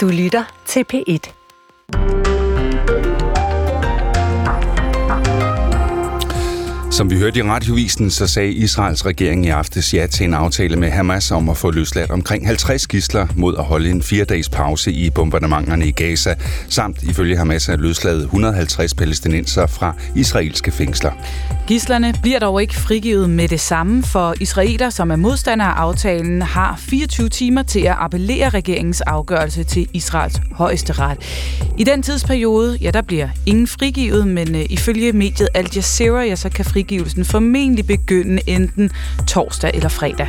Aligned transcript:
Du 0.00 0.08
lytter 0.08 0.44
til 0.66 0.84
P1. 0.92 1.39
Som 6.90 7.10
vi 7.10 7.18
hørte 7.18 7.38
i 7.38 7.42
radiovisen, 7.42 8.10
så 8.10 8.26
sagde 8.26 8.52
Israels 8.52 9.06
regering 9.06 9.46
i 9.46 9.48
aftes 9.48 9.94
ja 9.94 10.06
til 10.06 10.24
en 10.24 10.34
aftale 10.34 10.76
med 10.76 10.90
Hamas 10.90 11.30
om 11.30 11.48
at 11.48 11.56
få 11.56 11.70
løsladt 11.70 12.10
omkring 12.10 12.46
50 12.46 12.86
gisler 12.86 13.26
mod 13.36 13.56
at 13.58 13.64
holde 13.64 13.90
en 13.90 14.02
fire-dages 14.02 14.48
pause 14.48 14.92
i 14.92 15.10
bombardementerne 15.10 15.86
i 15.86 15.90
Gaza, 15.90 16.34
samt 16.68 17.02
ifølge 17.02 17.36
Hamas 17.36 17.68
at 17.68 17.80
løslade 17.80 18.22
150 18.22 18.94
palæstinenser 18.94 19.66
fra 19.66 19.94
israelske 20.16 20.70
fængsler. 20.70 21.12
Gislerne 21.66 22.14
bliver 22.22 22.38
dog 22.38 22.62
ikke 22.62 22.74
frigivet 22.74 23.30
med 23.30 23.48
det 23.48 23.60
samme, 23.60 24.02
for 24.02 24.34
israeler, 24.40 24.90
som 24.90 25.10
er 25.10 25.16
modstandere 25.16 25.68
af 25.68 25.74
aftalen, 25.74 26.42
har 26.42 26.76
24 26.78 27.28
timer 27.28 27.62
til 27.62 27.80
at 27.80 27.96
appellere 27.98 28.48
regeringens 28.48 29.00
afgørelse 29.00 29.64
til 29.64 29.88
Israels 29.92 30.40
højeste 30.52 30.92
ret. 30.92 31.18
I 31.78 31.84
den 31.84 32.02
tidsperiode, 32.02 32.78
ja, 32.80 32.90
der 32.90 33.02
bliver 33.02 33.28
ingen 33.46 33.66
frigivet, 33.66 34.28
men 34.28 34.54
øh, 34.54 34.66
ifølge 34.70 35.12
mediet 35.12 35.48
Al 35.54 35.68
Jazeera, 35.76 36.22
ja, 36.22 36.36
så 36.36 36.48
kan 36.48 36.64
frigivelsen 36.80 37.24
formentlig 37.24 37.86
begynde 37.86 38.42
enten 38.48 38.90
torsdag 39.26 39.70
eller 39.74 39.88
fredag. 39.88 40.28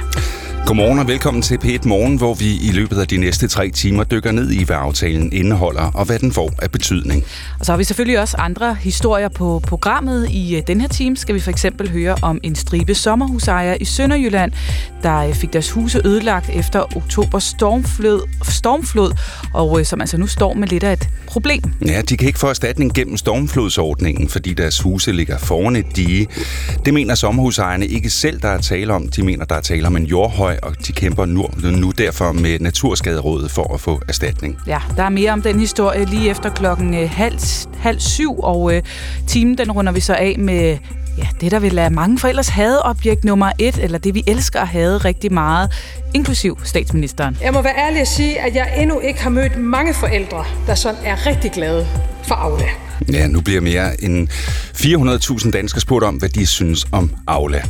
Godmorgen 0.66 1.00
og 1.00 1.08
velkommen 1.08 1.42
til 1.44 1.58
P1 1.64 1.88
Morgen, 1.88 2.18
hvor 2.18 2.34
vi 2.34 2.46
i 2.46 2.72
løbet 2.72 2.98
af 3.00 3.08
de 3.08 3.18
næste 3.18 3.48
tre 3.48 3.70
timer 3.70 4.04
dykker 4.04 4.32
ned 4.32 4.52
i, 4.52 4.64
hvad 4.64 4.76
aftalen 4.76 5.34
indeholder 5.34 5.92
og 5.94 6.06
hvad 6.06 6.20
den 6.20 6.32
får 6.32 6.54
af 6.62 6.72
betydning. 6.72 7.24
Og 7.60 7.66
så 7.66 7.72
har 7.72 7.78
vi 7.78 7.84
selvfølgelig 7.84 8.20
også 8.20 8.38
andre 8.38 8.76
historier 8.76 9.30
på 9.30 9.62
programmet. 9.68 10.30
I 10.30 10.56
øh, 10.56 10.64
den 10.68 10.82
her 10.82 10.88
time 10.88 11.18
skal 11.18 11.36
vi 11.36 11.40
for 11.40 11.52
eksempel 11.52 11.90
høre 11.90 12.16
om 12.22 12.40
en 12.44 12.56
stribe 12.56 12.96
sommerhusejere 12.96 13.82
i 13.82 13.86
Sønderjylland, 13.86 14.52
der 15.04 15.18
øh, 15.18 15.34
fik 15.34 15.54
deres 15.54 15.72
huse 15.72 16.02
ødelagt 16.06 16.50
efter 16.50 16.98
oktober 16.98 17.40
stormflod, 17.40 18.22
stormflod 18.50 19.12
og 19.54 19.80
øh, 19.80 19.86
som 19.86 20.02
altså 20.02 20.18
nu 20.18 20.28
står 20.28 20.54
med 20.54 20.68
lidt 20.68 20.84
af 20.84 20.94
et 20.94 21.10
problem. 21.28 21.64
Ja, 21.86 22.02
de 22.02 22.18
kan 22.18 22.28
ikke 22.28 22.40
få 22.40 22.48
erstatning 22.48 22.94
gennem 22.94 23.18
stormflodsordningen, 23.18 24.30
fordi 24.30 24.54
deres 24.54 24.80
huse 24.82 25.12
ligger 25.12 25.38
foran 25.38 25.76
et 25.76 25.96
dige. 25.96 26.28
Det 26.86 26.94
mener 26.94 27.16
sommerhusejerne 27.16 27.88
ikke 27.88 28.10
selv, 28.10 28.42
der 28.42 28.50
er 28.50 28.58
tale 28.58 28.94
om. 28.94 29.08
De 29.08 29.24
mener, 29.24 29.46
der 29.46 29.56
er 29.56 29.62
tale 29.62 29.88
om 29.88 29.96
en 29.96 30.06
jordhøj, 30.06 30.51
og 30.64 30.88
de 30.88 30.92
kæmper 30.92 31.26
nu, 31.26 31.50
nu 31.64 31.92
derfor 31.92 32.32
med 32.32 32.60
Naturskaderådet 32.60 33.52
for 33.52 33.74
at 33.74 33.82
få 33.82 34.02
erstatning. 34.08 34.58
Ja, 34.68 34.80
der 34.98 35.04
er 35.04 35.10
mere 35.10 35.32
om 35.32 35.42
den 35.42 35.60
historie 35.60 36.06
lige 36.06 36.30
efter 36.30 36.50
klokken 36.50 36.94
øh, 36.94 37.10
halv, 37.10 37.40
halv 37.78 38.00
syv, 38.00 38.40
og 38.40 38.76
øh, 38.76 38.82
timen 39.28 39.58
den 39.58 39.72
runder 39.72 39.92
vi 39.92 40.00
så 40.00 40.14
af 40.14 40.36
med 40.40 40.78
ja, 41.18 41.28
det, 41.42 41.52
der 41.52 41.60
vil 41.60 41.74
lade 41.74 41.90
mange 41.90 42.20
forældres 42.20 42.50
hadeobjekt 42.50 43.24
nummer 43.24 43.52
et, 43.60 43.78
eller 43.78 43.98
det, 43.98 44.16
vi 44.16 44.24
elsker 44.28 44.60
at 44.60 44.68
have 44.68 44.98
rigtig 44.98 45.34
meget, 45.34 45.72
inklusiv 46.14 46.60
statsministeren. 46.64 47.38
Jeg 47.42 47.54
må 47.54 47.62
være 47.62 47.78
ærlig 47.78 48.02
at 48.02 48.08
sige, 48.08 48.40
at 48.40 48.56
jeg 48.56 48.74
endnu 48.78 49.00
ikke 49.00 49.22
har 49.22 49.30
mødt 49.30 49.58
mange 49.58 49.94
forældre, 49.94 50.46
der 50.68 50.76
sådan 50.76 51.02
er 51.06 51.26
rigtig 51.28 51.52
glade 51.52 51.88
for 52.24 52.36
Aula. 52.36 52.70
Ja, 53.12 53.28
nu 53.28 53.42
bliver 53.42 53.62
mere 53.62 54.04
end 54.04 54.30
400.000 55.42 55.52
danskere 55.52 55.82
spurgt 55.82 56.06
om, 56.06 56.16
hvad 56.16 56.30
de 56.30 56.46
synes 56.46 56.88
om 56.92 57.12
Aula. 57.28 57.62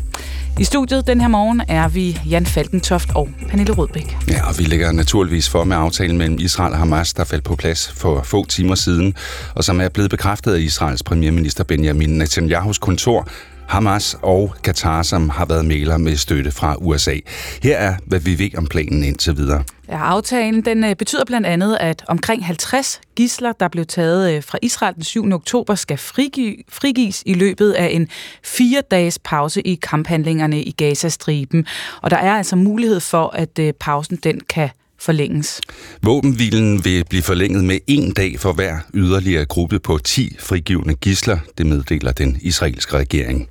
I 0.61 0.63
studiet 0.63 1.07
den 1.07 1.21
her 1.21 1.27
morgen 1.27 1.61
er 1.67 1.87
vi 1.87 2.19
Jan 2.29 2.45
Falkentoft 2.45 3.09
og 3.15 3.29
Pernille 3.49 3.73
Rødbæk. 3.73 4.17
Ja, 4.27 4.47
og 4.47 4.59
vi 4.59 4.63
lægger 4.63 4.91
naturligvis 4.91 5.49
for 5.49 5.63
med 5.63 5.77
aftalen 5.77 6.17
mellem 6.17 6.39
Israel 6.39 6.73
og 6.73 6.79
Hamas, 6.79 7.13
der 7.13 7.23
faldt 7.23 7.43
på 7.43 7.55
plads 7.55 7.91
for 7.91 8.23
få 8.23 8.45
timer 8.45 8.75
siden, 8.75 9.13
og 9.55 9.63
som 9.63 9.81
er 9.81 9.89
blevet 9.89 10.09
bekræftet 10.11 10.53
af 10.53 10.59
Israels 10.59 11.03
premierminister 11.03 11.63
Benjamin 11.63 12.09
Netanyahus 12.09 12.77
kontor, 12.77 13.27
Hamas 13.71 14.17
og 14.21 14.55
Katar, 14.63 15.03
som 15.03 15.29
har 15.29 15.45
været 15.45 15.65
mæler 15.65 15.97
med 15.97 16.15
støtte 16.15 16.51
fra 16.51 16.75
USA. 16.79 17.15
Her 17.63 17.77
er, 17.77 17.95
hvad 18.05 18.19
vi 18.19 18.39
ved 18.39 18.57
om 18.57 18.65
planen 18.65 19.03
indtil 19.03 19.37
videre. 19.37 19.63
Ja, 19.89 19.97
aftalen 19.97 20.65
den 20.65 20.83
øh, 20.83 20.95
betyder 20.95 21.25
blandt 21.25 21.47
andet, 21.47 21.77
at 21.79 22.03
omkring 22.07 22.45
50 22.45 23.01
gisler, 23.15 23.51
der 23.51 23.67
blev 23.67 23.85
taget 23.85 24.33
øh, 24.33 24.43
fra 24.43 24.57
Israel 24.61 24.95
den 24.95 25.03
7. 25.03 25.31
oktober, 25.31 25.75
skal 25.75 25.97
frigi- 25.97 26.63
frigives 26.69 27.23
i 27.25 27.33
løbet 27.33 27.71
af 27.71 27.89
en 27.91 28.07
fire 28.43 28.81
dages 28.91 29.19
pause 29.19 29.61
i 29.61 29.75
kamphandlingerne 29.75 30.63
i 30.63 30.71
Gazastriben. 30.71 31.65
Og 32.01 32.11
der 32.11 32.17
er 32.17 32.33
altså 32.33 32.55
mulighed 32.55 32.99
for, 32.99 33.27
at 33.27 33.59
øh, 33.59 33.73
pausen 33.79 34.15
den 34.23 34.39
kan 34.49 34.69
forlænges. 35.01 35.61
Våbenhvilen 36.01 36.85
vil 36.85 37.05
blive 37.09 37.23
forlænget 37.23 37.63
med 37.63 37.79
en 37.87 38.13
dag 38.13 38.39
for 38.39 38.53
hver 38.53 38.77
yderligere 38.93 39.45
gruppe 39.45 39.79
på 39.79 39.97
10 39.97 40.35
frigivende 40.39 40.95
gisler, 40.95 41.39
det 41.57 41.65
meddeler 41.65 42.11
den 42.11 42.37
israelske 42.41 42.97
regering. 42.97 43.49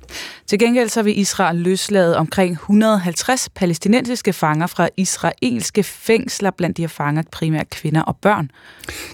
Til 0.51 0.59
gengæld 0.59 0.89
så 0.89 1.01
vil 1.01 1.19
Israel 1.19 1.55
løslade 1.55 2.17
omkring 2.17 2.51
150 2.51 3.49
palæstinensiske 3.55 4.33
fanger 4.33 4.67
fra 4.67 4.89
israelske 4.97 5.83
fængsler, 5.83 6.51
blandt 6.51 6.77
de 6.77 6.81
her 6.81 6.87
fanger 6.87 7.23
primært 7.31 7.69
kvinder 7.69 8.01
og 8.01 8.15
børn. 8.21 8.51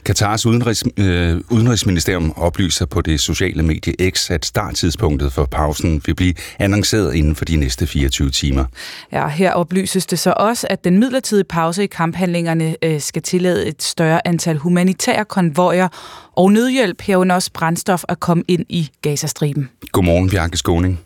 Katars 0.05 0.45
udenrigs, 0.45 0.83
øh, 0.97 1.41
udenrigsministerium 1.49 2.33
oplyser 2.37 2.85
på 2.85 3.01
det 3.01 3.19
sociale 3.19 3.63
medie 3.63 4.11
X, 4.11 4.31
at 4.31 4.45
starttidspunktet 4.45 5.33
for 5.33 5.45
pausen 5.45 6.01
vil 6.05 6.15
blive 6.15 6.33
annonceret 6.59 7.15
inden 7.15 7.35
for 7.35 7.45
de 7.45 7.55
næste 7.55 7.87
24 7.87 8.29
timer. 8.29 8.65
Ja, 9.11 9.27
her 9.27 9.51
oplyses 9.51 10.05
det 10.05 10.19
så 10.19 10.33
også, 10.37 10.67
at 10.69 10.83
den 10.83 10.99
midlertidige 10.99 11.45
pause 11.45 11.83
i 11.83 11.87
kamphandlingerne 11.87 12.75
øh, 12.83 13.01
skal 13.01 13.21
tillade 13.21 13.67
et 13.67 13.83
større 13.83 14.27
antal 14.27 14.57
humanitære 14.57 15.25
konvojer 15.25 15.87
og 16.35 16.51
nødhjælp 16.51 17.01
herunder 17.01 17.35
også 17.35 17.51
brændstof 17.53 18.03
at 18.07 18.19
komme 18.19 18.43
ind 18.47 18.65
i 18.69 18.89
Gazastriben. 19.01 19.69
Godmorgen, 19.91 20.29
Bjarke 20.29 20.57
Skåning. 20.57 20.99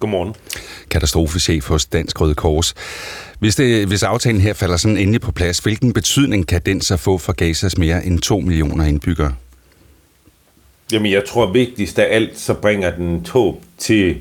Godmorgen. 0.00 0.34
Katastrofechef 0.90 1.68
hos 1.68 1.86
Dansk 1.86 2.20
Røde 2.20 2.34
Kors. 2.34 2.74
Hvis, 3.38 3.56
det, 3.56 3.86
hvis 3.86 4.02
aftalen 4.02 4.40
her 4.40 4.52
falder 4.52 4.76
sådan 4.76 4.96
endelig 4.96 5.20
på 5.20 5.32
plads, 5.32 5.58
hvilken 5.58 5.92
betydning 5.92 6.46
kan 6.46 6.60
den 6.66 6.80
så 6.80 6.96
få 6.96 7.18
for 7.18 7.32
Gazas 7.32 7.78
mere 7.78 8.04
end 8.04 8.18
2 8.18 8.40
millioner 8.40 8.84
indbyggere? 8.84 9.34
Jamen, 10.92 11.12
jeg 11.12 11.24
tror 11.24 11.52
vigtigst 11.52 11.98
af 11.98 12.14
alt, 12.14 12.38
så 12.38 12.54
bringer 12.54 12.90
den 12.90 13.24
tog 13.24 13.62
til 13.78 14.16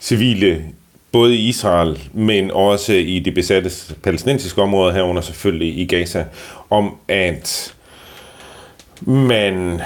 civile, 0.00 0.64
både 1.12 1.36
i 1.36 1.48
Israel, 1.48 2.08
men 2.12 2.50
også 2.50 2.92
i 2.92 3.18
de 3.18 3.32
besatte 3.32 3.70
palæstinensiske 4.02 4.62
områder 4.62 4.94
herunder 4.94 5.22
selvfølgelig 5.22 5.78
i 5.78 5.86
Gaza, 5.86 6.24
om 6.70 6.96
at 7.08 7.74
man 9.00 9.80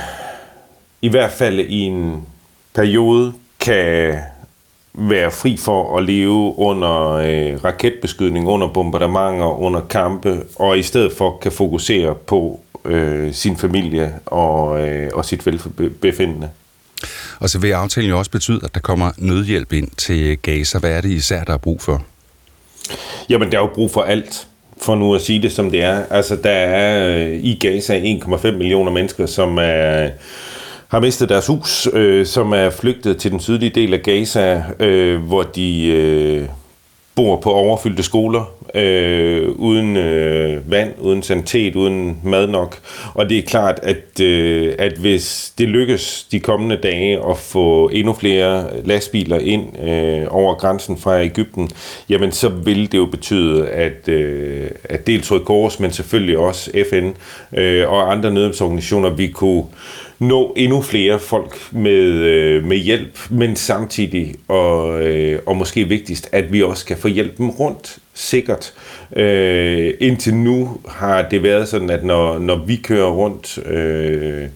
i 1.02 1.08
hvert 1.08 1.32
fald 1.32 1.60
i 1.60 1.80
en 1.80 2.22
periode 2.74 3.32
kan 3.60 4.18
være 4.94 5.30
fri 5.30 5.56
for 5.56 5.98
at 5.98 6.04
leve 6.04 6.58
under 6.58 7.10
øh, 7.12 7.64
raketbeskydning, 7.64 8.48
under 8.48 8.68
bombardementer, 8.68 9.60
under 9.60 9.80
kampe, 9.80 10.42
og 10.56 10.78
i 10.78 10.82
stedet 10.82 11.12
for 11.12 11.38
kan 11.42 11.52
fokusere 11.52 12.14
på 12.14 12.60
øh, 12.84 13.34
sin 13.34 13.56
familie 13.56 14.14
og, 14.26 14.88
øh, 14.88 15.10
og 15.14 15.24
sit 15.24 15.46
velbefindende. 15.46 16.50
Og 17.40 17.50
så 17.50 17.58
vil 17.58 17.72
aftalen 17.72 18.10
jo 18.10 18.18
også 18.18 18.30
betyde, 18.30 18.60
at 18.64 18.74
der 18.74 18.80
kommer 18.80 19.10
nødhjælp 19.16 19.72
ind 19.72 19.90
til 19.96 20.38
Gaza. 20.38 20.78
Hvad 20.78 20.90
er 20.90 21.00
det 21.00 21.10
især, 21.10 21.44
der 21.44 21.52
er 21.52 21.58
brug 21.58 21.82
for? 21.82 22.02
Jamen, 23.28 23.52
der 23.52 23.58
er 23.58 23.62
jo 23.62 23.70
brug 23.74 23.90
for 23.90 24.02
alt, 24.02 24.46
for 24.80 24.94
nu 24.94 25.14
at 25.14 25.20
sige 25.20 25.42
det 25.42 25.52
som 25.52 25.70
det 25.70 25.82
er. 25.82 26.04
Altså, 26.10 26.36
der 26.36 26.50
er 26.50 27.16
øh, 27.18 27.32
i 27.32 27.58
Gaza 27.60 28.00
1,5 28.00 28.50
millioner 28.50 28.92
mennesker, 28.92 29.26
som 29.26 29.58
er 29.58 30.08
har 30.92 31.00
mistet 31.00 31.28
deres 31.28 31.46
hus, 31.46 31.88
øh, 31.92 32.26
som 32.26 32.52
er 32.52 32.70
flygtet 32.70 33.16
til 33.16 33.30
den 33.30 33.40
sydlige 33.40 33.70
del 33.70 33.94
af 33.94 34.02
Gaza, 34.02 34.62
øh, 34.80 35.22
hvor 35.22 35.42
de 35.42 35.86
øh, 35.86 36.48
bor 37.14 37.36
på 37.36 37.52
overfyldte 37.52 38.02
skoler, 38.02 38.54
øh, 38.74 39.48
uden 39.48 39.96
øh, 39.96 40.70
vand, 40.70 40.94
uden 40.98 41.22
sanitet, 41.22 41.76
uden 41.76 42.20
mad 42.24 42.46
nok. 42.46 42.78
Og 43.14 43.28
det 43.28 43.38
er 43.38 43.42
klart, 43.42 43.80
at, 43.82 44.20
øh, 44.20 44.74
at 44.78 44.92
hvis 44.92 45.52
det 45.58 45.68
lykkes 45.68 46.26
de 46.32 46.40
kommende 46.40 46.76
dage 46.76 47.20
at 47.30 47.38
få 47.38 47.88
endnu 47.88 48.12
flere 48.12 48.66
lastbiler 48.84 49.38
ind 49.38 49.88
øh, 49.88 50.26
over 50.30 50.54
grænsen 50.54 50.98
fra 50.98 51.22
Ægypten, 51.22 51.70
jamen 52.08 52.32
så 52.32 52.48
vil 52.48 52.92
det 52.92 52.98
jo 52.98 53.06
betyde, 53.06 53.68
at, 53.68 54.08
øh, 54.08 54.70
at 54.84 55.06
dels 55.06 55.30
Røde 55.30 55.44
Kors, 55.44 55.80
men 55.80 55.92
selvfølgelig 55.92 56.38
også 56.38 56.70
FN 56.90 57.10
øh, 57.58 57.92
og 57.92 58.12
andre 58.12 58.30
nødhjælpsorganisationer, 58.30 59.10
vi 59.10 59.28
kunne 59.28 59.64
nå 60.22 60.52
endnu 60.56 60.82
flere 60.82 61.18
folk 61.18 61.72
med, 61.72 62.02
øh, 62.02 62.64
med 62.64 62.76
hjælp, 62.76 63.18
men 63.30 63.56
samtidig, 63.56 64.34
og, 64.48 65.02
øh, 65.02 65.38
og 65.46 65.56
måske 65.56 65.88
vigtigst, 65.88 66.28
at 66.32 66.52
vi 66.52 66.62
også 66.62 66.86
kan 66.86 66.96
få 66.96 67.08
hjælpen 67.08 67.50
rundt 67.50 67.98
sikkert. 68.14 68.72
Øh, 69.16 69.94
indtil 70.00 70.34
nu 70.34 70.76
har 70.88 71.22
det 71.22 71.42
været 71.42 71.68
sådan, 71.68 71.90
at 71.90 72.04
når, 72.04 72.38
når 72.38 72.64
vi 72.66 72.76
kører 72.76 73.10
rundt 73.10 73.58
øh, 73.66 74.48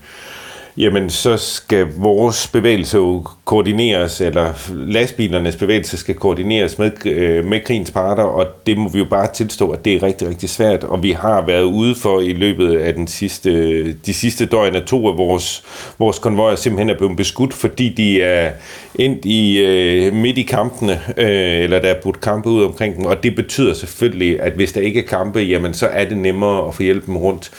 jamen 0.78 1.10
så 1.10 1.36
skal 1.36 1.86
vores 1.96 2.48
bevægelse 2.48 2.96
jo 2.96 3.24
koordineres, 3.44 4.20
eller 4.20 4.72
lastbilernes 4.74 5.56
bevægelse 5.56 5.96
skal 5.96 6.14
koordineres 6.14 6.78
med, 6.78 7.06
øh, 7.06 7.44
med 7.44 7.60
krigens 7.60 7.90
parter, 7.90 8.22
og 8.22 8.46
det 8.66 8.78
må 8.78 8.88
vi 8.88 8.98
jo 8.98 9.04
bare 9.04 9.28
tilstå, 9.34 9.70
at 9.70 9.84
det 9.84 9.94
er 9.94 10.02
rigtig, 10.02 10.28
rigtig 10.28 10.48
svært, 10.48 10.84
og 10.84 11.02
vi 11.02 11.10
har 11.12 11.46
været 11.46 11.62
ude 11.62 11.94
for 11.94 12.20
i 12.20 12.32
løbet 12.32 12.78
af 12.78 12.94
den 12.94 13.06
sidste, 13.06 13.92
de 13.92 14.14
sidste 14.14 14.46
døgn, 14.46 14.76
at 14.76 14.84
to 14.84 15.08
af 15.08 15.16
vores, 15.16 15.62
vores 15.98 16.18
konvojer 16.18 16.56
simpelthen 16.56 16.90
er 16.90 16.98
blevet 16.98 17.16
beskudt, 17.16 17.54
fordi 17.54 17.88
de 17.88 18.22
er 18.22 18.50
ind 18.94 19.26
i 19.26 19.58
øh, 19.58 20.12
midt 20.12 20.38
i 20.38 20.42
kampene, 20.42 21.00
øh, 21.16 21.62
eller 21.62 21.78
der 21.78 21.88
er 21.88 22.00
budt 22.02 22.20
kampe 22.20 22.48
ud 22.48 22.64
omkring 22.64 22.96
dem, 22.96 23.04
og 23.04 23.22
det 23.22 23.34
betyder 23.34 23.74
selvfølgelig, 23.74 24.40
at 24.40 24.52
hvis 24.52 24.72
der 24.72 24.80
ikke 24.80 25.00
er 25.00 25.06
kampe, 25.06 25.38
jamen 25.38 25.74
så 25.74 25.86
er 25.86 26.04
det 26.04 26.16
nemmere 26.16 26.68
at 26.68 26.74
få 26.74 26.82
hjælp 26.82 27.08
rundt. 27.08 27.50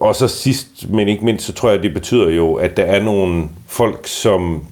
Og 0.00 0.14
så 0.14 0.28
sidst, 0.28 0.66
men 0.88 1.08
ikke 1.08 1.24
mindst, 1.24 1.46
så 1.46 1.52
tror 1.52 1.70
jeg, 1.70 1.82
det 1.82 1.94
betyder 1.94 2.11
betyder 2.12 2.36
jo, 2.36 2.54
at 2.54 2.76
der 2.76 2.82
er 2.82 3.02
nogle 3.02 3.44
folk, 3.68 4.06
som 4.06 4.64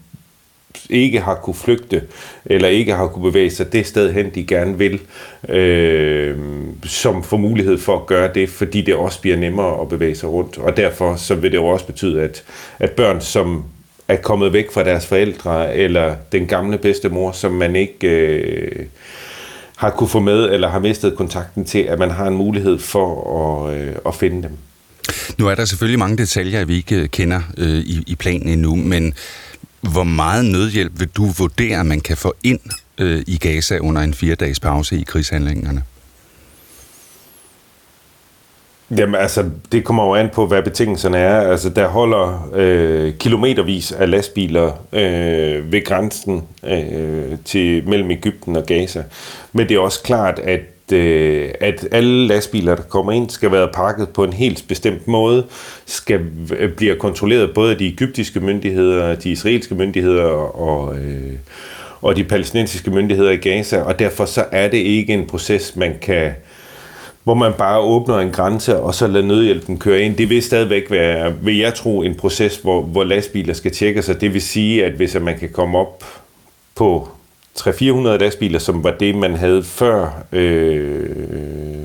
ikke 0.90 1.20
har 1.20 1.34
kunne 1.34 1.54
flygte, 1.54 2.02
eller 2.44 2.68
ikke 2.68 2.94
har 2.94 3.06
kunne 3.06 3.32
bevæge 3.32 3.50
sig 3.50 3.72
det 3.72 3.86
sted 3.86 4.12
hen, 4.12 4.30
de 4.34 4.46
gerne 4.46 4.78
vil, 4.78 5.00
øh, 5.48 6.36
som 6.84 7.22
får 7.22 7.36
mulighed 7.36 7.78
for 7.78 7.96
at 7.96 8.06
gøre 8.06 8.30
det, 8.34 8.48
fordi 8.48 8.80
det 8.80 8.94
også 8.94 9.20
bliver 9.20 9.36
nemmere 9.36 9.80
at 9.80 9.88
bevæge 9.88 10.14
sig 10.14 10.28
rundt. 10.28 10.58
Og 10.58 10.76
derfor 10.76 11.16
så 11.16 11.34
vil 11.34 11.52
det 11.52 11.58
jo 11.58 11.66
også 11.66 11.86
betyde, 11.86 12.22
at, 12.22 12.44
at 12.78 12.90
børn, 12.90 13.20
som 13.20 13.64
er 14.08 14.16
kommet 14.16 14.52
væk 14.52 14.72
fra 14.72 14.84
deres 14.84 15.06
forældre, 15.06 15.74
eller 15.74 16.14
den 16.32 16.46
gamle 16.46 16.78
bedstemor, 16.78 17.32
som 17.32 17.52
man 17.52 17.76
ikke 17.76 18.08
øh, 18.08 18.86
har 19.76 19.90
kunne 19.90 20.08
få 20.08 20.20
med, 20.20 20.50
eller 20.50 20.68
har 20.68 20.78
mistet 20.78 21.16
kontakten 21.16 21.64
til, 21.64 21.78
at 21.78 21.98
man 21.98 22.10
har 22.10 22.26
en 22.26 22.36
mulighed 22.36 22.78
for 22.78 23.08
at, 23.68 23.76
øh, 23.76 23.94
at 24.06 24.14
finde 24.14 24.42
dem. 24.42 24.52
Nu 25.38 25.48
er 25.48 25.54
der 25.54 25.64
selvfølgelig 25.64 25.98
mange 25.98 26.16
detaljer, 26.16 26.64
vi 26.64 26.76
ikke 26.76 26.96
øh, 26.96 27.08
kender 27.08 27.40
øh, 27.58 27.78
i, 27.78 28.04
i 28.06 28.14
planen 28.14 28.48
endnu, 28.48 28.74
men 28.74 29.14
hvor 29.80 30.04
meget 30.04 30.44
nødhjælp 30.44 30.92
vil 31.00 31.08
du 31.08 31.26
vurdere, 31.38 31.84
man 31.84 32.00
kan 32.00 32.16
få 32.16 32.34
ind 32.42 32.60
øh, 32.98 33.22
i 33.26 33.38
Gaza 33.38 33.78
under 33.78 34.02
en 34.02 34.14
fire-dages 34.14 34.60
pause 34.60 34.96
i 34.96 35.02
krigshandlingerne? 35.02 35.82
Jamen 38.96 39.14
altså, 39.14 39.50
det 39.72 39.84
kommer 39.84 40.04
jo 40.04 40.14
an 40.14 40.28
på, 40.32 40.46
hvad 40.46 40.62
betingelserne 40.62 41.18
er. 41.18 41.40
Altså, 41.40 41.68
der 41.68 41.88
holder 41.88 42.50
øh, 42.54 43.14
kilometervis 43.14 43.92
af 43.92 44.10
lastbiler 44.10 44.72
øh, 44.92 45.72
ved 45.72 45.84
grænsen 45.84 46.42
øh, 46.64 47.38
til 47.44 47.88
mellem 47.88 48.10
Ægypten 48.10 48.56
og 48.56 48.66
Gaza. 48.66 49.04
Men 49.52 49.68
det 49.68 49.74
er 49.74 49.80
også 49.80 50.02
klart, 50.02 50.38
at 50.38 50.60
øh, 50.92 51.50
at 51.60 51.88
alle 51.92 52.26
lastbiler, 52.26 52.74
der 52.74 52.82
kommer 52.82 53.12
ind, 53.12 53.30
skal 53.30 53.52
være 53.52 53.68
pakket 53.74 54.08
på 54.08 54.24
en 54.24 54.32
helt 54.32 54.64
bestemt 54.68 55.08
måde, 55.08 55.46
skal 55.86 56.20
øh, 56.58 56.72
bliver 56.72 56.94
kontrolleret 56.94 57.54
både 57.54 57.70
af 57.70 57.78
de 57.78 57.86
egyptiske 57.86 58.40
myndigheder, 58.40 59.14
de 59.14 59.30
israelske 59.30 59.74
myndigheder 59.74 60.24
og, 60.24 60.96
øh, 60.96 61.32
og 62.02 62.16
de 62.16 62.24
palæstinensiske 62.24 62.90
myndigheder 62.90 63.30
i 63.30 63.36
Gaza, 63.36 63.80
og 63.80 63.98
derfor 63.98 64.24
så 64.24 64.44
er 64.52 64.68
det 64.68 64.78
ikke 64.78 65.12
en 65.12 65.26
proces, 65.26 65.76
man 65.76 65.94
kan 66.02 66.32
hvor 67.24 67.34
man 67.34 67.52
bare 67.58 67.80
åbner 67.80 68.18
en 68.18 68.30
grænse, 68.30 68.80
og 68.80 68.94
så 68.94 69.06
lader 69.06 69.26
nødhjælpen 69.26 69.78
køre 69.78 70.00
ind. 70.00 70.16
Det 70.16 70.30
vil 70.30 70.42
stadigvæk 70.42 70.90
være, 70.90 71.34
vil 71.42 71.58
jeg 71.58 71.74
tro, 71.74 72.02
en 72.02 72.14
proces, 72.14 72.56
hvor, 72.56 72.82
hvor 72.82 73.04
lastbiler 73.04 73.54
skal 73.54 73.72
tjekke 73.72 74.02
sig. 74.02 74.20
Det 74.20 74.34
vil 74.34 74.42
sige, 74.42 74.84
at 74.84 74.92
hvis 74.92 75.16
man 75.20 75.38
kan 75.38 75.48
komme 75.48 75.78
op 75.78 76.04
på 76.74 77.08
300-400 77.60 78.08
lastbiler, 78.16 78.58
som 78.58 78.84
var 78.84 78.90
det, 78.90 79.14
man 79.14 79.34
havde 79.34 79.62
før 79.62 80.24
øh, 80.32 81.06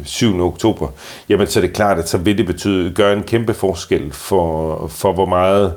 7. 0.06 0.42
oktober, 0.42 0.88
jamen 1.30 1.48
så 1.48 1.60
er 1.60 1.62
det 1.62 1.74
klart, 1.74 2.00
at 2.00 2.10
så 2.10 2.18
vil 2.18 2.38
det 2.38 2.46
betyde, 2.46 2.92
gøre 2.92 3.14
en 3.14 3.24
kæmpe 3.24 3.54
forskel 3.54 4.12
for, 4.12 4.88
for 4.88 5.14
hvor 5.14 5.26
meget 5.26 5.74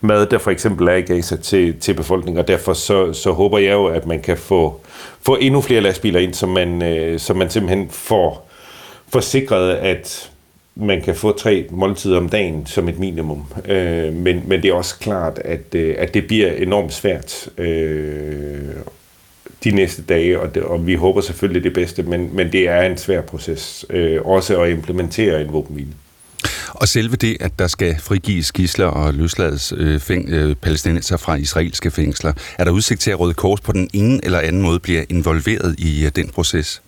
mad 0.00 0.26
der 0.26 0.38
for 0.38 0.50
eksempel 0.50 0.88
er 0.88 0.94
i 0.94 1.00
Gaza 1.00 1.36
til, 1.36 1.80
til 1.80 1.94
befolkningen, 1.94 2.38
og 2.40 2.48
derfor 2.48 2.72
så, 2.72 3.12
så 3.12 3.32
håber 3.32 3.58
jeg 3.58 3.72
jo, 3.72 3.86
at 3.86 4.06
man 4.06 4.20
kan 4.20 4.36
få, 4.36 4.80
få 5.22 5.36
endnu 5.40 5.60
flere 5.60 5.80
lastbiler 5.80 6.20
ind, 6.20 6.34
så 6.34 6.46
man, 6.46 6.82
øh, 6.82 7.18
så 7.18 7.34
man 7.34 7.50
simpelthen 7.50 7.90
får 7.90 8.50
forsikret, 9.08 9.74
at 9.74 10.30
man 10.74 11.02
kan 11.02 11.14
få 11.14 11.32
tre 11.32 11.66
måltider 11.70 12.16
om 12.16 12.28
dagen 12.28 12.66
som 12.66 12.88
et 12.88 12.98
minimum. 12.98 13.46
Øh, 13.68 14.12
men, 14.12 14.42
men 14.46 14.62
det 14.62 14.70
er 14.70 14.74
også 14.74 14.98
klart, 14.98 15.38
at, 15.38 15.74
øh, 15.74 15.94
at 15.98 16.14
det 16.14 16.26
bliver 16.26 16.52
enormt 16.52 16.92
svært 16.92 17.48
øh, 17.58 18.74
de 19.64 19.70
næste 19.70 20.02
dage, 20.02 20.40
og, 20.40 20.54
det, 20.54 20.62
og 20.62 20.86
vi 20.86 20.94
håber 20.94 21.20
selvfølgelig 21.20 21.64
det 21.64 21.72
bedste, 21.72 22.02
men, 22.02 22.36
men 22.36 22.52
det 22.52 22.68
er 22.68 22.82
en 22.82 22.98
svær 22.98 23.20
proces 23.20 23.86
øh, 23.90 24.22
også 24.22 24.62
at 24.62 24.70
implementere 24.70 25.42
en 25.42 25.52
våbenhvile. 25.52 25.92
Og 26.68 26.88
selve 26.88 27.16
det, 27.16 27.36
at 27.40 27.58
der 27.58 27.66
skal 27.66 27.96
frigives 28.00 28.52
gisler 28.52 28.86
og 28.86 29.14
løslades 29.14 29.72
øh, 29.76 30.00
fæng, 30.00 30.28
øh, 30.28 30.54
palæstinenser 30.54 31.16
fra 31.16 31.34
israelske 31.34 31.90
fængsler, 31.90 32.32
er 32.58 32.64
der 32.64 32.70
udsigt 32.70 33.00
til, 33.00 33.10
at 33.10 33.20
Røde 33.20 33.34
Kors 33.34 33.60
på 33.60 33.72
den 33.72 33.90
ene 33.92 34.20
eller 34.22 34.38
anden 34.38 34.62
måde 34.62 34.80
bliver 34.80 35.04
involveret 35.08 35.74
i 35.78 36.04
øh, 36.04 36.12
den 36.16 36.28
proces? 36.28 36.82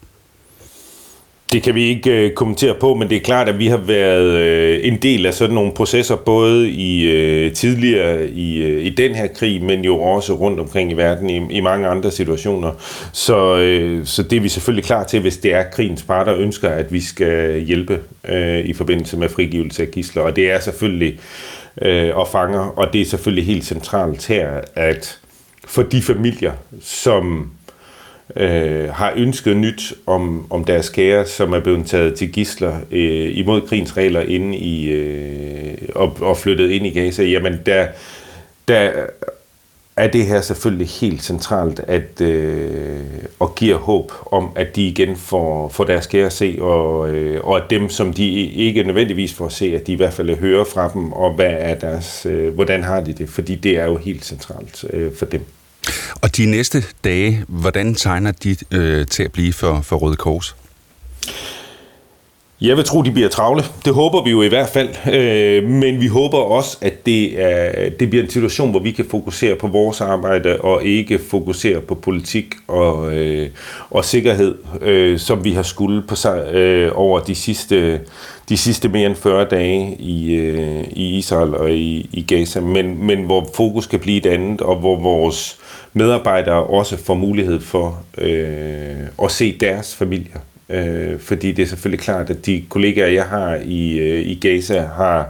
Det 1.52 1.62
kan 1.62 1.75
vi 1.75 1.84
ikke 1.84 2.10
øh, 2.10 2.32
kommentere 2.32 2.75
på, 2.81 2.94
men 2.94 3.10
det 3.10 3.16
er 3.16 3.20
klart, 3.20 3.49
at 3.49 3.58
vi 3.58 3.66
har 3.66 3.76
været 3.76 4.38
øh, 4.38 4.81
en 4.82 4.96
del 4.96 5.26
af 5.26 5.34
sådan 5.34 5.54
nogle 5.54 5.72
processer, 5.72 6.16
både 6.16 6.70
i 6.70 7.02
øh, 7.02 7.52
tidligere 7.52 8.28
i, 8.28 8.62
øh, 8.62 8.84
i 8.87 8.90
den 8.90 9.14
her 9.14 9.26
krig, 9.26 9.62
men 9.62 9.84
jo 9.84 9.99
også 9.99 10.32
rundt 10.32 10.60
omkring 10.60 10.90
i 10.90 10.94
verden 10.94 11.31
i, 11.31 11.56
i 11.56 11.60
mange 11.60 11.88
andre 11.88 12.10
situationer. 12.10 12.72
Så, 13.12 13.56
øh, 13.56 14.06
så 14.06 14.22
det 14.22 14.37
er 14.37 14.40
vi 14.40 14.49
selvfølgelig 14.49 14.84
klar 14.84 15.04
til, 15.04 15.20
hvis 15.20 15.37
det 15.37 15.54
er 15.54 15.62
krigens 15.72 16.02
parter 16.02 16.34
ønsker, 16.34 16.69
at 16.69 16.93
vi 16.93 17.00
skal 17.00 17.60
hjælpe 17.60 18.00
øh, 18.28 18.58
i 18.58 18.72
forbindelse 18.72 19.16
med 19.16 19.28
frigivelse 19.28 19.82
af 19.82 19.90
gisler. 19.90 20.22
Og 20.22 20.37
det 20.37 20.50
er 20.50 20.60
selvfølgelig 20.60 21.19
øh, 21.82 22.16
og 22.16 22.28
fanger, 22.28 22.78
og 22.78 22.93
det 22.93 23.00
er 23.00 23.05
selvfølgelig 23.05 23.46
helt 23.46 23.64
centralt 23.64 24.26
her, 24.26 24.50
at 24.75 25.19
for 25.64 25.82
de 25.82 26.02
familier, 26.02 26.52
som 26.81 27.50
øh, 28.37 28.88
har 28.88 29.12
ønsket 29.17 29.56
nyt 29.56 29.94
om, 30.06 30.46
om 30.50 30.64
deres 30.64 30.88
kære, 30.88 31.26
som 31.26 31.52
er 31.52 31.61
blevet 31.61 31.87
taget 31.87 32.14
til 32.14 32.32
gisler 32.32 32.76
øh, 32.90 33.38
imod 33.38 33.61
krigens 33.61 33.96
regler 33.96 34.20
inde 34.20 34.56
i, 34.56 34.90
øh, 34.90 35.75
og, 35.94 36.17
og 36.20 36.37
flyttet 36.37 36.70
ind 36.70 36.87
i 36.87 36.90
Gaza, 36.90 37.23
jamen 37.23 37.61
der, 37.67 37.87
der 38.69 38.90
er 39.96 40.06
det 40.06 40.26
her 40.26 40.40
selvfølgelig 40.40 40.88
helt 40.88 41.23
centralt 41.23 41.81
at, 41.81 42.20
øh, 42.20 43.00
og 43.38 43.55
giver 43.55 43.76
håb 43.76 44.12
om, 44.32 44.49
at 44.56 44.76
de 44.76 44.87
igen 44.87 45.17
får, 45.17 45.69
får 45.69 45.84
deres 45.84 46.06
kære 46.06 46.26
at 46.26 46.32
se, 46.32 46.58
og, 46.61 47.11
øh, 47.11 47.44
og 47.44 47.56
at 47.56 47.70
dem, 47.70 47.88
som 47.88 48.12
de 48.12 48.31
ikke 48.50 48.82
nødvendigvis 48.82 49.34
får 49.34 49.46
at 49.46 49.52
se, 49.52 49.75
at 49.75 49.87
de 49.87 49.93
i 49.93 49.96
hvert 49.96 50.12
fald 50.12 50.38
hører 50.38 50.64
fra 50.64 50.90
dem, 50.94 51.12
og 51.12 51.34
hvad 51.34 51.55
er 51.58 51.75
deres, 51.75 52.26
øh, 52.26 52.55
hvordan 52.55 52.82
har 52.82 53.00
de 53.00 53.12
det, 53.12 53.29
fordi 53.29 53.55
det 53.55 53.79
er 53.79 53.84
jo 53.84 53.96
helt 53.96 54.25
centralt 54.25 54.84
øh, 54.93 55.14
for 55.14 55.26
dem. 55.26 55.44
Og 56.23 56.37
de 56.37 56.46
næste 56.46 56.84
dage, 57.05 57.44
hvordan 57.49 57.94
tegner 57.94 58.32
de 58.32 58.56
øh, 58.70 59.06
til 59.06 59.23
at 59.23 59.32
blive 59.32 59.52
for, 59.52 59.81
for 59.82 59.96
Røde 59.96 60.17
Kors? 60.17 60.56
Jeg 62.62 62.76
vil 62.76 62.84
tro, 62.84 63.02
de 63.02 63.11
bliver 63.11 63.29
travle. 63.29 63.62
Det 63.84 63.94
håber 63.94 64.25
vi 64.25 64.31
jo 64.31 64.43
i 64.43 64.49
hvert 64.49 64.69
fald. 64.69 64.88
Øh, 65.12 65.70
men 65.70 66.00
vi 66.00 66.06
håber 66.06 66.38
også, 66.38 66.79
at 66.81 67.06
det, 67.06 67.43
er, 67.43 67.90
det 67.90 68.11
bliver 68.11 68.25
en 68.25 68.31
situation, 68.31 68.70
hvor 68.70 68.81
vi 68.81 68.90
kan 68.90 69.05
fokusere 69.11 69.56
på 69.56 69.67
vores 69.67 70.00
arbejde 70.00 70.61
og 70.61 70.84
ikke 70.84 71.19
fokusere 71.31 71.81
på 71.81 71.94
politik 71.94 72.55
og, 72.69 73.12
øh, 73.12 73.49
og 73.90 74.05
sikkerhed, 74.05 74.55
øh, 74.81 75.19
som 75.19 75.44
vi 75.44 75.52
har 75.52 75.62
skulle 75.62 76.02
på 76.02 76.14
sig 76.14 76.55
øh, 76.55 76.93
over 76.94 77.20
de 77.20 77.34
sidste, 77.34 78.00
de 78.48 78.56
sidste 78.56 78.88
mere 78.88 79.06
end 79.06 79.16
40 79.16 79.44
dage 79.44 79.96
i, 79.98 80.34
øh, 80.34 80.84
i 80.90 81.19
Israel 81.19 81.55
og 81.55 81.70
i, 81.70 82.10
i 82.12 82.22
Gaza. 82.22 82.60
Men, 82.60 83.06
men 83.06 83.22
hvor 83.22 83.50
fokus 83.55 83.86
kan 83.86 84.00
blive 84.00 84.17
et 84.17 84.26
andet, 84.26 84.60
og 84.60 84.76
hvor 84.76 84.96
vores 84.96 85.58
medarbejdere 85.93 86.64
også 86.64 86.96
får 86.96 87.14
mulighed 87.14 87.60
for 87.60 88.02
øh, 88.19 89.06
at 89.22 89.31
se 89.31 89.58
deres 89.58 89.94
familier. 89.94 90.38
Øh, 90.69 91.20
fordi 91.20 91.52
det 91.52 91.62
er 91.62 91.67
selvfølgelig 91.67 92.00
klart, 92.00 92.31
at 92.31 92.46
de 92.46 92.64
kollegaer, 92.69 93.06
jeg 93.06 93.24
har 93.24 93.58
i, 93.64 93.98
øh, 93.98 94.26
i 94.26 94.34
Gaza, 94.34 94.81
har 94.81 95.28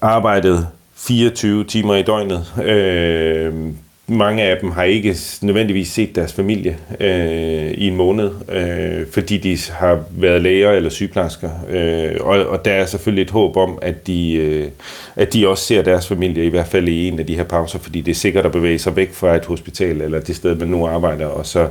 arbejdet 0.00 0.68
24 0.94 1.64
timer 1.64 1.94
i 1.94 2.02
døgnet. 2.02 2.46
Øh, 2.64 3.54
mange 4.12 4.42
af 4.42 4.58
dem 4.60 4.70
har 4.70 4.82
ikke 4.82 5.16
nødvendigvis 5.40 5.88
set 5.88 6.14
deres 6.14 6.32
familie 6.32 6.78
øh, 7.00 7.70
i 7.70 7.88
en 7.88 7.96
måned, 7.96 8.30
øh, 8.48 9.06
fordi 9.12 9.38
de 9.38 9.58
har 9.70 10.04
været 10.10 10.42
læger 10.42 10.70
eller 10.70 10.90
sygeplejersker. 10.90 11.50
Øh, 11.68 12.16
og, 12.20 12.46
og 12.46 12.64
der 12.64 12.72
er 12.72 12.86
selvfølgelig 12.86 13.22
et 13.22 13.30
håb 13.30 13.56
om, 13.56 13.78
at 13.82 14.06
de, 14.06 14.32
øh, 14.32 14.70
at 15.16 15.32
de 15.32 15.48
også 15.48 15.64
ser 15.64 15.82
deres 15.82 16.08
familie, 16.08 16.44
i 16.44 16.48
hvert 16.48 16.66
fald 16.66 16.88
i 16.88 17.08
en 17.08 17.18
af 17.18 17.26
de 17.26 17.36
her 17.36 17.44
pauser, 17.44 17.78
fordi 17.78 18.00
det 18.00 18.10
er 18.10 18.14
sikkert 18.16 18.46
at 18.46 18.52
bevæge 18.52 18.78
sig 18.78 18.96
væk 18.96 19.12
fra 19.14 19.36
et 19.36 19.44
hospital 19.44 20.00
eller 20.00 20.20
det 20.20 20.36
sted, 20.36 20.54
man 20.54 20.68
nu 20.68 20.86
arbejder, 20.86 21.26
og 21.26 21.46
så, 21.46 21.68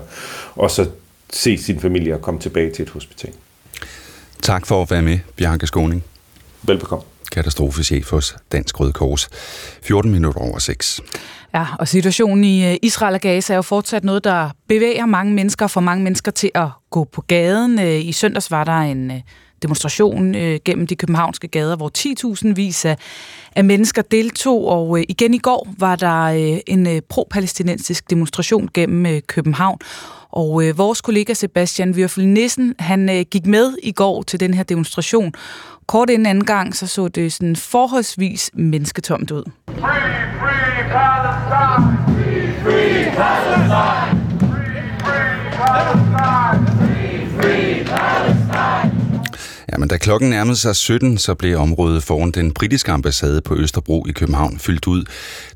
og 0.55 0.71
så 0.71 0.86
se 1.33 1.57
sin 1.57 1.79
familie 1.79 2.13
og 2.13 2.21
komme 2.21 2.39
tilbage 2.39 2.71
til 2.71 2.83
et 2.83 2.89
hospital. 2.89 3.31
Tak 4.41 4.65
for 4.65 4.81
at 4.81 4.91
være 4.91 5.01
med, 5.01 5.19
Bjarke 5.38 5.67
Skåning. 5.67 6.03
Velbekomme. 6.63 7.05
Katastrofechef 7.31 8.10
hos 8.10 8.36
Dansk 8.51 8.79
Røde 8.79 8.93
Kors. 8.93 9.29
14 9.81 10.12
minutter 10.12 10.41
over 10.41 10.60
6. 10.60 11.01
Ja, 11.53 11.65
og 11.79 11.88
situationen 11.88 12.43
i 12.43 12.72
øh, 12.72 12.77
Israel 12.81 13.15
og 13.15 13.22
Gaza 13.22 13.53
er 13.53 13.55
jo 13.55 13.62
fortsat 13.62 14.03
noget, 14.03 14.24
der 14.24 14.50
bevæger 14.67 15.05
mange 15.05 15.34
mennesker, 15.34 15.67
for 15.67 15.81
mange 15.81 16.03
mennesker 16.03 16.31
til 16.31 16.51
at 16.55 16.67
gå 16.89 17.03
på 17.03 17.22
gaden. 17.22 17.79
Øh, 17.79 18.05
I 18.05 18.12
søndags 18.12 18.51
var 18.51 18.63
der 18.63 18.77
en 18.77 19.12
øh, 19.12 19.22
demonstration 19.62 20.36
øh, 20.36 20.60
gennem 20.65 20.88
de 20.88 20.96
københavnske 20.96 21.48
gader, 21.48 21.75
hvor 21.75 21.91
10.000 22.48 22.53
vis 22.53 22.86
af, 22.86 22.98
af 23.55 23.63
mennesker 23.63 24.01
deltog, 24.01 24.67
og 24.67 25.00
øh, 25.00 25.05
igen 25.10 25.34
i 25.34 25.38
går 25.38 25.67
var 25.77 25.96
der 25.96 26.22
øh, 26.22 26.60
en 26.67 26.88
øh, 26.88 27.01
pro-palæstinensisk 27.10 28.10
demonstration 28.10 28.70
gennem 28.74 29.05
øh, 29.05 29.22
København, 29.27 29.79
og 30.29 30.67
øh, 30.67 30.77
vores 30.77 31.01
kollega 31.01 31.34
Sebastian 31.34 31.93
Würfel 31.93 32.22
Nissen, 32.22 32.75
han 32.79 33.10
øh, 33.10 33.25
gik 33.31 33.46
med 33.46 33.74
i 33.84 33.91
går 33.91 34.22
til 34.22 34.39
den 34.39 34.53
her 34.53 34.63
demonstration. 34.63 35.34
Kort 35.88 36.10
inden 36.10 36.25
anden 36.25 36.46
gang, 36.46 36.75
så 36.75 36.88
så 36.88 37.08
det 37.08 37.34
sådan 37.34 37.55
forholdsvis 37.55 38.51
mennesketomt 38.53 39.31
ud. 39.31 39.43
Free, 39.67 39.79
free 40.39 40.70
Palestine! 40.91 41.86
Free, 42.07 42.53
free 42.63 43.15
Palestine! 43.15 44.31
Ja, 49.71 49.77
men 49.77 49.88
da 49.88 49.98
klokken 49.98 50.29
nærmede 50.29 50.55
sig 50.55 50.75
17, 50.75 51.17
så 51.17 51.36
blev 51.36 51.57
området 51.60 52.03
foran 52.03 52.31
den 52.31 52.53
britiske 52.53 52.91
ambassade 52.91 53.41
på 53.41 53.55
Østerbro 53.55 54.05
i 54.10 54.12
København 54.12 54.60
fyldt 54.60 54.88
ud. 54.88 55.03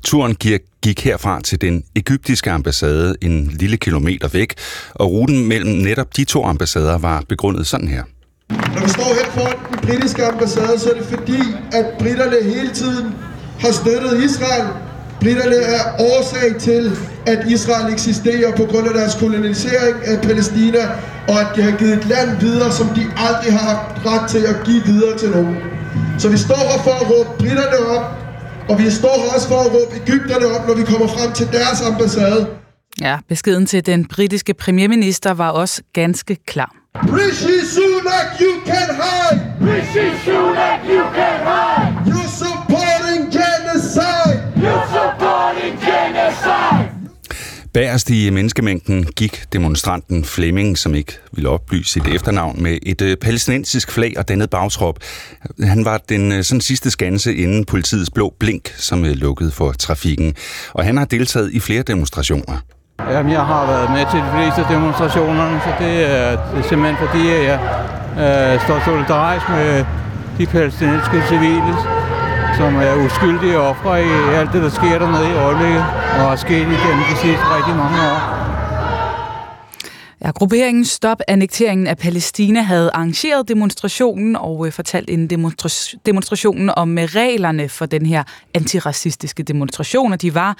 Turen 0.04 0.34
gik 0.82 1.04
herfra 1.04 1.40
til 1.40 1.60
den 1.60 1.84
egyptiske 1.96 2.50
ambassade 2.50 3.16
en 3.22 3.46
lille 3.46 3.76
kilometer 3.76 4.28
væk, 4.28 4.54
og 4.94 5.10
ruten 5.10 5.48
mellem 5.48 5.70
netop 5.70 6.16
de 6.16 6.24
to 6.24 6.44
ambassader 6.44 6.98
var 6.98 7.22
begrundet 7.28 7.66
sådan 7.66 7.88
her. 7.88 8.02
Når 8.50 8.82
vi 8.82 8.88
står 8.88 9.14
her 9.14 9.30
foran 9.30 9.56
den 9.70 9.78
britiske 9.88 10.26
ambassade, 10.26 10.78
så 10.78 10.90
er 10.90 10.94
det 10.94 11.06
fordi, 11.06 11.40
at 11.72 11.86
britterne 11.98 12.36
hele 12.54 12.70
tiden 12.70 13.14
har 13.60 13.72
støttet 13.72 14.24
Israel 14.24 14.85
Britterne 15.20 15.56
er 15.56 15.82
årsag 15.98 16.60
til, 16.60 16.98
at 17.26 17.38
Israel 17.48 17.92
eksisterer 17.92 18.56
på 18.56 18.64
grund 18.64 18.88
af 18.88 18.94
deres 18.94 19.14
kolonisering 19.14 19.96
af 20.06 20.20
Palæstina, 20.22 20.82
og 21.28 21.40
at 21.40 21.46
de 21.56 21.62
har 21.62 21.78
givet 21.78 21.92
et 21.92 22.06
land 22.06 22.30
videre, 22.40 22.72
som 22.72 22.86
de 22.88 23.02
aldrig 23.16 23.52
har 23.58 23.64
haft 23.72 24.06
ret 24.06 24.30
til 24.30 24.42
at 24.52 24.56
give 24.64 24.82
videre 24.86 25.18
til 25.18 25.30
nogen. 25.30 25.56
Så 26.18 26.28
vi 26.28 26.36
står 26.36 26.62
her 26.70 26.82
for 26.86 26.94
at 27.02 27.10
råbe 27.10 27.30
britterne 27.38 27.78
op, 27.96 28.04
og 28.68 28.78
vi 28.78 28.90
står 28.90 29.14
her 29.22 29.34
også 29.34 29.48
for 29.48 29.60
at 29.66 29.70
råbe 29.74 29.92
Ægypterne 30.02 30.46
op, 30.46 30.68
når 30.68 30.74
vi 30.74 30.82
kommer 30.82 31.06
frem 31.06 31.32
til 31.32 31.46
deres 31.52 31.82
ambassade. 31.82 32.46
Ja, 33.00 33.18
beskeden 33.28 33.66
til 33.66 33.86
den 33.86 34.08
britiske 34.08 34.54
premierminister 34.54 35.34
var 35.34 35.50
også 35.50 35.82
ganske 35.92 36.36
klar. 36.46 36.74
Rishi 36.96 37.56
Sunak, 37.74 38.40
you 38.40 38.52
can 38.66 38.88
hide! 39.02 39.38
Rishi 39.60 40.06
Sunak, 40.24 40.80
you 40.88 41.04
can 41.16 41.38
hide! 41.50 41.92
You're 42.08 42.30
supporting 42.44 43.32
Bagerst 47.76 48.10
i 48.10 48.30
menneskemængden 48.30 49.04
gik 49.04 49.44
demonstranten 49.52 50.24
Flemming, 50.24 50.78
som 50.78 50.94
ikke 50.94 51.18
ville 51.32 51.48
oplyse 51.48 51.92
sit 51.92 52.06
efternavn, 52.06 52.62
med 52.62 52.78
et 52.82 53.02
øh, 53.02 53.16
palæstinensisk 53.16 53.90
flag 53.90 54.14
og 54.16 54.28
dannet 54.28 54.50
bagtrop. 54.50 54.98
Han 55.62 55.84
var 55.84 56.00
den 56.08 56.32
øh, 56.32 56.42
sådan 56.42 56.60
sidste 56.60 56.90
skanse 56.90 57.34
inden 57.34 57.64
politiets 57.64 58.10
blå 58.10 58.34
blink, 58.40 58.74
som 58.76 59.04
øh, 59.04 59.10
lukkede 59.10 59.50
for 59.50 59.72
trafikken. 59.72 60.34
Og 60.72 60.84
han 60.84 60.96
har 60.96 61.04
deltaget 61.04 61.52
i 61.52 61.60
flere 61.60 61.82
demonstrationer. 61.82 62.56
Jamen, 63.10 63.32
jeg 63.32 63.40
har 63.40 63.66
været 63.66 63.90
med 63.90 64.04
til 64.10 64.20
de 64.20 64.30
fleste 64.36 64.74
demonstrationerne, 64.74 65.60
så 65.64 65.70
det 65.78 65.94
er, 66.10 66.30
det 66.30 66.64
er 66.64 66.68
simpelthen 66.68 66.96
fordi, 67.06 67.28
at 67.28 67.44
jeg 67.44 67.58
øh, 68.22 68.64
står 68.64 68.84
solidarisk 68.84 69.48
med 69.48 69.84
de 70.38 70.46
palæstinensiske 70.46 71.22
civile, 71.28 71.95
som 72.56 72.76
er 72.76 72.94
uskyldige 73.06 73.58
ofre 73.58 74.04
i 74.04 74.34
alt 74.34 74.52
det, 74.52 74.62
der 74.62 74.70
sker 74.70 74.98
dernede 74.98 75.30
i 75.30 75.34
øjeblikket, 75.34 75.80
og 76.18 76.22
har 76.30 76.36
sket 76.36 76.66
igennem 76.76 77.02
de 77.10 77.16
sidste 77.22 77.44
rigtig 77.56 77.76
mange 77.76 77.96
år. 78.12 78.46
Ja, 80.24 80.30
grupperingen 80.30 80.84
Stop 80.84 81.18
Annekteringen 81.28 81.86
af 81.86 81.98
Palæstina 81.98 82.60
havde 82.60 82.90
arrangeret 82.90 83.48
demonstrationen 83.48 84.36
og 84.36 84.66
øh, 84.66 84.72
fortalt 84.72 85.10
en 85.10 85.30
demonstra- 85.32 85.96
demonstrationen 86.06 86.70
om 86.76 86.98
øh, 86.98 87.04
reglerne 87.04 87.68
for 87.68 87.86
den 87.86 88.06
her 88.06 88.22
antiracistiske 88.54 89.42
demonstration, 89.42 90.12
og 90.12 90.22
de 90.22 90.34
var 90.34 90.56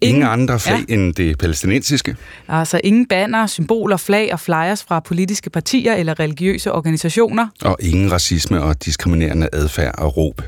Ingen 0.00 0.22
andre 0.22 0.60
flag 0.60 0.84
ja. 0.88 0.94
end 0.94 1.14
det 1.14 1.38
palæstinensiske? 1.38 2.16
Altså 2.48 2.80
ingen 2.84 3.06
banner, 3.06 3.46
symboler, 3.46 3.96
flag 3.96 4.32
og 4.32 4.40
flyers 4.40 4.82
fra 4.82 5.00
politiske 5.00 5.50
partier 5.50 5.94
eller 5.94 6.20
religiøse 6.20 6.72
organisationer. 6.72 7.46
Og 7.64 7.76
ingen 7.80 8.12
racisme 8.12 8.62
og 8.62 8.84
diskriminerende 8.84 9.48
adfærd 9.52 9.94
og 9.98 10.16
råb. 10.16 10.42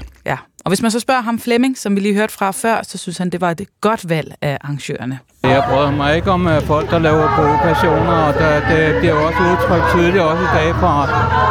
Og 0.64 0.71
hvis 0.71 0.83
man 0.83 0.90
så 0.90 1.00
spørger 1.00 1.21
ham 1.21 1.38
Flemming, 1.38 1.78
som 1.78 1.97
vi 1.97 2.00
lige 2.00 2.14
hørte 2.14 2.33
fra 2.33 2.50
før, 2.50 2.83
så 2.83 2.99
synes 2.99 3.18
han, 3.18 3.30
det 3.30 3.40
var 3.40 3.50
et 3.50 3.61
godt 3.80 4.09
valg 4.09 4.35
af 4.42 4.59
arrangørerne. 4.61 5.18
Jeg 5.42 5.64
bryder 5.68 5.90
mig 5.90 6.16
ikke 6.16 6.30
om 6.30 6.49
folk, 6.62 6.90
der 6.90 6.99
laver 6.99 7.28
provokationer, 7.37 8.12
og 8.12 8.35
der, 8.35 8.54
det 8.54 9.00
bliver 9.00 9.14
også 9.14 9.38
udtrykt 9.38 9.85
tydeligt 9.94 10.23
også 10.23 10.42
i 10.42 10.56
dag 10.56 10.75
fra, 10.75 11.06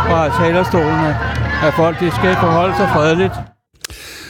fra 0.10 0.43
talerstolene, 0.43 1.17
at 1.67 1.74
folk 1.74 2.00
de 2.00 2.12
skal 2.12 2.36
forholde 2.36 2.75
sig 2.75 2.89
fredeligt. 2.93 3.34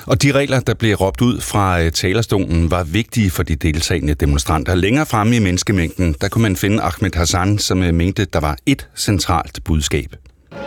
Og 0.05 0.23
de 0.23 0.31
regler, 0.31 0.59
der 0.59 0.73
blev 0.73 0.95
råbt 0.95 1.21
ud 1.21 1.41
fra 1.41 1.81
øh, 1.81 1.91
talerstolen, 1.91 2.71
var 2.71 2.83
vigtige 2.83 3.31
for 3.31 3.43
de 3.43 3.55
deltagende 3.55 4.13
demonstranter. 4.13 4.75
Længere 4.75 5.05
fremme 5.05 5.35
i 5.35 5.39
menneskemængden, 5.39 6.15
der 6.21 6.27
kunne 6.27 6.41
man 6.41 6.55
finde 6.55 6.83
Ahmed 6.83 7.15
Hassan, 7.15 7.57
som 7.57 7.83
øh, 7.83 7.93
mente, 7.93 8.25
der 8.25 8.39
var 8.39 8.57
et 8.65 8.89
centralt 8.95 9.59
budskab. 9.63 10.15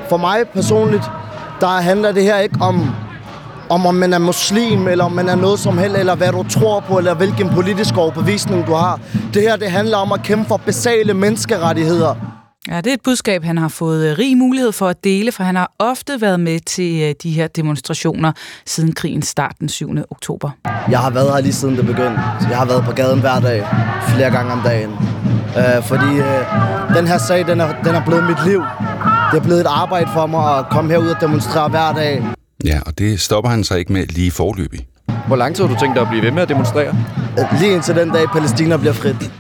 For 0.09 0.17
mig 0.17 0.49
personligt, 0.49 1.05
der 1.61 1.67
handler 1.67 2.13
det 2.13 2.23
her 2.23 2.39
ikke 2.39 2.57
om, 2.61 2.91
om 3.69 3.87
om 3.87 3.95
man 3.95 4.13
er 4.13 4.19
muslim, 4.19 4.89
eller 4.89 5.05
om 5.05 5.13
man 5.13 5.29
er 5.29 5.35
noget 5.37 5.59
som 5.59 5.79
helst, 5.79 5.97
eller 5.97 6.15
hvad 6.15 6.33
du 6.33 6.43
tror 6.43 6.81
på, 6.81 6.99
eller 6.99 7.15
hvilken 7.15 7.49
politisk 7.49 7.97
overbevisning 7.97 8.67
du 8.67 8.73
har. 8.73 9.01
Det 9.35 9.43
her, 9.43 9.57
det 9.57 9.71
handler 9.71 9.97
om 9.97 10.13
at 10.13 10.23
kæmpe 10.23 10.49
for 10.49 10.57
basale 10.57 11.15
menneskerettigheder. 11.15 12.15
Ja, 12.69 12.77
det 12.77 12.87
er 12.87 12.95
et 12.95 13.03
budskab, 13.05 13.45
han 13.45 13.59
har 13.59 13.69
fået 13.69 14.11
øh, 14.11 14.19
rig 14.19 14.37
mulighed 14.37 14.73
for 14.73 14.89
at 14.89 15.05
dele, 15.05 15.33
for 15.33 15.43
han 15.43 15.57
har 15.57 15.73
ofte 15.79 16.21
været 16.21 16.41
med 16.41 16.61
til 16.61 17.03
øh, 17.03 17.15
de 17.23 17.31
her 17.31 17.47
demonstrationer 17.47 18.33
siden 18.67 18.93
krigens 18.93 19.27
start 19.27 19.53
den 19.61 19.69
7. 19.69 19.91
oktober. 20.11 20.51
Jeg 20.91 20.99
har 20.99 21.11
været 21.11 21.33
her 21.33 21.41
lige 21.41 21.53
siden 21.53 21.77
det 21.77 21.87
begyndte. 21.87 22.21
Jeg 22.51 22.59
har 22.59 22.65
været 22.65 22.85
på 22.85 22.93
gaden 22.93 23.21
hver 23.21 23.41
dag, 23.41 23.67
flere 24.09 24.31
gange 24.31 24.53
om 24.53 24.61
dagen. 24.65 24.91
Øh, 25.57 25.83
fordi 25.85 26.17
øh, 26.17 26.97
den 26.97 27.07
her 27.07 27.19
sag, 27.19 27.47
den 27.47 27.61
er, 27.61 27.83
den 27.85 27.95
er 27.95 28.05
blevet 28.05 28.25
mit 28.25 28.45
liv. 28.47 28.63
Det 29.33 29.39
er 29.39 29.43
blevet 29.45 29.61
et 29.61 29.67
arbejde 29.67 30.11
for 30.15 30.27
mig 30.27 30.59
at 30.59 30.67
komme 30.71 30.91
herud 30.91 31.09
og 31.09 31.21
demonstrere 31.21 31.69
hver 31.69 31.93
dag. 31.93 32.23
Ja, 32.65 32.81
og 32.87 32.99
det 32.99 33.21
stopper 33.21 33.51
han 33.51 33.65
sig 33.65 33.79
ikke 33.79 33.93
med 33.93 34.07
lige 34.07 34.31
forløbig. 34.31 34.87
Hvor 35.27 35.37
lang 35.37 35.57
tid 35.57 35.65
har 35.65 35.75
du 35.75 35.81
tænkt 35.81 35.95
dig 35.95 36.03
at 36.03 36.09
blive 36.09 36.23
ved 36.23 36.31
med 36.31 36.43
at 36.43 36.49
demonstrere? 36.49 36.95
Lige 37.61 37.75
indtil 37.75 37.95
den 37.95 38.11
dag, 38.11 38.27
Palæstina 38.29 38.77
bliver 38.77 38.93
frit. 38.93 39.31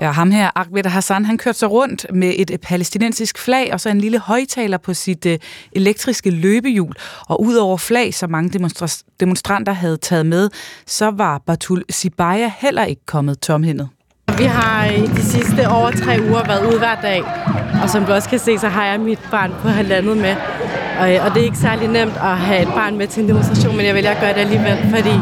Ja, 0.00 0.10
ham 0.10 0.30
her, 0.30 0.50
Ahmed 0.54 0.84
Hassan, 0.86 1.24
han 1.24 1.38
kørte 1.38 1.58
sig 1.58 1.70
rundt 1.70 2.06
med 2.14 2.34
et 2.38 2.60
palæstinensisk 2.62 3.38
flag 3.38 3.72
og 3.72 3.80
så 3.80 3.88
en 3.88 4.00
lille 4.00 4.18
højtaler 4.18 4.78
på 4.78 4.94
sit 4.94 5.26
øh, 5.26 5.38
elektriske 5.72 6.30
løbehjul. 6.30 6.94
Og 7.28 7.42
udover 7.42 7.76
flag, 7.76 8.14
som 8.14 8.30
mange 8.30 8.58
demonstra- 8.58 9.02
demonstranter 9.20 9.72
havde 9.72 9.96
taget 9.96 10.26
med, 10.26 10.50
så 10.86 11.10
var 11.10 11.42
Batul 11.46 11.84
Sibaya 11.90 12.50
heller 12.58 12.84
ikke 12.84 13.06
kommet 13.06 13.40
tomhændet. 13.40 13.88
Vi 14.38 14.44
har 14.44 14.84
i 14.84 15.06
de 15.06 15.22
sidste 15.22 15.68
over 15.68 15.90
tre 15.90 16.18
uger 16.30 16.44
været 16.46 16.66
ude 16.66 16.78
hver 16.78 17.00
dag, 17.00 17.22
og 17.82 17.90
som 17.90 18.04
du 18.04 18.12
også 18.12 18.28
kan 18.28 18.38
se, 18.38 18.58
så 18.58 18.68
har 18.68 18.86
jeg 18.86 19.00
mit 19.00 19.18
barn 19.30 19.52
på 19.62 19.68
halvandet 19.68 20.16
med. 20.16 20.36
Og, 21.00 21.14
øh, 21.14 21.24
og 21.24 21.28
det 21.34 21.40
er 21.40 21.44
ikke 21.44 21.58
særlig 21.68 21.88
nemt 21.88 22.16
at 22.30 22.36
have 22.48 22.62
et 22.62 22.72
barn 22.78 22.98
med 22.98 23.06
til 23.06 23.22
en 23.22 23.28
demonstration, 23.28 23.76
men 23.76 23.86
jeg 23.86 23.94
vælger 23.94 24.10
at 24.10 24.20
gøre 24.20 24.34
det 24.36 24.40
alligevel, 24.46 24.78
fordi 24.94 25.16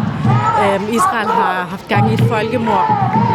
øh, 0.63 0.79
Israel 0.99 1.29
har 1.41 1.67
haft 1.73 1.89
gang 1.89 2.11
i 2.11 2.15
et 2.15 2.25
folkemord 2.33 2.87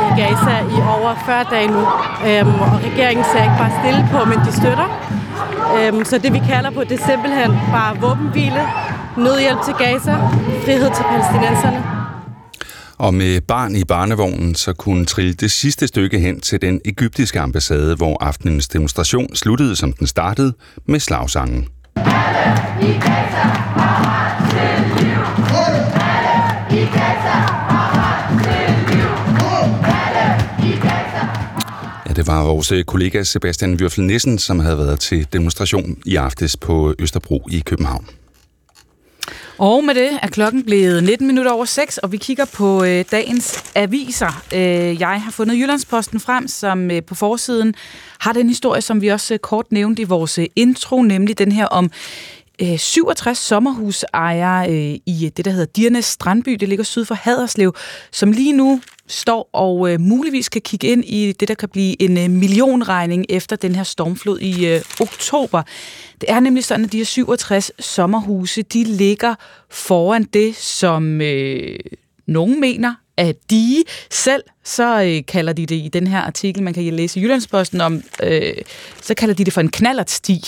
i 0.09 0.11
Gaza 0.21 0.55
i 0.75 0.77
over 0.95 1.11
40 1.25 1.45
dage 1.51 1.67
nu. 1.67 1.83
Øh, 2.27 2.61
og 2.61 2.77
regeringen 2.89 3.25
ser 3.31 3.41
ikke 3.47 3.57
bare 3.63 3.73
stille 3.81 4.01
på, 4.13 4.19
men 4.31 4.37
de 4.45 4.51
støtter. 4.61 4.87
Øh, 5.77 6.05
så 6.05 6.17
det 6.17 6.33
vi 6.33 6.41
kalder 6.51 6.71
på, 6.71 6.81
det 6.83 6.99
er 6.99 7.05
simpelthen 7.11 7.51
bare 7.75 7.91
våbenhvile, 8.05 8.61
nødhjælp 9.17 9.59
til 9.67 9.73
Gaza, 9.83 10.13
frihed 10.65 10.89
til 10.95 11.03
palæstinenserne. 11.11 11.95
Og 12.97 13.13
med 13.13 13.41
barn 13.41 13.75
i 13.75 13.83
barnevognen, 13.83 14.55
så 14.55 14.73
kunne 14.73 15.05
trille 15.05 15.33
det 15.33 15.51
sidste 15.51 15.87
stykke 15.87 16.19
hen 16.19 16.41
til 16.41 16.61
den 16.61 16.81
egyptiske 16.85 17.39
ambassade, 17.39 17.95
hvor 17.95 18.23
aftenens 18.23 18.67
demonstration 18.67 19.35
sluttede, 19.35 19.75
som 19.75 19.93
den 19.93 20.07
startede, 20.07 20.53
med 20.85 20.99
slagsangen. 20.99 21.67
Alle 21.95 22.45
i 22.81 22.91
Gaza, 23.05 23.45
til 24.51 24.75
liv. 24.97 25.19
Alle 25.63 25.81
i 26.71 26.85
Gaza, 26.95 27.37
til 28.43 28.95
liv. 28.95 29.09
Alle 30.01 30.25
i 30.69 30.71
Gaza. 30.79 31.27
Ja, 32.07 32.13
det 32.13 32.27
var 32.27 32.43
vores 32.43 32.71
øh, 32.71 32.83
kollega 32.83 33.23
Sebastian 33.23 33.73
Würfel 33.81 34.01
Nissen, 34.01 34.37
som 34.37 34.59
havde 34.59 34.77
været 34.77 34.99
til 34.99 35.27
demonstration 35.33 35.97
i 36.05 36.15
aftes 36.15 36.57
på 36.57 36.93
Østerbro 36.99 37.47
i 37.51 37.59
København. 37.59 38.05
Og 39.57 39.83
med 39.83 39.95
det 39.95 40.19
er 40.21 40.27
klokken 40.27 40.63
blevet 40.63 41.03
19 41.03 41.27
minutter 41.27 41.51
over 41.51 41.65
6, 41.65 41.97
og 41.97 42.11
vi 42.11 42.17
kigger 42.17 42.45
på 42.45 42.83
øh, 42.83 43.05
dagens 43.11 43.63
aviser. 43.75 44.43
Øh, 44.53 44.99
jeg 44.99 45.21
har 45.21 45.31
fundet 45.31 45.57
Jyllandsposten 45.57 46.19
frem, 46.19 46.47
som 46.47 46.91
øh, 46.91 47.03
på 47.03 47.15
forsiden 47.15 47.73
har 48.19 48.33
den 48.33 48.49
historie, 48.49 48.81
som 48.81 49.01
vi 49.01 49.07
også 49.07 49.33
øh, 49.33 49.39
kort 49.39 49.71
nævnte 49.71 50.01
i 50.01 50.05
vores 50.05 50.37
øh, 50.37 50.45
intro, 50.55 51.01
nemlig 51.01 51.37
den 51.37 51.51
her 51.51 51.65
om 51.65 51.91
øh, 52.61 52.77
67 52.79 53.37
sommerhusejere 53.37 54.69
øh, 54.69 54.99
i 55.05 55.25
øh, 55.25 55.31
det, 55.37 55.45
der 55.45 55.51
hedder 55.51 55.65
Dirnes 55.65 56.05
Strandby. 56.05 56.51
Det 56.51 56.69
ligger 56.69 56.85
syd 56.85 57.05
for 57.05 57.15
Haderslev, 57.15 57.75
som 58.11 58.31
lige 58.31 58.53
nu 58.53 58.81
står 59.07 59.49
og 59.53 59.91
øh, 59.91 59.99
muligvis 59.99 60.49
kan 60.49 60.61
kigge 60.61 60.87
ind 60.87 61.05
i 61.05 61.31
det, 61.31 61.47
der 61.47 61.53
kan 61.53 61.69
blive 61.69 62.01
en 62.01 62.17
øh, 62.17 62.29
millionregning 62.29 63.25
efter 63.29 63.55
den 63.55 63.75
her 63.75 63.83
stormflod 63.83 64.39
i 64.39 64.67
øh, 64.67 64.81
oktober. 64.99 65.61
Det 66.21 66.31
er 66.31 66.39
nemlig 66.39 66.63
sådan, 66.63 66.85
at 66.85 66.91
de 66.91 66.97
her 66.97 67.05
67 67.05 67.71
sommerhuse, 67.79 68.61
de 68.61 68.83
ligger 68.83 69.35
foran 69.69 70.23
det, 70.23 70.55
som 70.55 71.21
øh, 71.21 71.79
nogen 72.27 72.61
mener 72.61 72.95
af 73.17 73.35
dige. 73.49 73.83
Selv 74.11 74.43
så 74.63 75.03
øh, 75.03 75.25
kalder 75.27 75.53
de 75.53 75.65
det 75.65 75.75
i 75.75 75.89
den 75.93 76.07
her 76.07 76.21
artikel, 76.21 76.63
man 76.63 76.73
kan 76.73 76.83
læse 76.83 77.19
i 77.19 77.23
Jyllandsposten 77.23 77.81
om, 77.81 78.03
øh, 78.23 78.53
så 79.01 79.13
kalder 79.13 79.35
de 79.35 79.43
det 79.43 79.53
for 79.53 79.61
en 79.61 79.69
knallertsti. 79.69 80.41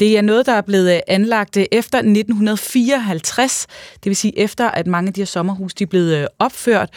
Det 0.00 0.18
er 0.18 0.22
noget, 0.22 0.46
der 0.46 0.52
er 0.52 0.60
blevet 0.60 0.94
øh, 0.94 1.00
anlagt 1.06 1.56
øh, 1.56 1.64
efter 1.72 1.98
1954, 1.98 3.66
det 3.94 4.10
vil 4.10 4.16
sige 4.16 4.38
efter, 4.38 4.70
at 4.70 4.86
mange 4.86 5.08
af 5.08 5.14
de 5.14 5.20
her 5.20 5.26
sommerhus 5.26 5.74
de 5.74 5.84
er 5.84 5.88
blevet 5.88 6.16
øh, 6.16 6.26
opført. 6.38 6.90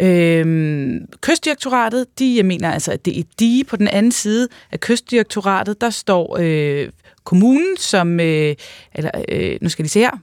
Øh, 0.00 1.00
kystdirektoratet, 1.20 2.18
de 2.18 2.42
mener 2.42 2.72
altså, 2.72 2.92
at 2.92 3.04
det 3.04 3.18
er 3.18 3.22
dige. 3.38 3.64
På 3.64 3.76
den 3.76 3.88
anden 3.88 4.12
side 4.12 4.48
af 4.72 4.80
kystdirektoratet, 4.80 5.80
der 5.80 5.90
står 5.90 6.36
øh, 6.40 6.88
kommunen, 7.24 7.76
som, 7.76 8.20
øh, 8.20 8.54
eller 8.94 9.10
øh, 9.28 9.58
nu 9.60 9.68
skal 9.68 9.84
de 9.84 9.90
se 9.90 10.00
her, 10.00 10.18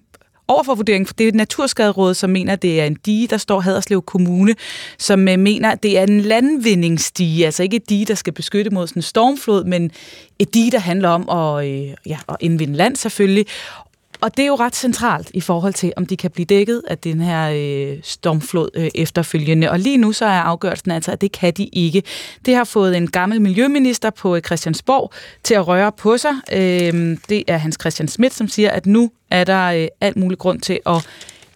overfor 0.50 0.76
vurderingen, 0.76 1.06
for 1.08 1.14
det 1.14 1.28
er 1.28 1.32
Naturskaderådet, 1.32 2.18
som 2.18 2.30
mener, 2.30 2.54
at 2.54 2.62
det 2.62 2.82
er 2.82 2.86
en 2.86 2.96
dige, 2.96 3.28
der 3.28 3.38
står 3.38 3.60
Haderslev 3.60 4.02
Kommune, 4.02 4.56
som 4.98 5.28
øh, 5.28 5.40
mener, 5.40 5.72
at 5.72 5.84
det 5.84 5.98
er 5.98 6.04
en 6.04 6.22
landvindingsdige, 6.22 7.46
altså 7.46 7.64
ikke 7.64 7.76
et 7.76 7.90
dige, 7.90 8.06
der 8.06 8.16
skal 8.16 8.34
beskytte 8.34 8.72
mod 8.72 8.88
sådan 8.88 9.00
en 9.00 9.04
stormflod, 9.04 9.64
men 9.64 9.92
et 10.40 10.54
dige, 10.54 10.72
der 10.72 10.80
handler 10.80 11.10
om 11.10 11.30
at, 11.30 11.68
øh, 11.68 11.94
ja, 12.06 12.18
at 12.30 12.36
indvinde 12.40 12.76
land 12.76 12.96
selvfølgelig, 12.96 13.46
og 14.22 14.38
det 14.38 14.44
er 14.44 14.48
jo 14.48 14.56
ret 14.56 14.76
centralt 14.76 15.32
i 15.34 15.42
forhold 15.42 15.74
til, 15.74 15.94
om 15.98 16.06
de 16.06 16.18
kan 16.18 16.32
blive 16.32 16.46
dækket 16.46 16.82
af 16.88 16.98
den 16.98 17.22
her 17.22 17.52
øh, 17.56 17.98
stormflod 18.04 18.70
øh, 18.74 18.90
efterfølgende. 18.96 19.72
Og 19.72 19.80
lige 19.80 19.98
nu 19.98 20.12
så 20.12 20.26
er 20.26 20.30
afgørelsen 20.30 20.92
altså, 20.92 21.12
at 21.12 21.22
det 21.22 21.32
kan 21.32 21.54
de 21.54 21.66
ikke. 21.66 22.04
Det 22.46 22.56
har 22.56 22.64
fået 22.64 22.98
en 22.98 23.08
gammel 23.08 23.42
miljøminister 23.42 24.10
på 24.10 24.36
øh, 24.36 24.42
Christiansborg 24.42 25.12
til 25.44 25.54
at 25.54 25.68
røre 25.68 25.92
på 25.92 26.18
sig. 26.18 26.34
Øh, 26.52 27.18
det 27.30 27.44
er 27.48 27.58
Hans 27.58 27.78
Christian 27.82 28.08
Schmidt, 28.08 28.34
som 28.34 28.48
siger, 28.48 28.72
at 28.72 28.86
nu 28.86 29.12
er 29.32 29.44
der 29.44 29.66
øh, 29.66 29.88
alt 30.02 30.18
mulig 30.18 30.38
grund 30.38 30.62
til 30.62 30.80
at 30.86 31.08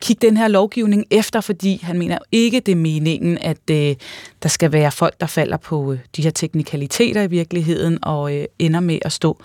kigge 0.01 0.27
den 0.27 0.37
her 0.37 0.47
lovgivning 0.47 1.05
efter, 1.11 1.41
fordi 1.41 1.79
han 1.83 1.99
mener 1.99 2.17
ikke, 2.31 2.59
det 2.59 2.71
er 2.71 2.75
meningen, 2.75 3.37
at 3.37 3.69
øh, 3.71 3.95
der 4.43 4.49
skal 4.49 4.71
være 4.71 4.91
folk, 4.91 5.19
der 5.19 5.27
falder 5.27 5.57
på 5.57 5.93
øh, 5.93 5.99
de 6.15 6.21
her 6.21 6.31
teknikaliteter 6.31 7.21
i 7.21 7.27
virkeligheden 7.27 7.99
og 8.01 8.35
øh, 8.35 8.45
ender 8.59 8.79
med 8.79 8.99
at 9.01 9.11
stå 9.11 9.37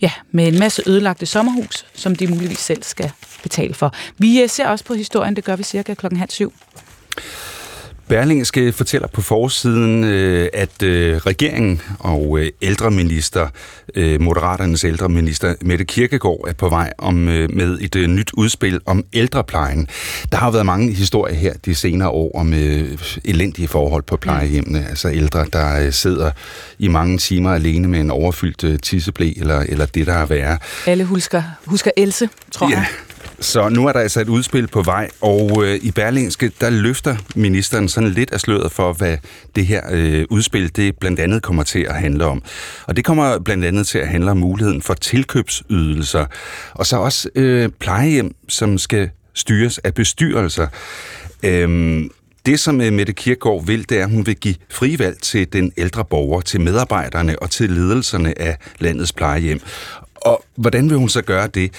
ja, 0.00 0.10
med 0.30 0.48
en 0.48 0.58
masse 0.58 0.82
ødelagte 0.86 1.26
sommerhus, 1.26 1.86
som 1.94 2.16
de 2.16 2.26
muligvis 2.26 2.58
selv 2.58 2.82
skal 2.82 3.12
betale 3.42 3.74
for. 3.74 3.94
Vi 4.18 4.42
øh, 4.42 4.48
ser 4.48 4.66
også 4.66 4.84
på 4.84 4.94
historien, 4.94 5.36
det 5.36 5.44
gør 5.44 5.56
vi 5.56 5.62
cirka 5.62 5.94
klokken 5.94 6.18
halv 6.18 6.30
syv. 6.30 6.52
Berlingske 8.10 8.72
fortæller 8.72 9.08
på 9.08 9.22
forsiden, 9.22 10.04
øh, 10.04 10.48
at 10.52 10.82
øh, 10.82 11.16
regeringen 11.16 11.82
og 11.98 12.40
ældreminister, 12.62 13.48
Moderaternes 14.20 14.84
ældreminister 14.84 15.54
Mette 15.60 15.84
Kirkegaard, 15.84 16.44
er 16.48 16.52
på 16.52 16.68
vej 16.68 16.92
om 16.98 17.14
med 17.14 17.78
et 17.80 18.10
nyt 18.10 18.30
udspil 18.34 18.80
om 18.86 19.04
ældreplejen. 19.12 19.88
Der 20.32 20.38
har 20.38 20.50
været 20.50 20.66
mange 20.66 20.92
historier 20.92 21.34
her 21.34 21.52
de 21.64 21.74
senere 21.74 22.08
år 22.08 22.38
om 22.38 22.52
elendige 23.24 23.68
forhold 23.68 24.02
på 24.02 24.16
plejehjemmene, 24.16 24.86
altså 24.88 25.10
ældre, 25.10 25.46
der 25.52 25.90
sidder 25.90 26.30
i 26.78 26.88
mange 26.88 27.18
timer 27.18 27.52
alene 27.52 27.88
med 27.88 28.00
en 28.00 28.10
overfyldt 28.10 28.82
tisseblæ 28.82 29.32
eller, 29.36 29.60
eller 29.60 29.86
det, 29.86 30.06
der 30.06 30.14
er 30.14 30.26
værre. 30.26 30.58
Alle 30.86 31.04
husker, 31.04 31.42
husker 31.66 31.90
Else, 31.96 32.28
tror 32.52 32.70
ja. 32.70 32.76
jeg. 32.76 32.86
Så 33.40 33.68
nu 33.68 33.86
er 33.86 33.92
der 33.92 34.00
altså 34.00 34.20
et 34.20 34.28
udspil 34.28 34.66
på 34.66 34.82
vej, 34.82 35.10
og 35.20 35.64
øh, 35.64 35.78
i 35.82 35.90
Berlingske, 35.90 36.52
der 36.60 36.70
løfter 36.70 37.16
ministeren 37.34 37.88
sådan 37.88 38.10
lidt 38.10 38.32
af 38.32 38.40
sløret 38.40 38.72
for, 38.72 38.92
hvad 38.92 39.16
det 39.56 39.66
her 39.66 39.82
øh, 39.90 40.24
udspil, 40.30 40.76
det 40.76 40.96
blandt 40.98 41.20
andet 41.20 41.42
kommer 41.42 41.62
til 41.62 41.78
at 41.78 41.94
handle 41.94 42.24
om. 42.24 42.42
Og 42.86 42.96
det 42.96 43.04
kommer 43.04 43.38
blandt 43.38 43.64
andet 43.64 43.86
til 43.86 43.98
at 43.98 44.08
handle 44.08 44.30
om 44.30 44.36
muligheden 44.36 44.82
for 44.82 44.94
tilkøbsydelser, 44.94 46.26
og 46.74 46.86
så 46.86 46.96
også 46.96 47.28
øh, 47.34 47.68
plejehjem, 47.78 48.34
som 48.48 48.78
skal 48.78 49.10
styres 49.34 49.78
af 49.78 49.94
bestyrelser. 49.94 50.66
Øhm, 51.42 52.10
det, 52.46 52.60
som 52.60 52.80
øh, 52.80 52.92
Mette 52.92 53.12
Kirkgaard 53.12 53.66
vil, 53.66 53.88
det 53.88 53.98
er, 53.98 54.04
at 54.04 54.10
hun 54.10 54.26
vil 54.26 54.36
give 54.36 54.54
frivalg 54.70 55.18
til 55.18 55.52
den 55.52 55.72
ældre 55.76 56.04
borger, 56.04 56.40
til 56.40 56.60
medarbejderne 56.60 57.38
og 57.38 57.50
til 57.50 57.70
ledelserne 57.70 58.40
af 58.40 58.56
landets 58.78 59.12
plejehjem. 59.12 59.60
Og 60.16 60.44
hvordan 60.56 60.90
vil 60.90 60.96
hun 60.98 61.08
så 61.08 61.22
gøre 61.22 61.46
det? 61.46 61.70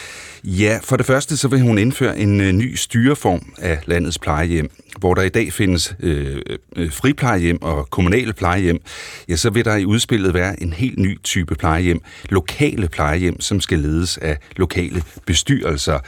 Ja, 0.44 0.80
for 0.84 0.98
det 0.98 1.06
første 1.06 1.38
så 1.38 1.48
vil 1.48 1.62
hun 1.62 1.78
indføre 1.78 2.20
en 2.20 2.42
øh, 2.42 2.52
ny 2.52 2.76
styreform 2.76 3.54
af 3.58 3.80
landets 3.86 4.20
plejehjem, 4.20 4.72
hvor 5.00 5.14
der 5.14 5.22
i 5.22 5.30
dag 5.30 5.54
findes 5.54 5.96
øh, 6.00 6.42
øh, 6.76 6.92
friplejehjem 6.92 7.62
og 7.62 7.90
kommunale 7.90 8.34
plejehjem. 8.34 8.82
Ja, 9.30 9.36
så 9.36 9.50
vil 9.50 9.66
der 9.66 9.76
i 9.76 9.86
udspillet 9.86 10.34
være 10.34 10.64
en 10.64 10.74
helt 10.74 11.00
ny 11.00 11.20
type 11.24 11.56
plejehjem, 11.56 12.02
lokale 12.30 12.88
plejehjem, 12.88 13.42
som 13.42 13.62
skal 13.62 13.80
ledes 13.80 14.18
af 14.18 14.38
lokale 14.56 15.04
bestyrelser. 15.26 16.00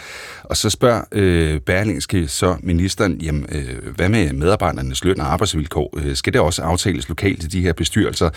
Og 0.44 0.58
så 0.58 0.70
spørger 0.70 1.02
øh, 1.12 1.60
Berlingske 1.60 2.28
så 2.28 2.56
ministeren, 2.64 3.22
jamen, 3.22 3.46
øh, 3.52 3.96
hvad 3.96 4.10
med 4.10 4.34
medarbejdernes 4.34 5.04
løn 5.04 5.20
og 5.20 5.34
arbejdsvilkår? 5.34 6.00
Øh, 6.04 6.16
skal 6.16 6.34
det 6.34 6.42
også 6.42 6.62
aftales 6.62 7.10
lokalt 7.10 7.44
i 7.44 7.48
de 7.48 7.62
her 7.62 7.74
bestyrelser? 7.74 8.30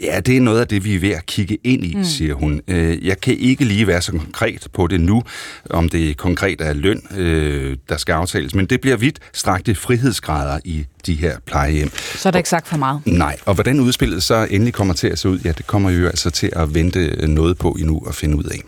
Ja, 0.00 0.20
det 0.20 0.36
er 0.36 0.40
noget 0.40 0.60
af 0.60 0.68
det, 0.68 0.84
vi 0.84 0.94
er 0.94 1.00
ved 1.00 1.10
at 1.10 1.26
kigge 1.26 1.58
ind 1.64 1.84
i, 1.84 1.94
mm. 1.94 2.04
siger 2.04 2.34
hun. 2.34 2.60
Øh, 2.68 3.06
jeg 3.06 3.20
kan 3.20 3.36
ikke 3.36 3.64
lige 3.64 3.86
være 3.86 4.02
så 4.02 4.12
konkret 4.12 4.68
på 4.72 4.86
det 4.86 5.00
nu, 5.00 5.22
om 5.70 5.88
det 5.88 6.16
konkret 6.16 6.60
er 6.60 6.72
løn, 6.72 7.02
øh, 7.16 7.76
der 7.88 7.96
skal 7.96 8.12
aftales, 8.12 8.54
men 8.54 8.66
det 8.66 8.80
bliver 8.80 8.96
vidt 8.96 9.18
strakte 9.32 9.74
frihedsgrader 9.74 10.60
i 10.64 10.86
de 11.06 11.14
her 11.14 11.36
plejehjem. 11.46 11.90
Så 12.14 12.28
er 12.28 12.30
der 12.30 12.38
ikke 12.38 12.48
sagt 12.48 12.68
for 12.68 12.76
meget. 12.76 13.00
Nej, 13.04 13.36
og 13.44 13.54
hvordan 13.54 13.80
udspillet 13.80 14.22
så 14.22 14.46
endelig 14.50 14.74
kommer 14.74 14.94
til 14.94 15.08
at 15.08 15.18
se 15.18 15.28
ud, 15.28 15.38
ja, 15.38 15.52
det 15.52 15.66
kommer 15.66 15.90
jo 15.90 16.06
altså 16.06 16.30
til 16.30 16.50
at 16.56 16.74
vente 16.74 17.26
noget 17.26 17.58
på 17.58 17.76
endnu 17.78 18.02
og 18.06 18.14
finde 18.14 18.36
ud 18.36 18.44
af. 18.44 18.60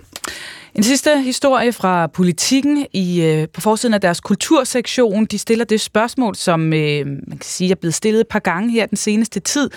En 0.75 0.83
sidste 0.83 1.23
historie 1.23 1.73
fra 1.73 2.07
politikken 2.07 2.87
i, 2.93 3.23
øh, 3.23 3.49
på 3.49 3.61
forsiden 3.61 3.95
af 3.95 4.01
deres 4.01 4.21
kultursektion. 4.21 5.25
De 5.25 5.39
stiller 5.39 5.65
det 5.65 5.81
spørgsmål, 5.81 6.37
som 6.37 6.73
øh, 6.73 7.07
man 7.07 7.39
kan 7.39 7.43
sige 7.43 7.71
er 7.71 7.75
blevet 7.75 7.95
stillet 7.95 8.21
et 8.21 8.29
par 8.29 8.39
gange 8.39 8.73
her 8.73 8.87
den 8.87 8.97
seneste 8.97 9.41
tid. 9.41 9.71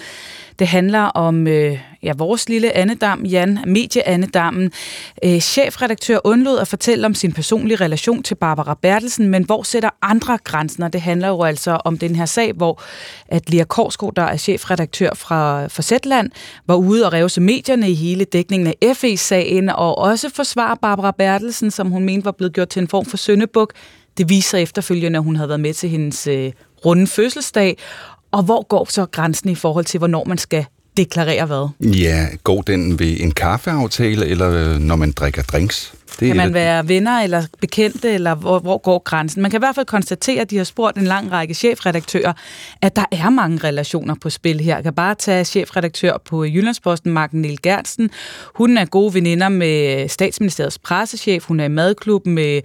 Det 0.61 0.69
handler 0.69 0.99
om 0.99 1.47
øh, 1.47 1.79
ja, 2.03 2.13
vores 2.17 2.49
lille 2.49 2.77
andedam, 2.77 3.23
Jan, 3.25 3.59
medieandedammen. 3.67 4.71
Øh, 5.25 5.39
chefredaktør 5.39 6.19
undlod 6.23 6.59
at 6.59 6.67
fortælle 6.67 7.05
om 7.05 7.13
sin 7.13 7.31
personlige 7.31 7.77
relation 7.77 8.23
til 8.23 8.35
Barbara 8.35 8.77
Bertelsen, 8.81 9.29
men 9.29 9.43
hvor 9.43 9.63
sætter 9.63 9.89
andre 10.01 10.37
grænser? 10.43 10.87
Det 10.87 11.01
handler 11.01 11.27
jo 11.27 11.43
altså 11.43 11.71
om 11.85 11.97
den 11.97 12.15
her 12.15 12.25
sag, 12.25 12.53
hvor 12.53 12.81
at 13.27 13.49
Lia 13.49 13.63
Korsgaard, 13.63 14.15
der 14.15 14.21
er 14.21 14.37
chefredaktør 14.37 15.09
fra, 15.15 15.67
for 15.67 15.81
Zetland, 15.81 16.29
var 16.67 16.75
ude 16.75 17.05
og 17.05 17.13
revse 17.13 17.41
medierne 17.41 17.89
i 17.89 17.93
hele 17.93 18.25
dækningen 18.25 18.73
af 18.81 18.97
FE-sagen, 18.97 19.69
og 19.69 19.97
også 19.97 20.29
forsvare 20.35 20.77
Barbara 20.81 21.11
Bertelsen, 21.11 21.71
som 21.71 21.91
hun 21.91 22.05
mente 22.05 22.25
var 22.25 22.31
blevet 22.31 22.53
gjort 22.53 22.69
til 22.69 22.81
en 22.81 22.87
form 22.87 23.05
for 23.05 23.17
søndebuk. 23.17 23.73
Det 24.17 24.29
viser 24.29 24.57
efterfølgende, 24.57 25.17
at 25.17 25.23
hun 25.23 25.35
havde 25.35 25.49
været 25.49 25.59
med 25.59 25.73
til 25.73 25.89
hendes 25.89 26.27
øh, 26.27 26.51
runde 26.85 27.07
fødselsdag, 27.07 27.77
og 28.31 28.43
hvor 28.43 28.67
går 28.67 28.87
så 28.89 29.05
grænsen 29.05 29.49
i 29.49 29.55
forhold 29.55 29.85
til, 29.85 29.97
hvornår 29.97 30.25
man 30.25 30.37
skal 30.37 30.65
deklarere 30.97 31.45
hvad? 31.45 31.69
Ja, 31.79 32.27
går 32.43 32.61
den 32.61 32.99
ved 32.99 33.19
en 33.19 33.31
kaffeaftale, 33.31 34.25
eller 34.25 34.49
øh, 34.49 34.79
når 34.79 34.95
man 34.95 35.11
drikker 35.11 35.41
drinks? 35.43 35.93
Det 36.19 36.27
kan 36.27 36.37
man 36.37 36.53
være 36.53 36.87
venner 36.87 37.19
eller 37.19 37.43
bekendte, 37.61 38.11
eller 38.11 38.35
hvor, 38.35 38.59
hvor 38.59 38.77
går 38.77 38.99
grænsen? 38.99 39.41
Man 39.41 39.51
kan 39.51 39.57
i 39.57 39.63
hvert 39.63 39.75
fald 39.75 39.85
konstatere, 39.85 40.41
at 40.41 40.49
de 40.49 40.57
har 40.57 40.63
spurgt 40.63 40.97
en 40.97 41.03
lang 41.03 41.31
række 41.31 41.53
chefredaktører, 41.53 42.33
at 42.81 42.95
der 42.95 43.05
er 43.11 43.29
mange 43.29 43.57
relationer 43.63 44.15
på 44.21 44.29
spil 44.29 44.59
her. 44.59 44.75
Jeg 44.75 44.83
kan 44.83 44.93
bare 44.93 45.15
tage 45.15 45.45
chefredaktør 45.45 46.17
på 46.25 46.45
Jyllandsposten, 46.45 47.11
Marken 47.11 47.41
Niel 47.41 47.61
Gertsen. 47.61 48.09
Hun 48.55 48.77
er 48.77 48.85
gode 48.85 49.13
veninder 49.13 49.49
med 49.49 50.07
statsministeriets 50.07 50.79
pressechef. 50.79 51.45
Hun 51.45 51.59
er 51.59 51.65
i 51.65 51.67
madklubben 51.67 52.33
med 52.33 52.61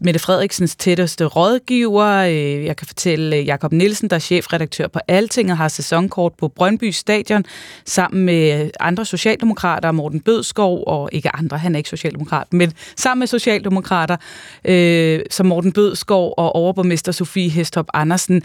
Mette 0.00 0.20
Frederiksens 0.20 0.76
tætteste 0.76 1.24
rådgiver. 1.24 2.06
Øh, 2.06 2.64
jeg 2.64 2.76
kan 2.76 2.86
fortælle 2.86 3.36
Jakob 3.36 3.72
Nielsen, 3.72 4.10
der 4.10 4.16
er 4.16 4.20
chefredaktør 4.20 4.86
på 4.86 4.98
Alting 5.08 5.50
og 5.50 5.56
har 5.56 5.68
sæsonkort 5.68 6.32
på 6.38 6.48
Brøndby 6.48 6.90
Stadion, 6.90 7.44
sammen 7.86 8.24
med 8.24 8.70
andre 8.80 9.04
socialdemokrater, 9.04 9.92
Morten 9.92 10.20
Bødskov, 10.20 10.84
og 10.86 11.08
ikke 11.12 11.36
andre, 11.36 11.58
han 11.58 11.74
er 11.74 11.78
ikke 11.78 11.90
socialdemokrat, 11.90 12.52
men 12.52 12.72
sammen 12.96 13.18
med 13.20 13.26
Socialdemokrater, 13.26 14.16
øh, 14.64 15.20
som 15.30 15.46
Morten 15.46 15.72
Bødskov 15.72 16.34
og 16.36 16.56
overborgmester 16.56 17.12
Sofie 17.12 17.50
Hestop 17.50 17.86
Andersen. 17.94 18.42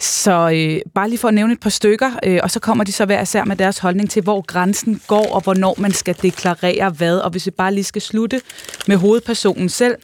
Så 0.00 0.50
øh, 0.54 0.80
bare 0.94 1.08
lige 1.08 1.18
for 1.18 1.28
at 1.28 1.34
nævne 1.34 1.52
et 1.52 1.60
par 1.60 1.70
stykker, 1.70 2.10
øh, 2.24 2.40
og 2.42 2.50
så 2.50 2.60
kommer 2.60 2.84
de 2.84 2.92
så 2.92 3.04
hver 3.04 3.22
især 3.22 3.44
med 3.44 3.56
deres 3.56 3.78
holdning 3.78 4.10
til, 4.10 4.22
hvor 4.22 4.40
grænsen 4.40 5.00
går, 5.06 5.34
og 5.34 5.40
hvornår 5.40 5.74
man 5.78 5.92
skal 5.92 6.16
deklarere 6.22 6.90
hvad. 6.90 7.18
Og 7.18 7.30
hvis 7.30 7.46
vi 7.46 7.50
bare 7.50 7.74
lige 7.74 7.84
skal 7.84 8.02
slutte 8.02 8.40
med 8.86 8.96
hovedpersonen 8.96 9.68
selv, 9.68 9.94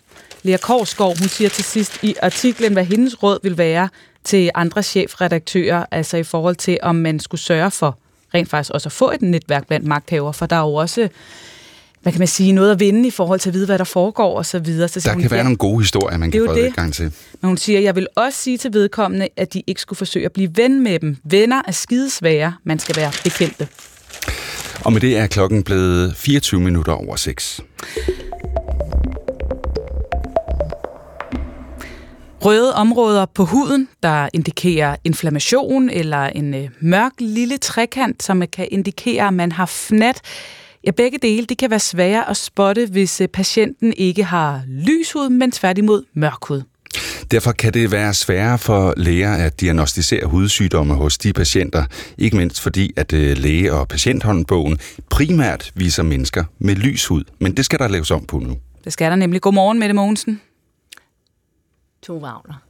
Lea 0.43 0.57
Korsgaard, 0.57 1.19
hun 1.19 1.29
siger 1.29 1.49
til 1.49 1.65
sidst 1.65 2.05
i 2.05 2.15
artiklen, 2.23 2.73
hvad 2.73 2.85
hendes 2.85 3.23
råd 3.23 3.39
vil 3.43 3.59
være 3.59 3.89
til 4.25 4.51
andre 4.55 4.83
chefredaktører, 4.83 5.85
altså 5.91 6.17
i 6.17 6.23
forhold 6.23 6.57
til, 6.57 6.79
om 6.83 6.97
man 6.97 7.21
skulle 7.21 7.41
sørge 7.41 7.71
for 7.71 7.99
rent 8.35 8.51
faktisk 8.51 8.71
også 8.75 8.89
at 8.89 8.93
få 8.93 9.11
et 9.11 9.23
netværk 9.23 9.67
blandt 9.67 9.87
magthaver, 9.87 10.33
for 10.33 10.47
der 10.47 10.57
er 10.57 10.61
jo 10.61 10.75
også 10.75 11.09
hvad 12.03 12.13
kan 12.13 12.19
man 12.19 12.29
sige, 12.29 12.53
noget 12.53 12.71
at 12.71 12.81
vinde 12.81 13.09
i 13.09 13.11
forhold 13.11 13.41
til 13.41 13.51
at 13.51 13.55
vide, 13.55 13.67
hvad 13.67 13.79
der 13.79 13.85
foregår 13.85 14.37
og 14.39 14.47
så 14.47 14.59
videre. 14.59 14.89
Så 14.89 15.01
der 15.01 15.13
hun, 15.13 15.23
kan 15.23 15.31
være 15.31 15.45
nogle 15.45 15.57
gode 15.57 15.79
historier, 15.79 16.19
man 16.19 16.31
kan 16.31 16.43
få 16.47 16.53
adgang 16.53 16.95
til. 16.95 17.05
Men 17.41 17.49
hun 17.49 17.57
siger, 17.57 17.81
jeg 17.81 17.97
vil 17.97 18.07
også 18.17 18.39
sige 18.39 18.59
til 18.59 18.73
vedkommende, 18.73 19.29
at 19.37 19.55
de 19.55 19.63
ikke 19.67 19.81
skulle 19.81 19.97
forsøge 19.97 20.25
at 20.27 20.33
blive 20.33 20.51
ven 20.55 20.83
med 20.83 20.99
dem. 20.99 21.17
Venner 21.25 21.63
er 21.67 21.73
skidesvære. 21.73 22.55
Man 22.65 22.79
skal 22.79 22.97
være 22.97 23.13
bekendte. 23.25 23.69
Og 24.85 24.93
med 24.93 25.01
det 25.01 25.17
er 25.19 25.27
klokken 25.27 25.63
blevet 25.63 26.17
24 26.17 26.61
minutter 26.61 26.93
over 26.93 27.17
6. 27.17 27.61
Røde 32.45 32.75
områder 32.75 33.27
på 33.27 33.45
huden, 33.45 33.89
der 34.03 34.29
indikerer 34.33 34.97
inflammation, 35.05 35.91
eller 35.91 36.27
en 36.27 36.55
øh, 36.55 36.69
mørk 36.81 37.13
lille 37.19 37.59
trekant, 37.59 38.23
som 38.23 38.43
kan 38.53 38.69
indikere, 38.71 39.27
at 39.27 39.35
man 39.35 39.53
har 39.53 39.67
fnat. 39.67 40.21
Ja, 40.85 40.91
begge 40.91 41.19
dele 41.19 41.47
de 41.47 41.57
kan 41.57 41.71
være 41.71 41.81
svære 41.81 42.31
at 42.31 42.37
spotte, 42.37 42.87
hvis 42.87 43.21
øh, 43.21 43.29
patienten 43.29 43.93
ikke 43.97 44.25
har 44.25 44.63
lys 44.69 45.13
hud, 45.13 45.29
men 45.29 45.53
tværtimod 45.53 46.05
mørk 46.15 46.45
hud. 46.45 46.63
Derfor 47.31 47.53
kan 47.53 47.75
det 47.75 47.93
være 47.93 48.15
sværere 48.15 48.59
for 48.59 48.95
læger 48.97 49.35
at 49.35 49.61
diagnostisere 49.61 50.27
hudsygdomme 50.27 50.95
hos 50.95 51.19
de 51.19 51.33
patienter, 51.33 51.85
ikke 52.19 52.37
mindst 52.37 52.61
fordi, 52.61 52.93
at 52.97 53.13
øh, 53.13 53.39
læge- 53.39 53.73
og 53.73 53.89
patienthåndbogen 53.89 54.79
primært 55.11 55.73
viser 55.75 56.03
mennesker 56.03 56.45
med 56.59 56.75
lys 56.75 57.07
hud. 57.07 57.25
Men 57.39 57.57
det 57.57 57.65
skal 57.65 57.79
der 57.79 57.89
laves 57.89 58.11
om 58.11 58.25
på 58.25 58.39
nu. 58.39 58.57
Det 58.85 58.93
skal 58.93 59.11
der 59.11 59.17
nemlig. 59.17 59.41
Godmorgen, 59.41 59.79
Mette 59.79 59.95
Mogensen. 59.95 60.41
To 62.03 62.19
Wagner. 62.19 62.70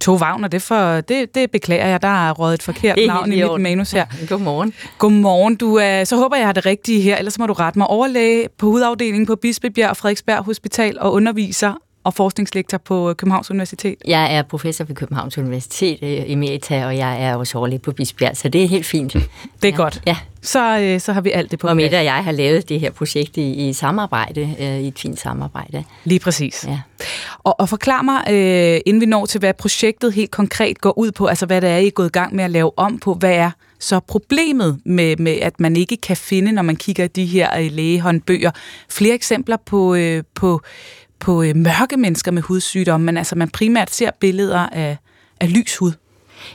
To 0.00 0.16
Wagner, 0.16 0.48
det, 0.48 0.62
for, 0.62 1.00
det, 1.00 1.34
det 1.34 1.50
beklager 1.50 1.86
jeg. 1.86 2.02
Der 2.02 2.28
er 2.28 2.32
rådet 2.32 2.54
et 2.54 2.62
forkert 2.62 2.98
navn 3.06 3.32
i 3.32 3.42
mit 3.42 3.60
manus 3.60 3.90
her. 3.90 4.06
Godmorgen. 4.28 4.72
Godmorgen. 4.98 5.56
Du, 5.56 5.66
uh, 5.66 6.04
så 6.04 6.16
håber 6.16 6.36
jeg, 6.36 6.46
har 6.46 6.52
det 6.52 6.66
rigtige 6.66 7.00
her, 7.00 7.16
ellers 7.16 7.38
må 7.38 7.46
du 7.46 7.52
rette 7.52 7.78
mig. 7.78 7.86
Overlæge 7.86 8.48
på 8.58 8.66
hudafdelingen 8.66 9.26
på 9.26 9.36
Bispebjerg 9.36 9.90
og 9.90 9.96
Frederiksberg 9.96 10.44
Hospital 10.44 10.98
og 11.00 11.12
underviser 11.12 11.74
og 12.04 12.14
forskningslektor 12.14 12.78
på 12.78 13.14
Københavns 13.14 13.50
Universitet. 13.50 13.94
Jeg 14.06 14.36
er 14.36 14.42
professor 14.42 14.84
ved 14.84 14.96
Københavns 14.96 15.38
Universitet 15.38 15.98
i 16.26 16.34
Merita, 16.34 16.86
og 16.86 16.96
jeg 16.96 17.24
er 17.24 17.36
også 17.36 17.58
overlæge 17.58 17.78
på 17.78 17.92
Bispebjerg, 17.92 18.36
så 18.36 18.48
det 18.48 18.64
er 18.64 18.68
helt 18.68 18.86
fint. 18.86 19.12
Det 19.12 19.22
er 19.62 19.68
ja. 19.68 19.76
godt. 19.76 20.02
Ja. 20.06 20.16
Så, 20.42 20.78
øh, 20.78 21.00
så 21.00 21.12
har 21.12 21.20
vi 21.20 21.30
alt 21.30 21.50
det 21.50 21.58
på 21.58 21.68
Og 21.68 21.76
Mette 21.76 21.94
og 21.94 22.04
jeg 22.04 22.24
har 22.24 22.32
lavet 22.32 22.68
det 22.68 22.80
her 22.80 22.90
projekt 22.90 23.36
i, 23.36 23.68
i 23.68 23.72
samarbejde, 23.72 24.56
øh, 24.60 24.66
i 24.66 24.88
et 24.88 24.98
fint 24.98 25.20
samarbejde. 25.20 25.84
Lige 26.04 26.20
præcis. 26.20 26.64
Ja. 26.68 26.80
Og, 27.44 27.60
og 27.60 27.68
forklar 27.68 28.02
mig, 28.02 28.24
øh, 28.30 28.80
inden 28.86 29.00
vi 29.00 29.06
når 29.06 29.26
til, 29.26 29.38
hvad 29.38 29.54
projektet 29.54 30.12
helt 30.12 30.30
konkret 30.30 30.80
går 30.80 30.98
ud 30.98 31.12
på, 31.12 31.26
altså 31.26 31.46
hvad 31.46 31.60
det 31.60 31.70
er, 31.70 31.76
I 31.76 31.86
er 31.86 31.90
gået 31.90 32.06
i 32.06 32.12
gang 32.12 32.34
med 32.34 32.44
at 32.44 32.50
lave 32.50 32.78
om 32.78 32.98
på, 32.98 33.14
hvad 33.14 33.34
er 33.34 33.50
så 33.78 34.00
problemet 34.00 34.80
med, 34.84 35.16
med 35.16 35.32
at 35.32 35.60
man 35.60 35.76
ikke 35.76 35.96
kan 35.96 36.16
finde, 36.16 36.52
når 36.52 36.62
man 36.62 36.76
kigger 36.76 37.04
i 37.04 37.08
de 37.08 37.24
her 37.24 37.58
øh, 37.58 37.70
lægehåndbøger, 37.72 38.50
flere 38.88 39.14
eksempler 39.14 39.56
på, 39.66 39.94
øh, 39.94 40.22
på 40.34 40.60
på 41.20 41.42
øh, 41.42 41.56
mørke 41.56 41.96
mennesker 41.96 42.32
med 42.32 42.42
hudsygdomme, 42.42 43.06
men 43.06 43.16
altså 43.16 43.36
man 43.36 43.50
primært 43.50 43.90
ser 43.90 44.10
billeder 44.20 44.58
af, 44.58 44.96
af 45.40 45.52
lys 45.54 45.76
hud. 45.76 45.92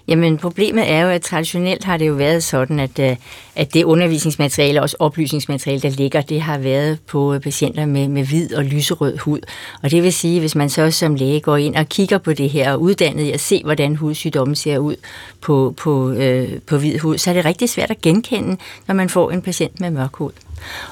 Jamen 0.07 0.37
problemet 0.37 0.91
er 0.91 1.01
jo, 1.01 1.09
at 1.09 1.21
traditionelt 1.21 1.83
har 1.83 1.97
det 1.97 2.07
jo 2.07 2.13
været 2.13 2.43
sådan, 2.43 2.79
at, 2.79 2.99
øh, 2.99 3.15
at 3.55 3.73
det 3.73 3.83
undervisningsmateriale 3.83 4.79
og 4.79 4.83
også 4.83 4.95
oplysningsmateriale, 4.99 5.81
der 5.81 5.89
ligger, 5.89 6.21
det 6.21 6.41
har 6.41 6.57
været 6.57 6.99
på 7.07 7.33
øh, 7.33 7.39
patienter 7.39 7.85
med, 7.85 8.07
med 8.07 8.23
hvid 8.23 8.53
og 8.53 8.63
lyserød 8.63 9.17
hud. 9.17 9.39
Og 9.83 9.91
det 9.91 10.03
vil 10.03 10.13
sige, 10.13 10.39
hvis 10.39 10.55
man 10.55 10.69
så 10.69 10.91
som 10.91 11.15
læge 11.15 11.39
går 11.39 11.57
ind 11.57 11.75
og 11.75 11.89
kigger 11.89 12.17
på 12.17 12.33
det 12.33 12.49
her 12.49 12.71
og 12.71 12.81
uddannet 12.81 13.23
i 13.23 13.31
at 13.31 13.39
se, 13.39 13.61
hvordan 13.63 13.95
hudsygdommen 13.95 14.55
ser 14.55 14.77
ud 14.77 14.95
på, 15.41 15.73
på, 15.77 16.11
øh, 16.11 16.59
på 16.67 16.77
hvid 16.77 16.99
hud, 16.99 17.17
så 17.17 17.29
er 17.29 17.33
det 17.33 17.45
rigtig 17.45 17.69
svært 17.69 17.91
at 17.91 18.01
genkende, 18.01 18.57
når 18.87 18.95
man 18.95 19.09
får 19.09 19.31
en 19.31 19.41
patient 19.41 19.79
med 19.79 19.91
mørk 19.91 20.15
hud. 20.15 20.31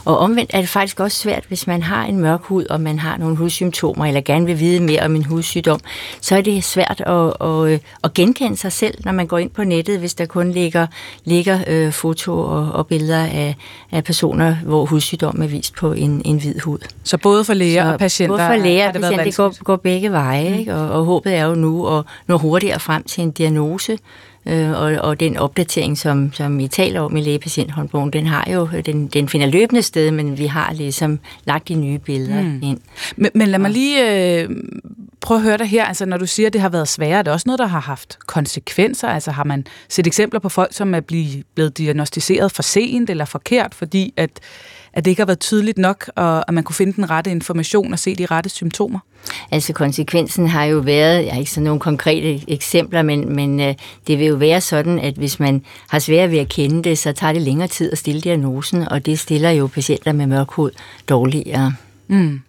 Og 0.06 0.18
omvendt 0.18 0.52
er 0.54 0.60
det 0.60 0.70
faktisk 0.70 1.00
også 1.00 1.18
svært, 1.18 1.44
hvis 1.48 1.68
man 1.68 1.84
har 1.84 2.06
en 2.06 2.20
mørk 2.20 2.42
hud, 2.44 2.66
og 2.66 2.82
man 2.82 3.00
har 3.00 3.18
nogle 3.18 3.38
hudsymptomer, 3.38 4.06
eller 4.06 4.22
gerne 4.22 4.46
vil 4.46 4.60
vide 4.60 4.80
mere 4.80 5.02
om 5.02 5.16
en 5.16 5.26
hudsygdom, 5.26 5.80
så 6.22 6.36
er 6.36 6.42
det 6.42 6.64
svært 6.64 7.04
at, 7.06 7.48
at, 7.48 7.82
at 8.04 8.14
genkende 8.14 8.58
sig 8.58 8.72
selv, 8.72 8.98
når 9.06 9.12
man 9.12 9.28
går 9.28 9.38
ind 9.38 9.50
på 9.50 9.64
nettet, 9.64 10.00
hvis 10.00 10.14
der 10.14 10.26
kun 10.26 10.52
ligger, 10.52 10.88
ligger 11.26 11.60
øh, 11.68 11.92
foto 11.92 12.40
og, 12.40 12.72
og 12.72 12.88
billeder 12.88 13.24
af, 13.24 13.56
af 13.92 14.04
personer, 14.04 14.56
hvor 14.56 14.86
hudsygdom 14.86 15.42
er 15.42 15.48
vist 15.48 15.76
på 15.76 15.94
en, 15.94 16.22
en 16.26 16.38
hvid 16.38 16.60
hud. 16.60 16.80
Så 17.04 17.18
både 17.18 17.44
for 17.44 17.54
læger 17.54 17.84
så 17.84 17.94
og 17.94 18.00
patienter 18.00 18.38
både 18.38 18.48
for 18.48 18.66
læger 18.66 18.88
og 18.88 18.94
patienter, 18.94 19.24
det 19.24 19.36
går, 19.36 19.64
går 19.64 19.76
begge 19.76 20.12
veje, 20.12 20.50
mm. 20.50 20.60
ikke? 20.60 20.76
Og, 20.76 20.90
og 20.90 21.06
håbet 21.06 21.36
er 21.36 21.46
jo 21.46 21.56
nu 21.56 21.98
at 21.98 22.06
nå 22.28 22.38
hurtigere 22.38 22.80
frem 22.80 23.04
til 23.04 23.24
en 23.24 23.32
diagnose, 23.32 23.98
øh, 24.46 24.72
og, 24.72 24.92
og 25.10 25.20
den 25.20 25.38
opdatering, 25.38 25.98
som, 25.98 26.34
som 26.34 26.60
I 26.60 26.68
taler 26.68 27.02
om 27.02 27.18
i 27.18 27.22
lægepatienthåndbogen, 27.22 28.14
den 28.14 28.26
har 28.26 28.52
jo, 28.52 28.70
den, 28.86 29.08
den 29.08 29.30
finder 29.30 29.48
løbende 29.48 29.82
sted, 29.82 30.12
men 30.12 30.38
vi 30.38 30.46
har 30.46 30.74
ligesom 30.74 31.20
lagt 31.46 31.68
de 31.68 31.76
nye 31.76 32.00
billeder 32.00 32.42
mm. 32.42 32.60
ind. 32.64 32.80
Men, 33.16 33.32
men 33.36 33.48
lad 33.48 33.60
mig 33.60 33.72
lige 33.72 34.42
øh, 34.42 34.50
prøve 35.22 35.38
at 35.38 35.44
høre 35.44 35.58
dig 35.58 35.68
her, 35.68 35.86
altså 35.86 36.06
når 36.06 36.18
du 36.18 36.26
siger, 36.26 36.48
at 36.48 36.54
det 36.54 36.62
har 36.62 36.70
været 36.70 36.88
sværere, 36.88 37.20
er 37.20 37.22
det 37.22 37.34
også 37.34 37.44
noget, 37.46 37.60
der 37.60 37.66
har 37.66 37.80
haft 37.80 38.18
konsekvenser? 38.28 39.08
Altså 39.08 39.32
har 39.32 39.44
man 39.44 39.66
set 39.90 40.08
eksempler 40.08 40.40
på 40.40 40.50
folk, 40.50 40.74
som 40.74 40.94
er 40.94 41.00
blevet 41.56 41.78
diagnostiseret 41.78 42.52
for 42.52 42.64
sent 42.64 43.10
eller 43.10 43.26
forkert, 43.26 43.76
fordi 43.76 44.14
at 44.18 44.30
at 44.94 45.06
det 45.06 45.12
ikke 45.12 45.20
har 45.20 45.26
været 45.26 45.40
tydeligt 45.40 45.78
nok, 45.78 46.10
og 46.16 46.44
at 46.48 46.54
man 46.54 46.64
kunne 46.64 46.76
finde 46.76 46.94
den 46.94 47.10
rette 47.10 47.32
information 47.32 47.94
og 47.94 48.00
se 48.00 48.16
de 48.16 48.26
rette 48.26 48.50
symptomer? 48.50 49.00
Altså 49.52 49.74
konsekvensen 49.74 50.48
har 50.48 50.64
jo 50.64 50.80
været, 50.80 51.26
jeg 51.26 51.34
har 51.34 51.40
ikke 51.40 51.52
sådan 51.52 51.64
nogle 51.64 51.80
konkrete 51.80 52.52
eksempler, 52.52 53.02
men, 53.02 53.36
men 53.36 53.60
øh, 53.60 53.76
det 54.08 54.20
vil 54.20 54.28
jo 54.28 54.36
være 54.36 54.62
sådan, 54.62 55.00
at 55.00 55.14
hvis 55.14 55.40
man 55.40 55.62
har 55.90 56.00
svært 56.00 56.32
ved 56.32 56.40
at 56.40 56.50
kende 56.50 56.84
det, 56.84 56.98
så 56.98 57.12
tager 57.12 57.34
det 57.34 57.42
længere 57.42 57.68
tid 57.68 57.92
at 57.92 57.98
stille 57.98 58.22
diagnosen, 58.22 58.88
og 58.88 59.06
det 59.06 59.20
stiller 59.20 59.50
jo 59.50 59.68
patienter 59.68 60.12
med 60.12 60.28
mørk 60.28 60.52
hud 60.52 60.72
dårligere. 61.10 61.74
Mm. 62.08 62.42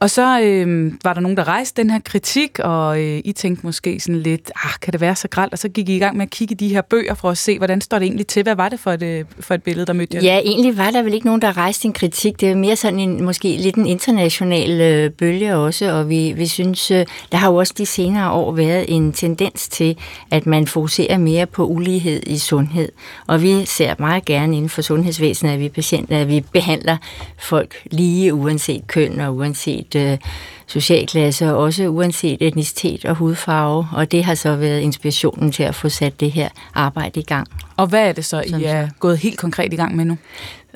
Og 0.00 0.10
så 0.10 0.40
øh, 0.40 0.92
var 1.04 1.14
der 1.14 1.20
nogen, 1.20 1.36
der 1.36 1.48
rejste 1.48 1.82
den 1.82 1.90
her 1.90 1.98
kritik, 2.04 2.58
og 2.58 3.02
øh, 3.02 3.20
I 3.24 3.32
tænkte 3.32 3.66
måske 3.66 4.00
sådan 4.00 4.20
lidt, 4.20 4.50
ah, 4.64 4.70
kan 4.82 4.92
det 4.92 5.00
være 5.00 5.16
så 5.16 5.28
gralt? 5.28 5.52
Og 5.52 5.58
så 5.58 5.68
gik 5.68 5.88
I 5.88 5.96
i 5.96 5.98
gang 5.98 6.16
med 6.16 6.26
at 6.26 6.30
kigge 6.30 6.52
i 6.52 6.56
de 6.56 6.68
her 6.68 6.82
bøger 6.82 7.14
for 7.14 7.30
at 7.30 7.38
se, 7.38 7.58
hvordan 7.58 7.80
står 7.80 7.98
det 7.98 8.06
egentlig 8.06 8.26
til? 8.26 8.42
Hvad 8.42 8.54
var 8.54 8.68
det 8.68 8.80
for 8.80 8.92
et, 8.92 9.02
øh, 9.02 9.24
for 9.40 9.54
et 9.54 9.62
billede, 9.62 9.86
der 9.86 9.92
mødte 9.92 10.16
jer? 10.16 10.22
Ja, 10.22 10.38
egentlig 10.38 10.76
var 10.76 10.90
der 10.90 11.02
vel 11.02 11.14
ikke 11.14 11.26
nogen, 11.26 11.42
der 11.42 11.56
rejste 11.56 11.86
en 11.86 11.92
kritik. 11.92 12.40
Det 12.40 12.50
er 12.50 12.54
mere 12.54 12.76
sådan 12.76 13.00
en, 13.00 13.24
måske 13.24 13.56
lidt 13.56 13.76
en 13.76 13.86
international 13.86 14.80
øh, 14.80 15.10
bølge 15.10 15.56
også, 15.56 15.92
og 15.92 16.08
vi, 16.08 16.32
vi 16.32 16.46
synes, 16.46 16.90
øh, 16.90 17.06
der 17.32 17.38
har 17.38 17.50
jo 17.50 17.56
også 17.56 17.74
de 17.78 17.86
senere 17.86 18.30
år 18.30 18.52
været 18.52 18.84
en 18.88 19.12
tendens 19.12 19.68
til, 19.68 19.98
at 20.30 20.46
man 20.46 20.66
fokuserer 20.66 21.18
mere 21.18 21.46
på 21.46 21.66
ulighed 21.66 22.22
i 22.26 22.38
sundhed. 22.38 22.88
Og 23.26 23.42
vi 23.42 23.64
ser 23.64 23.94
meget 23.98 24.24
gerne 24.24 24.56
inden 24.56 24.70
for 24.70 24.82
sundhedsvæsenet, 24.82 25.52
at 25.52 25.60
vi 25.60 25.68
patienter, 25.68 26.20
at 26.20 26.28
vi 26.28 26.44
behandler 26.52 26.96
folk 27.38 27.82
lige 27.90 28.34
uanset 28.34 28.86
køn 28.86 29.20
og 29.20 29.36
uanset 29.36 29.85
uanset 29.94 30.12
øh, 30.12 30.18
socialklasse, 30.66 31.46
og 31.46 31.56
også 31.56 31.86
uanset 31.86 32.42
etnicitet 32.42 33.04
og 33.04 33.14
hudfarve. 33.14 33.88
Og 33.92 34.12
det 34.12 34.24
har 34.24 34.34
så 34.34 34.56
været 34.56 34.80
inspirationen 34.80 35.52
til 35.52 35.62
at 35.62 35.74
få 35.74 35.88
sat 35.88 36.20
det 36.20 36.32
her 36.32 36.48
arbejde 36.74 37.20
i 37.20 37.22
gang. 37.22 37.46
Og 37.76 37.86
hvad 37.86 38.08
er 38.08 38.12
det 38.12 38.24
så, 38.24 38.40
I 38.40 38.64
er 38.64 38.88
gået 39.00 39.18
helt 39.18 39.38
konkret 39.38 39.72
i 39.72 39.76
gang 39.76 39.96
med 39.96 40.04
nu? 40.04 40.16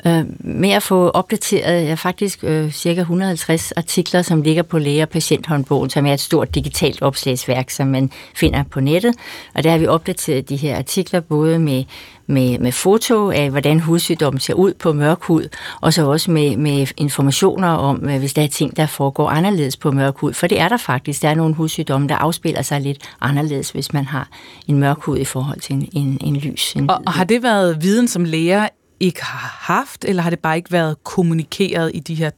Øh, 0.07 0.25
med 0.41 0.71
at 0.71 0.83
få 0.83 1.09
opdateret 1.09 1.85
ja, 1.85 1.95
faktisk 1.95 2.45
øh, 2.45 2.71
cirka 2.71 3.01
150 3.01 3.73
artikler, 3.73 4.23
som 4.23 4.43
ligger 4.43 4.63
på 4.63 4.79
læge- 4.79 5.03
og 5.03 5.09
patienthåndbogen, 5.09 5.91
som 5.91 6.07
er 6.07 6.15
et 6.15 6.21
stort 6.21 6.55
digitalt 6.55 7.03
opslagsværk, 7.03 7.71
som 7.71 7.87
man 7.87 8.11
finder 8.35 8.63
på 8.63 8.81
nettet. 8.81 9.15
Og 9.55 9.65
der 9.65 9.71
har 9.71 9.79
vi 9.79 9.87
opdateret 9.87 10.49
de 10.49 10.57
her 10.57 10.79
artikler 10.79 11.21
både 11.21 11.59
med, 11.59 11.85
med, 12.31 12.59
med 12.59 12.73
foto 12.73 13.31
af, 13.31 13.51
hvordan 13.51 13.81
hudsygdommen 13.81 14.41
ser 14.41 14.55
ud 14.55 14.75
på 14.75 14.93
mørk 14.93 15.23
hud, 15.23 15.49
og 15.81 15.93
så 15.93 16.07
også 16.07 16.31
med, 16.31 16.57
med 16.57 16.87
informationer 16.97 17.69
om, 17.69 18.09
øh, 18.09 18.19
hvis 18.19 18.33
der 18.33 18.43
er 18.43 18.47
ting, 18.47 18.77
der 18.77 18.87
foregår 18.87 19.31
anderledes 19.31 19.77
på 19.77 19.91
mørk 19.91 20.17
hud. 20.17 20.33
For 20.33 20.47
det 20.47 20.61
er 20.61 20.69
der 20.69 20.77
faktisk. 20.77 21.23
Der 21.23 21.29
er 21.29 21.35
nogle 21.35 21.55
hudsygdomme, 21.55 22.09
der 22.09 22.17
afspiller 22.17 22.63
sig 22.63 22.81
lidt 22.81 22.99
anderledes, 23.21 23.71
hvis 23.71 23.93
man 23.93 24.05
har 24.05 24.29
en 24.69 24.79
mørk 24.79 24.99
hud 25.01 25.19
i 25.19 25.25
forhold 25.25 25.61
til 25.61 25.75
en, 25.75 25.89
en, 25.93 26.19
en 26.21 26.37
lys. 26.37 26.73
En 26.75 26.91
og, 26.91 27.03
og 27.07 27.13
har 27.13 27.25
det 27.25 27.43
været 27.43 27.83
viden, 27.83 28.09
som 28.09 28.25
læger 28.25 28.69
ikke 29.01 29.25
har 29.25 29.73
haft, 29.75 30.05
eller 30.05 30.23
har 30.23 30.31
det 30.31 30.39
bare 30.39 30.57
ikke 30.57 30.73
været 30.73 31.05
kommunikeret 31.05 31.91
i 31.95 32.01
de 32.01 32.15
her 32.15 32.31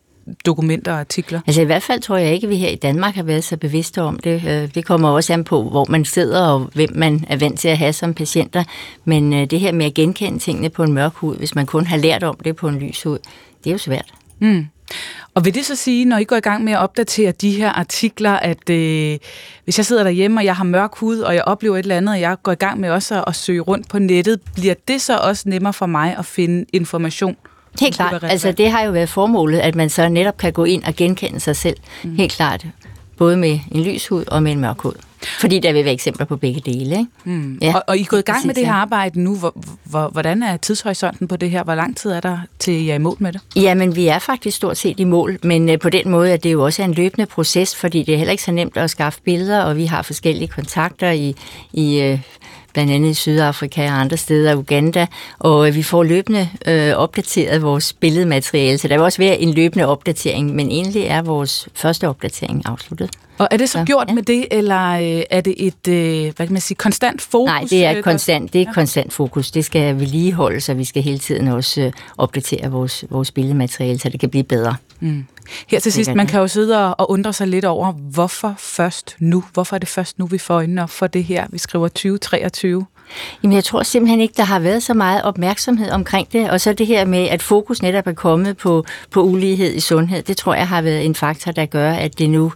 dokumenter 0.47 0.93
og 0.93 0.99
artikler? 0.99 1.41
Altså 1.47 1.63
i 1.63 1.65
hvert 1.65 1.83
fald 1.83 2.01
tror 2.01 2.17
jeg 2.17 2.35
ikke, 2.35 2.45
at 2.45 2.51
vi 2.51 2.57
her 2.57 2.69
i 2.69 2.77
Danmark 2.77 3.15
har 3.15 3.23
været 3.23 3.45
så 3.45 3.57
bevidste 3.57 4.03
om 4.03 4.19
det. 4.19 4.43
Øh, 4.47 4.75
det 4.75 4.85
kommer 4.85 5.09
også 5.09 5.33
an 5.33 5.45
på, 5.45 5.63
hvor 5.63 5.87
man 5.89 6.05
sidder 6.05 6.47
og 6.47 6.71
hvem 6.75 6.91
man 6.95 7.25
er 7.29 7.37
vant 7.37 7.61
til 7.61 7.69
at 7.69 7.79
have 7.79 7.93
som 7.93 8.15
patienter. 8.15 8.65
Men 9.05 9.33
øh, 9.33 9.51
det 9.51 9.61
her 9.61 9.73
med 9.73 9.87
at 9.87 9.95
genkende 9.95 10.39
tingene 10.39 10.71
på 10.71 10.83
en 10.83 10.93
mørk 10.93 11.15
hud, 11.15 11.37
hvis 11.37 11.55
man 11.55 11.67
kun 11.67 11.87
har 11.87 11.97
lært 11.97 12.23
om 12.23 12.37
det 12.45 12.57
på 12.57 12.69
en 12.69 12.79
lys 12.79 13.03
hud, 13.03 13.19
det 13.65 13.71
er 13.71 13.73
jo 13.73 13.79
svært. 13.79 14.15
Mm. 14.39 14.67
Og 15.35 15.45
vil 15.45 15.55
det 15.55 15.67
så 15.67 15.77
sige, 15.77 16.05
når 16.05 16.19
I 16.19 16.25
går 16.25 16.37
i 16.37 16.41
gang 16.41 16.65
med 16.65 16.73
at 16.73 16.79
opdatere 16.79 17.33
de 17.33 17.51
her 17.51 17.69
artikler, 17.71 18.33
at 18.33 18.71
øh, 18.71 19.19
hvis 19.65 19.79
jeg 19.79 19.87
sidder 19.87 20.03
derhjemme, 20.03 20.41
og 20.41 20.45
jeg 20.45 20.57
har 20.57 20.65
mørk 20.65 20.95
hud, 20.95 21.19
og 21.19 21.35
jeg 21.35 21.45
oplever 21.45 21.77
et 21.77 21.83
eller 21.83 21.97
andet, 21.97 22.15
og 22.15 22.21
jeg 22.21 22.37
går 22.43 22.53
i 22.53 22.55
gang 22.55 22.81
med 22.81 22.91
også 22.91 23.15
at, 23.15 23.25
at 23.27 23.37
søge 23.37 23.61
rundt 23.61 23.89
på 23.89 23.99
nettet, 23.99 24.41
bliver 24.55 24.75
det 24.89 25.01
så 25.01 25.19
også 25.19 25.49
nemmere 25.49 25.73
for 25.73 25.87
mig 25.87 26.17
at 26.19 26.27
finde 26.27 26.65
information? 26.73 27.37
Helt 27.81 27.95
klart. 27.95 28.25
Altså 28.25 28.53
det 28.53 28.71
har 28.71 28.83
jo 28.83 28.91
været 28.91 29.09
formålet, 29.09 29.59
at 29.59 29.75
man 29.75 29.91
så 29.91 30.09
netop 30.09 30.37
kan 30.37 30.53
gå 30.53 30.65
ind 30.65 30.85
og 30.85 30.97
genkende 30.97 31.41
sig 31.41 31.57
selv. 31.57 31.77
Mm. 32.03 32.17
Helt 32.17 32.33
klart. 32.33 32.67
Både 33.17 33.37
med 33.37 33.61
en 33.71 33.83
lys 33.83 34.09
hud 34.09 34.25
og 34.27 34.43
med 34.43 34.53
en 34.53 34.61
mørk 34.61 34.79
hud. 34.79 34.95
Fordi 35.41 35.59
der 35.59 35.73
vil 35.73 35.85
være 35.85 35.95
eksempler 35.95 36.27
på 36.27 36.37
begge 36.37 36.61
dele. 36.61 36.99
Ikke? 36.99 37.07
Mm. 37.25 37.59
Ja, 37.63 37.75
og, 37.75 37.83
og 37.87 37.99
I 37.99 38.01
er 38.01 38.05
gået 38.05 38.21
i 38.21 38.23
gang 38.23 38.47
med 38.47 38.55
det 38.55 38.67
her 38.67 38.73
arbejde 38.73 39.21
nu. 39.21 39.37
Hvor, 39.37 39.55
hvor, 39.85 40.09
hvordan 40.09 40.43
er 40.43 40.57
tidshorisonten 40.57 41.29
på 41.29 41.37
det 41.37 41.51
her? 41.51 41.65
Hvor 41.65 41.75
lang 41.75 41.97
tid 41.97 42.11
er 42.11 42.21
der 42.21 42.39
til 42.59 42.75
I 42.75 42.91
er 42.91 42.95
i 42.95 42.99
mål 42.99 43.17
med 43.19 43.33
det? 43.33 43.41
Jamen, 43.57 43.97
vi 43.97 44.07
er 44.09 44.19
faktisk 44.19 44.57
stort 44.57 44.77
set 44.77 45.01
i 45.01 45.05
mål, 45.05 45.39
men 45.43 45.69
øh, 45.71 45.79
på 45.79 45.91
den 45.91 46.09
måde 46.11 46.33
at 46.33 46.45
det 46.45 46.53
jo 46.53 46.65
også 46.65 46.83
er 46.83 46.87
en 46.87 46.95
løbende 46.95 47.27
proces, 47.27 47.77
fordi 47.77 48.03
det 48.03 48.15
er 48.15 48.19
heller 48.19 48.33
ikke 48.33 48.43
så 48.43 48.53
nemt 48.53 48.77
at 48.77 48.91
skaffe 48.91 49.21
billeder, 49.25 49.63
og 49.63 49.77
vi 49.77 49.87
har 49.87 50.03
forskellige 50.03 50.49
kontakter 50.49 51.11
i, 51.11 51.37
i 51.73 52.01
øh, 52.01 52.19
blandt 52.73 52.93
andet 52.93 53.11
i 53.11 53.15
Sydafrika 53.15 53.87
og 53.87 54.01
andre 54.01 54.17
steder, 54.17 54.55
Uganda, 54.55 55.07
og 55.39 55.69
øh, 55.69 55.75
vi 55.75 55.83
får 55.83 56.03
løbende 56.03 56.49
øh, 56.67 56.95
opdateret 56.95 57.63
vores 57.63 57.93
billedmateriale, 57.93 58.79
så 58.79 58.89
der 58.89 58.95
vil 58.95 59.05
også 59.05 59.19
være 59.19 59.39
en 59.39 59.55
løbende 59.55 59.87
opdatering, 59.87 60.55
men 60.55 60.71
egentlig 60.71 61.03
er 61.03 61.23
vores 61.23 61.69
første 61.75 62.09
opdatering 62.09 62.63
afsluttet. 62.67 63.11
Og 63.39 63.49
er 63.51 63.57
det 63.57 63.69
så, 63.69 63.79
så 63.79 63.85
gjort 63.85 64.09
ja. 64.09 64.15
med 64.15 64.23
det, 64.23 64.47
eller 64.51 64.91
øh, 64.91 65.23
er 65.31 65.41
det 65.41 65.55
et 65.67 65.89
øh, 65.89 66.23
hvad 66.37 66.47
kan 66.47 66.53
man 66.53 66.61
sige, 66.61 66.77
konstant 66.77 67.23
fokus? 67.23 67.47
Nej, 67.47 67.65
det 67.71 67.85
er 67.85 68.03
konstant, 68.03 68.53
det 68.53 68.61
er 68.61 68.65
ja. 68.69 68.73
konstant 68.73 69.13
fokus. 69.13 69.51
Det 69.51 69.65
skal 69.65 70.01
vedligeholde, 70.01 70.61
så 70.61 70.75
vi 70.75 70.85
skal 70.85 71.03
hele 71.03 71.19
tiden 71.19 71.49
også 71.49 71.91
opdatere 72.19 72.71
vores, 72.71 73.05
vores 73.11 73.31
billedmateriale, 73.31 73.99
så 73.99 74.09
det 74.09 74.21
kan 74.21 74.29
blive 74.29 74.45
bedre. 74.45 74.75
Mm. 75.03 75.25
Her 75.69 75.81
til 75.81 75.93
sidst, 75.93 76.15
man 76.15 76.27
kan 76.27 76.41
jo 76.41 76.49
sidde 76.49 76.95
og 76.95 77.11
undre 77.11 77.33
sig 77.33 77.49
lidt 77.49 77.65
over, 77.65 77.93
hvorfor 77.93 78.55
først 78.59 79.17
nu? 79.19 79.45
Hvorfor 79.53 79.77
er 79.77 79.79
det 79.79 79.89
først 79.89 80.19
nu, 80.19 80.27
vi 80.27 80.39
får 80.39 80.55
øjnene 80.55 80.83
op 80.83 80.91
for 80.91 81.07
det 81.07 81.25
her? 81.25 81.47
Vi 81.51 81.59
skriver 81.59 81.89
2023. 81.89 82.87
Jamen, 83.43 83.55
jeg 83.55 83.65
tror 83.65 83.83
simpelthen 83.83 84.21
ikke, 84.21 84.35
der 84.37 84.43
har 84.43 84.59
været 84.59 84.83
så 84.83 84.95
meget 84.95 85.23
opmærksomhed 85.23 85.91
omkring 85.91 86.33
det. 86.33 86.51
Og 86.51 86.61
så 86.61 86.73
det 86.73 86.87
her 86.87 87.05
med, 87.05 87.29
at 87.29 87.43
fokus 87.43 87.83
netop 87.83 88.07
er 88.07 88.13
kommet 88.13 88.57
på, 88.57 88.85
på 89.11 89.23
ulighed 89.23 89.75
i 89.75 89.81
sundhed, 89.81 90.23
det 90.23 90.37
tror 90.37 90.55
jeg 90.55 90.69
har 90.69 90.83
været 90.83 91.05
en 91.05 91.15
faktor, 91.15 91.53
der 91.53 91.67
gør, 91.67 91.93
at 91.93 92.19
det 92.19 92.31
nu 92.31 92.53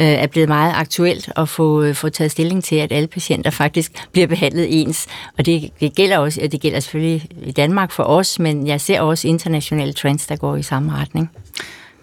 øh, 0.00 0.06
er 0.06 0.26
blevet 0.26 0.48
meget 0.48 0.72
aktuelt 0.76 1.32
at 1.36 1.48
få, 1.48 1.82
øh, 1.82 1.94
få 1.94 2.08
taget 2.08 2.30
stilling 2.30 2.64
til, 2.64 2.76
at 2.76 2.92
alle 2.92 3.08
patienter 3.08 3.50
faktisk 3.50 3.92
bliver 4.12 4.26
behandlet 4.26 4.80
ens. 4.80 5.06
Og 5.38 5.46
det, 5.46 5.70
det 5.80 5.94
gælder 5.94 6.18
også, 6.18 6.48
det 6.52 6.60
gælder 6.60 6.80
selvfølgelig 6.80 7.28
i 7.42 7.52
Danmark 7.52 7.92
for 7.92 8.02
os, 8.02 8.38
men 8.38 8.66
jeg 8.66 8.80
ser 8.80 9.00
også 9.00 9.28
internationale 9.28 9.92
trends, 9.92 10.26
der 10.26 10.36
går 10.36 10.56
i 10.56 10.62
samme 10.62 10.92
retning. 10.92 11.30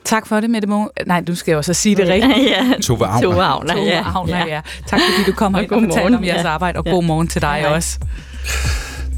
Tak 0.07 0.27
for 0.27 0.39
det, 0.39 0.49
Mette 0.49 0.67
Mo. 0.67 0.85
Nej, 1.07 1.21
du 1.21 1.35
skal 1.35 1.51
jo 1.51 1.57
også 1.57 1.73
sige 1.73 1.95
det 1.95 2.07
rigtigt. 2.07 2.49
ja. 2.55 2.73
Tove 2.81 3.05
Agner. 3.05 3.21
Tove 3.21 3.43
Agner, 3.43 3.73
Tove 3.73 3.93
Agner, 3.93 4.37
ja. 4.37 4.45
ja. 4.45 4.61
Tak 4.87 4.99
fordi 4.99 5.31
du 5.31 5.35
kom 5.35 5.53
og, 5.53 5.65
og 5.71 5.81
fortalte 5.81 6.15
om 6.15 6.23
jeres 6.23 6.43
ja. 6.43 6.49
arbejde, 6.49 6.79
og 6.79 6.85
ja. 6.85 6.91
god 6.91 7.03
morgen 7.03 7.27
til 7.27 7.41
dig 7.41 7.59
ja. 7.61 7.73
også. 7.73 7.99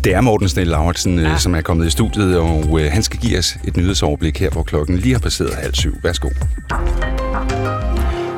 Det 0.04 0.14
er 0.14 0.22
Morten 0.22 0.50
Snell 0.50 0.70
Lauritsen, 0.70 1.20
ja. 1.20 1.38
som 1.38 1.56
er 1.56 1.62
kommet 1.62 1.88
i 1.88 1.90
studiet, 1.90 2.38
og 2.38 2.80
øh, 2.82 2.92
han 2.92 3.04
skal 3.04 3.20
give 3.20 3.38
os 3.38 3.58
et 3.64 3.78
nyhedsoverblik 3.78 4.40
her, 4.40 4.50
hvor 4.50 4.64
klokken 4.64 4.98
lige 4.98 5.14
har 5.14 5.20
passeret 5.20 5.56
halv 5.56 5.74
syv. 5.74 5.96
Værsgo. 6.04 6.30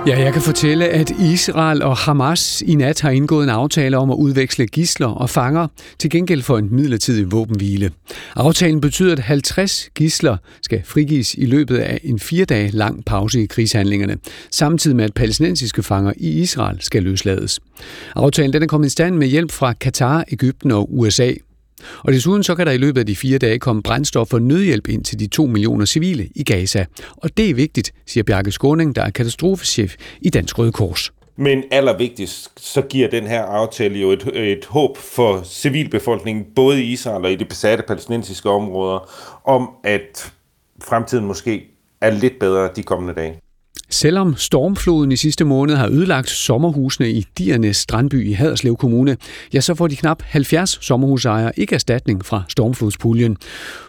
Ja, 0.07 0.19
jeg 0.19 0.33
kan 0.33 0.41
fortælle, 0.41 0.87
at 0.87 1.11
Israel 1.19 1.83
og 1.83 1.97
Hamas 1.97 2.63
i 2.65 2.75
nat 2.75 3.01
har 3.01 3.09
indgået 3.09 3.43
en 3.43 3.49
aftale 3.49 3.97
om 3.97 4.11
at 4.11 4.15
udveksle 4.15 4.67
gisler 4.67 5.07
og 5.07 5.29
fanger 5.29 5.67
til 5.99 6.09
gengæld 6.09 6.41
for 6.41 6.57
en 6.57 6.67
midlertidig 6.71 7.31
våbenhvile. 7.31 7.91
Aftalen 8.35 8.81
betyder, 8.81 9.11
at 9.11 9.19
50 9.19 9.89
gisler 9.95 10.37
skal 10.61 10.81
frigives 10.85 11.33
i 11.33 11.45
løbet 11.45 11.77
af 11.77 11.99
en 12.03 12.19
fire 12.19 12.45
dage 12.45 12.71
lang 12.71 13.05
pause 13.05 13.43
i 13.43 13.45
krigshandlingerne, 13.45 14.17
samtidig 14.51 14.97
med 14.97 15.05
at 15.05 15.13
palæstinensiske 15.13 15.83
fanger 15.83 16.13
i 16.17 16.29
Israel 16.29 16.77
skal 16.81 17.03
løslades. 17.03 17.59
Aftalen 18.15 18.53
den 18.53 18.63
er 18.63 18.67
kommet 18.67 18.87
i 18.87 18.91
stand 18.91 19.15
med 19.15 19.27
hjælp 19.27 19.51
fra 19.51 19.73
Katar, 19.73 20.25
Ægypten 20.31 20.71
og 20.71 20.97
USA. 20.97 21.31
Og 22.03 22.13
desuden 22.13 22.43
så 22.43 22.55
kan 22.55 22.65
der 22.65 22.71
i 22.71 22.77
løbet 22.77 22.99
af 22.99 23.05
de 23.05 23.15
fire 23.15 23.37
dage 23.37 23.59
komme 23.59 23.83
brændstof 23.83 24.33
og 24.33 24.41
nødhjælp 24.41 24.87
ind 24.87 25.03
til 25.03 25.19
de 25.19 25.27
to 25.27 25.45
millioner 25.45 25.85
civile 25.85 26.29
i 26.35 26.43
Gaza. 26.43 26.85
Og 27.17 27.37
det 27.37 27.49
er 27.49 27.53
vigtigt, 27.53 27.93
siger 28.07 28.23
Bjarke 28.23 28.51
Skåning, 28.51 28.95
der 28.95 29.01
er 29.01 29.09
katastrofechef 29.09 29.95
i 30.21 30.29
Dansk 30.29 30.59
Røde 30.59 30.71
Kors. 30.71 31.11
Men 31.35 31.63
allervigtigst, 31.71 32.51
så 32.57 32.81
giver 32.81 33.09
den 33.09 33.27
her 33.27 33.43
aftale 33.43 33.99
jo 33.99 34.11
et, 34.11 34.27
et 34.33 34.65
håb 34.65 34.97
for 34.97 35.41
civilbefolkningen, 35.43 36.45
både 36.55 36.83
i 36.83 36.91
Israel 36.91 37.25
og 37.25 37.31
i 37.31 37.35
de 37.35 37.45
besatte 37.45 37.83
palæstinensiske 37.87 38.49
områder, 38.49 39.11
om 39.45 39.69
at 39.83 40.33
fremtiden 40.83 41.25
måske 41.25 41.67
er 42.01 42.09
lidt 42.09 42.39
bedre 42.39 42.69
de 42.75 42.83
kommende 42.83 43.13
dage. 43.13 43.40
Selvom 43.91 44.35
stormfloden 44.37 45.11
i 45.11 45.15
sidste 45.15 45.45
måned 45.45 45.75
har 45.75 45.87
ødelagt 45.87 46.29
sommerhusene 46.29 47.11
i 47.11 47.25
Diernes 47.37 47.77
Strandby 47.77 48.27
i 48.29 48.31
Haderslev 48.31 48.75
Kommune, 48.75 49.17
ja, 49.53 49.61
så 49.61 49.75
får 49.75 49.87
de 49.87 49.95
knap 49.95 50.23
70 50.25 50.77
sommerhusejere 50.81 51.51
ikke 51.59 51.75
erstatning 51.75 52.25
fra 52.25 52.43
stormflodspuljen. 52.49 53.37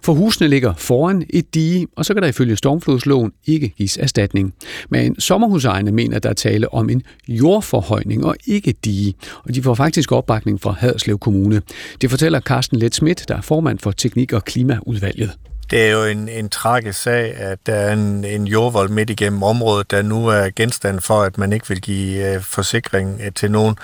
For 0.03 0.13
husene 0.13 0.49
ligger 0.49 0.75
foran 0.75 1.27
et 1.31 1.55
dige, 1.55 1.87
og 1.97 2.05
så 2.05 2.15
kan 2.15 2.23
der 2.23 2.29
ifølge 2.29 2.57
stormflodsloven 2.57 3.33
ikke 3.47 3.69
gives 3.69 3.97
erstatning. 3.97 4.55
Men 4.91 5.21
sommerhusejerne 5.21 5.93
mener, 5.93 6.17
at 6.17 6.23
der 6.23 6.31
er 6.31 6.35
tale 6.35 6.75
om 6.75 6.91
en 6.91 7.03
jordforhøjning 7.29 8.25
og 8.25 8.37
ikke 8.47 8.75
dige, 8.85 9.15
og 9.45 9.55
de 9.55 9.63
får 9.63 9.75
faktisk 9.75 10.13
opbakning 10.13 10.61
fra 10.61 10.73
Haderslev 10.79 11.19
Kommune. 11.19 11.63
Det 12.01 12.11
fortæller 12.11 12.41
Carsten 12.41 12.79
Let 12.79 12.95
Schmidt, 12.95 13.25
der 13.29 13.37
er 13.37 13.41
formand 13.41 13.79
for 13.79 13.91
Teknik- 13.91 14.33
og 14.33 14.45
Klimaudvalget. 14.45 15.31
Det 15.73 15.87
er 15.87 15.91
jo 15.91 16.05
en, 16.05 16.29
en 16.29 16.49
tragisk 16.49 17.03
sag, 17.03 17.37
at 17.37 17.67
der 17.67 17.75
er 17.75 17.93
en, 17.93 18.25
en 18.25 18.47
jordvold 18.47 18.89
midt 18.89 19.11
igennem 19.11 19.43
området, 19.43 19.91
der 19.91 20.03
nu 20.03 20.27
er 20.27 20.51
genstand 20.57 21.01
for, 21.01 21.23
at 21.23 21.39
man 21.39 21.53
ikke 21.53 21.69
vil 21.69 21.81
give 21.81 22.35
øh, 22.35 22.41
forsikring 22.41 23.21
øh, 23.25 23.33
til 23.33 23.51
nogen, 23.51 23.77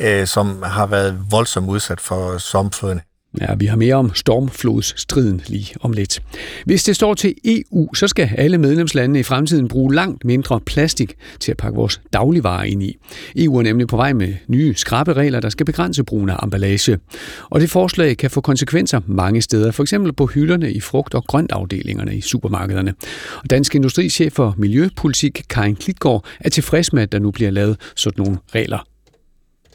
øh, 0.00 0.26
som 0.26 0.62
har 0.62 0.86
været 0.86 1.26
voldsomt 1.30 1.68
udsat 1.68 2.00
for 2.00 2.38
somfloden. 2.38 3.00
Ja, 3.40 3.54
vi 3.54 3.66
har 3.66 3.76
mere 3.76 3.94
om 3.94 4.14
stormflodsstriden 4.14 5.42
lige 5.46 5.74
om 5.80 5.92
lidt. 5.92 6.22
Hvis 6.64 6.84
det 6.84 6.96
står 6.96 7.14
til 7.14 7.34
EU, 7.44 7.94
så 7.94 8.08
skal 8.08 8.30
alle 8.38 8.58
medlemslandene 8.58 9.20
i 9.20 9.22
fremtiden 9.22 9.68
bruge 9.68 9.94
langt 9.94 10.24
mindre 10.24 10.60
plastik 10.60 11.14
til 11.40 11.50
at 11.50 11.56
pakke 11.56 11.76
vores 11.76 12.00
dagligvarer 12.12 12.64
ind 12.64 12.82
i. 12.82 12.96
EU 13.36 13.58
er 13.58 13.62
nemlig 13.62 13.88
på 13.88 13.96
vej 13.96 14.12
med 14.12 14.34
nye 14.48 14.74
skrappe 14.74 15.12
regler, 15.12 15.40
der 15.40 15.48
skal 15.48 15.66
begrænse 15.66 16.04
brugen 16.04 16.28
af 16.28 16.36
emballage. 16.42 16.98
Og 17.50 17.60
det 17.60 17.70
forslag 17.70 18.16
kan 18.16 18.30
få 18.30 18.40
konsekvenser 18.40 19.00
mange 19.06 19.42
steder, 19.42 19.70
for 19.70 19.82
eksempel 19.82 20.12
på 20.12 20.26
hylderne 20.26 20.72
i 20.72 20.80
frugt- 20.80 21.14
og 21.14 21.24
grøntafdelingerne 21.24 22.16
i 22.16 22.20
supermarkederne. 22.20 22.94
Og 23.36 23.50
Dansk 23.50 23.74
Industrichef 23.74 24.32
for 24.32 24.54
Miljøpolitik, 24.58 25.42
Karin 25.50 25.76
Klitgaard, 25.76 26.24
er 26.40 26.48
tilfreds 26.50 26.92
med, 26.92 27.02
at 27.02 27.12
der 27.12 27.18
nu 27.18 27.30
bliver 27.30 27.50
lavet 27.50 27.76
sådan 27.96 28.24
nogle 28.24 28.38
regler. 28.54 28.91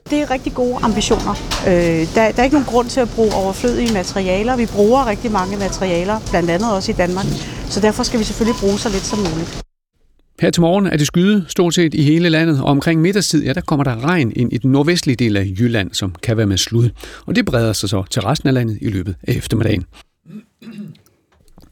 Det 0.10 0.22
er 0.22 0.32
rigtig 0.32 0.54
gode 0.54 0.76
ambitioner. 0.82 1.32
Øh, 1.68 1.74
der, 2.16 2.32
der 2.32 2.40
er 2.40 2.44
ikke 2.44 2.56
nogen 2.56 2.72
grund 2.74 2.88
til 2.88 3.00
at 3.00 3.10
bruge 3.16 3.34
overflødige 3.34 3.94
materialer. 3.94 4.58
Vi 4.58 4.66
bruger 4.66 5.08
rigtig 5.08 5.32
mange 5.32 5.58
materialer, 5.58 6.20
blandt 6.30 6.50
andet 6.50 6.74
også 6.76 6.92
i 6.92 6.96
Danmark. 6.96 7.26
Så 7.70 7.80
derfor 7.80 8.04
skal 8.04 8.20
vi 8.20 8.24
selvfølgelig 8.24 8.60
bruge 8.60 8.80
så 8.80 8.90
lidt 8.90 9.04
som 9.04 9.20
muligt. 9.20 9.62
Her 10.42 10.50
til 10.50 10.62
morgen 10.62 10.86
er 10.86 10.98
det 10.98 11.08
skyde 11.08 11.46
stort 11.48 11.74
set 11.74 11.94
i 11.94 12.02
hele 12.02 12.30
landet, 12.30 12.62
og 12.62 12.66
omkring 12.66 13.02
middagstid, 13.02 13.44
ja, 13.44 13.54
der 13.54 13.62
kommer 13.62 13.84
der 13.84 14.04
regn 14.04 14.32
ind 14.36 14.54
i 14.54 14.58
den 14.58 14.72
nordvestlige 14.72 15.16
del 15.16 15.38
af 15.38 15.46
Jylland, 15.60 15.94
som 15.94 16.16
kan 16.24 16.38
være 16.38 16.46
med 16.46 16.58
slud. 16.58 16.90
Og 17.26 17.36
det 17.36 17.46
breder 17.46 17.74
sig 17.74 17.90
så 17.90 18.04
til 18.10 18.22
resten 18.22 18.48
af 18.48 18.54
landet 18.54 18.78
i 18.82 18.90
løbet 18.90 19.16
af 19.28 19.34
eftermiddagen. 19.34 19.86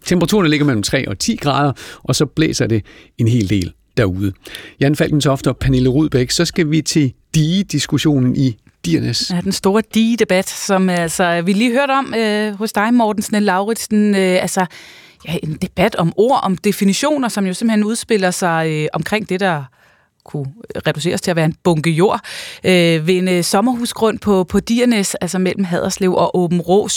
Temperaturen 0.05 0.49
ligger 0.49 0.65
mellem 0.65 0.83
3 0.83 1.07
og 1.07 1.19
10 1.19 1.35
grader, 1.35 1.73
og 2.03 2.15
så 2.15 2.25
blæser 2.25 2.67
det 2.67 2.85
en 3.17 3.27
hel 3.27 3.49
del 3.49 3.73
derude. 3.97 4.33
Jan 4.79 4.95
Falkentoft 4.95 5.47
og 5.47 5.57
Pernille 5.57 5.89
Rudbæk, 5.89 6.31
så 6.31 6.45
skal 6.45 6.71
vi 6.71 6.81
til 6.81 7.13
dige-diskussionen 7.35 8.35
i 8.35 8.57
Diernes. 8.85 9.31
Ja, 9.31 9.41
den 9.41 9.51
store 9.51 9.83
dige-debat, 9.93 10.49
som 10.49 10.89
altså, 10.89 11.41
vi 11.41 11.53
lige 11.53 11.71
hørte 11.71 11.91
om 11.91 12.13
øh, 12.17 12.53
hos 12.53 12.73
dig, 12.73 12.93
Morten 12.93 13.21
Snell 13.21 13.45
Lauritsen. 13.45 14.15
Øh, 14.15 14.41
altså, 14.41 14.65
ja, 15.27 15.37
en 15.43 15.53
debat 15.61 15.95
om 15.95 16.13
ord, 16.17 16.39
om 16.43 16.57
definitioner, 16.57 17.29
som 17.29 17.45
jo 17.45 17.53
simpelthen 17.53 17.83
udspiller 17.83 18.31
sig 18.31 18.69
øh, 18.69 18.87
omkring 18.93 19.29
det, 19.29 19.39
der 19.39 19.63
kunne 20.25 20.45
reduceres 20.87 21.21
til 21.21 21.31
at 21.31 21.35
være 21.35 21.45
en 21.45 21.55
bunke 21.63 21.89
jord, 21.89 22.19
øh, 22.63 23.07
ved 23.07 23.15
en 23.15 23.27
øh, 23.27 23.43
sommerhusgrund 23.43 24.19
på, 24.19 24.43
på 24.43 24.59
Diernes, 24.59 25.15
altså 25.15 25.39
mellem 25.39 25.63
Haderslev 25.63 26.13
og 26.13 26.37
Åben 26.37 26.61
Rå. 26.61 26.87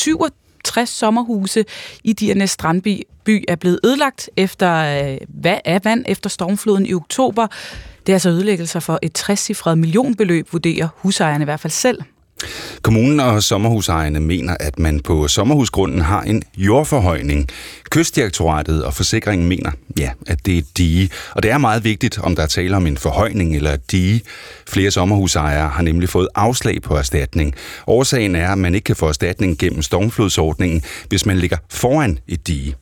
60 0.65 0.89
sommerhuse 0.89 1.65
i 2.05 2.13
Diernes 2.13 2.51
Strandby 2.51 3.03
by 3.25 3.45
er 3.49 3.57
blevet 3.57 3.81
ødelagt 3.85 4.31
efter 4.37 4.75
øh, 4.75 5.19
hvad 5.29 5.59
er 5.65 5.79
vand 5.85 6.05
efter 6.09 6.31
stormfloden 6.31 6.87
i 6.87 6.95
oktober. 6.95 7.47
Det 8.07 8.13
er 8.13 8.17
altså 8.17 8.31
ødelæggelser 8.31 8.81
for 8.81 8.99
et 9.03 9.19
60-cifret 9.31 9.75
millionbeløb, 9.75 10.53
vurderer 10.53 10.89
husejerne 10.97 11.43
i 11.43 11.45
hvert 11.45 11.61
fald 11.61 11.71
selv. 11.71 12.03
Kommunen 12.83 13.21
og 13.21 13.43
sommerhusejerne 13.43 14.21
mener, 14.21 14.57
at 14.61 14.79
man 14.79 15.01
på 15.01 15.29
sommerhusgrunden 15.29 16.01
har 16.01 16.23
en 16.23 16.43
jordforhøjning. 16.57 17.49
Kystdirektoratet 17.91 18.85
og 18.85 18.95
forsikringen 18.95 19.49
mener, 19.49 19.71
ja, 19.99 20.11
at 20.27 20.47
det 20.47 20.59
er 20.59 20.63
dige. 20.77 21.11
Og 21.35 21.43
det 21.43 21.51
er 21.51 21.59
meget 21.59 21.85
vigtigt, 21.85 22.19
om 22.19 22.37
der 22.37 22.43
er 22.43 22.47
tale 22.47 22.77
om 22.77 22.87
en 22.87 22.97
forhøjning 22.97 23.57
eller 23.57 23.73
et 23.73 23.91
dige. 23.91 24.23
Flere 24.69 24.91
sommerhusejere 24.91 25.69
har 25.69 25.83
nemlig 25.83 26.09
fået 26.09 26.29
afslag 26.35 26.83
på 26.83 26.97
erstatning. 26.97 27.55
Årsagen 27.87 28.35
er, 28.35 28.53
at 28.53 28.59
man 28.59 28.75
ikke 28.75 28.85
kan 28.85 28.97
få 28.97 29.09
erstatning 29.09 29.59
gennem 29.59 29.83
stormflodsordningen, 29.83 30.83
hvis 31.09 31.27
man 31.27 31.39
ligger 31.39 31.57
foran 31.71 32.19
et 32.29 32.47
dige. 32.47 32.75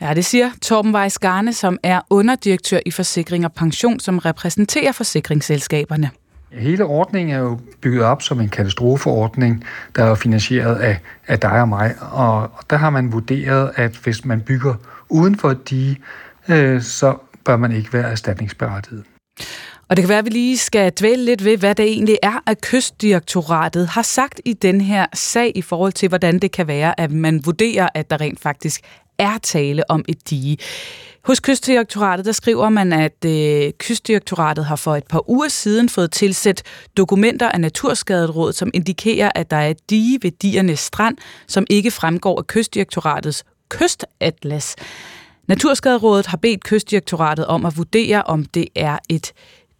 Ja, 0.00 0.14
det 0.14 0.24
siger 0.24 0.50
Torben 0.62 0.94
Weiss 0.94 1.18
Garne, 1.18 1.52
som 1.52 1.78
er 1.82 2.00
underdirektør 2.10 2.78
i 2.86 2.90
Forsikring 2.90 3.44
og 3.44 3.52
Pension, 3.52 4.00
som 4.00 4.18
repræsenterer 4.18 4.92
forsikringsselskaberne. 4.92 6.10
Hele 6.52 6.84
ordningen 6.84 7.36
er 7.36 7.38
jo 7.38 7.58
bygget 7.80 8.02
op 8.02 8.22
som 8.22 8.40
en 8.40 8.48
katastrofeordning, 8.48 9.64
der 9.96 10.04
er 10.04 10.14
finansieret 10.14 10.76
af, 10.76 10.98
af 11.26 11.38
dig 11.40 11.60
og 11.60 11.68
mig. 11.68 11.94
Og 12.00 12.50
der 12.70 12.76
har 12.76 12.90
man 12.90 13.12
vurderet, 13.12 13.72
at 13.76 13.96
hvis 13.96 14.24
man 14.24 14.40
bygger 14.40 14.74
uden 15.08 15.36
for 15.36 15.52
de, 15.52 15.96
øh, 16.48 16.82
så 16.82 17.16
bør 17.44 17.56
man 17.56 17.72
ikke 17.72 17.92
være 17.92 18.10
erstatningsberettiget. 18.10 19.04
Og 19.88 19.96
det 19.96 20.02
kan 20.02 20.08
være, 20.08 20.18
at 20.18 20.24
vi 20.24 20.30
lige 20.30 20.58
skal 20.58 20.92
dvæle 20.92 21.24
lidt 21.24 21.44
ved, 21.44 21.58
hvad 21.58 21.74
det 21.74 21.84
egentlig 21.84 22.18
er, 22.22 22.42
at 22.46 22.60
Kystdirektoratet 22.60 23.88
har 23.88 24.02
sagt 24.02 24.40
i 24.44 24.52
den 24.52 24.80
her 24.80 25.06
sag 25.14 25.52
i 25.54 25.62
forhold 25.62 25.92
til, 25.92 26.08
hvordan 26.08 26.38
det 26.38 26.52
kan 26.52 26.66
være, 26.66 27.00
at 27.00 27.10
man 27.10 27.40
vurderer, 27.44 27.88
at 27.94 28.10
der 28.10 28.20
rent 28.20 28.40
faktisk 28.40 28.80
er 29.18 29.38
tale 29.42 29.90
om 29.90 30.04
et 30.08 30.30
dige. 30.30 30.56
Hos 31.24 31.40
Kystdirektoratet, 31.40 32.26
der 32.26 32.32
skriver 32.32 32.68
man, 32.68 32.92
at 32.92 33.24
øh, 33.26 33.72
Kystdirektoratet 33.78 34.64
har 34.64 34.76
for 34.76 34.96
et 34.96 35.06
par 35.06 35.30
uger 35.30 35.48
siden 35.48 35.88
fået 35.88 36.12
tilsendt 36.12 36.62
dokumenter 36.96 37.48
af 37.48 37.60
Naturskaderådet, 37.60 38.54
som 38.54 38.70
indikerer, 38.74 39.30
at 39.34 39.50
der 39.50 39.56
er 39.56 39.68
et 39.68 39.90
dige 39.90 40.18
ved 40.22 40.30
Diernes 40.30 40.80
Strand, 40.80 41.16
som 41.46 41.66
ikke 41.70 41.90
fremgår 41.90 42.38
af 42.38 42.46
Kystdirektoratets 42.46 43.44
kystatlas. 43.68 44.76
Naturskaderådet 45.48 46.26
har 46.26 46.36
bedt 46.36 46.64
Kystdirektoratet 46.64 47.46
om 47.46 47.66
at 47.66 47.76
vurdere, 47.76 48.22
om 48.22 48.44
det 48.44 48.68
er 48.74 48.98
et 49.08 49.32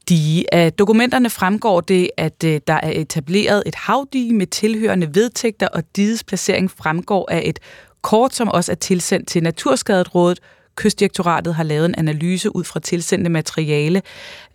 dige. 0.08 0.54
Af 0.54 0.72
dokumenterne 0.72 1.30
fremgår 1.30 1.80
det, 1.80 2.10
at 2.16 2.44
øh, 2.44 2.60
der 2.66 2.80
er 2.82 2.90
etableret 3.00 3.62
et 3.66 3.74
havdige 3.74 4.34
med 4.34 4.46
tilhørende 4.46 5.14
vedtægter, 5.14 5.68
og 5.68 5.82
digets 5.96 6.24
placering 6.24 6.70
fremgår 6.70 7.28
af 7.30 7.42
et 7.44 7.58
kort, 8.02 8.34
som 8.34 8.48
også 8.48 8.72
er 8.72 8.76
tilsendt 8.76 9.28
til 9.28 9.42
Naturskaderådet. 9.42 10.40
Kystdirektoratet 10.78 11.54
har 11.54 11.62
lavet 11.62 11.86
en 11.86 11.94
analyse 11.98 12.56
ud 12.56 12.64
fra 12.64 12.80
tilsendte 12.80 13.30
materiale, 13.30 14.02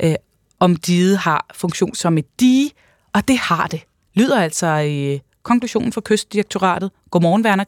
øh, 0.04 0.16
om 0.60 0.76
diget 0.76 1.18
har 1.18 1.46
funktion 1.54 1.96
som 1.96 2.18
et 2.18 2.40
dige, 2.40 2.72
og 3.14 3.28
det 3.28 3.38
har 3.38 3.68
det. 3.68 3.82
Lyder 4.14 4.42
altså 4.42 4.68
i 4.68 5.14
øh, 5.14 5.20
konklusionen 5.44 5.92
for 5.92 6.02
Kystdirektoratet. 6.02 6.92
Godmorgen, 7.12 7.46
Werner 7.46 7.64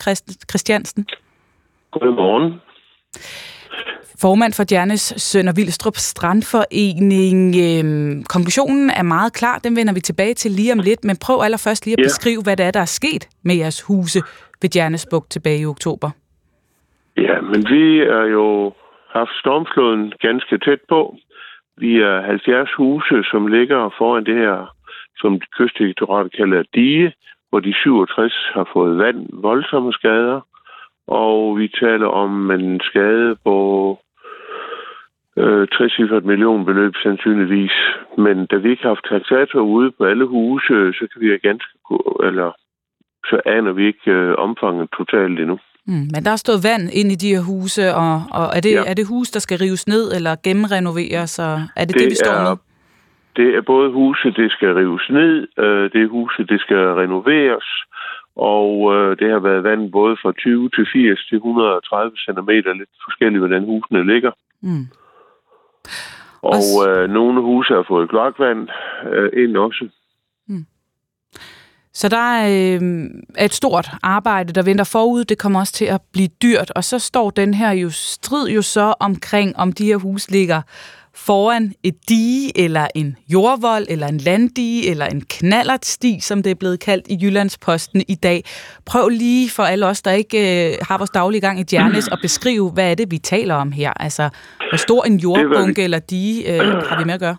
Christiansen. 0.50 1.06
Godmorgen. 1.92 2.54
Formand 4.20 4.54
for 4.54 4.64
Djernes 4.64 5.14
Sønder 5.18 5.54
Vildstrup 5.54 5.98
Strandforening. 5.98 7.56
Øhm, 7.56 8.24
konklusionen 8.24 8.90
er 8.90 9.04
meget 9.04 9.34
klar, 9.34 9.60
den 9.60 9.76
vender 9.76 9.94
vi 9.94 10.00
tilbage 10.00 10.34
til 10.34 10.52
lige 10.52 10.72
om 10.72 10.80
lidt, 10.80 11.04
men 11.04 11.18
prøv 11.18 11.42
allerførst 11.42 11.86
lige 11.86 11.94
at 11.94 12.00
ja. 12.00 12.06
beskrive, 12.06 12.42
hvad 12.42 12.58
det 12.58 12.66
er, 12.66 12.72
der 12.72 12.80
er 12.80 12.86
sket 12.86 13.28
med 13.44 13.56
jeres 13.56 13.82
huse 13.82 14.22
ved 14.62 14.70
Djernes 14.70 15.06
Bugt 15.06 15.32
tilbage 15.32 15.60
i 15.60 15.66
oktober. 15.66 16.10
Ja, 17.18 17.42
men 17.42 17.66
vi 17.70 18.00
er 18.00 18.26
jo 18.26 18.74
haft 19.10 19.36
stormfloden 19.40 20.14
ganske 20.20 20.58
tæt 20.58 20.82
på. 20.90 21.18
Vi 21.78 22.02
er 22.02 22.22
70 22.22 22.74
huse, 22.74 23.24
som 23.32 23.48
ligger 23.48 23.90
foran 23.98 24.26
det 24.26 24.36
her, 24.36 24.76
som 25.18 25.42
kystdirektoratet 25.58 26.32
kalder 26.32 26.64
dige, 26.74 27.14
hvor 27.50 27.60
de 27.60 27.74
67 27.74 28.50
har 28.54 28.70
fået 28.74 28.98
vand, 28.98 29.30
voldsomme 29.34 29.94
skader. 29.94 30.42
Og 31.08 31.60
vi 31.60 31.68
taler 31.68 32.08
om 32.08 32.52
en 32.52 32.80
skade 32.80 33.36
på 33.44 33.58
øh, 35.38 35.68
60 35.68 36.26
millionbeløb 36.26 36.94
sandsynligvis. 37.04 37.76
Men 38.18 38.46
da 38.46 38.56
vi 38.56 38.70
ikke 38.70 38.84
har 38.84 38.90
haft 38.90 39.06
taxator 39.10 39.62
ude 39.62 39.92
på 39.92 40.06
alle 40.06 40.26
huse, 40.26 40.94
så 40.94 41.08
kan 41.14 41.22
vi 41.22 41.38
ganske 41.38 41.70
eller 42.24 42.52
så 43.30 43.42
aner 43.46 43.72
vi 43.72 43.86
ikke 43.86 44.12
øh, 44.12 44.36
omfanget 44.38 44.90
totalt 44.98 45.40
endnu. 45.40 45.60
Mm, 45.88 46.08
men 46.14 46.26
der 46.26 46.32
er 46.32 46.36
stået 46.36 46.64
vand 46.64 46.90
ind 46.94 47.12
i 47.12 47.16
de 47.16 47.36
her 47.36 47.42
huse, 47.42 47.94
og, 47.96 48.24
og 48.32 48.46
er, 48.56 48.62
det, 48.62 48.72
ja. 48.72 48.84
er 48.88 48.94
det 48.94 49.08
hus, 49.08 49.32
der 49.32 49.40
skal 49.40 49.58
rives 49.58 49.88
ned 49.88 50.14
eller 50.16 50.36
gennemrenoveres? 50.44 51.40
Og 51.40 51.54
er 51.76 51.86
det 51.86 51.94
det, 51.94 52.02
det 52.02 52.10
vi 52.10 52.16
står 52.16 52.32
er, 52.32 52.50
nu? 52.50 52.56
Det 53.36 53.56
er 53.56 53.62
både 53.62 53.92
huse, 53.92 54.32
det 54.32 54.52
skal 54.52 54.74
rives 54.74 55.08
ned, 55.10 55.48
øh, 55.64 55.92
det 55.94 56.02
er 56.04 56.08
huse, 56.08 56.44
det 56.44 56.60
skal 56.62 56.84
renoveres, 57.02 57.70
og 58.36 58.96
øh, 58.96 59.18
det 59.20 59.32
har 59.32 59.40
været 59.40 59.64
vand 59.64 59.92
både 59.92 60.18
fra 60.22 60.32
20 60.32 60.70
til 60.70 60.86
80 60.94 61.26
til 61.30 61.36
130 61.36 62.18
cm, 62.26 62.50
lidt 62.50 62.90
forskelligt, 63.06 63.42
hvordan 63.42 63.64
husene 63.66 64.14
ligger. 64.14 64.32
Mm. 64.62 64.86
Og 66.42 66.66
øh, 66.88 67.10
nogle 67.10 67.42
huse 67.42 67.74
har 67.74 67.86
fået 67.88 68.10
kloakvand 68.10 68.68
øh, 69.12 69.44
ind 69.44 69.58
også. 69.58 69.90
Så 71.96 72.10
der 72.10 72.18
er, 72.18 72.78
øh, 72.82 73.06
et 73.40 73.54
stort 73.54 73.92
arbejde, 74.04 74.54
der 74.54 74.62
venter 74.62 74.84
forud. 74.84 75.24
Det 75.24 75.38
kommer 75.38 75.60
også 75.60 75.74
til 75.74 75.86
at 75.86 76.02
blive 76.14 76.28
dyrt. 76.28 76.72
Og 76.76 76.84
så 76.84 77.00
står 77.00 77.30
den 77.30 77.54
her 77.54 77.72
jo 77.72 77.90
strid 77.90 78.50
jo 78.50 78.62
så 78.62 78.94
omkring, 79.00 79.58
om 79.58 79.74
de 79.74 79.86
her 79.86 79.98
hus 79.98 80.30
ligger 80.30 80.62
foran 81.14 81.74
et 81.84 81.96
dige, 82.10 82.60
eller 82.60 82.88
en 82.96 83.16
jordvold, 83.28 83.86
eller 83.90 84.08
en 84.08 84.18
landdige, 84.18 84.90
eller 84.90 85.06
en 85.06 85.22
knallertsti, 85.22 86.20
som 86.20 86.44
det 86.44 86.50
er 86.50 86.56
blevet 86.56 86.80
kaldt 86.80 87.06
i 87.10 87.18
Jyllandsposten 87.22 88.04
i 88.08 88.16
dag. 88.16 88.44
Prøv 88.86 89.10
lige 89.10 89.50
for 89.50 89.64
alle 89.64 89.86
os, 89.86 90.02
der 90.02 90.12
ikke 90.12 90.72
øh, 90.72 90.78
har 90.82 90.98
vores 90.98 91.10
daglige 91.10 91.42
gang 91.42 91.60
i 91.60 91.64
Djernes, 91.64 92.08
at 92.08 92.20
beskrive, 92.22 92.70
hvad 92.70 92.92
er 92.92 92.96
det, 92.96 93.12
vi 93.12 93.18
taler 93.18 93.56
om 93.56 93.72
her? 93.72 93.94
Altså, 94.02 94.30
hvor 94.70 94.78
stor 94.78 95.04
en 95.04 95.20
jordbunke 95.20 95.84
eller 95.84 96.00
dige 96.00 96.54
øh, 96.54 96.68
har 96.68 96.98
vi 96.98 97.04
med 97.04 97.14
at 97.14 97.20
gøre? 97.20 97.36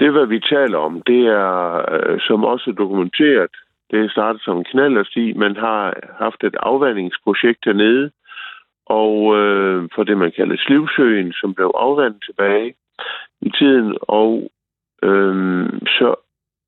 Det, 0.00 0.12
hvad 0.12 0.26
vi 0.26 0.40
taler 0.40 0.78
om, 0.78 1.02
det 1.02 1.26
er, 1.26 1.84
øh, 1.94 2.20
som 2.20 2.44
også 2.44 2.72
dokumenteret, 2.78 3.50
det 3.90 4.04
er 4.04 4.08
startet 4.08 4.42
som 4.42 4.58
en 4.58 4.64
knallersti. 4.64 5.32
Man 5.32 5.56
har 5.56 5.94
haft 6.18 6.44
et 6.44 6.56
afvandingsprojekt 6.60 7.64
dernede, 7.64 8.10
og 8.86 9.36
øh, 9.38 9.88
for 9.94 10.02
det, 10.04 10.18
man 10.18 10.32
kalder 10.36 10.56
Slivsøen, 10.58 11.32
som 11.32 11.54
blev 11.54 11.72
afvandet 11.74 12.22
tilbage 12.26 12.74
i 13.40 13.50
tiden, 13.50 13.98
og 14.02 14.50
øh, 15.02 15.68
så 15.86 16.14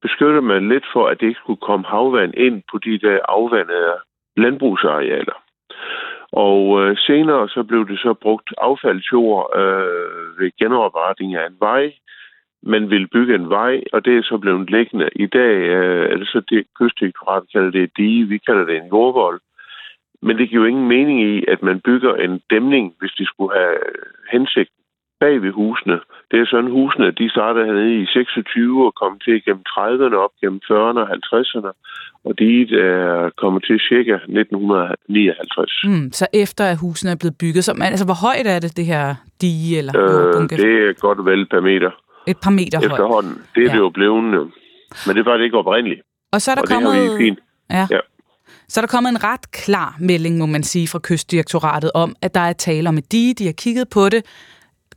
beskytter 0.02 0.40
man 0.40 0.68
lidt 0.68 0.84
for, 0.92 1.06
at 1.06 1.20
det 1.20 1.26
ikke 1.26 1.40
skulle 1.40 1.60
komme 1.60 1.86
havvand 1.86 2.34
ind 2.34 2.62
på 2.70 2.78
de 2.78 2.98
der 2.98 3.18
afvandede 3.28 3.94
landbrugsarealer. 4.36 5.42
Og 6.32 6.82
øh, 6.82 6.96
senere 6.96 7.48
så 7.48 7.62
blev 7.62 7.88
det 7.88 7.98
så 7.98 8.14
brugt 8.14 8.54
affaldsjord 8.58 9.56
øh, 9.56 10.38
ved 10.38 10.50
genopretning 10.58 11.34
af 11.34 11.46
en 11.46 11.56
vej, 11.60 11.92
man 12.62 12.90
vil 12.90 13.08
bygge 13.08 13.34
en 13.34 13.50
vej, 13.50 13.82
og 13.92 14.04
det 14.04 14.16
er 14.16 14.22
så 14.22 14.38
blevet 14.38 14.70
liggende. 14.70 15.08
I 15.16 15.26
dag 15.26 15.54
øh, 15.76 16.12
er 16.12 16.16
det 16.16 16.28
så 16.28 16.42
det, 16.50 16.66
kystdirektoratet 16.78 17.52
kalder 17.52 17.70
det 17.70 17.90
dige, 17.96 18.28
vi 18.28 18.38
kalder 18.38 18.64
det 18.64 18.76
en 18.76 18.88
jordvold. 18.88 19.40
Men 20.22 20.38
det 20.38 20.48
giver 20.48 20.62
jo 20.62 20.68
ingen 20.68 20.88
mening 20.88 21.22
i, 21.22 21.44
at 21.48 21.62
man 21.62 21.80
bygger 21.80 22.14
en 22.14 22.40
dæmning, 22.50 22.94
hvis 23.00 23.12
de 23.18 23.26
skulle 23.26 23.54
have 23.58 23.78
hensigt 24.32 24.70
bag 25.20 25.42
ved 25.42 25.52
husene. 25.52 26.00
Det 26.30 26.40
er 26.40 26.46
sådan, 26.46 26.70
husene 26.70 27.10
de 27.10 27.30
startede 27.30 27.64
hernede 27.66 28.02
i 28.02 28.06
26 28.06 28.86
og 28.86 28.94
kom 28.94 29.18
til 29.24 29.44
gennem 29.44 29.64
30'erne 29.68 30.16
op 30.24 30.34
gennem 30.40 30.60
40'erne 30.70 31.00
og 31.04 31.08
50'erne. 31.18 31.72
Og 32.24 32.38
de 32.38 32.50
er 32.80 33.30
kommet 33.36 33.64
til 33.64 33.80
cirka 33.88 34.14
1959. 34.14 35.84
Mm, 35.84 36.12
så 36.12 36.26
efter 36.34 36.64
at 36.64 36.80
husene 36.80 37.10
er 37.10 37.18
blevet 37.20 37.36
bygget, 37.40 37.64
så, 37.64 37.72
altså 37.82 38.04
hvor 38.04 38.18
højt 38.26 38.46
er 38.54 38.58
det, 38.64 38.76
det 38.76 38.86
her 38.86 39.14
dige 39.40 39.78
eller 39.78 39.92
øh, 39.96 40.48
Det 40.48 40.74
er 40.88 40.92
godt 41.06 41.24
vel 41.24 41.46
per 41.46 41.60
meter. 41.60 41.90
Et 42.30 42.38
par 42.44 42.50
meter 42.50 42.78
højt. 42.78 42.92
Efterhånden. 42.92 43.42
Det 43.54 43.62
er 43.62 43.66
ja. 43.66 43.72
det 43.72 43.78
jo 43.78 43.90
blevet. 43.90 44.50
Men 45.06 45.16
det 45.16 45.24
var 45.24 45.36
det 45.36 45.44
ikke 45.44 45.58
oprindeligt. 45.58 46.00
Og 46.32 46.40
så 46.40 46.50
er 46.50 46.54
der 46.54 46.62
og 46.62 46.68
kommet... 46.68 46.92
Det 46.92 47.18
fint. 47.18 47.38
Ja. 47.70 47.86
ja. 47.90 48.00
Så 48.68 48.80
er 48.80 48.82
der 48.82 48.88
kommet 48.88 49.10
en 49.10 49.24
ret 49.24 49.50
klar 49.50 49.96
melding, 50.00 50.38
må 50.38 50.46
man 50.46 50.62
sige, 50.62 50.88
fra 50.88 51.00
Kystdirektoratet 51.02 51.90
om, 51.94 52.16
at 52.22 52.34
der 52.34 52.40
er 52.40 52.52
tale 52.52 52.88
om 52.88 52.98
et 52.98 53.12
dige. 53.12 53.34
De 53.34 53.44
har 53.44 53.52
kigget 53.52 53.86
på 53.94 54.08
det. 54.08 54.22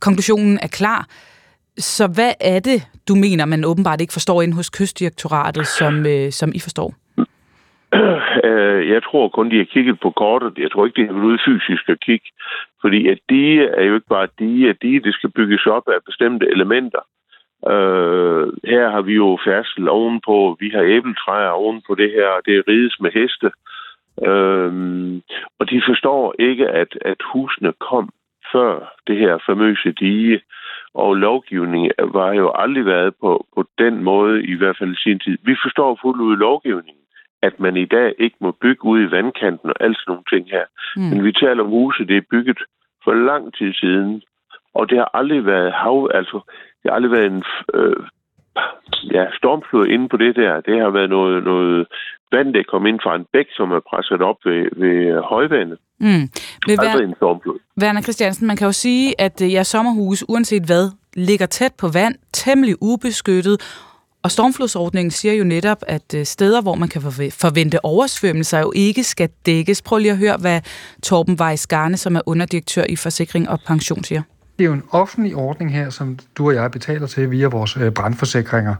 Konklusionen 0.00 0.58
er 0.62 0.68
klar. 0.68 1.06
Så 1.78 2.06
hvad 2.14 2.32
er 2.40 2.60
det, 2.60 2.78
du 3.08 3.14
mener, 3.14 3.44
man 3.44 3.64
åbenbart 3.64 4.00
ikke 4.00 4.12
forstår 4.12 4.42
ind 4.42 4.52
hos 4.54 4.70
Kystdirektoratet, 4.70 5.66
som, 5.66 6.06
øh, 6.06 6.30
som 6.30 6.52
I 6.54 6.60
forstår? 6.60 6.94
Øh, 8.44 8.88
jeg 8.88 9.02
tror 9.02 9.28
kun, 9.28 9.50
de 9.50 9.56
har 9.56 9.64
kigget 9.64 10.00
på 10.00 10.10
kortet. 10.10 10.58
Jeg 10.58 10.70
tror 10.70 10.86
ikke, 10.86 11.02
de 11.02 11.06
har 11.06 11.12
været 11.14 11.24
ude 11.24 11.38
fysisk 11.46 11.88
at 11.88 12.00
kigge. 12.00 12.28
Fordi 12.80 13.08
at 13.08 13.18
dige 13.28 13.68
er 13.78 13.84
jo 13.84 13.94
ikke 13.94 14.12
bare 14.16 14.28
dige. 14.38 14.70
At 14.70 14.76
dige, 14.82 15.00
det 15.00 15.14
skal 15.14 15.30
bygges 15.30 15.66
op 15.66 15.86
af 15.88 15.98
bestemte 16.06 16.46
elementer. 16.54 17.02
Øh, 17.70 18.46
her 18.64 18.90
har 18.90 19.02
vi 19.02 19.14
jo 19.14 19.38
færdsel 19.44 19.88
ovenpå. 19.88 20.56
Vi 20.60 20.68
har 20.70 20.82
æbletræer 20.82 21.48
ovenpå 21.48 21.94
det 21.94 22.10
her. 22.10 22.28
Det 22.46 22.56
er 22.56 22.68
rides 22.68 23.00
med 23.00 23.10
heste. 23.10 23.50
Øh, 24.28 24.72
og 25.58 25.70
de 25.70 25.82
forstår 25.88 26.34
ikke, 26.38 26.68
at, 26.68 26.98
at 27.00 27.16
husene 27.32 27.72
kom 27.72 28.10
før 28.52 28.94
det 29.06 29.16
her 29.16 29.38
famøse 29.46 29.92
dige. 29.92 30.40
Og 30.94 31.14
lovgivningen 31.14 31.90
var 31.98 32.32
jo 32.32 32.52
aldrig 32.54 32.86
været 32.86 33.14
på, 33.20 33.46
på 33.54 33.64
den 33.78 34.04
måde, 34.04 34.44
i 34.44 34.54
hvert 34.54 34.76
fald 34.78 34.92
i 34.92 35.02
sin 35.02 35.18
tid. 35.18 35.38
Vi 35.42 35.56
forstår 35.64 35.98
fuldt 36.02 36.20
ud 36.20 36.36
lovgivningen 36.36 37.02
at 37.42 37.60
man 37.60 37.76
i 37.76 37.84
dag 37.84 38.14
ikke 38.18 38.36
må 38.40 38.50
bygge 38.50 38.84
ud 38.84 39.00
i 39.02 39.10
vandkanten 39.10 39.70
og 39.70 39.76
alt 39.80 39.96
sådan 39.96 40.10
nogle 40.12 40.24
ting 40.32 40.50
her. 40.50 40.64
Mm. 40.96 41.02
Men 41.02 41.24
vi 41.24 41.32
taler 41.32 41.62
om 41.62 41.70
huse, 41.70 42.06
det 42.06 42.16
er 42.16 42.30
bygget 42.30 42.58
for 43.04 43.14
lang 43.14 43.54
tid 43.54 43.72
siden, 43.72 44.22
og 44.74 44.90
det 44.90 44.98
har 44.98 45.10
aldrig 45.14 45.46
været 45.46 45.72
hav, 45.72 46.10
altså 46.14 46.40
det 46.82 46.90
har 46.90 46.96
aldrig 46.96 47.12
været 47.12 47.32
en 47.32 47.42
øh, 47.74 47.96
ja, 49.16 49.24
stormflod 49.38 49.86
inde 49.86 50.08
på 50.08 50.16
det 50.16 50.36
der. 50.36 50.60
Det 50.60 50.80
har 50.80 50.90
været 50.90 51.10
noget, 51.10 51.44
noget 51.44 51.86
vand, 52.32 52.54
der 52.54 52.62
kom 52.72 52.86
ind 52.86 53.00
fra 53.02 53.16
en 53.16 53.26
bæk, 53.32 53.46
som 53.50 53.72
er 53.72 53.80
presset 53.90 54.22
op 54.22 54.36
ved, 54.44 54.62
ved 54.82 55.22
højvandet. 55.32 55.78
Mm. 56.00 56.24
Ved 56.66 56.78
Aldrig 56.78 57.08
en 57.08 57.14
stormflod. 57.16 57.58
Werner 57.82 58.02
Christiansen, 58.02 58.46
man 58.46 58.56
kan 58.56 58.66
jo 58.66 58.72
sige, 58.72 59.20
at 59.20 59.42
øh, 59.42 59.52
jeres 59.52 59.66
sommerhus, 59.66 60.24
uanset 60.28 60.64
hvad, 60.66 60.90
ligger 61.16 61.46
tæt 61.46 61.72
på 61.78 61.88
vand, 61.88 62.14
temmelig 62.32 62.74
ubeskyttet, 62.80 63.56
og 64.24 64.30
stormflodsordningen 64.30 65.10
siger 65.10 65.34
jo 65.34 65.44
netop, 65.44 65.78
at 65.86 66.14
øh, 66.14 66.24
steder, 66.24 66.62
hvor 66.62 66.74
man 66.74 66.88
kan 66.88 67.02
forvente 67.42 67.84
oversvømmelser, 67.84 68.58
jo 68.60 68.72
ikke 68.74 69.04
skal 69.04 69.28
dækkes. 69.46 69.82
Prøv 69.82 69.98
lige 69.98 70.12
at 70.12 70.18
høre, 70.18 70.36
hvad 70.40 70.60
Torben 71.02 71.36
Weiss 71.40 71.66
Garne, 71.66 71.96
som 71.96 72.16
er 72.16 72.20
underdirektør 72.26 72.84
i 72.88 72.96
Forsikring 72.96 73.48
og 73.48 73.58
Pension, 73.66 74.04
siger 74.04 74.22
det 74.62 74.66
er 74.66 74.70
jo 74.70 74.74
en 74.74 74.84
offentlig 74.90 75.36
ordning 75.36 75.72
her, 75.72 75.90
som 75.90 76.18
du 76.38 76.46
og 76.46 76.54
jeg 76.54 76.70
betaler 76.70 77.06
til 77.06 77.30
via 77.30 77.46
vores 77.46 77.76
øh, 77.76 77.90
brandforsikringer. 77.92 78.74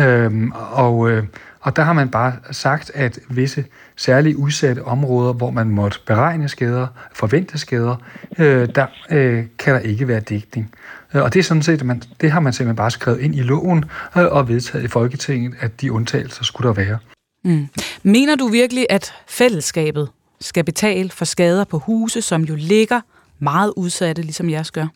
Øhm, 0.00 0.52
og, 0.54 1.10
øh, 1.10 1.24
og 1.60 1.76
der 1.76 1.82
har 1.82 1.92
man 1.92 2.08
bare 2.08 2.32
sagt, 2.50 2.90
at 2.94 3.18
visse 3.28 3.64
særligt 3.96 4.36
udsatte 4.36 4.84
områder, 4.84 5.32
hvor 5.32 5.50
man 5.50 5.70
måtte 5.70 5.98
beregne 6.06 6.48
skader, 6.48 6.86
forvente 7.12 7.58
skader, 7.58 7.96
øh, 8.38 8.68
der 8.74 8.86
øh, 9.10 9.44
kan 9.58 9.74
der 9.74 9.80
ikke 9.80 10.08
være 10.08 10.20
dækning. 10.20 10.74
Øh, 11.14 11.22
og 11.22 11.34
det 11.34 11.38
er 11.38 11.44
sådan 11.44 11.62
set, 11.62 11.84
man, 11.84 12.02
det 12.20 12.30
har 12.30 12.40
man 12.40 12.52
simpelthen 12.52 12.76
bare 12.76 12.90
skrevet 12.90 13.20
ind 13.20 13.34
i 13.34 13.42
loven 13.42 13.84
øh, 14.16 14.24
og 14.24 14.48
vedtaget 14.48 14.84
i 14.84 14.88
Folketinget, 14.88 15.54
at 15.60 15.80
de 15.80 15.92
undtagelser 15.92 16.44
skulle 16.44 16.68
der 16.68 16.74
være. 16.74 16.98
Mm. 17.44 17.68
Mener 18.02 18.36
du 18.36 18.48
virkelig, 18.48 18.86
at 18.90 19.12
fællesskabet 19.28 20.08
skal 20.40 20.64
betale 20.64 21.10
for 21.10 21.24
skader 21.24 21.64
på 21.64 21.78
huse, 21.78 22.22
som 22.22 22.42
jo 22.42 22.54
ligger 22.58 23.00
meget 23.38 23.72
udsatte, 23.76 24.22
ligesom 24.22 24.50
jeres 24.50 24.70
gør? 24.70 24.86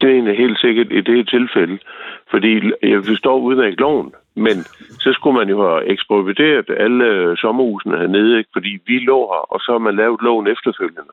Det 0.00 0.18
er 0.18 0.36
helt 0.36 0.60
sikkert 0.60 0.86
i 0.92 1.00
det 1.00 1.16
her 1.16 1.24
tilfælde, 1.24 1.78
fordi 2.30 2.52
jeg 2.82 3.04
forstår 3.04 3.38
udmærket 3.38 3.80
loven, 3.80 4.12
men 4.34 4.56
så 5.04 5.12
skulle 5.12 5.38
man 5.38 5.48
jo 5.48 5.58
have 5.68 5.86
eksproprieret 5.92 6.66
alle 6.84 7.36
sommerhusene 7.36 7.98
hernede, 7.98 8.38
ikke? 8.38 8.50
fordi 8.52 8.78
vi 8.86 8.98
lå 8.98 9.18
her, 9.32 9.42
og 9.52 9.60
så 9.60 9.72
har 9.72 9.78
man 9.78 9.96
lavet 9.96 10.20
loven 10.22 10.46
efterfølgende. 10.46 11.12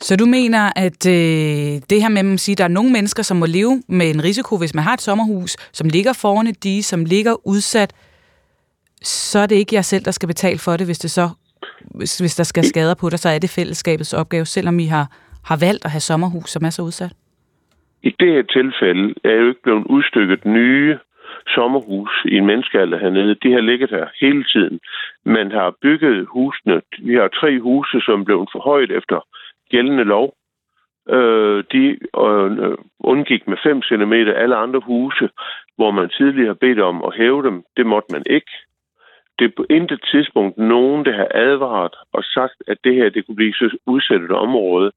Så 0.00 0.16
du 0.16 0.26
mener, 0.26 0.72
at 0.76 1.06
øh, 1.06 1.80
det 1.90 2.02
her 2.02 2.08
med 2.08 2.32
at 2.32 2.40
sige, 2.40 2.54
at 2.54 2.58
der 2.58 2.64
er 2.64 2.68
nogle 2.68 2.92
mennesker, 2.92 3.22
som 3.22 3.36
må 3.36 3.46
leve 3.46 3.82
med 3.88 4.10
en 4.10 4.24
risiko, 4.24 4.58
hvis 4.58 4.74
man 4.74 4.84
har 4.84 4.94
et 4.94 5.00
sommerhus, 5.00 5.56
som 5.72 5.88
ligger 5.88 6.12
foran 6.12 6.46
et 6.46 6.62
dige, 6.64 6.82
som 6.82 7.04
ligger 7.04 7.46
udsat, 7.46 7.94
så 9.02 9.38
er 9.38 9.46
det 9.46 9.56
ikke 9.56 9.74
jer 9.74 9.82
selv, 9.82 10.04
der 10.04 10.10
skal 10.10 10.26
betale 10.26 10.58
for 10.58 10.76
det, 10.76 10.86
hvis 10.86 10.98
det 10.98 11.10
så 11.10 11.28
hvis, 11.94 12.18
hvis 12.18 12.34
der 12.34 12.44
skal 12.44 12.64
skader 12.64 12.94
på 12.94 13.10
dig, 13.10 13.18
så 13.18 13.28
er 13.28 13.38
det 13.38 13.50
fællesskabets 13.50 14.12
opgave, 14.12 14.46
selvom 14.46 14.78
I 14.78 14.86
har, 14.86 15.10
har 15.50 15.58
valgt 15.66 15.84
at 15.84 15.90
have 15.90 16.08
sommerhus, 16.10 16.50
som 16.50 16.64
er 16.64 16.70
så 16.70 16.82
udsat? 16.82 17.12
I 18.02 18.10
det 18.20 18.32
her 18.32 18.42
tilfælde 18.42 19.14
er 19.24 19.34
jo 19.40 19.48
ikke 19.48 19.62
blevet 19.62 19.84
udstykket 19.86 20.44
nye 20.44 20.98
sommerhus 21.54 22.10
i 22.24 22.34
en 22.36 22.46
menneskealder 22.46 22.98
hernede. 22.98 23.34
De 23.34 23.52
har 23.52 23.60
ligget 23.60 23.90
her 23.90 24.06
hele 24.20 24.44
tiden. 24.44 24.80
Man 25.24 25.50
har 25.50 25.74
bygget 25.82 26.26
husene. 26.26 26.82
Vi 26.98 27.14
har 27.14 27.28
tre 27.28 27.60
huse, 27.60 28.00
som 28.00 28.24
blev 28.24 28.46
forhøjet 28.52 28.90
efter 28.90 29.20
gældende 29.70 30.04
lov. 30.04 30.34
Øh, 31.10 31.64
de 31.72 31.84
øh, 32.24 32.76
undgik 33.00 33.48
med 33.48 33.56
5 33.62 33.82
cm 33.82 34.12
alle 34.12 34.56
andre 34.56 34.80
huse, 34.80 35.28
hvor 35.76 35.90
man 35.90 36.08
tidligere 36.08 36.46
har 36.46 36.60
bedt 36.64 36.80
om 36.80 37.04
at 37.04 37.16
hæve 37.16 37.42
dem. 37.42 37.64
Det 37.76 37.86
måtte 37.86 38.08
man 38.12 38.22
ikke. 38.30 38.52
Det 39.38 39.44
er 39.44 39.56
på 39.56 39.64
intet 39.70 40.00
tidspunkt 40.10 40.58
nogen, 40.58 41.04
der 41.04 41.12
har 41.12 41.28
advaret 41.34 41.94
og 42.12 42.24
sagt, 42.24 42.62
at 42.68 42.78
det 42.84 42.94
her 42.94 43.08
det 43.08 43.26
kunne 43.26 43.36
blive 43.36 43.52
så 43.52 43.78
udsat 43.86 44.20
et 44.20 44.30
område. 44.30 44.92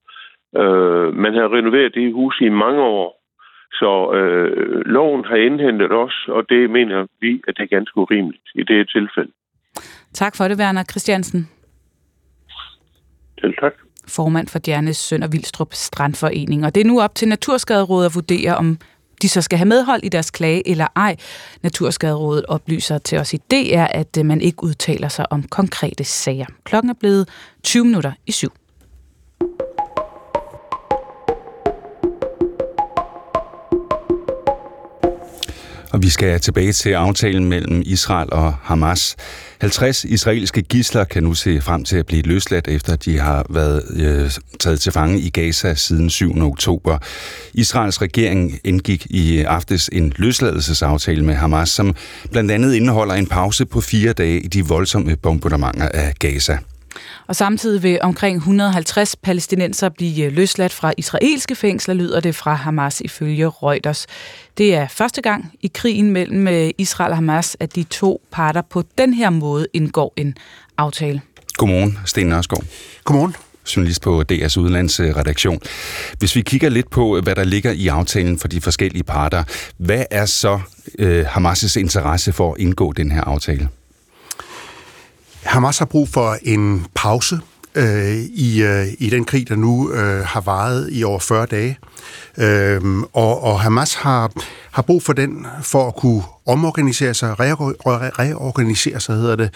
Øh, 0.58 1.14
man 1.14 1.34
har 1.34 1.56
renoveret 1.58 1.94
det 1.94 2.14
hus 2.14 2.42
i 2.42 2.50
mange 2.50 2.82
år, 2.82 3.20
så 3.72 4.14
øh, 4.14 4.82
loven 4.86 5.26
har 5.26 5.36
indhentet 5.36 5.92
os, 5.92 6.26
og 6.28 6.50
det 6.50 6.70
mener 6.70 7.08
vi, 7.22 7.42
at 7.48 7.54
det 7.58 7.64
er 7.64 7.76
ganske 7.78 7.98
urimeligt 7.98 8.48
i 8.56 8.64
det 8.64 8.76
her 8.76 8.84
tilfælde. 8.84 9.32
Tak 10.14 10.36
for 10.38 10.48
det, 10.48 10.60
Werner 10.60 10.84
Christiansen. 10.84 11.50
Selv 13.42 13.54
tak. 13.62 13.74
Formand 14.08 14.48
for 14.48 14.60
Djernes 14.60 14.98
Sønder 14.98 15.28
Vildstrup 15.28 15.74
Strandforening. 15.74 16.66
Og 16.66 16.76
det 16.76 16.82
er 16.82 16.88
nu 16.88 17.02
op 17.02 17.16
til 17.16 17.28
Naturskaderådet 17.28 18.06
at 18.06 18.16
vurdere, 18.16 18.56
om 18.56 18.78
de 19.22 19.30
så 19.30 19.42
skal 19.42 19.58
have 19.58 19.68
medhold 19.68 20.04
i 20.04 20.10
deres 20.10 20.32
klage 20.32 20.70
eller 20.70 20.88
ej. 20.96 21.16
Naturskaderådet 21.64 22.46
oplyser 22.46 22.98
til 22.98 23.18
os 23.18 23.34
i 23.34 23.38
DR, 23.38 23.88
at 23.92 24.18
øh, 24.20 24.26
man 24.26 24.42
ikke 24.42 24.64
udtaler 24.64 25.08
sig 25.08 25.32
om 25.32 25.44
konkrete 25.44 26.04
sager. 26.04 26.46
Klokken 26.64 26.90
er 26.90 26.94
blevet 27.00 27.30
20 27.64 27.86
minutter 27.86 28.12
i 28.28 28.32
syv. 28.32 28.50
Og 35.92 36.04
vi 36.04 36.10
skal 36.10 36.40
tilbage 36.40 36.74
til 36.74 36.90
aftalen 36.90 37.46
mellem 37.46 37.82
Israel 37.86 38.34
og 38.34 38.54
Hamas. 38.62 39.16
50 39.62 40.04
israelske 40.04 40.62
gisler 40.62 41.04
kan 41.04 41.24
nu 41.24 41.34
se 41.34 41.62
frem 41.62 41.84
til 41.84 41.98
at 41.98 42.06
blive 42.06 42.22
løsladt, 42.22 42.68
efter 42.68 42.96
de 42.96 43.20
har 43.20 43.46
været 43.50 43.84
øh, 43.96 44.32
taget 44.60 44.80
til 44.80 44.92
fange 44.92 45.20
i 45.20 45.30
Gaza 45.30 45.74
siden 45.74 46.10
7. 46.10 46.42
oktober. 46.42 46.98
Israels 47.54 48.02
regering 48.02 48.60
indgik 48.64 49.06
i 49.10 49.40
aftes 49.40 49.90
en 49.92 50.14
løsladelsesaftale 50.16 51.26
med 51.26 51.36
Hamas, 51.36 51.70
som 51.70 51.96
blandt 52.32 52.52
andet 52.52 52.74
indeholder 52.74 53.14
en 53.14 53.28
pause 53.28 53.66
på 53.66 53.82
fire 53.82 54.14
dage 54.14 54.40
i 54.40 54.48
de 54.48 54.66
voldsomme 54.66 55.16
bombardementer 55.16 55.90
af 55.94 56.14
Gaza. 56.20 56.58
Og 57.30 57.36
samtidig 57.36 57.84
vil 57.84 57.98
omkring 58.02 58.38
150 58.38 59.16
palæstinenser 59.16 59.90
blive 59.90 60.30
løsladt 60.30 60.74
fra 60.74 60.94
israelske 60.98 61.56
fængsler, 61.56 61.94
lyder 61.94 62.20
det 62.20 62.36
fra 62.36 62.54
Hamas 62.54 63.02
ifølge 63.02 63.48
Reuters. 63.48 64.08
Det 64.58 64.76
er 64.76 64.88
første 64.88 65.22
gang 65.22 65.54
i 65.62 65.72
krigen 65.74 66.12
mellem 66.12 66.48
øh, 66.48 66.70
Israel 66.78 67.12
og 67.12 67.18
Hamas, 67.18 67.58
at 67.60 67.76
de 67.76 67.84
to 67.84 68.22
parter 68.32 68.62
på 68.62 68.84
den 68.98 69.14
her 69.14 69.30
måde 69.30 69.68
indgår 69.74 70.14
en 70.18 70.38
aftale. 70.78 71.22
Godmorgen, 71.58 71.98
Sten 72.06 72.28
Nørskov. 72.28 72.64
Godmorgen 73.04 73.36
journalist 73.76 74.02
på 74.02 74.24
DR's 74.32 74.60
udlandsredaktion. 74.60 75.60
Hvis 76.20 76.36
vi 76.36 76.42
kigger 76.42 76.70
lidt 76.70 76.90
på, 76.90 77.22
hvad 77.22 77.36
der 77.36 77.44
ligger 77.44 77.72
i 77.72 77.88
aftalen 77.88 78.40
for 78.40 78.48
de 78.48 78.62
forskellige 78.62 79.04
parter, 79.04 79.44
hvad 79.78 80.04
er 80.12 80.26
så 80.26 80.60
øh, 81.00 81.26
Hamas' 81.26 81.80
interesse 81.80 82.34
for 82.34 82.54
at 82.54 82.60
indgå 82.60 82.94
den 82.94 83.12
her 83.12 83.22
aftale? 83.22 83.70
Hamas 85.44 85.78
har 85.78 85.86
brug 85.86 86.10
for 86.10 86.38
en 86.44 86.86
pause 86.96 87.40
øh, 87.76 88.16
i, 88.16 88.64
øh, 88.64 88.88
i 89.00 89.10
den 89.10 89.26
krig, 89.26 89.50
der 89.50 89.56
nu 89.56 89.92
øh, 89.92 90.26
har 90.26 90.42
varet 90.42 90.90
i 90.92 91.04
over 91.04 91.20
40 91.20 91.46
dage. 91.46 91.78
Øh, 92.38 92.82
og, 93.14 93.44
og 93.44 93.62
Hamas 93.62 93.94
har, 93.94 94.32
har 94.72 94.82
brug 94.82 95.04
for 95.04 95.14
den 95.14 95.48
for 95.62 95.88
at 95.88 95.96
kunne 95.96 96.24
omorganisere 96.46 97.14
sig, 97.14 97.40
reorganisere 97.40 99.00
sig, 99.00 99.16
hedder 99.16 99.36
det, 99.36 99.54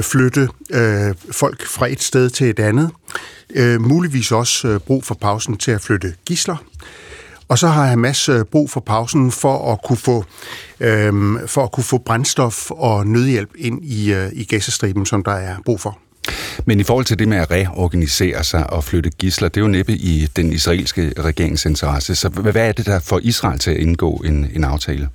flytte 0.00 0.48
øh, 0.70 1.14
folk 1.30 1.66
fra 1.66 1.86
et 1.86 2.02
sted 2.02 2.30
til 2.30 2.50
et 2.50 2.58
andet. 2.58 2.90
Øh, 3.54 3.80
muligvis 3.80 4.32
også 4.32 4.68
øh, 4.68 4.80
brug 4.80 5.04
for 5.04 5.14
pausen 5.14 5.56
til 5.56 5.70
at 5.70 5.80
flytte 5.80 6.14
gisler. 6.26 6.56
Og 7.52 7.58
så 7.58 7.68
har 7.68 7.86
Hamas 7.86 8.28
øh, 8.28 8.44
brug 8.44 8.70
for 8.70 8.80
pausen 8.80 9.32
for 9.32 9.72
at 9.72 9.78
kunne 9.84 9.96
få, 9.96 10.24
øhm, 10.80 11.38
for 11.46 11.64
at 11.64 11.72
kunne 11.72 11.84
få 11.84 11.98
brændstof 11.98 12.70
og 12.70 13.06
nødhjælp 13.06 13.50
ind 13.58 13.84
i, 13.84 14.12
øh, 14.12 14.28
i 14.32 14.44
Gazastriben, 14.44 15.06
som 15.06 15.24
der 15.24 15.32
er 15.32 15.56
brug 15.64 15.80
for. 15.80 15.98
Men 16.64 16.80
i 16.80 16.82
forhold 16.82 17.04
til 17.04 17.18
det 17.18 17.28
med 17.28 17.36
at 17.36 17.50
reorganisere 17.50 18.44
sig 18.44 18.70
og 18.70 18.84
flytte 18.84 19.10
gisler, 19.10 19.48
det 19.48 19.56
er 19.56 19.60
jo 19.60 19.68
næppe 19.68 19.92
i 19.92 20.28
den 20.36 20.52
israelske 20.52 21.12
regerings 21.18 21.64
interesse. 21.64 22.14
Så 22.14 22.28
hvad 22.28 22.56
er 22.56 22.72
det, 22.72 22.86
der 22.86 23.00
får 23.00 23.20
Israel 23.22 23.58
til 23.58 23.70
at 23.70 23.76
indgå 23.76 24.22
en, 24.24 24.50
en 24.54 24.64
aftale? 24.64 25.08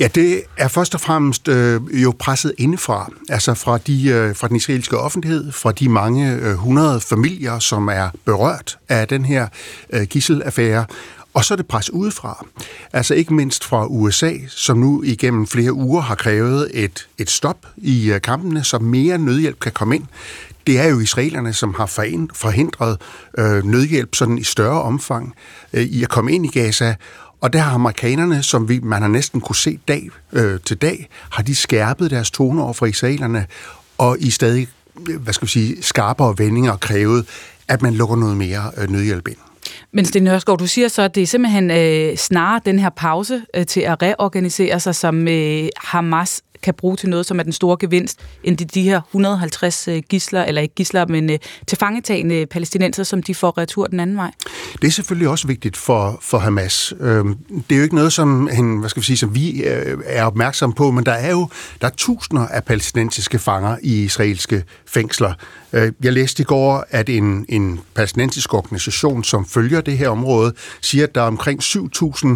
Ja, 0.00 0.08
det 0.14 0.42
er 0.56 0.68
først 0.68 0.94
og 0.94 1.00
fremmest 1.00 1.48
øh, 1.48 1.80
jo 2.02 2.14
presset 2.18 2.52
indefra, 2.58 3.10
altså 3.28 3.54
fra, 3.54 3.78
de, 3.78 4.08
øh, 4.08 4.36
fra 4.36 4.48
den 4.48 4.56
israelske 4.56 4.98
offentlighed, 4.98 5.52
fra 5.52 5.72
de 5.72 5.88
mange 5.88 6.32
øh, 6.32 6.54
hundrede 6.54 7.00
familier, 7.00 7.58
som 7.58 7.88
er 7.88 8.08
berørt 8.24 8.78
af 8.88 9.08
den 9.08 9.24
her 9.24 9.46
øh, 9.90 10.02
gisselaffære, 10.02 10.84
og 11.34 11.44
så 11.44 11.54
er 11.54 11.56
det 11.56 11.66
pres 11.66 11.90
udefra. 11.90 12.46
Altså 12.92 13.14
ikke 13.14 13.34
mindst 13.34 13.64
fra 13.64 13.86
USA, 13.86 14.32
som 14.48 14.78
nu 14.78 15.02
igennem 15.02 15.46
flere 15.46 15.72
uger 15.72 16.00
har 16.02 16.14
krævet 16.14 16.70
et, 16.74 17.08
et 17.18 17.30
stop 17.30 17.66
i 17.76 18.12
øh, 18.12 18.20
kampene, 18.20 18.64
så 18.64 18.78
mere 18.78 19.18
nødhjælp 19.18 19.60
kan 19.60 19.72
komme 19.72 19.94
ind. 19.94 20.04
Det 20.66 20.80
er 20.80 20.88
jo 20.88 21.00
israelerne, 21.00 21.52
som 21.52 21.74
har 21.74 21.86
forhindret 22.34 23.00
øh, 23.38 23.64
nødhjælp 23.64 24.14
sådan 24.14 24.38
i 24.38 24.44
større 24.44 24.82
omfang 24.82 25.34
øh, 25.72 25.82
i 25.82 26.02
at 26.02 26.08
komme 26.08 26.32
ind 26.32 26.46
i 26.46 26.48
Gaza. 26.48 26.94
Og 27.40 27.52
der 27.52 27.58
har 27.58 27.74
amerikanerne, 27.74 28.42
som 28.42 28.68
vi, 28.68 28.80
man 28.80 29.02
har 29.02 29.08
næsten 29.08 29.40
kunne 29.40 29.56
se 29.56 29.78
dag 29.88 30.10
øh, 30.32 30.60
til 30.60 30.76
dag, 30.76 31.08
har 31.30 31.42
de 31.42 31.54
skærpet 31.54 32.10
deres 32.10 32.30
tone 32.30 32.62
over 32.62 32.72
for 32.72 32.86
israelerne, 32.86 33.46
og 33.98 34.16
i 34.20 34.30
stadig 34.30 34.68
øh, 35.08 35.20
hvad 35.20 35.32
skal 35.32 35.46
vi 35.46 35.50
sige, 35.50 35.82
skarpere 35.82 36.34
vendinger 36.38 36.76
krævet, 36.76 37.26
at 37.68 37.82
man 37.82 37.94
lukker 37.94 38.16
noget 38.16 38.36
mere 38.36 38.70
øh, 38.76 38.90
nødhjælp 38.90 39.28
ind. 39.28 39.36
Men 39.92 40.04
Sten 40.04 40.22
Nørskov, 40.22 40.58
du 40.58 40.66
siger 40.66 40.88
så, 40.88 41.02
at 41.02 41.14
det 41.14 41.22
er 41.22 41.26
simpelthen 41.26 41.70
øh, 41.70 42.16
snarere 42.16 42.60
den 42.66 42.78
her 42.78 42.90
pause 42.90 43.42
øh, 43.56 43.66
til 43.66 43.80
at 43.80 44.02
reorganisere 44.02 44.80
sig, 44.80 44.94
som 44.94 45.28
øh, 45.28 45.68
Hamas 45.76 46.42
kan 46.64 46.74
bruge 46.74 46.96
til 46.96 47.08
noget, 47.08 47.26
som 47.26 47.38
er 47.38 47.42
den 47.42 47.52
store 47.52 47.76
gevinst, 47.80 48.20
end 48.44 48.56
de, 48.56 48.64
de 48.64 48.82
her 48.82 49.00
150 49.00 49.88
øh, 49.88 50.02
gisler, 50.08 50.44
eller 50.44 50.62
ikke 50.62 50.74
gisler, 50.74 51.06
men 51.06 51.30
øh, 51.30 51.38
tilfangetagende 51.66 52.46
palæstinenser, 52.46 53.02
som 53.02 53.22
de 53.22 53.34
får 53.34 53.58
retur 53.58 53.86
den 53.86 54.00
anden 54.00 54.16
vej? 54.16 54.30
Det 54.82 54.88
er 54.88 54.92
selvfølgelig 54.92 55.28
også 55.28 55.46
vigtigt 55.46 55.76
for, 55.76 56.18
for 56.22 56.38
Hamas. 56.38 56.94
Øh, 57.00 57.24
det 57.48 57.74
er 57.74 57.76
jo 57.76 57.82
ikke 57.82 57.94
noget, 57.94 58.12
som, 58.12 58.48
en, 58.52 58.78
hvad 58.78 58.88
skal 58.88 59.00
vi 59.00 59.06
sige, 59.06 59.16
som 59.16 59.34
vi 59.34 59.62
øh, 59.62 59.98
er 60.04 60.24
opmærksom 60.24 60.72
på, 60.72 60.90
men 60.90 61.06
der 61.06 61.12
er 61.12 61.30
jo 61.30 61.48
der 61.80 61.86
er 61.86 61.92
tusinder 61.96 62.46
af 62.46 62.64
palæstinensiske 62.64 63.38
fanger 63.38 63.76
i 63.82 64.04
israelske 64.04 64.64
fængsler. 64.86 65.34
Øh, 65.72 65.92
jeg 66.02 66.12
læste 66.12 66.40
i 66.40 66.44
går, 66.44 66.86
at 66.90 67.08
en, 67.08 67.46
en 67.48 67.80
palæstinensisk 67.94 68.54
organisation, 68.54 69.24
som 69.24 69.46
følger 69.46 69.80
det 69.80 69.98
her 69.98 70.08
område, 70.08 70.54
siger, 70.80 71.04
at 71.04 71.14
der 71.14 71.20
er 71.20 71.26
omkring 71.26 71.62
7.000, 71.62 72.28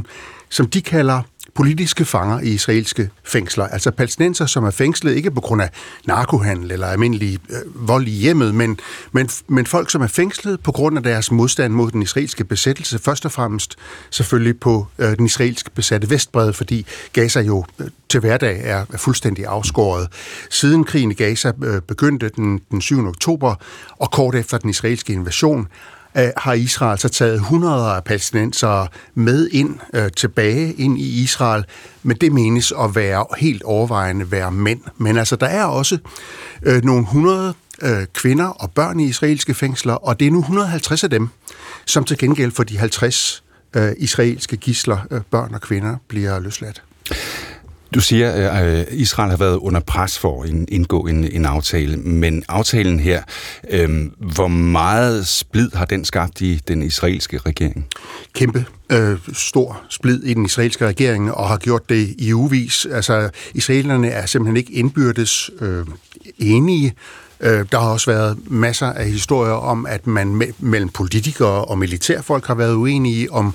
som 0.48 0.70
de 0.70 0.82
kalder 0.82 1.22
politiske 1.58 2.04
fanger 2.04 2.40
i 2.40 2.48
israelske 2.48 3.10
fængsler. 3.24 3.66
Altså 3.66 3.90
palæstinenser, 3.90 4.46
som 4.46 4.64
er 4.64 4.70
fængslet 4.70 5.16
ikke 5.16 5.30
på 5.30 5.40
grund 5.40 5.62
af 5.62 5.70
narkohandel 6.06 6.72
eller 6.72 6.86
almindelig 6.86 7.38
øh, 7.50 7.88
vold 7.88 8.06
i 8.06 8.10
hjemmet, 8.10 8.54
men, 8.54 8.80
men, 9.12 9.28
men 9.48 9.66
folk, 9.66 9.90
som 9.90 10.02
er 10.02 10.06
fængslet 10.06 10.60
på 10.60 10.72
grund 10.72 10.96
af 10.96 11.02
deres 11.02 11.30
modstand 11.30 11.72
mod 11.72 11.90
den 11.90 12.02
israelske 12.02 12.44
besættelse. 12.44 12.98
Først 12.98 13.24
og 13.24 13.32
fremmest 13.32 13.76
selvfølgelig 14.10 14.60
på 14.60 14.86
øh, 14.98 15.16
den 15.16 15.26
israelske 15.26 15.70
besatte 15.70 16.10
Vestbred, 16.10 16.52
fordi 16.52 16.86
Gaza 17.12 17.40
jo 17.40 17.64
øh, 17.78 17.86
til 18.08 18.20
hverdag 18.20 18.60
er, 18.64 18.84
er 18.92 18.98
fuldstændig 18.98 19.46
afskåret. 19.46 20.08
Siden 20.50 20.84
krigen 20.84 21.10
i 21.10 21.14
Gaza 21.14 21.52
øh, 21.64 21.80
begyndte 21.82 22.28
den, 22.28 22.60
den 22.70 22.80
7. 22.80 23.06
oktober, 23.06 23.54
og 23.96 24.10
kort 24.10 24.34
efter 24.34 24.58
den 24.58 24.70
israelske 24.70 25.12
invasion, 25.12 25.68
øh, 26.18 26.28
har 26.36 26.52
Israel 26.52 26.98
så 26.98 27.08
taget 27.08 27.40
hundreder 27.40 27.84
af 27.84 28.04
palæstinensere 28.04 28.88
med 29.14 29.48
ind, 29.48 29.78
øh, 29.94 30.10
tilbage 30.16 30.72
ind 30.72 30.98
i 30.98 31.22
Israel, 31.22 31.64
men 32.02 32.16
det 32.16 32.32
menes 32.32 32.72
at 32.80 32.94
være 32.94 33.26
helt 33.38 33.62
overvejende 33.62 34.30
være 34.30 34.52
mænd. 34.52 34.80
Men 34.96 35.16
altså, 35.16 35.36
der 35.36 35.46
er 35.46 35.64
også 35.64 35.98
øh, 36.62 36.84
nogle 36.84 37.04
hundrede 37.06 37.54
øh, 37.82 38.06
kvinder 38.14 38.46
og 38.46 38.70
børn 38.70 39.00
i 39.00 39.04
israelske 39.04 39.54
fængsler, 39.54 39.94
og 39.94 40.20
det 40.20 40.26
er 40.26 40.30
nu 40.30 40.38
150 40.38 41.04
af 41.04 41.10
dem, 41.10 41.28
som 41.86 42.04
til 42.04 42.18
gengæld 42.18 42.50
for 42.50 42.62
de 42.62 42.78
50 42.78 43.44
øh, 43.76 43.92
israelske 43.98 44.56
gisler, 44.56 44.98
øh, 45.10 45.20
børn 45.30 45.54
og 45.54 45.60
kvinder, 45.60 45.96
bliver 46.08 46.38
løsladt. 46.38 46.82
Du 47.94 48.00
siger, 48.00 48.30
at 48.50 48.88
Israel 48.90 49.30
har 49.30 49.36
været 49.36 49.56
under 49.56 49.80
pres 49.80 50.18
for 50.18 50.42
at 50.42 50.50
indgå 50.68 51.06
en, 51.06 51.24
en 51.32 51.44
aftale, 51.44 51.96
men 51.96 52.44
aftalen 52.48 53.00
her, 53.00 53.22
øh, 53.70 54.06
hvor 54.18 54.48
meget 54.48 55.26
splid 55.26 55.70
har 55.74 55.84
den 55.84 56.04
skabt 56.04 56.40
i 56.40 56.60
den 56.68 56.82
israelske 56.82 57.38
regering? 57.38 57.86
Kæmpe 58.32 58.64
øh, 58.92 59.18
stor 59.32 59.80
splid 59.88 60.22
i 60.22 60.34
den 60.34 60.44
israelske 60.44 60.86
regering, 60.86 61.32
og 61.32 61.48
har 61.48 61.56
gjort 61.56 61.88
det 61.88 62.14
i 62.18 62.32
uvis. 62.32 62.86
Altså, 62.92 63.30
israelerne 63.54 64.08
er 64.08 64.26
simpelthen 64.26 64.56
ikke 64.56 64.72
indbyrdes 64.72 65.50
øh, 65.60 65.86
enige. 66.38 66.94
Øh, 67.40 67.66
der 67.72 67.80
har 67.80 67.88
også 67.88 68.10
været 68.10 68.38
masser 68.50 68.86
af 68.86 69.10
historier 69.10 69.52
om, 69.52 69.86
at 69.86 70.06
man 70.06 70.42
me- 70.42 70.54
mellem 70.58 70.88
politikere 70.88 71.64
og 71.64 71.78
militærfolk 71.78 72.46
har 72.46 72.54
været 72.54 72.74
uenige 72.74 73.32
om 73.32 73.54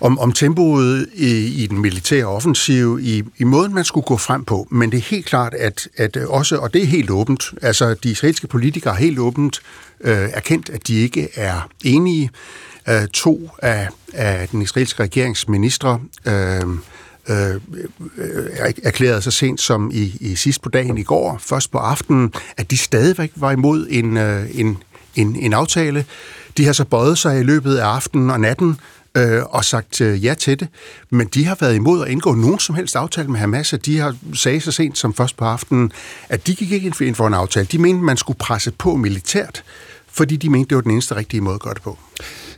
om, 0.00 0.18
om 0.18 0.32
tempoet 0.32 1.08
i, 1.14 1.62
i 1.62 1.66
den 1.66 1.78
militære 1.78 2.24
offensiv, 2.24 2.98
i, 3.02 3.22
i 3.38 3.44
måden, 3.44 3.74
man 3.74 3.84
skulle 3.84 4.04
gå 4.04 4.16
frem 4.16 4.44
på. 4.44 4.68
Men 4.70 4.92
det 4.92 4.98
er 4.98 5.02
helt 5.02 5.26
klart, 5.26 5.54
at, 5.54 5.88
at 5.96 6.16
også, 6.16 6.56
og 6.56 6.74
det 6.74 6.82
er 6.82 6.86
helt 6.86 7.10
åbent, 7.10 7.44
altså 7.62 7.94
de 7.94 8.10
israelske 8.10 8.46
politikere 8.46 8.94
har 8.94 9.00
helt 9.00 9.18
åbent 9.18 9.60
øh, 10.00 10.28
erkendt, 10.32 10.70
at 10.70 10.88
de 10.88 10.94
ikke 10.94 11.28
er 11.34 11.68
enige. 11.84 12.30
Øh, 12.88 13.08
to 13.12 13.50
af, 13.62 13.88
af 14.12 14.48
den 14.48 14.62
israelske 14.62 15.02
regeringsministre 15.02 16.00
øh, 16.26 16.60
øh, 17.28 17.54
øh, 18.18 18.72
erklærede 18.82 19.22
så 19.22 19.30
sent 19.30 19.60
som 19.60 19.90
i, 19.94 20.16
i 20.20 20.34
sidst 20.34 20.62
på 20.62 20.68
dagen 20.68 20.98
i 20.98 21.02
går, 21.02 21.38
først 21.40 21.70
på 21.70 21.78
aftenen, 21.78 22.32
at 22.56 22.70
de 22.70 22.76
stadigvæk 22.76 23.32
var 23.36 23.50
imod 23.50 23.86
en, 23.90 24.16
øh, 24.16 24.46
en, 24.52 24.82
en, 25.14 25.36
en 25.36 25.52
aftale. 25.52 26.04
De 26.56 26.64
har 26.66 26.72
så 26.72 26.84
bøjet 26.84 27.18
sig 27.18 27.40
i 27.40 27.42
løbet 27.42 27.76
af 27.76 27.86
aftenen 27.86 28.30
og 28.30 28.40
natten 28.40 28.76
øh, 29.16 29.42
og 29.42 29.64
sagt 29.64 30.00
øh, 30.00 30.24
ja 30.24 30.34
til 30.34 30.60
det, 30.60 30.68
men 31.10 31.26
de 31.26 31.44
har 31.44 31.56
været 31.60 31.74
imod 31.74 32.02
at 32.02 32.08
indgå 32.08 32.34
nogen 32.34 32.58
som 32.58 32.74
helst 32.74 32.96
aftale 32.96 33.28
med 33.28 33.40
Hamas, 33.40 33.72
og 33.72 33.86
de 33.86 33.98
har 33.98 34.16
sagt 34.34 34.62
så 34.62 34.72
sent 34.72 34.98
som 34.98 35.14
først 35.14 35.36
på 35.36 35.44
aftenen, 35.44 35.92
at 36.28 36.46
de 36.46 36.54
gik 36.54 36.72
ikke 36.72 36.92
ind 37.00 37.14
for 37.14 37.26
en 37.26 37.34
aftale. 37.34 37.66
De 37.66 37.78
mente, 37.78 38.04
man 38.04 38.16
skulle 38.16 38.38
presse 38.38 38.70
på 38.70 38.96
militært, 38.96 39.64
fordi 40.12 40.36
de 40.36 40.50
mente, 40.50 40.68
det 40.68 40.76
var 40.76 40.82
den 40.82 40.90
eneste 40.90 41.16
rigtige 41.16 41.40
måde 41.40 41.54
at 41.54 41.60
gøre 41.60 41.74
det 41.74 41.82
på. 41.82 41.98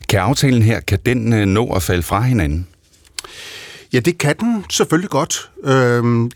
Kan 0.08 0.20
aftalen 0.20 0.62
her, 0.62 0.80
kan 0.80 0.98
den 1.06 1.32
øh, 1.32 1.46
nå 1.46 1.66
at 1.66 1.82
falde 1.82 2.02
fra 2.02 2.20
hinanden? 2.20 2.66
Ja, 3.92 4.00
det 4.00 4.18
kan 4.18 4.36
den 4.40 4.64
selvfølgelig 4.70 5.10
godt. 5.10 5.50
Øhm, 5.64 6.30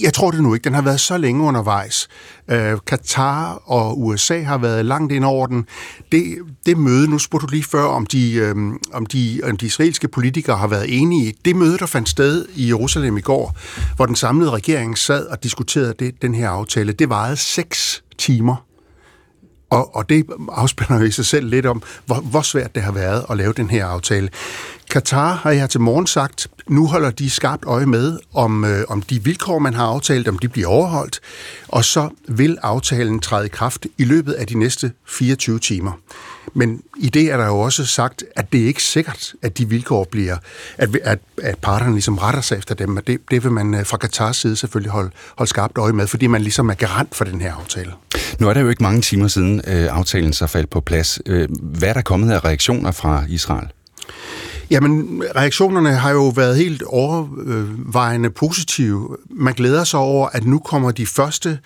jeg 0.00 0.14
tror 0.14 0.30
det 0.30 0.42
nu 0.42 0.54
ikke. 0.54 0.64
Den 0.64 0.74
har 0.74 0.82
været 0.82 1.00
så 1.00 1.18
længe 1.18 1.42
undervejs. 1.42 2.08
Øh, 2.50 2.78
Katar 2.86 3.62
og 3.64 4.00
USA 4.00 4.42
har 4.42 4.58
været 4.58 4.84
langt 4.84 5.12
ind 5.12 5.24
over 5.24 5.46
den. 5.46 5.66
Det, 6.12 6.36
det 6.66 6.78
møde, 6.78 7.10
nu 7.10 7.18
spurgte 7.18 7.46
du 7.46 7.50
lige 7.50 7.64
før, 7.64 7.82
om 7.82 8.06
de, 8.06 8.34
øhm, 8.34 8.78
om, 8.92 9.06
de, 9.06 9.40
om 9.44 9.56
de 9.56 9.66
israelske 9.66 10.08
politikere 10.08 10.56
har 10.56 10.66
været 10.66 11.00
enige. 11.00 11.34
Det 11.44 11.56
møde, 11.56 11.78
der 11.78 11.86
fandt 11.86 12.08
sted 12.08 12.46
i 12.54 12.68
Jerusalem 12.68 13.16
i 13.16 13.20
går, 13.20 13.56
hvor 13.96 14.06
den 14.06 14.16
samlede 14.16 14.50
regering 14.50 14.98
sad 14.98 15.26
og 15.26 15.42
diskuterede 15.42 15.94
det, 15.98 16.22
den 16.22 16.34
her 16.34 16.48
aftale, 16.48 16.92
det 16.92 17.08
varede 17.08 17.36
seks 17.36 18.02
timer. 18.18 18.56
Og, 19.74 19.96
og 19.96 20.08
det 20.08 20.26
afspænder 20.48 20.98
jo 20.98 21.06
i 21.06 21.10
sig 21.10 21.26
selv 21.26 21.48
lidt 21.48 21.66
om, 21.66 21.82
hvor, 22.06 22.14
hvor 22.14 22.42
svært 22.42 22.74
det 22.74 22.82
har 22.82 22.92
været 22.92 23.24
at 23.30 23.36
lave 23.36 23.52
den 23.52 23.70
her 23.70 23.86
aftale. 23.86 24.28
Katar 24.90 25.34
har 25.34 25.50
jeg 25.50 25.70
til 25.70 25.80
morgen 25.80 26.06
sagt, 26.06 26.48
nu 26.68 26.86
holder 26.86 27.10
de 27.10 27.30
skarpt 27.30 27.64
øje 27.64 27.86
med, 27.86 28.18
om, 28.34 28.64
øh, 28.64 28.84
om 28.88 29.02
de 29.02 29.24
vilkår, 29.24 29.58
man 29.58 29.74
har 29.74 29.86
aftalt, 29.86 30.28
om 30.28 30.38
de 30.38 30.48
bliver 30.48 30.68
overholdt, 30.68 31.20
og 31.68 31.84
så 31.84 32.08
vil 32.28 32.58
aftalen 32.62 33.20
træde 33.20 33.46
i 33.46 33.48
kraft 33.48 33.86
i 33.98 34.04
løbet 34.04 34.32
af 34.32 34.46
de 34.46 34.58
næste 34.58 34.92
24 35.06 35.58
timer. 35.58 35.92
Men 36.54 36.82
i 36.96 37.08
det 37.08 37.32
er 37.32 37.36
der 37.36 37.46
jo 37.46 37.60
også 37.60 37.86
sagt, 37.86 38.24
at 38.36 38.52
det 38.52 38.62
er 38.62 38.66
ikke 38.66 38.82
sikkert, 38.82 39.32
at 39.42 39.58
de 39.58 39.68
vilkår 39.68 40.04
bliver, 40.10 40.36
at, 40.78 40.96
at, 40.96 41.18
at 41.42 41.58
parterne 41.58 41.92
ligesom 41.92 42.18
retter 42.18 42.40
sig 42.40 42.58
efter 42.58 42.74
dem, 42.74 42.96
og 42.96 43.06
det, 43.06 43.20
det 43.30 43.44
vil 43.44 43.52
man 43.52 43.74
øh, 43.74 43.86
fra 43.86 43.96
Katars 43.96 44.36
side 44.36 44.56
selvfølgelig 44.56 44.92
holde, 44.92 45.10
holde 45.38 45.50
skarpt 45.50 45.78
øje 45.78 45.92
med, 45.92 46.06
fordi 46.06 46.26
man 46.26 46.40
ligesom 46.40 46.68
er 46.68 46.74
garant 46.74 47.14
for 47.14 47.24
den 47.24 47.40
her 47.40 47.54
aftale. 47.54 47.92
Nu 48.38 48.48
er 48.48 48.54
der 48.54 48.60
jo 48.60 48.68
ikke 48.68 48.82
mange 48.82 49.00
timer 49.00 49.28
siden 49.28 49.60
øh, 49.66 49.96
aftalen 49.96 50.32
så 50.32 50.46
faldt 50.46 50.70
på 50.70 50.80
plads. 50.80 51.18
Øh, 51.26 51.48
hvad 51.62 51.88
er 51.88 51.92
der 51.92 52.02
kommet 52.02 52.32
af 52.32 52.44
reaktioner 52.44 52.90
fra 52.90 53.24
Israel? 53.28 53.68
Jamen, 54.70 55.22
reaktionerne 55.36 55.90
har 55.90 56.10
jo 56.10 56.28
været 56.28 56.56
helt 56.56 56.82
overvejende 56.82 58.30
positive. 58.30 59.16
Man 59.30 59.54
glæder 59.54 59.84
sig 59.84 60.00
over, 60.00 60.28
at 60.32 60.44
nu 60.44 60.58
kommer 60.58 60.90
de 60.90 61.06
første 61.06 61.58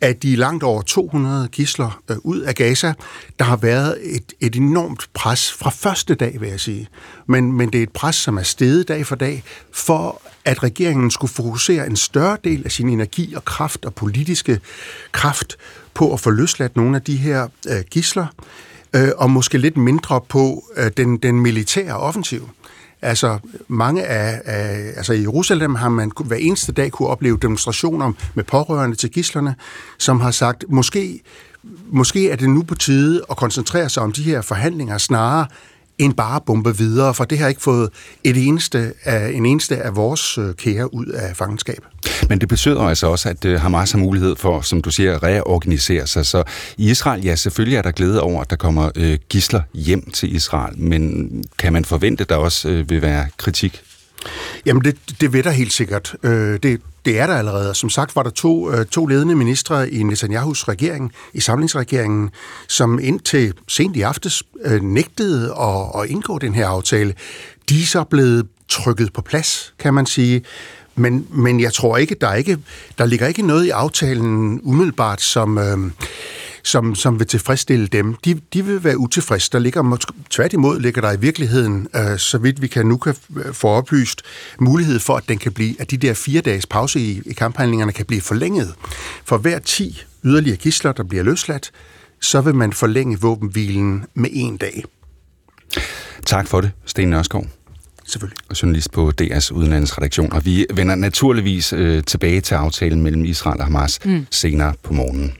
af 0.00 0.16
de 0.16 0.36
langt 0.36 0.62
over 0.62 0.82
200 0.82 1.48
gisler 1.48 2.00
øh, 2.10 2.16
ud 2.24 2.40
af 2.40 2.54
Gaza. 2.54 2.92
Der 3.38 3.44
har 3.44 3.56
været 3.56 3.98
et, 4.02 4.32
et 4.40 4.56
enormt 4.56 5.08
pres 5.14 5.52
fra 5.52 5.70
første 5.70 6.14
dag, 6.14 6.40
vil 6.40 6.48
jeg 6.48 6.60
sige. 6.60 6.88
Men, 7.26 7.52
men 7.52 7.72
det 7.72 7.78
er 7.78 7.82
et 7.82 7.92
pres, 7.92 8.16
som 8.16 8.38
er 8.38 8.42
steget 8.42 8.88
dag 8.88 9.06
for 9.06 9.16
dag, 9.16 9.42
for 9.72 10.22
at 10.44 10.62
regeringen 10.62 11.10
skulle 11.10 11.32
fokusere 11.32 11.86
en 11.86 11.96
større 11.96 12.36
del 12.44 12.62
af 12.64 12.72
sin 12.72 12.88
energi 12.88 13.34
og 13.34 13.44
kraft 13.44 13.84
og 13.84 13.94
politiske 13.94 14.60
kraft 15.12 15.56
på 15.94 16.12
at 16.12 16.20
få 16.20 16.30
løsladt 16.30 16.76
nogle 16.76 16.96
af 16.96 17.02
de 17.02 17.16
her 17.16 17.48
øh, 17.68 17.80
gisler 17.90 18.26
øh, 18.96 19.08
og 19.16 19.30
måske 19.30 19.58
lidt 19.58 19.76
mindre 19.76 20.20
på 20.28 20.64
øh, 20.76 20.90
den, 20.96 21.16
den 21.16 21.40
militære 21.40 21.96
offensiv. 21.96 22.48
Altså, 23.02 23.38
mange 23.68 24.06
af, 24.06 24.40
af, 24.44 24.92
altså 24.96 25.12
i 25.12 25.20
Jerusalem 25.20 25.74
har 25.74 25.88
man 25.88 26.12
hver 26.24 26.36
eneste 26.36 26.72
dag 26.72 26.92
kunne 26.92 27.08
opleve 27.08 27.38
demonstrationer 27.42 28.12
med 28.34 28.44
pårørende 28.44 28.96
til 28.96 29.10
gislerne, 29.10 29.54
som 29.98 30.20
har 30.20 30.30
sagt, 30.30 30.64
måske, 30.68 31.20
måske 31.86 32.30
er 32.30 32.36
det 32.36 32.50
nu 32.50 32.62
på 32.62 32.74
tide 32.74 33.22
at 33.30 33.36
koncentrere 33.36 33.88
sig 33.88 34.02
om 34.02 34.12
de 34.12 34.22
her 34.22 34.40
forhandlinger 34.40 34.98
snarere 34.98 35.46
end 35.98 36.14
bare 36.14 36.40
bombe 36.46 36.76
videre, 36.76 37.14
for 37.14 37.24
det 37.24 37.38
har 37.38 37.48
ikke 37.48 37.62
fået 37.62 37.90
et 38.24 38.46
eneste 38.46 38.92
af, 39.04 39.30
en 39.30 39.46
eneste 39.46 39.76
af 39.76 39.96
vores 39.96 40.38
øh, 40.38 40.54
kære 40.54 40.94
ud 40.94 41.06
af 41.06 41.36
fangenskab. 41.36 41.84
Men 42.28 42.40
det 42.40 42.48
betyder 42.48 42.80
altså 42.80 43.06
også, 43.06 43.28
at 43.28 43.44
øh, 43.44 43.60
Hamas 43.60 43.92
har 43.92 43.98
mulighed 43.98 44.36
for, 44.36 44.60
som 44.60 44.82
du 44.82 44.90
siger, 44.90 45.14
at 45.14 45.22
reorganisere 45.22 46.06
sig. 46.06 46.26
Så 46.26 46.42
i 46.76 46.90
Israel, 46.90 47.24
ja, 47.24 47.36
selvfølgelig 47.36 47.76
er 47.76 47.82
der 47.82 47.90
glæde 47.90 48.22
over, 48.22 48.40
at 48.40 48.50
der 48.50 48.56
kommer 48.56 48.90
øh, 48.96 49.18
gisler 49.28 49.62
hjem 49.74 50.10
til 50.10 50.34
Israel, 50.34 50.78
men 50.78 51.30
kan 51.58 51.72
man 51.72 51.84
forvente, 51.84 52.22
at 52.22 52.28
der 52.28 52.36
også 52.36 52.68
øh, 52.68 52.90
vil 52.90 53.02
være 53.02 53.26
kritik? 53.36 53.82
Jamen, 54.66 54.84
det, 54.84 54.96
det 55.20 55.32
ved 55.32 55.42
der 55.42 55.50
helt 55.50 55.72
sikkert. 55.72 56.16
Øh, 56.22 56.58
det, 56.62 56.80
det 57.08 57.18
er 57.18 57.26
der 57.26 57.34
allerede. 57.34 57.74
Som 57.74 57.90
sagt 57.90 58.16
var 58.16 58.22
der 58.22 58.30
to, 58.30 58.72
øh, 58.72 58.86
to 58.86 59.06
ledende 59.06 59.34
ministre 59.34 59.90
i 59.90 60.02
Netanyahus 60.02 60.68
regering, 60.68 61.12
i 61.34 61.40
samlingsregeringen, 61.40 62.30
som 62.68 62.98
indtil 63.02 63.52
sent 63.68 63.96
i 63.96 64.00
aftes 64.00 64.42
øh, 64.64 64.82
nægtede 64.82 65.54
at, 65.60 66.02
at 66.02 66.10
indgå 66.10 66.38
den 66.38 66.54
her 66.54 66.66
aftale. 66.66 67.14
De 67.68 67.82
er 67.82 67.86
så 67.86 68.04
blevet 68.04 68.46
trykket 68.68 69.12
på 69.12 69.22
plads, 69.22 69.74
kan 69.78 69.94
man 69.94 70.06
sige. 70.06 70.42
Men, 70.94 71.26
men 71.30 71.60
jeg 71.60 71.72
tror 71.72 71.96
ikke, 71.96 72.16
der, 72.20 72.28
er 72.28 72.34
ikke, 72.34 72.58
der 72.98 73.06
ligger 73.06 73.26
ikke 73.26 73.42
noget 73.42 73.64
i 73.64 73.70
aftalen 73.70 74.60
umiddelbart, 74.62 75.20
som... 75.20 75.58
Øh, 75.58 75.90
som, 76.62 76.94
som 76.94 77.18
vil 77.18 77.26
tilfredsstille 77.26 77.86
dem, 77.86 78.14
de, 78.24 78.40
de 78.52 78.64
vil 78.64 78.84
være 78.84 78.98
utilfredse. 78.98 79.50
Der 79.52 79.58
ligger, 79.58 79.98
tværtimod 80.30 80.80
ligger 80.80 81.00
der 81.00 81.12
i 81.12 81.20
virkeligheden, 81.20 81.88
øh, 81.96 82.18
så 82.18 82.38
vidt 82.38 82.62
vi 82.62 82.66
kan 82.66 82.86
nu 82.86 82.96
kan 82.96 83.14
få 83.52 83.68
oplyst, 83.68 84.22
mulighed 84.58 84.98
for, 84.98 85.16
at 85.16 85.28
den 85.28 85.38
kan 85.38 85.52
blive, 85.52 85.80
at 85.80 85.90
de 85.90 85.96
der 85.96 86.14
fire 86.14 86.40
dages 86.40 86.66
pause 86.66 87.00
i, 87.00 87.22
i 87.26 87.32
kamphandlingerne 87.32 87.92
kan 87.92 88.06
blive 88.06 88.20
forlænget. 88.20 88.74
For 89.24 89.38
hver 89.38 89.58
10 89.58 90.02
yderligere 90.24 90.56
gisler, 90.56 90.92
der 90.92 91.02
bliver 91.02 91.24
løsladt, 91.24 91.70
så 92.20 92.40
vil 92.40 92.54
man 92.54 92.72
forlænge 92.72 93.20
våbenhvilen 93.20 94.04
med 94.14 94.30
en 94.32 94.56
dag. 94.56 94.84
Tak 96.26 96.48
for 96.48 96.60
det, 96.60 96.70
Sten 96.86 97.08
Nørskov. 97.08 97.46
Selvfølgelig. 98.04 98.38
Og 98.48 98.62
journalist 98.62 98.92
på 98.92 99.12
DR's 99.22 99.52
udenlandsredaktion. 99.52 100.32
Og 100.32 100.44
vi 100.44 100.66
vender 100.74 100.94
naturligvis 100.94 101.72
øh, 101.72 102.04
tilbage 102.04 102.40
til 102.40 102.54
aftalen 102.54 103.02
mellem 103.02 103.24
Israel 103.24 103.60
og 103.60 103.66
Hamas 103.66 104.04
mm. 104.04 104.26
senere 104.30 104.74
på 104.82 104.92
morgenen. 104.92 105.32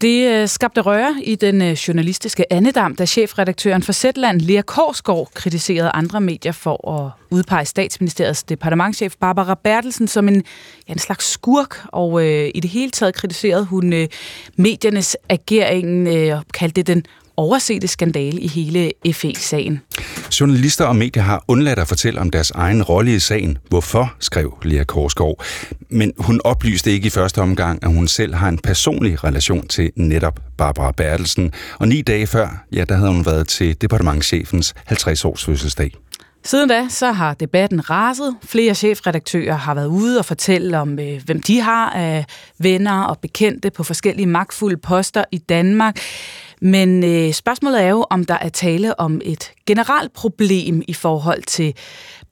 Det 0.00 0.28
øh, 0.28 0.48
skabte 0.48 0.80
røre 0.80 1.16
i 1.22 1.34
den 1.34 1.62
øh, 1.62 1.72
journalistiske 1.72 2.52
andedam, 2.52 2.96
da 2.96 3.06
chefredaktøren 3.06 3.82
for 3.82 3.92
Zetland, 3.92 4.40
Lea 4.40 4.62
Korsgaard, 4.62 5.28
kritiserede 5.34 5.90
andre 5.94 6.20
medier 6.20 6.52
for 6.52 6.90
at 6.90 7.10
udpege 7.30 7.64
statsministeriets 7.64 8.42
departementchef 8.42 9.14
Barbara 9.20 9.54
Bertelsen 9.54 10.08
som 10.08 10.28
en, 10.28 10.44
ja, 10.88 10.92
en 10.92 10.98
slags 10.98 11.26
skurk, 11.26 11.80
og 11.86 12.26
øh, 12.26 12.50
i 12.54 12.60
det 12.60 12.70
hele 12.70 12.90
taget 12.90 13.14
kritiserede 13.14 13.64
hun 13.64 13.92
øh, 13.92 14.08
mediernes 14.56 15.16
agering 15.28 16.08
øh, 16.08 16.38
og 16.38 16.44
kaldte 16.54 16.82
det 16.82 16.86
den 16.86 17.04
oversete 17.40 17.88
skandale 17.88 18.40
i 18.40 18.46
hele 18.46 18.92
FE-sagen. 19.12 19.80
Journalister 20.40 20.84
og 20.84 20.96
medier 20.96 21.22
har 21.22 21.44
undladt 21.48 21.78
at 21.78 21.88
fortælle 21.88 22.20
om 22.20 22.30
deres 22.30 22.50
egen 22.50 22.82
rolle 22.82 23.14
i 23.14 23.18
sagen. 23.18 23.58
Hvorfor, 23.68 24.14
skrev 24.20 24.58
Lea 24.62 24.84
Korsgaard. 24.84 25.44
Men 25.90 26.12
hun 26.18 26.40
oplyste 26.44 26.92
ikke 26.92 27.06
i 27.06 27.10
første 27.10 27.38
omgang, 27.38 27.84
at 27.84 27.94
hun 27.94 28.08
selv 28.08 28.34
har 28.34 28.48
en 28.48 28.58
personlig 28.58 29.24
relation 29.24 29.68
til 29.68 29.90
netop 29.96 30.40
Barbara 30.58 30.92
Bertelsen. 30.92 31.52
Og 31.78 31.88
ni 31.88 32.02
dage 32.02 32.26
før, 32.26 32.64
ja, 32.72 32.84
der 32.84 32.94
havde 32.94 33.10
hun 33.10 33.26
været 33.26 33.48
til 33.48 33.80
departementchefens 33.80 34.74
50-års 34.90 35.44
fødselsdag. 35.44 35.90
Siden 36.44 36.68
da 36.68 36.86
så 36.88 37.12
har 37.12 37.34
debatten 37.34 37.90
raset. 37.90 38.36
Flere 38.42 38.74
chefredaktører 38.74 39.54
har 39.54 39.74
været 39.74 39.86
ude 39.86 40.18
og 40.18 40.24
fortælle 40.24 40.78
om, 40.78 40.98
øh, 40.98 41.22
hvem 41.24 41.42
de 41.42 41.60
har 41.60 41.90
af 41.90 42.24
venner 42.58 43.02
og 43.02 43.18
bekendte 43.18 43.70
på 43.70 43.84
forskellige 43.84 44.26
magtfulde 44.26 44.76
poster 44.76 45.24
i 45.32 45.38
Danmark. 45.38 45.96
Men 46.60 47.04
øh, 47.04 47.32
spørgsmålet 47.32 47.82
er 47.82 47.88
jo, 47.88 48.06
om 48.10 48.24
der 48.24 48.38
er 48.40 48.48
tale 48.48 49.00
om 49.00 49.20
et 49.24 49.52
generelt 49.66 50.12
problem 50.12 50.82
i 50.88 50.94
forhold 50.94 51.42
til 51.42 51.74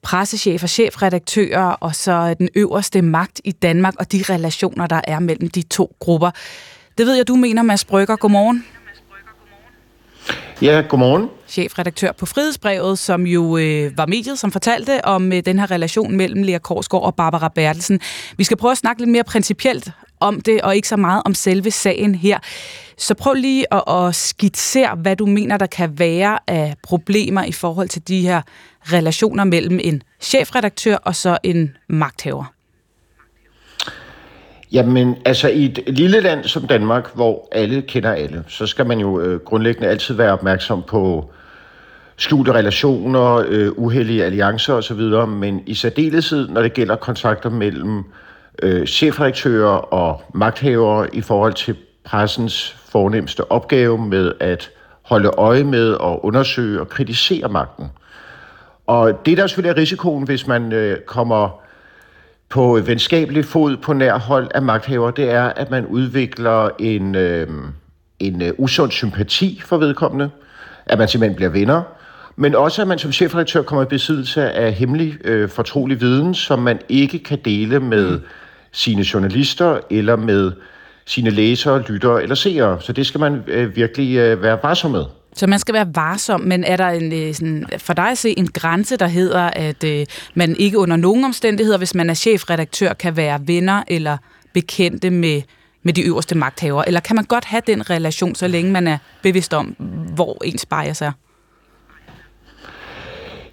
pressechefer, 0.01 0.67
chefredaktører 0.67 1.71
og 1.71 1.95
så 1.95 2.33
den 2.33 2.49
øverste 2.55 3.01
magt 3.01 3.41
i 3.43 3.51
Danmark 3.51 3.95
og 3.99 4.11
de 4.11 4.23
relationer, 4.29 4.87
der 4.87 5.01
er 5.03 5.19
mellem 5.19 5.49
de 5.49 5.61
to 5.61 5.95
grupper. 5.99 6.31
Det 6.97 7.05
ved 7.05 7.15
jeg, 7.15 7.27
du 7.27 7.35
mener, 7.35 7.61
Mads 7.61 7.85
Brygger. 7.85 8.15
Godmorgen. 8.15 8.65
Ja, 10.61 10.83
godmorgen. 10.89 11.29
Chefredaktør 11.47 12.11
på 12.11 12.25
Frihedsbrevet, 12.25 12.99
som 12.99 13.27
jo 13.27 13.57
øh, 13.57 13.97
var 13.97 14.05
mediet, 14.05 14.39
som 14.39 14.51
fortalte 14.51 15.05
om 15.05 15.33
øh, 15.33 15.45
den 15.45 15.59
her 15.59 15.71
relation 15.71 16.17
mellem 16.17 16.43
Lea 16.43 16.57
Korsgaard 16.57 17.03
og 17.03 17.15
Barbara 17.15 17.49
Bertelsen. 17.55 17.99
Vi 18.37 18.43
skal 18.43 18.57
prøve 18.57 18.71
at 18.71 18.77
snakke 18.77 19.01
lidt 19.01 19.11
mere 19.11 19.23
principielt 19.23 19.91
om 20.19 20.41
det, 20.41 20.61
og 20.61 20.75
ikke 20.75 20.87
så 20.87 20.97
meget 20.97 21.21
om 21.25 21.33
selve 21.33 21.71
sagen 21.71 22.15
her. 22.15 22.39
Så 22.97 23.13
prøv 23.13 23.33
lige 23.33 23.73
at, 23.73 23.83
at 23.87 24.15
skitsere, 24.15 24.95
hvad 24.95 25.15
du 25.15 25.25
mener, 25.25 25.57
der 25.57 25.65
kan 25.65 25.99
være 25.99 26.39
af 26.47 26.75
problemer 26.83 27.43
i 27.43 27.51
forhold 27.51 27.89
til 27.89 28.07
de 28.07 28.21
her 28.21 28.41
relationer 28.93 29.43
mellem 29.43 29.79
en 29.83 30.03
chefredaktør 30.19 30.95
og 30.95 31.15
så 31.15 31.37
en 31.43 31.77
magthaver. 31.87 32.53
Jamen, 34.71 35.15
altså 35.25 35.47
i 35.47 35.65
et 35.65 35.83
lille 35.87 36.19
land 36.19 36.43
som 36.43 36.67
Danmark, 36.67 37.15
hvor 37.15 37.47
alle 37.51 37.81
kender 37.81 38.11
alle, 38.11 38.43
så 38.47 38.67
skal 38.67 38.85
man 38.85 38.99
jo 38.99 39.19
øh, 39.19 39.39
grundlæggende 39.39 39.89
altid 39.89 40.15
være 40.15 40.31
opmærksom 40.31 40.83
på 40.87 41.31
skjulte 42.17 42.51
relationer, 42.51 43.43
øh, 43.47 43.71
uheldige 43.71 44.25
alliancer 44.25 44.73
osv., 44.73 45.27
men 45.27 45.61
i 45.65 45.73
særdeleshed, 45.73 46.47
når 46.47 46.61
det 46.61 46.73
gælder 46.73 46.95
kontakter 46.95 47.49
mellem 47.49 47.97
øh, 47.97 48.03
øh, 48.61 48.87
chefredaktører 48.87 49.93
og 49.93 50.21
magthavere 50.33 51.15
i 51.15 51.21
forhold 51.21 51.53
til 51.53 51.75
pressens 52.03 52.77
fornemmeste 52.91 53.51
opgave 53.51 53.97
med 53.97 54.33
at 54.39 54.69
holde 55.01 55.29
øje 55.29 55.63
med 55.63 55.91
og 55.93 56.25
undersøge 56.25 56.79
og 56.79 56.89
kritisere 56.89 57.49
magten. 57.49 57.85
Og 58.87 59.25
det, 59.25 59.37
der 59.37 59.47
selvfølgelig 59.47 59.77
er 59.77 59.81
risikoen, 59.81 60.23
hvis 60.23 60.47
man 60.47 60.71
øh, 60.73 60.97
kommer 60.99 61.61
på 62.49 62.79
venskabelig 62.85 63.45
fod 63.45 63.77
på 63.77 63.93
nær 63.93 64.17
hold 64.19 64.47
af 64.55 64.61
magthaver, 64.61 65.11
det 65.11 65.31
er, 65.31 65.43
at 65.43 65.71
man 65.71 65.85
udvikler 65.85 66.69
en, 66.79 67.15
øh, 67.15 67.47
en 68.19 68.41
øh, 68.41 68.53
usund 68.57 68.91
sympati 68.91 69.61
for 69.65 69.77
vedkommende, 69.77 70.29
at 70.85 70.97
man 70.97 71.07
simpelthen 71.07 71.35
bliver 71.35 71.49
venner, 71.49 71.81
men 72.35 72.55
også 72.55 72.81
at 72.81 72.87
man 72.87 72.99
som 72.99 73.11
chefredaktør 73.11 73.61
kommer 73.61 73.83
i 73.83 73.87
besiddelse 73.87 74.51
af 74.51 74.73
hemmelig 74.73 75.17
øh, 75.23 75.49
fortrolig 75.49 76.01
viden, 76.01 76.33
som 76.33 76.59
man 76.59 76.79
ikke 76.89 77.19
kan 77.19 77.39
dele 77.45 77.79
med 77.79 78.11
mm 78.11 78.23
sine 78.71 79.05
journalister 79.13 79.79
eller 79.89 80.15
med 80.15 80.51
sine 81.05 81.29
læsere, 81.29 81.81
lyttere 81.81 82.23
eller 82.23 82.35
seere. 82.35 82.81
Så 82.81 82.93
det 82.93 83.05
skal 83.05 83.19
man 83.19 83.43
øh, 83.47 83.75
virkelig 83.75 84.17
øh, 84.17 84.41
være 84.41 84.59
varsom 84.63 84.91
med. 84.91 85.03
Så 85.33 85.47
man 85.47 85.59
skal 85.59 85.73
være 85.73 85.95
varsom, 85.95 86.41
men 86.41 86.63
er 86.63 86.77
der 86.77 86.87
en, 86.87 87.13
øh, 87.13 87.33
sådan, 87.33 87.65
for 87.77 87.93
dig 87.93 88.11
at 88.11 88.17
se 88.17 88.39
en 88.39 88.47
grænse, 88.47 88.97
der 88.97 89.07
hedder, 89.07 89.49
at 89.53 89.83
øh, 89.83 90.05
man 90.33 90.55
ikke 90.55 90.77
under 90.77 90.95
nogen 90.95 91.23
omstændigheder, 91.23 91.77
hvis 91.77 91.95
man 91.95 92.09
er 92.09 92.13
chefredaktør, 92.13 92.93
kan 92.93 93.17
være 93.17 93.39
venner 93.45 93.83
eller 93.87 94.17
bekendte 94.53 95.09
med, 95.09 95.41
med 95.83 95.93
de 95.93 96.01
øverste 96.01 96.35
magthavere? 96.35 96.87
Eller 96.87 96.99
kan 96.99 97.15
man 97.15 97.25
godt 97.25 97.45
have 97.45 97.61
den 97.67 97.89
relation, 97.89 98.35
så 98.35 98.47
længe 98.47 98.71
man 98.71 98.87
er 98.87 98.97
bevidst 99.21 99.53
om, 99.53 99.65
hvor 100.15 100.43
ens 100.43 100.65
bias 100.65 101.01
er? 101.01 101.11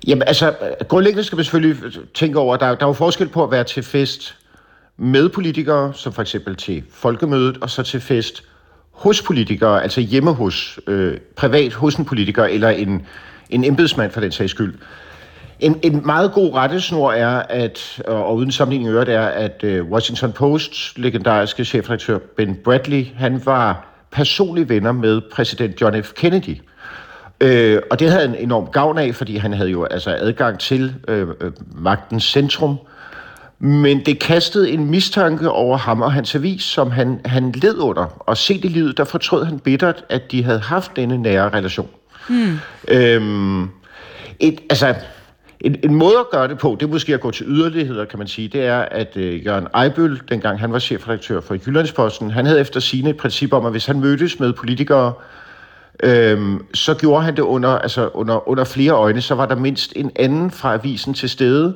Jamen 0.06 0.22
altså, 0.26 0.54
grundlæggende 0.88 1.24
skal 1.24 1.36
man 1.36 1.44
selvfølgelig 1.44 1.92
tænke 2.14 2.38
over, 2.38 2.54
at 2.54 2.60
der, 2.60 2.74
der 2.74 2.82
er 2.82 2.88
jo 2.88 2.92
forskel 2.92 3.28
på 3.28 3.44
at 3.44 3.50
være 3.50 3.64
til 3.64 3.82
fest 3.82 4.36
med 4.98 5.28
politikere, 5.28 5.94
som 5.94 6.12
for 6.12 6.22
eksempel 6.22 6.56
til 6.56 6.82
folkemødet, 6.90 7.58
og 7.60 7.70
så 7.70 7.82
til 7.82 8.00
fest 8.00 8.44
hos 8.92 9.22
politikere, 9.22 9.82
altså 9.82 10.00
hjemme 10.00 10.32
hos, 10.32 10.80
øh, 10.86 11.18
privat 11.36 11.72
hos 11.72 11.94
en 11.94 12.04
politiker, 12.04 12.44
eller 12.44 12.68
en, 12.68 13.06
en 13.50 13.64
embedsmand 13.64 14.10
for 14.10 14.20
den 14.20 14.32
sags 14.32 14.50
skyld. 14.50 14.74
En, 15.60 15.80
en 15.82 16.06
meget 16.06 16.32
god 16.32 16.54
rettesnor 16.54 17.12
er, 17.12 17.42
at, 17.48 18.02
og 18.06 18.36
uden 18.36 18.52
sammenligning 18.52 18.90
øvrigt 18.90 19.10
er, 19.10 19.26
at 19.26 19.64
øh, 19.64 19.84
Washington 19.84 20.32
Posts 20.32 20.92
legendariske 20.96 21.64
chefredaktør 21.64 22.18
Ben 22.36 22.56
Bradley, 22.64 23.06
han 23.16 23.46
var 23.46 23.86
personlig 24.10 24.68
venner 24.68 24.92
med 24.92 25.20
præsident 25.32 25.80
John 25.80 26.02
F. 26.02 26.12
Kennedy. 26.12 26.56
Øh, 27.40 27.82
og 27.90 27.98
det 27.98 28.10
havde 28.10 28.28
han 28.28 28.36
enorm 28.38 28.66
gavn 28.66 28.98
af, 28.98 29.14
fordi 29.14 29.36
han 29.36 29.52
havde 29.52 29.70
jo 29.70 29.84
altså 29.84 30.10
adgang 30.10 30.58
til 30.58 30.94
øh, 31.08 31.28
øh 31.40 31.52
magtens 31.74 32.24
centrum, 32.24 32.78
men 33.58 34.06
det 34.06 34.18
kastede 34.18 34.70
en 34.70 34.90
mistanke 34.90 35.50
over 35.50 35.76
ham 35.76 36.02
og 36.02 36.12
hans 36.12 36.34
avis, 36.34 36.62
som 36.62 36.90
han, 36.90 37.20
han 37.24 37.52
led 37.52 37.78
under. 37.78 38.04
Og 38.20 38.36
set 38.36 38.64
i 38.64 38.68
livet, 38.68 38.98
der 38.98 39.04
fortrød 39.04 39.44
han 39.44 39.58
bittert, 39.58 40.04
at 40.08 40.32
de 40.32 40.42
havde 40.42 40.58
haft 40.58 40.96
denne 40.96 41.18
nære 41.18 41.48
relation. 41.48 41.88
Mm. 42.28 42.58
Øhm, 42.88 43.62
et, 44.40 44.60
altså, 44.70 44.94
en, 45.60 45.76
en 45.82 45.94
måde 45.94 46.18
at 46.18 46.30
gøre 46.30 46.48
det 46.48 46.58
på, 46.58 46.76
det 46.80 46.86
er 46.86 46.90
måske 46.90 47.14
at 47.14 47.20
gå 47.20 47.30
til 47.30 47.46
yderligheder, 47.48 48.04
kan 48.04 48.18
man 48.18 48.28
sige, 48.28 48.48
det 48.48 48.66
er, 48.66 48.78
at 48.78 49.16
øh, 49.16 49.46
Jørgen 49.46 49.66
Ejbøl, 49.74 50.20
dengang 50.28 50.60
han 50.60 50.72
var 50.72 50.78
chefredaktør 50.78 51.40
for 51.40 51.56
Jyllandsposten, 51.66 52.30
han 52.30 52.46
havde 52.46 52.60
efter 52.60 52.80
sine 52.80 53.10
et 53.10 53.16
princip 53.16 53.52
om, 53.52 53.66
at 53.66 53.72
hvis 53.72 53.86
han 53.86 54.00
mødtes 54.00 54.40
med 54.40 54.52
politikere, 54.52 55.12
øhm, 56.02 56.66
så 56.74 56.94
gjorde 56.94 57.24
han 57.24 57.36
det 57.36 57.42
under, 57.42 57.68
altså 57.68 58.10
under, 58.14 58.48
under 58.48 58.64
flere 58.64 58.92
øjne, 58.92 59.20
så 59.20 59.34
var 59.34 59.46
der 59.46 59.56
mindst 59.56 59.92
en 59.96 60.10
anden 60.16 60.50
fra 60.50 60.74
avisen 60.74 61.14
til 61.14 61.30
stede, 61.30 61.74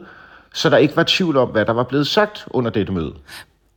så 0.54 0.70
der 0.70 0.76
ikke 0.76 0.96
var 0.96 1.04
tvivl 1.08 1.36
om, 1.36 1.48
hvad 1.48 1.64
der 1.64 1.72
var 1.72 1.84
blevet 1.84 2.06
sagt 2.06 2.44
under 2.50 2.70
dette 2.70 2.92
møde. 2.92 3.12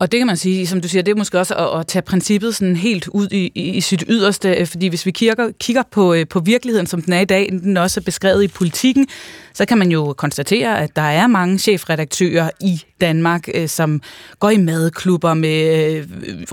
Og 0.03 0.11
det 0.11 0.19
kan 0.19 0.27
man 0.27 0.37
sige, 0.37 0.67
som 0.67 0.81
du 0.81 0.87
siger, 0.87 1.03
det 1.03 1.11
er 1.11 1.15
måske 1.15 1.39
også 1.39 1.55
at, 1.55 1.79
at 1.79 1.87
tage 1.87 2.03
princippet 2.03 2.55
sådan 2.55 2.75
helt 2.75 3.07
ud 3.07 3.27
i, 3.31 3.51
i, 3.55 3.69
i 3.69 3.81
sit 3.81 4.03
yderste, 4.07 4.49
øh, 4.53 4.67
fordi 4.67 4.87
hvis 4.87 5.05
vi 5.05 5.11
kigger, 5.11 5.51
kigger 5.59 5.83
på, 5.91 6.13
øh, 6.13 6.27
på 6.27 6.39
virkeligheden, 6.39 6.87
som 6.87 7.01
den 7.01 7.13
er 7.13 7.19
i 7.19 7.25
dag, 7.25 7.49
den 7.51 7.77
også 7.77 7.99
er 7.99 8.01
beskrevet 8.01 8.43
i 8.43 8.47
politikken, 8.47 9.07
så 9.53 9.65
kan 9.65 9.77
man 9.77 9.91
jo 9.91 10.13
konstatere, 10.17 10.79
at 10.79 10.95
der 10.95 11.01
er 11.01 11.27
mange 11.27 11.59
chefredaktører 11.59 12.49
i 12.61 12.83
Danmark, 13.01 13.47
øh, 13.53 13.67
som 13.67 14.01
går 14.39 14.49
i 14.49 14.57
madklubber 14.57 15.33
med 15.33 16.03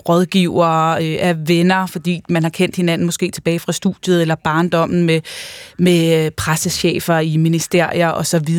rådgivere, 0.09 1.05
er 1.05 1.33
venner, 1.33 1.87
fordi 1.87 2.23
man 2.29 2.43
har 2.43 2.51
kendt 2.51 2.77
hinanden 2.77 3.07
måske 3.07 3.31
tilbage 3.31 3.59
fra 3.59 3.73
studiet 3.73 4.23
eller 4.23 4.35
barndommen 4.35 5.07
med, 5.07 5.21
med 5.79 6.31
pressechefer 6.31 7.19
i 7.19 7.37
ministerier 7.37 8.11
osv., 8.11 8.55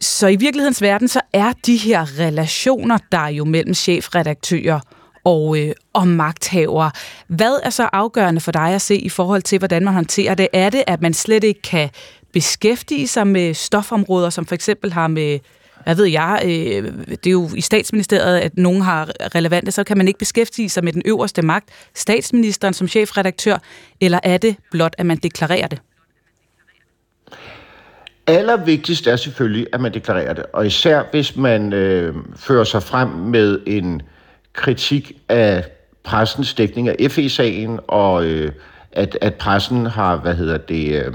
så 0.00 0.26
i 0.26 0.36
virkelighedens 0.36 0.82
verden, 0.82 1.08
så 1.08 1.20
er 1.32 1.52
de 1.66 1.76
her 1.76 2.18
relationer, 2.18 2.98
der 3.12 3.18
er 3.18 3.28
jo 3.28 3.44
mellem 3.44 3.74
chefredaktører 3.74 4.80
og, 5.24 5.58
øh, 5.58 5.74
og 5.92 6.08
magthavere. 6.08 6.90
Hvad 7.26 7.60
er 7.62 7.70
så 7.70 7.88
afgørende 7.92 8.40
for 8.40 8.52
dig 8.52 8.74
at 8.74 8.82
se 8.82 8.96
i 8.96 9.08
forhold 9.08 9.42
til, 9.42 9.58
hvordan 9.58 9.84
man 9.84 9.94
håndterer 9.94 10.34
det? 10.34 10.48
Er 10.52 10.70
det, 10.70 10.84
at 10.86 11.02
man 11.02 11.14
slet 11.14 11.44
ikke 11.44 11.62
kan 11.62 11.90
beskæftige 12.32 13.08
sig 13.08 13.26
med 13.26 13.54
stofområder, 13.54 14.30
som 14.30 14.46
for 14.46 14.54
eksempel 14.54 14.92
har 14.92 15.08
med 15.08 15.38
hvad 15.84 15.96
ved 15.96 16.04
jeg, 16.06 16.40
øh, 16.44 16.92
det 17.08 17.26
er 17.26 17.30
jo 17.30 17.50
i 17.56 17.60
statsministeriet, 17.60 18.38
at 18.38 18.56
nogen 18.56 18.82
har 18.82 19.10
relevante, 19.34 19.72
så 19.72 19.84
kan 19.84 19.98
man 19.98 20.08
ikke 20.08 20.18
beskæftige 20.18 20.68
sig 20.68 20.84
med 20.84 20.92
den 20.92 21.02
øverste 21.04 21.42
magt, 21.42 21.68
statsministeren 21.94 22.74
som 22.74 22.88
chefredaktør, 22.88 23.58
eller 24.00 24.20
er 24.22 24.38
det 24.38 24.56
blot, 24.70 24.94
at 24.98 25.06
man 25.06 25.16
deklarerer 25.16 25.66
det? 25.66 25.78
Allervigtigst 28.28 29.06
er 29.06 29.16
selvfølgelig, 29.16 29.66
at 29.72 29.80
man 29.80 29.94
deklarerer 29.94 30.32
det. 30.32 30.44
Og 30.52 30.66
især 30.66 31.02
hvis 31.10 31.36
man 31.36 31.72
øh, 31.72 32.14
fører 32.36 32.64
sig 32.64 32.82
frem 32.82 33.08
med 33.08 33.60
en 33.66 34.02
kritik 34.52 35.12
af 35.28 35.64
pressens 36.04 36.54
dækning 36.54 36.88
af 36.88 37.10
FE-sagen, 37.10 37.80
og 37.88 38.24
øh, 38.24 38.52
at, 38.92 39.18
at 39.20 39.34
pressen 39.34 39.86
har, 39.86 40.16
hvad 40.16 40.34
hedder 40.34 40.56
det, 40.56 41.04
øh, 41.04 41.12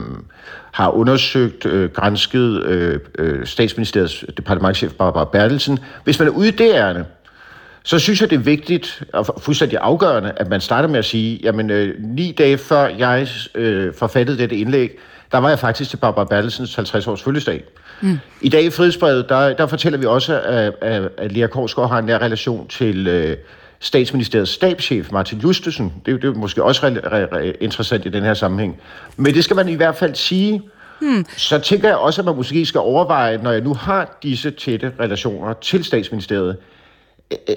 har 0.72 0.90
undersøgt, 0.90 1.66
øh, 1.66 1.92
grænsket 1.92 2.64
øh, 2.64 3.00
øh, 3.20 3.46
statsministeriets 3.46 4.26
departementchef 4.38 4.94
Barbara 4.94 5.26
Bertelsen. 5.26 5.80
Hvis 6.04 6.20
man 6.20 6.28
er 6.28 6.32
ude 6.32 6.48
i 6.48 6.52
det 6.52 7.06
så 7.84 8.00
synes 8.00 8.22
jeg, 8.22 8.30
det 8.30 8.36
er 8.36 8.44
vigtigt 8.44 9.04
og 9.14 9.26
fuldstændig 9.42 9.78
afgørende, 9.82 10.34
at 10.38 10.50
man 10.50 10.62
starter 10.62 10.90
med 10.90 11.00
at 11.00 11.06
sige, 11.06 11.40
jamen 11.44 11.70
øh, 11.70 11.96
ni 12.00 12.36
dage 12.38 12.58
før 12.58 12.88
jeg 12.88 13.28
øh, 13.56 13.94
forfattede 13.94 14.38
dette 14.38 14.56
indlæg, 14.56 15.00
der 15.34 15.40
var 15.40 15.50
jeg 15.50 15.60
faktisk 15.60 15.90
til 15.90 15.98
Barbara 15.98 16.26
Bertelsens 16.26 16.80
50-års 16.80 17.24
fødselsdag. 17.24 17.64
Mm. 18.02 18.20
I 18.42 18.50
dag 18.50 18.64
i 18.64 18.70
Frihedsbrevet, 18.70 19.30
der, 19.30 19.54
der 19.54 19.68
fortæller 19.68 20.00
vi 20.00 20.06
også, 20.06 20.42
at, 20.42 20.74
at, 20.82 21.10
at 21.18 21.32
Lea 21.32 21.48
Korsgaard 21.48 21.90
har 21.90 22.00
en 22.00 22.06
nær 22.06 22.18
relation 22.18 22.68
til 22.68 23.08
øh, 23.08 23.38
statsministeriets 23.80 24.52
stabschef 24.52 25.12
Martin 25.12 25.40
Justesen. 25.40 25.94
Det, 26.06 26.22
det 26.22 26.30
er 26.30 26.34
måske 26.34 26.64
også 26.64 26.88
re, 26.88 26.90
re, 26.90 27.28
re, 27.36 27.54
interessant 27.62 28.06
i 28.06 28.10
den 28.10 28.24
her 28.24 28.34
sammenhæng. 28.34 28.80
Men 29.18 29.34
det 29.34 29.44
skal 29.44 29.56
man 29.56 29.70
i 29.70 29.76
hvert 29.76 29.96
fald 29.96 30.16
sige. 30.16 30.62
Hmm. 31.02 31.26
Så 31.38 31.60
tænker 31.60 31.88
jeg 31.88 31.98
også, 31.98 32.22
at 32.22 32.26
man 32.26 32.36
måske 32.36 32.66
skal 32.66 32.80
overveje, 32.80 33.38
når 33.38 33.52
jeg 33.52 33.62
nu 33.62 33.74
har 33.74 34.18
disse 34.24 34.52
tætte 34.52 34.92
relationer 35.00 35.54
til 35.54 35.84
statsministeriet, 35.84 36.58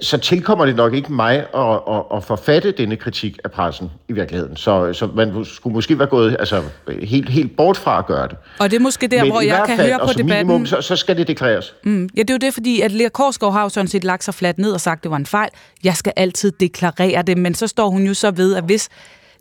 så 0.02 0.18
tilkommer 0.18 0.66
det 0.66 0.76
nok 0.76 0.94
ikke 0.94 1.12
mig 1.12 1.34
at, 1.54 1.80
at, 1.88 2.02
at 2.14 2.24
forfatte 2.24 2.70
denne 2.70 2.96
kritik 2.96 3.38
af 3.44 3.50
pressen 3.50 3.90
i 4.08 4.12
virkeligheden. 4.12 4.56
Så, 4.56 4.92
så 4.92 5.06
man 5.06 5.44
skulle 5.44 5.74
måske 5.74 5.98
være 5.98 6.08
gået 6.08 6.36
altså, 6.38 6.62
helt, 7.02 7.28
helt 7.28 7.56
bort 7.56 7.76
fra 7.76 7.98
at 7.98 8.06
gøre 8.06 8.28
det. 8.28 8.36
Og 8.58 8.70
det 8.70 8.76
er 8.76 8.80
måske 8.80 9.06
der, 9.06 9.22
Men 9.22 9.32
hvor 9.32 9.40
jeg 9.40 9.62
kan 9.66 9.76
fald, 9.76 9.88
høre 9.88 9.98
på 9.98 10.12
debatten... 10.12 10.46
Minimum, 10.46 10.66
så, 10.66 10.80
så 10.80 10.96
skal 10.96 11.16
det 11.16 11.28
deklareres. 11.28 11.74
Mm. 11.84 12.08
Ja, 12.16 12.22
det 12.22 12.30
er 12.30 12.34
jo 12.34 12.38
det, 12.38 12.54
fordi 12.54 12.80
at 12.80 12.92
Lea 12.92 13.08
Korsgaard 13.08 13.52
har 13.52 13.62
jo 13.62 13.68
sådan 13.68 13.88
set 13.88 14.04
lagt 14.04 14.24
sig 14.24 14.34
fladt 14.34 14.58
ned 14.58 14.72
og 14.72 14.80
sagt, 14.80 14.98
at 14.98 15.02
det 15.02 15.10
var 15.10 15.16
en 15.16 15.26
fejl. 15.26 15.50
Jeg 15.84 15.96
skal 15.96 16.12
altid 16.16 16.52
deklarere 16.60 17.22
det, 17.22 17.38
men 17.38 17.54
så 17.54 17.66
står 17.66 17.90
hun 17.90 18.06
jo 18.06 18.14
så 18.14 18.30
ved, 18.30 18.54
at 18.54 18.64
hvis 18.64 18.88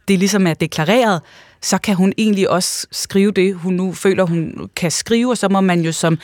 det 0.08 0.20
ligesom 0.20 0.48
er 0.48 0.54
deklareret, 0.54 1.22
så 1.62 1.78
kan 1.78 1.96
hun 1.96 2.14
egentlig 2.18 2.50
også 2.50 2.88
skrive 2.92 3.32
det, 3.32 3.56
hun 3.56 3.74
nu 3.74 3.94
føler, 3.94 4.24
hun 4.24 4.70
kan 4.76 4.92
skrive, 4.92 5.32
og 5.32 5.38
så 5.38 5.50
må 5.50 5.62
man 5.62 5.82
jo 5.82 5.92
som 5.92 6.18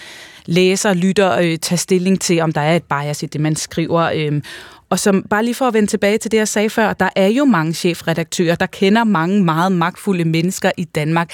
læser, 0.46 0.94
lytter, 0.94 1.38
øh, 1.38 1.58
tager 1.58 1.78
stilling 1.78 2.22
til, 2.22 2.40
om 2.40 2.52
der 2.52 2.62
er 2.62 2.76
et 2.76 2.84
bias 2.84 3.24
i 3.24 3.26
det, 3.26 3.42
man 3.42 3.56
skriver. 3.56 4.12
Øh. 4.16 4.42
Og 4.90 5.00
som, 5.00 5.24
bare 5.30 5.46
lige 5.46 5.56
for 5.56 5.68
at 5.68 5.74
vende 5.74 5.88
tilbage 5.88 6.18
til 6.18 6.32
det, 6.32 6.38
jeg 6.38 6.48
sagde 6.48 6.70
før, 6.70 6.94
der 6.94 7.10
er 7.16 7.28
jo 7.28 7.46
mange 7.46 7.74
chefredaktører, 7.74 8.56
der 8.56 8.66
kender 8.66 9.04
mange 9.04 9.44
meget 9.44 9.72
magtfulde 9.72 10.26
mennesker 10.26 10.72
i 10.78 10.84
Danmark. 10.84 11.32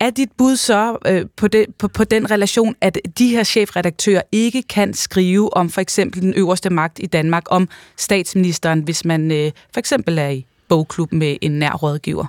Er 0.00 0.10
dit 0.10 0.28
bud 0.38 0.56
så 0.56 0.98
øh, 1.06 1.26
på, 1.36 1.48
det, 1.48 1.66
på, 1.78 1.88
på 1.88 2.04
den 2.04 2.30
relation, 2.30 2.74
at 2.80 2.98
de 3.18 3.28
her 3.28 3.44
chefredaktører 3.44 4.22
ikke 4.32 4.62
kan 4.62 4.94
skrive 4.94 5.56
om 5.56 5.70
for 5.70 5.80
eksempel 5.80 6.22
den 6.22 6.34
øverste 6.34 6.70
magt 6.70 6.98
i 7.02 7.06
Danmark, 7.06 7.44
om 7.50 7.68
statsministeren, 7.96 8.80
hvis 8.80 9.04
man 9.04 9.30
øh, 9.32 9.50
for 9.72 9.78
eksempel 9.78 10.18
er 10.18 10.28
i 10.28 10.46
bogklub 10.68 11.12
med 11.12 11.36
en 11.40 11.50
nær 11.50 11.72
rådgiver? 11.72 12.26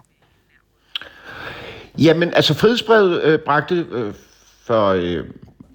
Jamen, 1.97 2.33
altså 2.33 2.53
frihedsbrevet 2.53 3.23
øh, 3.23 3.39
bragte 3.39 3.85
øh, 3.91 4.13
for, 4.65 4.87
øh, 4.87 5.23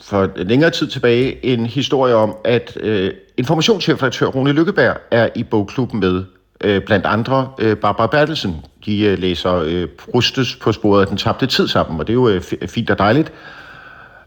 for 0.02 0.30
længere 0.36 0.70
tid 0.70 0.86
tilbage 0.86 1.44
en 1.44 1.66
historie 1.66 2.14
om, 2.14 2.36
at 2.44 2.76
øh, 2.80 3.10
informationschefredaktør 3.36 4.26
Rune 4.26 4.52
Lykkeberg 4.52 4.96
er 5.10 5.28
i 5.34 5.42
bogklubben 5.42 6.00
med 6.00 6.24
øh, 6.60 6.82
blandt 6.82 7.06
andre 7.06 7.50
øh, 7.58 7.76
Barbara 7.76 8.06
Bertelsen. 8.06 8.56
De 8.86 9.04
øh, 9.04 9.18
læser 9.18 9.54
øh, 9.54 9.88
Rustes 10.14 10.56
på 10.56 10.72
sporet 10.72 11.00
af 11.00 11.06
den 11.06 11.16
tabte 11.16 11.46
tid 11.46 11.68
sammen, 11.68 12.00
og 12.00 12.06
det 12.06 12.12
er 12.12 12.14
jo 12.14 12.28
øh, 12.28 12.42
fint 12.66 12.90
og 12.90 12.98
dejligt. 12.98 13.32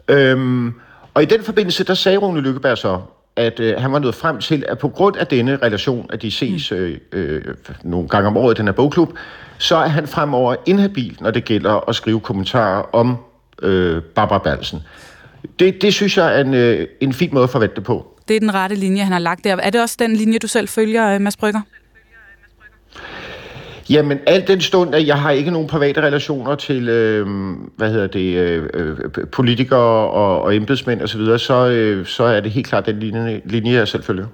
Øhm, 0.08 0.74
og 1.14 1.24
i 1.24 1.26
den 1.26 1.44
forbindelse, 1.44 1.84
der 1.84 1.94
sagde 1.94 2.18
Rune 2.18 2.42
Lykkeberg 2.42 2.78
så, 2.78 3.00
at 3.36 3.60
øh, 3.60 3.76
han 3.78 3.92
var 3.92 4.00
nået 4.00 4.16
frem 4.16 4.40
til, 4.40 4.66
at 4.68 4.78
på 4.78 4.88
grund 4.88 5.18
af 5.18 5.28
denne 5.28 5.58
relation, 5.64 6.10
at 6.14 6.22
de 6.22 6.32
ses 6.32 6.72
øh, 6.72 6.98
øh, 7.12 7.42
nogle 7.84 8.08
gange 8.08 8.28
om 8.28 8.38
året 8.38 8.56
i 8.56 8.58
den 8.58 8.68
her 8.68 8.74
bogklub, 8.74 9.14
så 9.58 9.76
er 9.76 9.88
han 9.88 10.08
fremover 10.08 10.56
inhabil, 10.66 11.18
når 11.22 11.32
det 11.32 11.46
gælder 11.46 11.90
at 11.90 11.96
skrive 11.96 12.20
kommentarer 12.20 12.96
om 12.96 13.18
øh, 13.62 14.02
Barbara 14.02 14.38
Bertelsen. 14.38 14.84
Det, 15.60 15.82
det 15.82 15.94
synes 15.94 16.18
jeg 16.18 16.38
er 16.38 16.42
en, 16.42 16.54
øh, 16.54 16.88
en 17.02 17.14
fin 17.14 17.30
måde 17.34 17.44
at 17.44 17.50
forvente 17.50 17.76
det 17.76 17.84
på. 17.84 18.08
Det 18.28 18.36
er 18.36 18.40
den 18.40 18.54
rette 18.54 18.76
linje, 18.76 19.04
han 19.04 19.12
har 19.12 19.20
lagt 19.20 19.44
der. 19.44 19.56
Er 19.56 19.70
det 19.70 19.82
også 19.82 19.96
den 20.00 20.16
linje, 20.16 20.40
du 20.40 20.48
selv 20.48 20.68
følger, 20.68 21.14
øh, 21.14 21.22
Mads 21.22 21.38
Brygger? 21.38 21.62
Jamen, 23.90 24.20
alt 24.28 24.48
den 24.48 24.62
stund, 24.62 24.96
at 24.96 25.08
jeg 25.08 25.22
har 25.22 25.32
ikke 25.32 25.52
nogen 25.52 25.68
private 25.68 26.02
relationer 26.02 26.56
til, 26.56 26.90
øh, 26.90 27.28
hvad 27.78 27.92
hedder 27.92 28.08
det, 28.08 28.36
øh, 28.36 28.70
øh 28.74 28.98
politikere 29.32 29.80
og, 30.12 30.42
og 30.42 30.56
embedsmænd 30.56 31.02
osv., 31.02 31.08
så, 31.08 31.18
videre, 31.18 31.40
så, 31.40 31.68
øh, 31.68 32.06
så 32.06 32.24
er 32.24 32.40
det 32.40 32.52
helt 32.52 32.68
klart 32.68 32.86
den 32.86 33.00
linje, 33.00 33.42
linje, 33.46 33.74
jeg 33.74 33.88
selv 33.88 34.04
følger. 34.04 34.26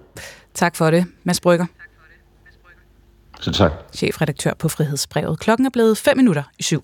Tak 0.54 0.76
for 0.76 0.92
det, 0.92 1.06
Mads 1.24 1.40
Brygger. 1.40 1.66
Så 3.42 3.52
tak. 3.52 3.72
Chefredaktør 3.94 4.52
på 4.60 4.70
Frihedsbrevet. 4.70 5.40
Klokken 5.40 5.66
er 5.66 5.70
blevet 5.70 5.98
5 5.98 6.18
minutter 6.18 6.44
i 6.60 6.64
syv. 6.64 6.84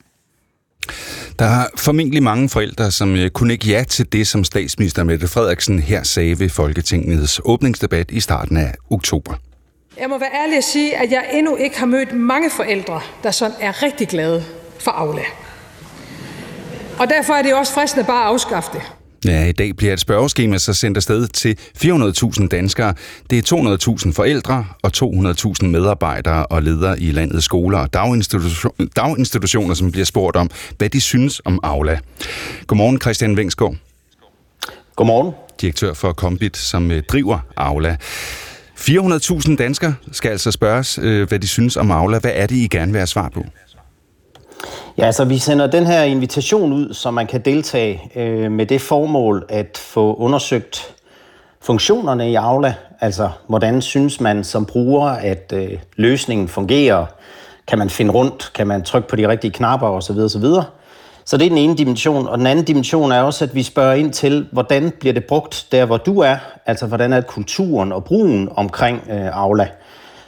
Der 1.39 1.45
er 1.45 1.67
formentlig 1.77 2.23
mange 2.23 2.49
forældre, 2.49 2.91
som 2.91 3.15
øh, 3.15 3.29
kunne 3.29 3.53
ikke 3.53 3.67
ja 3.67 3.83
til 3.83 4.11
det, 4.11 4.27
som 4.27 4.43
statsminister 4.43 5.03
Mette 5.03 5.27
Frederiksen 5.27 5.79
her 5.79 6.03
sagde 6.03 6.39
ved 6.39 6.49
Folketingets 6.49 7.41
åbningsdebat 7.45 8.11
i 8.11 8.19
starten 8.19 8.57
af 8.57 8.73
oktober. 8.89 9.33
Jeg 9.99 10.09
må 10.09 10.19
være 10.19 10.33
ærlig 10.43 10.57
at 10.57 10.63
sige, 10.63 10.97
at 10.97 11.11
jeg 11.11 11.25
endnu 11.33 11.55
ikke 11.55 11.79
har 11.79 11.85
mødt 11.85 12.13
mange 12.13 12.49
forældre, 12.51 13.01
der 13.23 13.31
sådan 13.31 13.57
er 13.59 13.83
rigtig 13.83 14.07
glade 14.07 14.43
for 14.79 14.91
Aula. 14.91 15.23
Og 16.99 17.09
derfor 17.09 17.33
er 17.33 17.41
det 17.41 17.53
også 17.53 17.73
fristende 17.73 18.05
bare 18.05 18.21
at 18.21 18.27
afskaffe 18.27 18.71
det. 18.73 18.81
Ja, 19.25 19.45
i 19.45 19.51
dag 19.51 19.75
bliver 19.75 19.93
et 19.93 19.99
spørgeskema 19.99 20.57
så 20.57 20.73
sendt 20.73 20.97
afsted 20.97 21.27
til 21.27 21.57
400.000 21.83 22.47
danskere. 22.47 22.93
Det 23.29 23.51
er 23.51 23.97
200.000 24.05 24.13
forældre 24.13 24.65
og 24.81 24.91
200.000 24.97 25.65
medarbejdere 25.65 26.45
og 26.45 26.63
ledere 26.63 26.99
i 26.99 27.11
landets 27.11 27.45
skoler 27.45 27.79
og 27.79 27.93
daginstitution, 27.93 28.87
daginstitutioner, 28.95 29.73
som 29.73 29.91
bliver 29.91 30.05
spurgt 30.05 30.35
om, 30.35 30.49
hvad 30.77 30.89
de 30.89 31.01
synes 31.01 31.41
om 31.45 31.59
Aula. 31.63 31.99
Godmorgen, 32.67 33.01
Christian 33.01 33.37
Vengsgaard. 33.37 33.75
Godmorgen. 34.95 35.33
Direktør 35.61 35.93
for 35.93 36.13
Kombit, 36.13 36.57
som 36.57 36.91
øh, 36.91 37.03
driver 37.03 37.39
Aula. 37.57 37.97
400.000 38.79 39.55
danskere 39.55 39.95
skal 40.11 40.31
altså 40.31 40.51
spørges, 40.51 40.99
øh, 41.01 41.27
hvad 41.27 41.39
de 41.39 41.47
synes 41.47 41.77
om 41.77 41.91
Aula. 41.91 42.19
Hvad 42.19 42.31
er 42.33 42.47
det, 42.47 42.55
I 42.55 42.67
gerne 42.67 42.91
vil 42.91 42.99
have 42.99 43.07
svar 43.07 43.29
på? 43.29 43.45
Ja, 44.97 45.11
så 45.11 45.25
vi 45.25 45.37
sender 45.37 45.67
den 45.67 45.85
her 45.85 46.03
invitation 46.03 46.73
ud, 46.73 46.93
så 46.93 47.11
man 47.11 47.27
kan 47.27 47.41
deltage 47.41 48.11
øh, 48.15 48.51
med 48.51 48.65
det 48.65 48.81
formål 48.81 49.45
at 49.49 49.77
få 49.77 50.15
undersøgt 50.15 50.95
funktionerne 51.61 52.31
i 52.31 52.35
Aula. 52.35 52.73
Altså, 53.01 53.29
hvordan 53.47 53.81
synes 53.81 54.21
man 54.21 54.43
som 54.43 54.65
bruger, 54.65 55.09
at 55.09 55.53
øh, 55.55 55.71
løsningen 55.95 56.47
fungerer? 56.47 57.05
Kan 57.67 57.77
man 57.77 57.89
finde 57.89 58.11
rundt? 58.11 58.51
Kan 58.55 58.67
man 58.67 58.83
trykke 58.83 59.07
på 59.07 59.15
de 59.15 59.27
rigtige 59.27 59.51
knapper 59.51 59.87
osv. 59.87 60.17
osv.? 60.17 60.45
Så 61.25 61.37
det 61.37 61.45
er 61.45 61.49
den 61.49 61.57
ene 61.57 61.77
dimension. 61.77 62.27
Og 62.27 62.37
den 62.37 62.47
anden 62.47 62.65
dimension 62.65 63.11
er 63.11 63.21
også, 63.21 63.45
at 63.45 63.55
vi 63.55 63.63
spørger 63.63 63.93
ind 63.93 64.13
til, 64.13 64.47
hvordan 64.51 64.91
bliver 64.99 65.13
det 65.13 65.25
brugt 65.25 65.67
der, 65.71 65.85
hvor 65.85 65.97
du 65.97 66.19
er? 66.19 66.37
Altså, 66.65 66.85
hvordan 66.85 67.13
er 67.13 67.21
kulturen 67.21 67.91
og 67.91 68.03
brugen 68.03 68.49
omkring 68.55 69.03
øh, 69.09 69.37
Aula? 69.37 69.67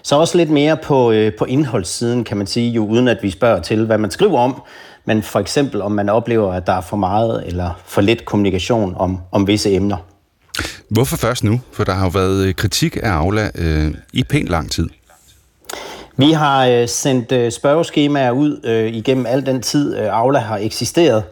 Så 0.04 0.16
også 0.16 0.38
lidt 0.38 0.50
mere 0.50 0.78
på, 0.78 1.12
øh, 1.12 1.34
på 1.40 1.46
indholdssiden, 1.46 2.24
kan 2.24 2.38
man 2.38 2.48
sige, 2.48 2.72
jo 2.72 2.86
uden 2.86 3.08
at 3.08 3.18
vi 3.22 3.30
spørger 3.30 3.62
til, 3.62 3.86
hvad 3.86 3.98
man 3.98 4.12
skriver 4.12 4.40
om, 4.40 4.62
men 5.06 5.24
for 5.24 5.40
eksempel 5.40 5.82
om 5.82 5.92
man 5.92 6.10
oplever, 6.10 6.54
at 6.54 6.68
der 6.68 6.74
er 6.74 6.82
for 6.82 6.98
meget 6.98 7.44
eller 7.48 7.82
for 7.86 8.02
lidt 8.02 8.26
kommunikation 8.26 8.96
om, 8.98 9.20
om 9.32 9.48
visse 9.48 9.72
emner. 9.72 9.98
Hvorfor 10.90 11.18
først 11.18 11.44
nu? 11.44 11.60
For 11.72 11.84
der 11.84 11.94
har 11.94 12.06
jo 12.06 12.10
været 12.10 12.46
øh, 12.46 12.54
kritik 12.54 12.98
af 13.04 13.10
Aula 13.10 13.50
øh, 13.56 13.94
i 14.14 14.24
pænt 14.24 14.50
lang 14.50 14.72
tid. 14.72 14.90
Vi 16.18 16.32
har 16.32 16.68
øh, 16.68 16.88
sendt 16.88 17.32
øh, 17.32 17.52
spørgeskemaer 17.52 18.32
ud 18.32 18.60
øh, 18.64 18.94
igennem 18.94 19.26
al 19.26 19.46
den 19.46 19.62
tid, 19.62 19.98
øh, 19.98 20.18
Aula 20.18 20.40
har 20.40 20.58
eksisteret. 20.58 21.24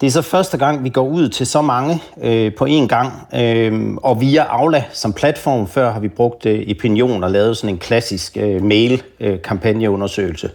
Det 0.00 0.06
er 0.06 0.10
så 0.10 0.22
første 0.22 0.56
gang, 0.56 0.84
vi 0.84 0.88
går 0.88 1.08
ud 1.08 1.28
til 1.28 1.46
så 1.46 1.62
mange 1.62 2.02
øh, 2.22 2.54
på 2.54 2.64
én 2.64 2.86
gang, 2.86 3.12
øh, 3.34 3.94
og 3.96 4.20
via 4.20 4.42
Aula 4.42 4.84
som 4.92 5.12
platform. 5.12 5.68
Før 5.68 5.92
har 5.92 6.00
vi 6.00 6.08
brugt 6.08 6.46
øh, 6.46 6.66
Opinion 6.70 7.24
og 7.24 7.30
lavet 7.30 7.56
sådan 7.56 7.74
en 7.74 7.78
klassisk 7.78 8.36
øh, 8.36 8.62
mail-kampagneundersøgelse. 8.62 10.46
Øh, 10.46 10.52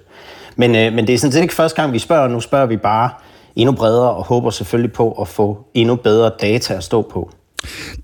men, 0.55 0.75
øh, 0.75 0.93
men 0.93 1.07
det 1.07 1.15
er 1.15 1.17
sådan 1.17 1.31
set 1.31 1.41
ikke 1.41 1.53
første 1.53 1.81
gang, 1.81 1.93
vi 1.93 1.99
spørger. 1.99 2.27
Nu 2.27 2.39
spørger 2.39 2.65
vi 2.65 2.77
bare 2.77 3.09
endnu 3.55 3.75
bredere 3.75 4.11
og 4.11 4.23
håber 4.23 4.49
selvfølgelig 4.49 4.93
på 4.93 5.11
at 5.11 5.27
få 5.27 5.65
endnu 5.73 5.95
bedre 5.95 6.31
data 6.41 6.73
at 6.73 6.83
stå 6.83 7.01
på. 7.01 7.31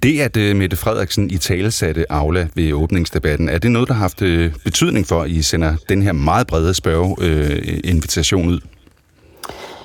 Det, 0.03 0.19
at 0.19 0.37
uh, 0.37 0.55
Mette 0.57 0.77
Frederiksen 0.77 1.29
i 1.29 1.37
tale 1.37 1.71
satte 1.71 2.11
Aula 2.11 2.47
ved 2.55 2.73
åbningsdebatten, 2.73 3.49
er 3.49 3.57
det 3.57 3.71
noget, 3.71 3.87
der 3.87 3.93
har 3.93 4.01
haft 4.01 4.21
uh, 4.21 4.51
betydning 4.63 5.07
for, 5.07 5.21
at 5.21 5.29
I 5.29 5.41
sender 5.41 5.75
den 5.89 6.01
her 6.01 6.11
meget 6.11 6.47
brede 6.47 6.73
spørgeinvitation 6.73 8.41
øh, 8.41 8.47
uh, 8.47 8.53
ud? 8.53 8.59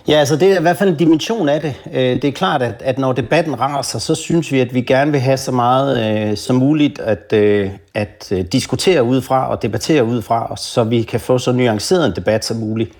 Ja, 0.09 0.15
altså 0.15 0.37
det 0.37 0.53
er 0.53 0.59
i 0.59 0.63
hvert 0.63 0.77
fald 0.77 0.91
en 0.91 0.97
dimension 0.97 1.49
af 1.49 1.61
det. 1.61 1.75
Øh, 1.93 2.01
det 2.01 2.25
er 2.25 2.33
klart, 2.33 2.63
at, 2.63 2.75
at 2.81 2.99
når 2.99 3.13
debatten 3.13 3.61
raser, 3.61 3.99
så 3.99 4.15
synes 4.15 4.53
vi, 4.53 4.61
at 4.61 4.75
vi 4.75 4.81
gerne 4.81 5.11
vil 5.11 5.21
have 5.21 5.37
så 5.37 5.53
meget 5.53 6.29
øh, 6.31 6.37
som 6.37 6.57
muligt 6.57 6.99
at, 6.99 7.33
øh, 7.33 7.71
at 7.95 8.29
øh, 8.33 8.45
diskutere 8.53 9.05
ud 9.05 9.23
fra 9.23 9.51
og 9.51 9.63
debattere 9.63 10.05
ud 10.05 10.23
fra, 10.23 10.57
så 10.57 10.85
vi 10.85 11.03
kan 11.03 11.21
få 11.21 11.39
så 11.39 11.53
nuanceret 11.53 12.07
en 12.07 12.13
debat 12.17 12.45
som 12.45 12.57
muligt. 12.57 12.91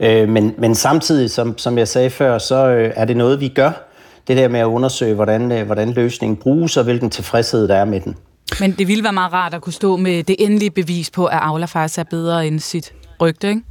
Øh, 0.00 0.28
men, 0.28 0.54
men 0.58 0.74
samtidig, 0.74 1.30
som, 1.30 1.58
som 1.58 1.78
jeg 1.78 1.88
sagde 1.88 2.10
før, 2.10 2.38
så 2.38 2.66
øh, 2.66 2.92
er 2.96 3.04
det 3.04 3.16
noget, 3.16 3.40
vi 3.40 3.48
gør. 3.48 3.70
Det 4.28 4.36
der 4.36 4.48
med 4.48 4.60
at 4.60 4.64
undersøge, 4.64 5.14
hvordan, 5.14 5.52
øh, 5.52 5.66
hvordan 5.66 5.92
løsningen 5.92 6.36
bruges 6.36 6.76
og 6.76 6.84
hvilken 6.84 7.10
tilfredshed 7.10 7.68
der 7.68 7.76
er 7.76 7.84
med 7.84 8.00
den. 8.00 8.16
Men 8.60 8.72
det 8.72 8.88
ville 8.88 9.04
være 9.04 9.12
meget 9.12 9.32
rart 9.32 9.54
at 9.54 9.62
kunne 9.62 9.72
stå 9.72 9.96
med 9.96 10.22
det 10.22 10.36
endelige 10.38 10.70
bevis 10.70 11.10
på, 11.10 11.26
at 11.26 11.38
Aula 11.42 11.66
faktisk 11.66 11.98
er 11.98 12.04
bedre 12.04 12.46
end 12.46 12.60
sit 12.60 12.92
rygte, 13.20 13.48
ikke? 13.48 13.62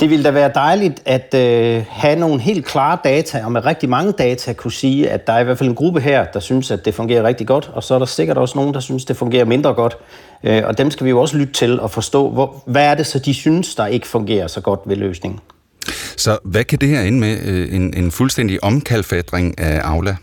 Det 0.00 0.10
ville 0.10 0.24
da 0.24 0.30
være 0.30 0.50
dejligt 0.54 1.02
at 1.04 1.34
øh, 1.34 1.84
have 1.88 2.18
nogle 2.18 2.40
helt 2.40 2.64
klare 2.64 2.98
data, 3.04 3.44
og 3.44 3.52
med 3.52 3.66
rigtig 3.66 3.88
mange 3.88 4.12
data 4.12 4.52
kunne 4.52 4.72
sige, 4.72 5.10
at 5.10 5.26
der 5.26 5.32
er 5.32 5.40
i 5.40 5.44
hvert 5.44 5.58
fald 5.58 5.68
en 5.68 5.74
gruppe 5.74 6.00
her, 6.00 6.24
der 6.24 6.40
synes, 6.40 6.70
at 6.70 6.84
det 6.84 6.94
fungerer 6.94 7.22
rigtig 7.22 7.46
godt, 7.46 7.70
og 7.74 7.82
så 7.82 7.94
er 7.94 7.98
der 7.98 8.06
sikkert 8.06 8.38
også 8.38 8.58
nogen, 8.58 8.74
der 8.74 8.80
synes, 8.80 9.04
det 9.04 9.16
fungerer 9.16 9.44
mindre 9.44 9.74
godt. 9.74 9.96
Øh, 10.44 10.62
og 10.64 10.78
dem 10.78 10.90
skal 10.90 11.04
vi 11.04 11.10
jo 11.10 11.20
også 11.20 11.36
lytte 11.36 11.52
til 11.52 11.80
og 11.80 11.90
forstå, 11.90 12.30
hvor, 12.30 12.62
hvad 12.66 12.86
er 12.86 12.94
det 12.94 13.06
så, 13.06 13.18
de 13.18 13.34
synes, 13.34 13.74
der 13.74 13.86
ikke 13.86 14.06
fungerer 14.06 14.46
så 14.46 14.60
godt 14.60 14.80
ved 14.86 14.96
løsningen. 14.96 15.40
Så 16.16 16.38
hvad 16.44 16.64
kan 16.64 16.78
det 16.78 16.88
her 16.88 17.00
ende 17.00 17.18
med? 17.18 17.38
Øh, 17.44 17.74
en, 17.74 17.94
en 17.96 18.10
fuldstændig 18.10 18.64
omkalfatring 18.64 19.60
af 19.60 19.80
Aula? 19.84 20.16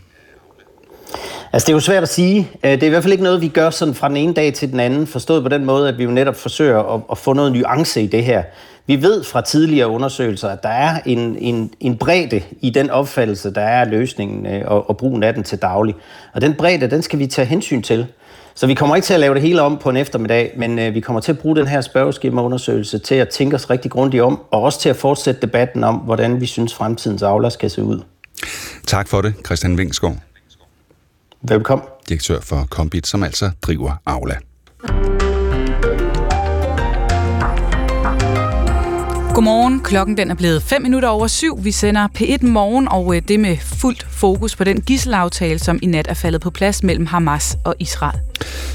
Altså, 1.52 1.66
det 1.66 1.72
er 1.72 1.76
jo 1.76 1.80
svært 1.80 2.02
at 2.02 2.08
sige. 2.08 2.50
Øh, 2.64 2.70
det 2.70 2.82
er 2.82 2.86
i 2.86 2.90
hvert 2.90 3.02
fald 3.02 3.12
ikke 3.12 3.24
noget, 3.24 3.40
vi 3.40 3.48
gør 3.48 3.70
sådan 3.70 3.94
fra 3.94 4.08
den 4.08 4.16
ene 4.16 4.34
dag 4.34 4.54
til 4.54 4.72
den 4.72 4.80
anden, 4.80 5.06
forstået 5.06 5.42
på 5.42 5.48
den 5.48 5.64
måde, 5.64 5.88
at 5.88 5.98
vi 5.98 6.04
jo 6.04 6.10
netop 6.10 6.36
forsøger 6.36 6.94
at, 6.94 7.00
at 7.10 7.18
få 7.18 7.32
noget 7.32 7.52
nuance 7.52 8.02
i 8.02 8.06
det 8.06 8.24
her. 8.24 8.42
Vi 8.86 9.02
ved 9.02 9.24
fra 9.24 9.40
tidligere 9.40 9.88
undersøgelser, 9.88 10.48
at 10.48 10.62
der 10.62 10.68
er 10.68 11.00
en, 11.06 11.36
en, 11.38 11.70
en 11.80 11.98
bredde 11.98 12.42
i 12.60 12.70
den 12.70 12.90
opfattelse, 12.90 13.54
der 13.54 13.60
er 13.60 13.80
af 13.80 13.90
løsningen 13.90 14.46
øh, 14.46 14.62
og, 14.66 14.90
og 14.90 14.96
brugen 14.96 15.22
af 15.22 15.34
den 15.34 15.42
til 15.42 15.58
daglig. 15.58 15.94
Og 16.34 16.40
den 16.40 16.54
bredde, 16.54 16.90
den 16.90 17.02
skal 17.02 17.18
vi 17.18 17.26
tage 17.26 17.46
hensyn 17.46 17.82
til. 17.82 18.06
Så 18.54 18.66
vi 18.66 18.74
kommer 18.74 18.96
ikke 18.96 19.06
til 19.06 19.14
at 19.14 19.20
lave 19.20 19.34
det 19.34 19.42
hele 19.42 19.62
om 19.62 19.78
på 19.78 19.90
en 19.90 19.96
eftermiddag, 19.96 20.54
men 20.56 20.78
øh, 20.78 20.94
vi 20.94 21.00
kommer 21.00 21.20
til 21.20 21.32
at 21.32 21.38
bruge 21.38 21.56
den 21.56 21.66
her 21.66 21.80
spørgeskemaundersøgelse 21.80 22.98
til 22.98 23.14
at 23.14 23.28
tænke 23.28 23.56
os 23.56 23.70
rigtig 23.70 23.90
grundigt 23.90 24.22
om, 24.22 24.40
og 24.50 24.62
også 24.62 24.80
til 24.80 24.88
at 24.88 24.96
fortsætte 24.96 25.40
debatten 25.40 25.84
om, 25.84 25.94
hvordan 25.94 26.40
vi 26.40 26.46
synes, 26.46 26.74
fremtidens 26.74 27.22
avler 27.22 27.48
skal 27.48 27.70
se 27.70 27.82
ud. 27.82 28.00
Tak 28.86 29.08
for 29.08 29.20
det, 29.20 29.34
Christian 29.46 29.78
Vingsgaard. 29.78 30.16
Velkommen. 31.42 31.86
Direktør 32.08 32.40
for 32.40 32.66
Kombit, 32.70 33.06
som 33.06 33.22
altså 33.22 33.50
driver 33.62 33.92
Aula. 34.06 34.34
Godmorgen. 39.34 39.80
Klokken 39.80 40.16
den 40.16 40.30
er 40.30 40.34
blevet 40.34 40.62
5 40.62 40.82
minutter 40.82 41.08
over 41.08 41.26
syv. 41.26 41.64
Vi 41.64 41.70
sender 41.70 42.08
P1 42.18 42.46
Morgen, 42.46 42.88
og 42.88 43.16
øh, 43.16 43.22
det 43.28 43.40
med 43.40 43.56
fuldt 43.56 44.06
fokus 44.10 44.56
på 44.56 44.64
den 44.64 44.80
gisselaftale, 44.80 45.58
som 45.58 45.78
i 45.82 45.86
nat 45.86 46.06
er 46.08 46.14
faldet 46.14 46.40
på 46.40 46.50
plads 46.50 46.82
mellem 46.82 47.06
Hamas 47.06 47.56
og 47.64 47.74
Israel. 47.78 48.20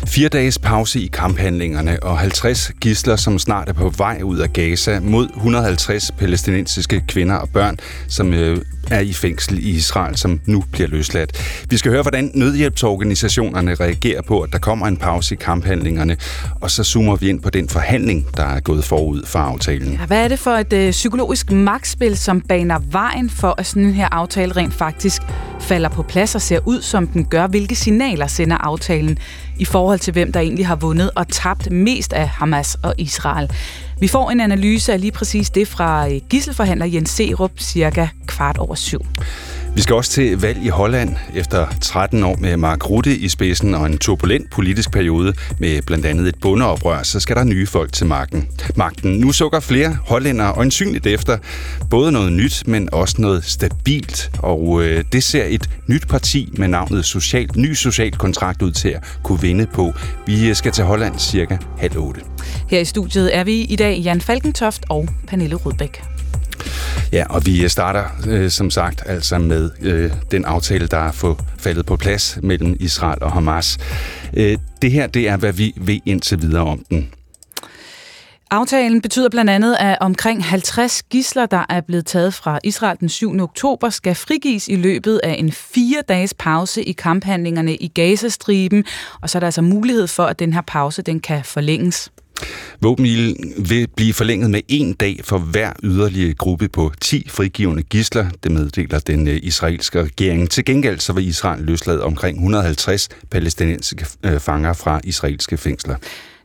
Fire 0.08 0.30
dages 0.30 0.60
pause 0.60 1.00
i 1.00 1.08
kamphandlingerne 1.08 2.04
og 2.04 2.20
50 2.20 2.72
gisler, 2.82 3.16
som 3.16 3.40
snart 3.40 3.70
er 3.70 3.74
på 3.74 3.90
vej 3.90 4.22
ud 4.24 4.38
af 4.38 4.54
Gaza 4.54 5.00
mod 5.00 5.30
150 5.36 6.12
palæstinensiske 6.12 7.04
kvinder 7.08 7.36
og 7.36 7.50
børn, 7.50 7.78
som 8.08 8.34
øh, 8.34 8.58
er 8.92 9.00
i 9.00 9.14
fængsel 9.14 9.58
i 9.58 9.70
Israel, 9.70 10.18
som 10.18 10.40
nu 10.46 10.64
bliver 10.72 10.88
løsladt. 10.88 11.64
Vi 11.70 11.78
skal 11.78 11.92
høre, 11.92 12.02
hvordan 12.02 12.32
nødhjælpsorganisationerne 12.34 13.76
reagerer 13.76 14.22
på, 14.22 14.42
at 14.42 14.52
der 14.52 14.60
kommer 14.60 14.88
en 14.88 14.98
pause 14.98 15.36
i 15.36 15.38
kamphandlingerne, 15.38 16.18
og 16.62 16.72
så 16.72 16.84
zoomer 16.84 17.16
vi 17.16 17.30
ind 17.30 17.42
på 17.42 17.50
den 17.50 17.70
forhandling, 17.70 18.28
der 18.38 18.44
er 18.44 18.60
gået 18.60 18.84
forud 18.84 19.26
for 19.26 19.40
aftalen. 19.40 19.92
Ja, 19.92 20.06
hvad 20.06 20.24
er 20.24 20.28
det 20.28 20.40
for 20.40 20.49
et 20.58 20.74
øh, 20.74 20.92
psykologisk 20.92 21.52
magtspil, 21.52 22.18
som 22.18 22.42
baner 22.42 22.80
vejen 22.92 23.30
for, 23.30 23.56
at 23.58 23.66
sådan 23.66 23.84
en 23.84 23.94
her 23.94 24.08
aftale 24.12 24.56
rent 24.56 24.74
faktisk 24.74 25.22
falder 25.60 25.90
på 25.90 26.04
plads 26.04 26.36
og 26.36 26.42
ser 26.42 26.60
ud, 26.66 26.82
som 26.82 27.08
den 27.08 27.26
gør? 27.26 27.48
Hvilke 27.48 27.76
signaler 27.76 28.28
sender 28.28 28.58
aftalen 28.58 29.18
i 29.60 29.66
forhold 29.66 30.00
til, 30.00 30.14
hvem 30.14 30.32
der 30.32 30.40
egentlig 30.40 30.68
har 30.68 30.76
vundet 30.76 31.12
og 31.16 31.28
tabt 31.28 31.72
mest 31.72 32.14
af 32.14 32.28
Hamas 32.28 32.78
og 32.84 32.94
Israel? 32.98 33.52
Vi 34.00 34.08
får 34.08 34.32
en 34.32 34.40
analyse 34.40 34.94
af 34.94 35.02
lige 35.02 35.12
præcis 35.12 35.50
det 35.50 35.68
fra 35.68 36.10
øh, 36.10 36.22
gisselforhandler 36.30 36.86
Jens 36.86 37.10
Serup 37.10 37.52
cirka 37.58 38.08
kvart 38.28 38.58
over 38.58 38.76
syv. 38.76 39.02
Vi 39.76 39.82
skal 39.82 39.96
også 39.96 40.12
til 40.12 40.42
valg 40.42 40.64
i 40.64 40.68
Holland 40.68 41.16
efter 41.36 41.68
13 41.82 42.24
år 42.24 42.36
med 42.36 42.58
Mark 42.58 42.90
Rutte 42.90 43.18
i 43.18 43.30
spidsen 43.30 43.76
og 43.76 43.86
en 43.86 43.98
turbulent 43.98 44.50
politisk 44.50 44.92
periode 44.92 45.34
med 45.60 45.82
blandt 45.82 46.06
andet 46.06 46.28
et 46.28 46.36
bundeoprør, 46.42 47.04
så 47.04 47.20
skal 47.20 47.36
der 47.36 47.44
nye 47.44 47.68
folk 47.68 47.94
til 47.94 48.06
magten. 48.06 48.48
magten. 48.76 49.20
Nu 49.20 49.32
sukker 49.32 49.60
flere 49.60 49.98
hollændere 50.06 50.54
øjensynligt 50.54 51.06
efter 51.08 51.38
både 51.90 52.12
noget 52.12 52.34
nyt, 52.34 52.64
men 52.68 52.90
også 52.94 53.16
noget 53.20 53.46
stabilt. 53.46 54.32
Og 54.40 54.84
øh, 54.84 55.04
det 55.12 55.24
ser 55.24 55.44
et 55.48 55.70
nyt 55.88 56.08
parti 56.08 56.50
med 56.58 56.68
navnet 56.68 57.06
Social, 57.06 57.50
Ny 57.56 57.74
Social 57.74 58.12
Kontrakt 58.12 58.62
ud 58.62 58.72
til 58.72 58.90
at 58.90 59.04
kunne 59.24 59.42
vinde 59.42 59.66
på. 59.66 59.94
Vi 60.26 60.50
øh, 60.50 60.56
skal 60.56 60.72
til 60.72 60.84
Holland 60.84 61.20
cirka 61.20 61.58
halv 61.78 61.98
otte. 61.98 62.22
Her 62.70 62.80
i 62.80 62.86
studiet 62.86 63.36
er 63.36 63.44
vi 63.44 63.62
i 63.62 63.76
dag 63.76 63.98
Jan 63.98 64.22
Falkentoft 64.22 64.86
og 64.90 65.08
Pernille 65.28 65.56
Rudbæk. 65.56 66.09
Ja, 67.12 67.26
og 67.30 67.46
vi 67.46 67.64
øh, 67.64 67.70
starter 67.70 68.04
øh, 68.28 68.50
som 68.50 68.70
sagt 68.70 69.04
altså 69.06 69.38
med 69.38 69.72
øh, 69.82 70.12
den 70.32 70.46
aftale, 70.46 70.88
der 70.88 70.98
er 70.98 71.12
få 71.12 71.38
faldet 71.58 71.86
på 71.86 71.96
plads 71.96 72.40
mellem 72.44 72.78
Israel 72.80 73.24
og 73.24 73.32
Hamas. 73.32 73.78
Øh, 74.34 74.58
det 74.82 74.92
her, 74.92 75.08
det 75.08 75.28
er, 75.28 75.38
hvad 75.38 75.54
vi 75.54 75.74
ved 75.78 76.00
indtil 76.06 76.42
videre 76.42 76.64
om 76.64 76.84
den. 76.90 77.10
Aftalen 78.52 79.02
betyder 79.02 79.30
blandt 79.30 79.52
andet, 79.52 79.76
at 79.80 79.98
omkring 80.02 80.46
50 80.46 81.04
gisler, 81.04 81.46
der 81.46 81.66
er 81.70 81.82
blevet 81.82 82.06
taget 82.06 82.34
fra 82.34 82.60
Israel 82.64 82.98
den 83.00 83.10
7. 83.10 83.40
oktober, 83.40 83.90
skal 83.90 84.16
frigives 84.16 84.68
i 84.68 84.76
løbet 84.76 85.20
af 85.24 85.36
en 85.40 85.52
fire 85.52 86.02
dages 86.10 86.34
pause 86.34 86.84
i 86.84 86.92
kamphandlingerne 86.92 87.76
i 87.76 87.88
Gazastriben, 87.88 88.84
og 89.22 89.30
så 89.30 89.38
er 89.38 89.40
der 89.40 89.48
altså 89.48 89.62
mulighed 89.62 90.08
for, 90.08 90.24
at 90.24 90.40
den 90.40 90.54
her 90.54 90.62
pause 90.62 91.02
den 91.02 91.20
kan 91.20 91.44
forlænges. 91.44 92.12
Våbenhvilen 92.82 93.54
vil 93.58 93.88
blive 93.96 94.14
forlænget 94.14 94.50
med 94.50 94.62
en 94.68 94.94
dag 94.94 95.20
for 95.24 95.38
hver 95.38 95.74
yderligere 95.84 96.34
gruppe 96.34 96.70
på 96.70 96.92
10 97.02 97.30
frigivende 97.30 97.84
gisler, 97.84 98.30
det 98.44 98.52
meddeler 98.52 99.00
den 99.00 99.28
øh, 99.28 99.40
israelske 99.44 100.04
regering. 100.04 100.50
Til 100.50 100.66
gengæld 100.66 101.00
så 101.00 101.14
vil 101.14 101.28
Israel 101.28 101.64
løslade 101.64 102.04
omkring 102.04 102.38
150 102.38 103.10
palæstinensiske 103.32 104.06
øh, 104.24 104.40
fanger 104.40 104.74
fra 104.74 105.02
israelske 105.04 105.58
fængsler. 105.58 105.96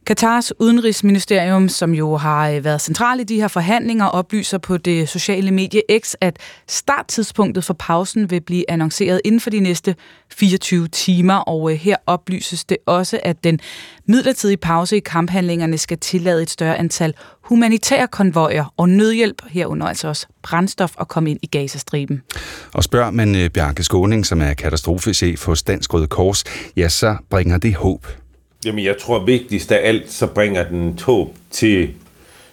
Katars 0.07 0.53
udenrigsministerium, 0.61 1.69
som 1.69 1.95
jo 1.95 2.17
har 2.17 2.51
øh, 2.51 2.65
været 2.65 2.81
central 2.81 3.21
i 3.21 3.25
de 3.25 3.41
her 3.41 3.49
forhandlinger, 3.49 4.07
oplyser 4.07 4.59
på 4.59 4.77
det 4.77 5.09
sociale 5.09 5.51
medie 5.51 5.83
X, 6.01 6.15
at 6.21 6.37
starttidspunktet 6.69 7.65
for 7.65 7.75
pausen 7.75 8.31
vil 8.31 8.41
blive 8.41 8.71
annonceret 8.71 9.21
inden 9.25 9.41
for 9.41 9.51
de 9.51 9.61
næste 9.61 9.95
24 10.33 10.89
timer, 10.89 11.35
og 11.35 11.73
øh, 11.73 11.79
her 11.79 11.97
oplyses 12.07 12.65
det 12.65 12.77
også, 12.87 13.21
at 13.23 13.45
den 13.45 13.61
midlertidige 14.07 14.57
pause 14.57 14.97
i 14.97 15.01
kamphandlingerne 15.01 15.79
skal 15.79 15.99
tillade 15.99 16.43
et 16.43 16.51
større 16.51 16.79
antal 16.79 17.15
humanitære 17.41 18.09
konvojer 18.09 18.75
og 18.77 18.89
nødhjælp, 18.89 19.43
herunder 19.49 19.87
altså 19.87 20.09
også 20.09 20.27
brændstof, 20.43 20.93
at 21.01 21.09
komme 21.09 21.31
ind 21.31 21.39
i 21.43 21.47
Gazastriben. 21.47 22.23
Og 22.75 22.85
spørger 22.85 23.11
man 23.11 23.37
øh, 23.37 23.51
Bjarke 23.51 23.83
Skåning, 23.83 24.27
som 24.27 24.43
er 24.43 24.55
katastrofechef 24.55 25.47
hos 25.47 25.63
Dansk 25.63 25.95
Røde 25.95 26.07
Kors, 26.07 26.45
ja, 26.77 26.89
så 26.89 27.17
bringer 27.31 27.59
det 27.59 27.75
håb 27.75 28.07
Jamen, 28.65 28.85
jeg 28.85 28.99
tror 28.99 29.19
vigtigst 29.19 29.73
af 29.73 29.89
alt, 29.89 30.13
så 30.13 30.27
bringer 30.27 30.69
den 30.69 30.97
tåb 30.97 31.35
til 31.51 31.91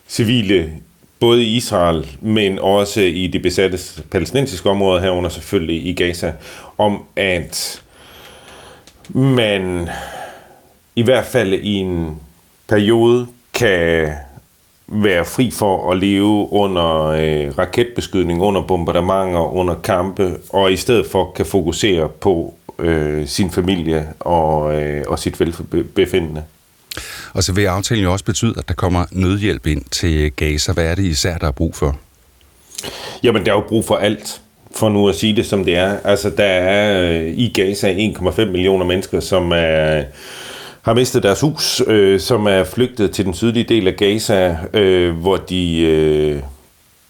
civile, 0.07 0.71
både 1.19 1.43
i 1.43 1.55
Israel, 1.55 2.17
men 2.21 2.59
også 2.59 3.01
i 3.01 3.27
det 3.27 3.41
besatte 3.41 3.79
palæstinensiske 4.11 4.69
område 4.69 5.01
herunder 5.01 5.29
selvfølgelig 5.29 5.85
i 5.85 5.93
Gaza, 5.93 6.33
om 6.77 7.03
at 7.15 7.81
man 9.09 9.89
i 10.95 11.01
hvert 11.01 11.25
fald 11.25 11.53
i 11.53 11.73
en 11.73 12.19
periode 12.67 13.27
kan 13.53 14.13
være 14.87 15.25
fri 15.25 15.51
for 15.51 15.91
at 15.91 15.97
leve 15.97 16.53
under 16.53 17.05
øh, 17.05 17.57
raketbeskydning, 17.57 18.41
under 18.41 18.61
bombardementer, 18.61 19.55
under 19.55 19.75
kampe, 19.75 20.37
og 20.49 20.71
i 20.73 20.77
stedet 20.77 21.05
for 21.05 21.31
kan 21.35 21.45
fokusere 21.45 22.09
på 22.09 22.53
øh, 22.81 23.27
sin 23.27 23.51
familie 23.51 24.07
og, 24.19 24.81
øh, 24.81 25.03
og 25.07 25.19
sit 25.19 25.39
velbefindende. 25.39 26.43
Og 27.33 27.43
så 27.43 27.53
vil 27.53 27.65
aftalen 27.65 28.03
jo 28.03 28.11
også 28.11 28.25
betyde, 28.25 28.53
at 28.57 28.67
der 28.67 28.73
kommer 28.73 29.05
nødhjælp 29.11 29.67
ind 29.67 29.83
til 29.91 30.31
Gaza. 30.31 30.71
Hvad 30.73 30.85
er 30.85 30.95
det 30.95 31.03
især, 31.03 31.37
der 31.37 31.47
er 31.47 31.51
brug 31.51 31.75
for? 31.75 31.99
Jamen, 33.23 33.45
der 33.45 33.51
er 33.51 33.55
jo 33.55 33.63
brug 33.67 33.85
for 33.85 33.95
alt, 33.95 34.41
for 34.75 34.89
nu 34.89 35.09
at 35.09 35.15
sige 35.15 35.35
det 35.35 35.45
som 35.45 35.65
det 35.65 35.75
er. 35.75 35.97
Altså, 36.03 36.29
der 36.29 36.43
er 36.43 37.11
øh, 37.11 37.27
i 37.27 37.51
Gaza 37.53 37.93
1,5 37.93 38.45
millioner 38.45 38.85
mennesker, 38.85 39.19
som 39.19 39.51
er 39.55 40.03
har 40.81 40.93
mistet 40.93 41.23
deres 41.23 41.41
hus, 41.41 41.81
øh, 41.87 42.19
som 42.19 42.47
er 42.47 42.63
flygtet 42.63 43.11
til 43.11 43.25
den 43.25 43.33
sydlige 43.33 43.63
del 43.63 43.87
af 43.87 43.95
Gaza, 43.95 44.57
øh, 44.73 45.15
hvor 45.15 45.37
de 45.37 45.81
øh, 45.81 46.41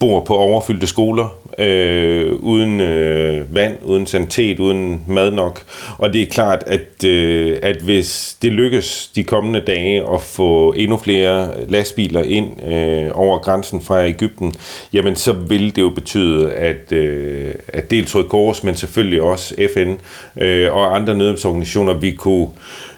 bor 0.01 0.19
på 0.19 0.35
overfyldte 0.37 0.87
skoler, 0.87 1.37
øh, 1.57 2.33
uden 2.33 2.81
øh, 2.81 3.55
vand, 3.55 3.77
uden 3.83 4.07
sanitet, 4.07 4.59
uden 4.59 5.01
mad 5.07 5.31
nok. 5.31 5.63
Og 5.97 6.13
det 6.13 6.21
er 6.21 6.25
klart, 6.25 6.63
at, 6.67 7.03
øh, 7.05 7.57
at 7.61 7.75
hvis 7.75 8.37
det 8.41 8.51
lykkes 8.51 9.11
de 9.15 9.23
kommende 9.23 9.59
dage 9.59 10.13
at 10.13 10.21
få 10.21 10.73
endnu 10.77 10.97
flere 10.97 11.49
lastbiler 11.69 12.23
ind 12.23 12.63
øh, 12.67 13.09
over 13.13 13.37
grænsen 13.37 13.81
fra 13.81 14.07
Ægypten, 14.07 14.53
jamen 14.93 15.15
så 15.15 15.31
vil 15.33 15.75
det 15.75 15.81
jo 15.81 15.89
betyde, 15.89 16.51
at, 16.51 16.91
øh, 16.91 17.53
at 17.67 17.91
dels 17.91 18.15
Røde 18.15 18.27
Kors, 18.29 18.63
men 18.63 18.75
selvfølgelig 18.75 19.21
også 19.21 19.55
FN 19.73 19.93
øh, 20.41 20.73
og 20.73 20.95
andre 20.95 21.17
nødhjælpsorganisationer, 21.17 21.93
vi 21.93 22.11
kunne 22.11 22.47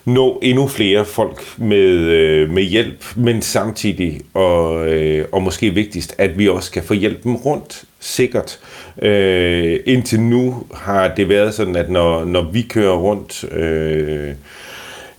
nå 0.05 0.39
endnu 0.41 0.67
flere 0.67 1.05
folk 1.05 1.43
med, 1.57 1.89
øh, 1.99 2.49
med 2.49 2.63
hjælp, 2.63 3.05
men 3.15 3.41
samtidig, 3.41 4.21
og, 4.33 4.87
øh, 4.87 5.25
og 5.31 5.41
måske 5.41 5.69
vigtigst, 5.73 6.15
at 6.17 6.37
vi 6.37 6.47
også 6.47 6.71
kan 6.71 6.83
få 6.83 6.93
hjælpen 6.93 7.35
rundt 7.35 7.83
sikkert. 7.99 8.59
Øh, 9.01 9.79
indtil 9.85 10.19
nu 10.19 10.63
har 10.73 11.07
det 11.07 11.29
været 11.29 11.53
sådan, 11.53 11.75
at 11.75 11.89
når, 11.89 12.25
når 12.25 12.51
vi 12.51 12.61
kører 12.61 12.95
rundt 12.95 13.43
øh, 13.51 14.33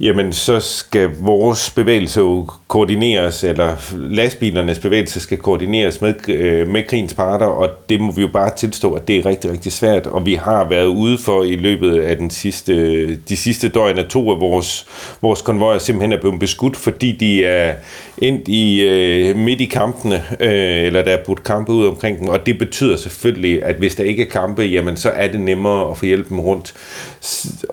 jamen 0.01 0.32
så 0.32 0.61
skal 0.61 1.11
vores 1.20 1.70
bevægelse 1.70 2.20
jo 2.20 2.49
koordineres, 2.68 3.45
eller 3.45 3.76
lastbilernes 3.97 4.78
bevægelse 4.78 5.20
skal 5.20 5.38
koordineres 5.38 6.01
med, 6.01 6.28
øh, 6.28 6.68
med 6.68 6.82
krigens 6.82 7.14
parter, 7.14 7.47
og 7.47 7.68
det 7.88 8.01
må 8.01 8.12
vi 8.12 8.20
jo 8.20 8.28
bare 8.28 8.51
tilstå, 8.57 8.92
at 8.92 9.09
det 9.09 9.16
er 9.16 9.26
rigtig, 9.26 9.51
rigtig 9.51 9.72
svært, 9.72 10.07
og 10.07 10.26
vi 10.26 10.34
har 10.34 10.68
været 10.68 10.86
ude 10.86 11.18
for 11.18 11.42
i 11.42 11.57
løbet 11.57 12.01
af 12.01 12.16
den 12.16 12.30
sidste, 12.30 13.16
de 13.16 13.36
sidste 13.36 13.68
døgn, 13.68 13.99
at 13.99 14.07
to 14.07 14.30
af 14.30 14.40
vores, 14.40 14.86
vores 15.22 15.42
konvojer 15.42 15.78
simpelthen 15.78 16.12
er 16.12 16.20
blevet 16.20 16.40
beskudt, 16.40 16.76
fordi 16.76 17.12
de 17.12 17.45
er 17.45 17.74
ind 18.18 18.48
i, 18.48 18.80
øh, 18.80 19.36
midt 19.36 19.60
i 19.60 19.64
kampene, 19.64 20.24
øh, 20.40 20.86
eller 20.86 21.02
der 21.02 21.12
er 21.12 21.24
budt 21.24 21.44
kampe 21.44 21.72
ud 21.72 21.86
omkring 21.86 22.18
dem, 22.18 22.28
og 22.28 22.46
det 22.46 22.58
betyder 22.58 22.96
selvfølgelig, 22.96 23.64
at 23.64 23.76
hvis 23.76 23.94
der 23.94 24.04
ikke 24.04 24.22
er 24.22 24.30
kampe, 24.30 24.62
jamen 24.62 24.96
så 24.96 25.10
er 25.10 25.28
det 25.28 25.40
nemmere 25.40 25.90
at 25.90 25.98
få 25.98 26.06
hjælpen 26.06 26.40
rundt. 26.40 26.74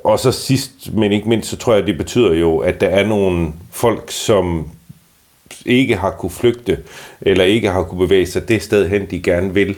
Og 0.03 0.19
så 0.19 0.31
sidst, 0.31 0.93
men 0.93 1.11
ikke 1.11 1.29
mindst, 1.29 1.49
så 1.49 1.57
tror 1.57 1.73
jeg, 1.73 1.87
det 1.87 1.97
betyder 1.97 2.33
jo, 2.33 2.57
at 2.57 2.81
der 2.81 2.87
er 2.87 3.07
nogle 3.07 3.47
folk, 3.71 4.11
som 4.11 4.67
ikke 5.65 5.95
har 5.95 6.11
kunne 6.11 6.29
flygte, 6.29 6.77
eller 7.21 7.43
ikke 7.43 7.69
har 7.69 7.83
kunne 7.83 8.07
bevæge 8.07 8.25
sig 8.25 8.47
det 8.47 8.61
sted 8.61 8.89
hen, 8.89 9.05
de 9.11 9.21
gerne 9.21 9.53
vil, 9.53 9.75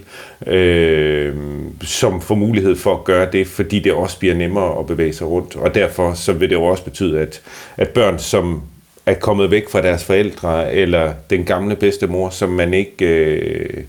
øh, 0.48 1.36
som 1.82 2.22
får 2.22 2.36
mulighed 2.36 2.76
for 2.76 2.94
at 2.94 3.04
gøre 3.04 3.32
det, 3.32 3.48
fordi 3.48 3.80
det 3.80 3.94
også 3.94 4.20
bliver 4.20 4.36
nemmere 4.36 4.80
at 4.80 4.88
bevæge 4.88 5.14
sig 5.14 5.28
rundt. 5.28 5.56
Og 5.56 5.76
derfor 5.76 6.14
så 6.14 6.34
vil 6.34 6.50
det 6.50 6.56
jo 6.56 6.64
også 6.64 6.84
betyde, 6.84 7.20
at, 7.20 7.42
at 7.78 7.90
børn, 7.90 8.20
som 8.20 8.62
er 9.06 9.14
kommet 9.14 9.52
væk 9.52 9.70
fra 9.70 9.82
deres 9.82 10.04
forældre, 10.04 10.74
eller 10.74 11.14
den 11.30 11.44
gamle 11.44 11.76
bedstemor, 11.76 12.30
som 12.30 12.50
man 12.50 12.74
ikke 12.74 13.06
øh, 13.06 13.84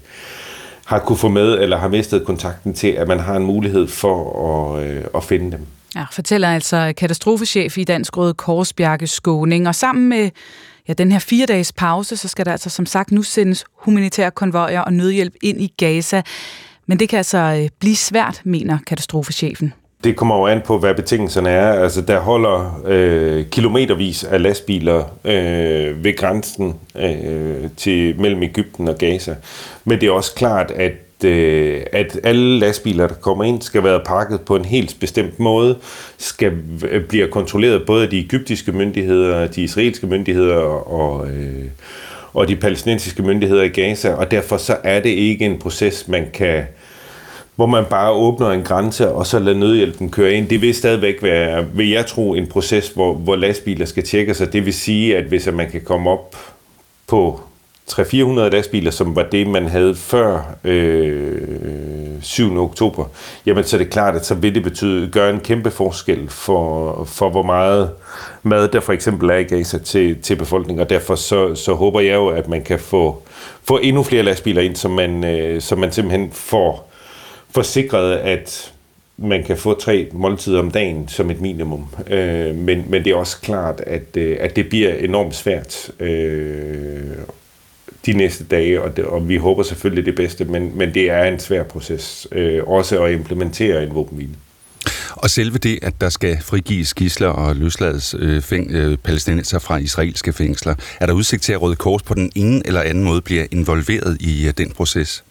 har 0.85 0.99
kunne 0.99 1.19
få 1.19 1.29
med, 1.29 1.59
eller 1.59 1.77
har 1.77 1.89
mistet 1.89 2.27
kontakten 2.27 2.75
til, 2.75 2.89
at 2.89 3.09
man 3.09 3.21
har 3.21 3.37
en 3.37 3.45
mulighed 3.45 3.89
for 3.89 4.75
at, 4.77 4.85
øh, 4.85 5.05
at 5.15 5.25
finde 5.25 5.53
dem. 5.53 5.67
Ja, 5.97 6.05
fortæller 6.12 6.49
altså 6.49 6.93
katastrofechef 6.97 7.79
i 7.79 7.85
Dansk 7.85 8.17
Røde 8.17 8.35
Kors, 8.35 8.73
Bjarke 8.73 9.07
Skåning. 9.07 9.69
Og 9.69 9.75
sammen 9.75 10.09
med 10.09 10.31
ja, 10.89 10.93
den 10.93 11.12
her 11.12 11.19
fire 11.19 11.47
dages 11.47 11.73
pause, 11.73 12.17
så 12.17 12.29
skal 12.29 12.47
der 12.47 12.53
altså 12.53 12.71
som 12.71 12.87
sagt 12.87 13.12
nu 13.12 13.23
sendes 13.23 13.65
humanitære 13.75 14.31
konvojer 14.31 14.81
og 14.81 14.93
nødhjælp 14.93 15.35
ind 15.43 15.61
i 15.61 15.73
Gaza. 15.77 16.23
Men 16.87 16.99
det 16.99 17.09
kan 17.09 17.17
altså 17.17 17.39
øh, 17.39 17.69
blive 17.81 17.97
svært, 17.97 18.41
mener 18.45 18.79
katastrofechefen. 18.87 19.73
Det 20.05 20.17
kommer 20.17 20.37
jo 20.37 20.47
an 20.47 20.61
på, 20.65 20.79
hvad 20.79 20.95
betingelserne 20.95 21.51
er. 21.51 21.73
Altså, 21.73 22.01
der 22.01 22.21
holder 22.21 22.83
øh, 22.87 23.45
kilometervis 23.51 24.25
af 24.25 24.43
lastbiler 24.43 25.05
øh, 25.25 26.05
ved 26.05 26.17
grænsen 26.17 26.75
øh, 26.97 27.71
til 27.77 28.21
mellem 28.21 28.43
Ægypten 28.43 28.89
og 28.89 28.99
Gaza. 28.99 29.35
Men 29.85 30.01
det 30.01 30.07
er 30.07 30.13
også 30.13 30.35
klart, 30.35 30.71
at 30.71 30.93
øh, 31.25 31.83
at 31.93 32.21
alle 32.25 32.59
lastbiler, 32.59 33.07
der 33.07 33.15
kommer 33.15 33.45
ind, 33.45 33.63
skal 33.63 33.85
være 33.85 34.01
pakket 34.07 34.41
på 34.41 34.57
en 34.57 34.65
helt 34.65 34.97
bestemt 35.01 35.41
måde, 35.41 35.77
skal 36.19 36.53
øh, 36.91 37.05
blive 37.05 37.29
kontrolleret 37.29 37.87
både 37.87 38.05
af 38.05 38.11
de 38.11 38.19
egyptiske 38.19 38.73
myndigheder, 38.73 39.47
de 39.47 39.63
israelske 39.63 40.07
myndigheder 40.07 40.57
og, 40.93 41.29
øh, 41.29 41.65
og 42.35 42.49
de 42.49 42.57
palæstinensiske 42.57 43.23
myndigheder 43.23 43.63
i 43.63 43.69
Gaza, 43.69 44.13
og 44.13 44.31
derfor 44.31 44.57
så 44.57 44.77
er 44.85 45.01
det 45.01 45.11
ikke 45.11 45.45
en 45.45 45.59
proces, 45.59 46.09
man 46.09 46.27
kan 46.35 46.65
hvor 47.57 47.67
man 47.67 47.85
bare 47.85 48.13
åbner 48.13 48.51
en 48.51 48.63
grænse, 48.63 49.13
og 49.13 49.27
så 49.27 49.39
lader 49.39 49.59
nødhjælpen 49.59 50.11
køre 50.11 50.33
ind. 50.33 50.49
Det 50.49 50.63
vil 50.63 50.75
stadigvæk 50.75 51.23
være, 51.23 51.67
vil 51.75 51.91
jeg 51.91 52.07
tro, 52.07 52.35
en 52.35 52.47
proces, 52.47 52.89
hvor, 52.89 53.15
hvor 53.15 53.37
lastbiler 53.37 53.87
skal 53.87 54.05
tjekke 54.05 54.35
sig. 54.35 54.53
Det 54.53 54.67
vil 54.67 54.75
sige, 54.75 55.17
at 55.17 55.25
hvis 55.25 55.49
man 55.53 55.71
kan 55.71 55.81
komme 55.81 56.11
op 56.11 56.37
på 57.07 57.41
300-400 57.91 58.41
lastbiler, 58.41 58.91
som 58.91 59.17
var 59.17 59.23
det, 59.23 59.47
man 59.47 59.69
havde 59.69 59.95
før 59.95 60.57
øh, 60.65 61.43
7. 62.23 62.59
oktober, 62.59 63.05
jamen 63.47 63.65
så 63.65 63.77
er 63.77 63.79
det 63.79 63.91
klart, 63.91 64.17
at 64.17 64.27
så 64.27 64.35
vil 64.35 64.55
det 64.55 64.63
betyde, 64.63 65.11
gøre 65.11 65.31
en 65.31 65.41
kæmpe 65.41 65.71
forskel 65.71 66.29
for, 66.29 67.05
for 67.05 67.31
hvor 67.31 67.43
meget 67.43 67.91
mad 68.43 68.69
der 68.69 68.81
for 68.81 68.93
eksempel 68.93 69.31
er 69.31 69.37
i 69.37 69.43
Gaza 69.43 69.79
til, 69.79 70.23
til 70.23 70.37
befolkningen, 70.37 70.81
og 70.81 70.91
derfor 70.91 71.15
så, 71.15 71.55
så 71.55 71.75
håber 71.75 72.01
jeg 72.01 72.15
jo, 72.15 72.29
at 72.29 72.49
man 72.49 72.63
kan 72.63 72.79
få, 72.79 73.23
få 73.65 73.79
endnu 73.83 74.03
flere 74.03 74.23
lastbiler 74.23 74.63
ind, 74.63 74.77
så 74.77 74.89
man, 74.89 75.25
øh, 75.25 75.61
så 75.61 75.77
man 75.77 75.93
simpelthen 75.93 76.31
får 76.33 76.94
forsikret, 77.55 78.17
at 78.17 78.73
man 79.17 79.45
kan 79.45 79.57
få 79.57 79.81
tre 79.81 80.09
måltider 80.13 80.59
om 80.59 80.71
dagen 80.71 81.09
som 81.09 81.31
et 81.31 81.41
minimum. 81.41 81.89
Øh, 82.11 82.55
men, 82.55 82.85
men 82.89 83.05
det 83.05 83.13
er 83.13 83.17
også 83.17 83.41
klart, 83.41 83.81
at, 83.87 84.17
øh, 84.17 84.37
at 84.41 84.57
det 84.57 84.69
bliver 84.69 84.95
enormt 84.95 85.35
svært 85.35 85.91
øh, 86.01 87.17
de 88.07 88.13
næste 88.13 88.45
dage, 88.45 88.83
og, 88.83 88.97
det, 88.97 89.05
og 89.05 89.29
vi 89.29 89.37
håber 89.37 89.63
selvfølgelig 89.63 90.07
det 90.07 90.15
bedste, 90.15 90.45
men, 90.45 90.79
men 90.79 90.95
det 90.95 91.11
er 91.11 91.25
en 91.25 91.39
svær 91.39 91.63
proces 91.63 92.27
øh, 92.33 92.65
også 92.67 93.03
at 93.03 93.13
implementere 93.13 93.85
en 93.85 93.95
våbenhvile. 93.95 94.35
Og 95.11 95.31
selve 95.31 95.59
det, 95.59 95.79
at 95.83 96.01
der 96.01 96.09
skal 96.09 96.39
frigives 96.43 96.95
gisler 96.95 97.29
og 97.29 97.57
løslades 97.57 98.15
øh, 98.19 98.43
fæng, 98.43 98.71
øh, 98.71 98.99
palæstinenser 98.99 99.59
fra 99.59 99.77
israelske 99.77 100.33
fængsler, 100.33 100.75
er 101.01 101.07
der 101.07 101.13
udsigt 101.13 101.43
til, 101.43 101.53
at 101.53 101.63
Røde 101.63 101.77
Kors 101.77 102.03
på 102.03 102.15
den 102.15 102.33
ene 102.35 102.63
eller 102.65 102.81
anden 102.81 103.05
måde 103.05 103.23
bliver 103.23 103.47
involveret 103.51 104.17
i 104.21 104.47
øh, 104.47 104.55
den 104.59 104.71
proces? 104.71 105.25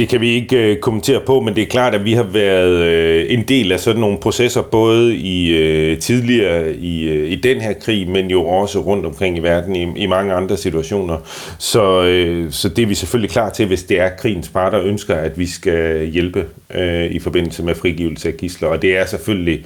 Det 0.00 0.08
kan 0.08 0.20
vi 0.20 0.30
ikke 0.30 0.56
øh, 0.56 0.78
kommentere 0.78 1.20
på, 1.20 1.40
men 1.40 1.54
det 1.54 1.62
er 1.62 1.66
klart, 1.66 1.94
at 1.94 2.04
vi 2.04 2.12
har 2.12 2.22
været 2.22 2.76
øh, 2.76 3.26
en 3.28 3.42
del 3.48 3.72
af 3.72 3.80
sådan 3.80 4.00
nogle 4.00 4.18
processer, 4.18 4.62
både 4.62 5.16
i 5.16 5.48
øh, 5.48 5.98
tidligere 5.98 6.74
i, 6.74 7.08
øh, 7.08 7.30
i 7.30 7.36
den 7.36 7.60
her 7.60 7.72
krig, 7.72 8.08
men 8.08 8.30
jo 8.30 8.46
også 8.46 8.78
rundt 8.78 9.06
omkring 9.06 9.36
i 9.36 9.40
verden 9.40 9.76
i, 9.76 10.02
i 10.02 10.06
mange 10.06 10.34
andre 10.34 10.56
situationer. 10.56 11.18
Så, 11.58 12.02
øh, 12.02 12.52
så 12.52 12.68
det 12.68 12.82
er 12.82 12.86
vi 12.86 12.94
selvfølgelig 12.94 13.30
klar 13.30 13.50
til, 13.50 13.66
hvis 13.66 13.82
det 13.82 14.00
er 14.00 14.08
krigens 14.18 14.48
parter 14.48 14.80
ønsker, 14.80 15.14
at 15.14 15.38
vi 15.38 15.46
skal 15.46 16.06
hjælpe 16.06 16.46
øh, 16.74 17.10
i 17.10 17.18
forbindelse 17.18 17.62
med 17.62 17.74
frigivelse 17.74 18.28
af 18.28 18.36
gisler. 18.36 18.68
Og 18.68 18.82
det 18.82 18.96
er 18.96 19.06
selvfølgelig 19.06 19.64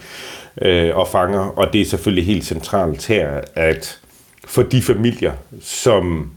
øh, 0.63 0.97
og 0.97 1.09
fanger, 1.09 1.59
og 1.59 1.73
det 1.73 1.81
er 1.81 1.85
selvfølgelig 1.85 2.27
helt 2.27 2.45
centralt 2.45 3.07
her, 3.07 3.41
at 3.55 3.99
for 4.47 4.63
de 4.63 4.83
familier, 4.83 5.33
som 5.61 6.31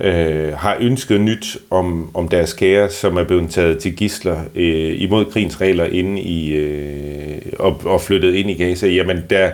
øh, 0.00 0.52
har 0.52 0.76
ønsket 0.80 1.20
nyt 1.20 1.58
om, 1.70 2.10
om 2.14 2.28
deres 2.28 2.52
kære, 2.52 2.90
som 2.90 3.16
er 3.16 3.24
blevet 3.24 3.50
taget 3.50 3.78
til 3.78 3.96
gisler 3.96 4.40
øh, 4.54 5.02
imod 5.02 5.24
krigens 5.24 5.60
regler 5.60 5.84
inde 5.84 6.20
i, 6.20 6.52
øh, 6.54 7.42
og, 7.58 7.80
og 7.84 8.00
flyttet 8.00 8.34
ind 8.34 8.50
i 8.50 8.54
Gaza, 8.54 8.86
jamen 8.86 9.24
der, 9.30 9.50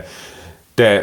der 0.79 1.01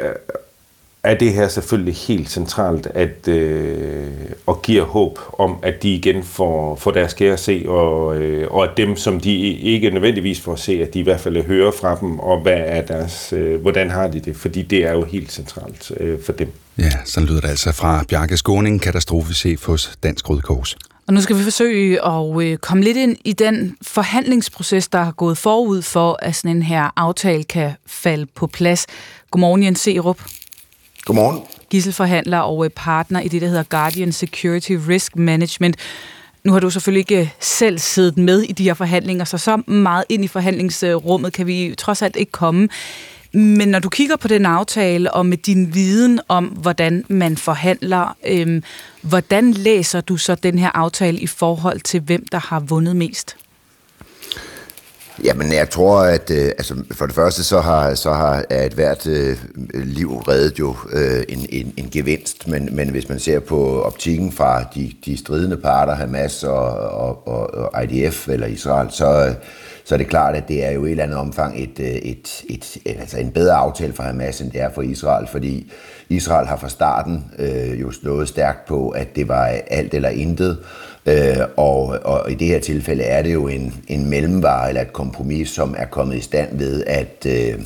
er 1.04 1.16
det 1.16 1.34
her 1.34 1.48
selvfølgelig 1.48 1.94
helt 1.96 2.30
centralt 2.30 2.88
at, 2.88 3.28
øh, 3.28 4.08
og 4.46 4.62
giver 4.62 4.84
håb 4.84 5.20
om, 5.38 5.58
at 5.64 5.84
de 5.84 5.94
igen 5.94 6.24
får, 6.24 6.76
får 6.76 6.92
deres 6.92 7.14
kære 7.14 7.34
at 7.34 7.39
se, 7.39 7.66
og, 7.68 8.18
øh, 8.18 8.52
og 8.52 8.64
at 8.64 8.78
dem, 8.78 8.96
som 8.96 9.20
de 9.20 9.38
ikke 9.48 9.89
nødvendigvis 9.89 10.42
får 10.42 10.54
at 10.54 10.60
se, 10.60 10.82
at 10.82 10.94
de 10.94 11.00
i 11.00 11.04
hvert 11.04 11.20
fald 11.20 11.44
hører 11.44 11.72
fra 11.72 11.98
dem, 12.02 12.20
og 12.20 12.42
hvad 12.42 12.62
er 12.66 12.82
deres, 12.82 13.34
øh, 13.34 13.62
hvordan 13.62 13.89
har 13.89 14.08
de 14.08 14.20
det, 14.20 14.36
fordi 14.36 14.62
det 14.62 14.86
er 14.86 14.92
jo 14.92 15.04
helt 15.04 15.32
centralt 15.32 15.92
øh, 16.00 16.22
for 16.22 16.32
dem. 16.34 16.52
Ja, 16.78 16.92
så 17.06 17.22
lyder 17.22 17.42
det 17.42 17.48
altså 17.48 17.72
fra 17.72 18.04
Bjarke 18.10 18.38
Skåning, 18.38 18.82
katastrofechef 18.82 19.66
hos 19.66 19.92
Dansk 20.04 20.30
Røde 20.30 20.42
Kors. 20.42 20.76
Og 21.08 21.14
nu 21.14 21.22
skal 21.22 21.38
vi 21.38 21.44
forsøge 21.44 22.06
at 22.06 22.42
øh, 22.42 22.58
komme 22.58 22.84
lidt 22.84 22.98
ind 22.98 23.18
i 23.26 23.34
den 23.34 23.76
forhandlingsproces, 23.82 24.88
der 24.88 25.04
har 25.04 25.12
gået 25.12 25.38
forud 25.38 25.82
for, 25.82 26.20
at 26.22 26.36
sådan 26.36 26.56
en 26.56 26.64
her 26.64 26.90
aftale 26.96 27.44
kan 27.44 27.72
falde 27.88 28.26
på 28.26 28.48
plads. 28.48 28.88
Godmorgen, 29.32 29.64
Jens 29.64 29.80
Serup. 29.80 30.22
Godmorgen. 31.06 31.40
Gisselforhandler 31.70 32.40
og 32.40 32.66
øh, 32.66 32.72
partner 32.76 33.20
i 33.20 33.28
det, 33.28 33.42
der 33.42 33.48
hedder 33.48 33.64
Guardian 33.64 34.12
Security 34.12 34.72
Risk 34.88 35.16
Management. 35.16 35.76
Nu 36.44 36.52
har 36.52 36.60
du 36.60 36.70
selvfølgelig 36.70 37.00
ikke 37.00 37.34
selv 37.40 37.80
siddet 37.80 38.18
med 38.18 38.42
i 38.42 38.52
de 38.52 38.64
her 38.64 38.74
forhandlinger, 38.74 39.26
så 39.26 39.38
så 39.38 39.58
meget 39.68 40.04
ind 40.10 40.24
i 40.26 40.28
forhandlingsrummet 40.28 41.34
kan 41.34 41.48
vi 41.48 41.76
trods 41.78 42.02
alt 42.02 42.16
ikke 42.16 42.32
komme. 42.32 42.70
Men 43.34 43.68
når 43.68 43.80
du 43.80 43.90
kigger 43.90 44.16
på 44.16 44.28
den 44.28 44.46
aftale, 44.46 45.14
og 45.14 45.26
med 45.26 45.38
din 45.38 45.74
viden 45.74 46.20
om, 46.28 46.46
hvordan 46.46 47.06
man 47.08 47.38
forhandler, 47.38 48.18
øhm, 48.28 48.64
hvordan 49.02 49.52
læser 49.52 50.02
du 50.02 50.18
så 50.18 50.36
den 50.36 50.60
her 50.60 50.70
aftale 50.70 51.20
i 51.20 51.28
forhold 51.28 51.80
til, 51.80 52.00
hvem 52.00 52.26
der 52.32 52.40
har 52.40 52.60
vundet 52.60 52.96
mest? 52.96 53.38
Jamen, 55.24 55.53
jeg 55.53 55.70
tror, 55.70 55.99
at 55.99 56.32
øh, 56.32 56.45
altså, 56.45 56.84
for 56.91 57.05
det 57.05 57.16
første, 57.16 57.43
så 57.43 57.59
har, 57.59 57.93
så 57.93 58.14
har 58.14 58.45
et 58.51 58.74
hvert 58.74 59.07
øh, 59.07 59.38
liv 59.74 60.18
reddet 60.18 60.59
jo 60.59 60.76
øh, 60.91 61.24
en, 61.30 61.45
en, 61.49 61.74
en 61.78 61.89
gevinst, 61.91 62.47
men, 62.47 62.70
men 62.76 62.89
hvis 62.89 63.09
man 63.09 63.20
ser 63.20 63.39
på 63.39 63.82
optikken 63.82 64.32
fra 64.32 64.64
de, 64.76 64.91
de 65.05 65.18
stridende 65.18 65.57
parter, 65.57 65.95
Hamas 65.95 66.43
og, 66.43 66.70
og, 67.28 67.28
og 67.53 67.84
IDF 67.84 68.30
eller 68.30 68.47
Israel, 68.47 68.91
så, 68.91 69.36
så 69.84 69.95
er 69.95 69.97
det 69.97 70.07
klart, 70.07 70.36
at 70.36 70.47
det 70.47 70.66
er 70.66 70.72
jo 70.72 70.84
i 70.84 70.88
et 70.88 70.91
eller 70.91 71.03
andet 71.03 71.18
omfang 71.18 71.64
et, 71.64 71.80
øh, 71.80 71.86
et, 71.86 72.43
et, 72.49 72.78
et, 72.86 72.99
altså 72.99 73.18
en 73.18 73.32
bedre 73.32 73.53
aftale 73.53 73.93
for 73.93 74.03
Hamas, 74.03 74.41
end 74.41 74.51
det 74.51 74.62
er 74.62 74.70
for 74.76 74.82
Israel, 74.82 75.28
fordi 75.28 75.72
Israel 76.09 76.47
har 76.47 76.57
fra 76.57 76.70
starten 76.70 77.26
øh, 77.39 77.82
jo 77.82 77.91
stået 77.91 78.28
stærkt 78.28 78.68
på, 78.68 78.89
at 78.89 79.16
det 79.16 79.28
var 79.28 79.45
alt 79.68 79.93
eller 79.93 80.09
intet, 80.09 80.57
Øh, 80.57 80.91
Øh, 81.06 81.38
og, 81.58 81.99
og 82.04 82.32
i 82.32 82.36
det 82.36 82.47
her 82.47 82.60
tilfælde 82.60 83.04
er 83.04 83.22
det 83.22 83.34
jo 83.34 83.47
en, 83.47 83.84
en 83.88 84.10
mellemvare 84.10 84.70
eller 84.70 84.82
et 84.82 84.93
kompromis, 84.93 85.49
som 85.49 85.76
er 85.78 85.86
kommet 85.86 86.16
i 86.16 86.22
stand 86.22 86.58
ved, 86.58 86.84
at 86.88 87.26
øh, 87.28 87.66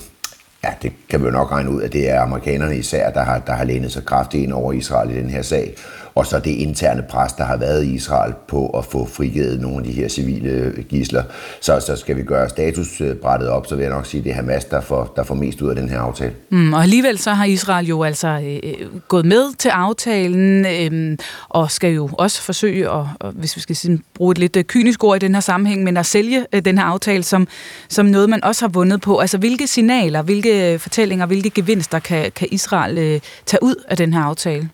ja, 0.63 0.69
det 0.81 0.91
kan 1.09 1.19
vi 1.19 1.25
jo 1.25 1.31
nok 1.31 1.51
regne 1.51 1.69
ud, 1.69 1.81
at 1.81 1.93
det 1.93 2.09
er 2.09 2.21
amerikanerne 2.21 2.77
især, 2.77 3.11
der 3.11 3.23
har, 3.23 3.39
der 3.39 3.53
har 3.53 3.63
lænet 3.63 3.91
sig 3.91 4.05
kraftigt 4.05 4.43
ind 4.43 4.53
over 4.53 4.73
Israel 4.73 5.11
i 5.11 5.19
den 5.19 5.29
her 5.29 5.41
sag 5.41 5.75
og 6.15 6.25
så 6.25 6.39
det 6.39 6.51
interne 6.51 7.03
pres, 7.09 7.33
der 7.33 7.43
har 7.43 7.57
været 7.57 7.83
i 7.83 7.93
Israel 7.93 8.33
på 8.47 8.67
at 8.67 8.85
få 8.85 9.05
frigivet 9.05 9.61
nogle 9.61 9.77
af 9.77 9.83
de 9.83 9.91
her 9.91 10.07
civile 10.07 10.83
gisler. 10.89 11.23
Så, 11.61 11.79
så 11.79 11.95
skal 11.95 12.17
vi 12.17 12.23
gøre 12.23 12.49
statusbrættet 12.49 13.49
op, 13.49 13.67
så 13.67 13.75
vil 13.75 13.83
jeg 13.83 13.91
nok 13.91 14.05
sige, 14.05 14.19
at 14.19 14.25
det 14.25 14.31
er 14.31 14.35
Hamas, 14.35 14.65
der 14.65 14.81
får, 14.81 15.13
der 15.15 15.23
får 15.23 15.35
mest 15.35 15.61
ud 15.61 15.69
af 15.69 15.75
den 15.75 15.89
her 15.89 15.99
aftale. 15.99 16.33
Mm, 16.49 16.73
og 16.73 16.83
alligevel 16.83 17.17
så 17.17 17.31
har 17.31 17.45
Israel 17.45 17.87
jo 17.87 18.03
altså 18.03 18.27
øh, 18.27 18.59
øh 18.63 18.87
gået 19.07 19.25
med 19.25 19.57
til 19.57 19.69
aftalen, 19.69 20.65
øh, 20.65 21.17
og 21.49 21.71
skal 21.71 21.93
jo 21.93 22.09
også 22.13 22.41
forsøge, 22.41 22.85
at, 22.85 23.07
og, 23.19 23.31
hvis 23.31 23.55
vi 23.55 23.61
skal 23.61 23.75
sige, 23.75 23.99
bruge 24.13 24.31
et 24.31 24.37
lidt 24.37 24.55
øh, 24.55 24.63
kynisk 24.63 25.03
ord 25.03 25.15
i 25.15 25.19
den 25.19 25.33
her 25.33 25.41
sammenhæng, 25.41 25.83
men 25.83 25.97
at 25.97 26.05
sælge 26.05 26.45
øh, 26.53 26.65
den 26.65 26.77
her 26.77 26.85
aftale 26.85 27.23
som, 27.23 27.47
som 27.89 28.05
noget, 28.05 28.29
man 28.29 28.43
også 28.43 28.61
har 28.61 28.69
vundet 28.69 29.01
på. 29.01 29.17
Altså 29.17 29.37
hvilke 29.37 29.67
signaler, 29.67 30.21
hvilke 30.21 30.73
øh, 30.73 30.79
fortællinger, 30.79 31.25
hvilke 31.25 31.49
gevinster 31.49 31.99
kan, 31.99 32.31
kan 32.31 32.47
Israel 32.51 32.97
øh, 32.97 33.19
tage 33.45 33.63
ud 33.63 33.75
af 33.87 33.97
den 33.97 34.13
her 34.13 34.21
aftale? 34.21 34.69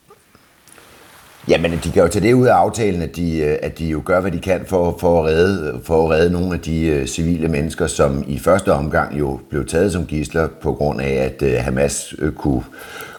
Jamen, 1.48 1.72
de 1.72 1.92
kan 1.92 2.04
jo 2.04 2.08
tage 2.08 2.28
det 2.28 2.34
ud 2.34 2.48
af 2.48 2.54
aftalen, 2.54 3.02
at 3.02 3.16
de, 3.16 3.38
øh, 3.38 3.58
at 3.62 3.80
de 3.80 3.86
jo 3.86 4.02
gør, 4.06 4.22
hvad 4.22 4.32
de 4.32 4.40
kan 4.40 4.66
for, 4.66 4.98
for, 5.00 5.20
at, 5.20 5.26
redde, 5.26 5.80
for 5.84 6.04
at 6.04 6.10
redde 6.10 6.34
nogle 6.34 6.54
af 6.54 6.60
de 6.60 6.86
øh, 6.86 7.08
civile 7.08 7.48
mennesker, 7.48 7.88
som 7.88 8.24
i 8.28 8.40
første 8.40 8.74
omgang 8.74 9.20
jo 9.20 9.40
blev 9.50 9.66
taget 9.66 9.92
som 9.92 10.06
gisler 10.06 10.48
på 10.62 10.74
grund 10.74 11.02
af, 11.02 11.14
at 11.14 11.42
øh, 11.42 11.54
Hamas 11.60 12.16
kunne, 12.38 12.64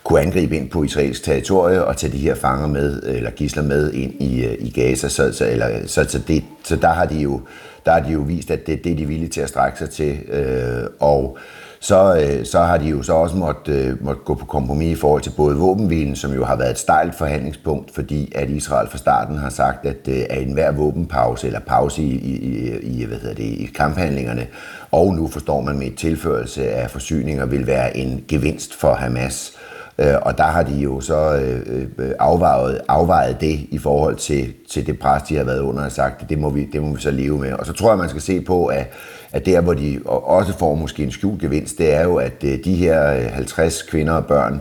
kunne 0.04 0.20
angribe 0.20 0.56
ind 0.56 0.70
på 0.70 0.82
israelsk 0.82 1.24
territorie 1.24 1.84
og 1.84 1.96
tage 1.96 2.12
de 2.12 2.18
her 2.18 2.34
fanger 2.34 2.66
med, 2.66 3.02
eller 3.02 3.30
gisler 3.30 3.62
med 3.62 3.92
ind 3.92 4.22
i, 4.22 4.46
i 4.58 4.70
Gaza. 4.70 5.08
Så, 5.08 5.32
så, 5.32 5.46
eller, 5.46 5.66
så, 5.86 6.04
så, 6.08 6.18
det, 6.28 6.44
så 6.64 6.76
der 6.76 6.88
har 6.88 7.06
de 7.06 7.18
jo 7.18 7.40
der 7.84 7.92
har 7.92 8.00
de 8.00 8.12
jo 8.12 8.20
vist, 8.20 8.50
at 8.50 8.66
det, 8.66 8.84
det 8.84 8.92
er 8.92 8.96
de 8.96 9.06
villige 9.06 9.28
til 9.28 9.40
at 9.40 9.48
strække 9.48 9.78
sig 9.78 9.90
til. 9.90 10.18
Øh, 10.28 10.84
og 11.00 11.38
så, 11.82 12.16
øh, 12.16 12.46
så 12.46 12.58
har 12.58 12.78
de 12.78 12.88
jo 12.88 13.02
så 13.02 13.12
også 13.12 13.36
måtte, 13.36 13.72
øh, 13.72 14.04
måtte 14.04 14.20
gå 14.24 14.34
på 14.34 14.46
kompromis 14.46 14.98
i 14.98 15.00
forhold 15.00 15.22
til 15.22 15.32
både 15.36 15.56
våbenhvilen, 15.56 16.16
som 16.16 16.32
jo 16.32 16.44
har 16.44 16.56
været 16.56 16.70
et 16.70 16.78
stejlt 16.78 17.14
forhandlingspunkt, 17.14 17.94
fordi 17.94 18.32
at 18.34 18.50
Israel 18.50 18.88
fra 18.88 18.98
starten 18.98 19.38
har 19.38 19.50
sagt, 19.50 19.86
at, 19.86 20.08
øh, 20.08 20.22
at 20.30 20.42
enhver 20.42 20.72
våbenpause 20.72 21.46
eller 21.46 21.60
pause 21.60 22.02
i, 22.02 22.14
i, 22.14 22.70
i, 22.80 23.04
hvad 23.04 23.18
hedder 23.18 23.34
det, 23.34 23.44
i 23.44 23.70
kamphandlingerne, 23.74 24.46
og 24.90 25.14
nu 25.14 25.28
forstår 25.28 25.60
man 25.60 25.78
med 25.78 25.86
et 25.86 25.96
tilførelse 25.96 26.70
af 26.70 26.90
forsyninger, 26.90 27.46
vil 27.46 27.66
være 27.66 27.96
en 27.96 28.24
gevinst 28.28 28.74
for 28.74 28.94
Hamas. 28.94 29.52
Øh, 29.98 30.14
og 30.22 30.38
der 30.38 30.44
har 30.44 30.62
de 30.62 30.74
jo 30.74 31.00
så 31.00 31.34
øh, 31.34 31.86
øh, 31.98 32.10
afvejet, 32.18 32.80
afvejet 32.88 33.40
det 33.40 33.60
i 33.70 33.78
forhold 33.78 34.16
til, 34.16 34.52
til 34.70 34.86
det 34.86 34.98
pres, 34.98 35.22
de 35.22 35.36
har 35.36 35.44
været 35.44 35.60
under 35.60 35.84
og 35.84 35.92
sagt, 35.92 36.22
at 36.22 36.28
det 36.28 36.38
må, 36.38 36.50
vi, 36.50 36.64
det 36.72 36.82
må 36.82 36.94
vi 36.94 37.00
så 37.00 37.10
leve 37.10 37.38
med. 37.38 37.52
Og 37.52 37.66
så 37.66 37.72
tror 37.72 37.90
jeg, 37.90 37.98
man 37.98 38.08
skal 38.08 38.22
se 38.22 38.40
på, 38.40 38.66
at, 38.66 38.92
at 39.32 39.46
der, 39.46 39.60
hvor 39.60 39.74
de 39.74 40.00
også 40.06 40.58
får 40.58 40.74
måske 40.74 41.02
en 41.02 41.10
skjult 41.10 41.40
gevinst, 41.40 41.78
det 41.78 41.94
er 41.94 42.02
jo, 42.02 42.16
at 42.16 42.42
de 42.42 42.74
her 42.74 43.28
50 43.28 43.82
kvinder 43.82 44.12
og 44.12 44.26
børn, 44.26 44.60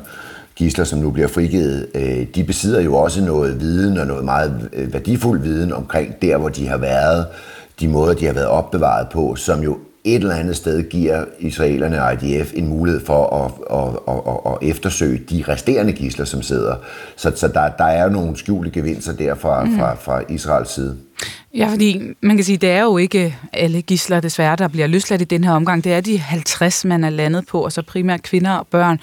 gisler, 0.55 0.85
som 0.85 0.99
nu 0.99 1.11
bliver 1.11 1.27
frigivet, 1.27 1.87
de 2.35 2.43
besidder 2.43 2.81
jo 2.81 2.95
også 2.95 3.23
noget 3.23 3.59
viden 3.59 3.97
og 3.97 4.07
noget 4.07 4.25
meget 4.25 4.69
værdifuld 4.93 5.41
viden 5.41 5.73
omkring 5.73 6.21
der, 6.21 6.37
hvor 6.37 6.49
de 6.49 6.67
har 6.67 6.77
været, 6.77 7.25
de 7.79 7.87
måder, 7.87 8.13
de 8.13 8.25
har 8.25 8.33
været 8.33 8.47
opbevaret 8.47 9.07
på, 9.09 9.35
som 9.35 9.63
jo 9.63 9.77
et 10.03 10.15
eller 10.15 10.35
andet 10.35 10.55
sted 10.55 10.83
giver 10.89 11.25
israelerne 11.39 12.03
og 12.03 12.13
IDF 12.13 12.51
en 12.55 12.67
mulighed 12.67 13.05
for 13.05 13.25
at, 13.25 13.51
at, 13.79 14.15
at, 14.15 14.53
at 14.53 14.69
eftersøge 14.69 15.21
de 15.29 15.43
resterende 15.47 15.93
gisler, 15.93 16.25
som 16.25 16.41
sidder. 16.41 16.75
Så, 17.15 17.31
så 17.35 17.47
der, 17.47 17.69
der 17.69 17.83
er 17.83 18.03
jo 18.03 18.09
nogle 18.09 18.37
skjulte 18.37 18.71
gevinster 18.71 19.13
der 19.13 19.35
fra, 19.35 19.63
mm. 19.63 19.77
fra, 19.77 19.93
fra 19.95 20.21
Israels 20.29 20.73
side. 20.73 20.97
Ja, 21.55 21.67
fordi 21.71 22.01
man 22.21 22.37
kan 22.37 22.45
sige, 22.45 22.57
det 22.57 22.69
er 22.69 22.81
jo 22.81 22.97
ikke 22.97 23.37
alle 23.53 23.81
gisler 23.81 24.19
desværre, 24.19 24.55
der 24.55 24.67
bliver 24.67 24.87
løsladt 24.87 25.21
i 25.21 25.25
den 25.25 25.43
her 25.43 25.51
omgang. 25.51 25.83
Det 25.83 25.93
er 25.93 26.01
de 26.01 26.17
50, 26.17 26.85
man 26.85 27.03
er 27.03 27.09
landet 27.09 27.47
på, 27.47 27.63
og 27.63 27.71
så 27.71 27.81
primært 27.81 28.23
kvinder 28.23 28.51
og 28.51 28.67
børn. 28.67 28.99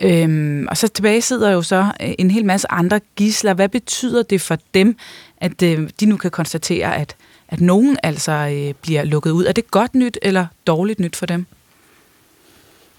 Øhm, 0.00 0.66
og 0.70 0.76
så 0.76 0.88
tilbage 0.88 1.22
sidder 1.22 1.50
jo 1.50 1.62
så 1.62 1.92
øh, 2.02 2.14
en 2.18 2.30
hel 2.30 2.44
masse 2.44 2.72
andre 2.72 3.00
gisler. 3.16 3.54
Hvad 3.54 3.68
betyder 3.68 4.22
det 4.22 4.40
for 4.40 4.58
dem, 4.74 4.96
at 5.36 5.62
øh, 5.62 5.90
de 6.00 6.06
nu 6.06 6.16
kan 6.16 6.30
konstatere, 6.30 6.96
at 6.96 7.16
at 7.52 7.60
nogen 7.60 7.96
altså 8.02 8.32
øh, 8.32 8.74
bliver 8.82 9.04
lukket 9.04 9.30
ud. 9.30 9.44
Er 9.44 9.52
det 9.52 9.70
godt 9.70 9.94
nyt 9.94 10.18
eller 10.22 10.46
dårligt 10.66 11.00
nyt 11.00 11.16
for 11.16 11.26
dem? 11.26 11.46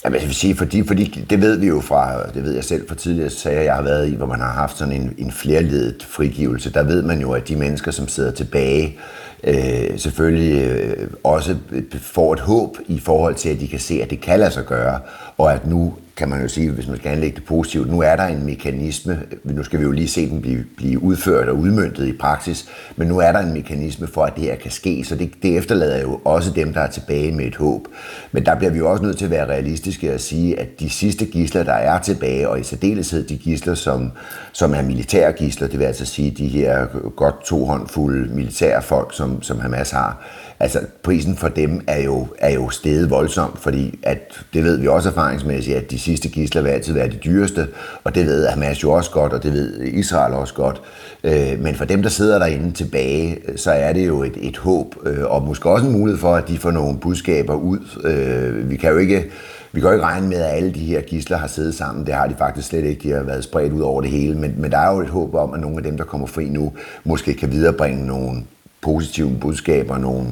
Jamen, 0.05 0.19
jeg 0.19 0.27
vil 0.27 0.35
sige, 0.35 0.55
fordi, 0.55 0.87
fordi 0.87 1.25
det 1.29 1.41
ved 1.41 1.57
vi 1.57 1.67
jo 1.67 1.81
fra, 1.81 2.29
det 2.33 2.43
ved 2.43 2.53
jeg 2.53 2.63
selv 2.63 2.87
fra 2.87 2.95
tidligere 2.95 3.29
sager, 3.29 3.61
jeg 3.61 3.75
har 3.75 3.81
været 3.81 4.09
i, 4.09 4.15
hvor 4.15 4.25
man 4.25 4.39
har 4.39 4.51
haft 4.51 4.77
sådan 4.77 4.93
en, 4.93 5.15
en 5.17 5.31
flerledet 5.31 6.07
frigivelse, 6.09 6.73
der 6.73 6.83
ved 6.83 7.01
man 7.01 7.21
jo, 7.21 7.31
at 7.31 7.47
de 7.47 7.55
mennesker, 7.55 7.91
som 7.91 8.07
sidder 8.07 8.31
tilbage, 8.31 8.97
øh, 9.43 9.99
selvfølgelig 9.99 10.63
øh, 10.63 11.07
også 11.23 11.55
får 11.99 12.33
et 12.33 12.39
håb 12.39 12.77
i 12.87 12.99
forhold 12.99 13.35
til, 13.35 13.49
at 13.49 13.59
de 13.59 13.67
kan 13.67 13.79
se, 13.79 14.01
at 14.01 14.09
det 14.09 14.21
kan 14.21 14.39
lade 14.39 14.51
sig 14.51 14.65
gøre, 14.65 14.99
og 15.37 15.53
at 15.53 15.67
nu 15.67 15.93
kan 16.17 16.29
man 16.29 16.41
jo 16.41 16.47
sige, 16.47 16.71
hvis 16.71 16.87
man 16.87 16.97
skal 16.97 17.11
anlægge 17.11 17.35
det 17.35 17.45
positivt, 17.45 17.91
nu 17.91 18.01
er 18.01 18.15
der 18.15 18.23
en 18.23 18.45
mekanisme, 18.45 19.19
nu 19.43 19.63
skal 19.63 19.79
vi 19.79 19.83
jo 19.83 19.91
lige 19.91 20.07
se 20.07 20.29
den 20.29 20.41
blive, 20.41 20.65
blive 20.77 21.03
udført 21.03 21.49
og 21.49 21.57
udmyndtet 21.57 22.07
i 22.07 22.13
praksis, 22.13 22.69
men 22.95 23.07
nu 23.07 23.19
er 23.19 23.31
der 23.31 23.39
en 23.39 23.53
mekanisme 23.53 24.07
for, 24.07 24.23
at 24.23 24.35
det 24.35 24.43
her 24.43 24.55
kan 24.55 24.71
ske, 24.71 25.03
så 25.03 25.15
det, 25.15 25.31
det 25.43 25.57
efterlader 25.57 26.01
jo 26.01 26.19
også 26.25 26.51
dem, 26.51 26.73
der 26.73 26.81
er 26.81 26.89
tilbage 26.89 27.31
med 27.31 27.45
et 27.45 27.55
håb. 27.55 27.87
Men 28.31 28.45
der 28.45 28.55
bliver 28.55 28.71
vi 28.71 28.77
jo 28.77 28.91
også 28.91 29.03
nødt 29.03 29.17
til 29.17 29.25
at 29.25 29.31
være 29.31 29.49
realistiske 29.49 30.13
og 30.13 30.19
sige, 30.19 30.59
at 30.59 30.79
de 30.79 30.89
sidste 30.89 31.25
gisler, 31.25 31.63
der 31.63 31.73
er 31.73 31.99
tilbage, 31.99 32.49
og 32.49 32.59
i 32.59 32.63
særdeleshed 32.63 33.27
de 33.27 33.37
gisler, 33.37 33.75
som, 33.75 34.11
som 34.51 34.73
er 34.73 34.81
militære 34.81 35.31
gisler, 35.31 35.67
det 35.67 35.79
vil 35.79 35.85
altså 35.85 36.05
sige 36.05 36.31
de 36.31 36.47
her 36.47 36.85
godt 37.09 37.45
to 37.45 37.65
håndfulde 37.65 38.35
militære 38.35 38.81
folk, 38.81 39.15
som, 39.15 39.41
som 39.41 39.59
Hamas 39.59 39.91
har, 39.91 40.25
altså 40.59 40.79
prisen 41.03 41.35
for 41.35 41.47
dem 41.47 41.81
er 41.87 42.01
jo, 42.01 42.27
er 42.37 42.53
jo 42.53 42.69
steget 42.69 43.09
voldsomt, 43.09 43.59
fordi 43.59 43.99
at, 44.03 44.39
det 44.53 44.63
ved 44.63 44.77
vi 44.77 44.87
også 44.87 45.09
erfaringsmæssigt, 45.09 45.77
at 45.77 45.91
de 45.91 45.99
sidste 45.99 46.29
gisler 46.29 46.61
vil 46.61 46.69
altid 46.69 46.93
være 46.93 47.07
de 47.07 47.19
dyreste, 47.25 47.67
og 48.03 48.15
det 48.15 48.25
ved 48.25 48.47
Hamas 48.47 48.83
jo 48.83 48.91
også 48.91 49.11
godt, 49.11 49.33
og 49.33 49.43
det 49.43 49.53
ved 49.53 49.81
Israel 49.81 50.33
også 50.33 50.53
godt. 50.53 50.81
Øh, 51.23 51.59
men 51.59 51.75
for 51.75 51.85
dem, 51.85 52.01
der 52.01 52.09
sidder 52.09 52.39
derinde 52.39 52.71
tilbage, 52.71 53.37
øh, 53.47 53.57
så 53.57 53.71
er 53.71 53.93
det 53.93 54.07
jo 54.07 54.23
et, 54.23 54.37
et 54.41 54.57
håb, 54.57 54.95
øh, 55.05 55.25
og 55.25 55.43
måske 55.43 55.69
også 55.69 55.85
en 55.85 55.91
mulighed 55.91 56.19
for, 56.19 56.35
at 56.35 56.47
de 56.47 56.57
får 56.57 56.71
nogle 56.71 56.99
budskaber 56.99 57.55
ud. 57.55 57.79
Øh, 58.03 58.69
vi 58.69 58.77
kan 58.77 58.91
jo 58.91 58.97
ikke 58.97 59.31
vi 59.75 59.79
kan 59.79 59.89
jo 59.89 59.93
ikke 59.93 60.05
regne 60.05 60.27
med, 60.27 60.37
at 60.37 60.55
alle 60.55 60.73
de 60.73 60.79
her 60.79 61.01
gisler 61.01 61.37
har 61.37 61.47
siddet 61.47 61.75
sammen. 61.75 62.05
Det 62.05 62.13
har 62.13 62.27
de 62.27 62.35
faktisk 62.37 62.67
slet 62.67 62.85
ikke. 62.85 63.09
De 63.09 63.13
har 63.13 63.23
været 63.23 63.43
spredt 63.43 63.73
ud 63.73 63.81
over 63.81 64.01
det 64.01 64.09
hele. 64.09 64.37
Men, 64.37 64.53
men 64.57 64.71
der 64.71 64.77
er 64.77 64.93
jo 64.93 65.01
et 65.01 65.09
håb 65.09 65.35
om, 65.35 65.53
at 65.53 65.59
nogle 65.59 65.77
af 65.77 65.83
dem, 65.83 65.97
der 65.97 66.03
kommer 66.03 66.27
fri 66.27 66.49
nu, 66.49 66.73
måske 67.03 67.33
kan 67.33 67.51
viderebringe 67.51 68.05
nogle 68.05 68.43
positive 68.83 69.31
budskaber, 69.41 69.97
nogle, 69.97 70.27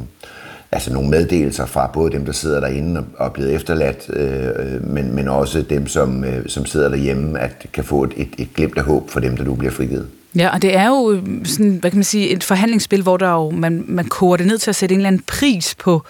altså 0.71 0.93
nogle 0.93 1.09
meddelelser 1.09 1.65
fra 1.65 1.89
både 1.93 2.11
dem, 2.11 2.25
der 2.25 2.31
sidder 2.31 2.59
derinde 2.59 3.03
og 3.17 3.25
er 3.25 3.29
blevet 3.29 3.53
efterladt, 3.53 4.09
øh, 4.13 4.73
øh, 4.73 4.87
men, 4.87 5.15
men 5.15 5.27
også 5.27 5.61
dem, 5.61 5.87
som, 5.87 6.23
øh, 6.23 6.47
som 6.47 6.65
sidder 6.65 6.89
derhjemme, 6.89 7.39
at 7.39 7.65
kan 7.73 7.83
få 7.83 8.03
et, 8.03 8.13
et, 8.17 8.29
et 8.37 8.53
glimt 8.53 8.77
af 8.77 8.83
håb 8.83 9.09
for 9.09 9.19
dem, 9.19 9.37
der 9.37 9.43
nu 9.43 9.55
bliver 9.55 9.71
frigivet. 9.71 10.07
Ja, 10.35 10.53
og 10.53 10.61
det 10.61 10.77
er 10.77 10.87
jo 10.87 11.11
øh, 11.11 11.45
sådan, 11.45 11.77
hvad 11.81 11.91
kan 11.91 11.97
man 11.97 12.03
sige, 12.03 12.29
et 12.29 12.43
forhandlingsspil, 12.43 13.01
hvor 13.01 13.17
der 13.17 13.31
jo, 13.31 13.49
man, 13.49 13.83
man 13.87 14.05
koger 14.05 14.37
det 14.37 14.47
ned 14.47 14.57
til 14.57 14.71
at 14.71 14.75
sætte 14.75 14.93
en 14.93 14.99
eller 14.99 15.07
anden 15.07 15.23
pris 15.27 15.75
på, 15.75 16.01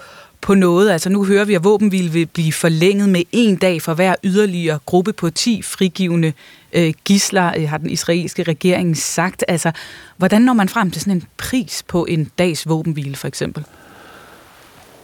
på 0.42 0.54
noget. 0.54 0.92
Altså 0.92 1.10
nu 1.10 1.26
hører 1.26 1.46
vi, 1.46 1.54
at 1.54 1.64
våbenhvil 1.64 2.14
vil 2.14 2.26
blive 2.26 2.54
forlænget 2.54 3.10
med 3.10 3.22
en 3.32 3.56
dag 3.56 3.82
for 3.82 3.94
hver 3.94 4.16
yderligere 4.24 4.80
gruppe 4.86 5.14
på 5.14 5.30
10 5.30 5.62
frigivende 5.62 6.34
øh, 6.74 6.94
gisler, 7.06 7.54
øh, 7.58 7.70
har 7.70 7.78
den 7.78 7.90
israelske 7.90 8.44
regering 8.44 8.98
sagt. 8.98 9.44
Altså, 9.48 9.72
hvordan 10.18 10.42
når 10.42 10.54
man 10.54 10.70
frem 10.70 10.92
til 10.92 11.02
sådan 11.02 11.14
en 11.14 11.24
pris 11.38 11.84
på 11.88 12.06
en 12.06 12.32
dags 12.40 12.70
våbenhvile, 12.70 13.16
for 13.16 13.28
eksempel? 13.28 13.66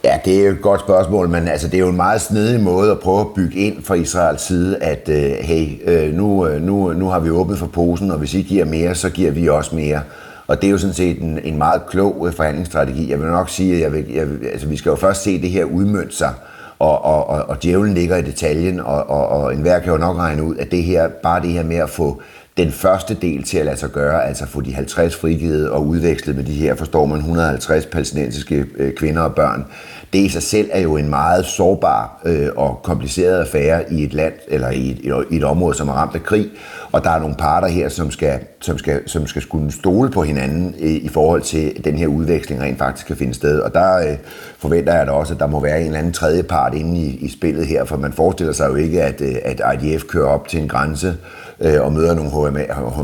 Ja, 0.04 0.18
det 0.24 0.40
er 0.40 0.46
jo 0.46 0.52
et 0.52 0.62
godt 0.62 0.80
spørgsmål, 0.80 1.28
men 1.28 1.48
altså, 1.48 1.68
det 1.68 1.74
er 1.74 1.78
jo 1.78 1.88
en 1.88 1.96
meget 1.96 2.20
snedig 2.20 2.60
måde 2.60 2.90
at 2.90 3.00
prøve 3.00 3.20
at 3.20 3.26
bygge 3.34 3.58
ind 3.58 3.84
fra 3.84 3.94
Israels 3.94 4.42
side, 4.42 4.76
at 4.76 5.08
øh, 5.08 5.32
hey, 5.32 5.68
øh, 5.84 6.14
nu, 6.14 6.46
øh, 6.46 6.62
nu, 6.62 6.92
nu 6.92 7.08
har 7.08 7.20
vi 7.20 7.30
åbnet 7.30 7.58
for 7.58 7.66
posen, 7.66 8.10
og 8.10 8.18
hvis 8.18 8.34
I 8.34 8.42
giver 8.42 8.64
mere, 8.64 8.94
så 8.94 9.10
giver 9.10 9.30
vi 9.30 9.48
også 9.48 9.74
mere. 9.74 10.00
Og 10.48 10.60
det 10.60 10.66
er 10.66 10.70
jo 10.70 10.78
sådan 10.78 10.94
set 10.94 11.22
en, 11.22 11.38
en 11.44 11.58
meget 11.58 11.86
klog 11.86 12.26
øh, 12.26 12.34
forhandlingsstrategi. 12.34 13.10
Jeg 13.10 13.20
vil 13.20 13.28
nok 13.28 13.48
sige, 13.48 13.74
at 13.74 13.80
jeg 13.80 13.92
vil, 13.92 14.12
jeg, 14.12 14.26
altså, 14.52 14.66
vi 14.66 14.76
skal 14.76 14.90
jo 14.90 14.96
først 14.96 15.22
se 15.22 15.42
det 15.42 15.50
her 15.50 15.64
udmønte 15.64 16.16
sig, 16.16 16.34
og, 16.78 17.04
og, 17.04 17.26
og, 17.28 17.48
og 17.48 17.62
djævlen 17.62 17.94
ligger 17.94 18.16
i 18.16 18.22
detaljen, 18.22 18.80
og, 18.80 19.10
og, 19.10 19.28
og 19.28 19.54
enhver 19.54 19.78
kan 19.78 19.92
jo 19.92 19.98
nok 19.98 20.16
regne 20.16 20.42
ud, 20.42 20.56
at 20.56 20.70
det 20.70 20.82
her, 20.82 21.08
bare 21.22 21.42
det 21.42 21.50
her 21.50 21.64
med 21.64 21.76
at 21.76 21.90
få 21.90 22.22
den 22.56 22.72
første 22.72 23.14
del 23.14 23.42
til 23.42 23.58
at 23.58 23.64
lade 23.64 23.76
sig 23.76 23.90
gøre, 23.90 24.26
altså 24.26 24.46
få 24.46 24.60
de 24.60 24.74
50 24.74 25.16
frigivet 25.16 25.70
og 25.70 25.86
udvekslet 25.86 26.36
med 26.36 26.44
de 26.44 26.52
her, 26.52 26.74
forstår 26.74 27.06
man, 27.06 27.18
150 27.18 27.86
palæstinensiske 27.86 28.66
øh, 28.76 28.92
kvinder 28.92 29.22
og 29.22 29.34
børn, 29.34 29.66
det 30.12 30.18
i 30.18 30.28
sig 30.28 30.42
selv 30.42 30.70
er 30.72 30.80
jo 30.80 30.96
en 30.96 31.08
meget 31.08 31.46
sårbar 31.46 32.20
øh, 32.24 32.48
og 32.56 32.80
kompliceret 32.82 33.40
affære 33.40 33.92
i 33.92 34.04
et 34.04 34.14
land, 34.14 34.32
eller 34.48 34.70
i 34.70 34.90
et, 34.90 35.24
i 35.30 35.36
et 35.36 35.44
område, 35.44 35.74
som 35.74 35.88
er 35.88 35.92
ramt 35.92 36.14
af 36.14 36.22
krig, 36.22 36.46
og 36.92 37.04
der 37.04 37.10
er 37.10 37.18
nogle 37.18 37.34
parter 37.34 37.68
her, 37.68 37.88
som 37.88 38.10
skal, 38.10 38.40
som 38.60 38.78
skal, 38.78 39.08
som 39.08 39.26
skal 39.26 39.42
kunne 39.42 39.72
stole 39.72 40.10
på 40.10 40.22
hinanden 40.22 40.74
i, 40.78 40.98
i 40.98 41.08
forhold 41.08 41.42
til, 41.42 41.72
at 41.76 41.84
den 41.84 41.98
her 41.98 42.06
udveksling 42.06 42.62
rent 42.62 42.78
faktisk 42.78 43.06
kan 43.06 43.16
finde 43.16 43.34
sted. 43.34 43.60
Og 43.60 43.74
der 43.74 43.96
øh, 43.98 44.16
forventer 44.58 44.94
jeg 44.94 45.06
da 45.06 45.12
også, 45.12 45.34
at 45.34 45.40
der 45.40 45.46
må 45.46 45.60
være 45.60 45.80
en 45.80 45.86
eller 45.86 45.98
anden 45.98 46.12
tredje 46.12 46.42
part 46.42 46.74
inde 46.74 47.00
i, 47.00 47.16
i 47.16 47.30
spillet 47.30 47.66
her, 47.66 47.84
for 47.84 47.96
man 47.96 48.12
forestiller 48.12 48.52
sig 48.52 48.68
jo 48.68 48.74
ikke, 48.74 49.02
at, 49.02 49.20
øh, 49.20 49.34
at 49.44 49.82
IDF 49.82 50.04
kører 50.04 50.28
op 50.28 50.48
til 50.48 50.60
en 50.62 50.68
grænse, 50.68 51.16
øh, 51.60 51.80
og 51.80 51.92
møder 51.92 52.14
nogle 52.14 52.30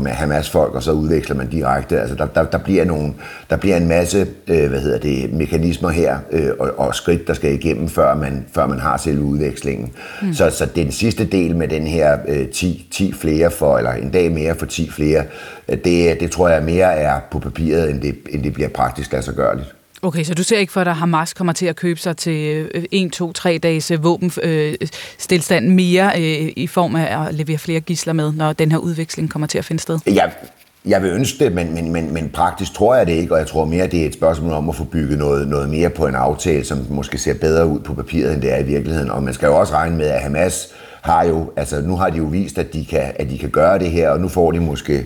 Hamas-folk, 0.09 0.75
og 0.75 0.83
så 0.83 0.91
udveksler 0.91 1.35
man 1.35 1.49
direkte. 1.49 1.99
Altså, 1.99 2.15
der, 2.15 2.25
der, 2.25 2.43
der, 2.43 2.57
bliver, 2.57 2.85
nogle, 2.85 3.13
der 3.49 3.55
bliver 3.55 3.77
en 3.77 3.87
masse 3.87 4.27
øh, 4.47 4.69
hvad 4.69 4.79
hedder 4.79 4.99
det, 4.99 5.33
mekanismer 5.33 5.89
her 5.89 6.17
øh, 6.31 6.49
og, 6.59 6.71
og 6.77 6.95
skridt, 6.95 7.27
der 7.27 7.33
skal 7.33 7.53
igennem, 7.53 7.87
før 7.87 8.15
man, 8.15 8.45
før 8.53 8.67
man 8.67 8.79
har 8.79 8.97
selve 8.97 9.23
udvekslingen. 9.23 9.91
Mm. 10.21 10.33
Så, 10.33 10.49
så 10.49 10.65
den 10.75 10.91
sidste 10.91 11.25
del 11.25 11.55
med 11.55 11.67
den 11.67 11.87
her 11.87 12.17
øh, 12.27 12.47
10, 12.47 12.87
10 12.91 13.13
flere 13.13 13.51
for, 13.51 13.77
eller 13.77 13.91
en 13.91 14.09
dag 14.09 14.31
mere 14.31 14.55
for 14.55 14.65
10 14.65 14.91
flere, 14.91 15.23
øh, 15.69 15.77
det, 15.83 16.19
det 16.19 16.31
tror 16.31 16.49
jeg 16.49 16.63
mere 16.63 16.93
er 16.95 17.19
på 17.31 17.39
papiret, 17.39 17.89
end 17.89 18.01
det, 18.01 18.15
end 18.29 18.43
det 18.43 18.53
bliver 18.53 18.69
praktisk 18.69 19.13
gørligt. 19.31 19.75
Okay, 20.05 20.23
så 20.23 20.33
du 20.33 20.43
ser 20.43 20.57
ikke 20.57 20.73
for 20.73 20.83
dig, 20.83 20.91
at 20.91 20.97
Hamas 20.97 21.33
kommer 21.33 21.53
til 21.53 21.65
at 21.65 21.75
købe 21.75 21.99
sig 21.99 22.17
til 22.17 22.69
1, 22.91 23.11
2, 23.11 23.33
3 23.33 23.57
dages 23.57 23.91
øh, 23.91 24.03
våbenstilstand 24.03 25.65
øh, 25.65 25.71
mere 25.71 26.11
øh, 26.15 26.53
i 26.55 26.67
form 26.67 26.95
af 26.95 27.27
at 27.27 27.33
levere 27.33 27.57
flere 27.57 27.79
gisler 27.79 28.13
med, 28.13 28.31
når 28.31 28.53
den 28.53 28.71
her 28.71 28.77
udveksling 28.77 29.29
kommer 29.29 29.47
til 29.47 29.57
at 29.57 29.65
finde 29.65 29.81
sted? 29.81 29.99
Ja, 30.07 30.23
jeg 30.85 31.01
vil 31.01 31.11
ønske 31.11 31.45
det, 31.45 31.51
men, 31.51 31.73
men, 31.73 31.91
men, 31.91 32.13
men 32.13 32.29
praktisk 32.29 32.73
tror 32.73 32.95
jeg 32.95 33.07
det 33.07 33.13
ikke, 33.13 33.33
og 33.33 33.39
jeg 33.39 33.47
tror 33.47 33.65
mere, 33.65 33.87
det 33.87 34.01
er 34.01 34.05
et 34.05 34.13
spørgsmål 34.13 34.51
om 34.51 34.69
at 34.69 34.75
få 34.75 34.83
bygget 34.83 35.17
noget, 35.17 35.47
noget 35.47 35.69
mere 35.69 35.89
på 35.89 36.07
en 36.07 36.15
aftale, 36.15 36.65
som 36.65 36.85
måske 36.89 37.17
ser 37.17 37.33
bedre 37.33 37.67
ud 37.67 37.79
på 37.79 37.93
papiret, 37.93 38.33
end 38.33 38.41
det 38.41 38.53
er 38.53 38.57
i 38.57 38.63
virkeligheden. 38.63 39.11
Og 39.11 39.23
man 39.23 39.33
skal 39.33 39.47
jo 39.47 39.59
også 39.59 39.73
regne 39.73 39.97
med, 39.97 40.05
at 40.05 40.21
Hamas 40.21 40.67
har 41.01 41.23
jo, 41.23 41.51
altså 41.55 41.81
nu 41.81 41.95
har 41.95 42.09
de 42.09 42.17
jo 42.17 42.23
vist, 42.23 42.57
at 42.57 42.73
de 42.73 42.85
kan, 42.85 43.11
at 43.15 43.29
de 43.29 43.37
kan 43.37 43.49
gøre 43.49 43.79
det 43.79 43.91
her, 43.91 44.09
og 44.09 44.19
nu 44.19 44.27
får 44.27 44.51
de 44.51 44.59
måske 44.59 45.05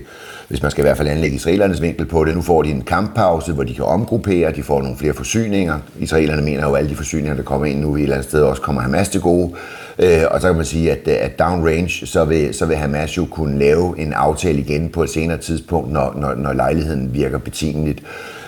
hvis 0.50 0.62
man 0.62 0.72
skal 0.72 0.82
i 0.82 0.86
hvert 0.86 0.98
fald 0.98 1.08
anlægge 1.08 1.36
israelernes 1.36 1.82
vinkel 1.82 2.06
på 2.06 2.26
det. 2.26 2.36
Nu 2.36 2.42
får 2.42 2.64
de 2.64 2.70
en 2.70 2.82
kamppause, 2.82 3.54
hvor 3.54 3.64
de 3.64 3.76
kan 3.76 3.86
omgruppere, 3.86 4.52
de 4.52 4.64
får 4.64 4.82
nogle 4.82 4.98
flere 4.98 5.14
forsyninger. 5.14 5.80
Israelerne 6.00 6.42
mener 6.42 6.68
jo, 6.68 6.74
at 6.74 6.80
alle 6.80 6.90
de 6.90 6.96
forsyninger, 6.96 7.36
der 7.36 7.44
kommer 7.44 7.66
ind 7.66 7.80
nu 7.80 7.96
i 7.96 8.00
et 8.00 8.04
eller 8.04 8.16
andet 8.16 8.30
sted, 8.30 8.42
også 8.42 8.62
kommer 8.62 8.82
Hamas 8.82 9.10
til 9.10 9.22
gode. 9.22 9.52
Øh, 10.00 10.22
og 10.32 10.42
så 10.42 10.48
kan 10.48 10.56
man 10.56 10.66
sige, 10.66 10.92
at, 10.92 11.08
at 11.08 11.40
downrange, 11.40 12.08
så 12.08 12.26
vil, 12.26 12.54
så 12.54 12.66
vil 12.66 12.78
Hamas 12.78 13.18
jo 13.18 13.26
kunne 13.26 13.60
lave 13.60 14.00
en 14.00 14.14
aftale 14.14 14.60
igen 14.60 14.90
på 14.90 15.04
et 15.04 15.10
senere 15.10 15.38
tidspunkt, 15.38 15.92
når, 15.92 16.14
når, 16.18 16.36
når 16.36 16.54
lejligheden 16.54 17.14
virker 17.14 17.38
betingeligt. 17.38 18.04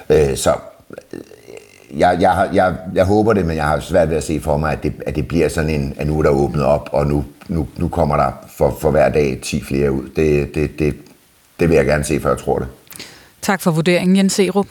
Øh, 0.10 0.36
så 0.36 0.53
øh, 1.14 1.19
jeg, 1.99 2.18
jeg, 2.22 2.49
jeg, 2.53 2.76
jeg 2.95 3.06
håber 3.06 3.34
det, 3.34 3.45
men 3.45 3.56
jeg 3.56 3.65
har 3.65 3.80
svært 3.80 4.10
ved 4.10 4.18
at 4.18 4.23
se 4.23 4.40
for 4.40 4.57
mig, 4.57 4.72
at 4.72 4.84
det, 4.84 4.94
at 5.06 5.15
det 5.15 5.28
bliver 5.28 5.49
sådan 5.49 5.69
en, 5.69 5.94
at 5.98 6.07
nu 6.07 6.19
er 6.19 6.23
der 6.23 6.30
åbnet 6.30 6.64
op, 6.64 6.90
og 6.91 7.07
nu, 7.07 7.26
nu, 7.48 7.68
nu 7.78 7.88
kommer 7.88 8.15
der 8.15 8.32
for, 8.57 8.78
for 8.82 8.91
hver 8.91 9.10
dag 9.10 9.40
10 9.41 9.64
flere 9.64 9.91
ud. 9.91 10.03
Det, 10.15 10.56
det, 10.56 10.80
det, 10.80 10.95
det 11.61 11.69
vil 11.69 11.75
jeg 11.75 11.85
gerne 11.85 12.03
se, 12.03 12.19
før 12.19 12.29
jeg 12.29 12.39
tror 12.39 12.59
det. 12.59 12.67
Tak 13.41 13.61
for 13.61 13.71
vurderingen, 13.71 14.17
Jens 14.17 14.33
Serup. 14.33 14.67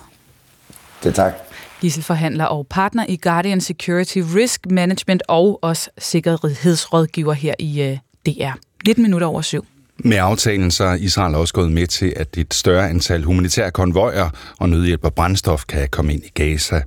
Det 1.02 1.14
tak. 1.14 1.32
Gisselforhandler 1.80 2.44
og 2.44 2.66
partner 2.70 3.04
i 3.08 3.16
Guardian 3.16 3.60
Security 3.60 4.18
Risk 4.34 4.66
Management 4.70 5.22
og 5.28 5.58
også 5.62 5.90
sikkerhedsrådgiver 5.98 7.32
her 7.32 7.54
i 7.58 7.82
øh, 7.82 7.98
DR. 8.26 8.52
19 8.86 9.02
minutter 9.02 9.26
over 9.26 9.42
syv. 9.42 9.66
Med 9.98 10.16
aftalen 10.16 10.70
så 10.70 10.84
er 10.84 10.94
Israel 10.94 11.34
også 11.34 11.54
gået 11.54 11.72
med 11.72 11.86
til, 11.86 12.12
at 12.16 12.36
et 12.36 12.54
større 12.54 12.88
antal 12.88 13.22
humanitære 13.22 13.70
konvojer 13.70 14.30
og 14.58 14.68
nødhjælp 14.68 15.04
og 15.04 15.14
brændstof 15.14 15.64
kan 15.68 15.88
komme 15.88 16.12
ind 16.12 16.22
i 16.24 16.30
Gaza. 16.34 16.82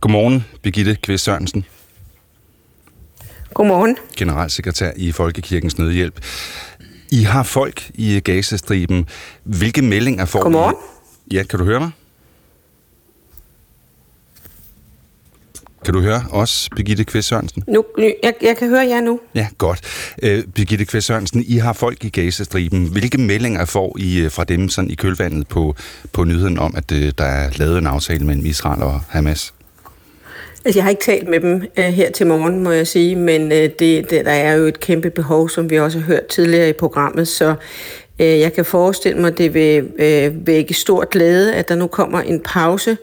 Godmorgen, 0.00 0.44
Birgitte 0.62 0.96
Kvist 1.02 1.24
Sørensen. 1.24 1.64
Godmorgen. 3.54 3.96
Generalsekretær 4.16 4.90
i 4.96 5.12
Folkekirkens 5.12 5.78
Nødhjælp. 5.78 6.20
I 7.12 7.22
har 7.22 7.42
folk 7.42 7.90
i 7.94 8.20
Gazastriben. 8.20 9.06
Hvilke 9.44 9.82
meldinger 9.82 10.24
får 10.24 10.42
Godmorgen. 10.42 10.76
I? 11.26 11.34
Ja, 11.34 11.42
kan 11.42 11.58
du 11.58 11.64
høre 11.64 11.80
mig? 11.80 11.90
Kan 15.84 15.94
du 15.94 16.00
høre 16.00 16.24
os, 16.30 16.68
Birgitte 16.76 17.04
Kvist 17.04 17.28
Sørensen? 17.28 17.64
Nu, 17.68 17.84
jeg, 17.98 18.34
jeg 18.42 18.56
kan 18.56 18.68
høre 18.68 18.88
jer 18.88 19.00
nu. 19.00 19.20
Ja, 19.34 19.48
godt. 19.58 19.80
Uh, 20.22 20.52
Birgitte 20.54 20.84
Kvist 20.84 21.06
Sørensen, 21.06 21.44
I 21.46 21.56
har 21.56 21.72
folk 21.72 22.04
i 22.04 22.08
Gazastriben. 22.08 22.86
Hvilke 22.86 23.18
meldinger 23.18 23.64
får 23.64 23.96
I 23.98 24.24
uh, 24.24 24.30
fra 24.30 24.44
dem 24.44 24.68
sådan 24.68 24.90
i 24.90 24.94
kølvandet 24.94 25.48
på, 25.48 25.76
på 26.12 26.24
nyheden 26.24 26.58
om, 26.58 26.74
at 26.76 26.92
uh, 26.92 26.98
der 26.98 27.24
er 27.24 27.50
lavet 27.56 27.78
en 27.78 27.86
aftale 27.86 28.26
mellem 28.26 28.46
Israel 28.46 28.82
og 28.82 29.00
Hamas? 29.08 29.54
Altså, 30.64 30.78
jeg 30.78 30.84
har 30.84 30.90
ikke 30.90 31.02
talt 31.02 31.28
med 31.28 31.40
dem 31.40 31.62
øh, 31.76 31.84
her 31.84 32.10
til 32.10 32.26
morgen, 32.26 32.62
må 32.62 32.70
jeg 32.70 32.86
sige, 32.86 33.16
men 33.16 33.52
øh, 33.52 33.58
det, 33.58 33.78
det, 33.78 34.10
der 34.10 34.30
er 34.30 34.54
jo 34.54 34.64
et 34.64 34.80
kæmpe 34.80 35.10
behov, 35.10 35.48
som 35.48 35.70
vi 35.70 35.78
også 35.78 35.98
har 35.98 36.06
hørt 36.06 36.26
tidligere 36.26 36.68
i 36.68 36.72
programmet, 36.72 37.28
så 37.28 37.54
øh, 38.18 38.40
jeg 38.40 38.52
kan 38.52 38.64
forestille 38.64 39.20
mig, 39.20 39.28
at 39.28 39.38
det 39.38 39.54
vil 39.54 39.88
øh, 39.98 40.46
vække 40.46 40.74
stor 40.74 41.04
glæde, 41.04 41.54
at 41.54 41.68
der 41.68 41.74
nu 41.74 41.86
kommer 41.86 42.20
en 42.20 42.40
pause 42.40 42.96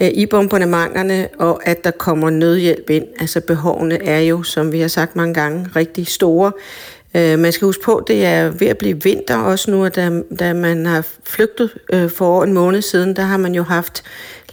øh, 0.00 0.08
i 0.08 0.26
bombardementerne, 0.26 1.28
og 1.38 1.68
at 1.68 1.84
der 1.84 1.90
kommer 1.90 2.30
nødhjælp 2.30 2.90
ind. 2.90 3.06
Altså 3.20 3.40
behovene 3.40 4.04
er 4.04 4.20
jo, 4.20 4.42
som 4.42 4.72
vi 4.72 4.80
har 4.80 4.88
sagt 4.88 5.16
mange 5.16 5.34
gange, 5.34 5.68
rigtig 5.76 6.06
store. 6.06 6.52
Øh, 7.16 7.38
man 7.38 7.52
skal 7.52 7.66
huske 7.66 7.82
på, 7.82 7.96
at 7.96 8.08
det 8.08 8.24
er 8.24 8.50
ved 8.50 8.66
at 8.66 8.78
blive 8.78 9.02
vinter 9.02 9.36
også 9.36 9.70
nu, 9.70 9.88
da, 9.88 10.10
da 10.38 10.52
man 10.52 10.86
har 10.86 11.06
flygtet 11.24 11.70
øh, 11.92 12.10
for 12.10 12.26
over 12.26 12.44
en 12.44 12.52
måned 12.52 12.82
siden, 12.82 13.16
der 13.16 13.22
har 13.22 13.36
man 13.36 13.54
jo 13.54 13.62
haft 13.62 14.04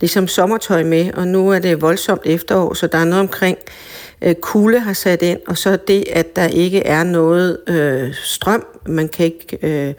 ligesom 0.02 0.28
sommertøj 0.28 0.84
med, 0.84 1.14
og 1.14 1.28
nu 1.28 1.49
er 1.49 1.60
det 1.60 1.82
voldsomt 1.82 2.22
efterår, 2.26 2.73
så 2.73 2.88
der 2.88 2.98
er 2.98 3.06
noget 3.06 3.22
omkring 3.22 3.57
øh, 4.22 4.36
kulde 4.36 4.80
har 4.80 4.94
sat 4.94 5.22
ind, 5.22 5.40
og 5.48 5.57
så 5.57 5.78
det, 5.88 6.03
at 6.14 6.36
der 6.36 6.48
ikke 6.48 6.80
er 6.80 7.03
noget 7.03 7.57
øh, 7.68 8.14
strøm, 8.23 8.65
man 8.88 9.10
kan 9.10 9.26
ikke 9.26 9.57
øh, 9.61 9.94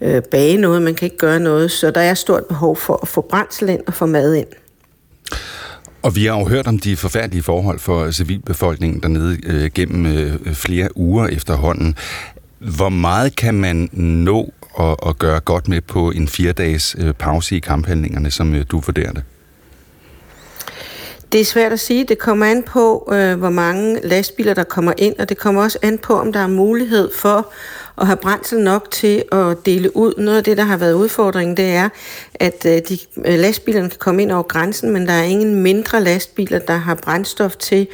øh, 0.00 0.22
bage 0.22 0.56
noget, 0.56 0.82
man 0.82 0.94
kan 0.94 1.06
ikke 1.06 1.18
gøre 1.18 1.40
noget, 1.40 1.70
så 1.70 1.90
der 1.90 2.00
er 2.00 2.14
stort 2.14 2.44
behov 2.44 2.76
for 2.76 2.98
at 3.02 3.08
få 3.08 3.20
brændsel 3.20 3.68
ind 3.68 3.80
og 3.86 3.94
få 3.94 4.06
mad 4.06 4.34
ind. 4.34 4.46
Og 6.02 6.16
vi 6.16 6.26
har 6.26 6.38
jo 6.38 6.48
hørt 6.48 6.66
om 6.66 6.78
de 6.78 6.96
forfærdelige 6.96 7.42
forhold 7.42 7.78
for 7.78 8.10
civilbefolkningen 8.10 9.02
dernede 9.02 9.38
øh, 9.46 9.70
gennem 9.74 10.06
øh, 10.06 10.54
flere 10.54 10.96
uger 10.96 11.26
efterhånden. 11.26 11.94
Hvor 12.58 12.88
meget 12.88 13.36
kan 13.36 13.54
man 13.54 13.88
nå 13.92 14.52
at, 14.80 14.96
at 15.06 15.18
gøre 15.18 15.40
godt 15.40 15.68
med 15.68 15.80
på 15.80 16.10
en 16.10 16.28
fire-dages 16.28 16.96
øh, 16.98 17.14
pause 17.14 17.56
i 17.56 17.58
kamphandlingerne, 17.58 18.30
som 18.30 18.54
øh, 18.54 18.64
du 18.70 18.80
vurderer 18.80 19.12
det? 19.12 19.22
Det 21.32 21.40
er 21.40 21.44
svært 21.44 21.72
at 21.72 21.80
sige. 21.80 22.04
Det 22.04 22.18
kommer 22.18 22.46
an 22.46 22.62
på, 22.62 23.08
øh, 23.12 23.38
hvor 23.38 23.50
mange 23.50 24.00
lastbiler, 24.02 24.54
der 24.54 24.64
kommer 24.64 24.92
ind, 24.98 25.18
og 25.18 25.28
det 25.28 25.38
kommer 25.38 25.62
også 25.62 25.78
an 25.82 25.98
på, 25.98 26.18
om 26.18 26.32
der 26.32 26.40
er 26.40 26.46
mulighed 26.46 27.10
for 27.14 27.52
at 28.02 28.08
have 28.08 28.16
brændsel 28.16 28.60
nok 28.60 28.90
til 28.90 29.24
at 29.32 29.56
dele 29.66 29.96
ud. 29.96 30.14
Noget 30.18 30.38
af 30.38 30.44
det, 30.44 30.56
der 30.56 30.62
har 30.62 30.76
været 30.76 30.92
udfordringen, 30.92 31.56
det 31.56 31.64
er, 31.64 31.88
at 32.34 32.66
øh, 32.66 32.72
de, 32.88 32.98
øh, 33.24 33.38
lastbilerne 33.38 33.90
kan 33.90 33.98
komme 33.98 34.22
ind 34.22 34.32
over 34.32 34.42
grænsen, 34.42 34.90
men 34.90 35.06
der 35.06 35.12
er 35.12 35.22
ingen 35.22 35.54
mindre 35.54 36.00
lastbiler, 36.00 36.58
der 36.58 36.76
har 36.76 36.94
brændstof 36.94 37.56
til 37.56 37.86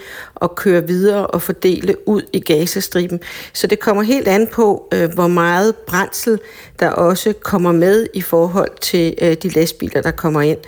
at 0.42 0.54
køre 0.54 0.86
videre 0.86 1.26
og 1.26 1.42
fordele 1.42 2.08
ud 2.08 2.22
i 2.32 2.40
Gazastriben. 2.40 3.20
Så 3.52 3.66
det 3.66 3.78
kommer 3.80 4.02
helt 4.02 4.28
an 4.28 4.46
på, 4.46 4.88
øh, 4.94 5.12
hvor 5.14 5.28
meget 5.28 5.76
brændsel 5.76 6.38
der 6.80 6.88
også 6.88 7.32
kommer 7.32 7.72
med 7.72 8.06
i 8.14 8.20
forhold 8.20 8.70
til 8.80 9.38
de 9.42 9.48
lastbiler, 9.48 10.02
der 10.02 10.10
kommer 10.10 10.42
ind. 10.42 10.58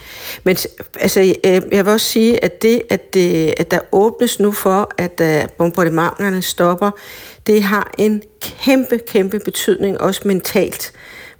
Men 0.44 0.56
altså, 1.00 1.34
jeg 1.44 1.84
vil 1.84 1.88
også 1.88 2.06
sige, 2.06 2.44
at 2.44 2.62
det, 2.62 2.82
at, 2.90 3.14
det, 3.14 3.54
at 3.56 3.70
der 3.70 3.78
åbnes 3.92 4.40
nu 4.40 4.52
for, 4.52 4.90
at 4.98 5.50
bombardementerne 5.58 6.42
stopper, 6.42 6.90
det 7.50 7.62
har 7.62 7.90
en 7.98 8.22
kæmpe, 8.40 8.98
kæmpe 9.08 9.38
betydning, 9.38 10.00
også 10.00 10.20
mentalt. 10.24 10.92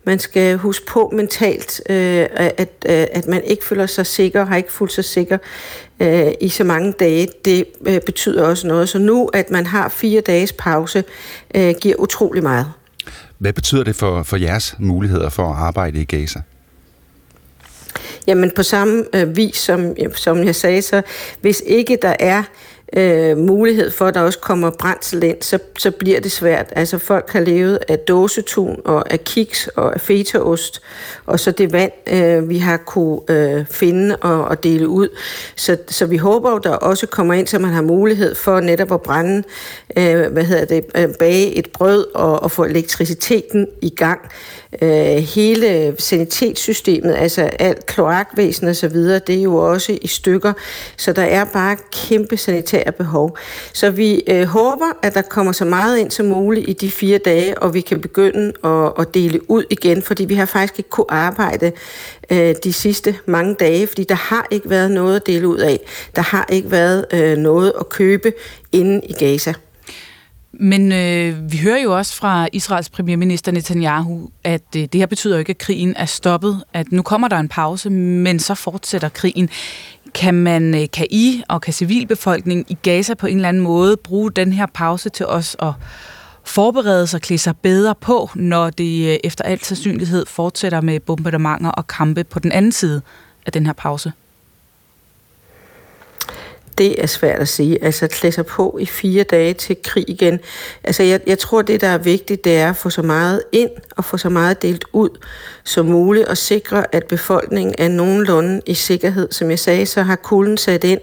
Man 0.05 0.19
skal 0.19 0.57
huske 0.57 0.87
på 0.87 1.13
mentalt, 1.15 1.81
øh, 1.91 2.27
at, 2.33 2.69
øh, 2.87 3.07
at 3.13 3.27
man 3.27 3.45
ikke 3.45 3.65
føler 3.65 3.87
sig 3.87 4.07
sikker, 4.07 4.45
har 4.45 4.57
ikke 4.57 4.73
fuldt 4.73 4.93
sig 4.93 5.05
sikker 5.05 5.39
øh, 6.01 6.33
i 6.41 6.49
så 6.49 6.65
mange 6.65 6.93
dage. 6.93 7.29
Det 7.45 7.65
øh, 7.87 8.01
betyder 8.07 8.47
også 8.47 8.67
noget. 8.67 8.89
Så 8.89 8.99
nu, 8.99 9.27
at 9.27 9.51
man 9.51 9.67
har 9.67 9.89
fire 9.89 10.21
dages 10.21 10.53
pause, 10.53 11.05
øh, 11.55 11.75
giver 11.81 11.97
utrolig 11.97 12.43
meget. 12.43 12.67
Hvad 13.39 13.53
betyder 13.53 13.85
det 13.85 13.97
for, 13.97 14.23
for 14.23 14.37
jeres 14.37 14.75
muligheder 14.79 15.29
for 15.29 15.53
at 15.53 15.57
arbejde 15.57 16.01
i 16.01 16.05
Gaza? 16.05 16.43
Jamen 18.27 18.51
på 18.57 18.63
samme 18.63 19.05
øh, 19.15 19.37
vis, 19.37 19.57
som, 19.57 19.95
som 20.15 20.45
jeg 20.45 20.55
sagde, 20.55 20.83
så 20.83 21.03
hvis 21.41 21.63
ikke 21.67 21.99
der 22.03 22.15
er 22.19 22.43
øh, 22.97 23.39
mulighed 23.39 23.91
for, 23.91 24.07
at 24.07 24.15
der 24.15 24.21
også 24.21 24.39
kommer 24.39 24.71
brændsel 24.71 25.23
ind, 25.23 25.37
så, 25.41 25.59
så 25.79 25.91
bliver 25.91 26.21
det 26.21 26.33
svært. 26.33 26.73
Altså 26.77 26.99
folk 26.99 27.31
har 27.31 27.41
levet 27.41 27.79
af 27.89 27.99
dåsetun 27.99 28.81
og 28.85 29.13
af 29.13 29.25
kiks 29.25 29.67
og 29.67 29.95
af 29.95 30.01
fetaost, 30.01 30.83
og 31.27 31.41
så 31.41 31.51
det 31.51 31.73
vand, 31.73 31.93
øh, 32.13 32.49
vi 32.49 32.59
har 32.59 32.77
kunne 32.77 33.21
øh, 33.29 33.67
finde 33.71 34.17
og, 34.17 34.45
og 34.45 34.65
dele 34.65 34.89
ud. 34.89 35.09
Så, 35.57 35.77
så 35.89 36.07
vi 36.07 36.17
håber 36.17 36.51
at 36.51 36.65
der 36.65 36.71
også 36.71 37.07
kommer 37.07 37.35
ind, 37.35 37.47
så 37.47 37.59
man 37.59 37.71
har 37.71 37.83
mulighed 37.83 38.35
for 38.35 38.61
netop 38.61 38.93
at 38.93 39.03
brænde, 39.03 39.43
øh, 39.97 40.33
hvad 40.33 40.45
hedder 40.45 40.65
det, 40.65 40.85
øh, 40.97 41.09
bage 41.19 41.55
et 41.55 41.71
brød 41.73 42.07
og, 42.15 42.43
og 42.43 42.51
få 42.51 42.65
elektriciteten 42.65 43.67
i 43.83 43.91
gang 43.91 44.21
øh, 44.83 45.17
hele 45.17 45.95
sanitetssystemet, 45.99 47.15
altså 47.15 47.43
alt 47.43 47.87
kloakvæsen 47.87 48.69
og 48.69 48.77
så 48.77 48.89
videre, 48.89 49.19
det 49.19 49.39
er 49.39 49.43
jo 49.43 49.57
også 49.57 49.99
i 50.03 50.07
stykker, 50.07 50.53
så 50.97 51.13
der 51.13 51.23
er 51.23 51.45
bare 51.45 51.77
kæmpe 51.93 52.37
sanitære 52.37 52.93
behov. 52.93 53.39
Så 53.73 53.91
vi 53.91 54.23
øh, 54.27 54.45
håber, 54.45 54.87
at 55.03 55.15
der 55.15 55.23
kommer 55.23 55.53
så 55.53 55.65
meget 55.65 55.99
ind 55.99 56.11
som 56.11 56.27
muligt 56.27 56.69
i 56.69 56.73
de 56.73 56.91
fire 56.91 57.19
dage, 57.19 57.59
og 57.59 57.75
vi 57.75 57.81
kan 57.81 58.01
begynde 58.01 58.53
at, 58.65 58.93
at 58.99 59.15
dele 59.15 59.51
ud 59.51 59.65
igen, 59.71 60.03
fordi 60.03 60.25
vi 60.25 60.35
har 60.35 60.47
faktisk 60.47 60.79
ikke 60.79 60.91
kunne 60.91 61.11
arbejde 61.11 61.73
øh, 62.31 62.55
de 62.65 62.73
sidste 62.73 63.17
mange 63.27 63.55
dage, 63.55 63.87
fordi 63.87 64.05
der 64.05 64.15
har 64.15 64.47
ikke 64.51 64.71
været 64.71 64.91
noget 64.91 65.17
at 65.17 65.27
dele 65.27 65.49
ud 65.49 65.59
af. 65.59 65.81
Der 66.17 66.23
har 66.23 66.47
ikke 66.49 66.71
været 66.71 67.07
øh, 67.13 67.39
noget 67.39 67.73
at 67.81 67.89
købe 67.89 68.33
inde 68.73 69.01
i 69.05 69.13
Gaza. 69.13 69.55
Men 70.63 70.93
øh, 70.93 71.53
vi 71.53 71.59
hører 71.59 71.83
jo 71.83 71.97
også 71.97 72.15
fra 72.15 72.49
Israels 72.53 72.89
premierminister 72.89 73.53
Netanyahu, 73.53 74.29
at 74.45 74.63
øh, 74.77 74.83
det 74.83 74.95
her 74.95 75.07
betyder 75.07 75.35
jo 75.35 75.39
ikke, 75.39 75.51
at 75.51 75.59
krigen 75.59 75.97
er 75.97 76.05
stoppet. 76.05 76.65
At 76.73 76.93
nu 76.93 77.03
kommer 77.03 77.29
der 77.29 77.37
en 77.37 77.49
pause, 77.49 77.91
men 77.91 78.39
så 78.39 78.55
fortsætter 78.55 79.09
krigen. 79.09 79.49
Kan 80.15 80.35
man, 80.35 80.75
øh, 80.75 80.87
kan 80.93 81.07
I 81.11 81.43
og 81.49 81.61
kan 81.61 81.73
civilbefolkningen 81.73 82.67
i 82.69 82.77
Gaza 82.83 83.15
på 83.15 83.27
en 83.27 83.37
eller 83.37 83.49
anden 83.49 83.63
måde 83.63 83.97
bruge 83.97 84.31
den 84.31 84.53
her 84.53 84.67
pause 84.75 85.09
til 85.09 85.27
os 85.27 85.57
at 85.59 85.73
forberede 86.45 87.07
sig, 87.07 87.23
klæde 87.23 87.39
sig 87.39 87.57
bedre 87.57 87.95
på, 87.95 88.31
når 88.35 88.71
det 88.71 89.13
øh, 89.13 89.19
efter 89.25 89.45
al 89.45 89.65
sandsynlighed 89.65 90.27
fortsætter 90.27 90.81
med 90.81 91.01
bombardementer 91.01 91.71
og 91.71 91.87
kampe 91.87 92.25
på 92.25 92.39
den 92.39 92.53
anden 92.53 92.73
side 92.73 93.03
af 93.47 93.53
den 93.53 93.67
her 93.67 93.73
pause? 93.73 94.13
Det 96.81 97.03
er 97.03 97.07
svært 97.07 97.41
at 97.41 97.49
sige. 97.49 97.85
Altså 97.85 98.05
at 98.05 98.11
klæde 98.11 98.33
sig 98.33 98.47
på 98.47 98.79
i 98.81 98.87
fire 98.87 99.23
dage 99.23 99.55
til 99.55 99.77
krig 99.85 100.05
igen. 100.09 100.41
Altså 100.85 101.03
jeg, 101.03 101.21
jeg 101.27 101.39
tror, 101.39 101.63
det 101.63 101.81
der 101.81 101.89
er 101.89 101.99
vigtigt, 101.99 102.45
det 102.45 102.57
er 102.57 102.71
at 102.71 102.77
få 102.77 102.91
så 102.91 103.03
meget 103.03 103.43
ind 103.53 103.71
og 103.97 104.05
få 104.05 104.17
så 104.17 104.29
meget 104.29 104.63
delt 104.63 104.85
ud 104.93 105.09
som 105.65 105.87
muligt 105.87 106.29
og 106.29 106.37
sikre, 106.37 106.95
at 106.95 107.05
befolkningen 107.07 107.75
er 107.79 107.89
nogenlunde 107.89 108.61
i 108.67 108.75
sikkerhed. 108.75 109.29
Som 109.31 109.51
jeg 109.51 109.59
sagde, 109.59 109.87
så 109.87 110.03
har 110.03 110.17
kulden 110.17 110.57
sat 110.57 110.85
ind. 110.85 111.01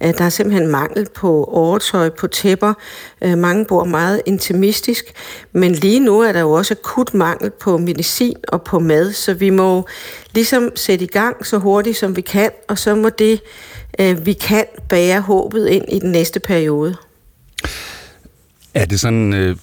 At 0.00 0.18
der 0.18 0.24
er 0.24 0.28
simpelthen 0.28 0.68
mangel 0.68 1.06
på 1.14 1.44
overtøj, 1.44 2.08
på 2.08 2.26
tæpper. 2.26 2.74
Øh, 3.22 3.38
mange 3.38 3.64
bor 3.64 3.84
meget 3.84 4.22
intimistisk. 4.26 5.04
Men 5.52 5.72
lige 5.72 6.00
nu 6.00 6.20
er 6.20 6.32
der 6.32 6.40
jo 6.40 6.52
også 6.52 6.74
akut 6.74 7.14
mangel 7.14 7.50
på 7.50 7.78
medicin 7.78 8.36
og 8.48 8.62
på 8.62 8.78
mad, 8.78 9.12
så 9.12 9.34
vi 9.34 9.50
må 9.50 9.86
ligesom 10.34 10.76
sætte 10.76 11.04
i 11.04 11.08
gang 11.08 11.46
så 11.46 11.58
hurtigt 11.58 11.96
som 11.96 12.16
vi 12.16 12.20
kan, 12.20 12.50
og 12.68 12.78
så 12.78 12.94
må 12.94 13.08
det 13.08 13.40
øh, 13.98 14.26
vi 14.26 14.32
kan 14.32 14.64
bære 14.88 15.20
håbet 15.20 15.68
ind 15.68 15.84
i 15.88 15.98
den 15.98 16.12
næste 16.12 16.40
periode. 16.40 16.96
Er 18.74 18.84
det 18.84 19.00
sådan, 19.00 19.34
øh, 19.34 19.56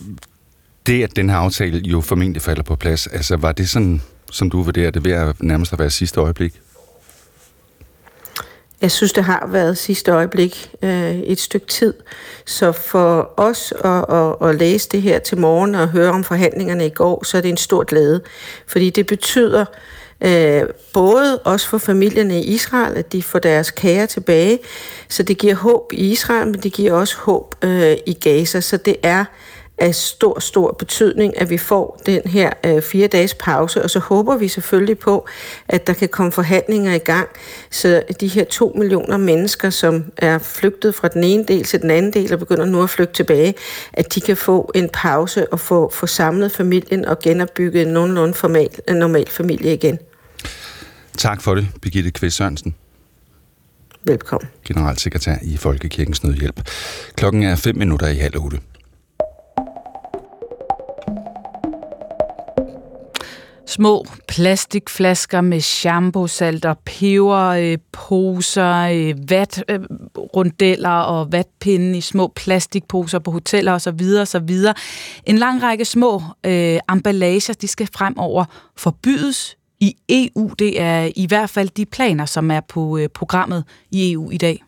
det 0.87 1.03
at 1.03 1.15
den 1.15 1.29
her 1.29 1.37
aftale 1.37 1.77
jo 1.77 2.01
formentlig 2.01 2.41
falder 2.41 2.63
på 2.63 2.75
plads, 2.75 3.07
altså 3.07 3.35
var 3.35 3.51
det 3.51 3.69
sådan, 3.69 4.01
som 4.31 4.49
du 4.49 4.61
vurderer 4.61 4.91
det 4.91 5.05
ved 5.05 5.11
at 5.11 5.43
nærmest 5.43 5.73
at 5.73 5.79
være 5.79 5.89
sidste 5.89 6.19
øjeblik? 6.19 6.61
Jeg 8.81 8.91
synes, 8.91 9.13
det 9.13 9.23
har 9.23 9.47
været 9.51 9.77
sidste 9.77 10.11
øjeblik 10.11 10.71
øh, 10.81 11.15
et 11.15 11.39
stykke 11.39 11.67
tid. 11.67 11.93
Så 12.45 12.71
for 12.71 13.33
os 13.37 13.73
at, 13.83 14.05
at, 14.15 14.49
at 14.49 14.55
læse 14.55 14.89
det 14.89 15.01
her 15.01 15.19
til 15.19 15.37
morgen 15.37 15.75
og 15.75 15.87
høre 15.87 16.11
om 16.11 16.23
forhandlingerne 16.23 16.85
i 16.85 16.89
går, 16.89 17.23
så 17.23 17.37
er 17.37 17.41
det 17.41 17.49
en 17.49 17.57
stor 17.57 17.83
glæde. 17.83 18.21
Fordi 18.67 18.89
det 18.89 19.05
betyder, 19.05 19.61
Øh, 19.61 19.96
Øh, 20.21 20.63
både 20.93 21.39
også 21.39 21.67
for 21.67 21.77
familierne 21.77 22.41
i 22.41 22.43
Israel, 22.43 22.97
at 22.97 23.13
de 23.13 23.23
får 23.23 23.39
deres 23.39 23.71
kære 23.71 24.07
tilbage. 24.07 24.59
Så 25.09 25.23
det 25.23 25.37
giver 25.37 25.55
håb 25.55 25.93
i 25.93 26.11
Israel, 26.11 26.47
men 26.47 26.59
det 26.63 26.73
giver 26.73 26.93
også 26.93 27.17
håb 27.17 27.55
øh, 27.61 27.97
i 28.05 28.13
Gaza. 28.13 28.61
Så 28.61 28.77
det 28.77 28.95
er 29.03 29.25
af 29.77 29.95
stor, 29.95 30.39
stor 30.39 30.75
betydning, 30.79 31.41
at 31.41 31.49
vi 31.49 31.57
får 31.57 32.01
den 32.05 32.21
her 32.25 32.49
øh, 32.65 32.81
fire 32.81 33.07
dages 33.07 33.33
pause, 33.33 33.83
og 33.83 33.89
så 33.89 33.99
håber 33.99 34.37
vi 34.37 34.47
selvfølgelig 34.47 34.99
på, 34.99 35.27
at 35.67 35.87
der 35.87 35.93
kan 35.93 36.09
komme 36.09 36.31
forhandlinger 36.31 36.93
i 36.93 36.97
gang, 36.97 37.27
så 37.69 38.03
de 38.19 38.27
her 38.27 38.43
to 38.43 38.73
millioner 38.77 39.17
mennesker, 39.17 39.69
som 39.69 40.11
er 40.17 40.37
flygtet 40.39 40.95
fra 40.95 41.07
den 41.07 41.23
ene 41.23 41.45
del 41.45 41.63
til 41.63 41.81
den 41.81 41.91
anden 41.91 42.13
del 42.13 42.33
og 42.33 42.39
begynder 42.39 42.65
nu 42.65 42.83
at 42.83 42.89
flygte 42.89 43.13
tilbage, 43.13 43.53
at 43.93 44.15
de 44.15 44.21
kan 44.21 44.37
få 44.37 44.71
en 44.75 44.89
pause 44.93 45.53
og 45.53 45.59
få, 45.59 45.89
få 45.93 46.07
samlet 46.07 46.51
familien 46.51 47.05
og 47.05 47.19
genopbygget 47.19 47.87
en 47.87 47.93
nogenlunde 47.93 48.33
formal, 48.33 48.69
en 48.87 48.95
normal 48.95 49.27
familie 49.29 49.73
igen. 49.73 49.99
Tak 51.17 51.41
for 51.41 51.55
det, 51.55 51.67
Birgitte 51.81 52.11
Kvist 52.11 52.37
Sørensen. 52.37 52.75
Velkommen. 54.03 54.49
Generalsekretær 54.67 55.35
i 55.41 55.57
Folkekirkens 55.57 56.23
Nødhjælp. 56.23 56.69
Klokken 57.15 57.43
er 57.43 57.55
5 57.55 57.75
minutter 57.75 58.07
i 58.07 58.15
halv 58.15 58.37
otte. 58.37 58.59
Små 63.67 64.05
plastikflasker 64.27 65.41
med 65.41 65.61
shampoo-salter, 65.61 66.73
peberposer, 66.85 68.73
øh, 68.73 69.09
øh 69.09 69.15
vatrundeller 69.29 70.97
øh, 70.97 71.11
og 71.11 71.31
vatpinde 71.31 71.97
i 71.97 72.01
små 72.01 72.31
plastikposer 72.35 73.19
på 73.19 73.31
hoteller 73.31 73.73
osv. 73.73 74.01
osv. 74.21 74.49
En 75.25 75.37
lang 75.37 75.63
række 75.63 75.85
små 75.85 76.21
øh, 76.45 76.79
emballager, 76.91 77.53
de 77.61 77.67
skal 77.67 77.89
fremover 77.93 78.45
forbydes 78.75 79.57
i 79.79 79.95
EU. 80.09 80.51
Det 80.59 80.81
er 80.81 81.11
i 81.15 81.25
hvert 81.27 81.49
fald 81.49 81.69
de 81.69 81.85
planer, 81.85 82.25
som 82.25 82.51
er 82.51 82.59
på 82.59 82.97
øh, 82.97 83.09
programmet 83.09 83.63
i 83.91 84.11
EU 84.11 84.31
i 84.31 84.37
dag. 84.37 84.63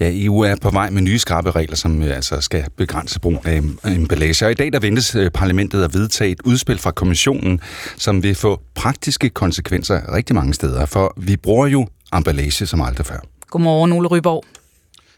Ja, 0.00 0.10
EU 0.12 0.40
er 0.40 0.56
på 0.56 0.70
vej 0.70 0.90
med 0.90 1.02
nye 1.02 1.18
skarpe 1.18 1.50
regler, 1.50 1.76
som 1.76 2.02
øh, 2.02 2.16
altså 2.16 2.40
skal 2.40 2.64
begrænse 2.76 3.20
brugen 3.20 3.38
af 3.84 3.90
emballage. 3.90 4.46
Og 4.46 4.50
i 4.50 4.54
dag 4.54 4.72
der 4.72 4.80
ventes 4.80 5.14
øh, 5.14 5.30
parlamentet 5.30 5.84
at 5.84 5.94
vedtage 5.94 6.30
et 6.30 6.40
udspil 6.44 6.78
fra 6.78 6.90
kommissionen, 6.90 7.60
som 7.96 8.22
vil 8.22 8.34
få 8.34 8.60
praktiske 8.74 9.30
konsekvenser 9.30 10.14
rigtig 10.14 10.34
mange 10.34 10.54
steder, 10.54 10.86
for 10.86 11.14
vi 11.16 11.36
bruger 11.36 11.66
jo 11.66 11.86
emballage 12.16 12.66
som 12.66 12.80
aldrig 12.80 13.06
før. 13.06 13.18
Godmorgen, 13.50 13.92
Ole 13.92 14.08
Ryborg. 14.08 14.44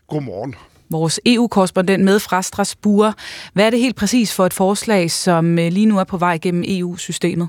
Godmorgen. 0.08 0.54
Vores 0.90 1.20
EU-korrespondent 1.26 2.04
med 2.04 2.20
fra 2.20 2.42
Strasbourg. 2.42 3.14
Hvad 3.52 3.66
er 3.66 3.70
det 3.70 3.80
helt 3.80 3.96
præcis 3.96 4.34
for 4.34 4.46
et 4.46 4.52
forslag, 4.52 5.10
som 5.10 5.56
lige 5.56 5.86
nu 5.86 5.98
er 5.98 6.04
på 6.04 6.16
vej 6.16 6.38
gennem 6.42 6.64
EU-systemet? 6.66 7.48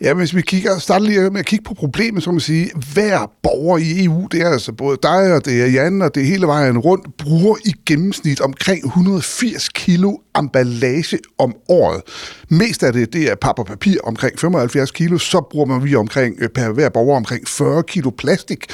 Ja, 0.00 0.14
hvis 0.14 0.34
vi 0.34 0.40
kigger, 0.40 0.78
starter 0.78 1.06
lige 1.06 1.30
med 1.30 1.40
at 1.40 1.46
kigge 1.46 1.64
på 1.64 1.74
problemet, 1.74 2.22
så 2.22 2.30
kan 2.30 2.34
man 2.34 2.40
sige, 2.40 2.70
hver 2.92 3.30
borger 3.42 3.78
i 3.78 4.04
EU, 4.04 4.26
det 4.32 4.40
er 4.40 4.50
altså 4.50 4.72
både 4.72 4.98
dig 5.02 5.34
og 5.34 5.44
det 5.44 5.62
er 5.62 5.66
Jan, 5.66 6.02
og 6.02 6.14
det 6.14 6.22
er 6.22 6.26
hele 6.26 6.46
vejen 6.46 6.78
rundt, 6.78 7.16
bruger 7.16 7.56
i 7.64 7.74
gennemsnit 7.86 8.40
omkring 8.40 8.86
180 8.86 9.68
kilo 9.68 10.16
emballage 10.38 11.18
om 11.38 11.54
året. 11.68 12.02
Mest 12.50 12.82
af 12.82 12.92
det, 12.92 13.12
det 13.12 13.30
er 13.30 13.34
pap 13.34 13.58
og 13.58 13.66
papir, 13.66 13.98
omkring 14.04 14.38
75 14.38 14.90
kilo, 14.90 15.18
så 15.18 15.40
bruger 15.50 15.66
man 15.66 15.84
vi 15.84 15.94
omkring, 15.94 16.36
øh, 16.38 16.48
per 16.48 16.72
hver 16.72 16.88
borger 16.88 17.16
omkring 17.16 17.48
40 17.48 17.82
kilo 17.82 18.10
plastik, 18.10 18.66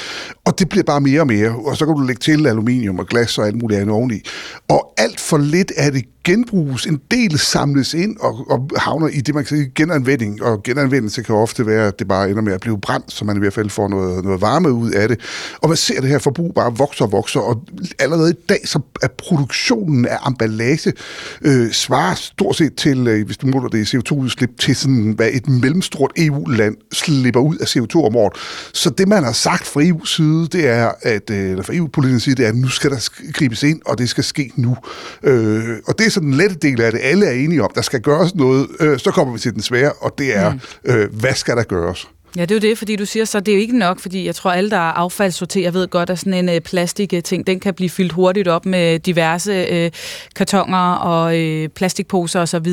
og 0.45 0.59
det 0.59 0.69
bliver 0.69 0.83
bare 0.83 1.01
mere 1.01 1.21
og 1.21 1.27
mere, 1.27 1.55
og 1.65 1.77
så 1.77 1.85
kan 1.85 1.95
du 1.95 2.01
lægge 2.01 2.19
til 2.19 2.47
aluminium 2.47 2.99
og 2.99 3.07
glas 3.07 3.37
og 3.37 3.47
alt 3.47 3.61
muligt 3.61 3.81
andet 3.81 3.95
oveni. 3.95 4.21
Og 4.67 4.93
alt 4.97 5.19
for 5.19 5.37
lidt 5.37 5.71
af 5.77 5.91
det 5.91 6.05
genbruges, 6.25 6.85
en 6.85 7.01
del 7.11 7.39
samles 7.39 7.93
ind 7.93 8.17
og, 8.19 8.51
og 8.51 8.69
havner 8.77 9.07
i 9.07 9.21
det, 9.21 9.35
man 9.35 9.45
kan 9.45 9.57
sige 9.57 9.71
genanvending, 9.75 10.43
og 10.43 10.63
genanvendelse 10.63 11.23
kan 11.23 11.35
ofte 11.35 11.65
være, 11.65 11.87
at 11.87 11.99
det 11.99 12.07
bare 12.07 12.29
ender 12.29 12.41
med 12.41 12.53
at 12.53 12.61
blive 12.61 12.81
brændt, 12.81 13.11
så 13.11 13.25
man 13.25 13.35
i 13.35 13.39
hvert 13.39 13.53
fald 13.53 13.69
får 13.69 13.87
noget, 13.87 14.23
noget 14.23 14.41
varme 14.41 14.71
ud 14.71 14.91
af 14.91 15.07
det. 15.07 15.19
Og 15.61 15.69
man 15.69 15.77
ser 15.77 16.01
det 16.01 16.09
her 16.09 16.19
forbrug 16.19 16.53
bare 16.53 16.77
vokser 16.77 17.05
og 17.05 17.11
vokser, 17.11 17.39
og 17.39 17.61
allerede 17.99 18.31
i 18.31 18.45
dag, 18.49 18.59
så 18.65 18.79
er 19.01 19.07
produktionen 19.07 20.05
af 20.05 20.17
emballage 20.27 20.93
øh, 21.41 21.71
svarer 21.71 22.15
stort 22.15 22.55
set 22.55 22.75
til, 22.75 23.07
øh, 23.07 23.25
hvis 23.25 23.37
du 23.37 23.47
måler 23.65 23.83
det 23.83 23.93
i 23.93 23.97
CO2-udslip, 23.97 24.59
til 24.59 24.75
sådan, 24.75 25.13
hvad 25.15 25.29
et 25.33 25.47
mellemstort 25.47 26.11
EU-land 26.17 26.75
slipper 26.93 27.39
ud 27.39 27.57
af 27.57 27.65
CO2 27.65 28.05
om 28.05 28.15
året. 28.15 28.33
Så 28.73 28.89
det, 28.89 29.07
man 29.07 29.23
har 29.23 29.31
sagt 29.31 29.67
fra 29.67 29.81
EU's 29.81 30.15
side, 30.15 30.47
det 30.47 30.67
er, 30.67 30.91
at, 31.01 31.29
øh, 31.29 31.49
eller 31.49 31.63
fra 31.63 31.75
EU-politikernes 31.75 32.23
side, 32.23 32.35
det 32.35 32.45
er, 32.45 32.49
at 32.49 32.55
nu 32.55 32.67
skal 32.67 32.91
der 32.91 33.09
gribes 33.33 33.63
ind, 33.63 33.81
og 33.85 33.97
det 33.97 34.09
skal 34.09 34.23
ske 34.23 34.51
nu. 34.55 34.77
Øh, 35.23 35.77
og 35.87 35.99
det 35.99 36.07
er 36.07 36.11
så 36.11 36.19
den 36.19 36.33
lette 36.33 36.55
del 36.55 36.81
af 36.81 36.91
det. 36.91 36.99
Alle 37.03 37.25
er 37.25 37.31
enige 37.31 37.63
om, 37.63 37.71
der 37.75 37.81
skal 37.81 38.01
gøres 38.01 38.35
noget. 38.35 38.67
Øh, 38.79 38.99
så 38.99 39.11
kommer 39.11 39.33
vi 39.33 39.39
til 39.39 39.53
den 39.53 39.61
svære, 39.61 39.91
og 39.91 40.11
det 40.17 40.37
er, 40.37 40.53
mm. 40.53 40.59
øh, 40.85 41.13
hvad 41.13 41.33
skal 41.33 41.57
der 41.57 41.63
gøres? 41.63 42.07
Ja, 42.35 42.41
det 42.41 42.51
er 42.51 42.55
jo 42.55 42.69
det, 42.69 42.77
fordi 42.77 42.95
du 42.95 43.05
siger 43.05 43.25
så, 43.25 43.39
det 43.39 43.51
er 43.51 43.55
jo 43.55 43.61
ikke 43.61 43.77
nok, 43.77 43.99
fordi 43.99 44.25
jeg 44.25 44.35
tror, 44.35 44.51
alle, 44.51 44.69
der 44.69 44.77
affaldssorterer, 44.77 45.71
ved 45.71 45.87
godt, 45.87 46.09
at 46.09 46.19
sådan 46.19 46.33
en 46.33 46.49
øh, 46.49 46.61
plastikting, 46.61 47.47
den 47.47 47.59
kan 47.59 47.73
blive 47.73 47.89
fyldt 47.89 48.11
hurtigt 48.11 48.47
op 48.47 48.65
med 48.65 48.99
diverse 48.99 49.51
øh, 49.51 49.91
kartonger 50.35 50.93
og 50.93 51.39
øh, 51.39 51.69
plastikposer 51.69 52.41
osv. 52.41 52.67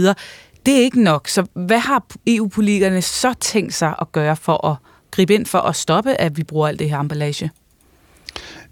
Det 0.67 0.75
er 0.75 0.81
ikke 0.81 1.03
nok. 1.03 1.29
Så 1.29 1.47
hvad 1.55 1.79
har 1.79 2.07
EU-politikerne 2.27 3.03
så 3.03 3.35
tænkt 3.41 3.75
sig 3.75 3.95
at 4.01 4.13
gøre 4.13 4.37
for 4.37 4.67
at 4.67 4.77
gribe 5.11 5.35
ind 5.35 5.47
for 5.47 5.59
at 5.59 5.77
stoppe, 5.77 6.21
at 6.21 6.37
vi 6.37 6.45
bruger 6.45 6.69
alt 6.69 6.79
det 6.79 6.91
her 6.91 7.01
emballage? 7.01 7.51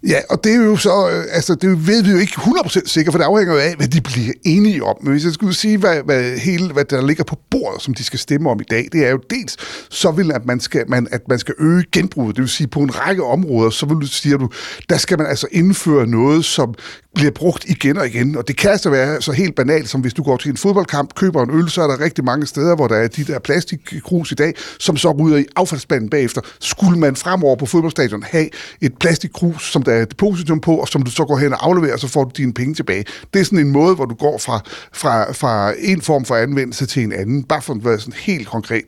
Ja, 0.09 0.21
og 0.31 0.45
det 0.45 0.53
er 0.53 0.57
jo 0.57 0.77
så, 0.77 1.11
øh, 1.11 1.25
altså 1.31 1.55
det 1.55 1.87
ved 1.87 2.03
vi 2.03 2.11
jo 2.11 2.17
ikke 2.17 2.33
100% 2.33 2.81
sikkert, 2.87 3.13
for 3.13 3.19
det 3.19 3.25
afhænger 3.25 3.55
jo 3.55 3.61
af, 3.61 3.75
hvad 3.77 3.89
de 3.89 4.01
bliver 4.01 4.33
enige 4.45 4.85
om. 4.85 4.97
Men 5.03 5.13
hvis 5.13 5.25
jeg 5.25 5.33
skulle 5.33 5.55
sige, 5.55 5.79
hvad, 5.79 6.03
hvad, 6.03 6.39
hele, 6.39 6.73
hvad 6.73 6.85
der 6.85 7.07
ligger 7.07 7.25
på 7.25 7.37
bordet, 7.51 7.83
som 7.83 7.95
de 7.95 8.05
skal 8.05 8.19
stemme 8.19 8.51
om 8.51 8.61
i 8.61 8.65
dag, 8.71 8.89
det 8.93 9.07
er 9.07 9.11
jo 9.11 9.21
dels, 9.31 9.57
så 9.91 10.11
vil 10.11 10.33
at 10.33 10.47
man 10.47 10.61
skal, 10.61 10.85
man, 10.89 11.09
at 11.11 11.29
man 11.29 11.39
skal 11.39 11.55
øge 11.59 11.85
genbruget, 11.93 12.37
det 12.37 12.43
vil 12.43 12.49
sige 12.49 12.67
på 12.67 12.81
en 12.81 12.91
række 13.07 13.25
områder, 13.25 13.71
så 13.71 13.87
vil 13.87 13.97
du, 13.97 14.07
siger 14.07 14.37
du, 14.37 14.49
der 14.89 14.97
skal 14.97 15.19
man 15.19 15.27
altså 15.27 15.47
indføre 15.53 16.07
noget, 16.07 16.45
som 16.45 16.75
bliver 17.15 17.31
brugt 17.31 17.65
igen 17.65 17.99
og 17.99 18.07
igen. 18.07 18.37
Og 18.37 18.49
det 18.49 18.57
kan 18.57 18.71
altså 18.71 18.91
være 18.91 19.23
så 19.23 19.33
helt 19.33 19.55
banalt, 19.55 19.89
som 19.89 20.01
hvis 20.01 20.15
du 20.15 20.23
går 20.23 20.37
til 20.37 20.51
en 20.51 20.57
fodboldkamp, 20.57 21.15
køber 21.15 21.43
en 21.43 21.51
øl, 21.51 21.69
så 21.69 21.83
er 21.83 21.87
der 21.87 22.01
rigtig 22.01 22.25
mange 22.25 22.47
steder, 22.47 22.77
hvor 22.77 22.89
der 22.89 22.97
er 22.97 23.09
de 23.09 23.25
der 23.25 23.39
plastikkrus 23.39 24.33
i 24.33 24.35
dag, 24.35 24.55
som 24.79 24.97
så 24.97 25.13
ryger 25.13 25.39
i 25.39 25.45
affaldsspanden 25.57 26.11
bagefter. 26.11 26.41
Skulle 26.61 26.99
man 26.99 27.17
fremover 27.17 27.57
på 27.57 27.67
fodboldstadion 27.67 28.23
have 28.23 28.49
et 28.81 28.99
plastikkrus, 28.99 29.73
som 29.73 29.83
der 29.91 29.97
er 29.97 30.05
depositum 30.05 30.61
på, 30.61 30.77
og 30.77 30.89
som 30.89 31.03
du 31.03 31.11
så 31.11 31.25
går 31.25 31.39
hen 31.39 31.53
og 31.53 31.67
afleverer, 31.67 31.93
og 31.93 32.01
så 32.01 32.09
får 32.09 32.25
du 32.25 32.31
dine 32.37 32.53
penge 32.53 32.75
tilbage. 32.75 33.05
Det 33.35 33.41
er 33.41 33.45
sådan 33.45 33.59
en 33.59 33.71
måde, 33.71 33.95
hvor 33.95 34.05
du 34.05 34.15
går 34.15 34.39
fra, 34.39 34.61
fra, 34.93 35.33
fra 35.33 35.73
en 35.79 36.01
form 36.03 36.25
for 36.25 36.37
anvendelse 36.37 36.87
til 36.87 37.03
en 37.03 37.13
anden, 37.13 37.43
bare 37.43 37.63
for 37.63 37.75
at 37.75 37.85
være 37.85 37.99
sådan 37.99 38.15
helt 38.17 38.49
konkret. 38.49 38.85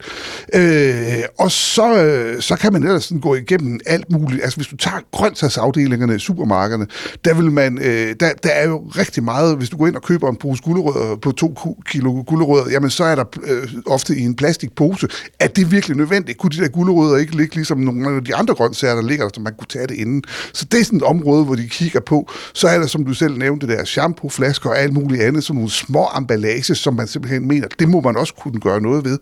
Øh, 0.55 1.23
og 1.39 1.51
så, 1.51 1.97
øh, 1.97 2.43
så 2.43 2.57
kan 2.57 2.73
man 2.73 2.83
ellers 2.83 3.05
sådan 3.05 3.21
gå 3.21 3.35
igennem 3.35 3.81
alt 3.87 4.13
muligt. 4.13 4.43
Altså 4.43 4.57
hvis 4.57 4.67
du 4.67 4.77
tager 4.77 4.99
grøntsagsafdelingerne 5.13 6.15
i 6.15 6.19
supermarkederne, 6.19 6.87
der 7.25 7.35
vil 7.35 7.53
man, 7.53 7.79
øh, 7.79 8.15
der, 8.21 8.33
der 8.43 8.51
er 8.51 8.69
jo 8.69 8.79
rigtig 8.99 9.25
meget, 9.25 9.57
hvis 9.57 9.69
du 9.69 9.77
går 9.77 9.87
ind 9.87 9.97
og 9.97 10.03
køber 10.03 10.31
en 10.31 10.37
pose 10.37 10.63
gulerødder 10.63 11.17
på 11.17 11.33
to 11.33 11.77
kilo 11.87 12.25
gulerødder, 12.27 12.71
jamen 12.71 12.91
så 12.91 13.05
er 13.05 13.15
der 13.15 13.25
øh, 13.45 13.69
ofte 13.87 14.17
i 14.17 14.23
en 14.23 14.35
plastikpose. 14.35 15.09
Er 15.41 15.49
det 15.49 15.71
virkelig 15.71 15.97
nødvendigt? 15.97 16.39
Kunne 16.39 16.51
de 16.51 16.57
der 16.57 16.69
gulerødder 16.69 17.17
ikke 17.17 17.37
ligge 17.37 17.55
ligesom 17.55 17.79
nogle 17.79 18.17
af 18.17 18.25
de 18.25 18.35
andre 18.35 18.55
grøntsager, 18.55 18.95
der 18.95 19.03
ligger 19.03 19.25
der, 19.25 19.31
så 19.35 19.41
man 19.41 19.55
kunne 19.59 19.67
tage 19.69 19.87
det 19.87 19.95
inden? 19.95 20.23
Så 20.53 20.65
det 20.65 20.92
sådan 20.93 21.07
et 21.07 21.11
område, 21.11 21.45
hvor 21.45 21.55
de 21.55 21.69
kigger 21.69 22.01
på. 22.01 22.31
Så 22.55 22.69
er 22.69 22.79
der, 22.79 22.87
som 22.87 23.05
du 23.05 23.15
selv 23.15 23.39
nævnte, 23.39 23.67
der 23.67 23.85
shampoo, 23.85 24.29
flasker 24.29 24.71
og 24.71 24.79
alt 24.79 24.93
muligt 24.93 25.23
andet, 25.23 25.45
sådan 25.45 25.55
nogle 25.55 25.71
små 25.71 26.07
emballage, 26.19 26.75
som 26.75 26.95
man 26.95 27.07
simpelthen 27.07 27.49
mener, 27.49 27.69
det 27.79 27.89
må 27.89 28.01
man 28.01 28.17
også 28.17 28.35
kunne 28.35 28.61
gøre 28.61 28.81
noget 28.81 29.05
ved. 29.05 29.19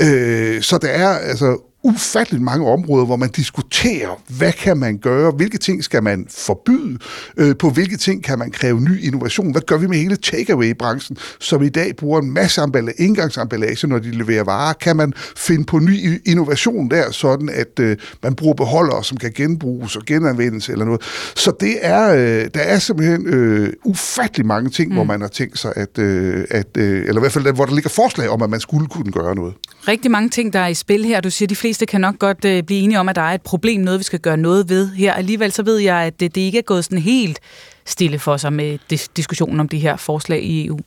Øh, 0.00 0.62
så 0.62 0.78
der 0.78 0.88
er 0.88 1.08
altså 1.08 1.58
ufatteligt 1.82 2.42
mange 2.44 2.66
områder, 2.66 3.04
hvor 3.04 3.16
man 3.16 3.30
diskuterer, 3.30 4.22
hvad 4.28 4.52
kan 4.52 4.76
man 4.76 4.98
gøre, 4.98 5.30
hvilke 5.30 5.58
ting 5.58 5.84
skal 5.84 6.02
man 6.02 6.26
forbyde, 6.30 6.98
øh, 7.36 7.56
på 7.56 7.70
hvilke 7.70 7.96
ting 7.96 8.24
kan 8.24 8.38
man 8.38 8.50
kræve 8.50 8.80
ny 8.80 9.04
innovation, 9.04 9.52
hvad 9.52 9.62
gør 9.62 9.76
vi 9.76 9.86
med 9.86 9.96
hele 9.96 10.16
takeaway-branchen, 10.16 11.16
som 11.40 11.62
i 11.62 11.68
dag 11.68 11.96
bruger 11.96 12.20
en 12.20 12.30
masse 12.30 12.62
indgangsemballage, 12.98 13.86
når 13.86 13.98
de 13.98 14.10
leverer 14.10 14.44
varer, 14.44 14.72
kan 14.72 14.96
man 14.96 15.12
finde 15.36 15.64
på 15.64 15.78
ny 15.78 16.20
innovation 16.26 16.90
der, 16.90 17.10
sådan 17.10 17.48
at 17.48 17.80
øh, 17.80 17.96
man 18.22 18.34
bruger 18.34 18.54
beholdere, 18.54 19.04
som 19.04 19.16
kan 19.16 19.32
genbruges 19.34 19.96
og 19.96 20.02
genanvendes 20.06 20.68
eller 20.68 20.84
noget. 20.84 21.02
Så 21.36 21.52
det 21.60 21.76
er, 21.80 22.12
øh, 22.12 22.50
der 22.54 22.60
er 22.60 22.78
simpelthen 22.78 23.26
øh, 23.26 23.72
ufattelig 23.84 24.46
mange 24.46 24.70
ting, 24.70 24.88
mm. 24.88 24.94
hvor 24.94 25.04
man 25.04 25.20
har 25.20 25.28
tænkt 25.28 25.58
sig, 25.58 25.72
at, 25.76 25.98
øh, 25.98 26.44
at 26.50 26.76
øh, 26.76 27.00
eller 27.00 27.16
i 27.16 27.20
hvert 27.20 27.32
fald, 27.32 27.52
hvor 27.54 27.64
der 27.64 27.74
ligger 27.74 27.90
forslag 27.90 28.28
om, 28.28 28.42
at 28.42 28.50
man 28.50 28.60
skulle 28.60 28.86
kunne 28.86 29.12
gøre 29.12 29.34
noget. 29.34 29.54
Rigtig 29.88 30.10
mange 30.10 30.28
ting, 30.28 30.52
der 30.52 30.58
er 30.58 30.68
i 30.68 30.74
spil 30.74 31.04
her. 31.04 31.20
Du 31.20 31.30
siger, 31.30 31.46
de 31.46 31.56
fleste 31.68 31.86
kan 31.86 32.00
nok 32.00 32.18
godt 32.18 32.44
øh, 32.44 32.62
blive 32.62 32.80
enige 32.80 33.00
om, 33.00 33.08
at 33.08 33.16
der 33.16 33.22
er 33.22 33.34
et 33.34 33.42
problem, 33.42 33.80
noget 33.80 33.98
vi 33.98 34.04
skal 34.04 34.20
gøre 34.20 34.36
noget 34.36 34.68
ved 34.68 34.90
her. 34.94 35.12
Alligevel 35.12 35.52
så 35.52 35.62
ved 35.62 35.78
jeg, 35.78 35.96
at 35.96 36.20
det, 36.20 36.34
det 36.34 36.40
ikke 36.40 36.58
er 36.58 36.62
gået 36.62 36.84
sådan 36.84 36.98
helt 36.98 37.40
stille 37.84 38.18
for 38.18 38.36
sig 38.36 38.52
med 38.52 38.78
dis- 38.92 39.08
diskussionen 39.16 39.60
om 39.60 39.68
de 39.68 39.78
her 39.78 39.96
forslag 39.96 40.42
i 40.42 40.66
EU. 40.66 40.78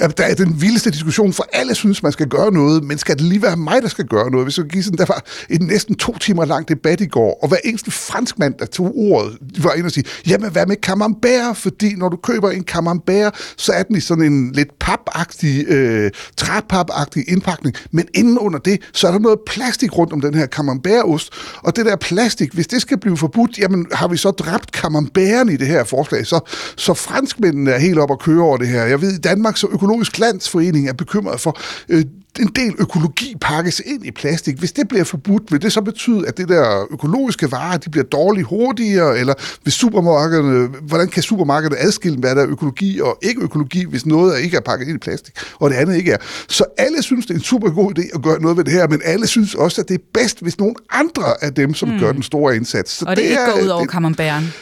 Ja, 0.00 0.06
der 0.06 0.24
er 0.24 0.34
den 0.34 0.60
vildeste 0.60 0.90
diskussion, 0.90 1.32
for 1.32 1.46
alle 1.52 1.74
synes, 1.74 2.02
man 2.02 2.12
skal 2.12 2.28
gøre 2.28 2.52
noget, 2.52 2.84
men 2.84 2.98
skal 2.98 3.16
det 3.16 3.24
lige 3.24 3.42
være 3.42 3.56
mig, 3.56 3.82
der 3.82 3.88
skal 3.88 4.04
gøre 4.04 4.30
noget? 4.30 4.46
Hvis 4.46 4.58
jeg 4.58 4.66
give 4.66 4.82
sådan, 4.82 4.98
der 4.98 5.06
var 5.08 5.24
en 5.50 5.66
næsten 5.66 5.94
to 5.94 6.18
timer 6.18 6.44
lang 6.44 6.68
debat 6.68 7.00
i 7.00 7.06
går, 7.06 7.38
og 7.42 7.48
hver 7.48 7.56
eneste 7.64 7.90
franskmand, 7.90 8.54
der 8.58 8.66
tog 8.66 8.92
ordet, 8.96 9.38
var 9.58 9.72
inde 9.72 9.86
og 9.86 9.90
sige, 9.90 10.04
jamen 10.26 10.50
hvad 10.50 10.66
med 10.66 10.76
camembert? 10.82 11.56
Fordi 11.56 11.94
når 11.94 12.08
du 12.08 12.16
køber 12.16 12.50
en 12.50 12.64
camembert, 12.64 13.54
så 13.56 13.72
er 13.72 13.82
den 13.82 13.96
i 13.96 14.00
sådan 14.00 14.24
en 14.24 14.52
lidt 14.52 14.78
papagtig, 14.80 15.64
øh, 15.68 16.10
træpapagtig 16.36 17.24
indpakning, 17.28 17.76
men 17.90 18.04
inden 18.14 18.38
under 18.38 18.58
det, 18.58 18.80
så 18.92 19.06
er 19.06 19.12
der 19.12 19.18
noget 19.18 19.38
plastik 19.46 19.98
rundt 19.98 20.12
om 20.12 20.20
den 20.20 20.34
her 20.34 20.46
camembertost, 20.46 21.32
og 21.62 21.76
det 21.76 21.86
der 21.86 21.96
plastik, 21.96 22.52
hvis 22.52 22.66
det 22.66 22.82
skal 22.82 22.98
blive 22.98 23.16
forbudt, 23.16 23.58
jamen 23.58 23.86
har 23.92 24.08
vi 24.08 24.16
så 24.16 24.30
dræbt 24.30 24.70
camemberten 24.70 25.52
i 25.52 25.56
det 25.56 25.66
her 25.66 25.84
forslag? 25.84 26.26
Så, 26.26 26.40
så 26.76 26.94
franskmændene 26.94 27.70
er 27.70 27.78
helt 27.78 27.98
op 27.98 28.10
at 28.10 28.18
køre 28.18 28.42
over 28.42 28.56
det 28.56 28.68
her. 28.68 28.84
Jeg 28.84 29.00
ved, 29.00 29.12
i 29.12 29.18
Danmark 29.18 29.56
så 29.56 29.66
Økologisk 29.74 30.18
Landsforening 30.18 30.88
er 30.88 30.92
bekymret 30.92 31.40
for, 31.40 31.58
øh, 31.88 32.04
en 32.40 32.50
del 32.56 32.74
økologi 32.78 33.34
pakkes 33.40 33.82
ind 33.86 34.06
i 34.06 34.10
plastik. 34.10 34.58
Hvis 34.58 34.72
det 34.72 34.88
bliver 34.88 35.04
forbudt, 35.04 35.52
vil 35.52 35.62
det 35.62 35.72
så 35.72 35.80
betyde, 35.80 36.28
at 36.28 36.36
det 36.36 36.48
der 36.48 36.92
økologiske 36.92 37.52
varer, 37.52 37.76
de 37.76 37.90
bliver 37.90 38.04
dårligt 38.04 38.46
hurtigere, 38.46 39.18
eller 39.18 39.34
hvis 39.62 39.74
supermarkederne, 39.74 40.68
hvordan 40.82 41.08
kan 41.08 41.22
supermarkederne 41.22 41.78
adskille, 41.78 42.18
hvad 42.18 42.34
der 42.34 42.42
er 42.42 42.48
økologi 42.48 43.00
og 43.00 43.18
ikke 43.22 43.42
økologi, 43.42 43.84
hvis 43.84 44.06
noget 44.06 44.40
ikke 44.40 44.56
er 44.56 44.60
pakket 44.60 44.88
ind 44.88 44.96
i 44.96 44.98
plastik, 44.98 45.34
og 45.58 45.70
det 45.70 45.76
andet 45.76 45.96
ikke 45.96 46.12
er. 46.12 46.16
Så 46.48 46.64
alle 46.78 47.02
synes, 47.02 47.26
det 47.26 47.34
er 47.34 47.38
en 47.38 47.44
super 47.44 47.70
god 47.70 47.98
idé 47.98 48.14
at 48.14 48.22
gøre 48.22 48.40
noget 48.40 48.56
ved 48.56 48.64
det 48.64 48.72
her, 48.72 48.88
men 48.88 49.00
alle 49.04 49.26
synes 49.26 49.54
også, 49.54 49.80
at 49.80 49.88
det 49.88 49.94
er 49.94 50.04
bedst, 50.14 50.42
hvis 50.42 50.58
nogen 50.58 50.76
andre 50.90 51.44
af 51.44 51.54
dem, 51.54 51.74
som 51.74 51.88
mm. 51.88 51.98
gør 51.98 52.12
den 52.12 52.22
store 52.22 52.56
indsats. 52.56 52.92
Så 52.92 53.04
og 53.04 53.16
det, 53.16 53.24
det 53.24 53.30
ikke 53.30 53.42
går 53.54 53.62
ud 53.62 53.68
over 53.68 53.86
camemberten. 53.86 54.52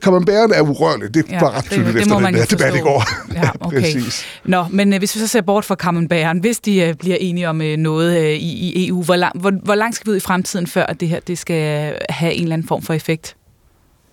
Camemberten 0.00 0.54
er 0.54 0.60
urørlig. 0.60 1.14
Det 1.14 1.24
ja, 1.30 1.40
var 1.40 1.56
ret 1.56 1.64
tydeligt 1.64 1.96
efter 1.96 2.18
den 2.18 2.34
der 2.34 2.44
debat 2.44 2.74
i 2.74 2.78
går. 2.78 3.04
Ja, 3.34 3.50
okay. 3.66 4.02
Nå, 4.44 4.64
men 4.70 4.92
øh, 4.92 4.98
hvis 4.98 5.14
vi 5.14 5.20
så 5.20 5.26
ser 5.26 5.40
bort 5.40 5.64
fra 5.64 5.74
Camemberten, 5.74 6.40
hvis 6.40 6.60
de 6.60 6.80
øh, 6.80 6.94
bliver 6.94 7.16
enige 7.20 7.48
om 7.48 7.62
øh, 7.62 7.76
noget 7.76 8.18
øh, 8.18 8.30
i, 8.30 8.72
i 8.72 8.88
EU, 8.88 9.02
hvor, 9.02 9.16
lang, 9.16 9.40
hvor, 9.40 9.52
hvor 9.64 9.74
langt 9.74 9.96
skal 9.96 10.06
vi 10.06 10.10
ud 10.10 10.16
i 10.16 10.20
fremtiden, 10.20 10.66
før 10.66 10.86
at 10.86 11.00
det 11.00 11.08
her 11.08 11.20
det 11.20 11.38
skal 11.38 11.94
have 12.08 12.32
en 12.32 12.42
eller 12.42 12.54
anden 12.54 12.68
form 12.68 12.82
for 12.82 12.94
effekt? 12.94 13.36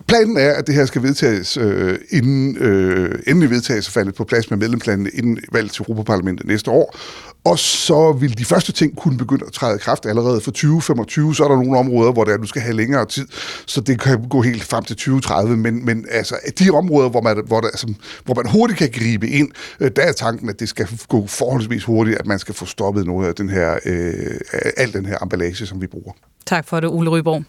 Planen 0.06 0.36
er, 0.36 0.52
at 0.52 0.66
det 0.66 0.74
her 0.74 0.84
skal 0.84 1.02
vedtages 1.02 1.56
øh, 1.56 1.98
inden 2.10 2.56
øh, 2.56 3.18
endelig 3.26 3.50
vedtages 3.50 3.90
faldet 3.90 4.14
på 4.14 4.24
plads 4.24 4.50
med 4.50 4.58
medlemslandene 4.58 5.10
inden 5.10 5.38
valget 5.52 5.72
til 5.72 5.82
Europaparlamentet 5.82 6.46
næste 6.46 6.70
år. 6.70 6.98
Og 7.44 7.58
så 7.58 8.12
vil 8.12 8.38
de 8.38 8.44
første 8.44 8.72
ting 8.72 8.96
kunne 8.96 9.18
begynde 9.18 9.44
at 9.46 9.52
træde 9.52 9.76
i 9.76 9.78
kraft 9.78 10.06
allerede 10.06 10.40
for 10.40 10.50
2025. 10.50 11.34
Så 11.34 11.44
er 11.44 11.48
der 11.48 11.56
nogle 11.56 11.78
områder, 11.78 12.12
hvor 12.12 12.24
det 12.24 12.32
er, 12.34 12.36
du 12.36 12.46
skal 12.46 12.62
have 12.62 12.76
længere 12.76 13.06
tid, 13.06 13.26
så 13.66 13.80
det 13.80 14.00
kan 14.00 14.28
gå 14.28 14.42
helt 14.42 14.64
frem 14.64 14.84
til 14.84 14.96
2030. 14.96 15.56
Men, 15.56 15.84
men 15.84 16.06
altså, 16.10 16.34
de 16.58 16.70
områder, 16.70 17.08
hvor 17.08 17.20
man, 17.20 17.42
hvor, 17.46 17.60
der, 17.60 17.68
altså, 17.68 17.94
hvor 18.24 18.34
man 18.34 18.46
hurtigt 18.46 18.78
kan 18.78 18.90
gribe 18.90 19.28
ind, 19.28 19.48
øh, 19.80 19.90
der 19.96 20.02
er 20.02 20.12
tanken, 20.12 20.48
at 20.48 20.60
det 20.60 20.68
skal 20.68 20.88
gå 21.08 21.26
forholdsvis 21.26 21.84
hurtigt, 21.84 22.18
at 22.18 22.26
man 22.26 22.38
skal 22.38 22.54
få 22.54 22.66
stoppet 22.66 23.06
noget 23.06 23.28
af 23.28 23.34
den 23.34 23.48
her, 23.48 23.78
øh, 23.84 24.40
al 24.76 24.92
den 24.92 25.06
her 25.06 25.18
emballage, 25.22 25.66
som 25.66 25.80
vi 25.80 25.86
bruger. 25.86 26.12
Tak 26.46 26.68
for 26.68 26.80
det, 26.80 26.90
Ole 26.90 27.10
Ryborg. 27.10 27.44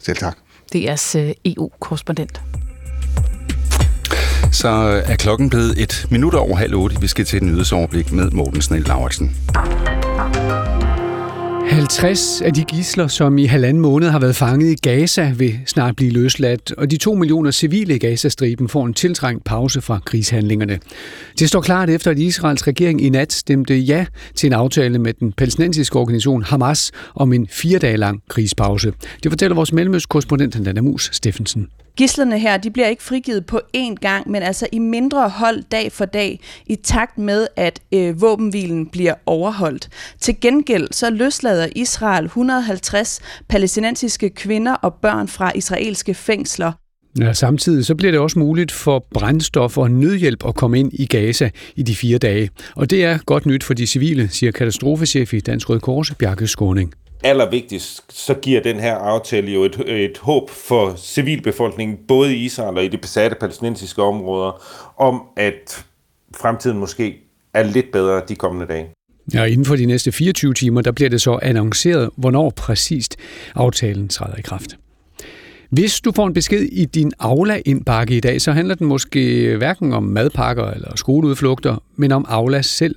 Selv 0.00 0.16
tak. 0.16 0.36
DR's 0.74 1.18
øh, 1.18 1.32
EU-korrespondent. 1.44 2.40
Så 4.54 4.68
øh, 4.68 5.10
er 5.12 5.16
klokken 5.16 5.50
blevet 5.50 5.82
et 5.82 6.06
minut 6.10 6.34
over 6.34 6.56
halv 6.56 6.74
otte. 6.74 7.00
Vi 7.00 7.06
skal 7.06 7.24
til 7.24 7.36
et 7.36 7.42
nyhedsoverblik 7.42 8.12
med 8.12 8.30
Morten 8.30 8.62
Snell 8.62 8.84
Lauritsen. 8.86 9.36
50 11.68 12.42
af 12.42 12.52
de 12.52 12.64
gisler, 12.64 13.06
som 13.06 13.38
i 13.38 13.44
halvanden 13.44 13.82
måned 13.82 14.08
har 14.08 14.18
været 14.18 14.36
fanget 14.36 14.70
i 14.70 14.74
Gaza, 14.74 15.32
vil 15.36 15.58
snart 15.66 15.96
blive 15.96 16.10
løsladt, 16.10 16.72
og 16.72 16.90
de 16.90 16.96
to 16.96 17.14
millioner 17.14 17.50
civile 17.50 17.94
i 17.94 17.98
Gazastriben 17.98 18.68
får 18.68 18.86
en 18.86 18.94
tiltrængt 18.94 19.44
pause 19.44 19.80
fra 19.80 20.00
krigshandlingerne. 20.04 20.78
Det 21.38 21.48
står 21.48 21.60
klart 21.60 21.90
efter, 21.90 22.10
at 22.10 22.18
Israels 22.18 22.66
regering 22.66 23.02
i 23.02 23.08
nat 23.08 23.32
stemte 23.32 23.76
ja 23.76 24.06
til 24.34 24.46
en 24.46 24.52
aftale 24.52 24.98
med 24.98 25.12
den 25.12 25.32
palæstinensiske 25.32 25.96
organisation 25.96 26.42
Hamas 26.42 26.92
om 27.14 27.32
en 27.32 27.46
fire 27.50 27.78
dage 27.78 27.96
lang 27.96 28.22
krigspause. 28.28 28.92
Det 29.22 29.32
fortæller 29.32 29.54
vores 29.54 29.72
mellemøstkorrespondent 29.72 30.64
Dana 30.64 30.80
Mus 30.80 31.10
Steffensen. 31.12 31.66
Gislerne 31.96 32.38
her, 32.38 32.56
de 32.56 32.70
bliver 32.70 32.88
ikke 32.88 33.02
frigivet 33.02 33.46
på 33.46 33.60
én 33.76 33.94
gang, 33.94 34.30
men 34.30 34.42
altså 34.42 34.66
i 34.72 34.78
mindre 34.78 35.28
hold 35.28 35.62
dag 35.62 35.92
for 35.92 36.04
dag, 36.04 36.40
i 36.66 36.76
takt 36.76 37.18
med, 37.18 37.46
at 37.56 37.80
øh, 37.92 38.20
våbenhvilen 38.20 38.86
bliver 38.86 39.14
overholdt. 39.26 39.88
Til 40.20 40.40
gengæld 40.40 40.88
så 40.90 41.10
løslader 41.10 41.68
Israel 41.76 42.24
150 42.24 43.20
palæstinensiske 43.48 44.30
kvinder 44.30 44.74
og 44.74 44.94
børn 44.94 45.28
fra 45.28 45.52
israelske 45.54 46.14
fængsler. 46.14 46.72
Ja, 47.20 47.32
samtidig 47.32 47.84
så 47.84 47.94
bliver 47.94 48.10
det 48.10 48.20
også 48.20 48.38
muligt 48.38 48.72
for 48.72 49.06
brændstof 49.14 49.78
og 49.78 49.90
nødhjælp 49.90 50.46
at 50.46 50.54
komme 50.54 50.78
ind 50.78 50.90
i 50.92 51.06
Gaza 51.06 51.50
i 51.76 51.82
de 51.82 51.96
fire 51.96 52.18
dage. 52.18 52.50
Og 52.76 52.90
det 52.90 53.04
er 53.04 53.18
godt 53.26 53.46
nyt 53.46 53.64
for 53.64 53.74
de 53.74 53.86
civile, 53.86 54.28
siger 54.28 54.52
katastrofechef 54.52 55.34
i 55.34 55.40
Dansk 55.40 55.70
Røde 55.70 55.80
Kors, 55.80 56.14
Bjarke 56.18 56.46
Skåning 56.46 56.94
allervigtigst, 57.24 58.04
så 58.08 58.34
giver 58.34 58.62
den 58.62 58.80
her 58.80 58.94
aftale 58.94 59.52
jo 59.52 59.62
et, 59.64 59.82
et 59.86 60.18
håb 60.18 60.50
for 60.50 60.94
civilbefolkningen, 60.96 61.98
både 62.08 62.36
i 62.36 62.44
Israel 62.44 62.76
og 62.76 62.84
i 62.84 62.88
de 62.88 62.98
besatte 62.98 63.36
palæstinensiske 63.40 64.02
områder, 64.02 64.62
om 64.96 65.22
at 65.36 65.84
fremtiden 66.36 66.78
måske 66.78 67.16
er 67.54 67.62
lidt 67.62 67.92
bedre 67.92 68.22
de 68.28 68.36
kommende 68.36 68.66
dage. 68.66 68.86
Ja, 69.34 69.44
inden 69.44 69.64
for 69.64 69.76
de 69.76 69.86
næste 69.86 70.12
24 70.12 70.54
timer, 70.54 70.80
der 70.80 70.92
bliver 70.92 71.10
det 71.10 71.22
så 71.22 71.38
annonceret, 71.42 72.10
hvornår 72.16 72.50
præcist 72.50 73.16
aftalen 73.54 74.08
træder 74.08 74.36
i 74.36 74.42
kraft. 74.42 74.76
Hvis 75.74 76.00
du 76.00 76.12
får 76.12 76.26
en 76.26 76.34
besked 76.34 76.62
i 76.62 76.84
din 76.84 77.12
Aula-indbakke 77.18 78.16
i 78.16 78.20
dag, 78.20 78.40
så 78.40 78.52
handler 78.52 78.74
den 78.74 78.86
måske 78.86 79.56
hverken 79.56 79.92
om 79.92 80.02
madpakker 80.02 80.70
eller 80.70 80.96
skoleudflugter, 80.96 81.82
men 81.96 82.12
om 82.12 82.26
Aula 82.28 82.62
selv. 82.62 82.94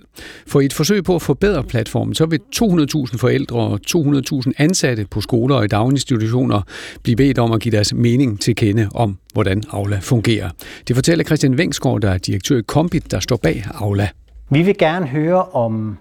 For 0.48 0.60
i 0.60 0.66
et 0.66 0.74
forsøg 0.74 1.04
på 1.04 1.16
at 1.16 1.22
forbedre 1.22 1.64
platformen, 1.64 2.16
så 2.16 2.26
vil 2.26 2.40
200.000 2.56 3.18
forældre 3.18 3.58
og 3.58 3.80
200.000 3.88 4.52
ansatte 4.58 5.06
på 5.12 5.22
skoler 5.22 5.56
og 5.56 5.66
i 5.66 5.68
daginstitutioner 5.68 6.62
blive 7.04 7.16
bedt 7.16 7.40
om 7.40 7.52
at 7.52 7.62
give 7.62 7.72
deres 7.72 7.94
mening 7.94 8.42
til 8.42 8.56
kende 8.56 8.90
om, 8.96 9.18
hvordan 9.34 9.64
Aula 9.72 10.00
fungerer. 10.02 10.50
Det 10.88 10.96
fortæller 10.96 11.26
Christian 11.26 11.58
Vengsgaard, 11.58 12.02
der 12.02 12.12
er 12.12 12.18
direktør 12.18 12.58
i 12.58 12.62
Kombit, 12.62 13.12
der 13.12 13.20
står 13.20 13.36
bag 13.36 13.66
Aula. 13.74 14.10
Vi 14.50 14.62
vil 14.62 14.78
gerne 14.78 15.08
høre 15.08 15.44
om, 15.44 15.98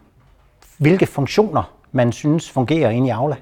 hvilke 0.79 1.07
funktioner 1.07 1.73
man 1.93 2.13
synes 2.13 2.51
fungerer 2.51 2.91
inde 2.91 3.07
i 3.07 3.11
Aula. 3.11 3.37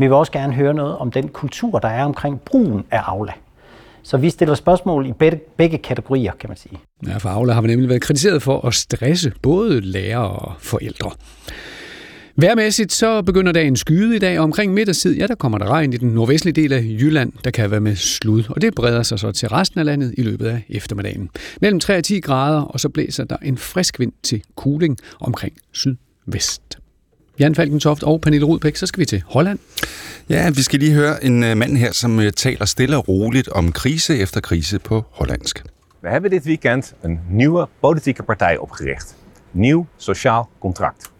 Vi 0.00 0.06
vil 0.06 0.14
også 0.14 0.32
gerne 0.32 0.52
høre 0.52 0.74
noget 0.74 0.96
om 0.96 1.10
den 1.10 1.28
kultur, 1.28 1.78
der 1.78 1.88
er 1.88 2.04
omkring 2.04 2.40
brugen 2.40 2.84
af 2.90 3.00
Aula. 3.04 3.32
Så 4.02 4.16
vi 4.16 4.30
stiller 4.30 4.54
spørgsmål 4.54 5.06
i 5.06 5.12
begge 5.56 5.78
kategorier, 5.78 6.32
kan 6.40 6.50
man 6.50 6.56
sige. 6.56 6.78
Ja, 7.06 7.16
for 7.16 7.28
Aula 7.28 7.52
har 7.52 7.60
vi 7.60 7.68
nemlig 7.68 7.88
været 7.88 8.02
kritiseret 8.02 8.42
for 8.42 8.66
at 8.66 8.74
stresse 8.74 9.32
både 9.42 9.80
lærere 9.80 10.28
og 10.28 10.52
forældre. 10.58 11.10
Værmæssigt 12.36 12.92
så 12.92 13.22
begynder 13.22 13.52
dagen 13.52 13.76
skyde 13.76 14.16
i 14.16 14.18
dag, 14.18 14.38
og 14.38 14.44
omkring 14.44 14.74
middagstid, 14.74 15.16
ja, 15.16 15.26
der 15.26 15.34
kommer 15.34 15.58
der 15.58 15.66
regn 15.66 15.92
i 15.92 15.96
den 15.96 16.08
nordvestlige 16.08 16.62
del 16.62 16.72
af 16.72 16.82
Jylland, 16.82 17.32
der 17.44 17.50
kan 17.50 17.70
være 17.70 17.80
med 17.80 17.96
slud, 17.96 18.44
og 18.48 18.62
det 18.62 18.74
breder 18.74 19.02
sig 19.02 19.18
så 19.18 19.32
til 19.32 19.48
resten 19.48 19.80
af 19.80 19.86
landet 19.86 20.14
i 20.18 20.22
løbet 20.22 20.46
af 20.46 20.64
eftermiddagen. 20.68 21.30
Mellem 21.60 21.80
3 21.80 21.96
og 21.96 22.04
10 22.04 22.20
grader, 22.20 22.60
og 22.60 22.80
så 22.80 22.88
blæser 22.88 23.24
der 23.24 23.36
en 23.42 23.58
frisk 23.58 24.00
vind 24.00 24.12
til 24.22 24.42
kuling 24.56 24.96
omkring 25.20 25.52
sydvest. 25.72 26.69
Jan 27.40 27.54
Falkentoft 27.54 28.02
og 28.02 28.20
Pernille 28.20 28.46
Rudbæk, 28.46 28.76
så 28.76 28.86
skal 28.86 29.00
vi 29.00 29.04
til 29.04 29.22
Holland. 29.26 29.58
Ja, 30.28 30.50
vi 30.50 30.62
skal 30.62 30.78
lige 30.78 30.92
høre 30.92 31.24
en 31.24 31.44
øh, 31.44 31.56
mand 31.56 31.76
her, 31.76 31.92
som 31.92 32.20
øh, 32.20 32.32
taler 32.32 32.64
stille 32.64 32.96
og 32.96 33.08
roligt 33.08 33.48
om 33.48 33.72
krise 33.72 34.18
efter 34.18 34.40
krise 34.40 34.78
på 34.78 35.04
hollandsk. 35.10 35.64
We 36.02 36.10
hebben 36.10 36.30
dit 36.30 36.44
weekend 36.44 36.82
een 37.04 37.20
nieuwe 37.30 37.66
politieke 37.80 38.22
partij 38.22 38.56
opgericht. 38.56 39.16
Nieuw 39.52 39.86
Sociaal 39.98 40.44
Contract. 40.60 41.10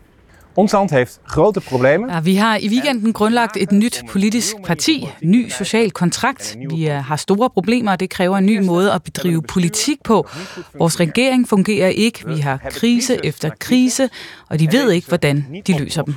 Ons 0.61 0.73
land 0.73 0.91
heeft 0.91 1.21
grote 1.27 1.61
problemer. 1.61 2.15
Ja, 2.15 2.21
vi 2.21 2.35
har 2.35 2.57
i 2.57 2.69
weekenden 2.69 3.13
grundlagt 3.13 3.57
et 3.57 3.73
nyt 3.73 4.03
politisk 4.09 4.55
parti, 4.65 5.09
ny 5.23 5.49
social 5.51 5.91
kontrakt. 5.91 6.57
Vi 6.71 6.89
øh, 6.89 6.95
har 6.95 7.17
store 7.17 7.51
problemer, 7.51 7.93
og 7.93 8.01
det 8.01 8.11
kræver 8.11 8.39
en 8.39 8.47
ny 8.47 8.59
måde 8.59 8.93
at 8.93 9.03
bedrive 9.03 9.43
politik 9.43 9.99
på. 10.05 10.29
Vores 10.79 11.01
regering 11.01 11.49
fungerer 11.49 11.89
ikke. 11.89 12.25
Vi 12.27 12.39
har 12.39 12.61
krise 12.71 13.27
efter 13.27 13.51
krise, 13.59 14.09
og 14.49 14.59
de 14.59 14.73
ved 14.73 14.91
ikke, 14.91 15.09
hvordan 15.09 15.63
de 15.67 15.79
løser 15.79 16.03
dem. 16.03 16.15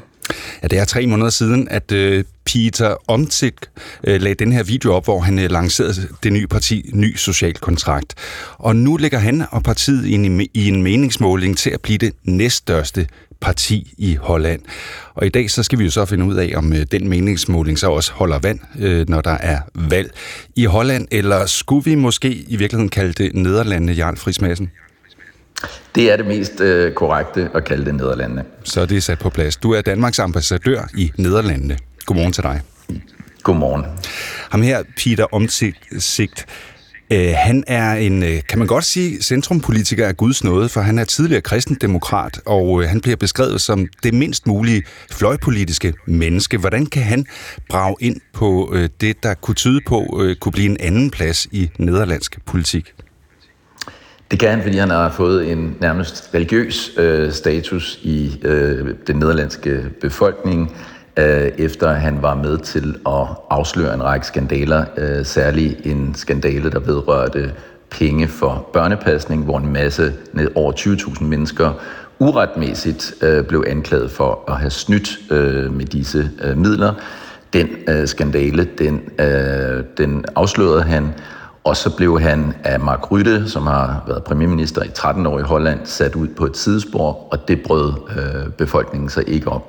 Ja, 0.63 0.67
det 0.67 0.79
er 0.79 0.85
tre 0.85 1.07
måneder 1.07 1.29
siden, 1.29 1.67
at 1.71 1.91
øh, 1.91 2.23
Peter 2.45 2.95
Omtzigt 3.07 3.69
øh, 4.03 4.21
lagde 4.21 4.35
den 4.35 4.51
her 4.51 4.63
video 4.63 4.93
op, 4.93 5.03
hvor 5.03 5.19
han 5.19 5.39
øh, 5.39 5.51
lancerede 5.51 6.07
det 6.23 6.33
nye 6.33 6.47
parti 6.47 6.89
Ny 6.93 7.15
Social 7.15 7.53
Kontrakt. 7.53 8.15
Og 8.57 8.75
nu 8.75 8.97
ligger 8.97 9.19
han 9.19 9.43
og 9.51 9.63
partiet 9.63 10.05
i 10.05 10.13
en, 10.13 10.41
i 10.53 10.67
en 10.67 10.83
meningsmåling 10.83 11.57
til 11.57 11.69
at 11.69 11.81
blive 11.81 11.97
det 11.97 12.13
næststørste 12.23 13.07
parti 13.43 13.93
i 13.97 14.15
Holland. 14.15 14.61
Og 15.13 15.25
i 15.25 15.29
dag 15.29 15.51
så 15.51 15.63
skal 15.63 15.79
vi 15.79 15.83
jo 15.83 15.91
så 15.91 16.05
finde 16.05 16.25
ud 16.25 16.35
af, 16.35 16.53
om 16.55 16.73
øh, 16.73 16.85
den 16.91 17.09
meningsmåling 17.09 17.79
så 17.79 17.91
også 17.91 18.11
holder 18.11 18.39
vand, 18.39 18.59
øh, 18.79 19.09
når 19.09 19.21
der 19.21 19.37
er 19.37 19.59
valg 19.75 20.11
i 20.55 20.65
Holland, 20.65 21.07
eller 21.11 21.45
skulle 21.45 21.85
vi 21.85 21.95
måske 21.95 22.29
i 22.33 22.55
virkeligheden 22.55 22.89
kalde 22.89 23.13
det 23.13 23.35
Nederlandene, 23.35 23.91
Jarl 23.91 24.17
Friis 24.17 24.41
Madsen? 24.41 24.71
Det 25.95 26.11
er 26.11 26.17
det 26.17 26.25
mest 26.25 26.61
øh, 26.61 26.93
korrekte 26.93 27.49
at 27.55 27.65
kalde 27.65 27.85
det 27.85 27.95
Nederlandene. 27.95 28.43
Så 28.63 28.85
det 28.85 28.97
er 28.97 29.01
sat 29.01 29.19
på 29.19 29.29
plads. 29.29 29.55
Du 29.55 29.71
er 29.71 29.81
Danmarks 29.81 30.19
ambassadør 30.19 30.89
i 30.97 31.11
Nederlandene. 31.17 31.77
Godmorgen 32.05 32.33
til 32.33 32.43
dig. 32.43 32.61
Godmorgen. 33.43 33.85
Ham 34.49 34.61
her, 34.61 34.83
Peter 34.97 35.25
Omtzigt, 35.31 35.77
øh, 37.13 37.33
han 37.37 37.63
er 37.67 37.93
en, 37.93 38.23
øh, 38.23 38.41
kan 38.49 38.59
man 38.59 38.67
godt 38.67 38.83
sige, 38.83 39.21
centrumpolitiker 39.21 40.07
af 40.07 40.17
Guds 40.17 40.43
nåde, 40.43 40.69
for 40.69 40.81
han 40.81 40.99
er 40.99 41.03
tidligere 41.03 41.41
kristendemokrat, 41.41 42.41
og 42.45 42.81
øh, 42.81 42.89
han 42.89 43.01
bliver 43.01 43.15
beskrevet 43.15 43.61
som 43.61 43.87
det 44.03 44.13
mindst 44.13 44.47
mulige 44.47 44.83
fløjpolitiske 45.11 45.93
menneske. 46.07 46.57
Hvordan 46.57 46.85
kan 46.85 47.03
han 47.03 47.25
brage 47.69 47.95
ind 47.99 48.21
på 48.33 48.73
øh, 48.73 48.89
det, 49.01 49.23
der 49.23 49.33
kunne 49.33 49.55
tyde 49.55 49.81
på 49.87 50.21
øh, 50.23 50.35
kunne 50.35 50.51
blive 50.51 50.69
en 50.69 50.77
anden 50.79 51.11
plads 51.11 51.47
i 51.51 51.69
nederlandsk 51.79 52.39
politik? 52.45 52.93
Det 54.31 54.39
kan 54.39 54.49
han, 54.49 54.61
fordi 54.61 54.77
han 54.77 54.89
har 54.89 55.11
fået 55.11 55.51
en 55.51 55.75
nærmest 55.81 56.29
religiøs 56.33 56.91
øh, 56.97 57.31
status 57.31 57.99
i 58.03 58.39
øh, 58.43 58.87
den 59.07 59.15
nederlandske 59.15 59.85
befolkning, 60.01 60.75
øh, 61.17 61.51
efter 61.57 61.93
han 61.93 62.21
var 62.21 62.35
med 62.35 62.57
til 62.57 62.95
at 63.05 63.27
afsløre 63.49 63.93
en 63.93 64.03
række 64.03 64.27
skandaler, 64.27 64.85
øh, 64.97 65.25
særligt 65.25 65.85
en 65.85 66.15
skandale, 66.15 66.71
der 66.71 66.79
vedrørte 66.79 67.51
penge 67.89 68.27
for 68.27 68.69
børnepasning, 68.73 69.43
hvor 69.43 69.57
en 69.57 69.73
masse, 69.73 70.13
ned 70.33 70.51
over 70.55 70.71
20.000 70.71 71.23
mennesker, 71.23 71.71
uretmæssigt 72.19 73.13
øh, 73.21 73.43
blev 73.43 73.63
anklaget 73.67 74.11
for 74.11 74.43
at 74.47 74.57
have 74.57 74.69
snydt 74.69 75.19
øh, 75.31 75.73
med 75.73 75.85
disse 75.85 76.29
øh, 76.43 76.57
midler. 76.57 76.93
Den 77.53 77.67
øh, 77.87 78.07
skandale, 78.07 78.67
den, 78.77 79.01
øh, 79.19 79.83
den 79.97 80.25
afslørede 80.35 80.83
han, 80.83 81.13
og 81.63 81.77
så 81.77 81.95
blev 81.95 82.19
han 82.19 82.53
af 82.63 82.79
Mark 82.79 83.11
Rytte, 83.11 83.49
som 83.49 83.67
har 83.67 84.03
været 84.07 84.23
premierminister 84.23 84.83
i 84.83 84.89
13 84.89 85.25
år 85.25 85.39
i 85.39 85.41
Holland, 85.41 85.79
sat 85.83 86.15
ud 86.15 86.27
på 86.27 86.45
et 86.45 86.57
sidespor, 86.57 87.27
og 87.31 87.47
det 87.47 87.61
brød 87.61 87.93
øh, 88.17 88.51
befolkningen 88.51 89.09
sig 89.09 89.23
ikke 89.27 89.47
om. 89.47 89.61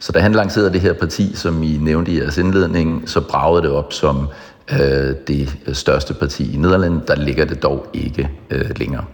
Så 0.00 0.12
da 0.12 0.18
han 0.18 0.32
lancerede 0.32 0.72
det 0.72 0.80
her 0.80 0.92
parti, 0.92 1.32
som 1.34 1.62
I 1.62 1.76
nævnte 1.76 2.12
i 2.12 2.18
jeres 2.18 2.38
indledning, 2.38 3.08
så 3.08 3.20
bragede 3.20 3.62
det 3.62 3.70
op 3.70 3.92
som 3.92 4.28
øh, 4.72 5.14
det 5.28 5.56
største 5.72 6.14
parti 6.14 6.54
i 6.54 6.56
Nederland. 6.56 7.00
Der 7.06 7.14
ligger 7.14 7.44
det 7.44 7.62
dog 7.62 7.86
ikke 7.92 8.28
øh, 8.50 8.70
længere. 8.76 9.04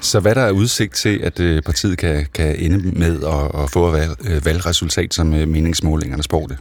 Så 0.00 0.20
hvad 0.20 0.34
der 0.34 0.40
er 0.40 0.50
udsigt 0.50 0.94
til, 0.94 1.20
at 1.22 1.40
øh, 1.40 1.62
partiet 1.62 1.98
kan, 1.98 2.26
kan 2.34 2.56
ende 2.58 2.98
med 2.98 3.22
at, 3.22 3.62
at 3.62 3.70
få 3.70 3.90
valg, 3.90 4.10
øh, 4.30 4.46
valgresultat, 4.46 5.14
som 5.14 5.34
øh, 5.34 5.48
meningsmålingerne 5.48 6.22
spår 6.22 6.46
det? 6.46 6.56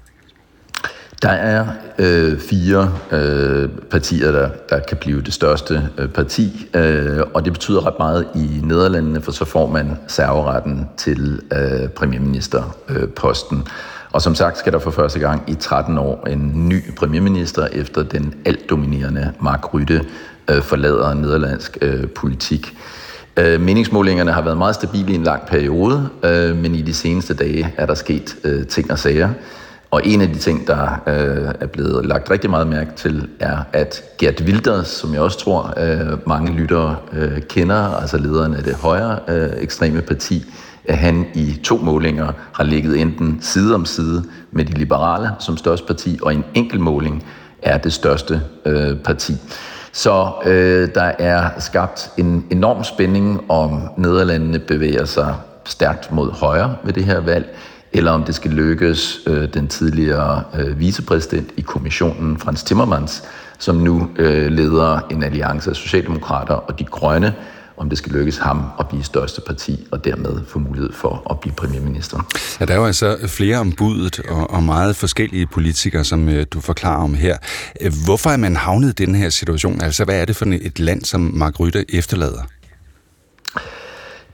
Der 1.23 1.29
er 1.29 1.65
øh, 1.99 2.39
fire 2.39 2.91
øh, 3.11 3.69
partier, 3.91 4.31
der, 4.31 4.49
der 4.69 4.79
kan 4.79 4.97
blive 4.97 5.21
det 5.21 5.33
største 5.33 5.89
øh, 5.97 6.09
parti, 6.09 6.69
øh, 6.73 7.19
og 7.33 7.45
det 7.45 7.53
betyder 7.53 7.87
ret 7.87 7.99
meget 7.99 8.27
i 8.35 8.59
Nederlandene, 8.63 9.21
for 9.21 9.31
så 9.31 9.45
får 9.45 9.67
man 9.67 9.97
serveretten 10.07 10.89
til 10.97 11.41
øh, 11.53 11.89
premierministerposten. 11.89 13.57
Øh, 13.57 13.63
og 14.11 14.21
som 14.21 14.35
sagt 14.35 14.57
skal 14.57 14.73
der 14.73 14.79
for 14.79 14.91
første 14.91 15.19
gang 15.19 15.43
i 15.47 15.55
13 15.55 15.97
år 15.97 16.27
en 16.27 16.69
ny 16.69 16.95
premierminister, 16.95 17.67
efter 17.71 18.03
den 18.03 18.33
altdominerende 18.45 19.31
Mark 19.41 19.73
Rytte 19.73 20.05
øh, 20.49 20.61
forlader 20.61 21.13
nederlandsk 21.13 21.77
øh, 21.81 22.07
politik. 22.07 22.77
Øh, 23.37 23.61
meningsmålingerne 23.61 24.31
har 24.31 24.41
været 24.41 24.57
meget 24.57 24.75
stabile 24.75 25.11
i 25.11 25.15
en 25.15 25.23
lang 25.23 25.41
periode, 25.47 26.09
øh, 26.23 26.55
men 26.55 26.75
i 26.75 26.81
de 26.81 26.93
seneste 26.93 27.33
dage 27.33 27.73
er 27.77 27.85
der 27.85 27.93
sket 27.93 28.35
øh, 28.43 28.67
ting 28.67 28.91
og 28.91 28.99
sager. 28.99 29.29
Og 29.93 30.01
en 30.05 30.21
af 30.21 30.27
de 30.27 30.39
ting, 30.39 30.67
der 30.67 31.01
øh, 31.07 31.53
er 31.59 31.65
blevet 31.65 32.05
lagt 32.05 32.31
rigtig 32.31 32.49
meget 32.49 32.67
mærke 32.67 32.91
til, 32.95 33.29
er, 33.39 33.57
at 33.73 34.03
Gert 34.17 34.41
Wilders, 34.41 34.87
som 34.87 35.13
jeg 35.13 35.21
også 35.21 35.39
tror 35.39 35.73
øh, 35.77 36.17
mange 36.27 36.51
lyttere 36.51 36.95
øh, 37.11 37.41
kender, 37.41 37.75
altså 37.75 38.17
lederen 38.17 38.53
af 38.53 38.63
det 38.63 38.75
højre 38.75 39.19
øh, 39.27 39.49
ekstreme 39.57 40.01
parti, 40.01 40.45
at 40.85 40.97
han 40.97 41.25
i 41.33 41.59
to 41.63 41.77
målinger 41.77 42.31
har 42.53 42.63
ligget 42.63 43.01
enten 43.01 43.37
side 43.41 43.75
om 43.75 43.85
side 43.85 44.23
med 44.51 44.65
de 44.65 44.73
liberale 44.73 45.29
som 45.39 45.57
største 45.57 45.87
parti, 45.87 46.19
og 46.21 46.33
en 46.33 46.43
enkelt 46.53 46.81
måling 46.81 47.25
er 47.61 47.77
det 47.77 47.93
største 47.93 48.41
øh, 48.65 48.97
parti. 48.97 49.33
Så 49.91 50.31
øh, 50.45 50.89
der 50.95 51.11
er 51.19 51.49
skabt 51.59 52.11
en 52.17 52.45
enorm 52.51 52.83
spænding, 52.83 53.51
om 53.51 53.81
Nederlandene 53.97 54.59
bevæger 54.59 55.05
sig 55.05 55.35
stærkt 55.65 56.11
mod 56.11 56.31
højre 56.31 56.75
ved 56.83 56.93
det 56.93 57.03
her 57.03 57.19
valg, 57.19 57.55
eller 57.93 58.11
om 58.11 58.23
det 58.23 58.35
skal 58.35 58.51
lykkes 58.51 59.19
øh, 59.27 59.53
den 59.53 59.67
tidligere 59.67 60.43
øh, 60.55 60.79
vicepræsident 60.79 61.49
i 61.57 61.61
kommissionen, 61.61 62.39
Frans 62.39 62.63
Timmermans, 62.63 63.23
som 63.59 63.75
nu 63.75 64.09
øh, 64.17 64.51
leder 64.51 64.99
en 65.11 65.23
alliance 65.23 65.69
af 65.69 65.75
Socialdemokrater 65.75 66.53
og 66.53 66.79
de 66.79 66.83
grønne, 66.83 67.33
om 67.77 67.89
det 67.89 67.97
skal 67.97 68.11
lykkes 68.11 68.37
ham 68.37 68.63
at 68.79 68.87
blive 68.87 69.03
største 69.03 69.41
parti 69.47 69.87
og 69.91 70.05
dermed 70.05 70.45
få 70.47 70.59
mulighed 70.59 70.93
for 70.93 71.27
at 71.29 71.39
blive 71.39 71.53
premierminister. 71.55 72.19
Ja, 72.59 72.65
der 72.65 72.73
er 72.73 72.77
jo 72.77 72.85
altså 72.85 73.17
flere 73.27 73.57
om 73.57 73.71
budet 73.71 74.19
og, 74.29 74.49
og 74.49 74.63
meget 74.63 74.95
forskellige 74.95 75.47
politikere, 75.47 76.03
som 76.03 76.29
øh, 76.29 76.45
du 76.51 76.61
forklarer 76.61 77.03
om 77.03 77.13
her. 77.13 77.37
Hvorfor 78.05 78.29
er 78.29 78.37
man 78.37 78.55
havnet 78.55 78.99
i 78.99 79.05
den 79.05 79.15
her 79.15 79.29
situation? 79.29 79.81
Altså, 79.81 80.05
hvad 80.05 80.21
er 80.21 80.25
det 80.25 80.35
for 80.35 80.45
et 80.61 80.79
land, 80.79 81.05
som 81.05 81.21
Mark 81.21 81.59
Rytte 81.59 81.85
efterlader? 81.95 82.41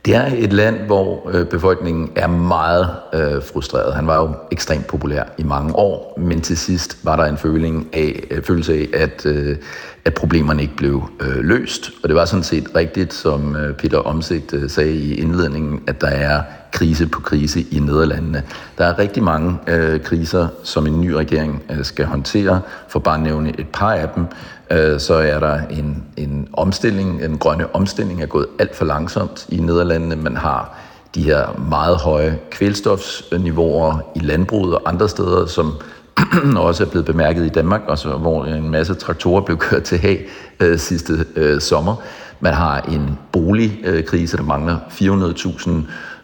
Det 0.10 0.18
er 0.18 0.32
et 0.38 0.54
land, 0.54 0.76
hvor 0.80 1.30
øh, 1.34 1.46
befolkningen 1.46 2.12
er 2.16 2.28
meget 2.28 2.90
øh, 3.14 3.44
frustreret. 3.54 3.94
Han 3.94 4.08
var 4.08 4.22
jo 4.22 4.36
ekstremt 4.52 4.88
populær 4.88 5.24
i 5.38 5.44
mange 5.44 5.76
år, 5.76 6.20
men 6.20 6.42
til 6.42 6.58
sidst 6.58 6.98
var 7.04 7.16
der 7.16 7.24
en 7.24 7.38
følelse 7.38 7.86
af, 7.94 8.24
øh, 8.32 8.44
følelse 8.44 8.74
af 8.74 8.88
at, 8.94 9.26
øh, 9.26 9.58
at 10.06 10.14
problemerne 10.14 10.62
ikke 10.62 10.76
blev 10.76 11.04
øh, 11.20 11.36
løst. 11.36 11.92
Og 12.04 12.10
det 12.10 12.16
var 12.16 12.26
sådan 12.26 12.44
set 12.44 12.76
rigtigt, 12.76 13.14
som 13.14 13.56
øh, 13.56 13.74
Peter 13.74 13.98
Omsigt 13.98 14.54
øh, 14.54 14.70
sagde 14.70 14.94
i 14.94 15.14
indledningen, 15.14 15.82
at 15.88 16.02
der 16.02 16.08
er 16.08 16.42
krise 16.72 17.08
på 17.08 17.22
krise 17.22 17.62
i 17.72 17.80
Nederlandene. 17.80 18.44
Der 18.78 18.86
er 18.86 19.00
rigtig 19.00 19.24
mange 19.24 19.58
øh, 19.68 20.02
kriser, 20.02 20.48
som 20.64 20.88
en 20.88 21.02
ny 21.02 21.10
regering 21.10 21.64
øh, 21.70 21.86
skal 21.86 22.06
håndtere. 22.06 22.62
For 22.88 23.00
bare 23.00 23.16
at 23.16 23.22
nævne 23.22 23.60
et 23.60 23.68
par 23.74 23.94
af 23.94 24.10
dem, 24.16 24.26
øh, 24.72 25.00
så 25.00 25.14
er 25.14 25.40
der 25.40 25.60
en, 25.70 26.04
en 26.18 26.48
omstilling, 26.54 27.24
en 27.24 27.38
grønne 27.38 27.76
omstilling 27.76 28.22
er 28.22 28.26
gået 28.26 28.48
alt 28.60 28.76
for 28.76 28.86
langsomt 28.86 29.46
i 29.50 29.58
Nederlandene. 29.58 30.16
Man 30.16 30.38
har 30.38 30.78
de 31.16 31.24
her 31.24 31.60
meget 31.70 31.98
høje 31.98 32.40
kvælstofsniveauer 32.52 34.12
i 34.16 34.20
landbruget 34.20 34.76
og 34.76 34.82
andre 34.86 35.10
steder, 35.10 35.46
som 35.46 35.74
også 36.58 36.84
er 36.84 36.88
blevet 36.88 37.06
bemærket 37.06 37.46
i 37.46 37.50
Danmark, 37.50 37.82
også 37.88 38.10
hvor 38.10 38.46
en 38.46 38.70
masse 38.70 38.94
traktorer 38.94 39.42
blev 39.42 39.58
kørt 39.58 39.84
til 39.84 39.98
hag 39.98 40.28
øh, 40.60 40.80
sidste 40.80 41.26
øh, 41.36 41.62
sommer. 41.62 41.96
Man 42.40 42.54
har 42.54 42.82
en 42.82 43.18
boligkrise, 43.32 44.38
der 44.38 44.44
mangler 44.44 44.78
400.000 44.90 45.72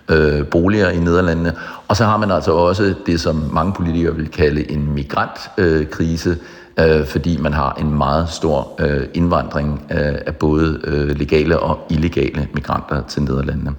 øh, 0.10 0.46
boliger 0.46 0.90
i 0.90 1.00
Nederlandene. 1.00 1.54
Og 1.88 1.98
så 1.98 2.06
har 2.06 2.18
man 2.18 2.32
altså 2.32 2.52
også 2.52 2.94
det, 3.06 3.22
som 3.22 3.50
mange 3.54 3.74
politikere 3.74 4.16
vil 4.16 4.28
kalde 4.28 4.72
en 4.72 4.94
migrantkrise, 4.94 6.38
øh, 6.80 7.08
fordi 7.08 7.38
man 7.38 7.54
har 7.54 7.74
en 7.74 7.94
meget 7.98 8.30
stor 8.30 8.76
øh, 8.80 9.08
indvandring 9.14 9.86
øh, 9.92 10.16
af 10.26 10.36
både 10.36 10.82
øh, 10.84 11.20
legale 11.20 11.60
og 11.60 11.80
illegale 11.90 12.48
migranter 12.54 13.04
til 13.08 13.22
Nederlandene. 13.24 13.72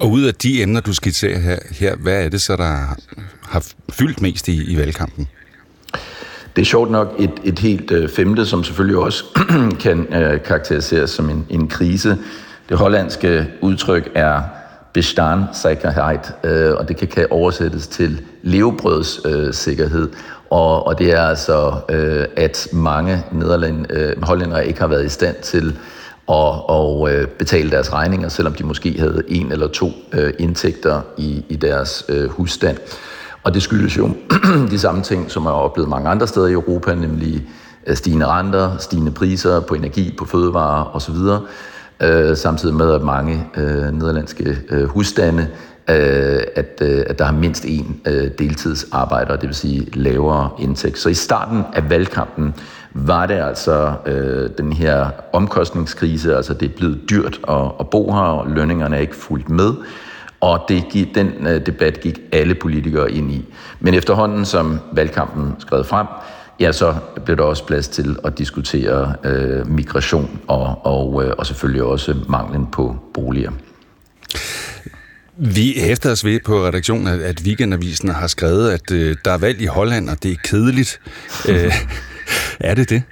Og 0.00 0.10
ud 0.10 0.22
af 0.22 0.34
de 0.34 0.62
emner, 0.62 0.80
du 0.80 0.94
skitserer 0.94 1.38
her, 1.38 1.58
her 1.70 1.96
hvad 1.96 2.24
er 2.24 2.28
det 2.28 2.40
så, 2.40 2.56
der 2.56 2.96
har 3.42 3.64
fyldt 3.92 4.20
mest 4.20 4.48
i, 4.48 4.72
i 4.72 4.78
valgkampen? 4.78 5.28
Det 6.56 6.62
er 6.62 6.66
sjovt 6.66 6.90
nok 6.90 7.14
et, 7.18 7.30
et 7.44 7.58
helt 7.58 7.90
øh, 7.90 8.08
femte, 8.08 8.46
som 8.46 8.64
selvfølgelig 8.64 8.98
også 8.98 9.24
kan 9.84 10.14
øh, 10.14 10.42
karakteriseres 10.42 11.10
som 11.10 11.30
en, 11.30 11.46
en 11.50 11.68
krise. 11.68 12.18
Det 12.68 12.78
hollandske 12.78 13.46
udtryk 13.60 14.10
er 14.14 14.42
Bestandssicherheit, 14.92 16.32
øh, 16.44 16.74
og 16.74 16.88
det 16.88 16.96
kan, 16.96 17.08
kan 17.08 17.26
oversættes 17.30 17.88
til 17.88 18.20
levebrødssikkerhed. 18.42 20.08
Øh, 20.08 20.16
og, 20.50 20.86
og 20.86 20.98
det 20.98 21.12
er 21.12 21.22
altså, 21.22 21.72
øh, 21.88 22.24
at 22.36 22.68
mange 22.72 23.24
nederland, 23.32 23.92
øh, 23.92 24.22
hollændere 24.22 24.66
ikke 24.66 24.80
har 24.80 24.86
været 24.86 25.04
i 25.04 25.08
stand 25.08 25.36
til 25.42 25.78
at, 26.28 26.52
at 26.70 27.12
øh, 27.12 27.28
betale 27.28 27.70
deres 27.70 27.92
regninger, 27.92 28.28
selvom 28.28 28.54
de 28.54 28.64
måske 28.64 28.98
havde 28.98 29.22
en 29.28 29.52
eller 29.52 29.68
to 29.68 29.90
øh, 30.12 30.32
indtægter 30.38 31.00
i, 31.16 31.44
i 31.48 31.56
deres 31.56 32.04
øh, 32.08 32.30
husstand. 32.30 32.76
Og 33.42 33.54
det 33.54 33.62
skyldes 33.62 33.96
jo 33.98 34.10
de 34.70 34.78
samme 34.78 35.02
ting, 35.02 35.30
som 35.30 35.46
er 35.46 35.50
oplevet 35.50 35.90
mange 35.90 36.08
andre 36.08 36.26
steder 36.26 36.46
i 36.46 36.52
Europa, 36.52 36.94
nemlig 36.94 37.46
øh, 37.86 37.96
stigende 37.96 38.26
renter, 38.26 38.76
stigende 38.78 39.12
priser 39.12 39.60
på 39.60 39.74
energi, 39.74 40.14
på 40.18 40.24
fødevarer 40.24 40.96
osv., 40.96 41.14
øh, 42.02 42.36
samtidig 42.36 42.74
med, 42.74 42.92
at 42.92 43.02
mange 43.02 43.46
øh, 43.56 43.92
nederlandske 43.92 44.58
øh, 44.70 44.84
husstande, 44.84 45.46
øh, 45.88 46.40
at, 46.56 46.82
øh, 46.82 47.04
at 47.06 47.18
der 47.18 47.24
har 47.24 47.32
mindst 47.32 47.64
én 47.64 48.10
øh, 48.10 48.30
deltidsarbejder, 48.38 49.36
det 49.36 49.46
vil 49.48 49.54
sige 49.54 49.90
lavere 49.94 50.50
indtægt. 50.58 50.98
Så 50.98 51.08
i 51.08 51.14
starten 51.14 51.62
af 51.72 51.90
valgkampen 51.90 52.54
var 52.94 53.26
det 53.26 53.34
altså 53.34 53.92
øh, 54.06 54.50
den 54.58 54.72
her 54.72 55.06
omkostningskrise, 55.32 56.36
altså 56.36 56.54
det 56.54 56.70
er 56.70 56.76
blevet 56.76 57.00
dyrt 57.10 57.40
at, 57.48 57.70
at 57.80 57.90
bo 57.90 58.12
her, 58.12 58.20
og 58.20 58.50
lønningerne 58.50 58.96
er 58.96 59.00
ikke 59.00 59.16
fuldt 59.16 59.48
med, 59.48 59.72
og 60.40 60.60
det, 60.68 61.08
den 61.14 61.46
øh, 61.46 61.66
debat 61.66 62.00
gik 62.00 62.20
alle 62.32 62.54
politikere 62.54 63.12
ind 63.12 63.30
i. 63.30 63.44
Men 63.80 63.94
efterhånden, 63.94 64.44
som 64.44 64.80
valgkampen 64.92 65.54
skred 65.58 65.84
frem, 65.84 66.06
ja, 66.60 66.72
så 66.72 66.94
blev 67.24 67.36
der 67.36 67.42
også 67.42 67.66
plads 67.66 67.88
til 67.88 68.16
at 68.24 68.38
diskutere 68.38 69.14
øh, 69.24 69.66
migration 69.66 70.40
og, 70.46 70.86
og, 70.86 71.24
øh, 71.24 71.32
og 71.38 71.46
selvfølgelig 71.46 71.82
også 71.82 72.16
manglen 72.28 72.66
på 72.66 72.96
boliger. 73.14 73.50
Vi 75.36 75.74
hæfter 75.76 76.10
os 76.10 76.24
ved 76.24 76.40
på 76.44 76.66
redaktionen, 76.66 77.06
at 77.06 77.42
Weekendavisen 77.44 78.08
har 78.08 78.26
skrevet, 78.26 78.70
at 78.70 78.90
øh, 78.90 79.16
der 79.24 79.30
er 79.30 79.38
valg 79.38 79.60
i 79.60 79.66
Holland, 79.66 80.10
og 80.10 80.22
det 80.22 80.32
er 80.32 80.36
kedeligt. 80.44 81.00
øh, 81.48 81.74
er 82.60 82.74
det 82.74 82.90
det? 82.90 83.02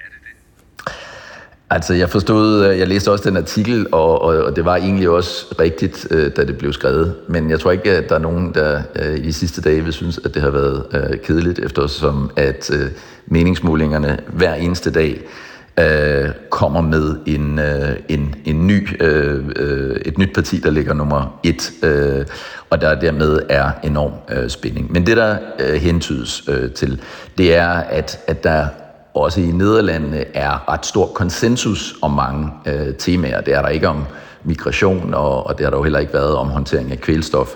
Altså, 1.72 1.94
jeg 1.94 2.10
forstod, 2.10 2.66
øh, 2.66 2.78
jeg 2.78 2.88
læste 2.88 3.10
også 3.10 3.28
den 3.28 3.36
artikel, 3.36 3.86
og, 3.92 4.22
og, 4.22 4.36
og 4.36 4.56
det 4.56 4.64
var 4.64 4.76
egentlig 4.76 5.08
også 5.08 5.54
rigtigt, 5.60 6.06
øh, 6.10 6.30
da 6.36 6.44
det 6.44 6.58
blev 6.58 6.72
skrevet. 6.72 7.14
Men 7.28 7.50
jeg 7.50 7.60
tror 7.60 7.70
ikke, 7.70 7.90
at 7.96 8.08
der 8.08 8.14
er 8.14 8.18
nogen, 8.18 8.54
der 8.54 8.82
øh, 8.96 9.16
i 9.16 9.22
de 9.22 9.32
sidste 9.32 9.60
dage 9.60 9.84
vil 9.84 9.92
synes, 9.92 10.20
at 10.24 10.34
det 10.34 10.42
har 10.42 10.50
været 10.50 10.84
øh, 10.92 11.18
kedeligt, 11.18 11.58
eftersom 11.58 12.30
at 12.36 12.70
øh, 12.70 12.90
meningsmålingerne 13.26 14.18
hver 14.28 14.54
eneste 14.54 14.90
dag 14.90 15.20
øh, 15.80 16.30
kommer 16.50 16.80
med 16.80 17.16
en, 17.26 17.58
øh, 17.58 17.96
en, 18.08 18.34
en 18.44 18.66
ny, 18.66 19.02
øh, 19.02 19.44
øh, 19.56 19.96
et 20.04 20.18
nyt 20.18 20.34
parti, 20.34 20.60
der 20.60 20.70
ligger 20.70 20.94
nummer 20.94 21.40
et, 21.42 21.70
øh, 21.82 22.26
og 22.70 22.80
der 22.80 23.00
dermed 23.00 23.38
er 23.48 23.70
enorm 23.84 24.12
øh, 24.30 24.48
spænding. 24.48 24.92
Men 24.92 25.06
det, 25.06 25.16
der 25.16 25.36
øh, 25.60 25.74
hentydes 25.74 26.42
øh, 26.48 26.70
til, 26.70 27.00
det 27.38 27.54
er, 27.54 27.68
at, 27.70 28.18
at 28.26 28.44
der 28.44 28.66
også 29.14 29.40
i 29.40 29.46
Nederlandene 29.46 30.36
er 30.36 30.72
ret 30.72 30.86
stor 30.86 31.06
konsensus 31.06 31.94
om 32.02 32.10
mange 32.10 32.50
øh, 32.66 32.94
temaer. 32.94 33.40
Det 33.40 33.54
er 33.54 33.62
der 33.62 33.68
ikke 33.68 33.88
om 33.88 34.04
migration, 34.44 35.14
og, 35.14 35.46
og 35.46 35.58
det 35.58 35.66
har 35.66 35.70
der 35.70 35.76
jo 35.76 35.82
heller 35.82 35.98
ikke 35.98 36.12
været 36.12 36.36
om 36.36 36.48
håndtering 36.48 36.92
af 36.92 37.00
kvælstof. 37.00 37.48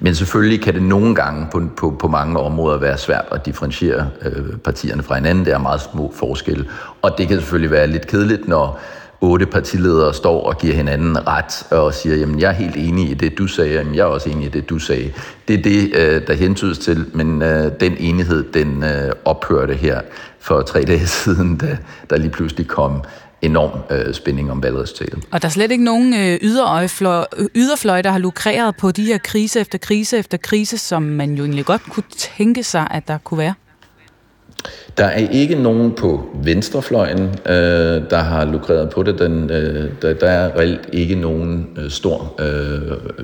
Men 0.00 0.14
selvfølgelig 0.14 0.62
kan 0.62 0.74
det 0.74 0.82
nogle 0.82 1.14
gange 1.14 1.46
på, 1.52 1.62
på, 1.76 1.96
på 2.00 2.08
mange 2.08 2.40
områder 2.40 2.78
være 2.78 2.98
svært 2.98 3.24
at 3.32 3.46
differentiere 3.46 4.08
øh, 4.22 4.56
partierne 4.64 5.02
fra 5.02 5.14
hinanden. 5.14 5.44
Det 5.44 5.52
er 5.52 5.58
meget 5.58 5.80
små 5.80 6.12
forskelle, 6.14 6.68
og 7.02 7.18
det 7.18 7.28
kan 7.28 7.36
selvfølgelig 7.36 7.70
være 7.70 7.86
lidt 7.86 8.06
kedeligt, 8.06 8.48
når 8.48 8.80
otte 9.22 9.46
partiledere 9.46 10.14
står 10.14 10.42
og 10.42 10.58
giver 10.58 10.74
hinanden 10.74 11.26
ret 11.26 11.66
og 11.70 11.94
siger, 11.94 12.16
jamen 12.16 12.40
jeg 12.40 12.48
er 12.48 12.54
helt 12.54 12.76
enig 12.76 13.10
i 13.10 13.14
det, 13.14 13.38
du 13.38 13.46
sagde, 13.46 13.72
jamen 13.72 13.94
jeg 13.94 14.02
er 14.02 14.06
også 14.06 14.30
enig 14.30 14.46
i 14.46 14.48
det, 14.48 14.68
du 14.70 14.78
sagde. 14.78 15.12
Det 15.48 15.58
er 15.58 15.62
det, 15.62 15.96
øh, 15.96 16.26
der 16.26 16.34
hentydes 16.34 16.78
til, 16.78 17.06
men 17.12 17.42
øh, 17.42 17.72
den 17.80 17.96
enighed, 17.98 18.44
den 18.52 18.84
øh, 18.84 19.12
ophørte 19.24 19.74
her 19.74 20.00
for 20.40 20.62
tre 20.62 20.82
dage 20.90 21.06
siden, 21.06 21.56
da 21.56 21.78
der 22.10 22.16
lige 22.16 22.30
pludselig 22.30 22.66
kom 22.66 23.02
enorm 23.42 23.70
øh, 23.90 24.14
spænding 24.14 24.50
om 24.50 24.62
valgresultatet. 24.62 25.24
Og 25.30 25.42
der 25.42 25.48
er 25.48 25.52
slet 25.52 25.70
ikke 25.70 25.84
nogen 25.84 26.14
øh, 26.14 26.38
yderfløj, 26.42 27.24
yderfløj, 27.54 28.02
der 28.02 28.10
har 28.10 28.18
lukreret 28.18 28.76
på 28.76 28.90
de 28.90 29.04
her 29.04 29.18
krise 29.18 29.60
efter 29.60 29.78
krise 29.78 30.18
efter 30.18 30.38
krise, 30.38 30.78
som 30.78 31.02
man 31.02 31.34
jo 31.34 31.44
egentlig 31.44 31.64
godt 31.64 31.82
kunne 31.82 32.04
tænke 32.18 32.62
sig, 32.62 32.88
at 32.90 33.08
der 33.08 33.18
kunne 33.18 33.38
være? 33.38 33.54
Der 34.98 35.04
er 35.04 35.28
ikke 35.30 35.54
nogen 35.54 35.92
på 35.92 36.26
venstrefløjen, 36.34 37.20
øh, 37.46 38.02
der 38.10 38.18
har 38.18 38.44
lukreret 38.44 38.90
på 38.90 39.02
det. 39.02 39.18
Den, 39.18 39.50
øh, 39.50 39.90
der, 40.02 40.14
der 40.14 40.30
er 40.30 40.58
reelt 40.58 40.88
ikke 40.92 41.14
nogen 41.14 41.68
øh, 41.76 41.90
stor 41.90 42.34
øh, 42.40 42.80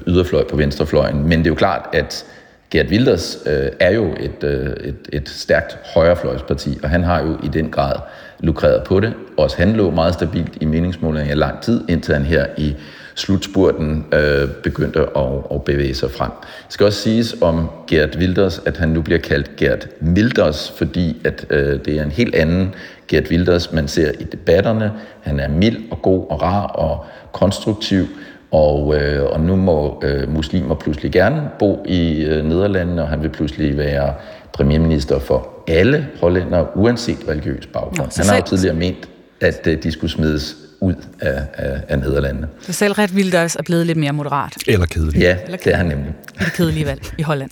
yderfløj 0.06 0.44
på 0.44 0.56
venstrefløjen. 0.56 1.28
Men 1.28 1.38
det 1.38 1.46
er 1.46 1.50
jo 1.50 1.54
klart, 1.54 1.88
at 1.92 2.24
Gert 2.70 2.86
Wilders 2.90 3.38
øh, 3.46 3.70
er 3.80 3.90
jo 3.90 4.14
et, 4.20 4.44
øh, 4.44 4.66
et, 4.84 4.96
et 5.12 5.28
stærkt 5.28 5.78
højrefløjsparti, 5.94 6.78
og 6.82 6.90
han 6.90 7.04
har 7.04 7.22
jo 7.22 7.36
i 7.42 7.48
den 7.48 7.70
grad 7.70 7.94
lukreret 8.40 8.84
på 8.84 9.00
det. 9.00 9.14
Også 9.36 9.56
han 9.56 9.72
lå 9.72 9.90
meget 9.90 10.14
stabilt 10.14 10.52
i 10.60 10.64
meningsmålinger 10.64 11.32
i 11.32 11.36
lang 11.36 11.60
tid, 11.60 11.84
indtil 11.88 12.14
han 12.14 12.24
her 12.24 12.46
i 12.56 12.74
slutspurten 13.18 14.06
øh, 14.12 14.48
begyndte 14.62 15.00
at, 15.00 15.32
at 15.54 15.62
bevæge 15.64 15.94
sig 15.94 16.10
frem. 16.10 16.30
Det 16.40 16.72
skal 16.72 16.86
også 16.86 17.02
siges 17.02 17.36
om 17.40 17.68
Gert 17.86 18.16
Wilders, 18.16 18.62
at 18.66 18.76
han 18.76 18.88
nu 18.88 19.02
bliver 19.02 19.20
kaldt 19.20 19.56
Gert 19.56 19.88
Wilders, 20.02 20.72
fordi 20.76 21.16
at 21.24 21.46
øh, 21.50 21.84
det 21.84 21.88
er 21.88 22.02
en 22.02 22.10
helt 22.10 22.34
anden 22.34 22.74
Gert 23.08 23.30
Wilders, 23.30 23.72
man 23.72 23.88
ser 23.88 24.10
i 24.20 24.24
debatterne. 24.24 24.92
Han 25.20 25.40
er 25.40 25.48
mild 25.48 25.76
og 25.90 26.02
god 26.02 26.26
og 26.30 26.42
rar 26.42 26.66
og 26.66 27.06
konstruktiv, 27.32 28.06
og, 28.50 28.96
øh, 28.96 29.24
og 29.24 29.40
nu 29.40 29.56
må 29.56 30.02
øh, 30.04 30.32
muslimer 30.32 30.74
pludselig 30.74 31.12
gerne 31.12 31.50
bo 31.58 31.84
i 31.86 32.24
øh, 32.24 32.44
Nederlandene, 32.44 33.02
og 33.02 33.08
han 33.08 33.22
vil 33.22 33.28
pludselig 33.28 33.78
være 33.78 34.14
premierminister 34.52 35.18
for 35.18 35.48
alle 35.68 36.08
hollændere, 36.20 36.76
uanset 36.76 37.18
religiøs 37.28 37.66
baggrund. 37.66 38.10
han 38.16 38.26
har 38.26 38.36
jo 38.36 38.42
tidligere 38.42 38.76
ment, 38.76 39.08
at 39.40 39.66
øh, 39.66 39.82
de 39.82 39.92
skulle 39.92 40.10
smides 40.10 40.56
ud 40.80 40.94
af, 41.20 41.42
af, 41.54 41.80
af 41.88 41.98
Nederlandene. 41.98 42.48
Så 42.60 42.72
selv 42.72 42.92
Ret 42.92 43.10
Wilders 43.10 43.56
er 43.56 43.62
blevet 43.62 43.86
lidt 43.86 43.98
mere 43.98 44.12
moderat. 44.12 44.52
Eller 44.66 44.86
kedelig. 44.86 45.20
Ja, 45.20 45.36
Eller 45.44 45.56
det 45.56 45.72
er 45.72 45.76
han 45.76 45.86
nemlig. 45.86 46.14
I 46.40 46.44
det 46.44 46.52
kedelige 46.52 46.86
valg 46.86 47.14
i 47.18 47.22
Holland. 47.22 47.50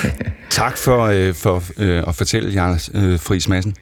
tak 0.50 0.76
for, 0.76 1.04
øh, 1.06 1.34
for 1.34 1.62
øh, 1.78 2.04
at 2.08 2.14
fortælle, 2.14 2.50
Jarl 2.50 2.78
øh, 2.94 3.18
Friis 3.20 3.48
Madsen. 3.48 3.74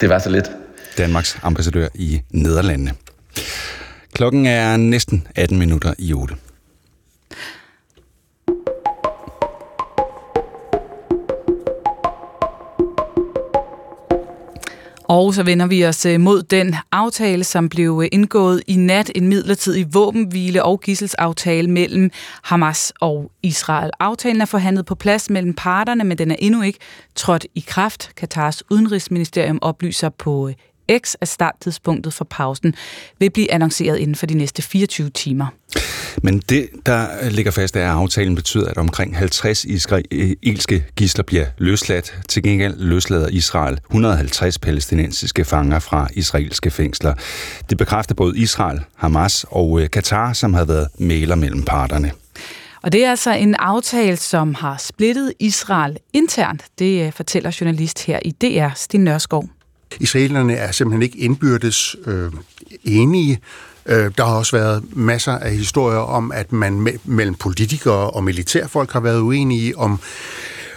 Det 0.00 0.08
var 0.08 0.18
så 0.18 0.30
lidt. 0.30 0.50
Danmarks 0.98 1.38
ambassadør 1.42 1.88
i 1.94 2.20
Nederlandene. 2.30 2.92
Klokken 4.14 4.46
er 4.46 4.76
næsten 4.76 5.26
18 5.36 5.58
minutter 5.58 5.94
i 5.98 6.12
8. 6.12 6.34
Og 15.12 15.34
så 15.34 15.42
vender 15.42 15.66
vi 15.66 15.86
os 15.86 16.06
øh, 16.06 16.20
mod 16.20 16.42
den 16.42 16.76
aftale, 16.92 17.44
som 17.44 17.68
blev 17.68 18.00
øh, 18.02 18.08
indgået 18.12 18.62
i 18.66 18.76
nat, 18.76 19.10
en 19.14 19.28
midlertidig 19.28 19.94
våbenhvile 19.94 20.64
og 20.64 20.80
gisselsaftale 20.80 21.70
mellem 21.70 22.10
Hamas 22.42 22.92
og 23.00 23.30
Israel. 23.42 23.90
Aftalen 24.00 24.40
er 24.40 24.44
forhandlet 24.44 24.86
på 24.86 24.94
plads 24.94 25.30
mellem 25.30 25.54
parterne, 25.54 26.04
men 26.04 26.18
den 26.18 26.30
er 26.30 26.36
endnu 26.38 26.62
ikke 26.62 26.78
trådt 27.14 27.46
i 27.54 27.64
kraft. 27.66 28.10
Katars 28.16 28.62
udenrigsministerium 28.70 29.58
oplyser 29.62 30.08
på 30.08 30.48
øh, 30.48 30.54
X, 30.98 31.14
at 31.20 31.28
starttidspunktet 31.28 32.14
for 32.14 32.24
pausen 32.24 32.74
vil 33.18 33.30
blive 33.30 33.52
annonceret 33.52 33.98
inden 33.98 34.14
for 34.14 34.26
de 34.26 34.34
næste 34.34 34.62
24 34.62 35.10
timer. 35.10 35.46
Men 36.22 36.38
det, 36.38 36.68
der 36.86 37.30
ligger 37.30 37.52
fast, 37.52 37.76
er, 37.76 37.80
at 37.80 37.96
aftalen 37.96 38.34
betyder, 38.34 38.70
at 38.70 38.78
omkring 38.78 39.16
50 39.16 39.64
israelske 39.64 40.84
gisler 40.96 41.24
bliver 41.24 41.46
løsladt. 41.58 42.18
Til 42.28 42.42
gengæld 42.42 42.74
løslader 42.78 43.28
Israel 43.28 43.78
150 43.90 44.58
palæstinensiske 44.58 45.44
fanger 45.44 45.78
fra 45.78 46.08
israelske 46.14 46.70
fængsler. 46.70 47.14
Det 47.70 47.78
bekræfter 47.78 48.14
både 48.14 48.38
Israel, 48.38 48.80
Hamas 48.96 49.46
og 49.48 49.80
Katar, 49.92 50.28
øh, 50.28 50.34
som 50.34 50.54
har 50.54 50.64
været 50.64 50.88
maler 50.98 51.34
mellem 51.34 51.62
parterne. 51.62 52.12
Og 52.82 52.92
det 52.92 53.04
er 53.04 53.10
altså 53.10 53.32
en 53.32 53.54
aftale, 53.54 54.16
som 54.16 54.54
har 54.54 54.76
splittet 54.76 55.32
Israel 55.38 55.98
internt. 56.12 56.64
Det 56.78 57.06
øh, 57.06 57.12
fortæller 57.12 57.56
journalist 57.60 58.06
her 58.06 58.20
i 58.24 58.30
DR, 58.30 58.74
Sten 58.74 59.04
Nørskov. 59.04 59.48
Israelerne 60.00 60.54
er 60.54 60.72
simpelthen 60.72 61.02
ikke 61.02 61.18
indbyrdes 61.18 61.96
øh, 62.06 62.32
enige. 62.84 63.40
Øh, 63.86 64.10
der 64.18 64.24
har 64.24 64.34
også 64.34 64.56
været 64.56 64.84
masser 64.96 65.32
af 65.32 65.52
historier 65.52 65.98
om, 65.98 66.32
at 66.32 66.52
man 66.52 66.86
me- 66.86 66.98
mellem 67.04 67.34
politikere 67.34 68.10
og 68.10 68.24
militærfolk 68.24 68.92
har 68.92 69.00
været 69.00 69.20
uenige 69.20 69.78
om 69.78 70.00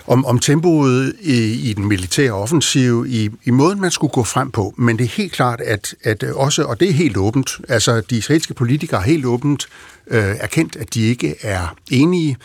om, 0.08 0.26
om 0.26 0.40
tempoet 0.40 1.14
i, 1.22 1.70
i 1.70 1.74
den 1.74 1.88
militære 1.88 2.32
offensiv, 2.32 3.06
i, 3.10 3.30
i 3.44 3.52
måden, 3.52 3.82
man 3.82 3.92
skulle 3.92 4.12
gå 4.12 4.24
frem 4.24 4.52
på. 4.52 4.74
Men 4.78 4.98
det 4.98 5.04
er 5.04 5.10
helt 5.10 5.32
klart, 5.32 5.62
at, 5.62 5.96
at 6.04 6.24
også, 6.24 6.64
og 6.64 6.80
det 6.80 6.90
er 6.90 6.94
helt 6.94 7.18
åbent, 7.18 7.60
altså 7.70 8.02
de 8.02 8.18
israelske 8.18 8.54
politikere 8.54 9.00
har 9.00 9.08
helt 9.08 9.26
åbent 9.26 9.68
øh, 10.08 10.36
erkendt, 10.40 10.76
at 10.76 10.94
de 10.94 11.02
ikke 11.02 11.36
er 11.42 11.76
enige. 11.92 12.38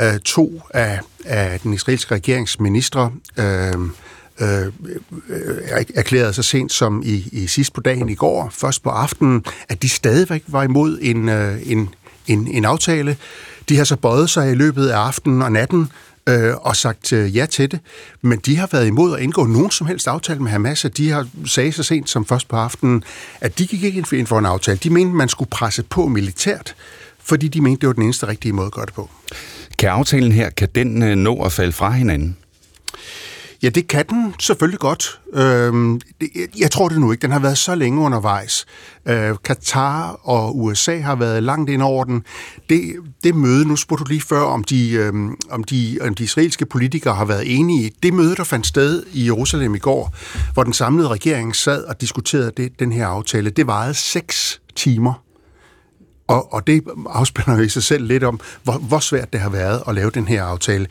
Øh, 0.00 0.18
to 0.24 0.62
af, 0.74 1.00
af 1.24 1.60
den 1.60 1.72
israelske 1.72 2.14
regeringsministre 2.14 3.12
øh, 3.36 3.74
Øh, 4.40 4.48
øh, 4.48 4.72
øh, 5.28 5.84
erklærede 5.94 6.32
så 6.32 6.42
sent 6.42 6.72
som 6.72 7.02
i, 7.04 7.28
i 7.32 7.46
sidst 7.46 7.72
på 7.72 7.80
dagen 7.80 8.08
i 8.08 8.14
går, 8.14 8.48
først 8.52 8.82
på 8.82 8.90
aftenen, 8.90 9.44
at 9.68 9.82
de 9.82 9.88
stadigvæk 9.88 10.42
var 10.46 10.62
imod 10.62 10.98
en, 11.02 11.28
øh, 11.28 11.58
en, 11.64 11.94
en, 12.26 12.46
en 12.46 12.64
aftale. 12.64 13.16
De 13.68 13.76
har 13.76 13.84
så 13.84 13.96
bøjet 13.96 14.30
sig 14.30 14.50
i 14.50 14.54
løbet 14.54 14.88
af 14.88 14.98
aftenen 14.98 15.42
og 15.42 15.52
natten 15.52 15.88
øh, 16.28 16.54
og 16.56 16.76
sagt 16.76 17.12
øh, 17.12 17.36
ja 17.36 17.46
til 17.46 17.70
det, 17.70 17.80
men 18.22 18.38
de 18.38 18.56
har 18.56 18.68
været 18.72 18.86
imod 18.86 19.16
at 19.16 19.22
indgå 19.22 19.46
nogen 19.46 19.70
som 19.70 19.86
helst 19.86 20.08
aftale 20.08 20.40
med 20.40 20.50
Hamas, 20.50 20.84
og 20.84 20.96
de 20.96 21.10
har 21.10 21.26
sagt 21.46 21.74
så 21.74 21.82
sent 21.82 22.10
som 22.10 22.26
først 22.26 22.48
på 22.48 22.56
aftenen, 22.56 23.04
at 23.40 23.58
de 23.58 23.66
gik 23.66 23.84
ikke 23.84 23.98
ind 23.98 24.26
for 24.26 24.38
en 24.38 24.46
aftale. 24.46 24.78
De 24.82 24.90
mente, 24.90 25.14
man 25.14 25.28
skulle 25.28 25.50
presse 25.50 25.82
på 25.82 26.08
militært, 26.08 26.74
fordi 27.22 27.48
de 27.48 27.60
mente, 27.60 27.80
det 27.80 27.86
var 27.86 27.92
den 27.92 28.02
eneste 28.02 28.28
rigtige 28.28 28.52
måde 28.52 28.66
at 28.66 28.72
gøre 28.72 28.86
det 28.86 28.94
på. 28.94 29.10
Kan 29.78 29.88
aftalen 29.88 30.32
her, 30.32 30.50
kan 30.50 30.68
den 30.74 31.02
øh, 31.02 31.16
nå 31.16 31.42
at 31.42 31.52
falde 31.52 31.72
fra 31.72 31.90
hinanden? 31.90 32.36
Ja, 33.62 33.68
det 33.68 33.88
kan 33.88 34.06
den 34.08 34.34
selvfølgelig 34.40 34.78
godt. 34.78 35.20
Øhm, 35.34 36.00
jeg 36.58 36.70
tror 36.70 36.88
det 36.88 37.00
nu 37.00 37.12
ikke. 37.12 37.22
Den 37.22 37.30
har 37.30 37.38
været 37.38 37.58
så 37.58 37.74
længe 37.74 38.00
undervejs. 38.00 38.66
Øh, 39.08 39.34
Katar 39.44 40.20
og 40.22 40.58
USA 40.58 40.98
har 40.98 41.14
været 41.14 41.42
langt 41.42 41.70
ind 41.70 41.82
over 41.82 42.04
den. 42.04 42.24
Det, 42.68 42.94
det 43.24 43.34
møde, 43.34 43.68
nu 43.68 43.76
spurgte 43.76 44.04
du 44.04 44.08
lige 44.08 44.20
før, 44.20 44.40
om 44.40 44.64
de, 44.64 44.92
øhm, 44.92 45.36
om, 45.50 45.64
de, 45.64 45.98
om 46.00 46.14
de 46.14 46.24
israelske 46.24 46.66
politikere 46.66 47.14
har 47.14 47.24
været 47.24 47.58
enige. 47.58 47.92
Det 48.02 48.14
møde, 48.14 48.36
der 48.36 48.44
fandt 48.44 48.66
sted 48.66 49.02
i 49.12 49.26
Jerusalem 49.26 49.74
i 49.74 49.78
går, 49.78 50.14
hvor 50.54 50.64
den 50.64 50.72
samlede 50.72 51.08
regering 51.08 51.56
sad 51.56 51.84
og 51.84 52.00
diskuterede 52.00 52.52
det, 52.56 52.78
den 52.78 52.92
her 52.92 53.06
aftale, 53.06 53.50
det 53.50 53.66
varede 53.66 53.94
seks 53.94 54.60
timer. 54.76 55.29
Og, 56.30 56.52
og 56.52 56.66
det 56.66 56.82
afspænder 57.06 57.56
jo 57.56 57.62
i 57.62 57.68
sig 57.68 57.82
selv 57.82 58.06
lidt 58.06 58.24
om, 58.24 58.40
hvor, 58.62 58.72
hvor 58.72 58.98
svært 58.98 59.32
det 59.32 59.40
har 59.40 59.50
været 59.50 59.82
at 59.88 59.94
lave 59.94 60.10
den 60.10 60.28
her 60.28 60.44
aftale. 60.44 60.86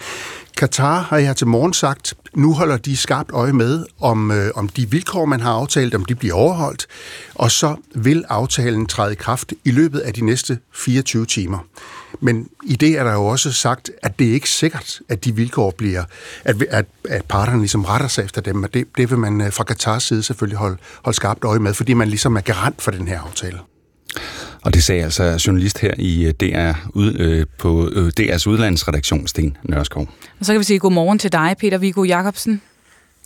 Katar 0.58 1.02
har 1.02 1.18
jeg 1.18 1.36
til 1.36 1.48
morgen 1.48 1.74
sagt, 1.74 2.14
nu 2.36 2.54
holder 2.54 2.78
de 2.78 2.98
skarpt 2.98 3.32
øje 3.34 3.54
med, 3.54 3.86
om, 4.00 4.32
øh, 4.32 4.52
om 4.56 4.70
de 4.70 4.90
vilkår, 4.90 5.26
man 5.26 5.40
har 5.40 5.52
aftalt, 5.52 5.96
om 5.96 6.06
de 6.06 6.16
bliver 6.16 6.36
overholdt, 6.36 6.88
og 7.36 7.52
så 7.52 7.76
vil 7.96 8.24
aftalen 8.30 8.86
træde 8.86 9.12
i 9.12 9.16
kraft 9.16 9.54
i 9.66 9.72
løbet 9.72 10.00
af 10.00 10.14
de 10.14 10.26
næste 10.26 10.60
24 10.74 11.26
timer. 11.26 11.60
Men 12.20 12.48
i 12.64 12.76
det 12.76 12.98
er 12.98 13.04
der 13.04 13.14
jo 13.14 13.26
også 13.26 13.52
sagt, 13.52 13.92
at 14.04 14.20
det 14.20 14.30
er 14.30 14.34
ikke 14.34 14.50
sikkert, 14.50 15.00
at 15.10 15.26
de 15.26 15.36
vilkår 15.36 15.74
bliver, 15.78 16.04
at, 16.44 16.64
at, 16.70 16.86
at 17.10 17.26
parterne 17.26 17.60
ligesom 17.60 17.86
retter 17.86 18.08
sig 18.08 18.24
efter 18.26 18.42
dem, 18.42 18.64
og 18.64 18.74
det, 18.74 18.88
det 18.98 19.10
vil 19.10 19.18
man 19.18 19.42
øh, 19.42 19.54
fra 19.54 19.64
Katars 19.64 20.04
side 20.04 20.24
selvfølgelig 20.24 20.58
holde, 20.58 20.78
holde 21.04 21.16
skarpt 21.16 21.44
øje 21.44 21.60
med, 21.60 21.74
fordi 21.74 21.94
man 21.94 22.08
ligesom 22.08 22.36
er 22.36 22.42
garant 22.42 22.82
for 22.82 22.92
den 22.92 23.08
her 23.08 23.20
aftale. 23.20 23.60
Og 24.62 24.74
det 24.74 24.84
sagde 24.84 25.04
altså 25.04 25.44
journalist 25.48 25.80
her 25.80 25.94
i 25.98 26.26
øh, 26.26 26.34
DR, 26.34 26.74
ud, 26.94 27.14
øh, 27.20 27.46
på 27.58 27.90
øh, 27.92 28.12
DR's 28.20 28.50
udlandsredaktion, 28.50 29.28
Sten 29.28 29.58
Nørskov. 29.64 30.08
Og 30.40 30.46
så 30.46 30.54
kan 30.54 30.60
vi 30.60 30.64
sige 30.64 30.80
godmorgen 30.80 31.20
til 31.20 31.32
dig, 31.32 31.56
Peter 31.60 31.78
Viggo 31.78 32.04
Jacobsen. 32.04 32.62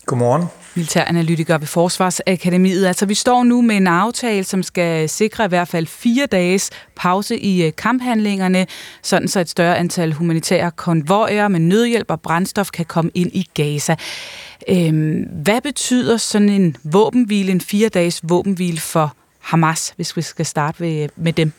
Godmorgen. 0.05 0.43
Militæranalytiker 0.75 1.57
ved 1.57 1.67
Forsvarsakademiet. 1.67 2.85
Altså, 2.85 3.05
vi 3.05 3.13
står 3.13 3.43
nu 3.43 3.61
med 3.61 3.75
en 3.75 3.87
aftale, 3.87 4.43
som 4.43 4.63
skal 4.63 5.09
sikre 5.09 5.45
i 5.45 5.47
hvert 5.47 5.67
fald 5.67 5.87
fire 5.87 6.25
dages 6.25 6.69
pause 6.95 7.39
i 7.39 7.63
øh, 7.63 7.71
kamphandlingerne, 7.77 8.67
sådan 9.01 9.27
så 9.27 9.39
et 9.39 9.49
større 9.49 9.77
antal 9.77 10.13
humanitære 10.13 10.71
konvojer 10.71 11.47
med 11.47 11.59
nødhjælp 11.59 12.11
og 12.11 12.21
brændstof 12.21 12.69
kan 12.71 12.85
komme 12.85 13.11
ind 13.13 13.31
i 13.33 13.49
Gaza. 13.53 13.95
Øhm, 14.69 15.27
hvad 15.43 15.61
betyder 15.61 16.17
sådan 16.17 16.49
en 16.49 16.75
våbenhvile, 16.83 17.51
en 17.51 17.61
fire 17.61 17.89
dages 17.89 18.21
våbenhvile 18.23 18.79
for 18.79 19.15
Hamas, 19.43 19.93
hvis 19.95 20.17
vi 20.17 20.21
skal 20.21 20.45
starte 20.45 20.79
ved, 20.79 21.09
med 21.15 21.33
dem? 21.33 21.51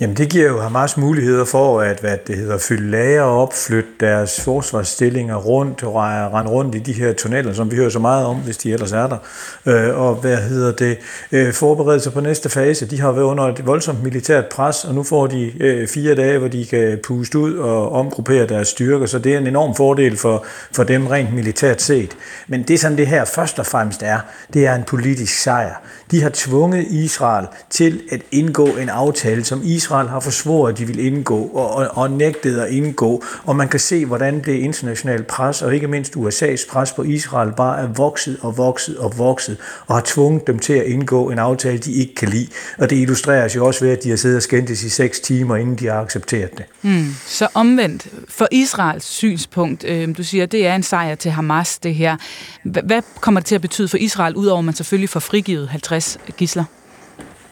Jamen 0.00 0.16
det 0.16 0.28
giver 0.28 0.48
jo 0.48 0.60
Hamas 0.60 0.96
muligheder 0.96 1.44
for 1.44 1.80
at 1.80 2.00
hvad 2.00 2.18
det 2.26 2.36
hedder, 2.36 2.58
fylde 2.58 2.90
lager 2.90 3.22
op, 3.22 3.52
flytte 3.54 3.90
deres 4.00 4.40
forsvarsstillinger 4.40 5.36
rundt, 5.36 5.82
og 5.82 5.94
rende 5.94 6.50
rundt 6.50 6.74
i 6.74 6.78
de 6.78 6.92
her 6.92 7.12
tunneller, 7.12 7.52
som 7.52 7.70
vi 7.70 7.76
hører 7.76 7.90
så 7.90 7.98
meget 7.98 8.26
om, 8.26 8.36
hvis 8.36 8.56
de 8.56 8.72
ellers 8.72 8.92
er 8.92 9.06
der. 9.06 9.18
Øh, 9.66 10.00
og 10.00 10.14
hvad 10.14 10.36
hedder 10.36 10.72
det, 10.72 10.98
øh, 11.32 11.52
forberede 11.52 12.00
sig 12.00 12.12
på 12.12 12.20
næste 12.20 12.48
fase. 12.48 12.86
De 12.86 13.00
har 13.00 13.12
været 13.12 13.24
under 13.24 13.44
et 13.44 13.66
voldsomt 13.66 14.02
militært 14.02 14.44
pres, 14.46 14.84
og 14.84 14.94
nu 14.94 15.02
får 15.02 15.26
de 15.26 15.52
øh, 15.60 15.88
fire 15.88 16.14
dage, 16.14 16.38
hvor 16.38 16.48
de 16.48 16.66
kan 16.66 16.98
puste 17.04 17.38
ud 17.38 17.54
og 17.54 17.92
omgruppere 17.92 18.46
deres 18.46 18.68
styrker, 18.68 19.06
så 19.06 19.18
det 19.18 19.34
er 19.34 19.38
en 19.38 19.46
enorm 19.46 19.74
fordel 19.74 20.16
for, 20.16 20.44
for 20.72 20.84
dem 20.84 21.06
rent 21.06 21.34
militært 21.34 21.82
set. 21.82 22.16
Men 22.48 22.62
det 22.62 22.80
som 22.80 22.96
det 22.96 23.06
her 23.06 23.24
først 23.24 23.58
og 23.58 23.66
fremmest 23.66 24.02
er, 24.02 24.20
det 24.54 24.66
er 24.66 24.74
en 24.74 24.84
politisk 24.84 25.42
sejr. 25.42 25.74
De 26.10 26.22
har 26.22 26.30
tvunget 26.34 26.86
Israel 26.90 27.46
til 27.70 28.00
at 28.10 28.22
indgå 28.30 28.66
en 28.66 28.88
aftale, 28.88 29.44
som 29.44 29.60
Israel 29.64 30.08
har 30.08 30.20
forsvoret, 30.20 30.72
at 30.72 30.78
de 30.78 30.86
vil 30.86 30.98
indgå, 30.98 31.42
og, 31.42 31.74
og, 31.74 31.88
og 31.90 32.10
nægtet 32.10 32.58
at 32.60 32.70
indgå. 32.70 33.22
Og 33.44 33.56
man 33.56 33.68
kan 33.68 33.80
se, 33.80 34.06
hvordan 34.06 34.44
det 34.44 34.52
internationale 34.52 35.24
pres, 35.24 35.62
og 35.62 35.74
ikke 35.74 35.88
mindst 35.88 36.16
USA's 36.16 36.70
pres 36.70 36.92
på 36.92 37.02
Israel, 37.02 37.52
bare 37.56 37.82
er 37.82 37.86
vokset 37.86 38.38
og 38.40 38.58
vokset 38.58 38.98
og 38.98 39.18
vokset, 39.18 39.56
og 39.86 39.94
har 39.94 40.02
tvunget 40.06 40.46
dem 40.46 40.58
til 40.58 40.72
at 40.72 40.86
indgå 40.86 41.30
en 41.30 41.38
aftale, 41.38 41.78
de 41.78 41.92
ikke 41.92 42.14
kan 42.14 42.28
lide. 42.28 42.48
Og 42.78 42.90
det 42.90 42.96
illustreres 42.96 43.56
jo 43.56 43.66
også 43.66 43.84
ved, 43.84 43.92
at 43.92 44.04
de 44.04 44.10
har 44.10 44.16
siddet 44.16 44.36
og 44.36 44.42
skændtes 44.42 44.82
i 44.82 44.88
seks 44.88 45.20
timer, 45.20 45.56
inden 45.56 45.76
de 45.76 45.86
har 45.86 46.00
accepteret 46.00 46.50
det. 46.58 46.64
Mm. 46.82 47.14
Så 47.26 47.48
omvendt, 47.54 48.08
for 48.28 48.48
Israels 48.50 49.04
synspunkt, 49.04 49.84
øh, 49.84 50.16
du 50.16 50.22
siger, 50.22 50.46
det 50.46 50.66
er 50.66 50.74
en 50.74 50.82
sejr 50.82 51.14
til 51.14 51.30
Hamas, 51.30 51.78
det 51.78 51.94
her. 51.94 52.16
Hvad 52.62 53.02
kommer 53.20 53.40
det 53.40 53.46
til 53.46 53.54
at 53.54 53.60
betyde 53.60 53.88
for 53.88 53.96
Israel, 53.96 54.34
udover 54.34 54.58
at 54.58 54.64
man 54.64 54.74
selvfølgelig 54.74 55.08
får 55.08 55.20
frigivet 55.20 55.68
50 55.68 55.93
gisler? 56.36 56.64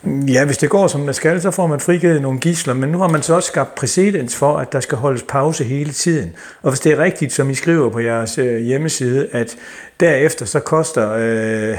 Ja, 0.05 0.45
hvis 0.45 0.59
det 0.59 0.71
går 0.71 0.87
som 0.87 1.07
det 1.07 1.15
skal, 1.15 1.43
så 1.43 1.51
får 1.51 1.67
man 1.67 1.81
frigivet 1.81 2.23
nogle 2.23 2.41
gisler, 2.41 2.75
men 2.75 2.91
nu 2.91 2.99
har 2.99 3.09
man 3.09 3.23
så 3.23 3.35
også 3.35 3.47
skabt 3.47 3.75
præcedens 3.75 4.37
for, 4.37 4.59
at 4.59 4.73
der 4.73 4.81
skal 4.81 4.99
holdes 4.99 5.25
pause 5.29 5.65
hele 5.65 5.93
tiden. 5.93 6.33
Og 6.63 6.71
hvis 6.71 6.81
det 6.81 6.93
er 6.93 6.99
rigtigt, 6.99 7.33
som 7.33 7.51
I 7.51 7.55
skriver 7.55 7.91
på 7.91 7.99
jeres 7.99 8.39
øh, 8.39 8.57
hjemmeside, 8.57 9.29
at 9.33 9.57
derefter 10.01 10.47
så 10.47 10.61
koster 10.61 11.13
øh, 11.13 11.79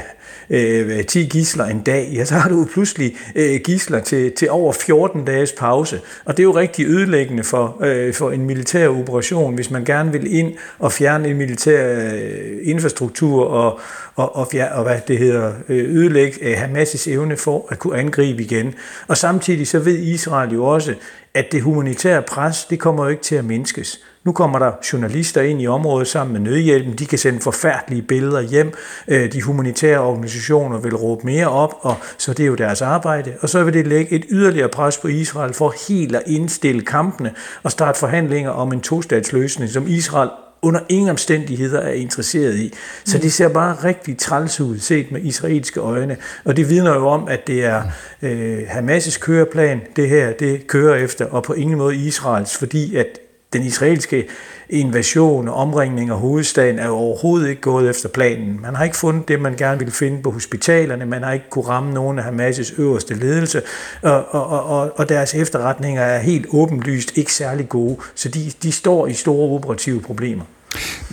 øh, 0.50 1.04
10 1.04 1.24
gisler 1.24 1.64
en 1.64 1.80
dag, 1.80 2.10
ja, 2.14 2.24
så 2.24 2.34
har 2.34 2.48
du 2.48 2.68
pludselig 2.72 3.16
øh, 3.34 3.60
gisler 3.64 4.00
til, 4.00 4.32
til 4.32 4.50
over 4.50 4.72
14 4.72 5.24
dages 5.24 5.52
pause. 5.52 6.00
Og 6.24 6.36
det 6.36 6.42
er 6.42 6.44
jo 6.44 6.56
rigtig 6.56 6.86
ødelæggende 6.86 7.44
for, 7.44 7.76
øh, 7.84 8.14
for 8.14 8.30
en 8.30 8.46
militær 8.46 8.88
operation, 8.88 9.54
hvis 9.54 9.70
man 9.70 9.84
gerne 9.84 10.12
vil 10.12 10.34
ind 10.34 10.52
og 10.78 10.92
fjerne 10.92 11.28
en 11.28 11.36
militær 11.36 12.12
øh, 12.12 12.58
infrastruktur 12.62 13.44
og, 13.44 13.80
og, 14.14 14.36
og, 14.36 14.48
fjerne, 14.52 14.74
og 14.74 14.82
hvad 14.82 14.98
det 15.08 15.18
hedder, 15.18 15.52
øh, 15.68 15.96
ødelægge 15.96 16.38
øh, 16.42 16.62
Hamas' 16.62 17.10
evne 17.10 17.36
for 17.36 17.66
at 17.70 17.78
kunne 17.78 17.98
angribe 17.98 18.42
igen. 18.42 18.74
Og 19.08 19.16
samtidig 19.16 19.68
så 19.68 19.78
ved 19.78 19.98
Israel 19.98 20.52
jo 20.52 20.64
også, 20.64 20.94
at 21.34 21.52
det 21.52 21.62
humanitære 21.62 22.22
pres, 22.22 22.64
det 22.64 22.80
kommer 22.80 23.04
jo 23.04 23.10
ikke 23.10 23.22
til 23.22 23.34
at 23.34 23.44
mindskes. 23.44 24.00
Nu 24.24 24.32
kommer 24.32 24.58
der 24.58 24.72
journalister 24.92 25.42
ind 25.42 25.62
i 25.62 25.66
området 25.66 26.08
sammen 26.08 26.32
med 26.32 26.40
nødhjælpen. 26.40 26.92
De 26.92 27.06
kan 27.06 27.18
sende 27.18 27.40
forfærdelige 27.40 28.02
billeder 28.02 28.40
hjem. 28.40 28.72
Øh, 29.08 29.32
de 29.32 29.42
humanitære 29.42 30.00
organisationer 30.00 30.78
vil 30.78 30.96
råbe 30.96 31.26
mere 31.26 31.48
op, 31.48 31.74
og 31.80 31.96
så 32.18 32.32
det 32.32 32.42
er 32.42 32.46
jo 32.46 32.54
deres 32.54 32.82
arbejde. 32.82 33.34
Og 33.40 33.48
så 33.48 33.64
vil 33.64 33.74
det 33.74 33.86
lægge 33.86 34.12
et 34.12 34.24
yderligere 34.30 34.68
pres 34.68 34.98
på 34.98 35.08
Israel 35.08 35.54
for 35.54 35.74
helt 35.88 36.16
at 36.16 36.22
indstille 36.26 36.82
kampene 36.82 37.34
og 37.62 37.70
starte 37.70 37.98
forhandlinger 37.98 38.50
om 38.50 38.72
en 38.72 38.80
tostatsløsning, 38.80 39.70
som 39.70 39.88
Israel 39.88 40.30
under 40.62 40.80
ingen 40.88 41.10
omstændigheder 41.10 41.80
er 41.80 41.92
interesseret 41.92 42.56
i. 42.56 42.72
Så 43.04 43.18
det 43.18 43.32
ser 43.32 43.48
bare 43.48 43.76
rigtig 43.84 44.18
træls 44.18 44.60
ud 44.60 44.78
set 44.78 45.12
med 45.12 45.20
israelske 45.22 45.80
øjne. 45.80 46.16
Og 46.44 46.56
det 46.56 46.70
vidner 46.70 46.94
jo 46.94 47.06
om, 47.06 47.28
at 47.28 47.46
det 47.46 47.64
er 47.64 47.82
øh, 48.22 48.58
Hamas' 48.58 49.18
køreplan, 49.20 49.80
det 49.96 50.08
her, 50.08 50.32
det 50.32 50.66
kører 50.66 50.94
efter, 50.94 51.26
og 51.26 51.42
på 51.42 51.52
ingen 51.52 51.78
måde 51.78 51.96
Israels, 51.96 52.58
fordi 52.58 52.96
at 52.96 53.18
den 53.54 53.62
israelske 53.62 54.26
invasion 54.68 55.48
og 55.48 55.54
omringning 55.54 56.10
af 56.10 56.16
hovedstaden 56.16 56.78
er 56.78 56.86
jo 56.86 56.94
overhovedet 56.94 57.48
ikke 57.48 57.60
gået 57.60 57.90
efter 57.90 58.08
planen. 58.08 58.58
Man 58.62 58.74
har 58.74 58.84
ikke 58.84 58.96
fundet 58.96 59.28
det, 59.28 59.40
man 59.40 59.56
gerne 59.56 59.78
ville 59.78 59.92
finde 59.92 60.22
på 60.22 60.30
hospitalerne, 60.30 61.06
man 61.06 61.22
har 61.22 61.32
ikke 61.32 61.50
kunne 61.50 61.68
ramme 61.68 61.94
nogen 61.94 62.18
af 62.18 62.24
Hamas' 62.24 62.80
øverste 62.80 63.14
ledelse, 63.14 63.62
og, 64.02 64.24
og, 64.34 64.64
og, 64.64 64.98
og 64.98 65.08
deres 65.08 65.34
efterretninger 65.34 66.02
er 66.02 66.18
helt 66.18 66.46
åbenlyst 66.50 67.18
ikke 67.18 67.32
særlig 67.32 67.68
gode, 67.68 67.96
så 68.14 68.28
de, 68.28 68.52
de 68.62 68.72
står 68.72 69.06
i 69.06 69.12
store 69.12 69.50
operative 69.50 70.00
problemer. 70.00 70.44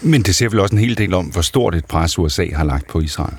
Men 0.02 0.22
det 0.22 0.36
ser 0.36 0.50
vel 0.50 0.60
også 0.60 0.76
en 0.76 0.82
hel 0.82 0.98
del 0.98 1.14
om, 1.14 1.26
hvor 1.26 1.42
stort 1.42 1.76
et 1.76 1.86
pres 1.86 2.20
USA 2.20 2.46
har 2.54 2.64
lagt 2.64 2.88
på 2.88 3.00
Israel? 3.00 3.34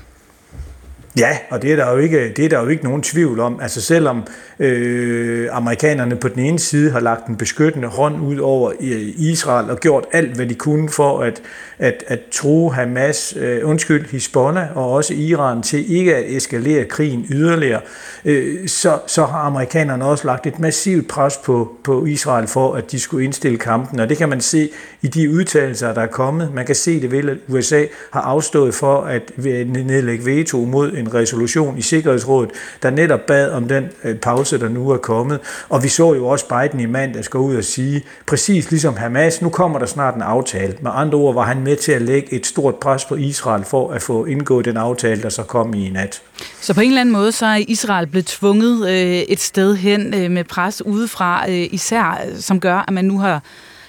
Ja, 1.17 1.39
og 1.51 1.63
det 1.63 1.73
er 1.73 1.77
der 1.77 1.91
jo 1.91 1.97
ikke, 1.97 2.33
det 2.37 2.45
er 2.45 2.49
der 2.49 2.61
jo 2.61 2.69
ikke 2.69 2.85
nogen 2.85 3.03
tvivl 3.03 3.41
om. 3.41 3.61
Altså 3.61 3.81
selvom 3.81 4.27
øh, 4.59 5.49
amerikanerne 5.53 6.17
på 6.17 6.29
den 6.29 6.39
ene 6.39 6.59
side 6.59 6.91
har 6.91 7.01
lagt 7.01 7.27
en 7.27 7.37
beskyttende 7.37 7.89
hånd 7.89 8.23
ud 8.23 8.39
over 8.39 8.71
øh, 8.81 9.03
Israel 9.17 9.71
og 9.71 9.81
gjort 9.81 10.05
alt, 10.13 10.37
hvad 10.37 10.47
de 10.47 10.55
kunne 10.55 10.89
for 10.89 11.21
at, 11.21 11.43
at, 11.79 12.05
at 12.07 12.21
tro 12.31 12.71
Hamas, 12.71 13.35
øh, 13.37 13.69
undskyld, 13.69 14.11
Hezbollah 14.13 14.77
og 14.77 14.91
også 14.91 15.15
Iran 15.15 15.63
til 15.63 15.97
ikke 15.97 16.17
at 16.17 16.25
eskalere 16.37 16.85
krigen 16.85 17.27
yderligere, 17.31 17.81
øh, 18.25 18.69
så, 18.69 18.99
så 19.07 19.25
har 19.25 19.39
amerikanerne 19.39 20.05
også 20.05 20.27
lagt 20.27 20.47
et 20.47 20.59
massivt 20.59 21.09
pres 21.09 21.37
på, 21.37 21.77
på 21.85 22.05
Israel 22.05 22.47
for, 22.47 22.75
at 22.75 22.93
de 22.93 23.01
skulle 23.01 23.25
indstille 23.25 23.59
kampen. 23.59 24.01
Og 24.01 24.09
det 24.09 24.17
kan 24.17 24.29
man 24.29 24.41
se 24.41 24.69
i 25.03 25.09
de 25.09 25.31
udtalelser, 25.31 25.95
der 25.95 26.03
er 26.03 26.07
kommet. 26.07 26.55
Man 26.55 26.67
kan 26.67 26.75
se 26.75 27.01
det 27.01 27.11
ved, 27.11 27.29
at 27.29 27.37
USA 27.49 27.85
har 28.13 28.21
afstået 28.21 28.75
for 28.75 29.01
at 29.01 29.23
øh, 29.39 29.73
nedlægge 29.73 30.27
veto 30.27 30.65
mod 30.65 31.02
en 31.03 31.15
resolution 31.15 31.79
i 31.79 31.83
Sikkerhedsrådet, 31.83 32.51
der 32.83 32.91
netop 32.91 33.21
bad 33.27 33.51
om 33.51 33.69
den 33.69 33.89
øh, 34.05 34.17
pause, 34.17 34.59
der 34.59 34.69
nu 34.69 34.91
er 34.91 34.97
kommet. 34.97 35.41
Og 35.69 35.83
vi 35.83 35.89
så 35.89 36.15
jo 36.15 36.27
også 36.27 36.47
Biden 36.49 36.81
i 36.81 36.87
mandags 36.87 37.29
gå 37.29 37.39
ud 37.39 37.57
og 37.57 37.65
sige, 37.65 38.03
præcis 38.27 38.71
ligesom 38.71 38.97
Hamas, 38.97 39.43
nu 39.43 39.49
kommer 39.49 39.79
der 39.79 39.87
snart 39.87 40.15
en 40.15 40.23
aftale. 40.23 40.75
Med 40.81 40.91
andre 40.95 41.19
ord 41.19 41.35
var 41.35 41.43
han 41.43 41.61
med 41.61 41.77
til 41.77 41.93
at 41.93 42.03
lægge 42.03 42.33
et 42.35 42.47
stort 42.47 42.77
pres 42.77 43.05
på 43.05 43.15
Israel 43.15 43.65
for 43.65 43.93
at 43.93 44.03
få 44.03 44.25
indgået 44.25 44.65
den 44.65 44.77
aftale, 44.77 45.23
der 45.23 45.29
så 45.29 45.43
kom 45.43 45.75
i 45.75 45.91
nat. 45.91 46.23
Så 46.61 46.75
på 46.75 46.81
en 46.81 46.89
eller 46.89 47.01
anden 47.01 47.13
måde, 47.13 47.33
så 47.33 47.47
er 47.47 47.65
Israel 47.69 48.07
blevet 48.07 48.27
tvunget 48.27 48.89
øh, 48.89 49.19
et 49.29 49.41
sted 49.41 49.77
hen 49.77 50.15
øh, 50.15 50.31
med 50.31 50.45
pres 50.45 50.83
udefra, 50.87 51.51
øh, 51.51 51.67
især 51.71 52.21
øh, 52.27 52.41
som 52.41 52.61
gør, 52.61 52.85
at 52.89 52.95
man 52.95 53.05
nu 53.05 53.19
har 53.19 53.43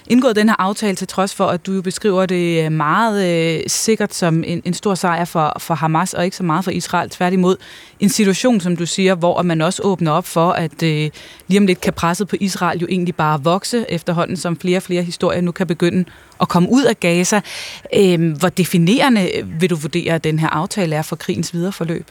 indgået 0.06 0.36
den 0.36 0.48
her 0.48 0.56
aftale, 0.58 0.96
til 0.96 1.08
trods 1.08 1.34
for, 1.34 1.46
at 1.46 1.66
du 1.66 1.72
jo 1.72 1.82
beskriver 1.82 2.26
det 2.26 2.64
øh, 2.64 2.72
meget 2.72 3.56
øh, 3.56 3.62
sikkert 3.66 4.14
som 4.14 4.44
en, 4.46 4.62
en 4.64 4.74
stor 4.74 4.94
sejr 4.94 5.24
for, 5.24 5.56
for 5.58 5.74
Hamas, 5.74 6.14
og 6.14 6.24
ikke 6.24 6.36
så 6.36 6.42
meget 6.42 6.64
for 6.64 6.70
Israel. 6.70 7.10
Tværtimod 7.10 7.56
en 8.00 8.08
situation, 8.08 8.60
som 8.60 8.76
du 8.76 8.86
siger, 8.86 9.14
hvor 9.14 9.42
man 9.42 9.60
også 9.60 9.82
åbner 9.82 10.12
op 10.12 10.26
for, 10.26 10.50
at 10.50 10.82
øh, 10.82 11.10
lige 11.46 11.60
om 11.60 11.66
lidt 11.66 11.80
kan 11.80 11.92
presset 11.92 12.28
på 12.28 12.36
Israel 12.40 12.80
jo 12.80 12.86
egentlig 12.90 13.14
bare 13.14 13.42
vokse 13.42 13.86
efterhånden, 13.88 14.36
som 14.36 14.58
flere 14.58 14.78
og 14.78 14.82
flere 14.82 15.02
historier 15.02 15.40
nu 15.40 15.52
kan 15.52 15.66
begynde 15.66 16.04
at 16.40 16.48
komme 16.48 16.68
ud 16.70 16.84
af 16.84 17.00
Gaza. 17.00 17.40
Øh, 17.96 18.32
hvor 18.38 18.48
definerende 18.48 19.28
vil 19.60 19.70
du 19.70 19.76
vurdere, 19.76 20.14
at 20.14 20.24
den 20.24 20.38
her 20.38 20.48
aftale 20.48 20.96
er 20.96 21.02
for 21.02 21.16
krigens 21.16 21.54
videre 21.54 21.72
forløb? 21.72 22.06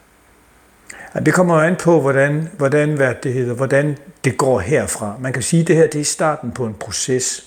Det 1.25 1.33
kommer 1.33 1.55
jo 1.55 1.61
an 1.61 1.75
på, 1.75 2.01
hvordan, 2.01 2.49
hvordan, 2.57 2.93
hvad 2.93 3.13
det 3.23 3.33
hedder, 3.33 3.53
hvordan 3.53 3.97
det 4.23 4.37
går 4.37 4.59
herfra. 4.59 5.15
Man 5.19 5.33
kan 5.33 5.41
sige, 5.41 5.61
at 5.61 5.67
det 5.67 5.75
her 5.75 5.87
det 5.87 6.01
er 6.01 6.05
starten 6.05 6.51
på 6.51 6.65
en 6.65 6.73
proces. 6.73 7.43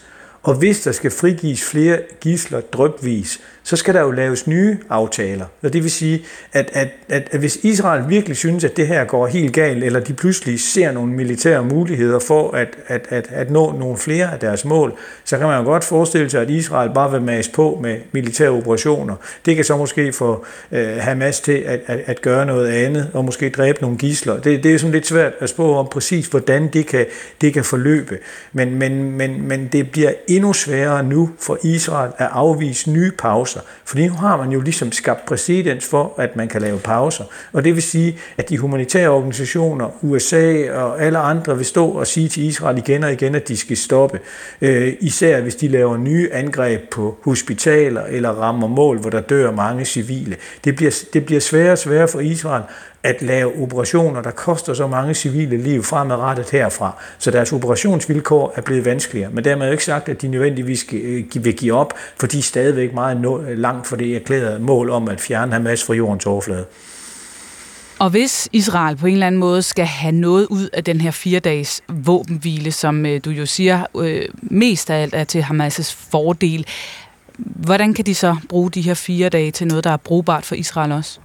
Og 0.47 0.55
hvis 0.55 0.81
der 0.81 0.93
skal 0.93 1.11
frigives 1.11 1.65
flere 1.65 2.03
gisler 2.21 2.61
drøbvis, 2.61 3.41
så 3.67 3.77
skal 3.77 3.95
der 3.95 4.01
jo 4.01 4.11
laves 4.11 4.47
nye 4.47 4.79
aftaler. 4.89 5.47
Og 5.63 5.73
det 5.73 5.83
vil 5.83 5.91
sige, 5.91 6.25
at, 6.53 6.71
at, 6.73 6.89
at, 7.09 7.29
at 7.31 7.41
hvis 7.41 7.57
Israel 7.57 8.09
virkelig 8.09 8.37
synes, 8.37 8.65
at 8.65 8.77
det 8.77 8.87
her 8.87 9.05
går 9.05 9.27
helt 9.27 9.53
galt, 9.53 9.85
eller 9.85 10.01
de 10.01 10.13
pludselig 10.13 10.61
ser 10.61 10.93
nogle 10.93 11.13
militære 11.13 11.65
muligheder 11.65 12.19
for 12.19 12.51
at, 12.51 12.69
at, 12.87 13.07
at, 13.09 13.29
at 13.31 13.51
nå 13.51 13.73
nogle 13.79 13.97
flere 13.97 14.33
af 14.33 14.39
deres 14.39 14.65
mål, 14.65 14.93
så 15.25 15.39
kan 15.39 15.47
man 15.47 15.59
jo 15.59 15.65
godt 15.65 15.85
forestille 15.85 16.31
sig, 16.31 16.43
at 16.43 16.51
Israel 16.51 16.91
bare 16.95 17.11
vil 17.11 17.23
mase 17.23 17.51
på 17.51 17.79
med 17.83 17.97
militære 18.13 18.51
operationer. 18.51 19.15
Det 19.47 19.57
kan 19.57 19.65
så 19.65 19.77
måske 19.77 20.13
få 20.13 20.45
øh, 20.73 20.97
Hamas 20.97 21.41
til 21.41 21.59
at, 21.59 21.81
at, 21.87 22.01
at 22.07 22.21
gøre 22.21 22.47
noget 22.47 22.69
andet, 22.69 23.11
og 23.15 23.25
måske 23.25 23.51
dræbe 23.51 23.79
nogle 23.81 23.97
gisler. 23.97 24.41
Det, 24.41 24.65
det 24.65 24.75
er 24.75 24.79
sådan 24.79 24.93
lidt 24.93 25.07
svært 25.07 25.33
at 25.41 25.49
spå 25.49 25.75
om 25.75 25.89
præcis, 25.93 26.27
hvordan 26.27 26.69
det 26.69 26.87
kan, 26.87 27.07
det 27.41 27.53
kan 27.53 27.65
forløbe. 27.65 28.19
Men, 28.53 28.75
men, 28.75 29.11
men, 29.11 29.49
men 29.49 29.69
det 29.73 29.91
bliver 29.91 30.13
endnu 30.29 30.53
sværere 30.53 31.03
nu 31.03 31.31
for 31.39 31.59
Israel 31.63 32.13
at 32.19 32.29
afvise 32.33 32.91
nye 32.91 33.13
pauser 33.19 33.56
pauser. 33.57 33.71
Fordi 33.85 34.09
nu 34.09 34.15
har 34.15 34.37
man 34.37 34.53
jo 34.53 34.61
ligesom 34.61 34.93
skabt 34.93 35.27
præcedens 35.27 35.85
for, 35.85 36.15
at 36.19 36.37
man 36.37 36.49
kan 36.49 36.63
lave 36.63 36.79
pauser. 36.79 37.25
Og 37.53 37.65
det 37.65 37.75
vil 37.75 37.83
sige, 37.83 38.19
at 38.37 38.49
de 38.49 38.59
humanitære 38.59 39.09
organisationer, 39.09 39.91
USA 40.03 40.73
og 40.73 41.03
alle 41.03 41.19
andre 41.19 41.57
vil 41.57 41.67
stå 41.67 41.89
og 41.89 42.07
sige 42.07 42.29
til 42.29 42.43
Israel 42.43 42.79
igen 42.79 43.05
og 43.05 43.13
igen, 43.13 43.35
at 43.35 43.49
de 43.49 43.57
skal 43.57 43.77
stoppe. 43.77 44.21
Øh, 44.61 44.95
især 45.01 45.41
hvis 45.41 45.55
de 45.55 45.69
laver 45.69 45.97
nye 45.97 46.29
angreb 46.33 46.91
på 46.91 47.19
hospitaler 47.25 48.03
eller 48.03 48.31
rammer 48.31 48.69
mål, 48.69 48.99
hvor 48.99 49.11
der 49.11 49.21
dør 49.21 49.51
mange 49.51 49.85
civile. 49.85 50.37
Det 50.65 50.77
bliver, 50.77 51.05
det 51.13 51.27
bliver 51.27 51.41
sværere 51.41 51.73
og 51.73 51.79
sværere 51.79 52.09
for 52.09 52.21
Israel 52.21 52.63
at 53.07 53.23
lave 53.23 53.63
operationer, 53.63 54.23
der 54.23 54.31
koster 54.31 54.75
så 54.75 54.87
mange 54.87 55.15
civile 55.15 55.57
liv 55.57 55.83
fremadrettet 55.83 56.51
herfra. 56.51 57.03
Så 57.19 57.31
deres 57.31 57.53
operationsvilkår 57.53 58.53
er 58.57 58.61
blevet 58.61 58.85
vanskeligere. 58.85 59.31
Men 59.31 59.45
dermed 59.45 59.63
er 59.63 59.67
jo 59.67 59.73
ikke 59.73 59.85
sagt, 59.85 60.09
at 60.09 60.23
de 60.23 60.29
nødvendigvis 60.29 60.87
øh, 60.93 61.45
vil 61.45 61.57
give 61.57 61.75
op, 61.75 61.95
for 62.21 62.27
de 62.27 62.39
er 62.39 62.43
stadigvæk 62.43 62.95
meget 62.95 63.27
øh, 63.49 63.59
langt 63.59 63.87
for 63.87 63.97
det 63.97 64.17
erklærede 64.17 64.59
mål 64.59 64.91
om 64.91 65.09
at 65.09 65.21
fjerne 65.21 65.53
Hamas 65.53 65.85
fra 65.85 65.95
jordens 65.95 66.27
overflade. 66.27 66.65
Og 67.99 68.11
hvis 68.11 68.49
Israel 68.53 68.97
på 68.97 69.07
en 69.07 69.13
eller 69.13 69.27
anden 69.27 69.39
måde 69.39 69.63
skal 69.63 69.87
have 69.87 70.13
noget 70.13 70.47
ud 70.47 70.69
af 70.73 70.85
den 70.85 71.01
her 71.01 71.11
fire 71.11 71.41
dages 71.41 71.83
våbenhvile, 71.89 72.73
som 72.73 73.07
øh, 73.07 73.21
du 73.25 73.31
jo 73.31 73.47
siger 73.47 73.87
øh, 73.97 74.29
mest 74.43 74.91
af 74.91 75.03
alt 75.03 75.15
er 75.15 75.25
til 75.25 75.41
Hamas' 75.41 75.95
fordel, 76.11 76.67
hvordan 77.39 77.95
kan 77.95 78.07
de 78.07 78.15
så 78.15 78.37
bruge 78.49 78.71
de 78.71 78.81
her 78.81 78.95
fire 78.95 79.29
dage 79.29 79.51
til 79.51 79.67
noget, 79.67 79.85
der 79.85 79.91
er 79.91 79.97
brugbart 79.97 80.45
for 80.45 80.55
Israel 80.55 80.93
også? 80.93 81.21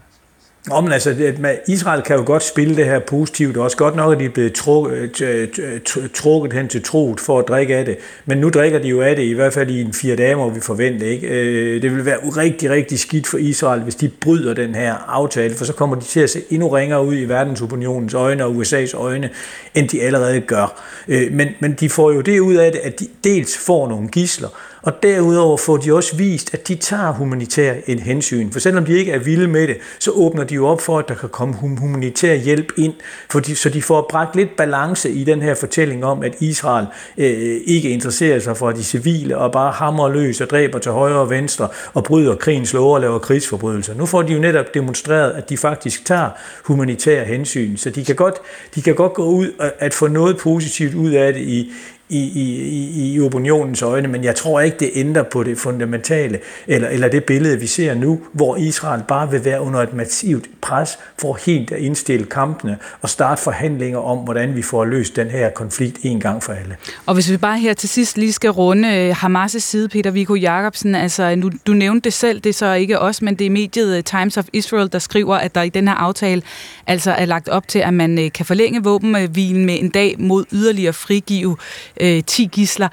Nå, 0.68 0.82
men 0.82 0.92
altså, 0.92 1.10
det, 1.10 1.60
Israel 1.68 2.02
kan 2.02 2.16
jo 2.16 2.24
godt 2.26 2.44
spille 2.44 2.76
det 2.76 2.86
her 2.86 3.00
positivt. 3.00 3.54
Det 3.56 3.60
er 3.60 3.64
også 3.64 3.78
godt 3.78 3.96
nok, 3.96 4.14
at 4.14 4.20
de 4.20 4.26
er 4.26 4.30
blevet 4.30 4.54
trukket, 4.54 5.22
øh, 5.22 5.48
øh, 5.60 5.80
øh, 5.98 6.10
trukket 6.14 6.54
hen 6.54 6.68
til 6.68 6.84
troet 6.84 7.20
for 7.20 7.40
at 7.40 7.48
drikke 7.48 7.76
af 7.76 7.86
det. 7.86 7.98
Men 8.26 8.38
nu 8.38 8.50
drikker 8.50 8.80
de 8.80 8.88
jo 8.88 9.02
af 9.02 9.16
det, 9.16 9.24
i 9.24 9.34
hvert 9.34 9.54
fald 9.54 9.70
i 9.70 9.82
en 9.82 9.94
fire 9.94 10.16
dage, 10.16 10.36
må 10.36 10.50
vi 10.50 10.60
forventer. 10.60 11.08
Ikke? 11.08 11.82
Det 11.82 11.96
vil 11.96 12.06
være 12.06 12.18
rigtig, 12.18 12.70
rigtig 12.70 13.00
skidt 13.00 13.28
for 13.28 13.38
Israel, 13.38 13.82
hvis 13.82 13.96
de 13.96 14.10
bryder 14.22 14.54
den 14.54 14.76
her 14.76 14.94
aftale, 15.08 15.56
for 15.56 15.66
så 15.66 15.74
kommer 15.74 15.96
de 15.96 16.06
til 16.06 16.20
at 16.20 16.30
se 16.30 16.42
endnu 16.50 16.68
ringere 16.68 17.06
ud 17.06 17.16
i 17.16 17.26
verdensopinionens 17.26 18.14
øjne 18.14 18.46
og 18.46 18.52
USA's 18.52 18.98
øjne, 18.98 19.30
end 19.76 19.90
de 19.90 20.02
allerede 20.02 20.42
gør. 20.42 20.82
Men, 21.08 21.48
men 21.60 21.74
de 21.74 21.90
får 21.90 22.12
jo 22.12 22.22
det 22.22 22.40
ud 22.40 22.56
af 22.56 22.72
det, 22.72 22.80
at 22.80 23.00
de 23.00 23.08
dels 23.24 23.58
får 23.58 23.88
nogle 23.88 24.08
gisler, 24.08 24.48
og 24.82 25.04
derudover 25.04 25.58
får 25.58 25.78
de 25.78 25.94
også 25.94 26.16
vist, 26.16 26.54
at 26.54 26.68
de 26.68 26.76
tager 26.76 27.12
humanitær 27.12 27.74
en 27.88 28.00
hensyn. 28.00 28.52
For 28.52 28.60
selvom 28.60 28.86
de 28.86 28.94
ikke 28.94 29.12
er 29.12 29.20
vilde 29.20 29.48
med 29.48 29.68
det, 29.68 29.78
så 30.00 30.12
åbner 30.12 30.44
de 30.44 30.56
jo 30.56 30.68
op 30.68 30.82
for, 30.82 31.00
at 31.00 31.08
der 31.08 31.16
kan 31.16 31.30
komme 31.30 31.56
humanitær 31.56 32.36
hjælp 32.36 32.72
ind, 32.78 32.94
fordi, 33.30 33.56
så 33.56 33.70
de 33.70 33.82
får 33.82 34.08
bragt 34.10 34.36
lidt 34.36 34.56
balance 34.58 35.12
i 35.12 35.24
den 35.24 35.42
her 35.42 35.56
fortælling 35.56 36.06
om, 36.06 36.24
at 36.24 36.36
Israel 36.40 36.86
øh, 37.18 37.62
ikke 37.66 37.90
interesserer 37.90 38.40
sig 38.40 38.58
for 38.58 38.72
de 38.72 38.84
civile 38.84 39.38
og 39.38 39.52
bare 39.52 39.72
hammer 39.72 40.10
løs 40.10 40.42
og 40.42 40.50
dræber 40.50 40.80
til 40.80 40.92
højre 40.92 41.20
og 41.20 41.30
venstre 41.30 41.68
og 41.94 42.04
bryder 42.04 42.36
krigens 42.36 42.74
lov 42.74 42.94
og 42.94 43.02
laver 43.02 43.20
krigsforbrydelser. 43.20 43.94
Nu 43.94 44.06
får 44.06 44.22
de 44.22 44.34
jo 44.34 44.40
netop 44.40 44.74
demonstreret, 44.74 45.32
at 45.32 45.50
de 45.50 45.58
faktisk 45.58 46.06
tager 46.06 46.30
humanitær 46.64 47.24
hensyn, 47.24 47.78
så 47.78 47.90
de 47.90 48.06
kan 48.06 48.16
godt, 48.16 48.36
de 48.76 48.82
kan 48.82 48.96
godt 48.96 49.14
gå 49.14 49.24
ud 49.24 49.52
og 49.60 49.72
at 49.80 49.94
få 49.94 50.08
noget 50.08 50.38
positivt 50.38 50.96
ud 50.96 51.12
af 51.12 51.34
det 51.34 51.42
i, 51.42 51.72
i, 52.12 52.32
i, 52.36 53.14
i 53.14 53.20
opinionens 53.20 53.82
øjne, 53.82 54.08
men 54.08 54.24
jeg 54.24 54.36
tror 54.36 54.62
ikke, 54.62 54.78
det 54.80 54.92
ændrer 54.96 55.24
på 55.24 55.44
det 55.44 55.58
fundamentale, 55.58 56.40
eller, 56.68 56.88
eller 56.88 57.08
det 57.08 57.24
billede, 57.24 57.60
vi 57.60 57.68
ser 57.68 57.94
nu, 57.94 58.20
hvor 58.34 58.56
Israel 58.56 59.04
bare 59.08 59.32
vil 59.32 59.46
være 59.46 59.62
under 59.62 59.80
et 59.80 59.94
massivt 59.94 60.50
pres 60.62 61.00
for 61.20 61.38
helt 61.46 61.72
at 61.72 61.80
indstille 61.80 62.26
kampene 62.26 62.78
og 63.02 63.10
starte 63.10 63.42
forhandlinger 63.42 64.00
om, 64.00 64.18
hvordan 64.18 64.56
vi 64.56 64.62
får 64.62 64.86
løst 64.86 65.16
den 65.16 65.30
her 65.30 65.50
konflikt 65.50 65.98
en 66.04 66.20
gang 66.20 66.44
for 66.44 66.54
alle. 66.54 66.76
Og 67.06 67.14
hvis 67.14 67.32
vi 67.32 67.38
bare 67.38 67.60
her 67.60 67.74
til 67.74 67.90
sidst 67.90 68.18
lige 68.18 68.34
skal 68.34 68.50
runde 68.50 68.96
øh, 68.98 69.24
Hamas' 69.24 69.60
side, 69.60 69.90
Peter 69.90 70.12
Viggo 70.12 70.36
Jacobsen, 70.36 70.96
altså 70.96 71.36
nu, 71.36 71.52
du 71.68 71.74
nævnte 71.74 72.04
det 72.04 72.14
selv, 72.14 72.40
det 72.40 72.50
er 72.50 72.54
så 72.54 72.74
ikke 72.74 73.00
os, 73.00 73.22
men 73.22 73.36
det 73.36 73.46
er 73.46 73.50
mediet 73.50 73.98
øh, 73.98 74.04
Times 74.04 74.38
of 74.38 74.46
Israel, 74.54 74.90
der 74.92 75.00
skriver, 75.00 75.36
at 75.36 75.56
der 75.56 75.62
i 75.62 75.70
den 75.70 75.88
her 75.88 75.96
aftale 75.96 76.42
altså 76.88 77.12
er 77.12 77.26
lagt 77.26 77.50
op 77.50 77.68
til, 77.68 77.80
at 77.80 77.94
man 77.94 78.20
øh, 78.20 78.32
kan 78.32 78.46
forlænge 78.46 78.84
våbenhvilen 78.84 79.66
med 79.66 79.80
en 79.80 79.90
dag 79.90 80.16
mod 80.20 80.46
yderligere 80.52 80.94
frigive 80.94 81.58
øh, 82.02 82.24
10 82.24 82.50
gisler. 82.52 82.88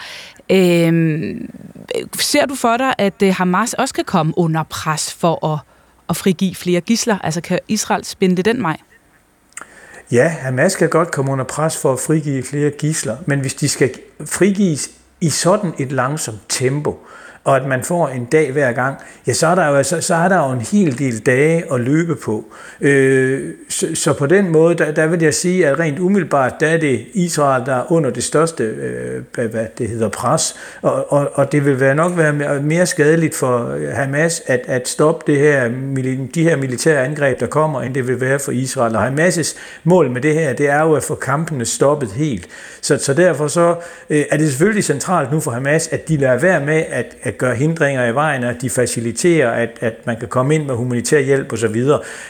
Øh, 0.51 1.35
ser 2.18 2.47
du 2.47 2.55
for 2.55 2.76
dig, 2.76 2.94
at 2.98 3.22
øh, 3.22 3.35
Hamas 3.35 3.74
også 3.74 3.94
kan 3.94 4.05
komme 4.05 4.32
under 4.36 4.62
pres 4.62 5.14
for 5.14 5.47
at, 5.55 5.60
at 6.09 6.16
frigive 6.16 6.55
flere 6.55 6.80
gisler? 6.80 7.18
Altså 7.18 7.40
kan 7.40 7.59
Israel 7.68 8.05
spænde 8.05 8.36
det 8.36 8.44
den 8.44 8.62
vej? 8.62 8.76
Ja, 10.12 10.28
Hamas 10.28 10.76
kan 10.76 10.89
godt 10.89 11.10
komme 11.10 11.32
under 11.32 11.44
pres 11.44 11.76
for 11.76 11.93
at 11.93 12.01
frigive 12.01 12.43
flere 12.43 12.70
gisler, 12.70 13.16
men 13.26 13.40
hvis 13.40 13.55
de 13.55 13.68
skal 13.68 13.90
frigives 14.26 14.90
i 15.20 15.30
sådan 15.30 15.74
et 15.78 15.93
langsomt 15.93 16.40
tempo, 16.48 17.06
og 17.49 17.57
at 17.57 17.66
man 17.66 17.83
får 17.83 18.09
en 18.09 18.25
dag 18.25 18.53
hver 18.53 18.73
gang, 18.73 18.97
ja, 19.27 19.33
så 19.33 19.47
er 19.47 19.55
der 19.55 19.66
jo, 19.66 19.83
så, 19.83 20.01
så 20.01 20.15
er 20.15 20.29
der 20.29 20.37
jo 20.37 20.53
en 20.53 20.61
hel 20.61 20.99
del 20.99 21.19
dage 21.19 21.65
at 21.73 21.81
løbe 21.81 22.16
på. 22.16 22.45
Øh, 22.81 23.51
så, 23.69 23.87
så 23.95 24.12
på 24.12 24.27
den 24.27 24.49
måde, 24.49 24.75
der, 24.75 24.93
der 24.93 25.07
vil 25.07 25.23
jeg 25.23 25.35
sige, 25.35 25.66
at 25.66 25.79
rent 25.79 25.99
umiddelbart, 25.99 26.53
der 26.61 26.66
er 26.66 26.77
det 26.77 27.07
Israel, 27.12 27.66
der 27.66 27.75
er 27.75 27.93
under 27.93 28.11
det 28.11 28.25
største, 28.25 28.65
øh, 28.65 29.51
hvad 29.51 29.66
det 29.79 29.89
hedder, 29.89 30.09
pres, 30.09 30.57
og, 30.83 31.12
og, 31.12 31.31
og 31.35 31.53
det 31.53 31.65
vil 31.65 31.81
være 31.81 31.95
nok 31.95 32.16
være 32.16 32.62
mere 32.62 32.87
skadeligt 32.87 33.35
for 33.35 33.79
Hamas 33.95 34.43
at, 34.47 34.61
at 34.66 34.89
stoppe 34.89 35.33
det 35.33 35.41
her, 35.41 35.69
de 36.35 36.43
her 36.43 36.57
militære 36.57 37.05
angreb, 37.05 37.41
der 37.41 37.47
kommer, 37.47 37.83
end 37.83 37.95
det 37.95 38.09
vil 38.09 38.20
være 38.20 38.39
for 38.39 38.53
Israel. 38.53 38.97
Og 38.97 39.09
Hamas' 39.09 39.59
mål 39.85 40.11
med 40.11 40.20
det 40.20 40.35
her, 40.35 40.53
det 40.53 40.69
er 40.69 40.83
jo 40.83 40.95
at 40.95 41.03
få 41.03 41.15
kampene 41.15 41.65
stoppet 41.65 42.12
helt. 42.12 42.47
Så, 42.81 42.99
så 42.99 43.15
derfor 43.15 43.49
så 43.49 43.75
øh, 44.11 44.25
er 44.31 44.37
det 44.37 44.49
selvfølgelig 44.49 44.85
centralt 44.85 45.33
nu 45.33 45.41
for 45.41 45.51
Hamas, 45.51 45.89
at 45.89 46.09
de 46.09 46.16
lader 46.16 46.39
være 46.39 46.61
med 46.61 46.85
at, 46.89 47.16
at 47.23 47.38
gør 47.39 47.55
hindringer 47.55 48.06
i 48.06 48.15
vejen, 48.15 48.44
at 48.44 48.56
de 48.62 48.70
faciliterer, 48.70 49.51
at, 49.51 49.70
at 49.81 49.94
man 50.06 50.16
kan 50.16 50.28
komme 50.28 50.55
ind 50.55 50.66
med 50.66 50.74
humanitær 50.74 51.20
hjælp 51.20 51.52
osv. 51.52 51.82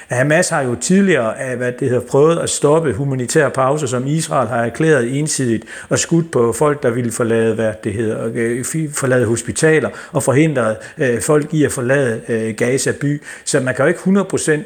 Hamas 0.09 0.49
har 0.49 0.63
jo 0.63 0.75
tidligere 0.75 1.35
øh, 1.51 1.57
hvad 1.57 1.73
det 1.73 1.89
hedder, 1.89 2.07
prøvet 2.11 2.39
at 2.39 2.51
stoppe 2.51 2.93
humanitære 2.93 3.51
pauser, 3.51 3.87
som 3.87 4.07
Israel 4.07 4.49
har 4.49 4.65
erklæret 4.65 5.19
ensidigt, 5.19 5.65
og 5.89 5.99
skudt 5.99 6.31
på 6.31 6.53
folk, 6.53 6.83
der 6.83 6.91
ville 6.91 7.13
forlade, 7.13 7.55
hvad 7.55 7.73
det 7.85 7.93
hedder, 7.93 8.31
øh, 8.35 8.65
forlade 8.95 9.27
hospitaler, 9.27 9.91
og 10.13 10.23
forhindret 10.23 10.77
øh, 10.99 11.21
folk 11.21 11.55
i 11.55 11.65
at 11.65 11.73
forlade 11.73 12.21
øh, 12.29 12.55
Gaza 12.55 12.93
by. 13.01 13.23
Så 13.45 13.61
man 13.61 13.75
kan 13.75 13.85
jo 13.85 13.89
ikke 13.89 14.01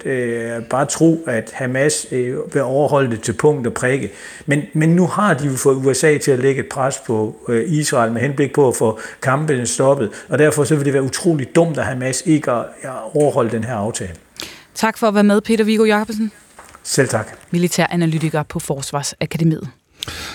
100% 0.05 0.09
øh, 0.09 0.63
bare 0.63 0.87
tro, 0.87 1.25
at 1.27 1.51
Hamas 1.53 2.07
øh, 2.13 2.55
vil 2.55 2.63
overholde 2.63 3.11
det 3.11 3.21
til 3.21 3.33
punkt 3.33 3.67
og 3.67 3.75
prikke. 3.75 4.13
Men, 4.47 4.63
men 4.73 4.89
nu 4.89 5.07
har 5.07 5.35
de 5.35 5.47
jo 5.47 5.57
fået 5.57 5.87
USA 5.87 6.19
til 6.19 6.31
at 6.31 6.39
lægge 6.39 6.61
et 6.61 6.69
pres 6.69 6.99
på 7.07 7.37
øh, 7.49 7.65
Israel 7.67 8.13
med 8.13 8.21
henblik 8.21 8.53
på 8.53 8.69
at 8.69 8.77
få 8.77 8.99
kampene 9.23 9.67
stoppet, 9.67 10.11
og 10.33 10.39
derfor 10.39 10.65
så 10.65 10.77
vil 10.77 10.85
det 10.85 10.93
være 10.93 11.03
utroligt 11.03 11.57
dumt 11.57 11.79
at 11.79 11.85
Hamas 11.85 12.23
ikke 12.27 12.51
at 12.51 12.65
overholde 13.15 13.51
den 13.51 13.65
her 13.65 13.75
aftale. 13.75 14.15
Tak 14.75 14.99
for 14.99 15.09
at 15.09 15.15
være 15.15 15.25
med, 15.25 15.41
Peter 15.41 15.65
Viggo 15.65 15.85
Jacobsen. 15.85 16.33
Selv 16.83 17.09
tak. 17.09 17.27
Militæranalytiker 17.51 18.43
på 18.43 18.59
Forsvarsakademiet. 18.59 19.69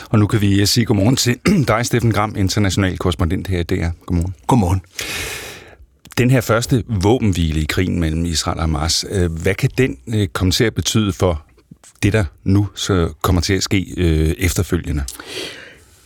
Og 0.09 0.19
nu 0.19 0.27
kan 0.27 0.41
vi 0.41 0.65
sige 0.65 0.85
godmorgen 0.85 1.15
til 1.15 1.39
dig, 1.67 1.85
Steffen 1.85 2.11
Gram, 2.11 2.35
international 2.37 2.97
korrespondent 2.97 3.47
her 3.47 3.59
i 3.59 3.63
DR. 3.63 3.89
Godmorgen. 4.05 4.35
Godmorgen. 4.47 4.81
Den 6.17 6.31
her 6.31 6.41
første 6.41 6.83
våbenhvile 6.87 7.61
i 7.61 7.65
krigen 7.65 7.99
mellem 7.99 8.25
Israel 8.25 8.57
og 8.57 8.63
Hamas, 8.63 9.05
øh, 9.11 9.31
hvad 9.31 9.55
kan 9.55 9.69
den 9.77 9.97
øh, 10.07 10.27
komme 10.27 10.51
til 10.51 10.63
at 10.63 10.73
betyde 10.73 11.13
for 11.13 11.45
det, 12.03 12.13
der 12.13 12.25
nu 12.43 12.67
så 12.75 13.09
kommer 13.21 13.41
til 13.41 13.53
at 13.53 13.63
ske 13.63 13.93
øh, 13.97 14.35
efterfølgende? 14.37 15.03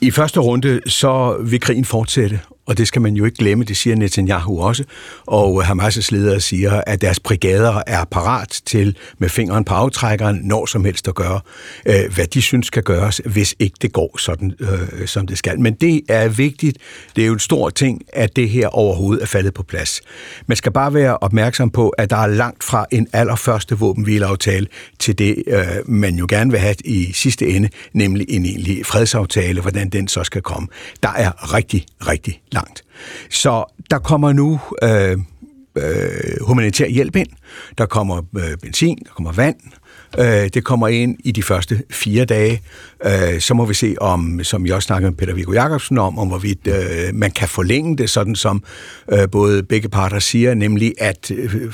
I 0.01 0.11
første 0.11 0.39
runde 0.39 0.81
så 0.87 1.37
vil 1.49 1.59
krigen 1.59 1.85
fortsætte, 1.85 2.39
og 2.65 2.77
det 2.77 2.87
skal 2.87 3.01
man 3.01 3.13
jo 3.13 3.25
ikke 3.25 3.37
glemme, 3.37 3.63
det 3.63 3.77
siger 3.77 3.95
Netanyahu 3.95 4.61
også, 4.61 4.83
og 5.27 5.65
Hamas' 5.65 6.07
ledere 6.11 6.39
siger, 6.39 6.81
at 6.87 7.01
deres 7.01 7.19
brigader 7.19 7.81
er 7.87 8.03
parat 8.03 8.61
til 8.65 8.97
med 9.17 9.29
fingeren 9.29 9.63
på 9.63 9.73
aftrækkeren, 9.73 10.39
når 10.43 10.65
som 10.65 10.85
helst 10.85 11.07
at 11.07 11.15
gøre, 11.15 11.39
øh, 11.85 12.13
hvad 12.15 12.27
de 12.27 12.41
synes 12.41 12.67
skal 12.67 12.83
gøres, 12.83 13.21
hvis 13.25 13.55
ikke 13.59 13.75
det 13.81 13.93
går 13.93 14.17
sådan, 14.17 14.53
øh, 14.59 15.07
som 15.07 15.27
det 15.27 15.37
skal. 15.37 15.59
Men 15.59 15.73
det 15.73 16.01
er 16.09 16.27
vigtigt, 16.27 16.77
det 17.15 17.21
er 17.21 17.27
jo 17.27 17.33
en 17.33 17.39
stor 17.39 17.69
ting, 17.69 18.01
at 18.13 18.35
det 18.35 18.49
her 18.49 18.67
overhovedet 18.67 19.23
er 19.23 19.27
faldet 19.27 19.53
på 19.53 19.63
plads. 19.63 20.01
Man 20.47 20.57
skal 20.57 20.71
bare 20.71 20.93
være 20.93 21.17
opmærksom 21.17 21.69
på, 21.69 21.89
at 21.89 22.09
der 22.09 22.17
er 22.17 22.27
langt 22.27 22.63
fra 22.63 22.85
en 22.91 23.07
allerførste 23.13 23.77
våbenhvileaftale 23.77 24.67
til 24.99 25.17
det, 25.17 25.43
øh, 25.47 25.65
man 25.85 26.15
jo 26.15 26.25
gerne 26.29 26.51
vil 26.51 26.59
have 26.59 26.75
i 26.85 27.11
sidste 27.13 27.47
ende, 27.47 27.69
nemlig 27.93 28.25
en 28.29 28.45
egentlig 28.45 28.85
fredsaftale, 28.85 29.61
hvordan 29.61 29.89
den 29.89 30.07
så 30.07 30.23
skal 30.23 30.41
komme. 30.41 30.67
Der 31.03 31.09
er 31.09 31.53
rigtig, 31.53 31.85
rigtig 32.07 32.41
langt. 32.51 32.83
Så 33.29 33.75
der 33.91 33.99
kommer 33.99 34.33
nu 34.33 34.59
øh, 34.83 35.17
øh, 35.75 36.41
humanitær 36.41 36.87
hjælp 36.87 37.15
ind, 37.15 37.27
der 37.77 37.85
kommer 37.85 38.17
øh, 38.37 38.57
benzin, 38.61 38.97
der 38.97 39.11
kommer 39.15 39.31
vand, 39.31 39.55
øh, 40.19 40.49
det 40.53 40.63
kommer 40.63 40.87
ind 40.87 41.17
i 41.23 41.31
de 41.31 41.43
første 41.43 41.83
fire 41.89 42.25
dage. 42.25 42.61
Øh, 43.05 43.39
så 43.39 43.53
må 43.53 43.65
vi 43.65 43.73
se 43.73 43.95
om, 44.01 44.43
som 44.43 44.65
jeg 44.65 44.75
også 44.75 44.87
snakkede 44.87 45.11
med 45.11 45.17
Peter 45.17 45.33
Viggo 45.33 45.53
Jacobsen 45.53 45.97
om, 45.97 46.19
om 46.19 46.27
hvorvidt 46.27 46.67
øh, 46.67 47.15
man 47.15 47.31
kan 47.31 47.47
forlænge 47.47 47.97
det, 47.97 48.09
sådan 48.09 48.35
som 48.35 48.63
øh, 49.11 49.29
både 49.31 49.63
begge 49.63 49.89
parter 49.89 50.19
siger, 50.19 50.53
nemlig 50.53 50.93
at 50.97 51.31
øh, 51.31 51.73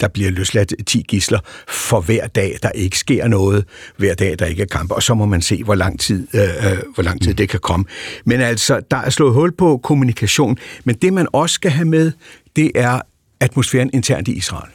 der 0.00 0.08
bliver 0.08 0.30
løsladt 0.30 0.72
10 0.86 1.04
gisler 1.08 1.38
for 1.68 2.00
hver 2.00 2.26
dag, 2.26 2.58
der 2.62 2.70
ikke 2.70 2.98
sker 2.98 3.28
noget, 3.28 3.64
hver 3.96 4.14
dag, 4.14 4.38
der 4.38 4.46
ikke 4.46 4.62
er 4.62 4.66
kamp, 4.66 4.92
og 4.92 5.02
så 5.02 5.14
må 5.14 5.26
man 5.26 5.42
se, 5.42 5.64
hvor 5.64 5.74
lang 5.74 6.00
tid, 6.00 6.26
øh, 6.34 6.42
øh, 6.42 6.78
hvor 6.94 7.02
lang 7.02 7.22
tid 7.22 7.34
det 7.34 7.48
kan 7.48 7.60
komme. 7.60 7.86
Men 8.24 8.40
altså, 8.40 8.80
der 8.90 8.96
er 8.96 9.10
slået 9.10 9.34
hul 9.34 9.52
på 9.52 9.80
kommunikation, 9.82 10.58
men 10.84 10.94
det 10.94 11.12
man 11.12 11.26
også 11.32 11.54
skal 11.54 11.70
have 11.70 11.88
med, 11.88 12.12
det 12.56 12.70
er 12.74 13.00
atmosfæren 13.40 13.90
internt 13.92 14.28
i 14.28 14.32
Israel. 14.32 14.70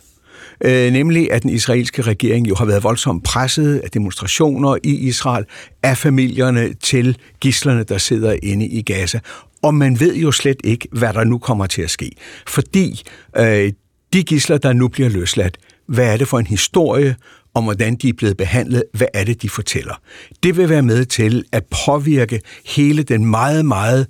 Øh, 0.64 0.94
nemlig 0.94 1.32
at 1.32 1.44
den 1.44 1.50
israelske 1.50 2.02
regering 2.02 2.50
jo 2.50 2.56
har 2.56 2.66
været 2.66 2.84
voldsomt 2.84 3.24
presset 3.24 3.80
af 3.80 3.90
demonstrationer 3.90 4.78
i 4.84 4.96
Israel, 4.96 5.46
af 5.84 5.98
familierne 5.98 6.74
til 6.74 7.18
gislerne, 7.42 7.84
der 7.84 7.98
sidder 7.98 8.36
inde 8.44 8.66
i 8.66 8.82
Gaza. 8.82 9.20
Og 9.62 9.76
man 9.76 10.00
ved 10.00 10.16
jo 10.16 10.32
slet 10.32 10.58
ikke, 10.64 10.88
hvad 10.92 11.14
der 11.14 11.24
nu 11.24 11.38
kommer 11.38 11.66
til 11.66 11.82
at 11.82 11.90
ske. 11.90 12.12
Fordi 12.48 13.04
øh, 13.38 13.72
de 14.14 14.24
gisler, 14.24 14.58
der 14.58 14.74
nu 14.74 14.88
bliver 14.88 15.10
løsladt, 15.10 15.58
hvad 15.88 16.14
er 16.14 16.18
det 16.18 16.28
for 16.28 16.40
en 16.40 16.48
historie 16.48 17.16
om, 17.54 17.64
hvordan 17.64 17.96
de 17.96 18.10
er 18.10 18.14
blevet 18.14 18.38
behandlet, 18.38 18.84
hvad 18.94 19.08
er 19.14 19.24
det, 19.24 19.42
de 19.42 19.50
fortæller. 19.50 20.02
Det 20.44 20.58
vil 20.58 20.70
være 20.70 20.82
med 20.82 21.06
til 21.06 21.44
at 21.52 21.64
påvirke 21.86 22.42
hele 22.66 23.04
den 23.04 23.26
meget, 23.26 23.66
meget 23.66 24.08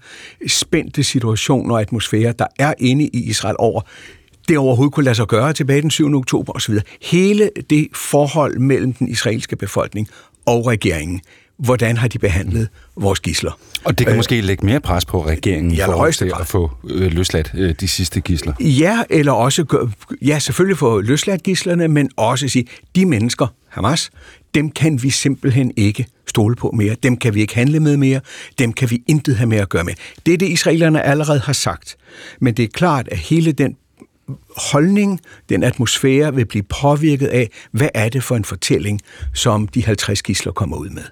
spændte 0.48 1.04
situation 1.04 1.72
og 1.72 1.82
atmosfære, 1.82 2.34
der 2.40 2.48
er 2.60 2.74
inde 2.80 3.06
i 3.06 3.30
Israel 3.30 3.56
over, 3.60 3.82
det 4.48 4.58
overhovedet 4.58 4.94
kunne 4.94 5.04
lade 5.04 5.16
sig 5.16 5.28
gøre 5.28 5.54
tilbage 5.54 5.82
den 5.82 5.92
7. 5.92 6.16
oktober 6.16 6.54
osv. 6.54 6.76
Hele 7.02 7.50
det 7.70 7.88
forhold 7.96 8.60
mellem 8.60 8.94
den 8.94 9.10
israelske 9.10 9.56
befolkning 9.56 10.08
og 10.46 10.68
regeringen, 10.68 11.22
hvordan 11.58 11.98
har 11.98 12.08
de 12.08 12.20
behandlet 12.20 12.68
vores 12.96 13.20
gisler. 13.20 13.52
Og 13.84 14.00
det 14.00 14.08
kan 14.08 14.14
øh, 14.14 14.18
måske 14.18 14.42
lægge 14.42 14.66
mere 14.66 14.80
pres 14.80 15.06
på 15.06 15.26
regeringen 15.26 15.74
ja, 15.74 15.88
for 15.88 16.12
til 16.12 16.32
at 16.40 16.48
få 16.48 16.72
øh, 16.90 17.12
løsladt 17.12 17.52
øh, 17.54 17.76
de 17.80 17.88
sidste 17.88 18.22
gisler. 18.22 18.54
Ja, 18.60 19.04
eller 19.10 19.32
også, 19.32 19.88
ja, 20.22 20.40
selvfølgelig 20.40 20.78
få 20.78 21.02
løsladt 21.02 21.44
gislerne, 21.44 21.88
men 21.88 22.10
også 22.18 22.48
sige, 22.48 22.68
de 22.96 23.06
mennesker, 23.06 23.48
Hamas, 23.70 24.12
dem 24.54 24.72
kan 24.72 25.04
vi 25.04 25.10
simpelthen 25.10 25.72
ikke 25.78 26.06
stole 26.28 26.56
på 26.56 26.72
mere. 26.74 26.96
Dem 27.04 27.18
kan 27.18 27.36
vi 27.36 27.42
ikke 27.42 27.56
handle 27.56 27.80
med 27.80 27.98
mere. 27.98 28.20
Dem 28.60 28.74
kan 28.74 28.90
vi 28.90 29.04
intet 29.08 29.36
have 29.36 29.48
med 29.48 29.58
at 29.58 29.70
gøre 29.70 29.84
med. 29.84 29.94
Det 30.26 30.34
er 30.34 30.38
det, 30.38 30.50
israelerne 30.50 31.02
allerede 31.02 31.40
har 31.40 31.54
sagt. 31.54 31.96
Men 32.40 32.54
det 32.54 32.64
er 32.64 32.70
klart, 32.74 33.08
at 33.12 33.18
hele 33.18 33.52
den 33.52 33.76
holdning, 34.58 35.20
den 35.50 35.64
atmosfære 35.64 36.36
vil 36.36 36.46
blive 36.46 36.64
påvirket 36.64 37.28
af, 37.28 37.50
hvad 37.72 37.90
er 37.94 38.10
det 38.10 38.24
for 38.24 38.36
en 38.36 38.46
fortælling, 38.46 39.02
som 39.34 39.68
de 39.68 39.86
50 39.86 40.22
gisler 40.22 40.52
kommer 40.52 40.78
ud 40.78 40.90
med. 40.90 41.04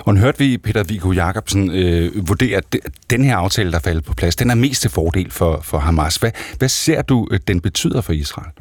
Og 0.00 0.14
nu 0.14 0.20
hørte 0.20 0.38
vi 0.38 0.58
Peter 0.58 0.82
Viggo 0.82 1.12
Jacobsen 1.12 1.70
øh, 1.70 2.28
vurdere, 2.28 2.56
at 2.56 2.76
den 3.10 3.24
her 3.24 3.36
aftale, 3.36 3.72
der 3.72 3.78
faldt 3.78 4.04
på 4.04 4.14
plads, 4.14 4.36
den 4.36 4.50
er 4.50 4.54
mest 4.54 4.82
til 4.82 4.90
fordel 4.90 5.30
for, 5.30 5.60
for 5.64 5.78
Hamas. 5.78 6.16
Hvad, 6.16 6.30
hvad 6.58 6.68
ser 6.68 7.02
du, 7.02 7.28
øh, 7.30 7.40
den 7.48 7.60
betyder 7.60 8.00
for 8.00 8.12
Israel? 8.12 8.52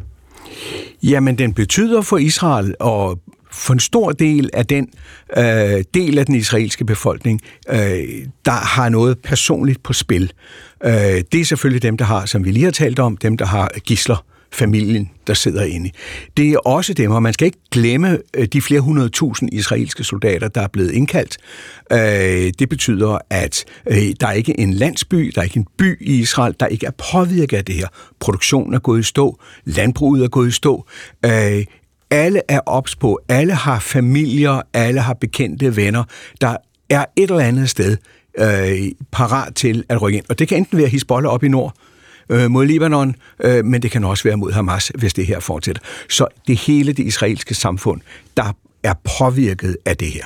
Jamen, 1.04 1.38
den 1.38 1.54
betyder 1.54 2.02
for 2.02 2.18
Israel, 2.18 2.76
og 2.80 3.20
for 3.52 3.74
en 3.74 3.80
stor 3.80 4.12
del 4.12 4.50
af 4.54 4.66
den 4.66 4.88
øh, 5.38 5.84
del 5.94 6.18
af 6.20 6.26
den 6.26 6.36
israelske 6.36 6.86
befolkning, 6.86 7.41
øh, 7.70 7.78
der 8.45 8.52
har 8.52 8.90
noget 8.90 9.20
personligt 9.20 9.84
på 9.84 9.94
spil. 9.94 10.32
Øh, 10.86 10.91
det 11.32 11.34
er 11.34 11.45
selvfølgelig 11.45 11.82
dem, 11.82 11.98
der 11.98 12.06
har, 12.06 12.26
som 12.26 12.45
vi 12.45 12.52
lige 12.52 12.64
har 12.64 12.72
talt 12.72 13.00
om, 13.00 13.18
dem, 13.18 13.38
der 13.38 13.45
har 13.45 13.72
gisler 13.84 14.26
familien, 14.54 15.10
der 15.28 15.34
sidder 15.34 15.64
inde. 15.64 15.92
Det 16.38 16.50
er 16.50 16.58
også 16.58 16.94
dem, 16.94 17.12
og 17.12 17.24
man 17.24 17.34
skal 17.34 17.46
ikke 17.46 17.58
glemme 17.72 18.20
øh, 18.34 18.46
de 18.46 18.62
flere 18.62 18.82
hundrede 18.82 19.10
tusind 19.10 19.54
israelske 19.54 20.04
soldater, 20.04 20.48
der 20.48 20.62
er 20.62 20.68
blevet 20.68 20.92
indkaldt. 20.92 21.38
Øh, 21.92 22.52
det 22.60 22.70
betyder, 22.70 23.18
at 23.30 23.66
øh, 23.88 23.98
der 24.20 24.28
er 24.28 24.32
ikke 24.32 24.60
en 24.60 24.74
landsby, 24.74 25.32
der 25.36 25.42
er 25.42 25.44
ikke 25.44 25.58
en 25.58 25.68
by 25.78 26.08
i 26.08 26.20
Israel, 26.20 26.56
der 26.60 26.66
ikke 26.66 26.86
er 26.86 26.92
påvirket 27.12 27.58
af 27.58 27.66
det 27.66 27.76
her. 27.76 27.88
Produktionen 28.20 28.74
er 28.74 28.80
gået 28.80 29.00
i 29.00 29.04
stå, 29.04 29.40
landbruget 29.66 30.24
er 30.24 30.28
gået 30.28 30.48
i 30.48 30.52
stå. 30.52 30.88
Alle 32.12 32.42
er 32.48 32.60
ops 32.66 32.96
på, 32.96 33.20
alle 33.30 33.54
har 33.54 33.80
familier, 33.80 34.62
alle 34.74 35.02
har 35.02 35.14
bekendte 35.14 35.76
venner. 35.76 36.04
Der 36.42 36.56
er 36.90 37.06
et 37.16 37.30
eller 37.30 37.40
andet 37.40 37.70
sted 37.70 37.98
parat 39.12 39.56
til 39.56 39.84
at 39.90 40.02
rykke 40.02 40.18
ind. 40.18 40.26
Og 40.30 40.40
det 40.40 40.48
kan 40.48 40.58
enten 40.58 40.78
være 40.78 40.88
Hisbollah 40.88 41.34
op 41.34 41.44
i 41.44 41.48
nord, 41.48 41.74
øh, 42.30 42.52
mod 42.52 42.66
Libanon, 42.66 43.16
øh, 43.44 43.66
men 43.66 43.82
det 43.82 43.91
kan 43.91 44.04
også 44.04 44.24
være 44.24 44.38
mod 44.38 44.52
Hamas, 44.52 44.91
hvis 44.95 45.14
det 45.14 45.26
her 45.26 45.40
fortsætter. 45.40 45.82
Så 46.10 46.28
det 46.48 46.58
hele 46.58 46.94
det 46.94 47.04
israelske 47.04 47.54
samfund, 47.54 48.02
der 48.38 48.56
er 48.84 48.94
påvirket 49.20 49.78
af 49.86 49.98
det 49.98 50.08
her. 50.08 50.26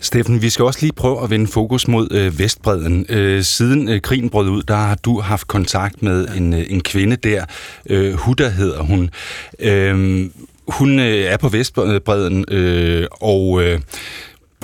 Steffen, 0.00 0.42
vi 0.42 0.50
skal 0.50 0.64
også 0.64 0.78
lige 0.82 0.92
prøve 0.92 1.22
at 1.22 1.30
vende 1.30 1.46
fokus 1.46 1.88
mod 1.88 2.08
øh, 2.10 2.38
Vestbreden. 2.38 3.06
Øh, 3.08 3.42
siden 3.42 3.88
øh, 3.88 4.00
krigen 4.00 4.30
brød 4.30 4.48
ud, 4.48 4.62
der 4.62 4.76
har 4.76 4.94
du 4.94 5.20
haft 5.20 5.46
kontakt 5.46 6.02
med 6.02 6.28
en, 6.28 6.54
øh, 6.54 6.64
en 6.68 6.80
kvinde 6.80 7.16
der. 7.16 7.44
Øh, 7.90 8.14
Huda 8.14 8.48
hedder 8.48 8.82
hun. 8.82 9.10
Øh, 9.58 10.30
hun 10.68 10.98
øh, 10.98 11.24
er 11.24 11.36
på 11.36 11.48
Vestbreden, 11.48 12.44
øh, 12.48 13.06
og 13.10 13.62
øh, 13.62 13.80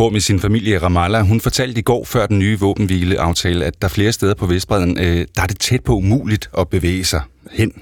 bor 0.02 0.10
med 0.10 0.20
sin 0.20 0.40
familie 0.40 0.74
i 0.74 0.78
Ramallah. 0.78 1.26
Hun 1.26 1.40
fortalte 1.40 1.78
i 1.78 1.82
går 1.82 2.04
før 2.04 2.26
den 2.26 2.38
nye 2.38 2.60
våbenhvileaftale, 2.60 3.64
at 3.64 3.82
der 3.82 3.88
flere 3.88 4.12
steder 4.12 4.34
på 4.34 4.46
Vestbreden, 4.46 4.98
øh, 4.98 5.26
der 5.36 5.42
er 5.42 5.46
det 5.46 5.58
tæt 5.60 5.84
på 5.84 5.92
umuligt 5.92 6.50
at 6.58 6.68
bevæge 6.68 7.04
sig 7.04 7.22
hen. 7.52 7.72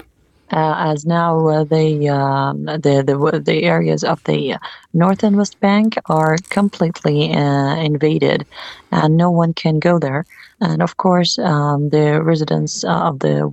Uh, 0.53 0.91
as 0.91 1.05
now 1.05 1.31
uh, 1.49 1.65
the, 1.75 1.87
uh, 2.11 2.49
um, 2.49 2.67
the 2.83 3.03
the 3.09 3.41
the 3.45 3.57
areas 3.75 4.03
of 4.03 4.17
the 4.29 4.57
North 4.93 5.25
and 5.25 5.35
West 5.35 5.59
Bank 5.61 5.97
are 6.09 6.37
completely 6.53 7.19
uh, 7.41 7.85
invaded, 7.85 8.39
and 8.91 9.15
no 9.15 9.29
one 9.43 9.53
can 9.63 9.79
go 9.79 9.99
there. 9.99 10.23
And 10.61 10.81
of 10.81 10.93
course, 10.97 11.41
um, 11.41 11.91
the 11.91 12.21
residents 12.31 12.83
of 12.83 13.19
the 13.19 13.43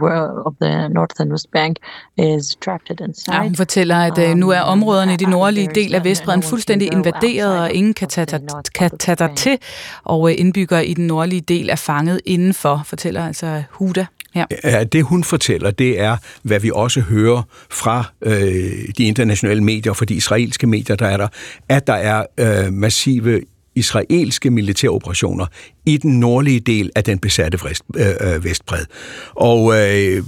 of 0.47 0.55
the 0.61 0.89
North 0.89 1.21
and 1.21 1.31
West 1.31 1.51
Bank 1.51 1.77
is 2.19 2.57
trapped 2.65 3.01
inside. 3.01 3.35
Ja, 3.35 3.43
hun 3.43 3.55
fortæller, 3.55 3.97
at 3.97 4.19
uh, 4.19 4.35
nu 4.37 4.51
er 4.51 4.63
um, 4.63 4.69
områderne 4.69 5.13
i 5.13 5.17
de 5.17 5.31
nordlige 5.31 5.69
del 5.75 5.95
af 5.95 6.05
Vestbredden 6.05 6.43
fuldstændig 6.43 6.93
invaderet, 6.93 7.61
og 7.61 7.73
ingen 7.73 7.95
kan 7.95 8.09
tage, 8.09 8.41
kan 8.75 8.99
tage 8.99 9.17
der 9.17 9.35
til, 9.35 9.59
og 10.05 10.21
uh, 10.21 10.33
indbyggere 10.39 10.87
i 10.87 10.95
den 10.95 11.07
nordlige 11.07 11.41
del 11.41 11.71
er 11.71 11.77
fanget 11.77 12.21
indenfor, 12.25 12.83
fortæller 12.85 13.27
altså 13.27 13.63
Huda 13.71 14.07
Ja. 14.35 14.85
Det 14.85 15.03
hun 15.03 15.25
fortæller, 15.25 15.71
det 15.71 16.01
er, 16.01 16.17
hvad 16.43 16.61
vi 16.61 16.71
også 16.75 17.01
hører 17.01 17.43
fra 17.71 18.05
øh, 18.23 18.33
de 18.99 19.05
internationale 19.05 19.65
medier, 19.65 19.93
fra 19.93 20.05
de 20.05 20.15
israelske 20.15 20.67
medier, 20.67 20.97
der 20.97 21.07
er 21.07 21.17
der, 21.17 21.29
at 21.69 21.87
der 21.87 21.93
er 21.93 22.25
øh, 22.39 22.73
massive 22.73 23.41
israelske 23.79 24.51
militæroperationer 24.51 25.47
i 25.87 25.97
den 25.97 26.21
nordlige 26.21 26.61
del 26.61 26.91
af 26.97 27.05
den 27.05 27.19
besatte 27.19 27.59
øh, 27.97 28.07
øh, 28.21 28.45
vestbred. 28.45 28.85
Og 29.35 29.75
øh, 29.75 30.23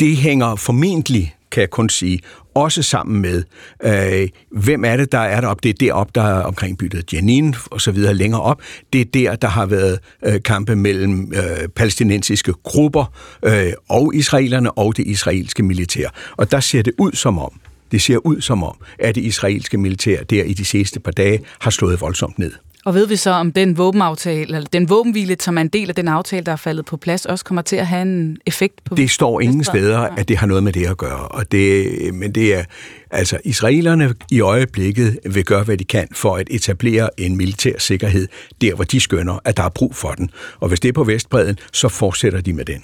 det 0.00 0.16
hænger 0.16 0.56
formentlig, 0.56 1.34
kan 1.50 1.60
jeg 1.60 1.70
kun 1.70 1.88
sige, 1.88 2.20
også 2.54 2.82
sammen 2.82 3.22
med, 3.22 3.42
øh, 3.84 4.28
hvem 4.50 4.84
er 4.84 4.96
det, 4.96 5.12
der 5.12 5.18
er 5.18 5.40
deroppe. 5.40 5.60
Det 5.62 5.68
er 5.68 5.86
deroppe, 5.86 6.12
der 6.14 6.22
er 6.22 6.42
omkring 6.42 6.78
byttet 6.78 7.12
Jenin 7.12 7.54
og 7.70 7.80
så 7.80 7.90
videre 7.92 8.14
længere 8.14 8.40
op. 8.40 8.62
Det 8.92 9.00
er 9.00 9.04
der, 9.04 9.36
der 9.36 9.48
har 9.48 9.66
været 9.66 9.98
øh, 10.24 10.42
kampe 10.42 10.76
mellem 10.76 11.32
øh, 11.36 11.68
palæstinensiske 11.68 12.52
grupper 12.52 13.12
øh, 13.44 13.72
og 13.88 14.14
israelerne 14.14 14.72
og 14.78 14.96
det 14.96 15.06
israelske 15.06 15.62
militær. 15.62 16.08
Og 16.36 16.50
der 16.50 16.60
ser 16.60 16.82
det 16.82 16.92
ud 16.98 17.12
som 17.12 17.38
om, 17.38 17.52
det 17.92 18.02
ser 18.02 18.26
ud 18.26 18.40
som 18.40 18.62
om, 18.62 18.76
at 18.98 19.14
det 19.14 19.20
israelske 19.20 19.78
militær 19.78 20.22
der 20.22 20.44
i 20.44 20.52
de 20.52 20.64
sidste 20.64 21.00
par 21.00 21.12
dage 21.12 21.40
har 21.60 21.70
slået 21.70 22.00
voldsomt 22.00 22.38
ned. 22.38 22.52
Og 22.84 22.94
ved 22.94 23.06
vi 23.06 23.16
så, 23.16 23.30
om 23.30 23.52
den 23.52 23.78
våbenaftale, 23.78 24.40
eller 24.40 24.68
den 24.72 24.88
våbenhvile, 24.88 25.36
som 25.40 25.56
er 25.56 25.60
en 25.60 25.68
del 25.68 25.88
af 25.88 25.94
den 25.94 26.08
aftale, 26.08 26.46
der 26.46 26.52
er 26.52 26.56
faldet 26.56 26.84
på 26.84 26.96
plads, 26.96 27.26
også 27.26 27.44
kommer 27.44 27.62
til 27.62 27.76
at 27.76 27.86
have 27.86 28.02
en 28.02 28.38
effekt 28.46 28.84
på 28.84 28.94
Det 28.94 29.10
står 29.10 29.40
ingen 29.40 29.64
steder, 29.64 29.98
at 29.98 30.28
det 30.28 30.36
har 30.36 30.46
noget 30.46 30.62
med 30.62 30.72
det 30.72 30.86
at 30.86 30.96
gøre. 30.96 31.28
Og 31.28 31.52
det, 31.52 32.14
men 32.14 32.32
det 32.32 32.54
er, 32.54 32.64
altså 33.10 33.38
israelerne 33.44 34.14
i 34.30 34.40
øjeblikket 34.40 35.18
vil 35.24 35.44
gøre, 35.44 35.64
hvad 35.64 35.76
de 35.76 35.84
kan 35.84 36.08
for 36.12 36.36
at 36.36 36.48
etablere 36.50 37.20
en 37.20 37.36
militær 37.36 37.78
sikkerhed 37.78 38.28
der, 38.60 38.74
hvor 38.74 38.84
de 38.84 39.00
skønner, 39.00 39.38
at 39.44 39.56
der 39.56 39.62
er 39.62 39.68
brug 39.68 39.94
for 39.94 40.10
den. 40.10 40.30
Og 40.60 40.68
hvis 40.68 40.80
det 40.80 40.88
er 40.88 40.92
på 40.92 41.04
Vestbreden, 41.04 41.58
så 41.72 41.88
fortsætter 41.88 42.40
de 42.40 42.52
med 42.52 42.64
den. 42.64 42.82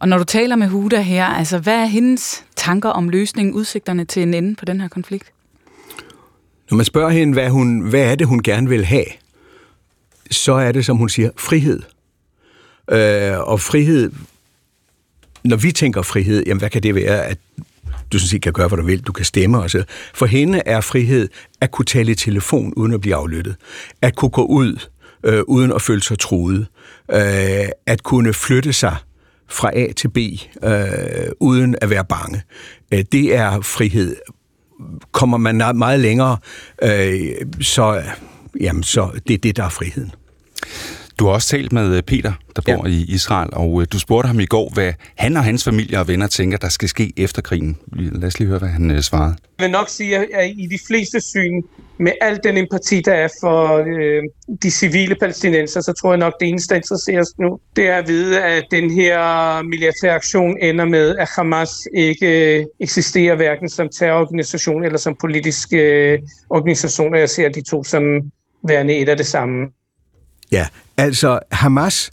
Og 0.00 0.08
når 0.08 0.18
du 0.18 0.24
taler 0.24 0.56
med 0.56 0.68
Huda 0.68 1.00
her, 1.00 1.24
altså 1.24 1.58
hvad 1.58 1.74
er 1.74 1.84
hendes 1.84 2.44
tanker 2.56 2.88
om 2.88 3.08
løsningen, 3.08 3.54
udsigterne 3.54 4.04
til 4.04 4.22
en 4.22 4.34
ende 4.34 4.56
på 4.56 4.64
den 4.64 4.80
her 4.80 4.88
konflikt? 4.88 5.32
Når 6.70 6.76
man 6.76 6.84
spørger 6.84 7.10
hende, 7.10 7.32
hvad, 7.32 7.50
hun, 7.50 7.80
hvad 7.80 8.00
er 8.00 8.14
det, 8.14 8.26
hun 8.26 8.42
gerne 8.42 8.68
vil 8.68 8.84
have, 8.84 9.04
så 10.30 10.52
er 10.52 10.72
det, 10.72 10.86
som 10.86 10.96
hun 10.96 11.08
siger, 11.08 11.30
frihed. 11.36 11.82
Øh, 12.90 13.38
og 13.38 13.60
frihed, 13.60 14.12
når 15.44 15.56
vi 15.56 15.72
tænker 15.72 16.02
frihed, 16.02 16.42
jamen 16.46 16.58
hvad 16.58 16.70
kan 16.70 16.82
det 16.82 16.94
være, 16.94 17.26
at 17.26 17.38
du 18.12 18.18
sådan 18.18 18.28
set 18.28 18.42
kan 18.42 18.52
gøre, 18.52 18.68
hvad 18.68 18.78
du 18.78 18.84
vil, 18.84 19.00
du 19.00 19.12
kan 19.12 19.24
stemme 19.24 19.58
og 19.58 19.70
så. 19.70 19.84
For 20.14 20.26
hende 20.26 20.62
er 20.66 20.80
frihed 20.80 21.28
at 21.60 21.70
kunne 21.70 21.86
tale 21.86 22.12
i 22.12 22.14
telefon 22.14 22.74
uden 22.74 22.94
at 22.94 23.00
blive 23.00 23.14
aflyttet. 23.14 23.56
At 24.02 24.16
kunne 24.16 24.30
gå 24.30 24.44
ud 24.44 24.86
øh, 25.24 25.42
uden 25.46 25.72
at 25.72 25.82
føle 25.82 26.02
sig 26.02 26.18
truet. 26.18 26.66
Øh, 27.12 27.68
at 27.86 28.02
kunne 28.02 28.32
flytte 28.32 28.72
sig 28.72 28.96
fra 29.50 29.70
A 29.78 29.92
til 29.92 30.08
B 30.08 30.18
øh, 30.64 31.32
uden 31.40 31.76
at 31.80 31.90
være 31.90 32.04
bange. 32.04 32.42
Øh, 32.92 33.04
det 33.12 33.36
er 33.36 33.60
frihed 33.60 34.16
kommer 35.12 35.36
man 35.36 35.76
meget 35.76 36.00
længere, 36.00 36.36
øh, 36.82 37.30
så, 37.60 38.02
jamen, 38.60 38.82
så 38.82 39.10
det 39.28 39.34
er 39.34 39.38
det, 39.38 39.56
der 39.56 39.64
er 39.64 39.68
friheden. 39.68 40.12
Du 41.20 41.26
har 41.26 41.32
også 41.32 41.48
talt 41.48 41.72
med 41.72 41.96
øh, 41.96 42.02
Peter, 42.02 42.32
der 42.56 42.62
bor 42.62 42.88
ja. 42.88 42.92
i 42.92 43.04
Israel, 43.08 43.48
og 43.52 43.80
øh, 43.80 43.86
du 43.92 43.98
spurgte 43.98 44.26
ham 44.26 44.40
i 44.40 44.46
går, 44.46 44.70
hvad 44.74 44.92
han 45.16 45.36
og 45.36 45.44
hans 45.44 45.64
familie 45.64 46.00
og 46.00 46.08
venner 46.08 46.26
tænker, 46.26 46.58
der 46.58 46.68
skal 46.68 46.88
ske 46.88 47.12
efter 47.16 47.42
krigen. 47.42 47.78
Lad 47.92 48.24
os 48.24 48.38
lige 48.38 48.48
høre, 48.48 48.58
hvad 48.58 48.68
han 48.68 48.90
øh, 48.90 49.00
svarede. 49.00 49.36
Jeg 49.58 49.64
vil 49.64 49.70
nok 49.70 49.88
sige, 49.88 50.36
at 50.36 50.50
i 50.56 50.66
de 50.66 50.78
fleste 50.86 51.20
syn, 51.20 51.62
med 51.98 52.12
al 52.20 52.40
den 52.44 52.56
empati, 52.56 53.00
der 53.00 53.12
er 53.12 53.28
for 53.40 53.76
øh, 53.76 54.22
de 54.62 54.70
civile 54.70 55.14
palæstinenser, 55.14 55.80
så 55.80 55.92
tror 55.92 56.12
jeg 56.12 56.18
nok, 56.18 56.32
det 56.40 56.48
eneste, 56.48 56.74
der 56.74 56.76
interesserer 56.76 57.20
os 57.20 57.38
nu, 57.38 57.58
det 57.76 57.88
er 57.88 57.96
at 57.96 58.08
vide, 58.08 58.42
at 58.42 58.64
den 58.70 58.90
her 58.90 59.18
militære 59.62 60.14
aktion 60.14 60.56
ender 60.62 60.84
med, 60.84 61.16
at 61.16 61.28
Hamas 61.36 61.70
ikke 61.94 62.66
eksisterer 62.80 63.36
hverken 63.36 63.68
som 63.68 63.88
terrororganisation 63.98 64.84
eller 64.84 64.98
som 64.98 65.16
politisk 65.20 65.68
øh, 65.72 66.18
organisation, 66.50 67.14
og 67.14 67.20
jeg 67.20 67.30
ser 67.30 67.48
de 67.48 67.62
to 67.62 67.84
som 67.84 68.02
værende 68.68 68.96
et 68.96 69.08
af 69.08 69.16
det 69.16 69.26
samme. 69.26 69.66
Ja, 70.52 70.66
altså 70.96 71.38
Hamas, 71.52 72.10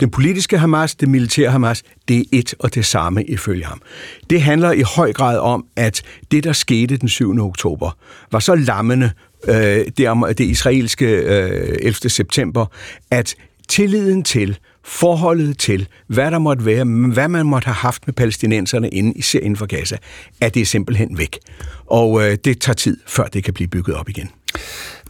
den 0.00 0.10
politiske 0.10 0.58
Hamas, 0.58 0.94
det 0.94 1.08
militære 1.08 1.50
Hamas, 1.50 1.82
det 2.08 2.18
er 2.18 2.22
et 2.32 2.54
og 2.58 2.74
det 2.74 2.86
samme 2.86 3.24
ifølge 3.24 3.64
ham. 3.64 3.82
Det 4.30 4.42
handler 4.42 4.72
i 4.72 4.82
høj 4.82 5.12
grad 5.12 5.38
om, 5.38 5.66
at 5.76 6.02
det, 6.30 6.44
der 6.44 6.52
skete 6.52 6.96
den 6.96 7.08
7. 7.08 7.40
oktober, 7.40 7.90
var 8.32 8.38
så 8.38 8.54
lammende, 8.54 9.10
øh, 9.48 9.54
det, 9.96 10.38
det 10.38 10.40
israelske 10.40 11.06
øh, 11.06 11.76
11. 11.80 12.10
september, 12.10 12.66
at 13.10 13.34
tilliden 13.68 14.24
til, 14.24 14.58
forholdet 14.84 15.58
til, 15.58 15.88
hvad 16.06 16.30
der 16.30 16.38
måtte 16.38 16.64
være, 16.64 16.84
hvad 16.84 17.28
man 17.28 17.46
måtte 17.46 17.66
have 17.66 17.74
haft 17.74 18.06
med 18.06 18.14
palæstinenserne 18.14 18.88
inde, 18.88 19.12
især 19.12 19.40
inden 19.40 19.56
for 19.56 19.66
Gaza, 19.66 19.96
at 20.40 20.54
det 20.54 20.60
er 20.60 20.66
simpelthen 20.66 21.18
væk. 21.18 21.38
Og 21.86 22.22
øh, 22.22 22.38
det 22.44 22.60
tager 22.60 22.74
tid, 22.74 22.96
før 23.06 23.24
det 23.24 23.44
kan 23.44 23.54
blive 23.54 23.68
bygget 23.68 23.96
op 23.96 24.08
igen. 24.08 24.30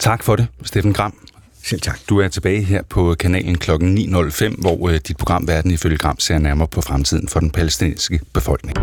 Tak 0.00 0.22
for 0.22 0.36
det, 0.36 0.46
Steffen 0.62 0.92
Gram. 0.92 1.14
Selv 1.70 1.80
tak. 1.80 2.00
Du 2.08 2.18
er 2.20 2.28
tilbage 2.28 2.62
her 2.62 2.82
på 2.82 3.14
kanalen 3.14 3.58
kl. 3.58 3.70
9.05, 3.70 4.60
hvor 4.60 4.88
øh, 4.88 4.94
dit 5.08 5.16
program 5.16 5.48
Verden 5.48 5.70
ifølge 5.70 5.98
Gram 5.98 6.18
ser 6.18 6.38
nærmere 6.38 6.68
på 6.68 6.80
fremtiden 6.80 7.28
for 7.28 7.40
den 7.40 7.50
palæstinensiske 7.50 8.20
befolkning. 8.32 8.76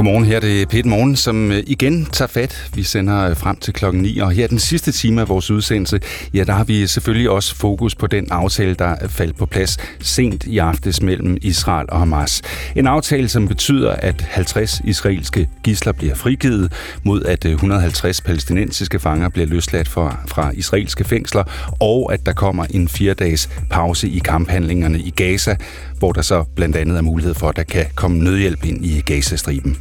Godmorgen, 0.00 0.24
her 0.24 0.36
er 0.36 0.40
det 0.40 0.68
Pet 0.68 0.86
Morgen, 0.86 1.16
som 1.16 1.52
øh, 1.52 1.62
igen 1.66 2.06
tager 2.12 2.28
fat. 2.28 2.70
Vi 2.74 2.82
sender 2.82 3.30
øh, 3.30 3.36
frem 3.36 3.56
til 3.56 3.74
klokken 3.74 4.02
9, 4.02 4.18
og 4.18 4.30
her 4.30 4.46
den 4.46 4.58
sidste 4.58 4.92
time 4.92 5.20
af 5.20 5.28
vores 5.28 5.50
udsendelse, 5.50 6.00
ja, 6.34 6.44
der 6.44 6.52
har 6.52 6.64
vi 6.64 6.86
selvfølgelig 6.86 7.30
også 7.30 7.56
fokus 7.56 7.94
på 7.94 8.06
den 8.06 8.30
aftale, 8.30 8.74
der 8.74 8.84
er 8.84 9.08
faldt 9.08 9.36
på 9.36 9.46
plads 9.46 9.78
sent 10.00 10.46
i 10.46 10.58
aftes 10.58 11.02
mellem 11.02 11.36
Israel 11.42 11.86
og 11.90 11.98
Hamas. 11.98 12.42
En 12.76 12.86
aftale, 12.86 13.28
som 13.28 13.48
betyder, 13.48 13.90
at 13.90 14.26
50 14.28 14.80
israelske 14.84 15.48
gisler 15.62 15.92
bliver 15.92 16.14
frigivet, 16.14 16.72
mod 17.04 17.22
at 17.22 17.44
øh, 17.44 17.52
150 17.52 18.20
palæstinensiske 18.20 18.98
fanger 18.98 19.28
bliver 19.28 19.46
løsladt 19.46 19.88
fra, 19.88 20.16
fra 20.26 20.50
israelske 20.54 21.04
fængsler, 21.04 21.44
og 21.80 22.12
at 22.12 22.26
der 22.26 22.32
kommer 22.32 22.64
en 22.64 22.88
fire-dages 22.88 23.48
pause 23.70 24.08
i 24.08 24.18
kamphandlingerne 24.18 24.98
i 24.98 25.10
Gaza, 25.10 25.56
hvor 26.00 26.12
der 26.12 26.22
så 26.22 26.44
blandt 26.56 26.76
andet 26.76 26.96
er 26.98 27.02
mulighed 27.02 27.34
for, 27.34 27.48
at 27.48 27.56
der 27.56 27.62
kan 27.62 27.86
komme 27.94 28.18
nødhjælp 28.24 28.64
ind 28.64 28.84
i 28.86 29.00
Gazastriben. 29.00 29.76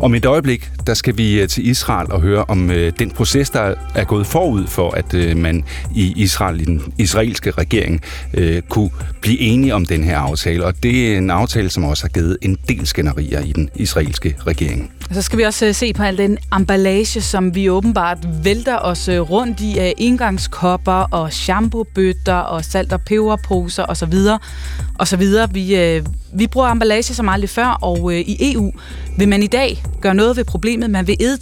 Om 0.00 0.14
et 0.14 0.24
øjeblik, 0.24 0.70
der 0.86 0.94
skal 0.94 1.18
vi 1.18 1.40
øh, 1.40 1.48
til 1.48 1.66
Israel 1.68 2.12
og 2.12 2.20
høre 2.20 2.44
om 2.44 2.70
øh, 2.70 2.92
den 2.98 3.10
proces, 3.10 3.50
der 3.50 3.74
er 3.94 4.04
gået 4.04 4.26
forud 4.26 4.66
for, 4.66 4.90
at 4.90 5.14
øh, 5.14 5.36
man 5.36 5.64
i 5.94 6.12
Israel, 6.16 6.60
i 6.60 6.64
den 6.64 6.82
israelske 6.98 7.50
regering, 7.50 8.00
kunne 8.68 8.90
blive 9.20 9.40
enige 9.40 9.74
om 9.74 9.86
den 9.86 10.04
her 10.04 10.18
aftale. 10.18 10.64
Og 10.64 10.82
det 10.82 11.12
er 11.12 11.18
en 11.18 11.30
aftale, 11.30 11.70
som 11.70 11.84
også 11.84 12.04
har 12.04 12.08
givet 12.08 12.38
en 12.42 12.58
del 12.68 12.86
skænderier 12.86 13.40
i 13.40 13.52
den 13.52 13.70
israelske 13.74 14.36
regering. 14.46 14.90
Så 15.12 15.22
skal 15.22 15.38
vi 15.38 15.42
også 15.42 15.72
se 15.72 15.92
på 15.92 16.02
al 16.02 16.18
den 16.18 16.38
emballage, 16.56 17.20
som 17.20 17.54
vi 17.54 17.70
åbenbart 17.70 18.18
vælter 18.44 18.78
os 18.78 19.08
rundt 19.08 19.60
i 19.60 19.78
af 19.78 19.94
indgangskopper 19.98 20.92
og 20.92 21.32
shampoobøtter 21.32 22.34
og 22.34 22.64
salt- 22.64 22.92
og 22.92 23.00
peberposer 23.00 23.84
osv. 23.88 24.14
og 24.98 25.08
så 25.08 25.16
videre. 25.16 25.48
Vi, 25.54 25.76
øh, 25.76 26.06
vi 26.32 26.46
bruger 26.46 26.68
emballage 26.68 27.14
som 27.14 27.28
aldrig 27.28 27.50
før, 27.50 27.66
og 27.66 28.12
øh, 28.12 28.20
i 28.20 28.52
EU 28.52 28.72
vil 29.18 29.28
man 29.28 29.42
i 29.42 29.46
dag 29.46 29.82
gøre 30.00 30.14
noget 30.14 30.36
ved 30.36 30.44
problemet. 30.44 30.90
Man 30.90 31.06
vil 31.06 31.16
ed, 31.20 31.38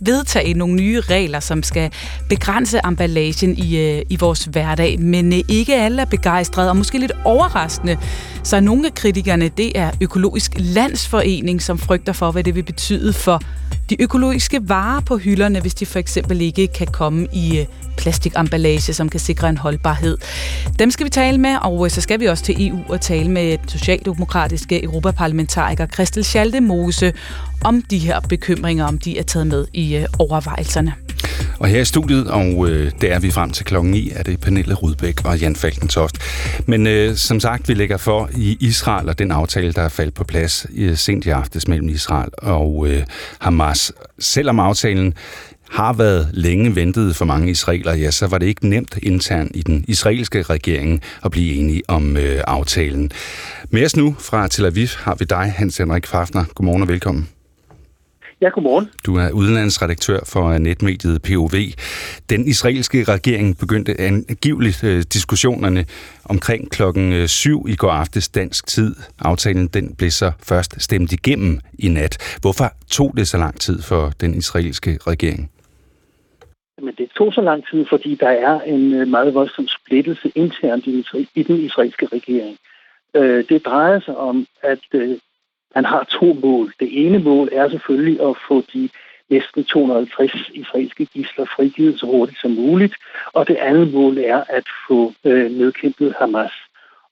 vedtage 0.00 0.54
nogle 0.54 0.74
nye 0.74 1.00
regler, 1.00 1.40
som 1.40 1.62
skal 1.62 1.90
begrænse 2.28 2.80
emballagen 2.86 3.58
i, 3.58 3.76
øh, 3.76 4.02
i 4.10 4.16
vores 4.16 4.44
hverdag. 4.44 5.00
Men 5.00 5.32
øh, 5.32 5.38
ikke 5.48 5.76
alle 5.76 6.02
er 6.02 6.06
begejstrede, 6.06 6.70
og 6.70 6.76
måske 6.76 6.98
lidt 6.98 7.12
overraskende. 7.24 7.98
Så 8.42 8.60
nogle 8.60 8.86
af 8.86 8.94
kritikerne, 8.94 9.48
det 9.48 9.78
er 9.78 9.90
Økologisk 10.00 10.52
Landsforening, 10.58 11.62
som 11.62 11.78
frygter 11.78 12.12
for, 12.12 12.30
hvad 12.30 12.44
det 12.44 12.54
vil 12.54 12.62
betyde 12.62 13.12
for 13.12 13.42
de 13.90 14.02
økologiske 14.02 14.60
varer 14.68 15.00
på 15.00 15.16
hylderne, 15.16 15.60
hvis 15.60 15.74
de 15.74 15.86
for 15.86 15.98
eksempel 15.98 16.40
ikke 16.40 16.66
kan 16.66 16.86
komme 16.86 17.28
i 17.32 17.58
øh, 17.58 17.66
plastikemballage, 17.96 18.94
som 18.94 19.08
kan 19.08 19.20
sikre 19.20 19.48
en 19.48 19.56
holdbarhed. 19.56 20.18
Dem 20.78 20.90
skal 20.90 21.04
vi 21.04 21.10
tale 21.10 21.38
med, 21.38 21.56
og 21.62 21.84
øh, 21.84 21.90
så 21.90 22.00
skal 22.00 22.20
vi 22.20 22.26
også 22.26 22.44
til 22.44 22.68
EU 22.68 22.78
og 22.88 23.00
tale 23.00 23.30
med 23.30 23.58
socialdemokratiske 23.68 24.84
europaparlamentariker 24.84 25.86
Christel 25.86 26.24
Schaldemose 26.24 27.12
om 27.64 27.82
de 27.82 27.98
her 27.98 28.20
bekymringer, 28.20 28.84
om 28.84 28.98
de 28.98 29.18
er 29.18 29.22
taget 29.22 29.46
med 29.46 29.66
i 29.72 29.96
øh, 29.96 30.06
overvejelserne. 30.18 30.94
Og 31.62 31.68
her 31.68 31.80
i 31.80 31.84
studiet, 31.84 32.30
og 32.30 32.68
øh, 32.68 32.92
det 33.00 33.12
er 33.12 33.18
vi 33.18 33.30
frem 33.30 33.50
til 33.50 33.64
klokken 33.64 33.90
9, 33.90 34.10
er 34.14 34.22
det 34.22 34.40
Pernille 34.40 34.74
Rudbæk 34.74 35.24
og 35.24 35.38
Jan 35.38 35.56
Falkentoft. 35.56 36.18
Men 36.66 36.86
øh, 36.86 37.16
som 37.16 37.40
sagt, 37.40 37.68
vi 37.68 37.74
lægger 37.74 37.96
for 37.96 38.30
i 38.36 38.56
Israel 38.60 39.08
og 39.08 39.18
den 39.18 39.30
aftale, 39.30 39.72
der 39.72 39.82
er 39.82 39.88
faldt 39.88 40.14
på 40.14 40.24
plads 40.24 40.66
øh, 40.76 40.96
sent 40.96 41.26
i 41.26 41.28
aftes 41.28 41.68
mellem 41.68 41.88
Israel 41.88 42.30
og 42.38 42.86
øh, 42.88 43.02
Hamas. 43.38 43.92
Selvom 44.18 44.60
aftalen 44.60 45.14
har 45.70 45.92
været 45.92 46.30
længe 46.32 46.76
ventet 46.76 47.16
for 47.16 47.24
mange 47.24 47.50
israelere, 47.50 47.96
ja, 47.96 48.10
så 48.10 48.26
var 48.26 48.38
det 48.38 48.46
ikke 48.46 48.68
nemt 48.68 48.98
internt 49.02 49.52
i 49.54 49.62
den 49.62 49.84
israelske 49.88 50.42
regering 50.42 51.02
at 51.24 51.30
blive 51.30 51.54
enige 51.54 51.82
om 51.88 52.16
øh, 52.16 52.40
aftalen. 52.46 53.10
Med 53.70 53.84
os 53.84 53.96
nu 53.96 54.16
fra 54.18 54.48
Tel 54.48 54.66
Aviv 54.66 54.88
har 54.98 55.14
vi 55.14 55.24
dig, 55.24 55.54
Hans 55.56 55.76
Henrik 55.76 56.06
Fafner. 56.06 56.44
Godmorgen 56.54 56.82
og 56.82 56.88
velkommen. 56.88 57.28
Ja, 58.42 58.48
godmorgen. 58.48 58.90
Du 59.06 59.16
er 59.16 59.30
udenlandsredaktør 59.30 60.18
for 60.32 60.58
netmediet 60.58 61.22
POV. 61.22 61.54
Den 62.30 62.46
israelske 62.46 63.04
regering 63.04 63.58
begyndte 63.58 64.00
angiveligt 64.00 64.84
øh, 64.84 65.02
diskussionerne 65.12 65.84
omkring 66.24 66.70
klokken 66.70 67.28
7 67.28 67.68
i 67.68 67.76
går 67.76 67.90
aftes 67.90 68.28
dansk 68.28 68.66
tid. 68.66 68.94
Aftalen 69.18 69.66
den 69.66 69.94
blev 69.98 70.10
så 70.10 70.32
først 70.42 70.82
stemt 70.82 71.12
igennem 71.12 71.60
i 71.78 71.88
nat. 71.88 72.38
Hvorfor 72.40 72.64
tog 72.90 73.14
det 73.16 73.28
så 73.28 73.38
lang 73.38 73.60
tid 73.60 73.82
for 73.82 74.12
den 74.20 74.34
israelske 74.34 74.98
regering? 75.06 75.50
Men 76.82 76.94
det 76.98 77.08
tog 77.18 77.32
så 77.32 77.40
lang 77.40 77.64
tid, 77.70 77.86
fordi 77.90 78.14
der 78.14 78.30
er 78.30 78.60
en 78.60 78.94
øh, 78.94 79.08
meget 79.08 79.34
voldsom 79.34 79.68
splittelse 79.68 80.32
internt 80.34 80.86
i 81.34 81.42
den 81.42 81.56
israelske 81.60 82.06
regering. 82.06 82.56
Øh, 83.16 83.44
det 83.48 83.66
drejer 83.66 84.00
sig 84.00 84.16
om, 84.16 84.46
at 84.62 84.78
han 85.74 85.84
har 85.84 86.04
to 86.04 86.36
mål. 86.42 86.72
Det 86.80 87.06
ene 87.06 87.18
mål 87.18 87.48
er 87.52 87.68
selvfølgelig 87.68 88.20
at 88.20 88.36
få 88.48 88.62
de 88.72 88.88
næsten 89.30 89.64
250 89.64 90.50
israelske 90.54 91.04
gisler 91.04 91.44
frigivet 91.44 92.00
så 92.00 92.06
hurtigt 92.06 92.40
som 92.40 92.50
muligt, 92.50 92.94
og 93.32 93.48
det 93.48 93.56
andet 93.56 93.92
mål 93.92 94.18
er 94.18 94.44
at 94.48 94.64
få 94.88 95.12
øh, 95.24 95.50
nedkæmpet 95.50 96.14
Hamas. 96.18 96.52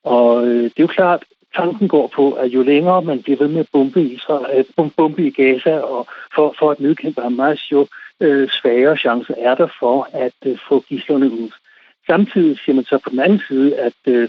Og 0.04 0.46
øh, 0.46 0.62
det 0.62 0.78
er 0.78 0.88
jo 0.88 0.96
klart, 0.98 1.24
tanken 1.56 1.88
går 1.88 2.06
på, 2.16 2.32
at 2.32 2.46
jo 2.46 2.62
længere 2.62 3.02
man 3.02 3.22
bliver 3.22 3.38
ved 3.38 3.48
med 3.48 3.60
at 3.60 3.68
bombe, 3.72 4.02
Israel, 4.02 4.46
øh, 4.52 4.64
at 4.80 4.90
bombe 4.96 5.22
i 5.26 5.30
Gaza 5.30 5.78
og 5.78 6.06
for, 6.34 6.54
for 6.58 6.70
at 6.70 6.80
nedkæmpe 6.80 7.20
Hamas, 7.20 7.72
jo 7.72 7.86
øh, 8.20 8.48
svagere 8.48 8.96
chancer 8.96 9.34
er 9.38 9.54
der 9.54 9.68
for 9.80 10.08
at 10.12 10.38
øh, 10.46 10.58
få 10.68 10.84
gislerne 10.88 11.30
ud. 11.30 11.50
Samtidig 12.06 12.58
siger 12.58 12.76
man 12.76 12.84
så 12.84 12.98
på 12.98 13.10
den 13.10 13.20
anden 13.20 13.42
side, 13.48 13.76
at 13.76 14.00
øh, 14.06 14.28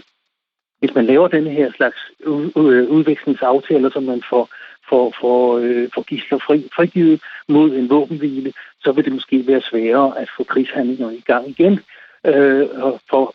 hvis 0.82 0.94
man 0.94 1.06
laver 1.06 1.28
den 1.28 1.46
her 1.46 1.72
slags 1.76 1.96
øh, 2.26 2.90
udvekslingsaftaler, 2.96 3.90
som 3.90 4.02
man 4.02 4.22
får, 4.30 4.48
får, 4.88 5.14
får, 5.20 5.58
øh, 5.58 5.88
får 5.94 6.02
gisler 6.02 6.38
fri, 6.38 6.68
frigivet 6.76 7.20
mod 7.48 7.70
en 7.76 7.90
våbenhvile, 7.90 8.52
så 8.84 8.92
vil 8.92 9.04
det 9.04 9.12
måske 9.12 9.46
være 9.46 9.60
sværere 9.60 10.18
at 10.18 10.28
få 10.36 10.44
krigshandlinger 10.44 11.10
i 11.10 11.22
gang 11.26 11.48
igen. 11.48 11.80
Øh, 12.26 12.68
og 12.72 13.00
for 13.10 13.34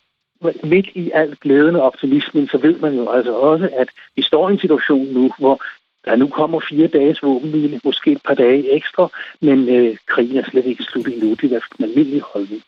midt 0.63 0.87
i 0.95 1.11
alt 1.13 1.39
glæden 1.39 1.75
og 1.75 1.81
optimismen, 1.81 2.47
så 2.47 2.57
ved 2.57 2.79
man 2.79 2.93
jo 2.95 3.09
altså 3.09 3.33
også, 3.33 3.69
at 3.73 3.89
vi 4.15 4.21
står 4.21 4.49
i 4.49 4.53
en 4.53 4.59
situation 4.59 5.05
nu, 5.05 5.31
hvor 5.39 5.61
der 6.05 6.15
nu 6.15 6.27
kommer 6.27 6.59
fire 6.69 6.87
dages 6.87 7.23
våbenhvile, 7.23 7.81
måske 7.83 8.11
et 8.11 8.21
par 8.25 8.33
dage 8.33 8.75
ekstra, 8.75 9.09
men 9.41 9.69
øh, 9.69 9.97
krigen 10.05 10.37
er 10.37 10.49
slet 10.49 10.65
ikke 10.65 10.83
slut 10.83 11.07
endnu. 11.07 11.29
Det 11.29 11.41
er 11.41 11.45
i 11.45 11.47
hvert 11.47 11.63
fald 11.63 11.79
en 11.79 11.89
almindelig 11.89 12.21
holdning. 12.21 12.61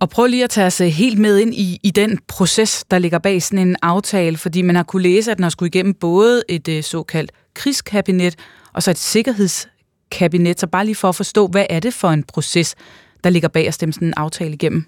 Og 0.00 0.08
prøv 0.10 0.26
lige 0.26 0.44
at 0.44 0.50
tage 0.50 0.66
os 0.66 0.80
øh, 0.80 0.86
helt 0.86 1.18
med 1.18 1.38
ind 1.38 1.54
i, 1.54 1.78
i 1.82 1.90
den 1.90 2.18
proces, 2.28 2.84
der 2.84 2.98
ligger 2.98 3.18
bag 3.18 3.42
sådan 3.42 3.68
en 3.68 3.76
aftale, 3.82 4.36
fordi 4.36 4.62
man 4.62 4.76
har 4.76 4.82
kunne 4.82 5.02
læse, 5.02 5.30
at 5.30 5.36
den 5.36 5.42
har 5.42 5.50
skulle 5.50 5.68
igennem 5.68 5.94
både 5.94 6.42
et 6.48 6.68
øh, 6.68 6.82
såkaldt 6.82 7.32
krigskabinet 7.54 8.34
og 8.74 8.82
så 8.82 8.90
et 8.90 8.96
sikkerhedskabinet. 8.96 10.60
Så 10.60 10.66
bare 10.66 10.84
lige 10.84 10.94
for 10.94 11.08
at 11.08 11.14
forstå, 11.14 11.46
hvad 11.46 11.66
er 11.70 11.80
det 11.80 11.94
for 11.94 12.08
en 12.08 12.24
proces, 12.34 12.76
der 13.24 13.30
ligger 13.30 13.48
bag 13.48 13.66
at 13.66 13.74
stemme 13.74 13.92
sådan 13.92 14.08
en 14.08 14.14
aftale 14.16 14.52
igennem? 14.52 14.84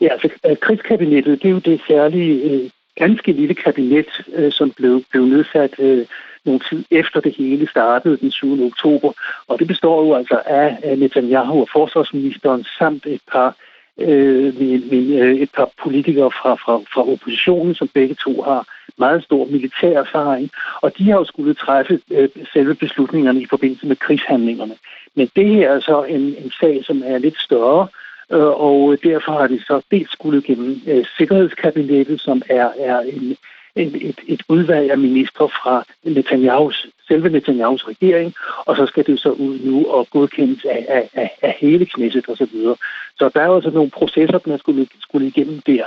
Ja, 0.00 0.08
altså 0.12 0.28
øh, 0.46 0.56
krigskabinettet, 0.56 1.42
det 1.42 1.48
er 1.48 1.52
jo 1.52 1.58
det 1.58 1.80
særlige, 1.88 2.70
ganske 2.96 3.32
lille 3.32 3.54
kabinet, 3.54 4.06
som 4.50 4.70
blev, 4.70 5.02
blev 5.10 5.24
nedsat 5.24 6.06
nogle 6.44 6.60
tid 6.70 6.84
efter 6.90 7.20
det 7.20 7.34
hele 7.38 7.68
startede 7.68 8.16
den 8.16 8.30
7. 8.30 8.66
oktober. 8.66 9.12
Og 9.48 9.58
det 9.58 9.66
består 9.66 10.04
jo 10.06 10.14
altså 10.14 10.42
af 10.46 10.98
Netanyahu 10.98 11.60
og 11.60 11.68
forsvarsministeren 11.72 12.64
samt 12.78 13.06
et 13.06 13.20
par 13.32 13.56
øh, 13.98 14.58
min, 14.58 14.88
min, 14.90 15.12
øh, 15.12 15.34
et 15.34 15.50
par 15.56 15.70
politikere 15.82 16.30
fra, 16.30 16.54
fra, 16.54 16.76
fra 16.94 17.12
oppositionen, 17.12 17.74
som 17.74 17.88
begge 17.88 18.14
to 18.14 18.42
har 18.42 18.66
meget 18.98 19.24
stor 19.24 19.44
militær 19.44 19.98
erfaring, 19.98 20.50
og 20.82 20.98
de 20.98 21.10
har 21.10 21.18
jo 21.18 21.24
skulle 21.24 21.54
træffe 21.54 22.00
øh, 22.10 22.28
selve 22.52 22.74
beslutningerne 22.74 23.40
i 23.40 23.46
forbindelse 23.50 23.86
med 23.86 23.96
krigshandlingerne. 23.96 24.74
Men 25.14 25.30
det 25.36 25.48
her 25.48 25.70
er 25.70 25.80
så 25.80 26.02
en, 26.02 26.20
en 26.20 26.52
sag, 26.60 26.84
som 26.84 27.02
er 27.04 27.18
lidt 27.18 27.38
større, 27.38 27.88
øh, 28.32 28.52
og 28.66 28.96
derfor 29.04 29.32
har 29.32 29.46
de 29.46 29.60
så 29.66 29.80
dels 29.90 30.12
skulle 30.12 30.42
gennem 30.42 30.80
øh, 30.86 31.04
Sikkerhedskabinettet, 31.16 32.20
som 32.20 32.42
er, 32.48 32.70
er 32.78 33.00
en, 33.00 33.36
et, 33.76 34.08
et, 34.08 34.20
et 34.28 34.42
udvalg 34.48 34.90
af 34.90 34.98
ministre 34.98 35.48
fra 35.48 35.84
Netanyahus, 36.04 36.86
selve 37.08 37.28
Netanyahus 37.28 37.88
regering, 37.88 38.34
og 38.66 38.76
så 38.76 38.86
skal 38.86 39.06
det 39.06 39.20
så 39.20 39.30
ud 39.30 39.58
nu 39.64 39.86
og 39.86 40.08
godkendes 40.10 40.64
af, 40.64 40.86
af, 40.88 41.08
af, 41.14 41.30
af 41.42 41.56
hele 41.60 41.86
knæsset 41.86 42.28
osv. 42.28 42.36
Så, 42.36 42.46
videre. 42.52 42.76
så 43.18 43.30
der 43.34 43.40
er 43.40 43.46
jo 43.46 43.54
altså 43.54 43.70
nogle 43.70 43.90
processer, 43.90 44.38
man 44.46 44.58
skulle, 44.58 44.86
skulle 45.00 45.26
igennem 45.26 45.60
der. 45.60 45.84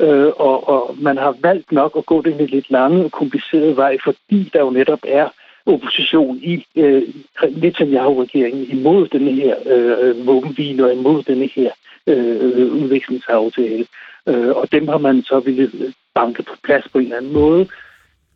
Øh, 0.00 0.32
og, 0.36 0.68
og 0.68 0.96
man 0.98 1.16
har 1.18 1.36
valgt 1.40 1.72
nok 1.72 1.92
at 1.96 2.06
gå 2.06 2.22
den 2.22 2.46
lidt 2.46 2.70
lange 2.70 3.04
og 3.04 3.12
komplicerede 3.12 3.76
vej, 3.76 3.96
fordi 4.04 4.50
der 4.52 4.60
jo 4.60 4.70
netop 4.70 5.00
er 5.04 5.28
opposition 5.66 6.36
i 6.42 6.66
øh, 6.76 7.02
Netanyahu-regeringen 7.50 8.66
imod 8.78 9.08
denne 9.08 9.32
her 9.32 9.56
øh, 9.66 10.26
våbenhvile 10.26 10.84
og 10.84 10.92
imod 10.92 11.22
denne 11.22 11.48
her 11.54 11.70
øh, 12.06 12.58
øh 12.58 12.72
udvekslingsaftale. 12.72 13.86
Øh, 14.28 14.56
og 14.56 14.72
dem 14.72 14.88
har 14.88 14.98
man 14.98 15.22
så 15.22 15.40
ville 15.40 15.70
banket 16.18 16.44
på 16.46 16.56
plads 16.66 16.88
på 16.92 16.98
en 16.98 17.04
eller 17.04 17.16
anden 17.16 17.32
måde. 17.32 17.68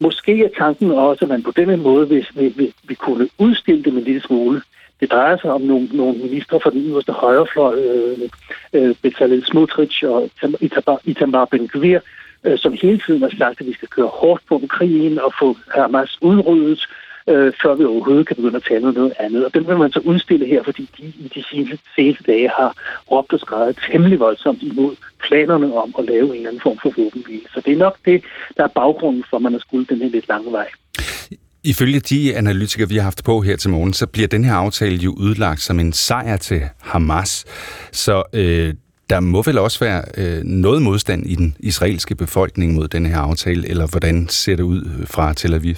Måske 0.01 0.45
er 0.45 0.49
tanken 0.59 0.91
også, 0.91 1.25
at 1.25 1.29
man 1.29 1.43
på 1.43 1.53
denne 1.57 1.77
måde 1.77 2.07
hvis 2.07 2.29
vi, 2.39 2.47
vi, 2.49 2.75
vi 2.89 2.95
kunne 2.95 3.29
udstille 3.39 3.83
dem 3.85 3.97
en 3.97 4.05
lille 4.05 4.23
smule. 4.23 4.63
Det 5.01 5.13
drejer 5.13 5.37
sig 5.37 5.51
om 5.53 5.61
nogle, 5.61 5.89
nogle 5.93 6.19
ministre 6.19 6.61
fra 6.61 6.71
den 6.71 6.83
yderste 6.83 7.13
højrefløj, 7.13 7.75
øh, 7.75 8.19
øh, 8.73 8.95
Bezalel 9.03 9.47
Smotrich 9.47 10.05
og 10.07 10.31
Itamar 11.05 11.49
Ben-Gvir, 11.55 12.01
øh, 12.45 12.59
som 12.59 12.73
hele 12.83 13.01
tiden 13.07 13.23
har 13.23 13.33
sagt, 13.39 13.61
at 13.61 13.67
vi 13.67 13.73
skal 13.73 13.89
køre 13.89 14.07
hårdt 14.07 14.43
på 14.49 14.63
krigen 14.69 15.19
og 15.19 15.33
få 15.41 15.57
Hamas 15.75 16.19
udryddet, 16.23 16.81
øh, 16.81 17.10
øh, 17.29 17.53
før 17.63 17.75
vi 17.75 17.85
overhovedet 17.85 18.27
kan 18.27 18.37
begynde 18.37 18.57
at 18.57 18.63
tale 18.69 18.89
om 18.89 18.95
noget 18.95 19.13
andet. 19.19 19.45
Og 19.45 19.55
den 19.55 19.67
vil 19.67 19.77
man 19.77 19.93
så 19.93 20.01
udstille 20.01 20.47
her, 20.47 20.63
fordi 20.63 20.91
de 20.99 21.03
i 21.03 21.31
de 21.35 21.45
seneste 21.97 22.25
dage 22.27 22.49
har 22.49 22.75
råbt 23.11 23.33
og 23.33 23.41
skrevet 23.41 23.79
temmelig 23.91 24.21
voldsomt 24.21 24.63
imod 24.63 24.97
planerne 25.23 25.75
om 25.75 25.95
at 25.99 26.05
lave 26.05 26.27
en 26.27 26.35
eller 26.35 26.49
anden 26.49 26.63
form 26.63 26.79
for 26.83 26.93
våbenhvile. 26.97 27.47
Så 27.55 27.63
det 27.65 27.73
er 27.73 27.77
nok 27.77 27.97
det, 28.05 28.23
der 28.57 28.65
er 28.65 28.69
baggrunden 28.69 29.25
for, 29.31 29.37
at 29.37 29.43
man 29.43 29.53
har 29.53 29.61
skulle 29.61 29.87
den 29.87 29.99
her 29.99 30.09
lidt 30.09 30.29
lange 30.29 30.53
vej. 30.53 30.69
Ifølge 31.65 32.01
de 32.01 32.37
analytikere, 32.37 32.89
vi 32.89 32.97
har 32.97 33.03
haft 33.03 33.25
på 33.25 33.41
her 33.41 33.57
til 33.57 33.71
morgen, 33.71 33.93
så 33.93 34.07
bliver 34.07 34.29
den 34.29 34.45
her 34.45 34.55
aftale 34.55 34.97
jo 34.97 35.15
udlagt 35.19 35.61
som 35.61 35.81
en 35.81 35.93
sejr 35.93 36.37
til 36.37 36.63
Hamas. 36.81 37.45
Så 37.93 38.23
øh, 38.33 38.75
der 39.11 39.21
må 39.21 39.43
vel 39.43 39.59
også 39.59 39.81
være 39.81 40.03
øh, 40.17 40.45
noget 40.45 40.83
modstand 40.83 41.27
i 41.27 41.35
den 41.35 41.57
israelske 41.61 42.15
befolkning 42.15 42.75
mod 42.75 42.89
den 42.89 43.07
her 43.07 43.19
aftale, 43.19 43.69
eller 43.69 43.87
hvordan 43.87 44.29
ser 44.29 44.57
det 44.57 44.63
ud 44.63 45.07
fra 45.07 45.35
Tel 45.35 45.55
Aviv? 45.55 45.75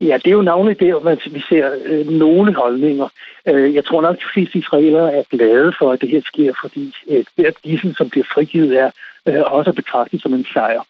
Ja, 0.00 0.16
det 0.16 0.26
er 0.26 0.34
jo 0.40 0.42
navnet 0.42 0.80
der, 0.80 1.06
at 1.06 1.34
vi 1.34 1.42
ser 1.48 1.70
øh, 1.84 2.06
nogle 2.08 2.54
holdninger. 2.54 3.08
Øh, 3.48 3.74
jeg 3.74 3.84
tror 3.84 4.02
nok, 4.02 4.14
at 4.14 4.20
de 4.20 4.32
fleste 4.32 4.58
israelere 4.58 5.14
er 5.14 5.22
glade 5.30 5.72
for, 5.78 5.92
at 5.92 6.00
det 6.00 6.08
her 6.08 6.20
sker, 6.24 6.52
fordi 6.62 6.94
øh, 7.10 7.24
hvert 7.36 7.62
gissel, 7.62 7.96
som 7.96 8.10
bliver 8.10 8.26
frigivet, 8.34 8.78
er 8.78 8.90
øh, 9.26 9.42
også 9.46 9.72
betragtet 9.72 10.22
som 10.22 10.34
en 10.34 10.46
sejr. 10.52 10.82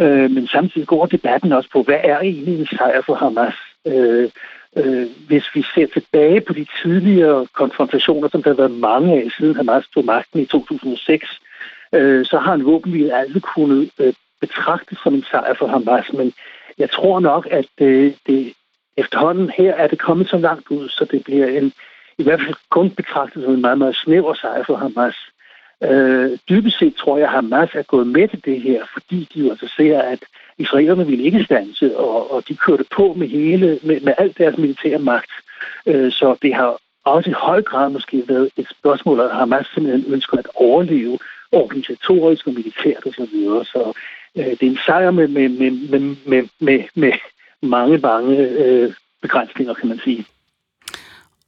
Øh, 0.00 0.30
men 0.30 0.48
samtidig 0.48 0.86
går 0.86 1.06
debatten 1.06 1.52
også 1.52 1.70
på, 1.72 1.82
hvad 1.82 2.00
er 2.04 2.18
egentlig 2.20 2.58
en 2.58 2.66
sejr 2.66 3.00
for 3.06 3.14
Hamas? 3.14 3.54
Øh, 3.86 4.30
øh, 4.76 5.06
hvis 5.28 5.44
vi 5.54 5.64
ser 5.74 5.86
tilbage 5.86 6.40
på 6.40 6.52
de 6.52 6.66
tidligere 6.82 7.46
konfrontationer, 7.52 8.28
som 8.28 8.42
der 8.42 8.50
har 8.50 8.56
været 8.56 8.80
mange 8.80 9.22
af 9.22 9.30
siden 9.38 9.56
Hamas 9.56 9.84
tog 9.94 10.04
magten 10.04 10.40
i 10.40 10.46
2006, 10.46 11.28
øh, 11.94 12.26
så 12.26 12.38
har 12.38 12.54
en 12.54 12.64
våbenhvile 12.64 13.16
aldrig 13.16 13.42
kunnet 13.42 13.90
øh, 13.98 14.12
betragtes 14.40 14.98
som 15.02 15.14
en 15.14 15.24
sejr 15.30 15.54
for 15.54 15.66
Hamas, 15.66 16.12
men 16.12 16.32
jeg 16.78 16.90
tror 16.90 17.20
nok, 17.20 17.48
at 17.50 17.66
det, 17.78 18.14
det 18.26 18.52
efterhånden 18.96 19.50
her 19.50 19.74
er 19.74 19.86
det 19.86 19.98
kommet 19.98 20.28
så 20.28 20.38
langt 20.38 20.68
ud, 20.70 20.88
så 20.88 21.06
det 21.10 21.24
bliver 21.24 21.46
en, 21.46 21.72
i 22.18 22.22
hvert 22.22 22.40
fald 22.40 22.54
kun 22.70 22.90
betragtet 22.90 23.44
som 23.44 23.54
en 23.54 23.60
meget, 23.60 23.78
meget 23.78 23.96
snæver 23.96 24.34
sejr 24.34 24.64
for 24.64 24.76
Hamas. 24.76 25.16
Øh, 25.82 26.38
dybest 26.48 26.78
set 26.78 26.94
tror 26.94 27.18
jeg, 27.18 27.26
at 27.26 27.32
Hamas 27.32 27.70
er 27.74 27.82
gået 27.82 28.06
med 28.06 28.28
til 28.28 28.44
det 28.44 28.60
her, 28.60 28.84
fordi 28.92 29.28
de 29.34 29.40
jo 29.40 29.50
altså 29.50 29.72
ser, 29.76 30.02
at 30.02 30.18
israelerne 30.58 31.06
ville 31.06 31.24
ikke 31.24 31.44
stanse, 31.44 31.96
og, 31.96 32.32
og 32.32 32.48
de 32.48 32.56
kørte 32.56 32.84
på 32.96 33.14
med 33.16 33.28
hele, 33.28 33.78
med, 33.82 34.00
med 34.00 34.14
alt 34.18 34.38
deres 34.38 34.58
militære 34.58 34.98
magt. 34.98 35.30
Øh, 35.86 36.12
så 36.12 36.36
det 36.42 36.54
har 36.54 36.78
også 37.04 37.30
i 37.30 37.32
høj 37.32 37.62
grad 37.62 37.90
måske 37.90 38.24
været 38.28 38.50
et 38.56 38.68
spørgsmål, 38.78 39.20
at 39.20 39.36
Hamas 39.36 39.66
simpelthen 39.74 40.12
ønsker 40.12 40.38
at 40.38 40.48
overleve 40.54 41.18
organisatorisk 41.52 42.46
og 42.46 42.54
militært 42.54 43.06
osv. 43.06 43.12
Så, 43.12 43.28
videre. 43.32 43.64
så 43.64 43.92
det 44.36 44.62
er 44.62 44.66
en 44.66 44.78
sejr 44.86 45.10
med, 45.10 45.28
med, 45.28 45.48
med, 45.48 45.70
med, 45.70 46.16
med, 46.26 46.48
med, 46.60 46.84
med 46.94 47.12
mange, 47.62 47.98
mange 47.98 48.36
øh, 48.36 48.92
begrænsninger, 49.22 49.74
kan 49.74 49.88
man 49.88 50.00
sige. 50.04 50.24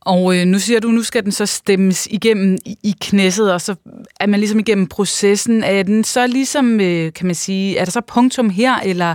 Og 0.00 0.36
øh, 0.36 0.44
nu 0.46 0.58
siger 0.58 0.80
du, 0.80 0.88
nu 0.88 1.02
skal 1.02 1.24
den 1.24 1.32
så 1.32 1.46
stemmes 1.46 2.06
igennem 2.06 2.58
i, 2.66 2.76
i 2.84 2.94
knæsset, 3.00 3.52
og 3.52 3.60
så 3.60 3.74
er 4.20 4.26
man 4.26 4.40
ligesom 4.40 4.58
igennem 4.58 4.86
processen. 4.86 5.64
Er 5.64 5.82
den 5.82 6.04
så 6.04 6.26
ligesom, 6.26 6.80
øh, 6.80 7.12
kan 7.12 7.26
man 7.26 7.34
sige, 7.34 7.78
er 7.78 7.84
der 7.84 7.90
så 7.90 8.00
punktum 8.00 8.50
her, 8.50 8.74
eller 8.84 9.14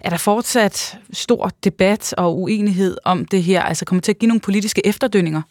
er 0.00 0.10
der 0.10 0.16
fortsat 0.16 0.98
stor 1.12 1.50
debat 1.64 2.14
og 2.18 2.40
uenighed 2.40 2.96
om 3.04 3.24
det 3.24 3.42
her? 3.42 3.62
Altså 3.62 3.84
kommer 3.84 4.02
til 4.02 4.12
at 4.12 4.18
give 4.18 4.28
nogle 4.28 4.40
politiske 4.40 4.86
efterdønninger? 4.86 5.42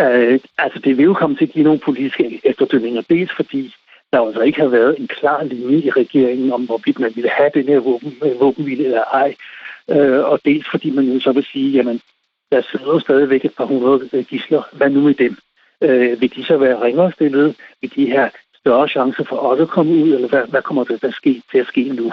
Øh, 0.00 0.40
altså 0.58 0.78
det 0.84 0.96
vil 0.96 1.04
jo 1.04 1.14
komme 1.14 1.36
til 1.36 1.44
at 1.44 1.52
give 1.52 1.64
nogle 1.64 1.80
politiske 1.80 2.40
efterdønninger, 2.44 3.02
dels 3.10 3.30
fordi 3.36 3.74
der 4.12 4.26
altså 4.26 4.40
ikke 4.40 4.60
har 4.60 4.68
været 4.68 4.98
en 4.98 5.08
klar 5.08 5.42
linje 5.42 5.78
i 5.78 5.90
regeringen 5.90 6.52
om, 6.52 6.66
hvorvidt 6.66 6.98
man 6.98 7.12
ville 7.14 7.30
have 7.30 7.50
den 7.54 7.64
her 7.64 7.78
våben, 7.78 8.16
øh, 8.24 8.40
våbenvilde 8.40 8.84
eller 8.84 9.04
ej. 9.04 9.34
Øh, 9.90 10.24
og 10.24 10.40
dels 10.44 10.66
fordi 10.70 10.90
man 10.90 11.04
jo 11.04 11.20
så 11.20 11.32
vil 11.32 11.46
sige, 11.52 11.70
jamen, 11.70 12.00
der 12.52 12.62
sidder 12.70 12.98
stadigvæk 12.98 13.44
et 13.44 13.54
par 13.56 13.64
hundrede 13.64 14.08
øh, 14.12 14.24
gisler. 14.24 14.62
Hvad 14.72 14.90
nu 14.90 15.00
med 15.00 15.14
dem? 15.14 15.36
Øh, 15.82 16.20
vil 16.20 16.34
de 16.36 16.44
så 16.44 16.56
være 16.56 16.82
ringere 16.82 17.12
stillet? 17.12 17.56
Vil 17.80 17.96
de 17.96 18.10
have 18.10 18.30
større 18.54 18.88
chance 18.88 19.24
for 19.24 19.36
også 19.36 19.62
at 19.62 19.68
komme 19.68 19.92
ud, 19.92 20.14
eller 20.14 20.28
hvad, 20.28 20.42
hvad 20.48 20.62
kommer 20.62 20.84
der 20.84 20.96
til 20.96 21.06
at 21.06 21.14
ske, 21.14 21.42
til 21.50 21.58
at 21.58 21.66
ske 21.66 21.84
nu? 21.84 22.12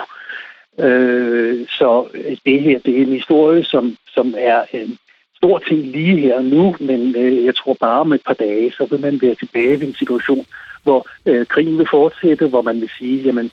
Øh, 0.80 1.68
så 1.68 2.08
det 2.46 2.62
her, 2.62 2.80
det 2.80 2.98
er 2.98 3.02
en 3.02 3.14
historie, 3.14 3.64
som, 3.64 3.98
som 4.08 4.34
er 4.38 4.66
en 4.74 4.98
stor 5.36 5.60
ting 5.60 5.82
lige 5.82 6.18
her 6.20 6.36
og 6.36 6.44
nu, 6.44 6.76
men 6.80 7.16
øh, 7.16 7.46
jeg 7.46 7.56
tror 7.56 7.78
bare 7.80 8.00
om 8.00 8.14
et 8.14 8.22
par 8.26 8.34
dage, 8.34 8.72
så 8.72 8.88
vil 8.90 9.00
man 9.00 9.22
være 9.22 9.36
tilbage 9.36 9.80
i 9.80 9.88
en 9.88 9.96
situation, 9.96 10.46
hvor 10.84 11.08
øh, 11.26 11.46
krigen 11.46 11.78
vil 11.78 11.88
fortsætte, 11.92 12.48
hvor 12.48 12.62
man 12.62 12.82
vil 12.82 12.90
sige, 12.98 13.24
jamen, 13.24 13.52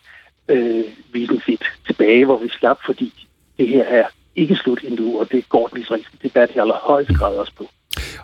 øh, 0.48 0.84
vi 1.12 1.22
er 1.24 1.40
set 1.46 1.64
tilbage, 1.86 2.24
hvor 2.24 2.38
vi 2.38 2.48
slap, 2.48 2.78
fordi 2.86 3.26
det 3.58 3.68
her 3.68 3.84
er 3.84 4.04
ikke 4.36 4.56
slut 4.56 4.80
endnu, 4.84 5.20
og 5.20 5.32
det 5.32 5.48
går 5.48 5.66
den 5.66 5.80
israelske 5.80 6.16
debat 6.22 6.50
i 6.54 6.58
allerhøjeste 6.58 7.14
grad 7.14 7.36
også 7.36 7.52
på. 7.58 7.66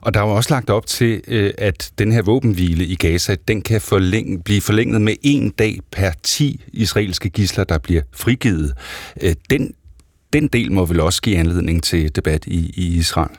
Og 0.00 0.14
der 0.14 0.20
er 0.20 0.28
jo 0.28 0.36
også 0.36 0.54
lagt 0.54 0.70
op 0.70 0.86
til, 0.86 1.22
øh, 1.28 1.50
at 1.58 1.92
den 1.98 2.12
her 2.12 2.22
våbenhvile 2.22 2.84
i 2.84 2.94
Gaza, 2.94 3.36
den 3.48 3.62
kan 3.62 3.80
forlænge, 3.80 4.42
blive 4.42 4.60
forlænget 4.60 5.00
med 5.00 5.14
en 5.22 5.50
dag 5.50 5.78
per 5.92 6.10
10 6.22 6.64
israelske 6.72 7.30
gisler, 7.30 7.64
der 7.64 7.78
bliver 7.78 8.02
frigivet. 8.14 8.72
Øh, 9.22 9.34
den, 9.50 9.74
den 10.32 10.48
del 10.48 10.72
må 10.72 10.84
vel 10.84 11.00
også 11.00 11.22
give 11.22 11.36
anledning 11.36 11.82
til 11.82 12.16
debat 12.16 12.46
i, 12.46 12.72
i 12.76 12.98
Israel? 12.98 13.36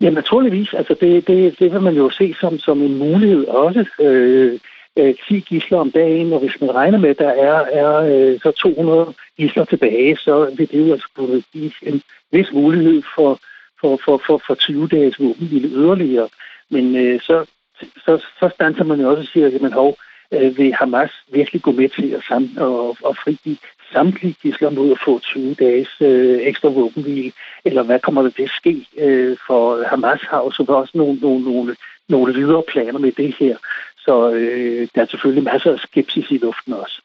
Ja, 0.00 0.10
naturligvis. 0.10 0.74
Altså 0.74 0.94
det, 1.00 1.26
det, 1.26 1.58
det 1.58 1.72
vil 1.72 1.80
man 1.80 1.94
jo 1.94 2.10
se 2.10 2.34
som, 2.40 2.58
som 2.58 2.82
en 2.82 2.98
mulighed 2.98 3.44
også. 3.46 3.86
Øh, 4.00 4.58
øh 4.98 5.14
10 5.28 5.40
gisler 5.40 5.78
om 5.78 5.90
dagen, 5.90 6.32
og 6.32 6.40
hvis 6.40 6.60
man 6.60 6.74
regner 6.74 6.98
med, 6.98 7.10
at 7.10 7.18
der 7.18 7.28
er, 7.28 7.58
er 7.82 7.94
øh, 7.96 8.40
så 8.40 8.50
200 8.50 9.14
gisler 9.36 9.64
tilbage, 9.64 10.16
så 10.16 10.54
vil 10.56 10.70
det 10.70 10.88
jo 10.88 10.92
altså 10.92 11.08
kunne 11.16 11.42
give 11.52 11.72
en 11.82 12.02
vis 12.32 12.52
mulighed 12.52 13.02
for, 13.14 13.40
for, 13.80 13.98
for, 14.04 14.22
for, 14.26 14.42
for 14.46 14.54
20 14.54 14.88
dages 14.88 15.20
våbenhvile 15.20 15.68
yderligere. 15.68 16.28
Men 16.70 16.96
øh, 16.96 17.20
så, 17.20 17.46
så, 17.80 18.24
så 18.40 18.50
standser 18.54 18.84
man 18.84 19.00
jo 19.00 19.10
også 19.10 19.20
og 19.20 19.26
siger, 19.26 19.46
at 19.46 19.62
man 19.62 19.72
hov, 19.72 19.96
øh, 20.32 20.58
vil 20.58 20.74
Hamas 20.74 21.10
virkelig 21.32 21.62
gå 21.62 21.72
med 21.72 21.88
til 21.88 22.10
at, 22.10 22.22
sam, 22.28 22.48
og, 22.58 22.96
og 23.02 23.16
frigive 23.16 23.56
samtlige 23.92 24.36
gisler 24.42 24.70
mod 24.70 24.90
at 24.90 24.98
få 25.04 25.20
20 25.20 25.54
dages 25.54 25.88
øh, 26.00 26.38
ekstra 26.42 26.68
våbenhvile? 26.68 27.32
Eller 27.64 27.82
hvad 27.82 28.00
kommer 28.00 28.22
der 28.22 28.30
til 28.30 28.42
at 28.42 28.50
ske? 28.60 28.86
Øh, 28.98 29.36
for 29.46 29.88
Hamas 29.90 30.20
har 30.30 30.38
jo 30.38 30.50
så 30.50 30.62
også 30.68 30.92
nogle, 30.94 31.18
nogle, 31.20 31.44
nogle, 31.44 31.76
nogle 32.08 32.34
videre 32.34 32.62
planer 32.72 32.98
med 32.98 33.12
det 33.12 33.34
her. 33.40 33.56
Så 33.98 34.32
øh, 34.32 34.88
der 34.94 35.02
er 35.02 35.06
selvfølgelig 35.06 35.44
masser 35.44 35.72
af 35.72 35.78
skepsis 35.78 36.30
i 36.30 36.38
luften 36.38 36.72
også. 36.72 37.02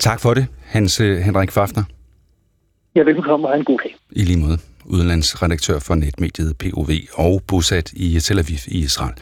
Tak 0.00 0.20
for 0.20 0.34
det, 0.34 0.46
Hans 0.64 1.00
øh, 1.00 1.16
Henrik 1.16 1.50
Fafner. 1.50 1.82
Ja, 2.94 3.02
velkommen 3.02 3.50
og 3.50 3.58
en 3.58 3.64
god 3.64 3.78
dag. 3.84 3.96
I 4.10 4.22
lige 4.22 4.38
måde. 4.38 4.58
Udenlandsredaktør 4.84 5.78
for 5.78 5.94
netmediet 5.94 6.58
POV 6.58 6.90
og 7.12 7.42
bosat 7.48 7.92
i 7.92 8.20
Tel 8.20 8.38
Aviv 8.38 8.58
i 8.68 8.78
Israel. 8.78 9.14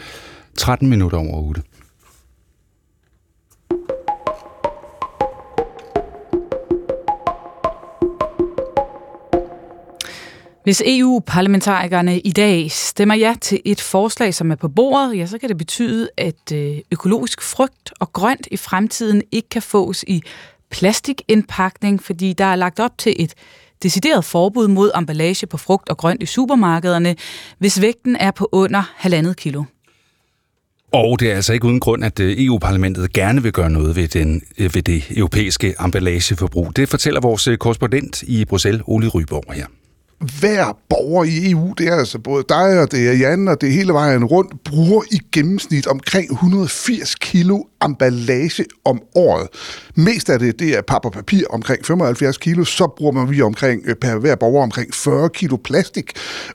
13 0.56 0.90
minutter 0.90 1.18
over 1.18 1.48
8. 1.48 1.62
Hvis 10.64 10.82
EU-parlamentarikerne 10.86 12.18
i 12.20 12.32
dag 12.32 12.70
stemmer 12.70 13.14
ja 13.14 13.34
til 13.40 13.60
et 13.64 13.80
forslag, 13.80 14.34
som 14.34 14.50
er 14.50 14.54
på 14.54 14.68
bordet, 14.68 15.18
ja, 15.18 15.26
så 15.26 15.38
kan 15.38 15.48
det 15.48 15.58
betyde, 15.58 16.08
at 16.16 16.52
øh, 16.52 16.76
økologisk 16.92 17.42
frugt 17.42 17.92
og 18.00 18.12
grønt 18.12 18.48
i 18.50 18.56
fremtiden 18.56 19.22
ikke 19.32 19.48
kan 19.48 19.62
fås 19.62 20.04
i 20.08 20.22
plastikindpakning, 20.70 22.02
fordi 22.02 22.32
der 22.32 22.44
er 22.44 22.56
lagt 22.56 22.80
op 22.80 22.98
til 22.98 23.16
et 23.18 23.34
decideret 23.82 24.24
forbud 24.24 24.68
mod 24.68 24.90
emballage 24.96 25.46
på 25.46 25.56
frugt 25.56 25.88
og 25.88 25.96
grønt 25.96 26.22
i 26.22 26.26
supermarkederne, 26.26 27.16
hvis 27.58 27.80
vægten 27.80 28.16
er 28.16 28.30
på 28.30 28.48
under 28.52 28.92
halvandet 28.96 29.36
kilo. 29.36 29.64
Og 30.92 31.20
det 31.20 31.30
er 31.30 31.34
altså 31.34 31.52
ikke 31.52 31.66
uden 31.66 31.80
grund, 31.80 32.04
at 32.04 32.20
øh, 32.20 32.34
EU-parlamentet 32.38 33.12
gerne 33.12 33.42
vil 33.42 33.52
gøre 33.52 33.70
noget 33.70 33.96
ved, 33.96 34.08
den, 34.08 34.42
øh, 34.58 34.74
ved 34.74 34.82
det 34.82 35.04
europæiske 35.10 35.74
emballageforbrug. 35.84 36.76
Det 36.76 36.88
fortæller 36.88 37.20
vores 37.20 37.48
korrespondent 37.60 38.22
i 38.22 38.44
Bruxelles, 38.44 38.82
Ole 38.86 39.08
Ryborg 39.08 39.54
her 39.54 39.66
hver 40.40 40.78
borger 40.88 41.24
i 41.24 41.50
EU, 41.50 41.74
det 41.78 41.88
er 41.88 41.96
altså 41.96 42.18
både 42.18 42.44
dig 42.48 42.80
og 42.80 42.92
det 42.92 43.08
er 43.08 43.12
Jan 43.12 43.48
og 43.48 43.60
det 43.60 43.68
er 43.68 43.72
hele 43.72 43.92
vejen 43.92 44.24
rundt, 44.24 44.64
bruger 44.64 45.02
i 45.12 45.20
gennemsnit 45.32 45.86
omkring 45.86 46.32
180 46.32 47.14
kilo 47.14 47.62
emballage 47.84 48.64
om 48.84 49.00
året. 49.14 49.48
Mest 49.94 50.30
af 50.30 50.38
det, 50.38 50.58
det 50.58 50.76
er 50.76 50.82
pap 50.82 51.04
og 51.04 51.12
papir 51.12 51.44
omkring 51.50 51.86
75 51.86 52.38
kilo, 52.38 52.64
så 52.64 52.86
bruger 52.96 53.12
man 53.12 53.30
vi 53.30 53.42
omkring, 53.42 53.82
øh, 53.86 53.94
per 53.94 54.18
hver 54.18 54.34
borger 54.34 54.62
omkring 54.62 54.94
40 54.94 55.28
kilo 55.28 55.56
plastik, 55.56 56.12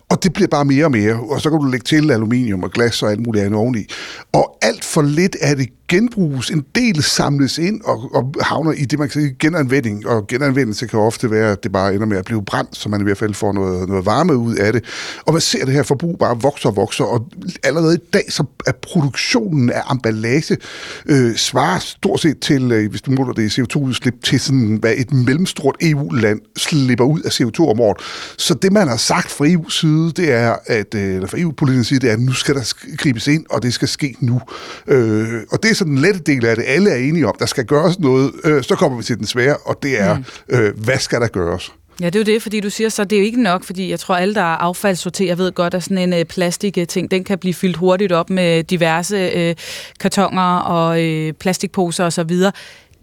og 0.10 0.23
det 0.23 0.34
bliver 0.34 0.47
bare 0.47 0.65
mere 0.65 0.85
og 0.85 0.91
mere, 0.91 1.15
og 1.15 1.41
så 1.41 1.49
kan 1.49 1.60
du 1.60 1.65
lægge 1.65 1.84
til 1.84 2.11
aluminium 2.11 2.64
og 2.64 2.72
glas 2.72 3.03
og 3.03 3.11
alt 3.11 3.26
muligt 3.26 3.45
andet 3.45 3.60
oveni. 3.60 3.85
Og 4.34 4.57
alt 4.61 4.85
for 4.85 5.01
lidt 5.01 5.35
af 5.41 5.56
det 5.56 5.69
genbruges, 5.89 6.49
en 6.49 6.65
del 6.76 7.03
samles 7.03 7.57
ind 7.57 7.81
og, 7.84 8.15
og 8.15 8.34
havner 8.41 8.72
i 8.72 8.85
det, 8.85 8.99
man 8.99 9.10
kan 9.10 9.22
sige 9.22 9.35
genanvending, 9.39 10.07
og 10.07 10.27
genanvendelse 10.27 10.88
kan 10.88 10.99
ofte 10.99 11.31
være, 11.31 11.51
at 11.51 11.64
det 11.64 11.72
bare 11.72 11.93
ender 11.93 12.06
med 12.06 12.18
at 12.18 12.26
blive 12.26 12.45
brændt, 12.45 12.77
så 12.77 12.89
man 12.89 13.01
i 13.01 13.03
hvert 13.03 13.18
fald 13.18 13.34
får 13.34 13.53
noget, 13.53 13.89
noget 13.89 14.06
varme 14.06 14.35
ud 14.35 14.56
af 14.56 14.73
det. 14.73 14.84
Og 15.26 15.34
man 15.34 15.41
ser 15.41 15.65
det 15.65 15.73
her 15.73 15.84
forbrug 15.84 16.19
bare 16.19 16.41
vokser 16.41 16.69
og 16.69 16.76
vokser, 16.76 17.03
og 17.03 17.27
allerede 17.64 17.95
i 17.95 18.10
dag, 18.14 18.23
så 18.30 18.43
er 18.68 18.72
produktionen 18.72 19.69
af 19.69 19.81
emballage 19.91 20.57
øh, 21.06 21.18
svarer 21.35 21.79
stort 21.79 22.19
set 22.19 22.39
til, 22.39 22.71
øh, 22.71 22.89
hvis 22.89 23.01
du 23.01 23.11
måler 23.11 23.33
det 23.33 23.57
i 23.57 23.61
CO2-udslip, 23.61 24.23
til 24.23 24.39
sådan, 24.39 24.77
hvad 24.79 24.93
et 24.97 25.13
mellemstort 25.13 25.75
EU-land 25.81 26.39
slipper 26.57 27.05
ud 27.05 27.21
af 27.21 27.29
CO2 27.29 27.69
om 27.69 27.79
året. 27.79 27.97
Så 28.37 28.53
det, 28.53 28.71
man 28.71 28.87
har 28.87 28.97
sagt 28.97 29.31
fra 29.31 29.45
EU's 29.45 29.79
side, 29.79 30.11
det 30.11 30.31
er, 30.31 30.55
at, 30.65 30.95
øh, 30.95 31.15
eller 31.15 31.27
fra 31.27 31.39
EU-politikernes 31.39 31.87
side, 31.87 31.99
det 31.99 32.09
er, 32.09 32.13
at 32.13 32.19
nu 32.19 32.33
skal 32.33 32.55
der 32.55 32.73
gribes 32.97 33.27
ind, 33.27 33.45
og 33.49 33.63
det 33.63 33.73
skal 33.73 33.87
ske 33.87 34.15
nu. 34.19 34.41
Øh, 34.87 35.41
og 35.51 35.63
det 35.63 35.71
er 35.71 35.75
så 35.75 35.83
den 35.83 35.97
lette 35.97 36.19
del 36.19 36.45
af 36.45 36.55
det. 36.55 36.65
Alle 36.67 36.89
er 36.89 36.95
enige 36.95 37.27
om, 37.27 37.35
der 37.39 37.45
skal 37.45 37.65
gøres 37.65 37.99
noget. 37.99 38.31
Øh, 38.43 38.63
så 38.63 38.75
kommer 38.75 38.97
vi 38.97 39.03
til 39.03 39.17
den 39.17 39.25
svære, 39.25 39.57
og 39.57 39.79
det 39.83 40.01
er, 40.01 40.17
mm. 40.17 40.23
øh, 40.49 40.83
hvad 40.83 40.99
skal 40.99 41.21
der 41.21 41.27
gøres? 41.27 41.71
Ja, 42.01 42.05
det 42.05 42.15
er 42.15 42.19
jo 42.19 42.34
det, 42.34 42.41
fordi 42.41 42.59
du 42.59 42.69
siger 42.69 42.89
så, 42.89 43.03
det 43.03 43.15
er 43.15 43.19
jo 43.19 43.26
ikke 43.26 43.41
nok, 43.41 43.63
fordi 43.63 43.89
jeg 43.89 43.99
tror, 43.99 44.15
alle, 44.15 44.35
der 44.35 44.41
affaldssorterer, 44.41 45.35
ved 45.35 45.51
godt, 45.51 45.73
at 45.73 45.84
sådan 45.84 45.97
en 45.97 46.13
øh, 46.13 46.26
plastik-ting, 46.26 47.11
den 47.11 47.23
kan 47.23 47.38
blive 47.39 47.53
fyldt 47.53 47.77
hurtigt 47.77 48.11
op 48.11 48.30
med 48.30 48.63
diverse 48.63 49.15
øh, 49.17 49.55
kartonger 49.99 50.57
og 50.57 51.03
øh, 51.03 51.34
plastikposer 51.34 52.05
osv. 52.05 52.30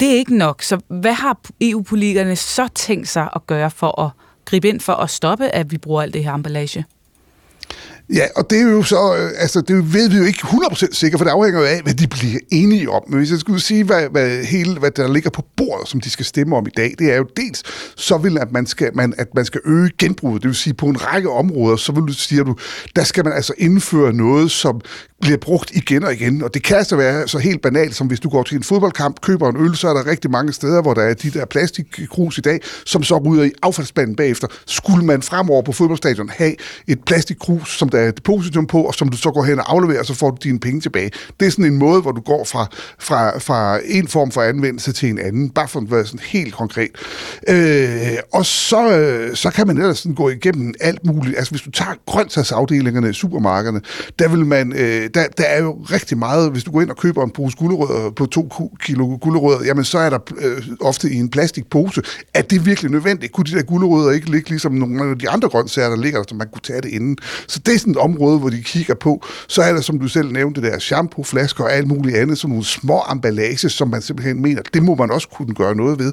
Det 0.00 0.08
er 0.10 0.14
ikke 0.18 0.36
nok. 0.36 0.62
Så 0.62 0.78
hvad 0.88 1.12
har 1.12 1.38
EU-politikerne 1.60 2.36
så 2.36 2.68
tænkt 2.74 3.08
sig 3.08 3.28
at 3.34 3.46
gøre 3.46 3.70
for 3.70 4.00
at 4.00 4.10
gribe 4.44 4.68
ind 4.68 4.80
for 4.80 4.92
at 4.92 5.10
stoppe, 5.10 5.48
at 5.48 5.72
vi 5.72 5.78
bruger 5.78 6.02
alt 6.02 6.14
det 6.14 6.24
her 6.24 6.34
emballage? 6.34 6.84
Ja, 8.14 8.26
og 8.36 8.50
det 8.50 8.58
er 8.58 8.62
jo 8.62 8.82
så, 8.82 9.16
øh, 9.16 9.30
altså 9.38 9.60
det 9.60 9.94
ved 9.94 10.08
vi 10.10 10.16
jo 10.16 10.24
ikke 10.24 10.40
100% 10.40 10.88
sikkert, 10.92 11.20
for 11.20 11.24
det 11.24 11.30
afhænger 11.30 11.60
jo 11.60 11.66
af, 11.66 11.82
hvad 11.82 11.94
de 11.94 12.06
bliver 12.06 12.38
enige 12.50 12.90
om. 12.90 13.02
Men 13.08 13.18
hvis 13.18 13.30
jeg 13.30 13.38
skulle 13.38 13.60
sige, 13.60 13.84
hvad, 13.84 14.08
hvad, 14.08 14.44
hele, 14.44 14.78
hvad 14.78 14.90
der 14.90 15.12
ligger 15.12 15.30
på 15.30 15.42
bordet, 15.56 15.88
som 15.88 16.00
de 16.00 16.10
skal 16.10 16.24
stemme 16.24 16.56
om 16.56 16.66
i 16.66 16.70
dag, 16.76 16.94
det 16.98 17.12
er 17.12 17.16
jo 17.16 17.26
dels, 17.36 17.62
så 17.96 18.18
vil 18.18 18.38
at 18.38 18.52
man 18.52 18.66
skal, 18.66 18.90
man, 18.94 19.14
at 19.18 19.34
man 19.34 19.44
skal 19.44 19.60
øge 19.64 19.90
genbruget, 19.98 20.42
det 20.42 20.48
vil 20.48 20.56
sige 20.56 20.74
på 20.74 20.86
en 20.86 20.96
række 21.06 21.30
områder, 21.30 21.76
så 21.76 21.92
vil 21.92 22.02
du, 22.02 22.12
siger 22.12 22.44
du, 22.44 22.56
der 22.96 23.04
skal 23.04 23.24
man 23.24 23.32
altså 23.32 23.52
indføre 23.58 24.12
noget, 24.12 24.50
som 24.50 24.80
bliver 25.20 25.38
brugt 25.38 25.70
igen 25.70 26.04
og 26.04 26.12
igen. 26.12 26.42
Og 26.42 26.54
det 26.54 26.62
kan 26.62 26.76
altså 26.76 26.96
være 26.96 27.28
så 27.28 27.38
helt 27.38 27.62
banalt, 27.62 27.94
som 27.94 28.06
hvis 28.06 28.20
du 28.20 28.28
går 28.28 28.42
til 28.42 28.56
en 28.56 28.62
fodboldkamp, 28.62 29.20
køber 29.20 29.48
en 29.48 29.56
øl, 29.56 29.76
så 29.76 29.88
er 29.88 29.94
der 29.94 30.06
rigtig 30.06 30.30
mange 30.30 30.52
steder, 30.52 30.82
hvor 30.82 30.94
der 30.94 31.02
er 31.02 31.14
de 31.14 31.30
der 31.30 31.44
plastikkrus 31.44 32.38
i 32.38 32.40
dag, 32.40 32.60
som 32.84 33.02
så 33.02 33.18
ryger 33.18 33.44
i 33.44 33.50
affaldsspanden 33.62 34.16
bagefter. 34.16 34.46
Skulle 34.66 35.06
man 35.06 35.22
fremover 35.22 35.62
på 35.62 35.72
fodboldstadion 35.72 36.28
have 36.28 36.54
et 36.86 37.04
plastikkrus, 37.04 37.78
som 37.78 37.88
der 37.88 37.98
er 37.98 38.10
depositum 38.10 38.66
på, 38.66 38.82
og 38.82 38.94
som 38.94 39.08
du 39.08 39.16
så 39.16 39.30
går 39.30 39.44
hen 39.44 39.58
og 39.58 39.72
afleverer, 39.72 40.02
så 40.02 40.14
får 40.14 40.30
du 40.30 40.36
dine 40.42 40.60
penge 40.60 40.80
tilbage. 40.80 41.10
Det 41.40 41.46
er 41.46 41.50
sådan 41.50 41.64
en 41.64 41.76
måde, 41.76 42.02
hvor 42.02 42.12
du 42.12 42.20
går 42.20 42.44
fra, 42.44 42.66
fra, 42.98 43.38
fra 43.38 43.80
en 43.84 44.08
form 44.08 44.30
for 44.30 44.42
anvendelse 44.42 44.92
til 44.92 45.08
en 45.08 45.18
anden, 45.18 45.50
bare 45.50 45.68
for 45.68 45.80
at 45.80 45.90
være 45.90 46.06
sådan 46.06 46.20
helt 46.26 46.54
konkret. 46.54 46.90
Øh, 47.48 48.18
og 48.32 48.46
så, 48.46 48.90
øh, 48.98 49.36
så 49.36 49.50
kan 49.50 49.66
man 49.66 49.76
ellers 49.76 49.98
sådan 49.98 50.14
gå 50.14 50.28
igennem 50.28 50.74
alt 50.80 51.06
muligt. 51.06 51.36
Altså 51.36 51.50
hvis 51.50 51.62
du 51.62 51.70
tager 51.70 51.94
grøntsagsafdelingerne 52.06 53.10
i 53.10 53.12
supermarkederne, 53.12 53.80
der 54.18 54.28
vil 54.28 54.46
man... 54.46 54.72
Øh, 54.72 55.05
Øh, 55.06 55.10
der, 55.14 55.26
der 55.38 55.44
er 55.44 55.62
jo 55.62 55.72
rigtig 55.92 56.18
meget, 56.18 56.50
hvis 56.50 56.64
du 56.64 56.70
går 56.70 56.80
ind 56.80 56.90
og 56.90 56.96
køber 56.96 57.24
en 57.24 57.30
pose 57.30 57.56
gulerødder 57.56 58.10
på 58.10 58.26
to 58.26 58.70
kilo 58.80 59.18
gulerødder, 59.20 59.64
jamen 59.64 59.84
så 59.84 59.98
er 59.98 60.10
der 60.10 60.18
øh, 60.38 60.62
ofte 60.80 61.10
i 61.10 61.16
en 61.16 61.28
plastikpose. 61.28 62.02
Er 62.34 62.42
det 62.42 62.66
virkelig 62.66 62.90
nødvendigt? 62.90 63.32
Kunne 63.32 63.44
de 63.44 63.56
der 63.56 63.62
gulerødder 63.62 64.10
ikke 64.10 64.30
ligge 64.30 64.48
ligesom 64.48 64.72
nogle 64.72 65.10
af 65.10 65.18
de 65.18 65.28
andre 65.30 65.48
grøntsager, 65.48 65.88
der 65.88 65.96
ligger 65.96 66.18
der, 66.18 66.24
så 66.28 66.34
man 66.34 66.48
kunne 66.52 66.62
tage 66.62 66.80
det 66.80 66.88
inden? 66.88 67.16
Så 67.48 67.58
det 67.66 67.74
er 67.74 67.78
sådan 67.78 67.90
et 67.90 67.96
område, 67.96 68.38
hvor 68.38 68.48
de 68.48 68.62
kigger 68.62 68.94
på. 68.94 69.24
Så 69.48 69.62
er 69.62 69.72
der, 69.72 69.80
som 69.80 69.98
du 69.98 70.08
selv 70.08 70.32
nævnte, 70.32 70.62
der 70.62 70.78
shampooflasker 70.78 71.64
og 71.64 71.72
alt 71.72 71.88
muligt 71.88 72.16
andet, 72.16 72.38
sådan 72.38 72.48
nogle 72.48 72.64
små 72.64 73.02
emballage, 73.12 73.68
som 73.68 73.88
man 73.88 74.02
simpelthen 74.02 74.42
mener, 74.42 74.62
det 74.74 74.82
må 74.82 74.94
man 74.94 75.10
også 75.10 75.28
kunne 75.28 75.54
gøre 75.54 75.74
noget 75.74 75.98
ved. 75.98 76.12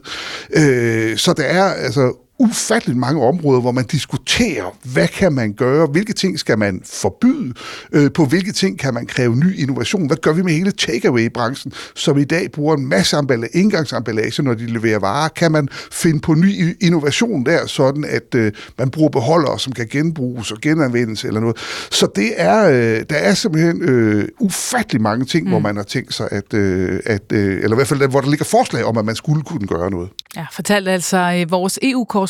Øh, 0.55 1.17
så 1.17 1.33
der 1.33 1.43
er 1.43 1.63
altså 1.63 2.22
ufatteligt 2.39 2.99
mange 2.99 3.23
områder, 3.23 3.61
hvor 3.61 3.71
man 3.71 3.85
diskuterer, 3.85 4.77
hvad 4.83 5.07
kan 5.07 5.33
man 5.33 5.53
gøre, 5.53 5.87
hvilke 5.87 6.13
ting 6.13 6.39
skal 6.39 6.59
man 6.59 6.81
forbyde, 6.85 7.53
øh, 7.91 8.11
på 8.11 8.25
hvilke 8.25 8.51
ting 8.51 8.79
kan 8.79 8.93
man 8.93 9.05
kræve 9.05 9.35
ny 9.35 9.59
innovation, 9.59 10.07
hvad 10.07 10.17
gør 10.17 10.33
vi 10.33 10.41
med 10.41 10.53
hele 10.53 10.71
takeaway-branchen, 10.71 11.73
som 11.95 12.17
i 12.17 12.23
dag 12.23 12.51
bruger 12.51 12.77
en 12.77 12.89
masse 12.89 13.17
emballage, 13.17 13.57
indgangsemballage, 13.57 14.43
når 14.43 14.53
de 14.53 14.65
leverer 14.65 14.99
varer, 14.99 15.27
kan 15.27 15.51
man 15.51 15.67
finde 15.91 16.19
på 16.19 16.33
ny 16.33 16.77
innovation 16.81 17.45
der, 17.45 17.67
sådan 17.67 18.05
at 18.05 18.35
øh, 18.35 18.51
man 18.77 18.89
bruger 18.89 19.09
beholdere, 19.09 19.59
som 19.59 19.73
kan 19.73 19.87
genbruges 19.87 20.51
og 20.51 20.57
genanvendes 20.61 21.23
eller 21.23 21.39
noget. 21.39 21.57
Så 21.91 22.07
det 22.15 22.31
er, 22.37 22.67
øh, 22.69 23.05
der 23.09 23.15
er 23.15 23.33
simpelthen 23.33 23.81
øh, 23.81 24.27
ufattelig 24.39 25.01
mange 25.01 25.25
ting, 25.25 25.43
mm. 25.43 25.49
hvor 25.49 25.59
man 25.59 25.75
har 25.75 25.83
tænkt 25.83 26.13
sig, 26.13 26.27
at, 26.31 26.53
øh, 26.53 26.99
at 27.05 27.31
øh, 27.31 27.55
eller 27.63 27.71
i 27.71 27.75
hvert 27.75 27.87
fald, 27.87 28.07
hvor 28.07 28.21
der 28.21 28.29
ligger 28.29 28.45
forslag 28.45 28.83
om, 28.83 28.97
at 28.97 29.05
man 29.05 29.15
skulle 29.15 29.43
kunne 29.43 29.67
gøre 29.67 29.91
noget. 29.91 30.09
Ja, 30.35 30.45
fortalte 30.51 30.91
altså 30.91 31.17
øh, 31.17 31.51
vores 31.51 31.79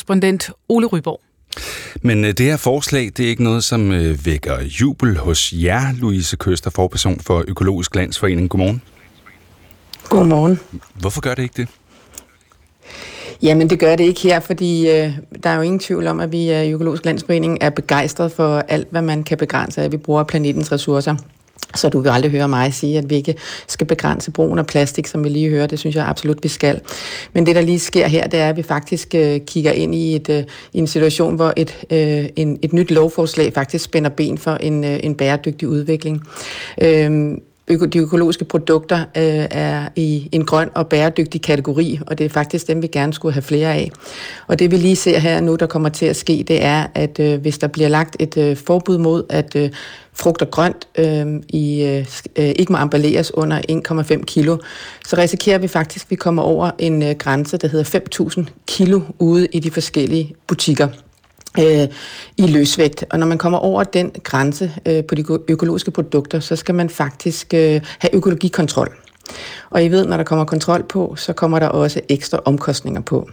EU-korrespondent 0.04 0.50
Ole 0.68 0.86
Ryborg. 0.86 1.20
Men 2.02 2.24
øh, 2.24 2.32
det 2.32 2.46
her 2.46 2.56
forslag, 2.56 3.10
det 3.16 3.20
er 3.20 3.28
ikke 3.28 3.44
noget, 3.44 3.64
som 3.64 3.92
øh, 3.92 4.26
vækker 4.26 4.62
jubel 4.80 5.16
hos 5.16 5.52
jer, 5.52 5.92
Louise 6.00 6.36
Køster, 6.36 6.70
forperson 6.70 7.20
for 7.20 7.44
Økologisk 7.48 7.94
Landsforening. 7.94 8.50
Godmorgen. 8.50 8.82
Godmorgen. 10.08 10.60
Hvorfor 10.94 11.20
gør 11.20 11.34
det 11.34 11.42
ikke 11.42 11.54
det? 11.56 11.68
Jamen, 13.42 13.70
det 13.70 13.78
gør 13.78 13.96
det 13.96 14.04
ikke 14.04 14.20
her, 14.20 14.40
fordi 14.40 14.90
øh, 14.90 15.12
der 15.42 15.50
er 15.50 15.54
jo 15.54 15.62
ingen 15.62 15.78
tvivl 15.78 16.06
om, 16.06 16.20
at 16.20 16.32
vi 16.32 16.50
i 16.50 16.72
Økologisk 16.72 17.04
Landsforening 17.04 17.58
er 17.60 17.70
begejstret 17.70 18.32
for 18.32 18.58
alt, 18.58 18.88
hvad 18.90 19.02
man 19.02 19.24
kan 19.24 19.38
begrænse, 19.38 19.82
at 19.82 19.92
vi 19.92 19.96
bruger 19.96 20.24
planetens 20.24 20.72
ressourcer. 20.72 21.16
Så 21.74 21.88
du 21.88 22.00
vil 22.00 22.10
aldrig 22.10 22.30
høre 22.30 22.48
mig 22.48 22.74
sige, 22.74 22.98
at 22.98 23.10
vi 23.10 23.14
ikke 23.14 23.34
skal 23.66 23.86
begrænse 23.86 24.30
brugen 24.30 24.58
af 24.58 24.66
plastik, 24.66 25.06
som 25.06 25.24
vi 25.24 25.28
lige 25.28 25.50
hører. 25.50 25.66
Det 25.66 25.78
synes 25.78 25.96
jeg 25.96 26.06
absolut, 26.06 26.38
vi 26.42 26.48
skal. 26.48 26.80
Men 27.32 27.46
det, 27.46 27.56
der 27.56 27.62
lige 27.62 27.78
sker 27.78 28.06
her, 28.06 28.26
det 28.26 28.40
er, 28.40 28.48
at 28.48 28.56
vi 28.56 28.62
faktisk 28.62 29.14
øh, 29.14 29.40
kigger 29.46 29.72
ind 29.72 29.94
i, 29.94 30.16
et, 30.16 30.28
øh, 30.28 30.44
i 30.72 30.78
en 30.78 30.86
situation, 30.86 31.36
hvor 31.36 31.52
et, 31.56 31.76
øh, 31.90 32.28
en, 32.36 32.58
et 32.62 32.72
nyt 32.72 32.90
lovforslag 32.90 33.52
faktisk 33.54 33.84
spænder 33.84 34.10
ben 34.10 34.38
for 34.38 34.54
en, 34.54 34.84
øh, 34.84 35.00
en 35.02 35.14
bæredygtig 35.14 35.68
udvikling. 35.68 36.22
Øh, 36.82 37.36
de 37.68 37.98
økologiske 37.98 38.44
produkter 38.44 38.98
øh, 38.98 39.46
er 39.50 39.88
i 39.96 40.28
en 40.32 40.44
grøn 40.44 40.70
og 40.74 40.88
bæredygtig 40.88 41.42
kategori, 41.42 42.00
og 42.06 42.18
det 42.18 42.24
er 42.24 42.28
faktisk 42.28 42.68
dem, 42.68 42.82
vi 42.82 42.86
gerne 42.86 43.12
skulle 43.12 43.32
have 43.32 43.42
flere 43.42 43.74
af. 43.74 43.90
Og 44.46 44.58
det 44.58 44.70
vi 44.70 44.76
lige 44.76 44.96
ser 44.96 45.18
her 45.18 45.40
nu, 45.40 45.56
der 45.56 45.66
kommer 45.66 45.88
til 45.88 46.06
at 46.06 46.16
ske, 46.16 46.44
det 46.48 46.64
er, 46.64 46.86
at 46.94 47.20
øh, 47.20 47.40
hvis 47.40 47.58
der 47.58 47.66
bliver 47.66 47.88
lagt 47.88 48.16
et 48.18 48.36
øh, 48.36 48.56
forbud 48.56 48.98
mod, 48.98 49.24
at 49.28 49.56
øh, 49.56 49.70
frugt 50.14 50.42
og 50.42 50.50
grønt 50.50 50.88
øhm, 50.98 51.36
øh, 51.36 51.42
i, 51.48 51.82
øh, 52.36 52.48
ikke 52.48 52.72
må 52.72 52.78
emballeres 52.78 53.34
under 53.34 53.60
1,5 54.18 54.24
kilo, 54.24 54.56
så 55.06 55.16
risikerer 55.16 55.58
vi 55.58 55.68
faktisk, 55.68 56.06
at 56.06 56.10
vi 56.10 56.16
kommer 56.16 56.42
over 56.42 56.70
en 56.78 57.02
øh, 57.02 57.14
grænse, 57.18 57.56
der 57.56 57.68
hedder 57.68 58.00
5.000 58.38 58.44
kilo 58.66 59.00
ude 59.18 59.46
i 59.52 59.60
de 59.60 59.70
forskellige 59.70 60.34
butikker 60.46 60.88
øh, 61.58 61.88
i 62.36 62.46
løsvægt. 62.46 63.04
Og 63.10 63.18
når 63.18 63.26
man 63.26 63.38
kommer 63.38 63.58
over 63.58 63.84
den 63.84 64.10
grænse 64.22 64.72
øh, 64.86 65.04
på 65.04 65.14
de 65.14 65.24
økologiske 65.48 65.90
produkter, 65.90 66.40
så 66.40 66.56
skal 66.56 66.74
man 66.74 66.90
faktisk 66.90 67.54
øh, 67.54 67.80
have 67.98 68.14
økologikontrol. 68.14 68.96
Og 69.74 69.84
I 69.84 69.88
ved, 69.88 70.06
når 70.06 70.16
der 70.16 70.24
kommer 70.24 70.44
kontrol 70.44 70.82
på, 70.82 71.14
så 71.16 71.32
kommer 71.32 71.58
der 71.58 71.68
også 71.68 72.00
ekstra 72.08 72.40
omkostninger 72.44 73.00
på. 73.00 73.28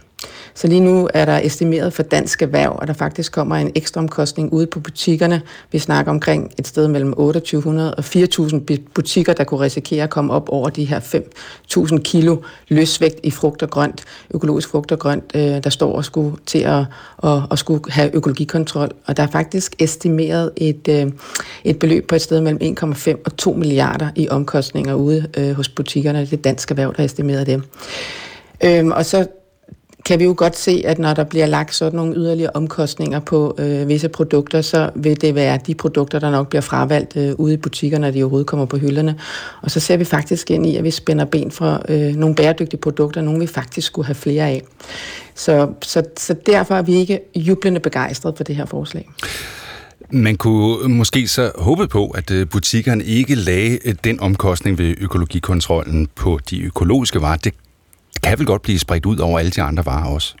Så 0.54 0.66
lige 0.66 0.80
nu 0.80 1.08
er 1.14 1.24
der 1.24 1.40
estimeret 1.42 1.92
for 1.92 2.02
dansk 2.02 2.42
erhverv, 2.42 2.78
at 2.82 2.88
der 2.88 2.94
faktisk 2.94 3.32
kommer 3.32 3.56
en 3.56 3.72
ekstra 3.74 4.00
omkostning 4.00 4.52
ude 4.52 4.66
på 4.66 4.80
butikkerne. 4.80 5.42
Vi 5.72 5.78
snakker 5.78 6.12
omkring 6.12 6.52
et 6.58 6.66
sted 6.66 6.88
mellem 6.88 7.12
2800 7.12 7.94
og 7.94 8.04
4000 8.04 8.78
butikker, 8.94 9.32
der 9.32 9.44
kunne 9.44 9.60
risikere 9.60 10.04
at 10.04 10.10
komme 10.10 10.32
op 10.32 10.48
over 10.48 10.68
de 10.70 10.84
her 10.84 11.00
5000 11.00 12.00
kilo 12.00 12.36
løsvægt 12.68 13.20
i 13.22 13.30
frugt 13.30 13.62
og 13.62 13.70
grønt, 13.70 14.04
økologisk 14.34 14.68
frugt 14.68 14.92
og 14.92 14.98
grønt, 14.98 15.24
øh, 15.34 15.64
der 15.64 15.70
står 15.70 15.92
og 15.92 16.04
skulle 16.04 16.36
til 16.46 16.58
at, 16.58 16.84
at, 17.24 17.42
at 17.50 17.58
skulle 17.58 17.92
have 17.92 18.16
økologikontrol. 18.16 18.90
Og 19.06 19.16
der 19.16 19.22
er 19.22 19.26
faktisk 19.26 19.74
estimeret 19.78 20.50
et, 20.56 20.88
øh, 20.88 21.12
et 21.64 21.78
beløb 21.78 22.08
på 22.08 22.14
et 22.14 22.22
sted 22.22 22.40
mellem 22.40 22.76
1,5 22.84 23.22
og 23.24 23.36
2 23.36 23.52
milliarder 23.52 24.08
i 24.16 24.28
omkostninger 24.28 24.94
ude 24.94 25.26
øh, 25.36 25.52
hos 25.52 25.68
butikkerne. 25.68 26.26
Det 26.32 26.38
er 26.38 26.42
dansk 26.42 26.70
erhverv, 26.70 26.88
der 26.88 26.96
har 26.96 27.04
estimeret 27.04 27.46
det. 27.46 27.62
Øhm, 28.64 28.90
og 28.90 29.06
så 29.06 29.26
kan 30.04 30.18
vi 30.18 30.24
jo 30.24 30.34
godt 30.36 30.56
se, 30.56 30.82
at 30.84 30.98
når 30.98 31.14
der 31.14 31.24
bliver 31.24 31.46
lagt 31.46 31.74
sådan 31.74 31.96
nogle 31.96 32.14
yderligere 32.16 32.50
omkostninger 32.54 33.20
på 33.20 33.54
øh, 33.58 33.88
visse 33.88 34.08
produkter, 34.08 34.60
så 34.60 34.90
vil 34.94 35.20
det 35.20 35.34
være 35.34 35.58
de 35.66 35.74
produkter, 35.74 36.18
der 36.18 36.30
nok 36.30 36.48
bliver 36.48 36.62
fravalgt 36.62 37.16
øh, 37.16 37.34
ude 37.34 37.54
i 37.54 37.56
butikkerne, 37.56 38.06
når 38.06 38.10
de 38.10 38.22
overhovedet 38.22 38.46
kommer 38.46 38.66
på 38.66 38.76
hylderne. 38.76 39.18
Og 39.62 39.70
så 39.70 39.80
ser 39.80 39.96
vi 39.96 40.04
faktisk 40.04 40.50
ind 40.50 40.66
i, 40.66 40.76
at 40.76 40.84
vi 40.84 40.90
spænder 40.90 41.24
ben 41.24 41.50
for 41.50 41.82
øh, 41.88 42.16
nogle 42.16 42.34
bæredygtige 42.34 42.80
produkter, 42.80 43.20
nogle 43.20 43.40
vi 43.40 43.46
faktisk 43.46 43.86
skulle 43.86 44.06
have 44.06 44.14
flere 44.14 44.48
af. 44.48 44.62
Så, 45.34 45.68
så, 45.82 46.02
så 46.16 46.34
derfor 46.46 46.74
er 46.74 46.82
vi 46.82 46.94
ikke 46.94 47.20
jublende 47.34 47.80
begejstrede 47.80 48.36
for 48.36 48.44
det 48.44 48.56
her 48.56 48.64
forslag. 48.64 49.08
Man 50.14 50.36
kunne 50.36 50.88
måske 50.88 51.28
så 51.28 51.52
håbe 51.58 51.88
på, 51.88 52.06
at 52.10 52.30
øh, 52.30 52.48
butikkerne 52.48 53.04
ikke 53.04 53.34
lagde 53.34 53.78
øh, 53.84 53.94
den 54.04 54.20
omkostning 54.20 54.78
ved 54.78 54.94
økologikontrollen 54.98 56.08
på 56.16 56.38
de 56.50 56.62
økologiske 56.62 57.20
varer. 57.20 57.36
Det 57.36 57.54
kan 58.22 58.38
vel 58.38 58.46
godt 58.46 58.62
blive 58.62 58.78
spredt 58.78 59.06
ud 59.06 59.18
over 59.18 59.38
alle 59.38 59.50
de 59.50 59.62
andre 59.62 59.86
varer 59.86 60.08
også? 60.08 60.34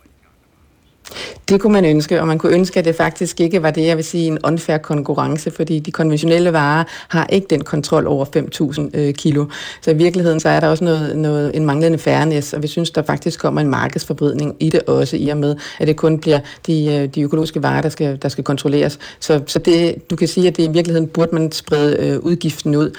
Det 1.48 1.60
kunne 1.60 1.72
man 1.72 1.84
ønske, 1.84 2.20
og 2.20 2.26
man 2.26 2.38
kunne 2.38 2.54
ønske, 2.54 2.78
at 2.78 2.84
det 2.84 2.94
faktisk 2.94 3.40
ikke 3.40 3.62
var 3.62 3.70
det, 3.70 3.86
jeg 3.86 3.96
vil 3.96 4.04
sige, 4.04 4.26
en 4.26 4.38
unfair 4.44 4.78
konkurrence, 4.78 5.50
fordi 5.50 5.78
de 5.78 5.92
konventionelle 5.92 6.52
varer 6.52 6.84
har 7.08 7.26
ikke 7.26 7.46
den 7.50 7.64
kontrol 7.64 8.06
over 8.06 8.24
5.000 8.24 8.90
øh, 8.94 9.14
kilo. 9.14 9.46
Så 9.80 9.90
i 9.90 9.94
virkeligheden 9.94 10.40
så 10.40 10.48
er 10.48 10.60
der 10.60 10.68
også 10.68 10.84
noget, 10.84 11.16
noget, 11.16 11.56
en 11.56 11.66
manglende 11.66 11.98
fairness, 11.98 12.52
og 12.52 12.62
vi 12.62 12.68
synes, 12.68 12.90
der 12.90 13.02
faktisk 13.02 13.40
kommer 13.40 13.60
en 13.60 13.68
markedsforbrydning 13.68 14.56
i 14.60 14.70
det 14.70 14.82
også, 14.82 15.16
i 15.16 15.28
og 15.28 15.36
med, 15.36 15.56
at 15.78 15.88
det 15.88 15.96
kun 15.96 16.18
bliver 16.18 16.40
de, 16.66 16.86
øh, 16.86 17.08
de 17.14 17.22
økologiske 17.22 17.62
varer, 17.62 17.82
der 17.82 17.88
skal, 17.88 18.18
der 18.22 18.28
skal 18.28 18.44
kontrolleres. 18.44 18.98
Så, 19.20 19.40
så 19.46 19.58
det, 19.58 20.10
du 20.10 20.16
kan 20.16 20.28
sige, 20.28 20.48
at 20.48 20.56
det 20.56 20.62
i 20.62 20.70
virkeligheden 20.72 21.08
burde 21.08 21.34
man 21.34 21.52
sprede 21.52 21.96
øh, 21.96 22.18
udgiften 22.18 22.76
ud. 22.76 22.90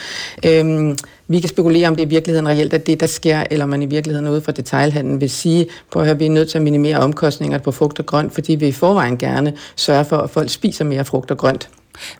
Øhm, 0.45 0.97
vi 1.33 1.39
kan 1.39 1.49
spekulere 1.49 1.87
om 1.87 1.95
det 1.95 2.03
i 2.03 2.09
virkeligheden 2.09 2.47
reelt 2.47 2.73
er 2.73 2.77
det, 2.77 2.99
der 2.99 3.07
sker, 3.07 3.43
eller 3.51 3.65
man 3.65 3.81
i 3.81 3.85
virkeligheden 3.85 4.29
ude 4.29 4.41
fra 4.41 4.51
detailhandlen 4.51 5.21
vil 5.21 5.29
sige, 5.29 5.67
på 5.91 5.99
at 5.99 6.19
vi 6.19 6.25
er 6.25 6.29
nødt 6.29 6.49
til 6.49 6.57
at 6.57 6.61
minimere 6.61 6.97
omkostninger 6.97 7.57
på 7.57 7.71
frugt 7.71 7.99
og 7.99 8.05
grønt, 8.05 8.33
fordi 8.33 8.55
vi 8.55 8.67
i 8.67 8.71
forvejen 8.71 9.17
gerne 9.17 9.53
sørger 9.75 10.03
for, 10.03 10.17
at 10.17 10.29
folk 10.29 10.49
spiser 10.49 10.85
mere 10.85 11.05
frugt 11.05 11.31
og 11.31 11.37
grønt. 11.37 11.69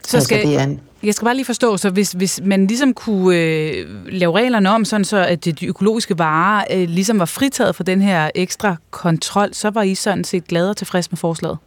Så 0.08 0.20
skal, 0.20 0.36
altså, 0.36 0.50
det 0.50 0.60
er 0.60 0.64
en... 0.64 0.80
Jeg 1.04 1.14
skal 1.14 1.26
bare 1.26 1.36
lige 1.36 1.46
forstå, 1.46 1.78
så 1.78 1.90
hvis, 1.90 2.12
hvis 2.12 2.40
man 2.44 2.68
ligesom 2.68 2.94
kunne 2.94 3.38
øh, 3.38 3.86
lave 4.10 4.36
reglerne 4.36 4.70
om, 4.70 4.86
sådan 4.86 5.06
så 5.06 5.18
at 5.18 5.46
de 5.46 5.66
økologiske 5.66 6.18
varer 6.18 6.64
øh, 6.72 6.90
ligesom 6.90 7.20
var 7.20 7.26
fritaget 7.26 7.76
for 7.76 7.84
den 7.84 8.02
her 8.02 8.30
ekstra 8.36 8.76
kontrol, 8.92 9.54
så 9.54 9.70
var 9.70 9.82
I 9.82 9.96
sådan 9.96 10.24
set 10.24 10.48
glade 10.48 10.70
og 10.70 10.78
tilfreds 10.78 11.12
med 11.12 11.18
forslaget? 11.18 11.58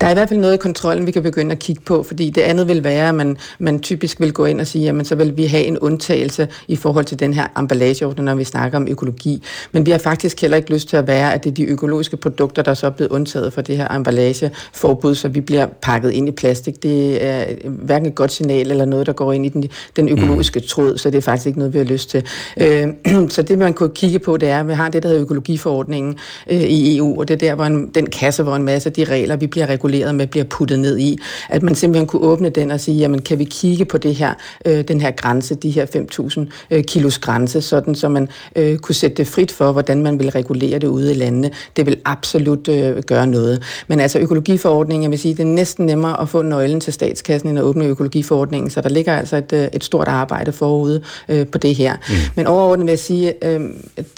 Der 0.00 0.06
er 0.06 0.10
i 0.10 0.14
hvert 0.14 0.28
fald 0.28 0.40
noget 0.40 0.54
i 0.54 0.56
kontrollen, 0.56 1.06
vi 1.06 1.10
kan 1.10 1.22
begynde 1.22 1.52
at 1.52 1.58
kigge 1.58 1.82
på, 1.82 2.02
fordi 2.02 2.30
det 2.30 2.40
andet 2.40 2.68
vil 2.68 2.84
være, 2.84 3.08
at 3.08 3.14
man, 3.14 3.36
man 3.58 3.80
typisk 3.80 4.20
vil 4.20 4.32
gå 4.32 4.44
ind 4.44 4.60
og 4.60 4.66
sige, 4.66 4.88
at 4.88 5.06
så 5.06 5.14
vil 5.14 5.36
vi 5.36 5.46
have 5.46 5.64
en 5.64 5.78
undtagelse 5.78 6.48
i 6.68 6.76
forhold 6.76 7.04
til 7.04 7.18
den 7.18 7.34
her 7.34 7.46
emballageordning, 7.58 8.24
når 8.24 8.34
vi 8.34 8.44
snakker 8.44 8.78
om 8.78 8.88
økologi. 8.88 9.42
Men 9.72 9.86
vi 9.86 9.90
har 9.90 9.98
faktisk 9.98 10.40
heller 10.40 10.56
ikke 10.56 10.72
lyst 10.72 10.88
til 10.88 10.96
at 10.96 11.06
være, 11.06 11.34
at 11.34 11.44
det 11.44 11.50
er 11.50 11.54
de 11.54 11.64
økologiske 11.64 12.16
produkter, 12.16 12.62
der 12.62 12.74
så 12.74 12.86
er 12.86 12.90
blevet 12.90 13.10
undtaget 13.10 13.52
for 13.52 13.60
det 13.60 13.76
her 13.76 13.94
emballageforbud, 13.94 15.14
så 15.14 15.28
vi 15.28 15.40
bliver 15.40 15.66
pakket 15.82 16.10
ind 16.10 16.28
i 16.28 16.32
plastik. 16.32 16.82
Det 16.82 17.24
er 17.24 17.44
hverken 17.64 18.08
et 18.08 18.14
godt 18.14 18.32
signal 18.32 18.70
eller 18.70 18.84
noget, 18.84 19.06
der 19.06 19.12
går 19.12 19.32
ind 19.32 19.46
i 19.46 19.48
den, 19.48 19.64
den 19.96 20.08
økologiske 20.08 20.60
tråd, 20.60 20.98
så 20.98 21.10
det 21.10 21.18
er 21.18 21.22
faktisk 21.22 21.46
ikke 21.46 21.58
noget, 21.58 21.74
vi 21.74 21.78
har 21.78 21.84
lyst 21.84 22.10
til. 22.10 22.26
Øh, 22.60 22.88
så 23.34 23.42
det, 23.42 23.58
man 23.58 23.74
kunne 23.74 23.90
kigge 23.94 24.18
på, 24.18 24.36
det 24.36 24.48
er, 24.48 24.60
at 24.60 24.68
vi 24.68 24.72
har 24.72 24.88
det, 24.88 25.02
der 25.02 25.08
hedder 25.08 25.22
økologiforordningen 25.22 26.18
øh, 26.50 26.60
i 26.60 26.96
EU, 26.96 27.20
og 27.20 27.28
det 27.28 27.34
er 27.34 27.38
der, 27.38 27.54
hvor 27.54 27.64
en, 27.64 27.90
den 27.94 28.06
kasse, 28.06 28.42
hvor 28.42 28.56
en 28.56 28.62
masse 28.62 28.88
af 28.88 28.92
de 28.92 29.04
regler, 29.04 29.36
vi 29.36 29.46
bliver 29.46 29.59
reguleret 29.66 30.14
med, 30.14 30.26
bliver 30.26 30.44
puttet 30.44 30.78
ned 30.78 30.98
i. 30.98 31.18
At 31.48 31.62
man 31.62 31.74
simpelthen 31.74 32.06
kunne 32.06 32.22
åbne 32.22 32.50
den 32.50 32.70
og 32.70 32.80
sige, 32.80 32.96
jamen 32.96 33.22
kan 33.22 33.38
vi 33.38 33.44
kigge 33.44 33.84
på 33.84 33.98
det 33.98 34.14
her, 34.14 34.34
øh, 34.64 34.84
den 34.88 35.00
her 35.00 35.10
grænse, 35.10 35.54
de 35.54 35.70
her 35.70 35.86
5.000 35.86 36.46
øh, 36.70 36.84
kilos 36.84 37.18
grænse, 37.18 37.62
sådan 37.62 37.94
så 37.94 38.08
man 38.08 38.28
øh, 38.56 38.78
kunne 38.78 38.94
sætte 38.94 39.16
det 39.16 39.26
frit 39.26 39.52
for, 39.52 39.72
hvordan 39.72 40.02
man 40.02 40.18
vil 40.18 40.30
regulere 40.30 40.78
det 40.78 40.86
ude 40.86 41.10
i 41.10 41.14
landene. 41.14 41.50
Det 41.76 41.86
vil 41.86 41.96
absolut 42.04 42.68
øh, 42.68 43.02
gøre 43.02 43.26
noget. 43.26 43.62
Men 43.88 44.00
altså 44.00 44.18
økologiforordningen, 44.18 45.02
jeg 45.02 45.10
vil 45.10 45.18
sige, 45.18 45.34
det 45.34 45.40
er 45.40 45.46
næsten 45.46 45.86
nemmere 45.86 46.20
at 46.20 46.28
få 46.28 46.42
nøglen 46.42 46.80
til 46.80 46.92
statskassen, 46.92 47.50
end 47.50 47.58
at 47.58 47.64
åbne 47.64 47.84
økologiforordningen, 47.84 48.70
så 48.70 48.80
der 48.80 48.88
ligger 48.88 49.16
altså 49.16 49.36
et, 49.36 49.52
øh, 49.52 49.68
et 49.72 49.84
stort 49.84 50.08
arbejde 50.08 50.52
forude 50.52 51.02
øh, 51.28 51.46
på 51.46 51.58
det 51.58 51.74
her. 51.74 51.96
Mm. 52.08 52.14
Men 52.36 52.46
overordnet 52.46 52.86
vil 52.86 52.92
jeg 52.92 52.98
sige, 52.98 53.44
øh, 53.44 53.60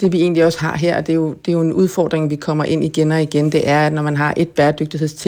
det 0.01 0.11
vi 0.11 0.21
egentlig 0.21 0.45
også 0.45 0.59
har 0.59 0.77
her, 0.77 1.01
det 1.01 1.09
er, 1.09 1.15
jo, 1.15 1.29
det 1.45 1.47
er 1.47 1.53
jo 1.53 1.61
en 1.61 1.73
udfordring, 1.73 2.29
vi 2.29 2.35
kommer 2.35 2.63
ind 2.63 2.83
igen 2.83 3.11
og 3.11 3.21
igen, 3.21 3.51
det 3.51 3.69
er, 3.69 3.87
at 3.87 3.93
når 3.93 4.01
man 4.01 4.17
har 4.17 4.33
et 4.37 4.49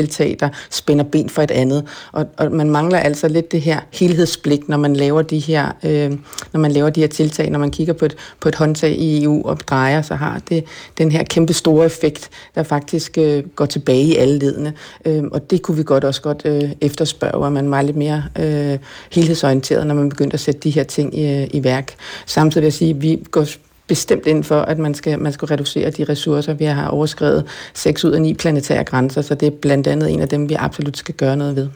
tiltag, 0.07 0.37
der 0.39 0.49
spænder 0.69 1.03
ben 1.03 1.29
for 1.29 1.41
et 1.41 1.51
andet, 1.51 1.85
og, 2.11 2.25
og 2.37 2.51
man 2.51 2.69
mangler 2.69 2.99
altså 2.99 3.27
lidt 3.27 3.51
det 3.51 3.61
her 3.61 3.79
helhedsblik, 3.93 4.69
når 4.69 4.77
man 4.77 4.95
laver 4.95 5.21
de 5.21 5.39
her, 5.39 5.71
øh, 5.83 6.11
når 6.53 6.59
man 6.59 6.71
laver 6.71 6.89
de 6.89 6.99
her 7.01 7.07
tiltag, 7.07 7.49
når 7.49 7.59
man 7.59 7.71
kigger 7.71 7.93
på 7.93 8.05
et, 8.05 8.15
på 8.39 8.49
et 8.49 8.55
håndtag 8.55 8.91
i 8.91 9.23
EU 9.23 9.41
og 9.45 9.59
drejer, 9.59 10.01
så 10.01 10.15
har 10.15 10.41
det 10.49 10.63
den 10.97 11.11
her 11.11 11.23
kæmpe 11.23 11.53
store 11.53 11.85
effekt, 11.85 12.29
der 12.55 12.63
faktisk 12.63 13.17
øh, 13.17 13.43
går 13.55 13.65
tilbage 13.65 14.03
i 14.03 14.15
alle 14.15 14.39
ledene. 14.39 14.73
Øh, 15.05 15.23
og 15.31 15.51
det 15.51 15.61
kunne 15.61 15.77
vi 15.77 15.83
godt 15.83 16.03
også 16.03 16.21
godt 16.21 16.41
øh, 16.45 16.71
efterspørge, 16.81 17.45
at 17.45 17.51
man 17.51 17.71
var 17.71 17.81
lidt 17.81 17.97
mere 17.97 18.23
øh, 18.39 18.79
helhedsorienteret, 19.11 19.87
når 19.87 19.95
man 19.95 20.09
begynder 20.09 20.33
at 20.33 20.39
sætte 20.39 20.59
de 20.59 20.69
her 20.69 20.83
ting 20.83 21.19
i, 21.19 21.45
i 21.45 21.63
værk. 21.63 21.93
Samtidig 22.25 22.61
vil 22.61 22.65
jeg 22.65 22.73
sige, 22.73 22.89
at 22.89 23.01
vi 23.01 23.19
går 23.31 23.45
bestemt 23.87 24.25
ind 24.25 24.43
for, 24.43 24.61
at 24.61 24.77
man 24.77 24.93
skal, 24.93 25.19
man 25.19 25.33
skal 25.33 25.45
reducere 25.45 25.89
de 25.89 26.03
ressourcer. 26.03 26.53
Vi 26.53 26.65
har 26.65 26.87
overskrevet 26.87 27.45
6 27.73 28.05
ud 28.05 28.11
af 28.11 28.21
9 28.21 28.33
planetære 28.33 28.83
grænser, 28.83 29.21
så 29.21 29.35
det 29.35 29.47
er 29.47 29.51
blandt 29.61 29.87
andet 29.87 30.11
en 30.11 30.21
af 30.21 30.29
dem, 30.29 30.49
vi 30.49 30.53
absolut 30.53 30.97
skal 30.97 31.15
gøre 31.15 31.37
noget 31.37 31.55
ved. 31.55 31.67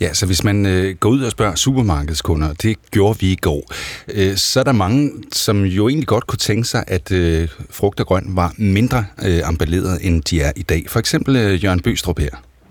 Ja, 0.00 0.14
så 0.14 0.26
hvis 0.26 0.44
man 0.44 0.66
øh, 0.66 0.96
går 0.96 1.08
ud 1.08 1.22
og 1.22 1.30
spørger 1.30 1.54
supermarkedskunder, 1.54 2.52
det 2.52 2.76
gjorde 2.90 3.18
vi 3.18 3.32
i 3.32 3.36
går, 3.36 3.72
øh, 4.08 4.36
så 4.36 4.60
er 4.60 4.64
der 4.64 4.72
mange, 4.72 5.12
som 5.32 5.64
jo 5.64 5.88
egentlig 5.88 6.08
godt 6.08 6.26
kunne 6.26 6.38
tænke 6.38 6.68
sig, 6.68 6.84
at 6.86 7.12
øh, 7.12 7.48
frugt 7.70 8.00
og 8.00 8.06
grønt 8.06 8.36
var 8.36 8.54
mindre 8.58 9.04
øh, 9.24 9.48
emballeret, 9.48 9.98
end 10.02 10.22
de 10.22 10.40
er 10.40 10.52
i 10.56 10.62
dag. 10.62 10.84
For 10.88 10.98
eksempel 10.98 11.36
øh, 11.36 11.64
Jørgen 11.64 11.80
Bøstrup 11.80 12.18
her. 12.18 12.30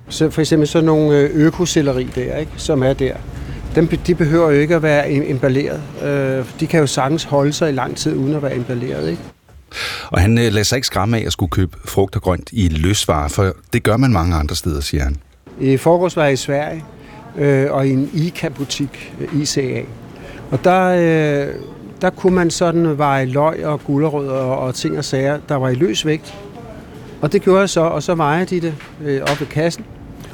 Så 0.10 0.30
for 0.30 0.42
eksempel 0.42 0.68
sådan 0.68 0.86
nogle 0.86 1.18
øh, 1.18 1.30
økoselleri 1.34 2.08
der, 2.16 2.38
ikke, 2.38 2.52
som 2.58 2.84
er 2.84 2.94
der. 2.94 3.16
Dem, 3.76 3.88
de 3.88 4.16
behøver 4.16 4.52
jo 4.52 4.60
ikke 4.60 4.76
at 4.76 4.84
være 4.84 5.12
emballeret. 5.12 5.82
Øh, 6.04 6.46
de 6.60 6.68
kan 6.68 6.80
jo 6.80 6.88
sagtens 6.88 7.24
holde 7.24 7.54
sig 7.54 7.70
i 7.70 7.72
lang 7.72 7.98
tid 7.98 8.16
uden 8.16 8.36
at 8.36 8.42
være 8.42 8.56
emballeret. 8.56 9.10
Ikke? 9.10 9.22
Og 10.10 10.22
han 10.22 10.38
øh, 10.38 10.44
lader 10.44 10.64
sig 10.64 10.76
ikke 10.76 10.88
skræmme 10.88 11.18
af 11.18 11.24
at 11.26 11.32
skulle 11.32 11.50
købe 11.50 11.78
frugt 11.86 12.16
og 12.16 12.22
grønt 12.22 12.50
i 12.52 12.68
løsvarer, 12.68 13.28
for 13.28 13.54
det 13.74 13.84
gør 13.84 13.98
man 13.98 14.12
mange 14.12 14.36
andre 14.36 14.56
steder, 14.56 14.82
siger 14.82 15.04
han. 15.04 15.18
I 15.60 15.78
forgårs 15.78 16.16
var 16.16 16.24
jeg 16.24 16.34
i 16.34 16.36
Sverige, 16.36 16.84
øh, 17.38 17.72
og 17.72 17.88
i 17.88 17.92
en 17.92 18.10
ICA-butik, 18.14 19.14
ICA. 19.34 19.82
Og 20.52 20.64
der, 20.64 20.88
øh, 20.88 21.56
der 22.02 22.10
kunne 22.10 22.36
man 22.36 22.52
sådan 22.52 22.98
veje 22.98 23.26
løg 23.26 23.66
og 23.66 23.84
gulerødder 23.84 24.34
og, 24.34 24.60
og 24.60 24.76
ting 24.76 24.98
og 24.98 25.06
sager, 25.06 25.40
der 25.50 25.56
var 25.56 25.70
i 25.70 25.76
løs 25.76 26.06
vægt. 26.06 26.36
Og 27.22 27.32
det 27.34 27.42
gjorde 27.42 27.60
jeg 27.60 27.70
så, 27.70 27.82
og 27.82 28.04
så 28.04 28.16
vejede 28.16 28.46
de 28.46 28.62
det 28.62 28.76
øh, 29.04 29.22
op 29.22 29.40
ved 29.40 29.48
kassen. 29.48 29.86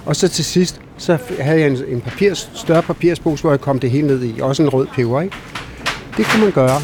Og 0.05 0.15
så 0.15 0.27
til 0.27 0.45
sidst, 0.45 0.81
så 0.97 1.17
havde 1.39 1.59
jeg 1.59 1.69
en, 1.69 1.77
en 1.87 2.01
papirs, 2.01 2.51
større 2.55 2.83
papirspose, 2.83 3.41
hvor 3.41 3.51
jeg 3.51 3.61
kom 3.61 3.79
det 3.79 3.91
hele 3.91 4.07
ned 4.07 4.23
i. 4.23 4.39
Også 4.39 4.63
en 4.63 4.69
rød 4.69 4.87
peber, 4.87 5.21
ikke? 5.21 5.35
Det 6.17 6.25
kunne 6.25 6.43
man 6.43 6.51
gøre. 6.51 6.81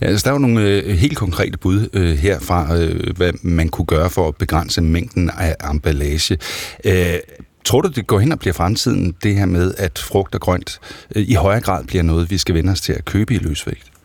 Ja, 0.00 0.06
altså, 0.06 0.24
der 0.24 0.30
er 0.30 0.34
jo 0.34 0.38
nogle 0.38 0.62
øh, 0.62 0.96
helt 0.96 1.16
konkrete 1.16 1.58
bud 1.58 1.88
øh, 1.92 2.16
herfra, 2.16 2.76
øh, 2.76 3.16
hvad 3.16 3.32
man 3.42 3.68
kunne 3.68 3.86
gøre 3.86 4.10
for 4.10 4.28
at 4.28 4.36
begrænse 4.36 4.80
mængden 4.82 5.30
af 5.38 5.56
emballage. 5.70 6.38
Øh, 6.84 7.14
tror 7.64 7.80
du, 7.80 7.88
det 7.88 8.06
går 8.06 8.18
hen 8.18 8.32
og 8.32 8.38
bliver 8.38 8.54
fremtiden, 8.54 9.14
det 9.22 9.34
her 9.34 9.46
med, 9.46 9.74
at 9.78 9.98
frugt 9.98 10.34
og 10.34 10.40
grønt 10.40 10.80
øh, 11.16 11.24
i 11.28 11.34
højere 11.34 11.60
grad 11.60 11.84
bliver 11.84 12.02
noget, 12.02 12.30
vi 12.30 12.38
skal 12.38 12.54
vende 12.54 12.72
os 12.72 12.80
til 12.80 12.92
at 12.92 13.04
købe 13.04 13.34
i 13.34 13.38
løsvægt? 13.38 13.97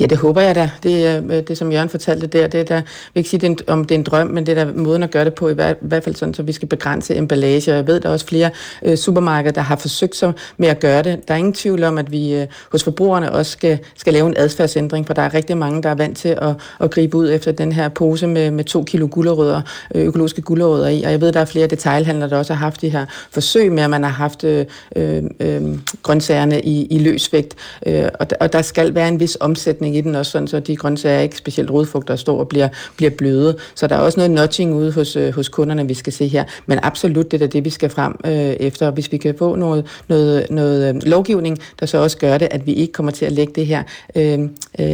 Ja, 0.00 0.06
det 0.06 0.18
håber 0.18 0.40
jeg 0.40 0.54
da. 0.54 0.70
Det 0.82 1.06
er 1.06 1.22
øh, 1.30 1.42
det, 1.42 1.58
som 1.58 1.72
Jørgen 1.72 1.88
fortalte 1.88 2.26
der. 2.26 2.46
Det 2.46 2.60
er 2.60 2.64
da, 2.64 2.74
jeg 2.74 2.84
vil 3.14 3.20
ikke 3.20 3.30
sige, 3.30 3.40
det 3.40 3.46
er 3.46 3.50
en, 3.50 3.58
om 3.66 3.84
det 3.84 3.94
er 3.94 3.98
en 3.98 4.04
drøm, 4.04 4.26
men 4.26 4.46
det 4.46 4.58
er 4.58 4.64
da 4.64 4.72
måden 4.74 5.02
at 5.02 5.10
gøre 5.10 5.24
det 5.24 5.34
på, 5.34 5.48
i 5.48 5.54
hvert, 5.54 5.76
i 5.82 5.86
hvert 5.86 6.04
fald 6.04 6.14
sådan, 6.14 6.34
så 6.34 6.42
vi 6.42 6.52
skal 6.52 6.68
begrænse 6.68 7.16
emballage. 7.16 7.72
Og 7.72 7.76
jeg 7.76 7.86
ved, 7.86 8.00
der 8.00 8.08
er 8.08 8.12
også 8.12 8.26
flere 8.26 8.50
øh, 8.82 8.96
supermarkeder, 8.96 9.52
der 9.52 9.60
har 9.60 9.76
forsøgt 9.76 10.16
sig 10.16 10.32
med 10.56 10.68
at 10.68 10.80
gøre 10.80 11.02
det. 11.02 11.28
Der 11.28 11.34
er 11.34 11.38
ingen 11.38 11.52
tvivl 11.52 11.84
om, 11.84 11.98
at 11.98 12.12
vi 12.12 12.34
øh, 12.34 12.46
hos 12.72 12.84
forbrugerne 12.84 13.32
også 13.32 13.52
skal, 13.52 13.78
skal 13.96 14.12
lave 14.12 14.26
en 14.26 14.34
adfærdsændring, 14.36 15.06
for 15.06 15.14
der 15.14 15.22
er 15.22 15.34
rigtig 15.34 15.56
mange, 15.56 15.82
der 15.82 15.88
er 15.88 15.94
vant 15.94 16.16
til 16.16 16.28
at, 16.28 16.54
at 16.80 16.90
gribe 16.90 17.16
ud 17.16 17.32
efter 17.32 17.52
den 17.52 17.72
her 17.72 17.88
pose 17.88 18.26
med, 18.26 18.50
med 18.50 18.64
to 18.64 18.84
kilo 18.84 19.08
gulerødder, 19.10 19.62
øh, 19.94 20.06
økologiske 20.06 20.42
gulerødder 20.42 20.88
i. 20.88 21.02
Og 21.02 21.10
jeg 21.10 21.20
ved, 21.20 21.32
der 21.32 21.40
er 21.40 21.44
flere 21.44 21.66
detailhandlere, 21.66 22.30
der 22.30 22.38
også 22.38 22.54
har 22.54 22.60
haft 22.60 22.80
de 22.80 22.88
her 22.88 23.06
forsøg 23.30 23.72
med, 23.72 23.82
at 23.82 23.90
man 23.90 24.02
har 24.02 24.10
haft 24.10 24.44
øh, 24.44 24.66
øh, 24.96 25.22
øh 25.40 25.78
grøntsagerne 26.02 26.60
i, 26.60 26.86
i 26.86 26.98
løsvægt. 26.98 27.54
Øh, 27.86 28.04
og, 28.20 28.26
og 28.40 28.52
der 28.52 28.62
skal 28.62 28.94
være 28.94 29.08
en 29.08 29.20
vis 29.20 29.36
omsætning 29.40 29.59
i 29.68 30.00
den 30.00 30.14
også, 30.14 30.32
sådan, 30.32 30.48
så 30.48 30.60
de 30.60 30.76
grøntsager 30.76 31.20
ikke 31.20 31.36
specielt 31.36 31.70
rodfrugter 31.70 32.16
står 32.16 32.38
og 32.38 32.48
bliver, 32.48 32.68
bliver 32.96 33.10
bløde. 33.10 33.56
Så 33.74 33.86
der 33.86 33.96
er 33.96 34.00
også 34.00 34.20
noget 34.20 34.30
nudging 34.30 34.74
ude 34.74 34.92
hos, 34.92 35.16
øh, 35.16 35.34
hos 35.34 35.48
kunderne, 35.48 35.88
vi 35.88 35.94
skal 35.94 36.12
se 36.12 36.28
her. 36.28 36.44
Men 36.66 36.78
absolut, 36.82 37.30
det 37.30 37.42
er 37.42 37.46
det, 37.46 37.64
vi 37.64 37.70
skal 37.70 37.90
frem 37.90 38.14
øh, 38.24 38.32
efter. 38.32 38.90
Hvis 38.90 39.12
vi 39.12 39.16
kan 39.16 39.34
få 39.38 39.56
noget, 39.56 39.86
noget, 40.08 40.46
noget 40.50 40.94
øh, 40.94 41.02
lovgivning, 41.02 41.58
der 41.80 41.86
så 41.86 41.98
også 41.98 42.18
gør 42.18 42.38
det, 42.38 42.48
at 42.50 42.66
vi 42.66 42.72
ikke 42.72 42.92
kommer 42.92 43.12
til 43.12 43.24
at 43.24 43.32
lægge 43.32 43.52
det 43.54 43.66
her 43.66 43.82
øh, 44.14 44.38
øh, 44.40 44.48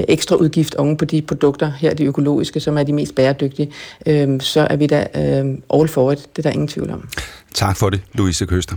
ekstra 0.09 0.37
udgift 0.37 0.75
oven 0.75 0.97
på 0.97 1.05
de 1.05 1.23
produkter 1.23 1.73
her, 1.79 1.95
de 1.95 2.05
økologiske, 2.05 2.61
som 2.61 2.79
er 2.79 2.83
de 2.83 2.93
mest 2.93 3.15
bæredygtige, 3.15 3.73
øh, 4.07 4.41
så 4.41 4.67
er 4.71 4.77
vi 4.77 4.87
da 4.87 5.07
øh, 5.15 5.59
all 5.75 5.89
for 5.89 6.13
it. 6.13 6.37
Det 6.37 6.47
er 6.47 6.51
der 6.51 6.51
ingen 6.51 6.69
tvivl 6.69 6.91
om. 6.91 7.09
Tak 7.55 7.77
for 7.77 7.91
det, 7.91 8.01
Louise 8.15 8.47
Køster. 8.47 8.77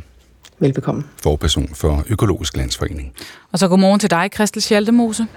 Velbekomme. 0.60 1.04
Forperson 1.24 1.70
for 1.76 2.04
Økologisk 2.10 2.58
Landsforening. 2.58 3.14
Og 3.52 3.60
så 3.60 3.68
godmorgen 3.68 4.00
til 4.00 4.10
dig, 4.10 4.30
Christel 4.34 4.62
Schaldemose. 4.62 5.28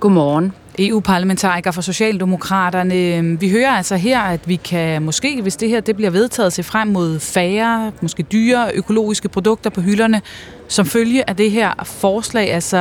Godmorgen. 0.00 0.52
EU-parlamentariker 0.78 1.70
for 1.70 1.82
Socialdemokraterne. 1.82 3.36
Vi 3.40 3.50
hører 3.50 3.70
altså 3.70 3.96
her, 3.96 4.20
at 4.20 4.48
vi 4.48 4.56
kan 4.56 5.02
måske, 5.02 5.42
hvis 5.42 5.56
det 5.56 5.68
her 5.68 5.80
det 5.80 5.96
bliver 5.96 6.10
vedtaget, 6.10 6.52
se 6.52 6.62
frem 6.62 6.88
mod 6.88 7.18
færre, 7.20 7.92
måske 8.00 8.22
dyre 8.22 8.70
økologiske 8.74 9.28
produkter 9.28 9.70
på 9.70 9.80
hylderne, 9.80 10.20
som 10.68 10.86
følge 10.86 11.30
af 11.30 11.36
det 11.36 11.50
her 11.50 11.72
forslag, 11.84 12.52
altså 12.52 12.78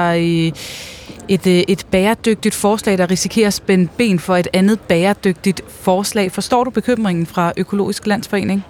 et, 1.28 1.72
et 1.72 1.86
bæredygtigt 1.92 2.56
forslag, 2.56 2.98
der 2.98 3.12
risikerer 3.12 3.48
at 3.48 3.54
spænde 3.54 3.88
ben 3.98 4.20
for 4.20 4.36
et 4.36 4.48
andet 4.54 4.80
bæredygtigt 4.80 5.62
forslag. 5.70 6.32
Forstår 6.32 6.64
du 6.64 6.70
bekymringen 6.70 7.26
fra 7.26 7.54
Økologisk 7.58 8.08
Landsforening? 8.08 8.66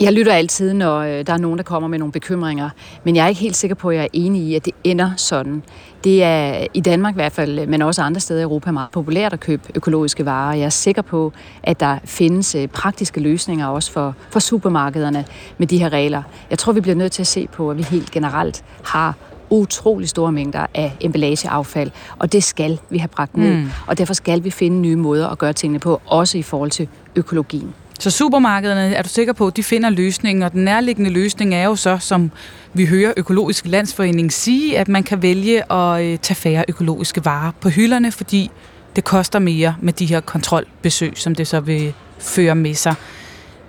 Jeg 0.00 0.12
lytter 0.12 0.32
altid, 0.32 0.72
når 0.72 0.98
øh, 0.98 1.26
der 1.26 1.32
er 1.32 1.38
nogen, 1.38 1.58
der 1.58 1.64
kommer 1.64 1.88
med 1.88 1.98
nogle 1.98 2.12
bekymringer, 2.12 2.70
men 3.04 3.16
jeg 3.16 3.24
er 3.24 3.28
ikke 3.28 3.40
helt 3.40 3.56
sikker 3.56 3.74
på, 3.74 3.90
at 3.90 3.96
jeg 3.96 4.04
er 4.04 4.08
enig 4.12 4.42
i, 4.42 4.54
at 4.54 4.64
det 4.64 4.72
ender 4.84 5.10
sådan. 5.16 5.62
Det 6.04 6.22
er 6.22 6.66
i 6.74 6.80
Danmark 6.80 7.14
i 7.14 7.18
hvert 7.18 7.32
fald, 7.32 7.66
men 7.66 7.82
også 7.82 8.02
andre 8.02 8.20
steder 8.20 8.40
i 8.40 8.42
Europa 8.42 8.70
meget 8.70 8.90
populært 8.90 9.32
at 9.32 9.40
købe 9.40 9.62
økologiske 9.74 10.24
varer. 10.24 10.54
Jeg 10.54 10.64
er 10.64 10.68
sikker 10.68 11.02
på, 11.02 11.32
at 11.62 11.80
der 11.80 11.98
findes 12.04 12.54
øh, 12.54 12.68
praktiske 12.68 13.20
løsninger 13.20 13.66
også 13.66 13.92
for, 13.92 14.14
for 14.30 14.40
supermarkederne 14.40 15.24
med 15.58 15.66
de 15.66 15.78
her 15.78 15.92
regler. 15.92 16.22
Jeg 16.50 16.58
tror, 16.58 16.72
vi 16.72 16.80
bliver 16.80 16.94
nødt 16.96 17.12
til 17.12 17.22
at 17.22 17.26
se 17.26 17.48
på, 17.52 17.70
at 17.70 17.78
vi 17.78 17.82
helt 17.82 18.10
generelt 18.10 18.64
har 18.84 19.14
utrolig 19.50 20.08
store 20.08 20.32
mængder 20.32 20.66
af 20.74 20.96
emballageaffald, 21.00 21.90
og 22.18 22.32
det 22.32 22.44
skal 22.44 22.78
vi 22.90 22.98
have 22.98 23.08
bragt 23.08 23.36
ned. 23.36 23.56
Mm. 23.56 23.70
Og 23.86 23.98
derfor 23.98 24.14
skal 24.14 24.44
vi 24.44 24.50
finde 24.50 24.80
nye 24.80 24.96
måder 24.96 25.28
at 25.28 25.38
gøre 25.38 25.52
tingene 25.52 25.78
på, 25.78 26.00
også 26.06 26.38
i 26.38 26.42
forhold 26.42 26.70
til 26.70 26.88
økologien. 27.16 27.74
Så 27.98 28.10
supermarkederne, 28.10 28.94
er 28.94 29.02
du 29.02 29.08
sikker 29.08 29.32
på, 29.32 29.46
at 29.46 29.56
de 29.56 29.62
finder 29.62 29.90
løsningen, 29.90 30.42
og 30.42 30.52
den 30.52 30.64
nærliggende 30.64 31.10
løsning 31.10 31.54
er 31.54 31.64
jo 31.64 31.76
så, 31.76 31.98
som 32.00 32.30
vi 32.72 32.86
hører 32.86 33.12
Økologisk 33.16 33.66
Landsforening 33.66 34.32
sige, 34.32 34.78
at 34.78 34.88
man 34.88 35.02
kan 35.02 35.22
vælge 35.22 35.72
at 35.72 36.04
øh, 36.04 36.18
tage 36.18 36.34
færre 36.34 36.64
økologiske 36.68 37.24
varer 37.24 37.52
på 37.60 37.68
hylderne, 37.68 38.12
fordi 38.12 38.50
det 38.96 39.04
koster 39.04 39.38
mere 39.38 39.76
med 39.80 39.92
de 39.92 40.06
her 40.06 40.20
kontrolbesøg, 40.20 41.12
som 41.16 41.34
det 41.34 41.46
så 41.46 41.60
vil 41.60 41.94
føre 42.18 42.54
med 42.54 42.74
sig. 42.74 42.94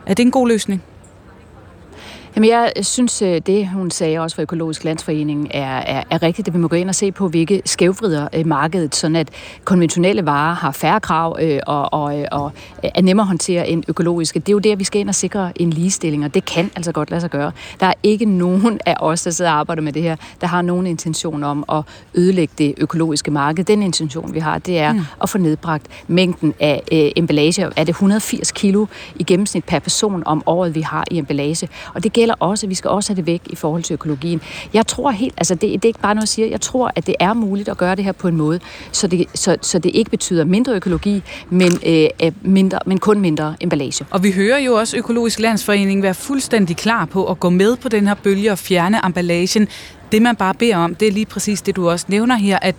Er 0.05 0.13
det 0.13 0.23
en 0.23 0.31
god 0.31 0.47
løsning? 0.47 0.83
Jamen, 2.37 2.49
jeg 2.49 2.71
synes, 2.81 3.21
øh, 3.21 3.41
det 3.45 3.67
hun 3.67 3.91
sagde 3.91 4.19
også 4.19 4.35
for 4.35 4.41
Økologisk 4.41 4.83
Landsforening 4.83 5.47
er, 5.51 5.77
er, 5.77 6.03
er 6.11 6.23
rigtigt, 6.23 6.47
at 6.47 6.53
vi 6.53 6.59
må 6.59 6.67
gå 6.67 6.75
ind 6.75 6.89
og 6.89 6.95
se 6.95 7.11
på, 7.11 7.27
hvilke 7.27 7.61
skævvrider 7.65 8.27
øh, 8.33 8.45
markedet, 8.45 8.95
sådan 8.95 9.15
at 9.15 9.29
konventionelle 9.63 10.25
varer 10.25 10.55
har 10.55 10.71
færre 10.71 10.99
krav 10.99 11.37
øh, 11.41 11.59
og, 11.67 11.93
og, 11.93 12.25
og 12.31 12.51
er 12.83 13.01
nemmere 13.01 13.23
at 13.23 13.27
håndtere 13.27 13.67
end 13.67 13.83
økologiske. 13.87 14.39
Det 14.39 14.49
er 14.49 14.53
jo 14.53 14.59
der, 14.59 14.75
vi 14.75 14.83
skal 14.83 15.01
ind 15.01 15.09
og 15.09 15.15
sikre 15.15 15.61
en 15.61 15.69
ligestilling, 15.69 16.25
og 16.25 16.33
det 16.33 16.45
kan 16.45 16.71
altså 16.75 16.91
godt 16.91 17.09
lade 17.09 17.21
sig 17.21 17.29
gøre. 17.29 17.51
Der 17.79 17.85
er 17.85 17.93
ikke 18.03 18.25
nogen 18.25 18.79
af 18.85 18.95
os, 18.99 19.23
der 19.23 19.31
sidder 19.31 19.51
og 19.51 19.57
arbejder 19.57 19.81
med 19.81 19.93
det 19.93 20.01
her, 20.01 20.15
der 20.41 20.47
har 20.47 20.61
nogen 20.61 20.87
intention 20.87 21.43
om 21.43 21.65
at 21.71 21.83
ødelægge 22.15 22.53
det 22.57 22.73
økologiske 22.77 23.31
marked. 23.31 23.63
Den 23.63 23.83
intention, 23.83 24.33
vi 24.33 24.39
har, 24.39 24.57
det 24.57 24.79
er 24.79 24.93
mm. 24.93 25.01
at 25.21 25.29
få 25.29 25.37
nedbragt 25.37 25.85
mængden 26.07 26.53
af 26.59 26.83
øh, 26.91 27.11
emballage. 27.15 27.63
Er 27.63 27.83
det 27.83 27.89
180 27.89 28.51
kilo 28.51 28.85
i 29.15 29.23
gennemsnit 29.23 29.65
per 29.65 29.79
person 29.79 30.23
om 30.25 30.43
året, 30.45 30.75
vi 30.75 30.81
har 30.81 31.03
i 31.11 31.17
emballage? 31.17 31.69
Og 31.93 32.03
det 32.03 32.13
gælder 32.13 32.26
gælder 32.27 32.35
også, 32.39 32.65
at 32.65 32.69
vi 32.69 32.75
skal 32.75 32.89
også 32.89 33.09
have 33.09 33.15
det 33.15 33.25
væk 33.25 33.41
i 33.45 33.55
forhold 33.55 33.83
til 33.83 33.93
økologien. 33.93 34.41
Jeg 34.73 34.87
tror 34.87 35.11
helt, 35.11 35.33
altså 35.37 35.55
det, 35.55 35.61
det 35.61 35.85
er 35.85 35.87
ikke 35.87 35.99
bare 35.99 36.15
noget, 36.15 36.23
jeg 36.23 36.27
siger, 36.27 36.47
jeg 36.47 36.61
tror, 36.61 36.91
at 36.95 37.07
det 37.07 37.15
er 37.19 37.33
muligt 37.33 37.69
at 37.69 37.77
gøre 37.77 37.95
det 37.95 38.03
her 38.03 38.11
på 38.11 38.27
en 38.27 38.35
måde, 38.35 38.59
så 38.91 39.07
det, 39.07 39.25
så, 39.35 39.57
så 39.61 39.79
det 39.79 39.91
ikke 39.93 40.11
betyder 40.11 40.45
mindre 40.45 40.73
økologi, 40.75 41.23
men, 41.49 41.71
øh, 41.85 42.07
øh, 42.23 42.31
mindre, 42.41 42.79
men 42.85 42.97
kun 42.97 43.19
mindre 43.19 43.55
emballage. 43.61 44.05
Og 44.11 44.23
vi 44.23 44.31
hører 44.31 44.57
jo 44.57 44.73
også 44.73 44.97
Økologisk 44.97 45.39
Landsforening 45.39 46.03
være 46.03 46.13
fuldstændig 46.13 46.77
klar 46.77 47.05
på 47.05 47.25
at 47.25 47.39
gå 47.39 47.49
med 47.49 47.75
på 47.75 47.89
den 47.89 48.07
her 48.07 48.15
bølge 48.15 48.51
og 48.51 48.57
fjerne 48.57 48.99
emballagen. 49.05 49.67
Det 50.11 50.21
man 50.21 50.35
bare 50.35 50.53
beder 50.53 50.77
om, 50.77 50.95
det 50.95 51.07
er 51.07 51.11
lige 51.11 51.25
præcis 51.25 51.61
det, 51.61 51.75
du 51.75 51.89
også 51.89 52.05
nævner 52.09 52.35
her, 52.35 52.59
at 52.61 52.75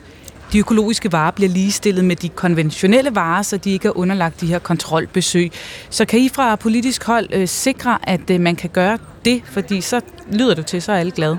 de 0.53 0.59
økologiske 0.59 1.13
varer 1.13 1.31
bliver 1.31 1.49
ligestillet 1.49 2.05
med 2.05 2.17
de 2.17 2.29
konventionelle 2.29 3.15
varer, 3.15 3.43
så 3.43 3.57
de 3.57 3.71
ikke 3.71 3.89
er 3.89 3.99
underlagt 3.99 4.41
de 4.41 4.47
her 4.47 4.59
kontrolbesøg. 4.59 5.53
Så 5.91 6.05
kan 6.05 6.21
I 6.21 6.29
fra 6.29 6.57
politisk 6.57 7.05
hold 7.05 7.29
øh, 7.33 7.49
sikre, 7.49 7.99
at 8.03 8.31
øh, 8.31 8.41
man 8.41 8.57
kan 8.57 8.71
gøre 8.71 8.99
det? 9.29 9.43
Fordi 9.45 9.81
så 9.81 10.01
lyder 10.33 10.55
du 10.55 10.63
til, 10.63 10.83
så 10.83 10.93
er 10.93 11.05
alle 11.05 11.13
glade. 11.13 11.39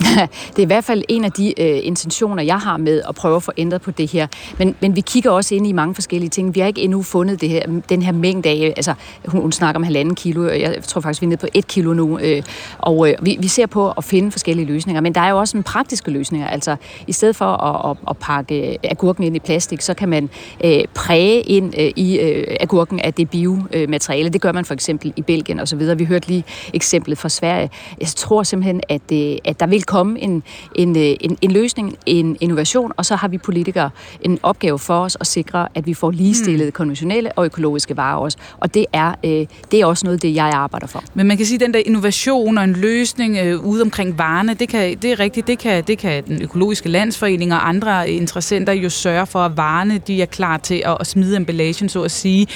det 0.50 0.58
er 0.58 0.62
i 0.62 0.64
hvert 0.64 0.84
fald 0.84 1.02
en 1.08 1.24
af 1.24 1.32
de 1.32 1.60
øh, 1.60 1.80
intentioner, 1.82 2.42
jeg 2.42 2.58
har 2.58 2.76
med 2.76 3.02
at 3.08 3.14
prøve 3.14 3.36
at 3.36 3.42
få 3.42 3.52
ændret 3.56 3.82
på 3.82 3.90
det 3.90 4.10
her. 4.10 4.26
Men, 4.58 4.74
men 4.80 4.96
vi 4.96 5.00
kigger 5.00 5.30
også 5.30 5.54
ind 5.54 5.66
i 5.66 5.72
mange 5.72 5.94
forskellige 5.94 6.30
ting. 6.30 6.54
Vi 6.54 6.60
har 6.60 6.66
ikke 6.66 6.80
endnu 6.80 7.02
fundet 7.02 7.40
det 7.40 7.48
her, 7.48 7.80
den 7.88 8.02
her 8.02 8.12
mængde 8.12 8.48
af, 8.48 8.72
altså 8.76 8.94
hun, 9.26 9.40
hun 9.40 9.52
snakker 9.52 9.78
om 9.78 9.82
halvanden 9.82 10.14
kilo, 10.14 10.48
jeg 10.48 10.82
tror 10.82 11.00
faktisk, 11.00 11.20
vi 11.20 11.24
er 11.24 11.28
nede 11.28 11.40
på 11.40 11.46
et 11.54 11.66
kilo 11.66 11.92
nu, 11.92 12.18
øh, 12.18 12.42
og 12.78 13.08
øh, 13.08 13.14
vi, 13.22 13.36
vi 13.40 13.48
ser 13.48 13.66
på 13.66 13.90
at 13.90 14.04
finde 14.04 14.30
forskellige 14.30 14.66
løsninger. 14.66 15.00
Men 15.00 15.14
der 15.14 15.20
er 15.20 15.30
jo 15.30 15.38
også 15.38 15.56
en 15.56 15.62
praktiske 15.62 16.10
løsninger, 16.10 16.48
altså 16.48 16.76
i 17.06 17.12
stedet 17.12 17.36
for 17.36 17.44
at, 17.44 17.90
at, 17.90 17.96
at 18.10 18.16
pakke 18.16 18.70
øh, 18.70 18.76
agurken 18.84 19.24
ind 19.24 19.36
i 19.36 19.38
plastik, 19.38 19.80
så 19.80 19.94
kan 19.94 20.08
man 20.08 20.30
øh, 20.64 20.84
præge 20.94 21.40
ind 21.40 21.74
øh, 21.78 21.92
i 21.96 22.18
øh, 22.18 22.56
agurken, 22.60 23.00
af 23.00 23.14
det 23.14 23.30
biomateriale. 23.30 24.28
Det 24.28 24.40
gør 24.40 24.52
man 24.52 24.64
for 24.64 24.74
eksempel 24.74 25.12
i 25.16 25.22
Belgien 25.22 25.60
osv. 25.60 25.98
Vi 25.98 26.04
hørte 26.04 26.28
lige 26.28 26.44
eksemplet 26.74 27.18
fra 27.18 27.28
Sverige. 27.28 27.70
Jeg 28.00 28.08
tror 28.08 28.42
simpelthen, 28.42 28.80
at, 28.88 29.12
øh, 29.12 29.36
at 29.44 29.60
der 29.60 29.66
vil 29.66 29.85
komme 29.86 30.20
en, 30.20 30.42
en, 30.74 30.96
øh, 30.96 31.16
en, 31.20 31.38
en 31.42 31.50
løsning, 31.50 31.96
en 32.06 32.36
innovation, 32.40 32.92
og 32.96 33.06
så 33.06 33.16
har 33.16 33.28
vi 33.28 33.38
politikere 33.38 33.90
en 34.20 34.38
opgave 34.42 34.78
for 34.78 35.00
os 35.00 35.16
at 35.20 35.26
sikre, 35.26 35.68
at 35.74 35.86
vi 35.86 35.94
får 35.94 36.10
ligestillet 36.10 36.66
mm. 36.66 36.72
konventionelle 36.72 37.32
og 37.32 37.44
økologiske 37.44 37.96
varer 37.96 38.16
også. 38.16 38.38
Og 38.58 38.74
det 38.74 38.86
er, 38.92 39.14
øh, 39.24 39.46
det 39.70 39.80
er 39.80 39.86
også 39.86 40.06
noget, 40.06 40.22
det 40.22 40.34
jeg 40.34 40.50
arbejder 40.54 40.86
for. 40.86 41.02
Men 41.14 41.26
man 41.26 41.36
kan 41.36 41.46
sige, 41.46 41.54
at 41.54 41.60
den 41.60 41.74
der 41.74 41.82
innovation 41.86 42.58
og 42.58 42.64
en 42.64 42.72
løsning 42.72 43.36
øh, 43.38 43.64
ude 43.64 43.82
omkring 43.82 44.18
varerne, 44.18 44.54
det, 44.54 44.68
kan, 44.68 44.98
det 44.98 45.12
er 45.12 45.20
rigtigt, 45.20 45.46
det 45.46 45.58
kan, 45.58 45.84
det 45.84 45.98
kan 45.98 46.24
den 46.26 46.42
økologiske 46.42 46.88
landsforening 46.88 47.52
og 47.52 47.68
andre 47.68 48.10
interessenter 48.10 48.72
jo 48.72 48.90
sørge 48.90 49.26
for, 49.26 49.38
at 49.38 49.56
varerne 49.56 49.98
de 49.98 50.22
er 50.22 50.26
klar 50.26 50.56
til 50.56 50.82
at, 50.84 50.96
at 51.00 51.06
smide 51.06 51.36
emballagen, 51.36 51.88
så 51.88 52.02
at 52.02 52.10
sige. 52.10 52.46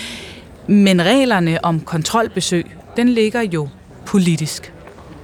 Men 0.66 1.02
reglerne 1.02 1.64
om 1.64 1.80
kontrolbesøg, 1.80 2.66
den 2.96 3.08
ligger 3.08 3.42
jo 3.42 3.68
politisk. 4.06 4.72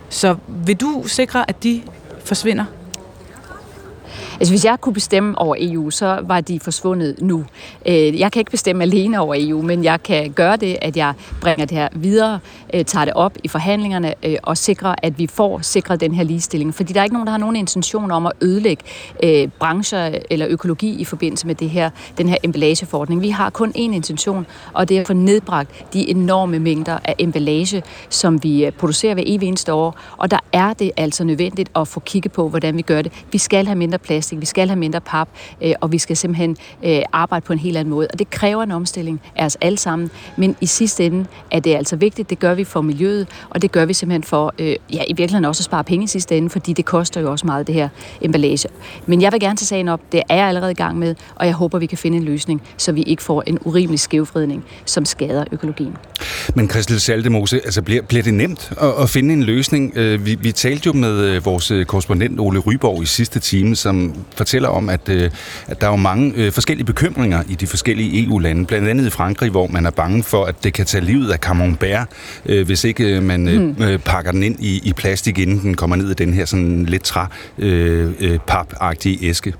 Så 0.09 0.37
vil 0.49 0.77
du 0.77 1.05
sikre, 1.07 1.51
at 1.51 1.63
de 1.63 1.83
forsvinder? 2.25 2.65
Altså, 4.41 4.53
hvis 4.53 4.65
jeg 4.65 4.81
kunne 4.81 4.93
bestemme 4.93 5.39
over 5.39 5.57
EU, 5.59 5.91
så 5.91 6.19
var 6.23 6.41
de 6.41 6.61
forsvundet 6.61 7.17
nu. 7.23 7.45
Øh, 7.87 8.21
jeg 8.21 8.33
kan 8.33 8.41
ikke 8.41 8.51
bestemme 8.51 8.83
alene 8.85 9.21
over 9.21 9.35
EU, 9.39 9.63
men 9.63 9.85
jeg 9.85 10.03
kan 10.03 10.33
gøre 10.33 10.57
det, 10.57 10.77
at 10.83 10.97
jeg 10.97 11.15
bringer 11.41 11.65
det 11.65 11.77
her 11.77 11.89
videre, 11.93 12.39
øh, 12.75 12.85
tager 12.85 13.05
det 13.05 13.15
op 13.15 13.37
i 13.45 13.49
forhandlingerne 13.49 14.15
øh, 14.23 14.37
og 14.43 14.57
sikrer, 14.57 14.95
at 15.03 15.19
vi 15.19 15.27
får 15.27 15.61
sikret 15.63 16.01
den 16.01 16.15
her 16.15 16.25
ligestilling. 16.25 16.75
Fordi 16.75 16.93
der 16.93 17.01
er 17.01 17.05
ikke 17.05 17.15
nogen, 17.15 17.27
der 17.27 17.31
har 17.31 17.39
nogen 17.39 17.57
intention 17.57 18.11
om 18.11 18.27
at 18.27 18.33
ødelægge 18.43 18.85
brancher 19.59 20.19
eller 20.31 20.47
økologi 20.51 21.01
i 21.01 21.05
forbindelse 21.05 21.47
med 21.47 21.55
det 21.55 21.71
her, 21.71 21.91
den 22.19 22.29
her 22.29 22.37
emballageforordning. 22.43 23.23
Vi 23.23 23.31
har 23.31 23.51
kun 23.51 23.71
én 23.71 23.79
intention, 23.79 24.47
og 24.73 24.89
det 24.89 24.97
er 24.97 25.01
at 25.01 25.07
få 25.07 25.13
nedbragt 25.13 25.93
de 25.93 26.11
enorme 26.11 26.59
mængder 26.59 26.99
af 27.05 27.15
emballage, 27.19 27.83
som 28.09 28.43
vi 28.43 28.71
producerer 28.79 29.15
hver 29.15 29.23
evig 29.27 29.49
eneste 29.49 29.73
år. 29.73 29.99
Og 30.17 30.31
der 30.31 30.39
er 30.53 30.73
det 30.73 30.91
altså 30.97 31.25
nødvendigt 31.25 31.71
at 31.77 31.89
få 31.89 32.01
kigget 32.01 32.33
på, 32.33 32.49
hvordan 32.49 32.77
vi 32.77 32.83
gør 32.83 33.03
det. 33.03 33.13
Vi 33.33 33.39
skal 33.39 33.67
have 33.67 33.79
mindre 33.79 33.99
plads 33.99 34.26
plastik, 34.27 34.41
vi 34.41 34.47
skal 34.47 34.69
have 34.69 34.79
mindre 34.79 35.01
pap, 35.01 35.29
øh, 35.63 35.73
og 35.81 35.93
vi 35.93 35.99
skal 35.99 36.17
simpelthen 36.17 36.57
øh, 36.85 37.03
arbejde 37.13 37.45
på 37.45 37.53
en 37.53 37.59
helt 37.59 37.77
anden 37.77 37.95
måde. 37.95 38.09
Og 38.13 38.19
det 38.19 38.31
kræver 38.31 38.63
en 38.63 38.71
omstilling 38.71 39.21
af 39.37 39.45
os 39.45 39.57
alle 39.61 39.79
sammen, 39.79 40.11
men 40.37 40.57
i 40.61 40.67
sidste 40.67 41.07
ende 41.07 41.27
er 41.51 41.61
det 41.61 41.75
altså 41.75 41.97
vigtigt, 41.97 42.31
det 42.31 42.39
gør 42.39 42.55
vi 42.55 42.65
for 42.65 42.81
miljøet, 42.81 43.29
og 43.51 43.63
det 43.63 43.73
gør 43.73 43.85
vi 43.85 43.95
simpelthen 43.95 44.23
for, 44.23 44.55
øh, 44.59 44.77
ja, 44.93 45.03
i 45.09 45.13
virkeligheden 45.13 45.45
også 45.45 45.61
at 45.61 45.65
spare 45.65 45.85
penge 45.85 46.05
i 46.05 46.07
sidste 46.07 46.37
ende, 46.37 46.51
fordi 46.51 46.73
det 46.73 46.85
koster 46.85 47.21
jo 47.21 47.31
også 47.31 47.47
meget, 47.47 47.67
det 47.67 47.75
her 47.75 47.89
emballage. 48.21 48.69
Men 49.07 49.23
jeg 49.23 49.33
vil 49.33 49.41
gerne 49.41 49.57
tage 49.57 49.67
sagen 49.67 49.89
op, 49.89 50.01
det 50.13 50.23
er 50.29 50.37
jeg 50.37 50.49
allerede 50.49 50.71
i 50.71 50.75
gang 50.75 50.99
med, 50.99 51.15
og 51.35 51.47
jeg 51.47 51.55
håber, 51.55 51.79
vi 51.79 51.87
kan 51.87 51.99
finde 51.99 52.17
en 52.17 52.25
løsning, 52.25 52.63
så 52.77 52.93
vi 52.93 53.03
ikke 53.03 53.23
får 53.23 53.43
en 53.47 53.59
urimelig 53.65 54.01
skævfredning, 54.01 54.65
som 54.85 55.05
skader 55.05 55.45
økologien. 55.53 55.97
Men 56.55 56.71
Christel 56.71 57.01
Saldemose, 57.01 57.57
altså 57.65 57.83
bliver, 57.83 58.03
bliver 58.03 58.23
det 58.23 58.35
nemt 58.35 58.73
at, 58.81 59.03
at 59.03 59.11
finde 59.11 59.35
en 59.35 59.43
løsning? 59.43 59.93
Øh, 59.97 60.27
vi, 60.27 60.35
vi 60.35 60.53
talte 60.53 60.87
jo 60.87 60.93
med 60.93 61.21
øh, 61.21 61.45
vores 61.45 61.71
øh, 61.71 61.87
korrespondent 61.87 62.41
Ole 62.41 62.59
Ryborg 62.59 63.03
i 63.03 63.07
sidste 63.07 63.41
time, 63.41 63.77
som 63.77 64.15
fortæller 64.37 64.69
om, 64.69 64.89
at, 64.89 65.09
øh, 65.09 65.31
at 65.67 65.81
der 65.81 65.87
er 65.87 65.91
jo 65.91 65.97
mange 65.97 66.33
øh, 66.37 66.53
forskellige 66.53 66.87
bekymringer 66.87 67.43
i 67.49 67.55
de 67.55 67.67
forskellige 67.67 68.25
EU-lande, 68.25 68.67
blandt 68.67 68.89
andet 68.89 69.07
i 69.07 69.11
Frankrig, 69.11 69.51
hvor 69.51 69.67
man 69.67 69.87
er 69.87 69.91
bange 69.91 70.23
for, 70.23 70.45
at 70.45 70.65
det 70.65 70.73
kan 70.73 70.87
tage 70.87 71.05
livet 71.05 71.33
af 71.33 71.39
camembert, 71.39 72.09
øh, 72.47 72.67
hvis 72.67 72.85
ikke 72.85 73.21
man 73.21 73.41
mm. 73.41 73.83
øh, 73.85 73.99
pakker 73.99 74.33
den 74.33 74.43
ind 74.43 74.57
i, 74.61 74.81
i 74.89 74.93
plastik, 74.93 75.39
inden 75.39 75.61
den 75.61 75.75
kommer 75.75 75.97
ned 75.97 76.11
i 76.11 76.15
den 76.15 76.35
her 76.35 76.45
sådan 76.45 76.85
lidt 76.85 77.03
træ 77.03 77.25
øh, 77.59 78.13
øh, 78.21 78.39
papagtige 78.47 79.29
æske. 79.29 79.55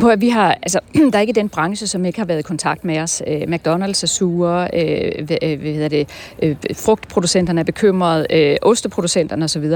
På, 0.00 0.08
at 0.08 0.20
vi 0.20 0.28
har, 0.28 0.50
altså, 0.62 0.80
der 1.12 1.16
er 1.16 1.20
ikke 1.20 1.32
den 1.32 1.48
branche, 1.48 1.86
som 1.86 2.04
ikke 2.04 2.18
har 2.18 2.26
været 2.26 2.38
i 2.38 2.42
kontakt 2.42 2.84
med 2.84 2.98
os. 2.98 3.22
Øh, 3.26 3.40
McDonald's 3.40 4.02
er 4.02 4.06
sure, 4.06 4.68
øh, 4.74 5.26
hvad, 5.26 5.36
øh, 5.42 5.60
hvad 5.60 5.72
hedder 5.72 5.88
det, 5.88 6.08
øh, 6.42 6.56
frugtproducenterne 6.74 7.60
er 7.60 7.64
bekymrede, 7.64 8.26
øh, 8.30 8.56
osteproducenterne 8.62 9.44
osv. 9.44 9.70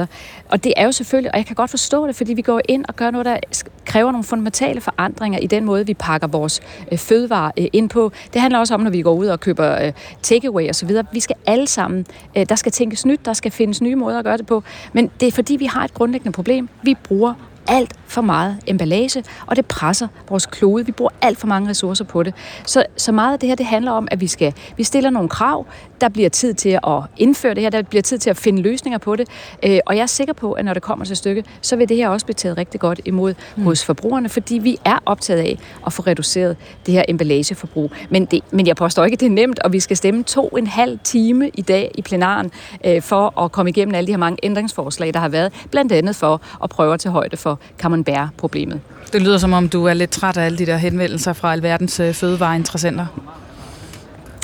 Og 0.49 0.65
det 0.65 0.73
er 0.77 0.85
jo 0.85 0.93
selvfølgelig, 0.93 1.33
og 1.33 1.39
jeg 1.39 1.47
kan 1.47 1.55
godt 1.55 1.71
forstå 1.71 2.07
det, 2.07 2.17
fordi 2.17 2.35
vi 2.35 2.43
går 2.43 2.61
ind 2.69 2.85
og 2.89 2.97
gør 2.97 3.11
noget, 3.11 3.25
der 3.25 3.39
kræver 3.85 4.13
nogle 4.13 4.25
fundamentale 4.25 4.81
forandringer 4.81 5.39
i 5.39 5.47
den 5.47 5.65
måde, 5.65 5.87
vi 5.87 5.95
pakker 5.95 6.27
vores 6.27 6.61
øh, 6.93 6.99
fødevarer 6.99 7.51
øh, 7.59 7.67
ind 7.73 7.89
på. 7.89 8.13
Det 8.33 8.41
handler 8.41 8.59
også 8.59 8.75
om, 8.75 8.81
når 8.81 8.91
vi 8.91 9.03
går 9.03 9.15
ud 9.15 9.27
og 9.27 9.41
køber 9.41 9.83
øh, 9.85 9.93
takeaway 10.23 10.69
osv. 10.71 10.91
Vi 11.13 11.21
skal 11.21 11.37
alle 11.47 11.67
sammen, 11.67 12.07
øh, 12.37 12.47
der 12.49 12.55
skal 12.55 12.73
tænkes 12.73 13.07
nyt, 13.07 13.21
der 13.25 13.33
skal 13.33 13.51
findes 13.51 13.83
nye 13.83 13.95
måder 13.95 14.19
at 14.19 14.25
gøre 14.25 14.37
det 14.37 14.47
på. 14.47 14.63
Men 14.93 15.11
det 15.21 15.29
er 15.29 15.33
fordi, 15.33 15.57
vi 15.57 15.67
har 15.67 15.85
et 15.85 15.95
grundlæggende 15.95 16.33
problem. 16.33 16.69
Vi 16.83 16.95
bruger 17.05 17.35
alt 17.69 17.95
for 18.07 18.21
meget 18.21 18.59
emballage, 18.67 19.25
og 19.47 19.57
det 19.57 19.67
presser 19.67 20.09
vores 20.29 20.47
klode. 20.47 20.87
Vi 20.87 20.93
bruger 20.93 21.11
alt 21.23 21.39
for 21.39 21.47
mange 21.47 21.71
ressourcer 21.71 22.05
på 22.05 22.23
det. 22.23 22.35
Så, 22.67 22.85
så 22.97 23.13
meget 23.13 23.33
af 23.33 23.39
det 23.39 23.49
her, 23.49 23.57
det 23.57 23.67
handler 23.67 23.93
om, 23.93 24.09
at 24.11 24.21
vi 24.21 24.27
skal 24.27 24.55
vi 24.77 24.85
stiller 24.85 25.11
nogle 25.11 25.29
krav, 25.29 25.67
der 26.01 26.09
bliver 26.09 26.29
tid 26.29 26.55
til 26.55 26.69
at 26.69 27.03
indføre 27.17 27.55
det 27.55 27.63
her, 27.63 27.71
der 27.71 27.83
bliver 27.83 28.03
tid 28.03 28.19
til 28.19 28.31
at 28.31 28.37
finde 28.37 28.63
løsninger 28.63 28.99
på 28.99 29.17
det. 29.17 29.29
Øh, 29.63 29.79
og 29.87 29.97
jeg 29.97 30.03
er 30.03 30.07
sikker 30.07 30.35
på, 30.35 30.53
at 30.53 30.65
når 30.65 30.75
det 30.75 30.83
kommer 30.83 31.05
til 31.05 31.17
stykke, 31.17 31.45
så 31.61 31.77
vil 31.77 31.89
det 31.89 31.97
her 31.97 32.09
også 32.09 32.27
blive 32.27 32.35
taget 32.35 32.59
rigtig 32.59 32.81
godt 32.81 33.01
imod 33.05 33.35
mm. 33.57 33.63
hos 33.63 33.85
forbrugerne, 33.85 34.29
fordi 34.29 34.59
vi 34.59 34.79
er 34.85 34.99
optaget 35.07 35.41
af 35.41 35.59
at 35.87 35.93
få 35.93 36.03
reduceret 36.03 36.57
det 36.87 36.95
her 36.95 37.03
emballageforbrug. 37.09 37.93
Men, 38.11 38.25
det, 38.25 38.41
men 38.51 38.67
jeg 38.67 38.77
påstår 38.77 39.05
ikke, 39.05 39.15
at 39.15 39.21
det 39.21 39.27
er 39.27 39.31
nemt, 39.31 39.59
og 39.59 39.73
vi 39.73 39.81
skal 39.81 39.97
stemme 39.97 40.23
to 40.23 40.49
og 40.49 40.59
en 40.59 40.67
halv 40.67 40.99
time 41.05 41.49
i 41.55 41.63
dag 41.63 41.91
i 41.95 42.03
plenaren 42.03 42.51
øh, 42.85 43.03
for 43.03 43.41
at 43.41 43.53
komme 43.53 43.71
igennem 43.71 43.95
alle 43.95 44.07
de 44.07 44.13
her 44.13 44.19
mange 44.19 44.39
ændringsforslag, 44.43 45.15
der 45.15 45.21
har 45.21 45.29
været, 45.29 45.53
blandt 45.71 45.93
andet 45.93 46.17
for 46.17 46.41
at 46.63 46.71
prøve 46.71 46.95
at 46.95 47.01
tage 47.01 47.13
højde 47.13 47.37
for 47.37 47.58
Camembert-problemet. 47.79 48.81
Det 49.13 49.23
lyder 49.23 49.39
som 49.39 49.53
om, 49.53 49.69
du 49.69 49.85
er 49.85 49.95
lidt 49.95 50.11
træt 50.11 50.37
af 50.37 50.45
alle 50.45 50.59
de 50.59 50.67
der 50.67 50.77
henvendelser 50.77 51.33
fra 51.33 51.53
alverdens 51.53 52.01
øh, 52.01 52.15
fødevareinteressenter. 52.15 53.07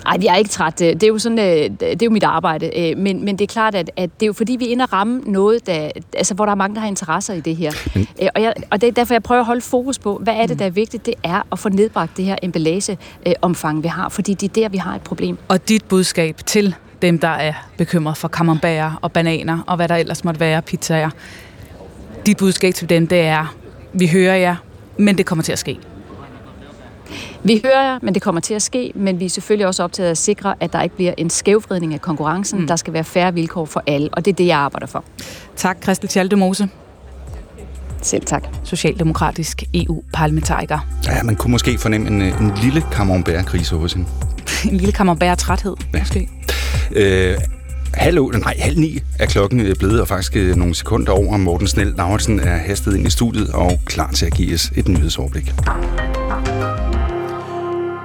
Ej, 0.06 0.18
jeg 0.22 0.32
er 0.32 0.36
ikke 0.36 0.50
træt. 0.50 0.78
Det 0.78 1.02
er 1.02 1.06
jo, 1.06 1.18
sådan, 1.18 1.38
øh, 1.38 1.70
det 1.80 2.02
er 2.02 2.06
jo 2.06 2.10
mit 2.10 2.22
arbejde. 2.22 2.90
Øh, 2.90 2.98
men, 2.98 3.24
men 3.24 3.38
det 3.38 3.44
er 3.44 3.52
klart, 3.52 3.74
at, 3.74 3.90
at 3.96 4.10
det 4.20 4.22
er 4.22 4.26
jo 4.26 4.32
fordi, 4.32 4.56
vi 4.58 4.66
er 4.66 4.70
inde 4.70 4.82
og 4.82 4.92
ramme 4.92 5.20
noget, 5.26 5.66
der, 5.66 5.90
altså, 6.16 6.34
hvor 6.34 6.44
der 6.44 6.52
er 6.52 6.56
mange, 6.56 6.74
der 6.74 6.80
har 6.80 6.88
interesser 6.88 7.34
i 7.34 7.40
det 7.40 7.56
her. 7.56 7.72
Mm. 7.94 8.06
Og, 8.34 8.42
jeg, 8.42 8.54
og 8.70 8.80
det 8.80 8.88
er 8.88 8.92
derfor, 8.92 9.14
jeg 9.14 9.22
prøver 9.22 9.40
at 9.40 9.46
holde 9.46 9.60
fokus 9.60 9.98
på, 9.98 10.20
hvad 10.22 10.34
er 10.34 10.46
det, 10.46 10.58
der 10.58 10.66
er 10.66 10.70
vigtigt? 10.70 11.06
Det 11.06 11.14
er 11.22 11.46
at 11.52 11.58
få 11.58 11.68
nedbragt 11.68 12.16
det 12.16 12.24
her 12.24 12.36
emballageomfang, 12.42 13.82
vi 13.82 13.88
har. 13.88 14.08
Fordi 14.08 14.34
det 14.34 14.48
er 14.48 14.62
der, 14.62 14.68
vi 14.68 14.76
har 14.76 14.94
et 14.94 15.02
problem. 15.02 15.38
Og 15.48 15.68
dit 15.68 15.84
budskab 15.84 16.36
til 16.46 16.74
dem, 17.02 17.18
der 17.18 17.28
er 17.28 17.52
bekymret 17.76 18.16
for 18.16 18.28
camembert 18.28 18.92
og 19.02 19.12
bananer 19.12 19.58
og 19.66 19.76
hvad 19.76 19.88
der 19.88 19.96
ellers 19.96 20.24
måtte 20.24 20.40
være, 20.40 20.62
pizzaer. 20.62 21.10
Dit 22.26 22.36
budskab 22.36 22.74
til 22.74 22.88
dem, 22.88 23.06
det 23.06 23.20
er, 23.20 23.54
vi 23.92 24.06
hører 24.06 24.36
jer, 24.36 24.56
men 24.98 25.18
det 25.18 25.26
kommer 25.26 25.42
til 25.42 25.52
at 25.52 25.58
ske. 25.58 25.78
Vi 27.42 27.60
hører 27.64 27.82
jer, 27.90 27.98
men 28.02 28.14
det 28.14 28.22
kommer 28.22 28.40
til 28.40 28.54
at 28.54 28.62
ske, 28.62 28.92
men 28.94 29.20
vi 29.20 29.24
er 29.24 29.28
selvfølgelig 29.28 29.66
også 29.66 29.82
optaget 29.82 30.06
af 30.06 30.10
at 30.10 30.18
sikre, 30.18 30.54
at 30.60 30.72
der 30.72 30.82
ikke 30.82 30.96
bliver 30.96 31.14
en 31.18 31.30
skævvridning 31.30 31.94
af 31.94 32.00
konkurrencen. 32.00 32.60
Mm. 32.60 32.66
Der 32.66 32.76
skal 32.76 32.92
være 32.92 33.04
færre 33.04 33.34
vilkår 33.34 33.64
for 33.64 33.82
alle, 33.86 34.08
og 34.12 34.24
det 34.24 34.30
er 34.30 34.34
det, 34.36 34.46
jeg 34.46 34.58
arbejder 34.58 34.86
for. 34.86 35.04
Tak, 35.56 35.82
Christel 35.82 36.08
Tjaldemose. 36.08 36.68
Selv 38.02 38.24
tak. 38.24 38.44
Socialdemokratisk 38.64 39.62
EU-parlamentariker. 39.74 40.78
Ja, 41.06 41.22
man 41.22 41.36
kunne 41.36 41.50
måske 41.50 41.78
fornemme 41.78 42.08
en, 42.08 42.22
en 42.22 42.52
lille 42.62 42.84
camembert-krise 42.92 43.76
hos 43.76 43.92
hende. 43.92 44.08
en 44.70 44.76
lille 44.76 44.92
camembert-træthed, 44.92 45.76
ja. 45.94 45.98
måske. 45.98 46.28
Øh, 46.92 47.38
halv, 47.96 48.22
nej, 48.22 48.56
halv 48.58 48.78
ni 48.78 48.98
er 49.18 49.26
klokken 49.26 49.60
øh, 49.60 49.76
blevet, 49.76 50.00
og 50.00 50.08
faktisk 50.08 50.36
øh, 50.36 50.56
nogle 50.56 50.74
sekunder 50.74 51.12
over. 51.12 51.36
Morten 51.36 51.66
Snell 51.66 51.94
Lauritsen 51.96 52.40
er 52.40 52.56
hastet 52.56 52.96
ind 52.96 53.06
i 53.06 53.10
studiet 53.10 53.50
og 53.50 53.80
klar 53.84 54.10
til 54.10 54.26
at 54.26 54.32
give 54.32 54.54
os 54.54 54.72
et 54.76 54.88
nyhedsoverblik. 54.88 55.52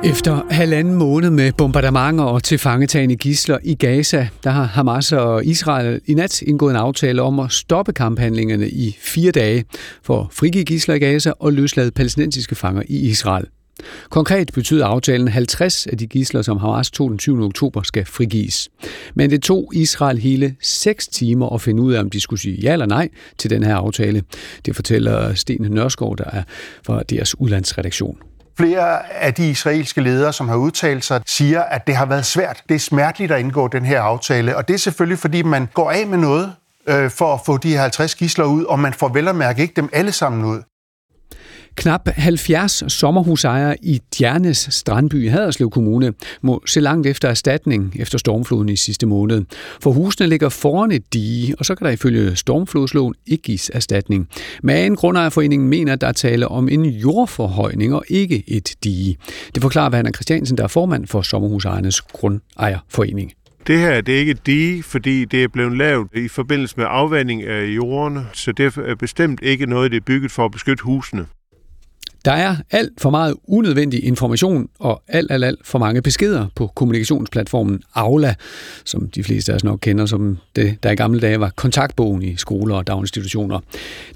Efter 0.03 0.41
halvanden 0.49 0.93
måned 0.93 1.29
med 1.29 1.51
bombardementer 1.57 2.23
og 2.23 2.43
tilfangetagende 2.43 3.15
gisler 3.15 3.57
i 3.63 3.75
Gaza, 3.75 4.27
der 4.43 4.49
har 4.49 4.63
Hamas 4.63 5.11
og 5.11 5.45
Israel 5.45 6.01
i 6.05 6.13
nat 6.13 6.41
indgået 6.41 6.71
en 6.71 6.77
aftale 6.77 7.21
om 7.21 7.39
at 7.39 7.51
stoppe 7.51 7.93
kamphandlingerne 7.93 8.69
i 8.69 8.97
fire 9.01 9.31
dage 9.31 9.65
for 10.03 10.21
at 10.21 10.27
frigive 10.31 10.63
gisler 10.63 10.95
i 10.95 10.99
Gaza 10.99 11.31
og 11.39 11.53
løslade 11.53 11.91
palæstinensiske 11.91 12.55
fanger 12.55 12.83
i 12.87 13.09
Israel. 13.09 13.45
Konkret 14.09 14.51
betyder 14.53 14.85
aftalen 14.85 15.27
50 15.27 15.87
af 15.87 15.97
de 15.97 16.07
gisler, 16.07 16.41
som 16.41 16.57
Hamas 16.57 16.91
tog 16.91 17.09
den 17.09 17.19
7. 17.19 17.43
oktober, 17.43 17.81
skal 17.81 18.05
frigives. 18.05 18.69
Men 19.15 19.29
det 19.29 19.41
tog 19.43 19.71
Israel 19.73 20.17
hele 20.17 20.55
6 20.61 21.07
timer 21.07 21.53
at 21.53 21.61
finde 21.61 21.81
ud 21.81 21.93
af, 21.93 21.99
om 21.99 22.09
de 22.09 22.21
skulle 22.21 22.39
sige 22.39 22.57
ja 22.61 22.73
eller 22.73 22.85
nej 22.85 23.09
til 23.37 23.49
den 23.49 23.63
her 23.63 23.75
aftale. 23.75 24.23
Det 24.65 24.75
fortæller 24.75 25.33
Sten 25.33 25.67
Nørskov, 25.69 26.17
der 26.17 26.25
er 26.33 26.43
fra 26.85 27.03
deres 27.09 27.39
udlandsredaktion. 27.39 28.17
Flere 28.57 29.13
af 29.13 29.33
de 29.33 29.49
israelske 29.49 30.01
ledere, 30.01 30.33
som 30.33 30.49
har 30.49 30.55
udtalt 30.55 31.05
sig, 31.05 31.21
siger, 31.25 31.61
at 31.61 31.87
det 31.87 31.95
har 31.95 32.05
været 32.05 32.25
svært. 32.25 32.63
Det 32.69 32.75
er 32.75 32.79
smerteligt 32.79 33.31
at 33.31 33.39
indgå 33.39 33.67
den 33.67 33.85
her 33.85 34.01
aftale, 34.01 34.57
og 34.57 34.67
det 34.67 34.73
er 34.73 34.77
selvfølgelig, 34.77 35.19
fordi 35.19 35.41
man 35.41 35.67
går 35.73 35.91
af 35.91 36.07
med 36.07 36.17
noget 36.17 36.53
øh, 36.87 37.09
for 37.09 37.33
at 37.33 37.39
få 37.45 37.57
de 37.57 37.69
her 37.69 37.81
50 37.81 38.15
gisler 38.15 38.45
ud, 38.45 38.63
og 38.63 38.79
man 38.79 38.93
får 38.93 39.09
vel 39.13 39.27
at 39.27 39.35
mærke 39.35 39.61
ikke 39.61 39.73
dem 39.75 39.89
alle 39.93 40.11
sammen 40.11 40.45
ud. 40.45 40.61
Knap 41.79 42.09
70 42.17 42.83
sommerhusejere 42.87 43.75
i 43.81 44.01
Djernes 44.17 44.67
strandby 44.71 45.25
i 45.25 45.27
Haderslev 45.27 45.69
Kommune 45.69 46.13
må 46.41 46.61
se 46.65 46.79
langt 46.79 47.07
efter 47.07 47.29
erstatning 47.29 47.95
efter 47.99 48.17
stormfloden 48.17 48.69
i 48.69 48.75
sidste 48.75 49.05
måned. 49.05 49.45
For 49.81 49.91
husene 49.91 50.27
ligger 50.27 50.49
foran 50.49 50.91
et 50.91 51.13
dige, 51.13 51.55
og 51.59 51.65
så 51.65 51.75
kan 51.75 51.85
der 51.85 51.91
ifølge 51.91 52.35
stormflodsloven 52.35 53.13
ikke 53.27 53.43
gives 53.43 53.71
erstatning. 53.73 54.27
Men 54.63 54.95
Grundejerforeningen 54.95 55.69
mener, 55.69 55.93
at 55.93 56.01
der 56.01 56.11
tale 56.11 56.47
om 56.47 56.69
en 56.69 56.85
jordforhøjning 56.85 57.95
og 57.95 58.03
ikke 58.09 58.43
et 58.47 58.75
dige. 58.83 59.17
Det 59.55 59.61
forklarer 59.61 59.91
Werner 59.91 60.11
Christiansen, 60.11 60.57
der 60.57 60.63
er 60.63 60.67
formand 60.67 61.07
for 61.07 61.21
Sommerhusejernes 61.21 62.01
Grundejerforening 62.01 63.31
Det 63.67 63.79
her 63.79 64.01
det 64.01 64.15
er 64.15 64.19
ikke 64.19 64.37
de, 64.45 64.83
fordi 64.83 65.25
det 65.25 65.43
er 65.43 65.47
blevet 65.47 65.77
lavet 65.77 66.07
i 66.15 66.27
forbindelse 66.27 66.73
med 66.77 66.85
afvanding 66.89 67.43
af 67.43 67.65
jorden, 67.65 68.19
så 68.33 68.51
det 68.51 68.77
er 68.77 68.95
bestemt 68.95 69.39
ikke 69.43 69.65
noget, 69.65 69.91
det 69.91 69.97
er 69.97 70.05
bygget 70.05 70.31
for 70.31 70.45
at 70.45 70.51
beskytte 70.51 70.83
husene. 70.83 71.25
Der 72.25 72.31
er 72.31 72.55
alt 72.71 73.01
for 73.01 73.09
meget 73.09 73.35
unødvendig 73.47 74.03
information 74.03 74.69
og 74.79 75.03
alt, 75.07 75.31
alt, 75.31 75.43
alt 75.43 75.59
for 75.63 75.79
mange 75.79 76.01
beskeder 76.01 76.47
på 76.55 76.67
kommunikationsplatformen 76.67 77.81
Aula, 77.95 78.35
som 78.85 79.09
de 79.09 79.23
fleste 79.23 79.51
af 79.51 79.55
os 79.55 79.63
nok 79.63 79.79
kender 79.81 80.05
som 80.05 80.37
det, 80.55 80.83
der 80.83 80.91
i 80.91 80.95
gamle 80.95 81.19
dage 81.19 81.39
var 81.39 81.51
kontaktbogen 81.55 82.21
i 82.21 82.35
skoler 82.35 82.75
og 82.75 82.87
daginstitutioner. 82.87 83.59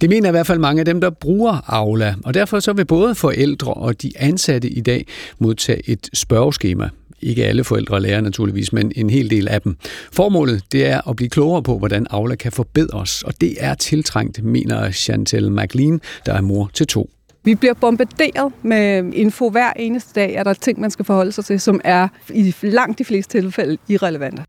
Det 0.02 0.10
mener 0.10 0.30
i 0.30 0.32
hvert 0.32 0.48
fald 0.48 0.60
mange 0.60 0.80
af 0.80 0.86
dem, 0.86 1.02
der 1.02 1.10
bruger 1.10 1.74
Aula, 1.74 2.16
og 2.24 2.34
derfor 2.34 2.60
så 2.60 2.74
vil 2.74 2.86
både 2.86 3.16
forældre 3.16 3.74
og 3.74 4.02
de 4.02 4.12
ansatte 4.16 4.70
i 4.70 4.82
dag 4.82 5.08
modtage 5.40 5.90
et 5.90 6.10
spørgeskema. 6.14 6.90
Ikke 7.22 7.46
alle 7.46 7.64
forældre 7.64 8.02
lærer 8.02 8.22
naturligvis, 8.22 8.74
men 8.74 8.92
en 8.96 9.10
hel 9.10 9.30
del 9.30 9.48
af 9.48 9.62
dem. 9.62 9.78
Formålet 10.12 10.64
det 10.72 10.86
er 10.86 11.10
at 11.10 11.16
blive 11.16 11.30
klogere 11.30 11.64
på, 11.64 11.78
hvordan 11.78 12.08
Aula 12.10 12.36
kan 12.36 12.52
forbedres, 12.52 13.24
og 13.24 13.34
det 13.42 13.56
er 13.60 13.74
tiltrængt, 13.74 14.44
mener 14.44 14.92
Chantelle 14.92 15.50
McLean, 15.50 16.02
der 16.26 16.34
er 16.34 16.42
mor 16.42 16.72
til 16.74 16.88
to 16.88 17.10
vi 17.44 17.56
bliver 17.56 17.74
bombarderet 17.74 18.54
med 18.64 19.14
info 19.14 19.50
hver 19.50 19.74
eneste 19.76 20.20
dag, 20.20 20.38
at 20.38 20.46
der 20.46 20.54
ting, 20.54 20.80
man 20.80 20.92
skal 20.92 21.06
forholde 21.06 21.32
sig 21.32 21.46
til, 21.46 21.60
som 21.60 21.82
er 21.84 22.08
i 22.30 22.54
langt 22.62 23.00
de 23.00 23.06
fleste 23.06 23.42
tilfælde 23.42 23.78
irrelevante. 23.88 24.44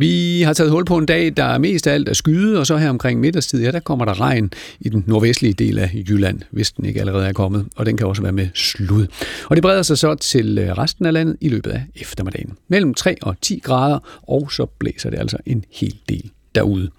Vi 0.00 0.42
har 0.42 0.52
taget 0.52 0.70
hul 0.70 0.84
på 0.84 0.96
en 0.98 1.06
dag, 1.06 1.36
der 1.36 1.44
er 1.44 1.58
mest 1.58 1.86
af 1.86 1.94
alt 1.94 2.08
er 2.08 2.12
skyde, 2.12 2.58
og 2.60 2.66
så 2.66 2.76
her 2.76 2.90
omkring 2.90 3.20
middagstid, 3.20 3.62
ja, 3.62 3.70
der 3.70 3.80
kommer 3.80 4.04
der 4.04 4.20
regn 4.20 4.50
i 4.80 4.88
den 4.88 5.04
nordvestlige 5.06 5.52
del 5.52 5.78
af 5.78 5.90
Jylland, 5.94 6.40
hvis 6.50 6.72
den 6.72 6.84
ikke 6.84 7.00
allerede 7.00 7.26
er 7.26 7.32
kommet, 7.32 7.66
og 7.76 7.86
den 7.86 7.96
kan 7.96 8.06
også 8.06 8.22
være 8.22 8.32
med 8.32 8.48
slud. 8.54 9.06
Og 9.50 9.56
det 9.56 9.62
breder 9.62 9.82
sig 9.82 9.98
så 9.98 10.14
til 10.14 10.58
øh, 10.58 10.72
resten 10.72 11.06
af 11.06 11.12
landet 11.12 11.36
i 11.40 11.48
løbet 11.48 11.70
af 11.70 11.82
eftermiddagen. 11.96 12.52
Mellem 12.68 12.94
3 12.94 13.16
og 13.22 13.36
10 13.40 13.60
grader, 13.64 13.98
og 14.22 14.52
så 14.52 14.66
blæser 14.78 15.10
det 15.10 15.18
altså 15.18 15.36
en 15.46 15.64
hel 15.70 15.94
del 16.08 16.30
derude. 16.54 16.90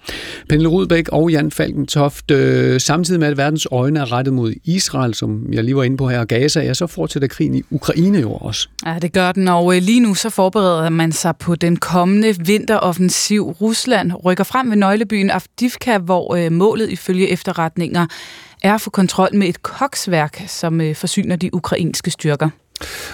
Pernille 0.50 0.70
Rudbæk 0.70 1.10
og 1.10 1.32
Jan 1.32 1.52
Falkentoft, 1.52 2.32
øh, 2.32 2.80
samtidig 2.80 3.20
med 3.20 3.28
at 3.28 3.38
verdens 3.38 3.68
øjne 3.72 4.00
er 4.00 4.12
rettet 4.12 4.34
mod 4.34 4.54
Israel, 4.64 5.14
som 5.14 5.54
jeg 5.54 5.64
lige 5.64 5.76
var 5.76 5.84
inde 5.84 5.98
på 5.98 6.10
her, 6.10 6.20
og 6.20 6.28
Gaza, 6.28 6.62
ja, 6.62 6.74
så 6.74 6.88
fortsætter 6.88 7.28
krigen 7.28 7.56
i 7.56 7.64
Ukraine 7.72 8.20
jo 8.20 8.32
også. 8.32 8.68
Ja, 8.86 9.00
det 9.02 9.14
gør 9.14 9.32
den, 9.32 9.48
og 9.48 9.76
øh, 9.76 9.82
lige 9.82 10.00
nu 10.00 10.14
så 10.14 10.30
forbereder 10.30 10.90
man 10.90 11.12
sig 11.12 11.38
på 11.38 11.56
den 11.56 11.78
kommende 11.78 12.36
vinteroffensiv. 12.46 13.50
Rusland 13.50 14.12
rykker 14.26 14.44
frem 14.44 14.70
ved 14.70 14.78
nøglebyen 14.78 15.32
Avdivka, 15.32 15.98
hvor 15.98 16.36
øh, 16.36 16.52
målet 16.52 16.90
ifølge 16.90 17.30
efterretninger 17.30 18.06
er 18.64 18.74
at 18.74 18.82
få 18.82 18.90
kontrol 18.90 19.36
med 19.36 19.48
et 19.48 19.64
koksværk, 19.64 20.44
som 20.48 20.82
øh, 20.82 20.96
forsyner 20.96 21.36
de 21.36 21.54
ukrainske 21.54 22.12
styrker. 22.12 22.50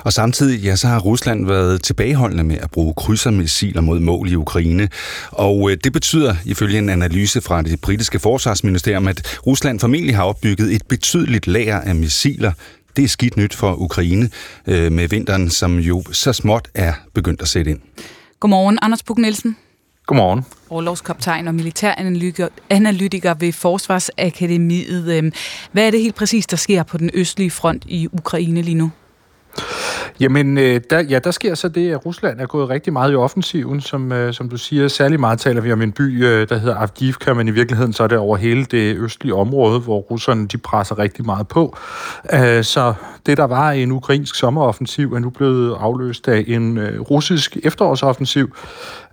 Og 0.04 0.14
samtidig 0.14 0.60
ja, 0.60 0.76
så 0.76 0.88
har 0.88 1.00
Rusland 1.00 1.46
været 1.46 1.84
tilbageholdende 1.84 2.44
med 2.44 2.58
at 2.58 2.72
bruge 2.72 2.94
krydsermissiler 2.98 3.82
mod 3.82 4.00
mål 4.00 4.32
i 4.32 4.36
Ukraine. 4.36 4.90
Og 5.32 5.72
øh, 5.72 5.78
det 5.84 5.94
betyder, 5.94 6.36
ifølge 6.46 6.78
en 6.78 6.90
analyse 6.90 7.42
fra 7.42 7.62
det 7.62 7.82
britiske 7.82 8.20
forsvarsministerium, 8.20 9.08
at 9.08 9.38
Rusland 9.48 9.80
formentlig 9.80 10.16
har 10.16 10.24
opbygget 10.24 10.76
et 10.76 10.82
betydeligt 10.90 11.48
lager 11.48 11.82
af 11.82 11.96
missiler. 11.96 12.52
Det 12.96 13.04
er 13.04 13.08
skidt 13.08 13.38
nyt 13.38 13.54
for 13.54 13.76
Ukraine 13.76 14.30
øh, 14.68 14.92
med 14.92 15.08
vinteren, 15.08 15.50
som 15.50 15.80
jo 15.80 16.04
så 16.12 16.34
småt 16.34 16.68
er 16.74 16.94
begyndt 17.14 17.42
at 17.42 17.48
sætte 17.48 17.72
ind. 17.72 17.80
Godmorgen, 18.40 18.80
Anders 18.82 19.04
Buk 19.04 19.18
Nielsen. 19.18 19.56
Godmorgen. 20.06 20.46
Overlovskaptajn 20.70 21.48
og 21.48 21.56
militæranalytiker 21.56 23.34
ved 23.34 23.54
Forsvarsakademiet. 23.54 25.18
Øhm, 25.18 25.32
hvad 25.72 25.88
er 25.88 25.92
det 25.92 26.02
helt 26.02 26.16
præcis, 26.16 26.48
der 26.48 26.58
sker 26.58 26.84
på 26.84 26.98
den 26.98 27.10
østlige 27.14 27.52
front 27.52 27.86
i 27.88 28.08
Ukraine 28.12 28.62
lige 28.62 28.76
nu? 28.76 28.92
Jamen, 30.20 30.58
øh, 30.58 30.82
der, 30.90 31.00
ja, 31.00 31.20
der 31.20 31.32
sker 31.32 31.56
så 31.56 31.70
det, 31.70 31.92
at 31.92 32.06
Rusland 32.06 32.40
er 32.40 32.46
gået 32.46 32.70
rigtig 32.70 32.94
meget 32.94 33.12
i 33.12 33.16
offensiven, 33.16 33.82
som, 33.82 34.12
øh, 34.12 34.34
som 34.34 34.50
du 34.50 34.58
siger. 34.58 34.88
Særlig 34.88 35.20
meget 35.20 35.40
taler 35.40 35.62
vi 35.62 35.72
om 35.72 35.82
en 35.82 35.92
by, 35.92 36.26
øh, 36.26 36.50
der 36.50 36.58
hedder 36.58 36.76
Avdivka, 36.76 37.34
men 37.34 37.48
i 37.48 37.52
virkeligheden 37.52 37.94
så 37.94 38.04
er 38.04 38.08
det 38.08 38.18
over 38.18 38.38
hele 38.38 38.66
det 38.66 38.98
østlige 38.98 39.36
område, 39.36 39.80
hvor 39.80 40.00
russerne 40.00 40.48
de 40.48 40.58
presser 40.58 41.00
rigtig 41.00 41.26
meget 41.26 41.48
på. 41.48 41.78
Øh, 42.34 42.64
så 42.64 42.94
det, 43.26 43.38
der 43.38 43.44
var 43.44 43.72
en 43.72 43.92
ukrainsk 43.92 44.36
sommeroffensiv, 44.36 45.14
er 45.14 45.20
nu 45.20 45.30
blevet 45.30 45.78
afløst 45.80 46.28
af 46.28 46.44
en 46.48 46.78
øh, 46.78 47.02
russisk 47.02 47.58
efterårsoffensiv. 47.64 48.56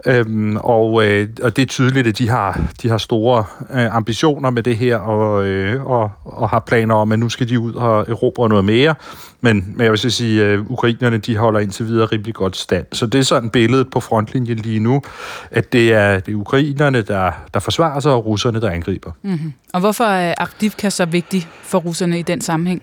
Øhm, 0.07 0.57
og, 0.57 1.07
øh, 1.07 1.29
og 1.43 1.57
det 1.57 1.63
er 1.63 1.67
tydeligt, 1.67 2.07
at 2.07 2.19
de 2.19 2.29
har, 2.29 2.61
de 2.83 2.89
har 2.89 2.99
store 2.99 3.45
øh, 3.71 3.97
ambitioner 3.97 4.51
med 4.51 4.63
det 4.63 4.77
her, 4.77 4.97
og, 4.97 5.45
øh, 5.47 5.87
og, 5.87 6.11
og 6.25 6.51
har 6.51 6.59
planer 6.61 6.95
om, 6.95 7.13
at 7.13 7.19
nu 7.19 7.29
skal 7.29 7.49
de 7.49 7.61
ud 7.61 7.75
og 7.75 8.01
erobre 8.09 8.49
noget 8.49 8.65
mere. 8.65 8.95
Men, 9.41 9.73
men 9.77 9.81
jeg 9.81 9.91
vil 9.91 9.99
så 9.99 10.11
sige, 10.11 10.45
at 10.45 10.59
ukrainerne 10.69 11.19
de 11.19 11.37
holder 11.37 11.61
indtil 11.61 11.87
videre 11.87 12.07
rimelig 12.07 12.35
godt 12.35 12.57
stand. 12.57 12.87
Så 12.93 13.07
det 13.07 13.19
er 13.19 13.23
sådan 13.23 13.51
billedet 13.51 13.91
på 13.91 14.01
frontlinjen 14.01 14.59
lige 14.59 14.81
nu, 14.81 15.03
at 15.51 15.73
det 15.73 15.93
er, 15.93 16.21
det 16.21 16.33
er 16.33 16.37
ukrainerne, 16.37 17.03
der, 17.03 17.31
der 17.55 17.61
forsvarer 17.61 18.01
sig, 18.01 18.13
og 18.13 18.27
russerne, 18.27 18.61
der 18.61 18.71
angriber. 18.71 19.11
Mm-hmm. 19.23 19.53
Og 19.73 19.81
hvorfor 19.81 20.05
er 20.05 20.35
Avdivka 20.39 20.91
så 20.91 21.05
vigtig 21.05 21.49
for 21.63 21.79
russerne 21.79 22.19
i 22.19 22.23
den 22.23 22.41
sammenhæng? 22.41 22.83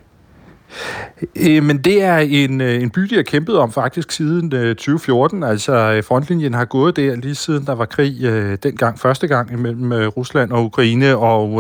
Øh, 1.36 1.64
men 1.64 1.78
det 1.78 2.04
er 2.04 2.18
en, 2.18 2.62
øh, 2.62 2.82
en 2.82 2.90
by, 2.90 3.02
de 3.02 3.16
har 3.16 3.24
kæmpet 3.24 3.58
om 3.58 3.72
faktisk 3.72 4.12
siden 4.12 4.56
øh, 4.56 4.76
2014. 4.76 5.44
Altså 5.44 6.02
frontlinjen 6.08 6.54
har 6.54 6.66
gået 6.66 6.96
der 6.96 7.16
lige 7.16 7.36
siden 7.36 7.66
der 7.66 7.76
var 7.76 7.86
krig 7.86 8.16
dengang, 8.64 9.00
første 9.00 9.28
gang 9.28 9.62
mellem 9.62 9.92
Rusland 9.92 10.52
og 10.52 10.66
Ukraine, 10.66 11.18
og, 11.18 11.54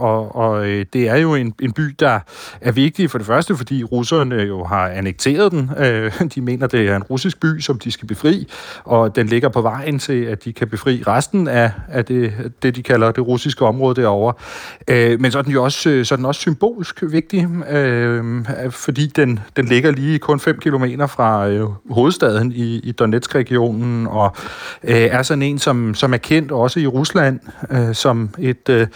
og, 0.00 0.36
og 0.36 0.66
det 0.66 1.08
er 1.08 1.16
jo 1.16 1.34
en, 1.34 1.54
en 1.60 1.72
by, 1.72 1.82
der 2.00 2.20
er 2.60 2.72
vigtig 2.72 3.10
for 3.10 3.18
det 3.18 3.26
første, 3.26 3.56
fordi 3.56 3.84
russerne 3.84 4.34
jo 4.34 4.64
har 4.64 4.88
annekteret 4.88 5.52
den. 5.52 5.70
De 6.34 6.40
mener, 6.40 6.66
det 6.66 6.88
er 6.88 6.96
en 6.96 7.02
russisk 7.02 7.40
by, 7.40 7.60
som 7.60 7.78
de 7.78 7.90
skal 7.90 8.08
befri, 8.08 8.48
og 8.84 9.16
den 9.16 9.26
ligger 9.26 9.48
på 9.48 9.60
vejen 9.60 9.98
til, 9.98 10.24
at 10.24 10.44
de 10.44 10.52
kan 10.52 10.68
befri 10.68 11.02
resten 11.06 11.48
af, 11.48 11.72
af 11.88 12.04
det, 12.04 12.32
det, 12.62 12.76
de 12.76 12.82
kalder 12.82 13.10
det 13.10 13.26
russiske 13.26 13.64
område 13.64 14.00
derovre. 14.00 14.34
Men 15.16 15.32
så 15.32 15.38
er 15.38 15.42
den 15.42 15.52
jo 15.52 15.64
også, 15.64 16.04
så 16.04 16.14
er 16.14 16.16
den 16.16 16.26
også 16.26 16.40
symbolsk 16.40 17.02
vigtig 17.02 17.48
fordi 18.70 19.06
den, 19.06 19.40
den 19.56 19.64
ligger 19.64 19.90
lige 19.90 20.18
kun 20.18 20.40
5 20.40 20.58
km 20.58 20.84
fra 21.08 21.48
øh, 21.48 21.66
hovedstaden 21.90 22.52
i, 22.52 22.78
i 22.78 22.92
Donetsk-regionen, 22.92 24.06
og 24.06 24.36
øh, 24.84 24.96
er 24.96 25.22
sådan 25.22 25.42
en, 25.42 25.58
som, 25.58 25.94
som 25.94 26.14
er 26.14 26.18
kendt 26.18 26.52
også 26.52 26.80
i 26.80 26.86
Rusland 26.86 27.40
øh, 27.70 27.94
som 27.94 28.30
et, 28.38 28.68
øh, 28.68 28.86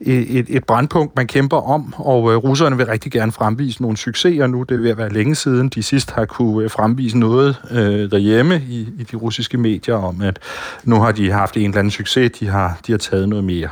et, 0.00 0.46
et 0.48 0.64
brandpunkt, 0.64 1.16
man 1.16 1.26
kæmper 1.26 1.56
om, 1.56 1.94
og 1.96 2.32
øh, 2.32 2.36
russerne 2.36 2.76
vil 2.76 2.86
rigtig 2.86 3.12
gerne 3.12 3.32
fremvise 3.32 3.82
nogle 3.82 3.96
succeser 3.96 4.46
nu. 4.46 4.62
Det 4.62 4.82
vil 4.82 4.96
være 4.96 5.12
længe 5.12 5.34
siden, 5.34 5.68
de 5.68 5.82
sidst 5.82 6.10
har 6.10 6.24
kunne 6.24 6.64
øh, 6.64 6.70
fremvise 6.70 7.18
noget 7.18 7.56
øh, 7.70 8.10
derhjemme 8.10 8.62
i, 8.68 8.88
i 8.98 9.02
de 9.02 9.16
russiske 9.16 9.58
medier 9.58 9.94
om, 9.94 10.22
at 10.22 10.38
nu 10.84 11.00
har 11.00 11.12
de 11.12 11.30
haft 11.30 11.56
en 11.56 11.64
eller 11.64 11.78
anden 11.78 11.90
succes, 11.90 12.30
de 12.30 12.46
har, 12.46 12.80
de 12.86 12.92
har 12.92 12.98
taget 12.98 13.28
noget 13.28 13.44
mere. 13.44 13.68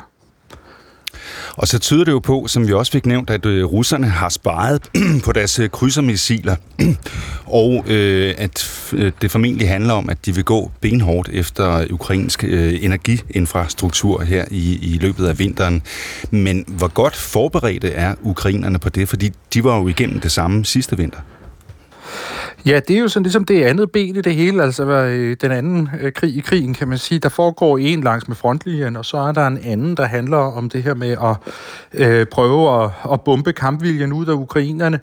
Og 1.57 1.68
så 1.68 1.78
tyder 1.78 2.05
det 2.05 2.12
jo 2.12 2.18
på, 2.18 2.47
som 2.49 2.68
vi 2.68 2.73
også 2.73 2.93
fik 2.93 3.07
nævnt, 3.07 3.31
at 3.31 3.47
øh, 3.47 3.65
russerne 3.65 4.07
har 4.07 4.28
sparet 4.28 4.83
på 5.25 5.33
deres 5.33 5.59
øh, 5.59 5.70
krydsermissiler, 5.70 6.57
og 7.47 7.85
øh, 7.89 8.35
at 8.39 8.91
øh, 8.93 9.12
det 9.23 9.31
formentlig 9.31 9.68
handler 9.68 9.94
om, 9.94 10.10
at 10.10 10.26
de 10.26 10.35
vil 10.35 10.44
gå 10.44 10.70
benhårdt 10.81 11.28
efter 11.33 11.86
ukrainsk 11.91 12.44
øh, 12.44 12.85
energiinfrastruktur 12.85 14.23
her 14.23 14.44
i, 14.51 14.94
i 14.94 14.99
løbet 14.99 15.26
af 15.26 15.39
vinteren. 15.39 15.83
Men 16.31 16.65
hvor 16.68 16.89
godt 16.89 17.17
forberedte 17.17 17.91
er 17.93 18.15
ukrainerne 18.23 18.78
på 18.78 18.89
det? 18.89 19.09
Fordi 19.09 19.33
de 19.55 19.65
var 19.65 19.78
jo 19.78 19.89
igennem 19.89 20.20
det 20.20 20.33
samme 20.33 20.65
sidste 20.65 20.97
vinter. 20.97 21.18
Ja, 22.67 22.81
det 22.89 22.97
er 22.97 23.01
jo 23.01 23.09
sådan 23.09 23.23
ligesom 23.23 23.44
det 23.44 23.65
andet 23.65 23.93
ben 23.93 24.17
i 24.17 24.20
det 24.20 24.35
hele, 24.35 24.62
altså 24.62 24.85
øh, 24.85 25.36
den 25.41 25.51
anden 25.51 25.91
øh, 26.01 26.12
krig 26.12 26.36
i 26.36 26.41
krigen, 26.41 26.75
kan 26.75 26.89
man 26.89 26.99
sige. 26.99 27.18
Der 27.18 27.28
foregår 27.28 27.78
en 27.78 28.01
langs 28.01 28.28
med 28.28 28.36
frontlinjen, 28.36 28.97
og 28.97 29.05
så 29.05 29.17
er 29.17 29.33
der 29.33 29.47
en 29.47 29.59
anden, 29.65 29.97
der 29.97 30.05
handler 30.05 30.36
om 30.36 30.70
det 30.70 30.83
her 30.83 30.94
med 30.94 31.10
at 31.10 31.36
øh, 31.94 32.26
prøve 32.26 32.85
at, 32.85 32.91
at 33.12 33.20
bombe 33.20 33.52
kampviljen 33.52 34.12
ud 34.12 34.26
af 34.26 34.33
ukrainerne. 34.33 35.01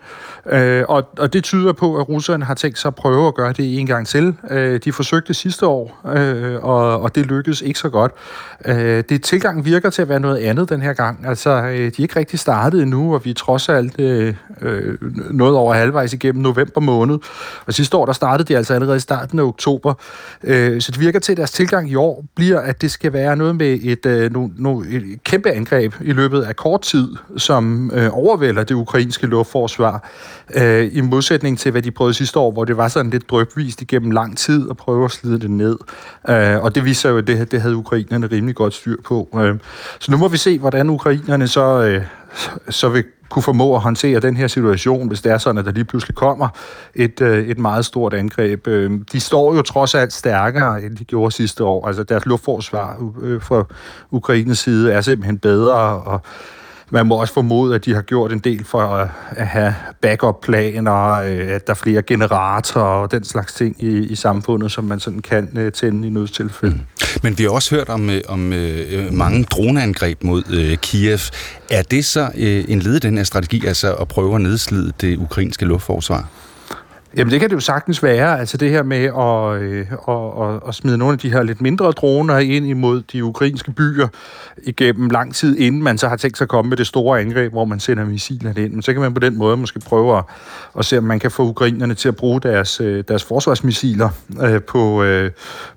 Øh, 0.50 0.84
og, 0.90 1.10
og 1.18 1.34
det 1.34 1.44
tyder 1.44 1.74
på, 1.74 1.98
at 1.98 2.10
russerne 2.10 2.46
har 2.46 2.54
tænkt 2.54 2.80
sig 2.80 2.90
at 2.90 2.96
prøve 2.96 3.28
at 3.28 3.36
gøre 3.36 3.54
det 3.54 3.80
en 3.80 3.88
gang 3.88 4.08
til. 4.08 4.36
Øh, 4.50 4.80
de 4.84 4.92
forsøgte 4.92 5.34
sidste 5.34 5.68
år, 5.68 6.02
øh, 6.16 6.64
og, 6.64 7.02
og 7.02 7.16
det 7.16 7.26
lykkedes 7.26 7.62
ikke 7.62 7.80
så 7.80 7.90
godt. 7.90 8.12
Øh, 8.66 9.04
det 9.10 9.24
tilgang 9.24 9.66
virker 9.66 9.90
til 9.90 10.02
at 10.02 10.10
være 10.10 10.20
noget 10.20 10.38
andet 10.38 10.70
den 10.70 10.82
her 10.82 10.94
gang. 10.94 11.26
Altså, 11.28 11.50
øh, 11.50 11.78
de 11.78 11.86
er 11.86 11.92
ikke 12.00 12.20
rigtig 12.20 12.40
startet 12.40 12.82
endnu, 12.82 13.14
og 13.14 13.26
vi 13.26 13.30
er 13.30 13.34
trods 13.34 13.70
alt 13.70 14.00
øh, 14.00 14.36
øh, 14.62 14.98
noget 15.32 15.56
over 15.56 15.74
halvvejs 15.74 16.14
igennem 16.14 16.42
november 16.42 16.82
måned. 16.82 16.93
Og 17.66 17.74
sidste 17.74 17.98
år, 17.98 18.06
der 18.06 18.14
startede 18.14 18.48
de 18.48 18.58
altså 18.58 18.74
allerede 18.74 18.98
i 18.98 19.00
starten 19.00 19.40
af 19.40 19.44
oktober. 19.44 19.94
Øh, 20.44 20.82
så 20.82 20.92
det 20.92 21.00
virker 21.00 21.20
til, 21.20 21.32
at 21.32 21.38
deres 21.38 21.52
tilgang 21.52 21.90
i 21.90 21.96
år 21.96 22.26
bliver, 22.36 22.60
at 22.60 22.82
det 22.82 22.92
skal 22.92 23.14
være 23.14 23.36
noget 23.36 23.56
med 23.56 23.80
et, 23.84 24.06
øh, 24.06 24.34
no, 24.34 24.48
no, 24.58 24.80
et 24.80 25.24
kæmpe 25.24 25.52
angreb 25.52 25.94
i 26.02 26.12
løbet 26.12 26.42
af 26.42 26.56
kort 26.56 26.82
tid, 26.82 27.08
som 27.38 27.92
øh, 27.94 28.10
overvælder 28.14 28.64
det 28.64 28.76
ukrainske 28.76 29.28
luftforsvar. 29.28 30.10
Øh, 30.54 30.90
I 30.94 31.02
modsætning 31.02 31.60
til, 31.60 31.72
hvad 31.72 31.82
de 31.82 31.92
prøvede 31.92 32.14
sidste 32.14 32.40
år, 32.40 32.52
hvor 32.52 32.66
det 32.66 32.78
var 32.78 32.88
sådan 32.88 33.12
lidt 33.12 33.30
drøbvist 33.30 33.82
igennem 33.82 34.12
lang 34.12 34.38
tid 34.38 34.70
at 34.70 34.78
prøve 34.78 35.06
at 35.06 35.12
slide 35.12 35.40
det 35.40 35.52
ned. 35.52 35.78
Øh, 36.30 36.64
og 36.64 36.76
det 36.76 36.86
viser 36.86 37.10
jo, 37.10 37.18
at 37.18 37.28
det, 37.28 37.52
det 37.52 37.62
havde 37.62 37.76
ukrainerne 37.76 38.28
rimelig 38.28 38.56
godt 38.56 38.74
styr 38.74 38.96
på. 39.04 39.30
Øh, 39.36 39.56
så 40.00 40.12
nu 40.12 40.18
må 40.18 40.28
vi 40.28 40.38
se, 40.38 40.60
hvordan 40.60 40.90
ukrainerne 40.90 41.48
så, 41.48 41.84
øh, 41.84 42.04
så 42.70 42.90
vil 42.90 43.04
kunne 43.34 43.44
formå 43.44 43.76
at 43.76 43.82
håndtere 43.82 44.20
den 44.20 44.38
her 44.38 44.48
situation, 44.48 45.08
hvis 45.08 45.22
det 45.22 45.32
er 45.32 45.38
sådan, 45.38 45.58
at 45.58 45.66
der 45.66 45.72
lige 45.72 45.86
pludselig 45.86 46.16
kommer 46.16 46.48
et, 46.96 47.22
øh, 47.22 47.48
et 47.48 47.58
meget 47.58 47.86
stort 47.86 48.14
angreb. 48.14 48.68
Øh, 48.68 48.92
de 49.12 49.20
står 49.20 49.56
jo 49.56 49.62
trods 49.62 49.96
alt 49.96 50.14
stærkere, 50.14 50.84
end 50.84 50.98
de 50.98 51.04
gjorde 51.06 51.32
sidste 51.32 51.64
år. 51.64 51.88
Altså 51.88 52.04
deres 52.04 52.26
luftforsvar 52.26 53.12
øh, 53.22 53.42
fra 53.42 53.64
Ukraines 54.12 54.60
side 54.60 54.92
er 54.92 55.02
simpelthen 55.02 55.38
bedre, 55.38 55.76
og 56.04 56.22
man 56.94 57.06
må 57.06 57.16
også 57.16 57.34
formode, 57.34 57.76
at 57.76 57.86
de 57.86 57.94
har 57.94 58.02
gjort 58.02 58.32
en 58.32 58.40
del 58.40 58.66
for 58.66 58.82
at 58.82 59.48
have 59.48 59.76
backup-planer, 60.02 61.12
øh, 61.12 61.48
at 61.48 61.68
der 61.68 61.74
er 61.74 61.78
flere 61.78 62.02
generatorer 62.02 62.86
og 62.86 63.12
den 63.12 63.24
slags 63.24 63.54
ting 63.54 63.76
i, 63.80 63.88
i 63.88 64.16
samfundet, 64.16 64.72
som 64.72 64.84
man 64.84 65.00
sådan 65.00 65.20
kan 65.20 65.50
øh, 65.56 65.72
tænde 65.72 66.08
i 66.08 66.10
nødstilfælde. 66.10 66.76
Mm. 66.76 66.82
Men 67.24 67.38
vi 67.38 67.44
har 67.44 67.50
også 67.50 67.76
hørt 67.76 67.90
om, 67.90 68.10
øh, 68.10 68.22
om 68.28 68.54
øh, 68.54 69.14
mange 69.14 69.44
droneangreb 69.44 70.24
mod 70.24 70.78
Kiev. 70.78 71.20
Er 71.72 71.82
det 71.82 72.06
så 72.06 72.32
en 72.68 72.80
led 72.80 72.96
i 72.96 73.00
den 73.00 73.18
her 73.18 73.24
strategi, 73.24 73.66
altså 73.66 73.94
at 73.94 74.08
prøve 74.08 74.36
at 74.36 74.42
nedslide 74.42 74.94
det 75.02 75.18
ukrainske 75.18 75.66
luftforsvar? 75.66 76.30
Jamen 77.18 77.32
det 77.32 77.40
kan 77.40 77.50
det 77.50 77.56
jo 77.56 77.60
sagtens 77.60 78.04
være, 78.04 78.40
altså 78.40 78.58
det 78.58 78.70
her 78.70 78.84
med 78.84 78.98
at, 78.98 79.62
øh, 79.62 79.88
at, 80.08 80.50
at, 80.50 80.62
at 80.68 80.76
smide 80.76 80.98
nogle 80.98 81.14
af 81.14 81.20
de 81.20 81.32
her 81.32 81.44
lidt 81.44 81.62
mindre 81.62 81.92
droner 81.92 82.38
ind 82.38 82.68
imod 82.68 83.02
de 83.02 83.24
ukrainske 83.24 83.72
byer 83.72 84.08
igennem 84.64 85.10
lang 85.10 85.36
tid, 85.36 85.58
inden 85.58 85.84
man 85.84 85.98
så 85.98 86.08
har 86.08 86.16
tænkt 86.16 86.38
sig 86.38 86.46
at 86.46 86.50
komme 86.50 86.70
med 86.70 86.78
det 86.78 86.88
store 86.88 87.22
angreb, 87.22 87.52
hvor 87.52 87.66
man 87.66 87.80
sender 87.80 88.06
missilerne 88.06 88.62
ind. 88.62 88.74
Men 88.74 88.82
så 88.82 88.94
kan 88.94 89.02
man 89.02 89.14
på 89.14 89.20
den 89.20 89.38
måde 89.38 89.58
måske 89.58 89.80
prøve 89.80 90.18
at, 90.18 90.24
at 90.80 90.86
se, 90.86 90.98
om 90.98 91.04
man 91.04 91.20
kan 91.20 91.32
få 91.32 91.44
ukrainerne 91.44 91.94
til 91.94 92.08
at 92.08 92.16
bruge 92.16 92.42
deres, 92.42 92.82
øh, 92.82 93.04
deres 93.08 93.24
forsvarsmissiler 93.24 94.10
øh, 94.42 94.62
på, 94.62 95.04
øh, 95.04 95.32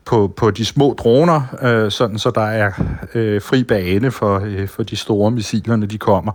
på, 0.05 0.33
på 0.37 0.51
de 0.51 0.65
små 0.65 0.95
droner, 0.99 1.43
øh, 1.63 1.91
sådan 1.91 2.19
så 2.19 2.31
der 2.31 2.47
er 2.47 2.73
øh, 3.15 3.43
fri 3.43 3.65
bane 3.65 4.11
for, 4.11 4.43
øh, 4.45 4.69
for 4.69 4.83
de 4.83 4.97
store 4.97 5.31
missiler, 5.31 5.77
når 5.77 5.87
de 5.87 5.99
kommer. 5.99 6.33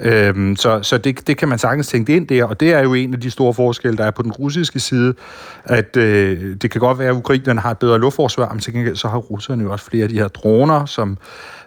Øh, 0.00 0.56
så 0.56 0.78
så 0.82 0.98
det, 0.98 1.26
det 1.26 1.36
kan 1.36 1.48
man 1.48 1.58
sagtens 1.58 1.88
tænke 1.88 2.16
ind 2.16 2.28
der, 2.28 2.44
og 2.44 2.60
det 2.60 2.72
er 2.72 2.80
jo 2.80 2.94
en 2.94 3.14
af 3.14 3.20
de 3.20 3.30
store 3.30 3.54
forskelle, 3.54 3.96
der 3.96 4.04
er 4.04 4.10
på 4.10 4.22
den 4.22 4.30
russiske 4.44 4.80
side, 4.80 5.14
at 5.64 5.96
øh, 5.96 6.56
det 6.62 6.70
kan 6.70 6.80
godt 6.80 6.98
være, 6.98 7.08
at 7.08 7.14
ukrainerne 7.14 7.60
har 7.60 7.70
et 7.70 7.78
bedre 7.78 7.98
luftforsvar, 7.98 8.52
men 8.52 8.60
til 8.60 8.72
gengæld 8.72 8.96
så 8.96 9.08
har 9.08 9.18
russerne 9.18 9.62
jo 9.62 9.72
også 9.72 9.84
flere 9.84 10.02
af 10.02 10.08
de 10.08 10.18
her 10.18 10.28
droner, 10.28 10.86
som 10.86 11.18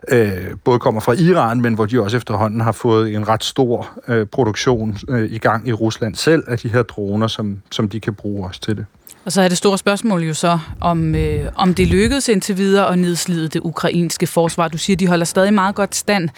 øh, 0.07 0.31
både 0.63 0.79
kommer 0.79 1.01
fra 1.01 1.13
Iran, 1.13 1.61
men 1.61 1.73
hvor 1.73 1.85
de 1.85 2.01
også 2.01 2.17
efterhånden 2.17 2.61
har 2.61 2.71
fået 2.71 3.15
en 3.15 3.27
ret 3.27 3.43
stor 3.43 3.89
øh, 4.07 4.25
produktion 4.25 4.97
øh, 5.09 5.31
i 5.31 5.37
gang 5.37 5.67
i 5.67 5.73
Rusland 5.73 6.15
selv 6.15 6.43
af 6.47 6.57
de 6.57 6.69
her 6.69 6.83
droner, 6.83 7.27
som, 7.27 7.61
som 7.71 7.89
de 7.89 7.99
kan 7.99 8.13
bruge 8.13 8.47
også 8.47 8.61
til 8.61 8.77
det. 8.77 8.85
Og 9.27 9.31
så 9.31 9.41
er 9.41 9.47
det 9.47 9.57
store 9.57 9.77
spørgsmål 9.77 10.23
jo 10.23 10.33
så, 10.33 10.59
om, 10.81 11.15
øh, 11.15 11.45
om 11.55 11.73
det 11.73 11.87
lykkedes 11.87 12.29
indtil 12.29 12.57
videre 12.57 12.91
at 12.91 12.99
nedslide 12.99 13.47
det 13.47 13.59
ukrainske 13.59 14.27
forsvar. 14.27 14.67
Du 14.67 14.77
siger, 14.77 14.97
de 14.97 15.07
holder 15.07 15.25
stadig 15.25 15.53
meget 15.53 15.75
godt 15.75 15.95
stand 15.95 16.29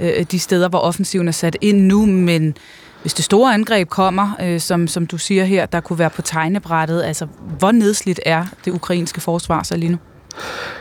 øh, 0.00 0.24
de 0.30 0.38
steder, 0.38 0.68
hvor 0.68 0.78
offensiven 0.78 1.28
er 1.28 1.32
sat 1.32 1.56
ind 1.60 1.86
nu, 1.86 2.06
men 2.06 2.56
hvis 3.02 3.14
det 3.14 3.24
store 3.24 3.54
angreb 3.54 3.88
kommer, 3.88 4.32
øh, 4.42 4.60
som, 4.60 4.88
som 4.88 5.06
du 5.06 5.18
siger 5.18 5.44
her, 5.44 5.66
der 5.66 5.80
kunne 5.80 5.98
være 5.98 6.10
på 6.10 6.22
tegnebrættet, 6.22 7.02
altså 7.02 7.26
hvor 7.58 7.72
nedslidt 7.72 8.20
er 8.26 8.46
det 8.64 8.70
ukrainske 8.70 9.20
forsvar 9.20 9.62
så 9.62 9.76
lige 9.76 9.90
nu? 9.90 9.98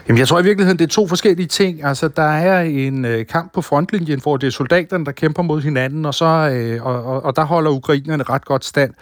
Jamen, 0.08 0.20
jeg 0.20 0.28
tror 0.28 0.40
i 0.40 0.44
virkeligheden, 0.44 0.80
det 0.80 0.86
er 0.86 0.90
to 0.90 1.08
forskellige 1.08 1.48
ting. 1.48 1.84
Altså, 1.84 2.08
der 2.08 2.24
er 2.24 2.62
en 2.62 3.06
øh, 3.06 3.26
kamp 3.26 3.54
på 3.54 3.62
frontlinjen, 3.62 4.20
hvor 4.22 4.38
det 4.38 4.48
er 4.48 4.52
soldaterne, 4.52 5.06
der 5.06 5.12
kæmper 5.12 5.44
mod 5.44 5.62
hinanden, 5.62 6.06
og, 6.06 6.14
så, 6.14 6.26
øh, 6.26 6.86
og, 6.86 7.04
og, 7.04 7.26
og 7.26 7.36
der 7.36 7.44
holder 7.44 7.72
ukrainerne 7.72 8.24
ret 8.24 8.46
godt 8.46 8.66
stand. 8.66 8.94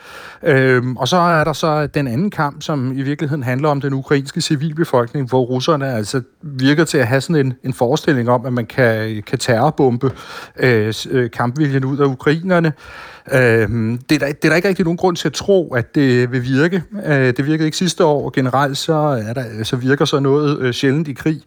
Øhm, 0.43 0.97
og 0.97 1.07
så 1.07 1.17
er 1.17 1.43
der 1.43 1.53
så 1.53 1.87
den 1.87 2.07
anden 2.07 2.31
kamp, 2.31 2.61
som 2.61 2.97
i 2.97 3.01
virkeligheden 3.01 3.43
handler 3.43 3.69
om 3.69 3.81
den 3.81 3.93
ukrainske 3.93 4.41
civilbefolkning, 4.41 5.29
hvor 5.29 5.41
russerne 5.41 5.93
altså 5.93 6.21
virker 6.41 6.83
til 6.83 6.97
at 6.97 7.07
have 7.07 7.21
sådan 7.21 7.45
en, 7.45 7.53
en 7.63 7.73
forestilling 7.73 8.29
om, 8.29 8.45
at 8.45 8.53
man 8.53 8.65
kan, 8.65 9.23
kan 9.27 9.39
terrorbombe 9.39 10.11
øh, 10.59 10.93
øh 11.09 11.31
kampviljen 11.31 11.85
ud 11.85 11.97
af 11.97 12.05
ukrainerne. 12.05 12.73
Øh, 13.31 13.39
det, 14.09 14.15
er 14.15 14.19
der, 14.19 14.27
det 14.27 14.45
er 14.45 14.49
der 14.49 14.55
ikke 14.55 14.67
rigtig 14.67 14.85
nogen 14.85 14.97
grund 14.97 15.15
til 15.15 15.27
at 15.27 15.33
tro, 15.33 15.73
at 15.73 15.95
det 15.95 16.31
vil 16.31 16.43
virke. 16.43 16.83
Øh, 17.05 17.33
det 17.37 17.45
virkede 17.45 17.65
ikke 17.65 17.77
sidste 17.77 18.05
år, 18.05 18.25
og 18.25 18.33
generelt 18.33 18.77
så, 18.77 18.93
er 19.27 19.33
der, 19.33 19.63
så 19.63 19.75
virker 19.75 20.05
så 20.05 20.19
noget 20.19 20.59
øh, 20.59 20.73
sjældent 20.73 21.07
i 21.07 21.13
krig. 21.13 21.41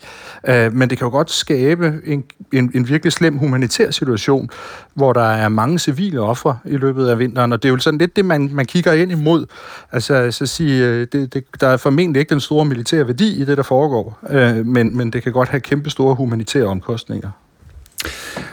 Øh, 0.49 0.73
men 0.73 0.91
det 0.91 0.99
kan 0.99 1.05
jo 1.05 1.11
godt 1.11 1.31
skabe 1.31 1.95
en, 2.05 2.25
en, 2.53 2.71
en 2.75 2.89
virkelig 2.89 3.13
slem 3.13 3.37
humanitær 3.37 3.91
situation, 3.91 4.51
hvor 4.95 5.13
der 5.13 5.29
er 5.31 5.49
mange 5.49 5.79
civile 5.79 6.21
ofre 6.21 6.59
i 6.65 6.77
løbet 6.77 7.09
af 7.09 7.19
vinteren, 7.19 7.53
og 7.53 7.63
det 7.63 7.69
er 7.69 7.73
jo 7.73 7.79
sådan 7.79 7.99
lidt 7.99 8.17
det, 8.17 8.25
man, 8.25 8.51
man 8.53 8.67
kigger 8.67 8.93
ind 8.93 9.13
imod. 9.13 9.47
Altså, 9.93 10.31
så 10.31 10.47
sige, 10.47 10.87
øh, 10.87 11.07
det, 11.13 11.35
det, 11.35 11.45
der 11.61 11.69
er 11.69 11.77
formentlig 11.77 12.21
ikke 12.21 12.31
den 12.31 12.41
store 12.41 12.65
militære 12.65 13.07
værdi 13.07 13.41
i 13.41 13.45
det, 13.45 13.57
der 13.57 13.63
foregår, 13.63 14.19
øh, 14.31 14.67
men, 14.67 14.97
men 14.97 15.13
det 15.13 15.23
kan 15.23 15.33
godt 15.33 15.49
have 15.49 15.61
kæmpe 15.61 15.91
store 15.91 16.15
humanitære 16.15 16.65
omkostninger. 16.65 17.31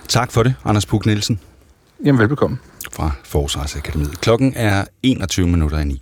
Tak 0.07 0.31
for 0.31 0.43
det, 0.43 0.53
Anders 0.65 0.85
Puk 0.85 1.05
Nielsen. 1.05 1.39
Jamen, 2.03 2.19
velbekomme 2.19 2.57
fra 2.91 3.11
Forsvarsakademiet. 3.23 4.21
Klokken 4.21 4.53
er 4.55 4.85
21 5.03 5.47
minutter 5.47 5.79
i 5.79 5.85
9. 5.85 6.01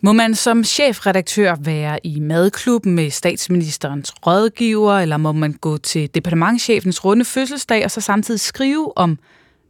Må 0.00 0.12
man 0.12 0.34
som 0.34 0.64
chefredaktør 0.64 1.54
være 1.60 2.06
i 2.06 2.20
madklubben 2.20 2.94
med 2.94 3.10
statsministerens 3.10 4.14
rådgiver, 4.26 4.98
eller 4.98 5.16
må 5.16 5.32
man 5.32 5.52
gå 5.52 5.78
til 5.78 6.14
departementchefens 6.14 7.04
runde 7.04 7.24
fødselsdag 7.24 7.84
og 7.84 7.90
så 7.90 8.00
samtidig 8.00 8.40
skrive 8.40 8.98
om 8.98 9.18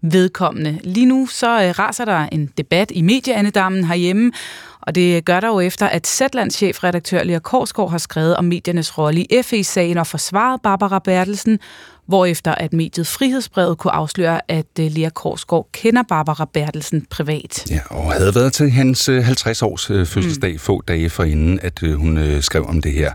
vedkommende? 0.03 0.79
Lige 0.85 1.07
nu 1.07 1.27
så 1.27 1.63
øh, 1.63 1.79
raser 1.79 2.05
der 2.05 2.19
en 2.19 2.51
debat 2.59 2.93
i 2.95 3.03
medieandedammen 3.03 3.85
herhjemme, 3.85 4.33
og 4.81 4.95
det 4.95 5.25
gør 5.25 5.41
der 5.41 5.49
jo 5.49 5.61
efter, 5.61 5.87
at 5.87 6.07
Zetlands 6.07 6.55
chefredaktør 6.55 7.23
Lea 7.23 7.39
Korsgaard 7.39 7.91
har 7.91 7.99
skrevet 7.99 8.37
om 8.37 8.45
mediernes 8.45 8.99
rolle 8.99 9.21
i 9.21 9.43
FE-sagen 9.43 9.99
og 9.99 10.07
forsvaret 10.07 10.63
Barbara 10.63 10.99
Bertelsen, 10.99 11.59
hvorefter 12.07 12.55
at 12.55 12.73
mediet 12.73 13.07
Frihedsbrevet 13.07 13.79
kunne 13.79 13.93
afsløre, 13.93 14.41
at 14.49 14.67
øh, 14.81 14.91
Lea 14.91 15.09
Korsgaard 15.09 15.69
kender 15.73 16.03
Barbara 16.09 16.49
Bertelsen 16.53 17.07
privat. 17.11 17.71
Ja, 17.71 17.81
og 17.91 18.13
havde 18.13 18.35
været 18.35 18.53
til 18.53 18.71
hans 18.71 19.09
50-års 19.09 19.91
øh, 19.91 20.01
øh, 20.01 20.07
fødselsdag 20.07 20.53
mm. 20.53 20.59
få 20.59 20.83
dage 20.89 21.11
forinden, 21.11 21.61
at 21.63 21.81
hun 21.97 22.39
skrev 22.41 22.67
om 22.67 22.83
det 22.83 22.93
her. 22.93 23.13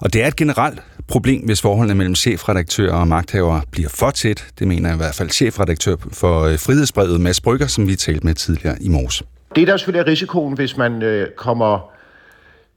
Og 0.00 0.12
det 0.12 0.22
er 0.22 0.26
et 0.26 0.36
generelt 0.36 0.82
problem, 1.08 1.44
hvis 1.44 1.62
forholdene 1.62 1.94
mellem 1.94 2.14
chefredaktør 2.14 2.92
og 2.92 3.08
magthaver 3.08 3.60
bliver 3.70 3.88
for 3.88 4.10
tæt. 4.10 4.46
Det 4.58 4.68
mener 4.68 4.94
i 4.94 4.96
hvert 4.96 5.14
fald 5.14 5.30
chefredaktør 5.30 5.96
for 6.12 6.56
Frihedsbrevet, 6.56 7.20
Mads 7.20 7.40
Brygger, 7.40 7.66
som 7.66 7.88
vi 7.88 7.96
talte 7.96 8.26
med 8.26 8.34
tidligere 8.34 8.76
i 8.80 8.88
morges. 8.88 9.22
Det, 9.56 9.66
der 9.66 9.76
selvfølgelig 9.76 10.06
er 10.06 10.10
risikoen, 10.10 10.54
hvis 10.54 10.76
man 10.76 11.02
øh, 11.02 11.28
kommer 11.36 11.92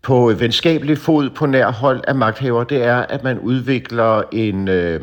på 0.02 0.34
venskabelig 0.40 0.98
fod 0.98 1.30
på 1.30 1.46
nær 1.46 1.72
hold 1.72 2.02
af 2.08 2.16
magthaver, 2.16 2.64
det 2.64 2.84
er, 2.84 2.98
at 2.98 3.24
man 3.24 3.40
udvikler 3.40 4.24
en, 4.32 4.68
øh, 4.68 5.02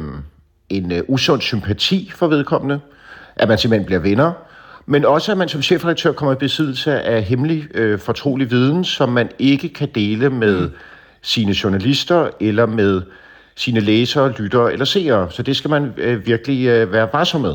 en 0.76 0.92
øh, 0.92 1.02
usund 1.08 1.40
sympati 1.40 2.12
for 2.14 2.26
vedkommende, 2.26 2.80
at 3.36 3.48
man 3.48 3.58
simpelthen 3.58 3.86
bliver 3.86 4.00
venner, 4.00 4.32
men 4.86 5.04
også 5.04 5.32
at 5.32 5.38
man 5.38 5.48
som 5.48 5.62
chefredaktør 5.62 6.12
kommer 6.12 6.32
i 6.32 6.36
besiddelse 6.36 7.00
af 7.00 7.22
hemmelig 7.22 7.76
øh, 7.76 7.98
fortrolig 7.98 8.50
viden, 8.50 8.84
som 8.84 9.08
man 9.08 9.28
ikke 9.38 9.68
kan 9.68 9.88
dele 9.94 10.30
med 10.30 10.60
mm. 10.60 10.74
sine 11.22 11.54
journalister 11.64 12.28
eller 12.40 12.66
med 12.66 13.02
sine 13.56 13.80
læsere, 13.80 14.32
lyttere 14.32 14.72
eller 14.72 14.84
seere. 14.84 15.30
Så 15.30 15.42
det 15.42 15.56
skal 15.56 15.70
man 15.70 15.92
øh, 15.96 16.26
virkelig 16.26 16.66
øh, 16.66 16.92
være 16.92 17.08
varsom 17.12 17.40
med. 17.40 17.54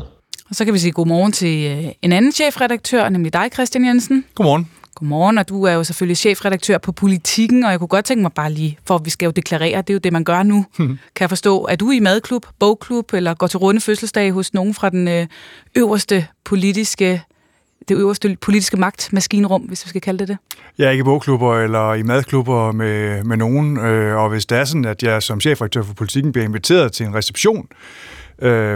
Og 0.50 0.54
så 0.54 0.64
kan 0.64 0.74
vi 0.74 0.78
sige 0.78 0.92
godmorgen 0.92 1.32
til 1.32 1.84
øh, 1.84 1.92
en 2.02 2.12
anden 2.12 2.32
chefredaktør, 2.32 3.08
nemlig 3.08 3.32
dig, 3.32 3.48
Christian 3.52 3.84
Jensen. 3.84 4.24
Godmorgen. 4.34 4.68
Godmorgen, 4.98 5.38
og 5.38 5.48
du 5.48 5.64
er 5.64 5.72
jo 5.72 5.84
selvfølgelig 5.84 6.16
chefredaktør 6.16 6.78
på 6.78 6.92
Politikken, 6.92 7.64
og 7.64 7.70
jeg 7.70 7.78
kunne 7.78 7.88
godt 7.88 8.04
tænke 8.04 8.22
mig 8.22 8.32
bare 8.32 8.52
lige, 8.52 8.78
for 8.86 8.98
vi 8.98 9.10
skal 9.10 9.26
jo 9.26 9.30
deklarere, 9.30 9.82
det 9.82 9.90
er 9.90 9.94
jo 9.94 9.98
det, 9.98 10.12
man 10.12 10.24
gør 10.24 10.42
nu. 10.42 10.66
Hmm. 10.76 10.86
Kan 10.88 11.20
jeg 11.20 11.28
forstå, 11.28 11.66
er 11.70 11.76
du 11.76 11.90
i 11.90 12.00
madklub, 12.00 12.46
bogklub, 12.58 13.12
eller 13.12 13.34
går 13.34 13.46
til 13.46 13.58
runde 13.58 13.80
fødselsdag 13.80 14.32
hos 14.32 14.54
nogen 14.54 14.74
fra 14.74 14.90
den 14.90 15.08
øh, 15.08 15.26
øverste 15.76 16.26
politiske 16.44 17.22
det 17.88 17.96
øverste 17.96 18.36
politiske 18.40 18.76
magtmaskinrum, 18.76 19.62
hvis 19.62 19.84
vi 19.84 19.88
skal 19.88 20.00
kalde 20.00 20.18
det 20.18 20.28
det? 20.28 20.38
Jeg 20.78 20.86
er 20.86 20.90
ikke 20.90 21.02
i 21.02 21.04
bogklubber 21.04 21.58
eller 21.58 21.94
i 21.94 22.02
madklubber 22.02 22.72
med, 22.72 23.24
med 23.24 23.36
nogen, 23.36 23.78
øh, 23.78 24.16
og 24.16 24.28
hvis 24.28 24.46
det 24.46 24.58
er 24.58 24.64
sådan, 24.64 24.84
at 24.84 25.02
jeg 25.02 25.22
som 25.22 25.40
chefredaktør 25.40 25.82
for 25.82 25.94
politikken 25.94 26.32
bliver 26.32 26.44
inviteret 26.44 26.92
til 26.92 27.06
en 27.06 27.14
reception, 27.14 27.68
øh, 27.70 28.17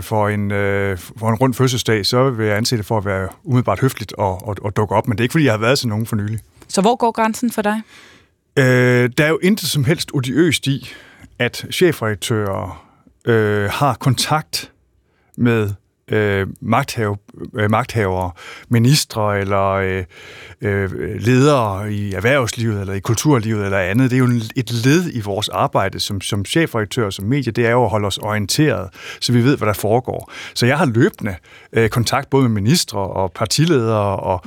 for, 0.03 0.29
en, 0.29 0.51
øh, 0.51 0.99
for 0.99 1.29
en 1.29 1.35
rund 1.35 1.55
fødselsdag, 1.55 2.07
så 2.07 2.31
vil 2.31 2.47
jeg 2.47 2.57
anse 2.57 2.77
det 2.77 2.87
for 2.87 2.99
at 2.99 3.05
være 3.05 3.29
umiddelbart 3.45 3.81
høfligt 3.81 4.13
og, 4.13 4.49
og, 4.49 4.57
og 4.63 4.77
dukke 4.77 4.95
op. 4.95 5.09
Men 5.09 5.19
det 5.19 5.21
er 5.21 5.25
ikke, 5.25 5.33
fordi 5.33 5.45
jeg 5.45 5.53
har 5.53 5.59
været 5.59 5.79
til 5.79 5.89
nogen 5.89 6.07
for 6.07 6.17
nylig. 6.17 6.41
Så 6.69 6.81
hvor 6.81 6.97
går 6.97 7.11
grænsen 7.11 7.53
for 7.53 7.63
dig? 7.63 7.83
Øh, 8.59 9.11
der 9.19 9.25
er 9.25 9.29
jo 9.29 9.39
intet 9.43 9.69
som 9.69 9.85
helst 9.85 10.11
odiøst 10.15 10.67
i, 10.67 10.89
at 11.39 11.67
chefredaktører 11.73 12.87
øh, 13.27 13.71
har 13.71 13.95
kontakt 13.95 14.73
med 15.37 15.71
øh, 16.13 16.47
magthave, 16.61 17.17
øh, 17.55 17.71
magthavere, 17.71 18.31
ministre 18.69 19.41
eller 19.41 19.69
øh, 19.71 20.05
øh, 20.61 20.91
ledere 21.21 21.93
i 21.93 22.13
erhvervslivet 22.13 22.81
eller 22.81 22.95
i 22.95 23.01
kulturlivet 23.01 23.65
eller 23.65 23.79
andet. 23.79 24.11
Det 24.11 24.17
er 24.17 24.21
jo 24.21 24.31
et 24.57 24.73
led 24.73 25.11
i 25.13 25.21
vores 25.21 25.49
arbejde 25.49 26.01
som, 26.01 26.21
som 26.21 26.45
chefredaktør 26.45 27.11
som 27.11 27.25
medie, 27.25 27.53
det 27.53 27.67
er 27.67 27.71
jo 27.71 27.85
at 27.85 27.91
holde 27.91 28.07
os 28.07 28.19
orienteret, 28.19 28.89
så 29.21 29.33
vi 29.33 29.45
ved, 29.45 29.57
hvad 29.57 29.67
der 29.67 29.75
foregår. 29.75 30.33
Så 30.55 30.67
jeg 30.67 30.79
har 30.79 30.87
løbende 30.87 31.37
øh, 31.73 31.89
kontakt 31.89 32.31
både 32.31 32.43
med 32.43 32.51
ministre 32.51 32.99
og 32.99 33.33
partiledere 33.33 34.17
og 34.17 34.45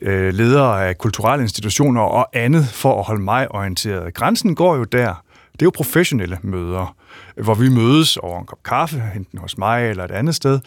øh, 0.00 0.34
ledere 0.34 0.88
af 0.88 0.98
kulturelle 0.98 1.42
institutioner 1.42 2.00
og 2.00 2.28
andet 2.32 2.68
for 2.68 2.98
at 2.98 3.04
holde 3.06 3.22
mig 3.22 3.52
orienteret. 3.52 4.14
Grænsen 4.14 4.54
går 4.54 4.76
jo 4.76 4.84
der. 4.84 5.14
Det 5.52 5.62
er 5.62 5.66
jo 5.66 5.70
professionelle 5.74 6.38
møder 6.42 6.94
hvor 7.42 7.54
vi 7.54 7.68
mødes 7.68 8.16
over 8.16 8.40
en 8.40 8.46
kop 8.46 8.62
kaffe, 8.62 9.02
enten 9.16 9.38
hos 9.38 9.58
mig 9.58 9.90
eller 9.90 10.04
et 10.04 10.10
andet 10.10 10.34
sted, 10.34 10.60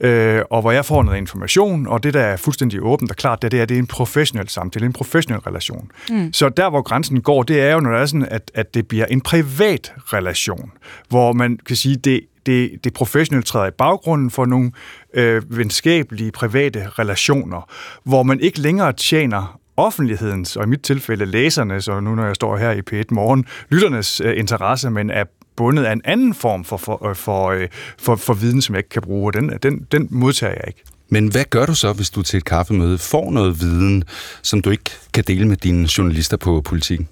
øh, 0.00 0.42
og 0.50 0.60
hvor 0.60 0.70
jeg 0.70 0.84
får 0.84 1.02
noget 1.02 1.18
information, 1.18 1.86
og 1.86 2.02
det, 2.02 2.14
der 2.14 2.20
er 2.20 2.36
fuldstændig 2.36 2.82
åbent 2.82 3.10
og 3.10 3.16
klart, 3.16 3.42
det 3.42 3.54
er, 3.54 3.64
det 3.64 3.74
er 3.74 3.78
en 3.78 3.86
professionel 3.86 4.48
samtale, 4.48 4.86
en 4.86 4.92
professionel 4.92 5.40
relation. 5.40 5.90
Mm. 6.10 6.32
Så 6.32 6.48
der, 6.48 6.70
hvor 6.70 6.82
grænsen 6.82 7.20
går, 7.20 7.42
det 7.42 7.60
er 7.60 7.72
jo, 7.72 7.80
når 7.80 7.90
det 7.90 8.00
er 8.00 8.06
sådan, 8.06 8.28
at, 8.30 8.50
at 8.54 8.74
det 8.74 8.88
bliver 8.88 9.06
en 9.06 9.20
privat 9.20 9.92
relation, 10.12 10.72
hvor 11.08 11.32
man 11.32 11.58
kan 11.66 11.76
sige, 11.76 11.96
det 11.96 12.20
det, 12.46 12.84
det 12.84 12.92
professionelle 12.92 13.42
træder 13.42 13.66
i 13.66 13.70
baggrunden 13.70 14.30
for 14.30 14.46
nogle 14.46 14.72
øh, 15.14 15.58
venskabelige, 15.58 16.32
private 16.32 16.88
relationer, 16.98 17.70
hvor 18.04 18.22
man 18.22 18.40
ikke 18.40 18.60
længere 18.60 18.92
tjener 18.92 19.58
offentlighedens, 19.76 20.56
og 20.56 20.64
i 20.64 20.66
mit 20.66 20.80
tilfælde 20.80 21.26
læsernes, 21.26 21.88
og 21.88 22.02
nu 22.02 22.14
når 22.14 22.26
jeg 22.26 22.34
står 22.34 22.56
her 22.56 22.70
i 22.70 22.80
P1 22.90 23.04
Morgen, 23.10 23.46
lytternes 23.70 24.20
øh, 24.20 24.38
interesse, 24.38 24.90
men 24.90 25.10
er 25.10 25.24
bundet 25.56 25.84
af 25.84 25.92
en 25.92 26.00
anden 26.04 26.34
form 26.34 26.64
for, 26.64 26.76
for, 26.76 27.08
øh, 27.08 27.16
for, 27.16 27.50
øh, 27.50 27.68
for, 27.98 28.16
for 28.16 28.34
viden, 28.34 28.62
som 28.62 28.74
jeg 28.74 28.78
ikke 28.78 28.88
kan 28.88 29.02
bruge, 29.02 29.28
og 29.28 29.34
den, 29.34 29.52
den, 29.62 29.86
den 29.92 30.08
modtager 30.10 30.52
jeg 30.52 30.64
ikke. 30.66 30.82
Men 31.08 31.28
hvad 31.28 31.44
gør 31.50 31.66
du 31.66 31.74
så, 31.74 31.92
hvis 31.92 32.10
du 32.10 32.22
til 32.22 32.36
et 32.36 32.44
kaffemøde 32.44 32.98
får 32.98 33.30
noget 33.30 33.60
viden, 33.60 34.04
som 34.42 34.62
du 34.62 34.70
ikke 34.70 34.90
kan 35.12 35.24
dele 35.26 35.48
med 35.48 35.56
dine 35.56 35.88
journalister 35.98 36.36
på 36.36 36.60
politikken? 36.60 37.08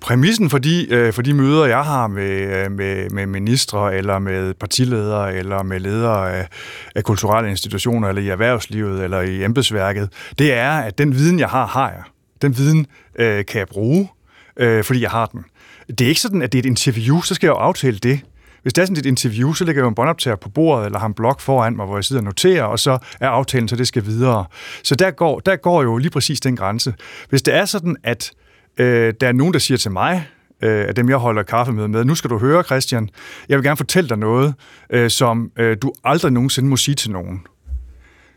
præmissen 0.00 0.50
for 0.50 0.58
de, 0.58 0.86
øh, 0.90 1.12
for 1.12 1.22
de 1.22 1.34
møder, 1.34 1.64
jeg 1.66 1.84
har 1.84 2.06
med, 2.06 2.68
med, 2.68 3.10
med 3.10 3.26
ministre, 3.26 3.96
eller 3.96 4.18
med 4.18 4.54
partiledere, 4.54 5.36
eller 5.36 5.62
med 5.62 5.80
ledere 5.80 6.32
af, 6.36 6.48
af 6.94 7.04
kulturelle 7.04 7.50
institutioner, 7.50 8.08
eller 8.08 8.22
i 8.22 8.28
erhvervslivet, 8.28 9.04
eller 9.04 9.20
i 9.20 9.44
embedsværket, 9.44 10.08
det 10.38 10.52
er, 10.52 10.72
at 10.72 10.98
den 10.98 11.14
viden, 11.14 11.38
jeg 11.38 11.48
har, 11.48 11.66
har 11.66 11.90
jeg. 11.90 12.02
Den 12.42 12.56
viden 12.56 12.86
øh, 13.18 13.44
kan 13.44 13.58
jeg 13.58 13.66
bruge, 13.68 14.08
øh, 14.56 14.84
fordi 14.84 15.02
jeg 15.02 15.10
har 15.10 15.26
den. 15.26 15.44
Det 15.88 16.00
er 16.00 16.08
ikke 16.08 16.20
sådan, 16.20 16.42
at 16.42 16.52
det 16.52 16.58
er 16.58 16.62
et 16.62 16.66
interview, 16.66 17.20
så 17.20 17.34
skal 17.34 17.46
jeg 17.46 17.52
jo 17.52 17.58
aftale 17.58 17.98
det. 17.98 18.20
Hvis 18.62 18.72
det 18.72 18.82
er 18.82 18.86
sådan 18.86 18.96
et 18.96 19.06
interview, 19.06 19.52
så 19.52 19.64
lægger 19.64 19.80
jeg 19.80 19.84
jo 19.84 19.88
en 19.88 19.94
båndoptager 19.94 20.36
på 20.36 20.48
bordet, 20.48 20.86
eller 20.86 20.98
har 20.98 21.06
en 21.06 21.14
blok 21.14 21.40
foran 21.40 21.76
mig, 21.76 21.86
hvor 21.86 21.96
jeg 21.96 22.04
sidder 22.04 22.20
og 22.20 22.24
noterer, 22.24 22.64
og 22.64 22.78
så 22.78 22.98
er 23.20 23.28
aftalen, 23.28 23.68
så 23.68 23.76
det 23.76 23.88
skal 23.88 24.06
videre. 24.06 24.44
Så 24.82 24.94
der 24.94 25.10
går, 25.10 25.40
der 25.40 25.56
går 25.56 25.82
jo 25.82 25.96
lige 25.96 26.10
præcis 26.10 26.40
den 26.40 26.56
grænse. 26.56 26.94
Hvis 27.28 27.42
det 27.42 27.54
er 27.54 27.64
sådan, 27.64 27.96
at 28.02 28.32
Øh, 28.78 29.14
der 29.20 29.28
er 29.28 29.32
nogen, 29.32 29.52
der 29.52 29.58
siger 29.58 29.78
til 29.78 29.90
mig, 29.90 30.28
øh, 30.62 30.88
af 30.88 30.94
dem 30.94 31.08
jeg 31.08 31.16
holder 31.16 31.42
kaffe 31.42 31.72
med, 31.72 31.88
med, 31.88 32.04
nu 32.04 32.14
skal 32.14 32.30
du 32.30 32.38
høre, 32.38 32.62
Christian, 32.62 33.08
jeg 33.48 33.58
vil 33.58 33.64
gerne 33.64 33.76
fortælle 33.76 34.08
dig 34.08 34.18
noget, 34.18 34.54
øh, 34.90 35.10
som 35.10 35.50
øh, 35.58 35.76
du 35.82 35.92
aldrig 36.04 36.32
nogensinde 36.32 36.68
må 36.68 36.76
sige 36.76 36.94
til 36.94 37.10
nogen. 37.10 37.40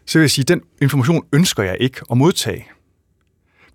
Så 0.05 0.19
vil 0.19 0.23
jeg 0.23 0.31
sige, 0.31 0.45
den 0.45 0.61
information 0.81 1.23
ønsker 1.33 1.63
jeg 1.63 1.77
ikke 1.79 2.01
at 2.11 2.17
modtage. 2.17 2.67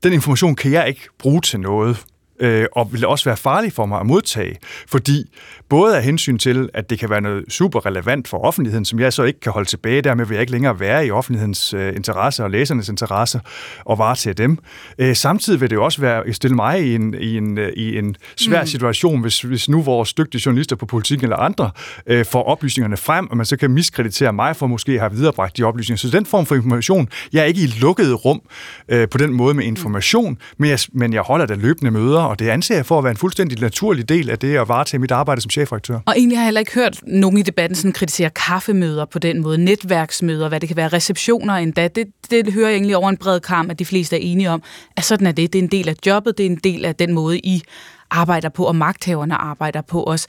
Den 0.03 0.13
information 0.13 0.55
kan 0.55 0.73
jeg 0.73 0.89
ikke 0.89 1.09
bruge 1.19 1.41
til 1.41 1.61
noget, 1.61 2.05
øh, 2.41 2.67
og 2.73 2.93
vil 2.93 3.07
også 3.07 3.25
være 3.25 3.37
farlig 3.37 3.73
for 3.73 3.87
mig 3.87 4.01
at 4.01 4.07
modtage, 4.07 4.57
fordi 4.89 5.25
både 5.69 5.97
af 5.97 6.03
hensyn 6.03 6.39
til, 6.39 6.69
at 6.75 6.91
det 6.91 6.99
kan 6.99 7.11
være 7.11 7.21
noget 7.21 7.45
super 7.49 7.87
relevant 7.87 8.29
for 8.29 8.39
offentligheden, 8.39 8.85
som 8.85 9.01
jeg 9.01 9.13
så 9.13 9.23
ikke 9.23 9.41
kan 9.41 9.53
holde 9.53 9.69
tilbage, 9.69 10.03
dermed 10.03 10.27
vil 10.27 10.35
jeg 10.35 10.41
ikke 10.41 10.53
længere 10.53 10.81
være 10.81 11.07
i 11.07 11.11
offentlighedens 11.11 11.75
øh, 11.75 11.97
interesse 11.97 12.45
og 12.45 12.51
læsernes 12.51 12.89
interesse 12.89 13.41
og 13.85 13.99
varetage 13.99 14.35
dem. 14.35 14.59
Øh, 14.99 15.17
samtidig 15.17 15.61
vil 15.61 15.71
det 15.71 15.77
jo 15.77 15.85
også 15.85 16.01
være 16.01 16.33
stille 16.33 16.57
mig 16.57 16.87
i 16.87 16.95
en, 16.95 17.15
i 17.21 17.37
en, 17.37 17.59
øh, 17.59 17.73
i 17.77 17.99
en 17.99 18.17
svær 18.37 18.61
mm. 18.61 18.67
situation, 18.67 19.21
hvis, 19.21 19.41
hvis 19.41 19.69
nu 19.69 19.83
vores 19.83 20.13
dygtige 20.13 20.43
journalister 20.47 20.77
på 20.77 20.87
politik 20.87 21.23
eller 21.23 21.37
andre 21.37 21.71
øh, 22.07 22.25
får 22.25 22.43
oplysningerne 22.43 22.97
frem, 22.97 23.31
og 23.31 23.37
man 23.37 23.47
så 23.47 23.57
kan 23.57 23.71
miskreditere 23.71 24.33
mig 24.33 24.57
for 24.57 24.67
måske 24.67 24.93
at 24.93 25.01
have 25.01 25.13
viderebragt 25.13 25.57
de 25.57 25.63
oplysninger. 25.63 25.99
Så 25.99 26.11
den 26.11 26.27
form 26.27 26.47
for 26.47 26.55
information, 26.55 27.09
jeg 27.33 27.41
er 27.41 27.45
ikke 27.45 27.61
i 27.61 27.67
lukket 27.67 28.25
rum 28.25 28.43
øh, 28.89 29.09
på 29.09 29.19
den 29.19 29.33
måde 29.33 29.55
med 29.55 29.65
information, 29.65 30.39
men 30.59 30.71
jeg, 30.71 30.79
men 30.93 31.13
jeg 31.13 31.23
holder 31.23 31.47
da 31.47 31.55
løbende 31.55 31.91
møder, 31.91 32.21
og 32.27 32.39
det 32.39 32.49
anser 32.49 32.75
jeg 32.75 32.87
for 32.87 32.99
at 32.99 33.05
være 33.05 33.11
en 33.11 33.17
fuldstændig 33.17 33.61
naturlig 33.61 34.09
del 34.09 34.31
af 34.31 34.39
det 34.39 34.57
at 34.57 34.69
varetage 34.69 35.01
mit 35.01 35.11
arbejde 35.11 35.41
som 35.41 35.51
chefredaktør. 35.51 35.99
Og 36.07 36.15
egentlig 36.17 36.39
har 36.39 36.43
jeg 36.43 36.47
heller 36.47 36.61
ikke 36.61 36.75
hørt 36.75 37.01
nogen 37.07 37.39
i 37.39 37.43
debatten 37.43 37.77
sådan 37.77 37.93
kritisere 37.93 38.31
kaffemøder 38.31 39.05
på 39.05 39.19
den 39.19 39.43
måde, 39.43 39.59
netværksmøder, 39.59 40.49
hvad 40.49 40.61
det 40.61 40.69
kan 40.69 40.77
være, 40.77 40.89
receptioner 40.89 41.55
endda. 41.55 41.89
Det, 41.89 42.07
det 42.31 42.53
hører 42.53 42.69
jeg 42.69 42.77
egentlig 42.77 42.97
over 42.97 43.09
en 43.09 43.17
bred 43.17 43.41
kamp, 43.41 43.71
at 43.71 43.79
de 43.79 43.85
fleste 43.85 44.17
er 44.17 44.21
enige 44.23 44.51
om, 44.51 44.63
at 44.97 45.05
sådan 45.05 45.27
er 45.27 45.33
det. 45.33 45.53
Det 45.53 45.59
er 45.59 45.63
en 45.63 45.71
del 45.71 45.89
af 45.89 45.95
jobbet, 46.07 46.39
det 46.39 46.47
er 46.47 46.51
en 46.51 46.61
del 46.65 46.85
af 46.85 46.95
den 46.95 47.13
måde, 47.13 47.39
I 47.39 47.63
arbejder 48.11 48.49
på, 48.49 48.65
og 48.65 48.77
magthaverne 48.77 49.35
arbejder 49.35 49.81
på 49.81 50.05
os. 50.05 50.27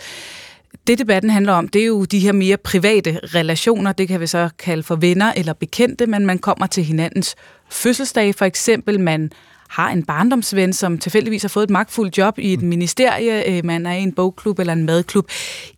Det 0.88 1.00
debatten 1.00 1.30
handler 1.30 1.54
om, 1.54 1.68
det 1.68 1.82
er 1.82 1.86
jo 1.86 2.06
de 2.06 2.20
her 2.20 2.32
mere 2.32 2.58
private 2.58 3.20
relationer, 3.24 3.92
det 3.92 4.08
kan 4.08 4.20
vi 4.20 4.28
så 4.28 4.50
kalde 4.60 4.84
for 4.84 4.96
venner 4.96 5.34
eller 5.36 5.54
bekendte, 5.54 6.08
men 6.08 6.26
man 6.26 6.40
kommer 6.40 6.68
til 6.68 6.84
hinandens 6.84 7.36
fødselsdag 7.70 8.36
for 8.36 8.46
eksempel, 8.46 9.00
man 9.00 9.32
har 9.76 9.90
en 9.90 10.04
barndomsven, 10.04 10.74
som 10.74 10.98
tilfældigvis 10.98 11.42
har 11.42 11.50
fået 11.50 11.64
et 11.64 11.70
magtfuldt 11.70 12.18
job 12.18 12.40
i 12.40 12.54
et 12.54 12.62
mm. 12.62 12.68
ministerie, 12.68 13.58
øh, 13.58 13.66
man 13.66 13.86
er 13.86 13.94
i 13.94 14.02
en 14.02 14.14
bogklub 14.14 14.60
eller 14.60 14.74
en 14.74 14.86
madklub. 14.86 15.30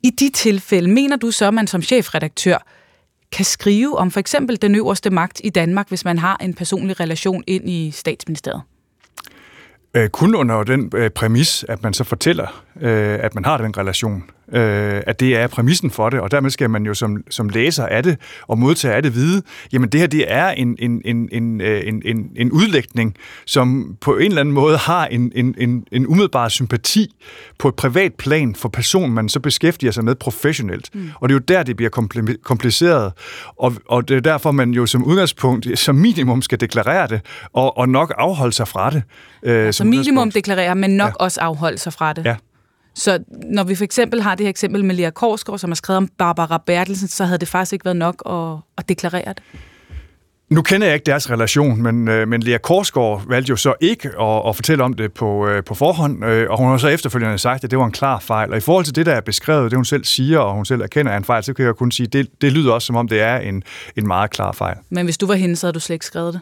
I 0.04 0.10
de 0.10 0.30
tilfælde, 0.30 0.90
mener 0.90 1.18
du 1.18 1.32
så, 1.32 1.48
at 1.48 1.54
man 1.54 1.68
som 1.68 1.82
chefredaktør 1.82 2.58
kan 3.32 3.46
skrive 3.46 3.98
om 3.98 4.12
for 4.12 4.20
eksempel 4.20 4.62
den 4.62 4.76
øverste 4.76 5.10
magt 5.10 5.42
i 5.44 5.50
Danmark, 5.50 5.90
hvis 5.90 6.06
man 6.06 6.18
har 6.18 6.38
en 6.42 6.54
personlig 6.54 7.00
relation 7.00 7.44
ind 7.48 7.70
i 7.70 7.92
statsministeriet? 7.92 8.62
Øh, 9.94 10.10
kun 10.10 10.36
under 10.36 10.64
den 10.64 10.92
øh, 10.96 11.10
præmis, 11.10 11.66
at 11.70 11.84
man 11.84 11.94
så 11.94 12.04
fortæller, 12.04 12.64
øh, 12.82 13.20
at 13.22 13.36
man 13.36 13.46
har 13.46 13.58
den 13.58 13.78
relation 13.78 14.24
øh, 14.54 15.02
at 15.08 15.20
det 15.20 15.36
er 15.36 15.48
præmissen 15.48 15.92
for 15.92 16.10
det, 16.10 16.20
og 16.20 16.32
dermed 16.32 16.50
skal 16.50 16.70
man 16.70 16.86
jo 16.86 16.94
som, 16.94 17.24
som 17.30 17.50
læser 17.50 17.86
af 17.86 18.04
det 18.04 18.18
og 18.48 18.60
modtager 18.60 18.96
af 18.96 19.04
det 19.04 19.16
vide, 19.16 19.42
jamen 19.74 19.90
det 19.90 20.00
her 20.00 20.08
det 20.08 20.26
er 20.28 20.50
en, 20.50 20.76
en, 20.80 21.02
en, 21.06 21.30
en, 21.32 21.62
øh, 21.62 21.88
en, 21.88 22.02
en, 22.06 22.32
en 22.36 22.52
udlægning, 22.52 23.16
som 23.46 23.96
på 24.02 24.18
en 24.18 24.26
eller 24.26 24.42
anden 24.42 24.54
måde 24.54 24.78
har 24.78 25.06
en, 25.06 25.32
en, 25.36 25.56
en, 25.58 25.84
en 25.92 26.08
umiddelbar 26.08 26.50
sympati 26.50 27.16
på 27.60 27.68
et 27.68 27.76
privat 27.76 28.14
plan 28.14 28.56
for 28.56 28.70
personen, 28.70 29.16
man 29.16 29.30
så 29.30 29.40
beskæftiger 29.40 29.92
sig 29.92 30.04
med 30.04 30.16
professionelt. 30.16 30.90
Mm. 30.94 31.10
Og 31.16 31.30
det 31.30 31.36
er 31.36 31.40
jo 31.40 31.44
der, 31.48 31.64
det 31.64 31.76
bliver 31.76 31.90
kompliceret, 32.44 33.14
og, 33.58 33.74
og 33.88 34.08
det 34.08 34.18
er 34.18 34.22
derfor, 34.22 34.52
man 34.52 34.72
jo 34.72 34.86
som 34.86 35.04
udgangspunkt, 35.04 35.80
som 35.80 35.96
minimum 35.96 36.42
skal 36.42 36.60
deklarere 36.60 37.08
det, 37.08 37.22
og, 37.54 37.78
og 37.78 37.90
nok 37.90 38.14
afholde 38.18 38.54
sig 38.54 38.68
fra 38.68 38.90
det. 38.90 39.04
Øh, 39.44 39.66
ja, 39.66 39.72
som 39.72 39.88
minimum 39.88 40.32
deklarere, 40.32 40.76
men 40.76 40.90
nok 40.90 41.10
ja. 41.10 41.14
også 41.20 41.42
afholde 41.42 41.78
sig 41.78 41.94
fra 41.94 42.14
det. 42.14 42.26
Ja. 42.26 42.36
Så 42.98 43.20
når 43.30 43.64
vi 43.64 43.76
for 43.76 43.84
eksempel 43.84 44.22
har 44.22 44.36
det 44.36 44.46
her 44.46 44.50
eksempel 44.50 44.86
med 44.86 44.96
Lea 44.96 45.10
Korsgaard, 45.10 45.60
som 45.60 45.70
har 45.70 45.76
skrevet 45.76 45.98
om 45.98 46.08
Barbara 46.18 46.64
Bertelsen, 46.66 47.08
så 47.08 47.26
havde 47.26 47.40
det 47.40 47.48
faktisk 47.48 47.74
ikke 47.74 47.86
været 47.86 47.98
nok 47.98 48.24
at, 48.26 48.58
at 48.78 48.90
deklarere 48.90 49.34
det. 49.34 49.44
Nu 50.50 50.62
kender 50.62 50.88
jeg 50.88 50.94
ikke 50.94 51.06
deres 51.06 51.32
relation, 51.32 51.82
men, 51.82 52.08
øh, 52.08 52.28
men 52.28 52.42
Lea 52.42 52.58
Korsgaard 52.58 53.28
valgte 53.28 53.50
jo 53.50 53.56
så 53.56 53.74
ikke 53.82 54.10
at, 54.22 54.42
at 54.48 54.56
fortælle 54.56 54.84
om 54.84 54.94
det 54.94 55.14
på, 55.14 55.48
øh, 55.48 55.64
på 55.64 55.76
forhånd, 55.76 56.26
øh, 56.26 56.50
og 56.50 56.58
hun 56.58 56.68
har 56.70 56.78
så 56.78 56.88
efterfølgende 56.88 57.38
sagt, 57.38 57.64
at 57.64 57.72
det 57.72 57.80
var 57.80 57.86
en 57.86 57.92
klar 57.92 58.20
fejl. 58.20 58.52
Og 58.52 58.58
i 58.58 58.60
forhold 58.60 58.86
til 58.86 58.96
det, 58.96 59.06
der 59.06 59.14
er 59.14 59.22
beskrevet, 59.22 59.72
det 59.72 59.78
hun 59.78 59.86
selv 59.86 60.06
siger, 60.06 60.40
og 60.40 60.54
hun 60.54 60.66
selv 60.66 60.82
erkender 60.82 61.12
er 61.12 61.18
en 61.18 61.24
fejl, 61.24 61.44
så 61.44 61.54
kan 61.54 61.66
jeg 61.66 61.76
kun 61.76 61.92
sige, 61.92 62.08
at 62.08 62.14
det, 62.14 62.42
det 62.42 62.52
lyder 62.52 62.72
også 62.72 62.86
som 62.86 62.96
om, 62.96 63.08
det 63.08 63.22
er 63.22 63.38
en, 63.38 63.64
en 63.96 64.08
meget 64.08 64.32
klar 64.32 64.52
fejl. 64.52 64.78
Men 64.90 65.06
hvis 65.06 65.18
du 65.18 65.28
var 65.28 65.36
hende, 65.36 65.56
så 65.56 65.68
havde 65.68 65.74
du 65.74 65.80
slet 65.80 65.94
ikke 65.94 66.06
skrevet 66.06 66.34
det? 66.34 66.42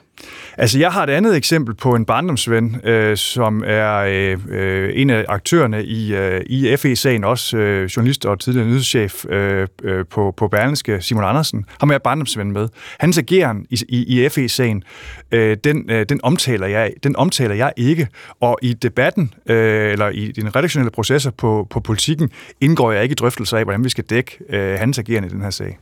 Altså, 0.58 0.80
jeg 0.80 0.92
har 0.92 1.04
et 1.04 1.10
andet 1.10 1.36
eksempel 1.36 1.76
på 1.76 1.96
en 1.96 2.06
barndomsven, 2.06 2.82
øh, 2.84 3.18
som 3.18 3.64
er 3.66 3.96
øh, 3.96 4.38
øh 4.50 4.92
en 4.96 5.10
af 5.10 5.26
aktørerne 5.28 5.86
i, 5.86 6.16
øh, 6.16 6.42
i 6.46 6.76
FE-sagen, 6.78 7.24
også 7.24 7.58
øh, 7.58 7.86
journalist 7.86 8.26
og 8.26 8.40
tidligere 8.40 8.68
nyhedschef 8.68 9.26
øh, 9.30 9.68
øh, 9.84 10.06
på, 10.06 10.34
på 10.38 10.48
Berlingske, 10.48 11.02
Simon 11.02 11.24
Andersen. 11.24 11.66
Ham 11.80 11.90
er 11.90 11.94
jeg 11.94 12.02
barndomsven 12.02 12.52
med. 12.52 12.68
Hans 13.00 13.18
ageren 13.18 13.66
i, 13.70 13.80
i, 13.90 14.26
i 14.26 14.30
FE-sagen, 14.30 14.84
øh, 15.32 15.58
den, 15.64 15.92
øh, 15.92 16.06
den, 16.10 16.20
omtaler 16.24 16.68
jeg, 16.68 16.94
den 17.04 17.16
omtaler 17.16 17.56
jeg 17.56 17.74
ikke, 17.78 18.08
og 18.42 18.60
i 18.62 18.74
debatten, 18.74 19.34
øh, 19.50 19.92
eller 19.92 20.10
i 20.10 20.32
den 20.32 20.56
redaktionelle 20.56 20.92
processer 20.92 21.32
på, 21.32 21.68
på 21.70 21.80
politikken, 21.80 22.30
indgår 22.62 22.92
jeg 22.92 23.04
ikke 23.04 23.14
i 23.14 23.16
drøftelser 23.16 23.58
af, 23.58 23.64
hvordan 23.64 23.84
vi 23.84 23.90
skal 23.90 24.04
dække 24.04 24.38
øh, 24.50 24.80
hans 24.80 25.00
ageren 25.00 25.24
i 25.24 25.30
den 25.30 25.42
her 25.42 25.50
sag. 25.50 25.78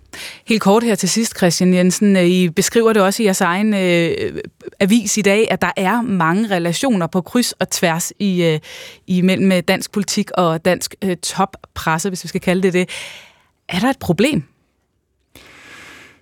Helt 0.47 0.61
kort 0.61 0.83
her 0.83 0.95
til 0.95 1.09
sidst, 1.09 1.37
Christian 1.37 1.73
Jensen. 1.73 2.15
Øh, 2.15 2.23
I 2.23 2.49
beskriver 2.49 2.93
det 2.93 3.01
også 3.01 3.23
i 3.23 3.25
jeres 3.25 3.41
egen 3.41 3.73
øh, 3.73 4.23
avis 4.80 5.18
i 5.18 5.22
dag, 5.22 5.48
at 5.52 5.61
der 5.61 5.72
er 5.77 6.02
mange 6.02 6.50
relationer 6.50 7.08
på 7.08 7.22
kryds 7.22 7.52
og 7.52 7.69
tværs 7.69 8.14
i, 8.19 8.43
øh, 8.43 8.60
i 9.08 9.22
mellem 9.22 9.64
dansk 9.64 9.92
politik 9.92 10.32
og 10.32 10.66
dansk 10.66 10.95
øh, 11.03 11.18
toppresse, 11.18 12.10
hvis 12.10 12.24
vi 12.24 12.27
skal 12.27 12.42
kalde 12.42 12.64
det 12.64 12.74
det. 12.74 12.90
Er 13.69 13.80
der 13.80 13.90
et 13.90 14.00
problem? 14.00 14.43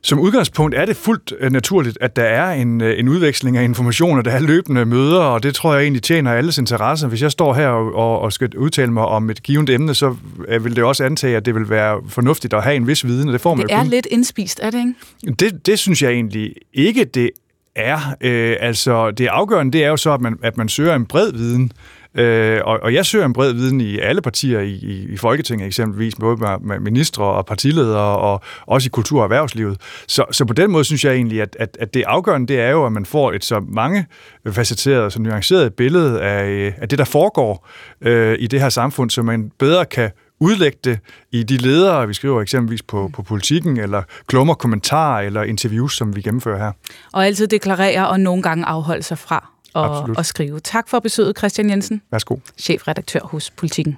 Som 0.03 0.19
udgangspunkt 0.19 0.75
er 0.75 0.85
det 0.85 0.97
fuldt 0.97 1.33
øh, 1.39 1.51
naturligt, 1.51 1.97
at 2.01 2.15
der 2.15 2.23
er 2.23 2.51
en, 2.51 2.81
øh, 2.81 2.99
en 2.99 3.09
udveksling 3.09 3.57
af 3.57 3.63
informationer, 3.63 4.21
der 4.21 4.31
er 4.31 4.39
løbende 4.39 4.85
møder, 4.85 5.19
og 5.19 5.43
det 5.43 5.55
tror 5.55 5.73
jeg 5.73 5.83
egentlig 5.83 6.03
tjener 6.03 6.31
alles 6.33 6.57
interesse. 6.57 7.07
Hvis 7.07 7.21
jeg 7.21 7.31
står 7.31 7.53
her 7.53 7.67
og, 7.67 8.19
og, 8.19 8.33
skal 8.33 8.57
udtale 8.57 8.91
mig 8.91 9.05
om 9.05 9.29
et 9.29 9.43
givet 9.43 9.69
emne, 9.69 9.95
så 9.95 10.15
øh, 10.47 10.65
vil 10.65 10.75
det 10.75 10.83
også 10.83 11.03
antage, 11.03 11.37
at 11.37 11.45
det 11.45 11.55
vil 11.55 11.69
være 11.69 12.01
fornuftigt 12.07 12.53
at 12.53 12.63
have 12.63 12.75
en 12.75 12.87
vis 12.87 13.05
viden, 13.05 13.27
og 13.27 13.33
det 13.33 13.41
får 13.41 13.55
man 13.55 13.67
Det 13.67 13.73
er 13.73 13.81
kun. 13.81 13.87
lidt 13.87 14.05
indspist, 14.05 14.59
er 14.63 14.69
det 14.69 14.77
ikke? 14.77 15.35
Det, 15.39 15.65
det 15.65 15.79
synes 15.79 16.01
jeg 16.01 16.11
egentlig 16.11 16.53
ikke, 16.73 17.05
det 17.05 17.29
er. 17.75 18.15
Øh, 18.21 18.55
altså, 18.59 19.11
det 19.11 19.27
afgørende, 19.27 19.71
det 19.71 19.83
er 19.83 19.89
jo 19.89 19.97
så, 19.97 20.13
at 20.13 20.21
man, 20.21 20.39
at 20.43 20.57
man 20.57 20.69
søger 20.69 20.95
en 20.95 21.05
bred 21.05 21.33
viden, 21.33 21.71
Øh, 22.15 22.61
og, 22.63 22.79
og 22.83 22.93
jeg 22.93 23.05
søger 23.05 23.25
en 23.25 23.33
bred 23.33 23.53
viden 23.53 23.81
i 23.81 23.99
alle 23.99 24.21
partier 24.21 24.59
i, 24.59 24.71
i, 24.71 25.07
i 25.09 25.17
Folketinget, 25.17 25.67
eksempelvis 25.67 26.15
både 26.15 26.37
med, 26.37 26.59
med 26.59 26.79
ministre 26.79 27.23
og 27.23 27.45
partiledere, 27.45 28.17
og 28.17 28.41
også 28.67 28.87
i 28.87 28.89
kultur- 28.89 29.19
og 29.19 29.23
erhvervslivet. 29.23 29.81
Så, 30.07 30.25
så 30.31 30.45
på 30.45 30.53
den 30.53 30.71
måde 30.71 30.83
synes 30.83 31.05
jeg 31.05 31.13
egentlig, 31.13 31.41
at, 31.41 31.57
at, 31.59 31.77
at 31.79 31.93
det 31.93 32.03
afgørende, 32.03 32.47
det 32.47 32.59
er 32.59 32.69
jo, 32.69 32.85
at 32.85 32.91
man 32.91 33.05
får 33.05 33.31
et 33.31 33.45
så 33.45 33.59
mange 33.67 34.05
facetteret 34.51 35.03
og 35.03 35.11
så 35.11 35.21
nuanceret 35.21 35.73
billede 35.73 36.21
af, 36.21 36.73
af 36.77 36.89
det, 36.89 36.99
der 36.99 37.05
foregår 37.05 37.67
øh, 38.01 38.35
i 38.39 38.47
det 38.47 38.61
her 38.61 38.69
samfund, 38.69 39.09
så 39.09 39.21
man 39.21 39.51
bedre 39.59 39.85
kan 39.85 40.11
udlægge 40.41 40.77
det 40.83 40.99
i 41.31 41.43
de 41.43 41.57
ledere, 41.57 42.07
vi 42.07 42.13
skriver 42.13 42.41
eksempelvis 42.41 42.81
på, 42.83 43.09
på 43.13 43.23
politikken, 43.23 43.79
eller 43.79 44.03
klummer 44.27 44.53
kommentarer 44.53 45.21
eller 45.21 45.43
interviews, 45.43 45.97
som 45.97 46.15
vi 46.15 46.21
gennemfører 46.21 46.57
her. 46.57 46.71
Og 47.13 47.25
altid 47.25 47.47
deklarere 47.47 48.07
og 48.07 48.19
nogle 48.19 48.43
gange 48.43 48.65
afholde 48.65 49.03
sig 49.03 49.17
fra 49.17 49.51
at, 49.75 50.19
at 50.19 50.25
skrive. 50.25 50.59
Tak 50.59 50.89
for 50.89 50.99
besøget, 50.99 51.37
Christian 51.37 51.69
Jensen. 51.69 52.01
Værsgo. 52.11 52.37
Chefredaktør 52.57 53.19
hos 53.23 53.51
Politikken. 53.51 53.97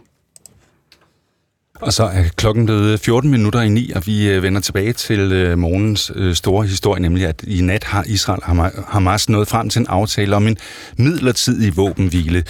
Og 1.85 1.93
så 1.93 2.03
er 2.03 2.23
klokken 2.35 2.65
blevet 2.65 2.91
øh, 2.91 2.97
14 2.97 3.31
minutter 3.31 3.61
i 3.61 3.69
ni, 3.69 3.91
og 3.95 4.07
vi 4.07 4.29
øh, 4.29 4.43
vender 4.43 4.61
tilbage 4.61 4.93
til 4.93 5.19
øh, 5.19 5.57
morgens 5.57 6.11
store 6.33 6.65
historie, 6.65 7.01
nemlig 7.01 7.27
at 7.27 7.43
i 7.47 7.61
nat 7.61 7.83
har 7.83 8.03
Israel 8.07 8.39
og 8.43 8.71
Hamas 8.87 9.29
nået 9.29 9.47
frem 9.47 9.69
til 9.69 9.79
en 9.79 9.87
aftale 9.87 10.35
om 10.35 10.47
en 10.47 10.57
midlertidig 10.97 11.77
våbenhvile. 11.77 12.43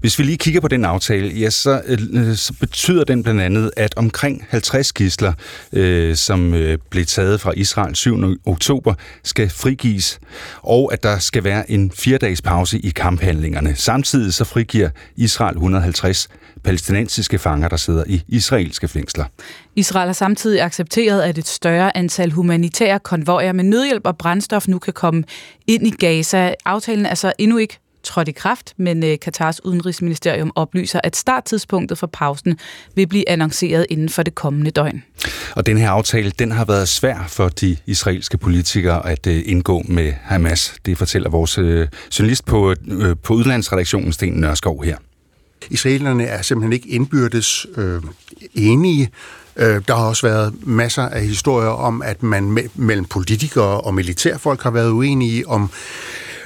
Hvis 0.00 0.18
vi 0.18 0.24
lige 0.24 0.36
kigger 0.36 0.60
på 0.60 0.68
den 0.68 0.84
aftale, 0.84 1.28
ja, 1.28 1.50
så, 1.50 1.82
så 2.34 2.52
betyder 2.60 3.04
den 3.04 3.22
blandt 3.22 3.40
andet, 3.40 3.70
at 3.76 3.94
omkring 3.96 4.46
50 4.48 4.92
gisler, 4.92 5.32
øh, 5.72 6.16
som 6.16 6.54
øh, 6.54 6.78
blev 6.90 7.04
taget 7.04 7.40
fra 7.40 7.52
Israel 7.56 7.94
7. 7.94 8.36
oktober, 8.46 8.94
skal 9.24 9.50
frigives, 9.50 10.20
og 10.62 10.92
at 10.92 11.02
der 11.02 11.18
skal 11.18 11.44
være 11.44 11.70
en 11.70 11.90
fire-dages 11.90 12.42
pause 12.42 12.78
i 12.78 12.90
kamphandlingerne. 12.90 13.74
Samtidig 13.76 14.34
så 14.34 14.44
frigiver 14.44 14.88
Israel 15.16 15.54
150 15.54 16.28
palæstinensiske 16.64 17.38
fanger, 17.38 17.68
der 17.68 17.76
sidder 17.76 18.04
i 18.06 18.22
israelske 18.28 18.88
fængsler. 18.88 19.24
Israel 19.76 20.06
har 20.08 20.12
samtidig 20.12 20.62
accepteret, 20.62 21.22
at 21.22 21.38
et 21.38 21.48
større 21.48 21.96
antal 21.96 22.30
humanitære 22.30 22.98
konvojer 22.98 23.52
med 23.52 23.64
nødhjælp 23.64 24.06
og 24.06 24.18
brændstof 24.18 24.68
nu 24.68 24.78
kan 24.78 24.92
komme 24.92 25.24
ind 25.66 25.86
i 25.86 25.90
Gaza. 25.90 26.54
Aftalen 26.64 27.06
er 27.06 27.14
så 27.14 27.32
endnu 27.38 27.58
ikke 27.58 27.78
trådt 28.02 28.28
i 28.28 28.32
kraft, 28.32 28.74
men 28.76 29.04
øh, 29.04 29.18
Katars 29.18 29.64
udenrigsministerium 29.64 30.52
oplyser, 30.54 31.00
at 31.04 31.16
starttidspunktet 31.16 31.98
for 31.98 32.06
pausen 32.06 32.58
vil 32.94 33.06
blive 33.06 33.28
annonceret 33.28 33.86
inden 33.90 34.08
for 34.08 34.22
det 34.22 34.34
kommende 34.34 34.70
døgn. 34.70 35.02
Og 35.56 35.66
den 35.66 35.78
her 35.78 35.90
aftale, 35.90 36.30
den 36.30 36.52
har 36.52 36.64
været 36.64 36.88
svær 36.88 37.24
for 37.28 37.48
de 37.48 37.76
israelske 37.86 38.38
politikere 38.38 39.08
at 39.08 39.26
øh, 39.26 39.42
indgå 39.46 39.82
med 39.88 40.12
Hamas. 40.22 40.74
Det 40.86 40.98
fortæller 40.98 41.30
vores 41.30 41.58
øh, 41.58 41.88
journalist 42.18 42.44
på, 42.44 42.74
på 43.22 43.34
udlandsredaktionen, 43.34 44.12
Sten 44.12 44.32
Nørskov 44.32 44.84
her. 44.84 44.96
Israelerne 45.70 46.24
er 46.24 46.42
simpelthen 46.42 46.72
ikke 46.72 46.88
indbyrdes 46.88 47.66
øh, 47.76 48.02
enige. 48.54 49.10
Øh, 49.56 49.82
der 49.88 49.96
har 49.96 50.04
også 50.04 50.26
været 50.26 50.54
masser 50.66 51.02
af 51.02 51.22
historier 51.22 51.68
om, 51.68 52.02
at 52.02 52.22
man 52.22 52.58
me- 52.58 52.70
mellem 52.74 53.04
politikere 53.04 53.80
og 53.80 53.94
militærfolk 53.94 54.62
har 54.62 54.70
været 54.70 54.90
uenige 54.90 55.48
om 55.48 55.70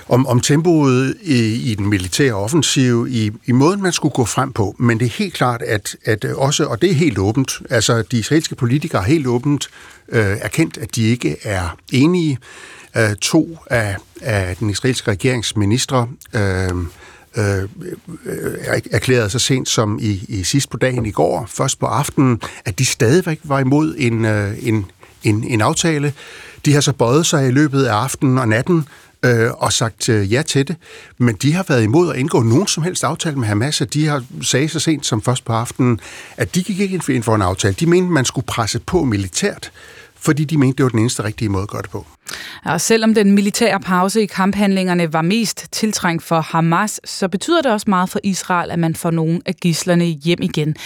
om, 0.08 0.26
om 0.26 0.40
tempoet 0.40 1.16
i, 1.22 1.70
i 1.70 1.74
den 1.74 1.86
militære 1.86 2.32
offensiv, 2.32 3.06
i, 3.10 3.30
i 3.46 3.52
måden, 3.52 3.82
man 3.82 3.92
skulle 3.92 4.12
gå 4.12 4.24
frem 4.24 4.52
på. 4.52 4.76
Men 4.78 5.00
det 5.00 5.06
er 5.06 5.10
helt 5.10 5.34
klart, 5.34 5.62
at, 5.62 5.96
at 6.04 6.24
også, 6.24 6.64
og 6.64 6.82
det 6.82 6.90
er 6.90 6.94
helt 6.94 7.18
åbent, 7.18 7.62
altså 7.70 8.02
de 8.02 8.18
israelske 8.18 8.54
politikere 8.54 9.02
har 9.02 9.08
helt 9.08 9.26
åbent 9.26 9.68
øh, 10.08 10.36
erkendt, 10.40 10.78
at 10.78 10.96
de 10.96 11.02
ikke 11.02 11.36
er 11.42 11.76
enige. 11.92 12.38
Øh, 12.96 13.14
to 13.20 13.58
af, 13.70 13.96
af 14.20 14.56
den 14.56 14.70
israelske 14.70 15.10
regeringsministre 15.10 16.08
øh, 16.34 16.70
Øh, 17.36 17.62
øh, 17.62 17.68
øh 18.24 18.80
erklærede 18.90 19.30
så 19.30 19.38
sent 19.38 19.68
som 19.68 19.98
i, 20.02 20.24
i 20.28 20.44
sidst 20.44 20.70
på 20.70 20.76
dagen 20.76 21.06
i 21.06 21.10
går, 21.10 21.46
først 21.48 21.78
på 21.78 21.86
aftenen, 21.86 22.40
at 22.64 22.78
de 22.78 22.84
stadigvæk 22.84 23.40
var 23.44 23.58
imod 23.58 23.94
en, 23.98 24.24
øh, 24.24 24.54
en, 24.62 24.90
en, 25.22 25.44
en 25.44 25.60
aftale. 25.60 26.12
De 26.64 26.72
har 26.74 26.80
så 26.80 26.92
bøjet 26.92 27.26
sig 27.26 27.48
i 27.48 27.50
løbet 27.50 27.84
af 27.84 27.94
aftenen 27.94 28.38
og 28.38 28.48
natten 28.48 28.88
øh, 29.24 29.50
og 29.52 29.72
sagt 29.72 30.08
øh, 30.08 30.32
ja 30.32 30.42
til 30.42 30.68
det, 30.68 30.76
men 31.18 31.34
de 31.34 31.52
har 31.52 31.64
været 31.68 31.82
imod 31.82 32.10
at 32.10 32.16
indgå 32.16 32.42
nogen 32.42 32.66
som 32.66 32.82
helst 32.82 33.04
aftale 33.04 33.36
med 33.36 33.48
Hamas, 33.48 33.80
og 33.80 33.94
de 33.94 34.06
har 34.06 34.24
sagt 34.42 34.70
så 34.70 34.80
sent 34.80 35.06
som 35.06 35.22
først 35.22 35.44
på 35.44 35.52
aftenen, 35.52 36.00
at 36.36 36.54
de 36.54 36.62
gik 36.62 36.80
ikke 36.80 36.94
ind 36.94 37.22
for 37.22 37.34
en 37.34 37.42
aftale. 37.42 37.74
De 37.80 37.86
mente, 37.86 38.12
man 38.12 38.24
skulle 38.24 38.46
presse 38.46 38.78
på 38.78 39.04
militært, 39.04 39.70
fordi 40.26 40.44
de 40.44 40.58
mente, 40.58 40.76
det 40.76 40.84
var 40.84 40.90
den 40.90 40.98
eneste 40.98 41.24
rigtige 41.24 41.48
måde 41.48 41.62
at 41.62 41.68
gøre 41.68 41.82
det 41.82 41.90
på. 41.90 42.06
Og 42.64 42.80
selvom 42.80 43.14
den 43.14 43.32
militære 43.32 43.80
pause 43.80 44.22
i 44.22 44.26
kamphandlingerne 44.26 45.12
var 45.12 45.22
mest 45.22 45.66
tiltrængt 45.72 46.22
for 46.22 46.40
Hamas, 46.40 47.00
så 47.04 47.28
betyder 47.28 47.62
det 47.62 47.72
også 47.72 47.90
meget 47.90 48.10
for 48.10 48.20
Israel, 48.22 48.70
at 48.70 48.78
man 48.78 48.94
får 48.94 49.10
nogle 49.10 49.40
af 49.46 49.54
gislerne 49.54 50.04
hjem 50.04 50.38
igen. 50.42 50.76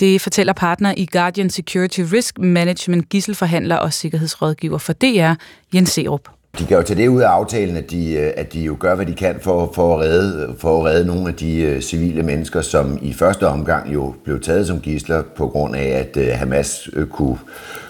Det 0.00 0.20
fortæller 0.20 0.52
partner 0.52 0.94
i 0.96 1.08
Guardian 1.12 1.50
Security 1.50 2.00
Risk 2.12 2.38
Management, 2.38 3.08
gisselforhandler 3.08 3.76
og 3.76 3.92
sikkerhedsrådgiver 3.92 4.78
for 4.78 4.92
DR, 4.92 5.32
Jens 5.74 5.90
Serup. 5.90 6.28
De 6.58 6.66
kan 6.66 6.76
jo 6.76 6.82
tage 6.82 7.02
det 7.02 7.08
ud 7.08 7.20
af 7.20 7.28
aftalen, 7.28 7.76
at 7.76 7.90
de, 7.90 8.12
øh, 8.12 8.32
at 8.36 8.52
de 8.52 8.60
jo 8.60 8.76
gør, 8.80 8.94
hvad 8.94 9.06
de 9.06 9.14
kan 9.14 9.38
for, 9.42 9.72
for, 9.74 9.94
at, 9.94 10.00
redde, 10.00 10.54
for 10.58 10.78
at 10.78 10.84
redde 10.84 11.06
nogle 11.06 11.28
af 11.28 11.34
de 11.34 11.74
uh, 11.76 11.82
civile 11.82 12.22
mennesker, 12.22 12.62
som 12.62 12.98
i 13.02 13.12
første 13.12 13.48
omgang 13.48 13.94
jo 13.94 14.14
blev 14.24 14.40
taget 14.40 14.66
som 14.66 14.80
gisler 14.80 15.22
på 15.22 15.48
grund 15.48 15.76
af, 15.76 15.88
at 15.88 16.16
uh, 16.16 16.38
Hamas 16.38 16.90
kunne 17.10 17.38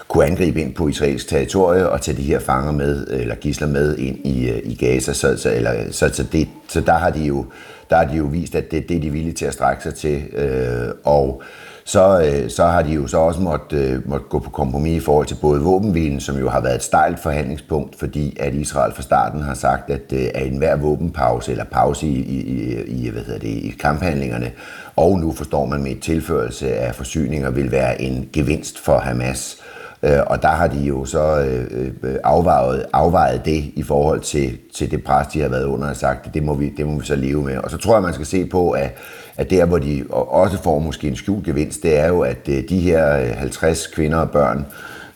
kunne 0.09 0.25
angribe 0.25 0.61
ind 0.61 0.73
på 0.73 0.87
israelsk 0.87 1.27
territorie 1.27 1.89
og 1.89 2.01
tage 2.01 2.17
de 2.17 2.21
her 2.21 2.39
fanger 2.39 2.71
med, 2.71 3.07
eller 3.09 3.35
gisler 3.35 3.67
med 3.67 3.97
ind 3.97 4.25
i, 4.25 4.49
øh, 4.49 4.61
i 4.63 4.75
Gaza. 4.75 5.13
Så, 5.13 5.37
så, 5.37 5.53
eller, 5.53 5.73
så, 5.91 6.09
så, 6.13 6.23
det, 6.23 6.47
så 6.67 6.81
der, 6.81 6.93
har 6.93 7.09
de 7.09 7.19
jo, 7.19 7.45
der 7.89 7.95
har 7.95 8.05
de 8.05 8.17
jo 8.17 8.23
vist, 8.23 8.55
at 8.55 8.71
det, 8.71 8.89
det 8.89 8.97
er 8.97 9.01
de 9.01 9.09
villige 9.09 9.33
til 9.33 9.45
at 9.45 9.53
strække 9.53 9.83
sig 9.83 9.95
til. 9.95 10.23
Øh, 10.33 10.89
og 11.03 11.41
så, 11.85 12.21
øh, 12.21 12.49
så 12.49 12.65
har 12.65 12.81
de 12.81 12.93
jo 12.93 13.07
så 13.07 13.17
også 13.17 13.41
måtte, 13.41 13.77
øh, 13.77 14.09
måtte 14.09 14.25
gå 14.29 14.39
på 14.39 14.49
kompromis 14.49 15.01
i 15.01 15.05
forhold 15.05 15.27
til 15.27 15.37
både 15.41 15.61
våbenhvilen, 15.61 16.19
som 16.19 16.37
jo 16.37 16.49
har 16.49 16.61
været 16.61 16.75
et 16.75 16.83
stejlt 16.83 17.19
forhandlingspunkt, 17.19 17.99
fordi 17.99 18.37
at 18.39 18.53
Israel 18.53 18.93
fra 18.93 19.01
starten 19.01 19.41
har 19.41 19.53
sagt, 19.53 19.89
at, 19.89 20.13
øh, 20.13 20.25
at 20.35 20.47
enhver 20.47 20.75
våbenpause 20.75 21.51
eller 21.51 21.65
pause 21.65 22.07
i, 22.07 22.19
i, 22.19 22.81
i, 22.83 23.09
hvad 23.09 23.21
hedder 23.21 23.39
det, 23.39 23.47
i 23.47 23.75
kamphandlingerne, 23.79 24.51
og 24.95 25.19
nu 25.19 25.31
forstår 25.31 25.65
man 25.65 25.83
med 25.83 25.91
et 25.91 26.01
tilførelse 26.01 26.75
af 26.75 26.95
forsyninger, 26.95 27.49
vil 27.49 27.71
være 27.71 28.01
en 28.01 28.29
gevinst 28.33 28.79
for 28.79 28.97
Hamas. 28.97 29.57
Øh, 29.59 29.78
Øh, 30.03 30.19
og 30.27 30.41
der 30.41 30.47
har 30.47 30.67
de 30.67 30.79
jo 30.79 31.05
så 31.05 31.39
øh, 31.39 31.91
øh, 32.03 32.15
afvejet, 32.23 32.85
afvejet 32.93 33.45
det 33.45 33.71
i 33.75 33.83
forhold 33.83 34.19
til, 34.19 34.57
til 34.75 34.91
det 34.91 35.03
pres, 35.03 35.27
de 35.27 35.41
har 35.41 35.49
været 35.49 35.65
under 35.65 35.89
og 35.89 35.95
sagt, 35.95 36.27
at 36.27 36.33
det 36.33 36.43
må, 36.43 36.53
vi, 36.53 36.69
det 36.77 36.87
må 36.87 36.99
vi 36.99 37.05
så 37.05 37.15
leve 37.15 37.43
med. 37.43 37.57
Og 37.57 37.71
så 37.71 37.77
tror 37.77 37.93
jeg, 37.93 38.03
man 38.03 38.13
skal 38.13 38.25
se 38.25 38.45
på, 38.45 38.71
at, 38.71 38.95
at 39.37 39.49
der, 39.49 39.65
hvor 39.65 39.77
de 39.77 40.05
også 40.11 40.57
får 40.63 40.79
måske 40.79 41.07
en 41.07 41.15
skjult 41.15 41.45
gevinst, 41.45 41.83
det 41.83 41.99
er 41.99 42.07
jo, 42.07 42.21
at 42.21 42.49
øh, 42.49 42.63
de 42.69 42.79
her 42.79 43.33
50 43.33 43.87
kvinder 43.87 44.17
og 44.17 44.29
børn, 44.29 44.65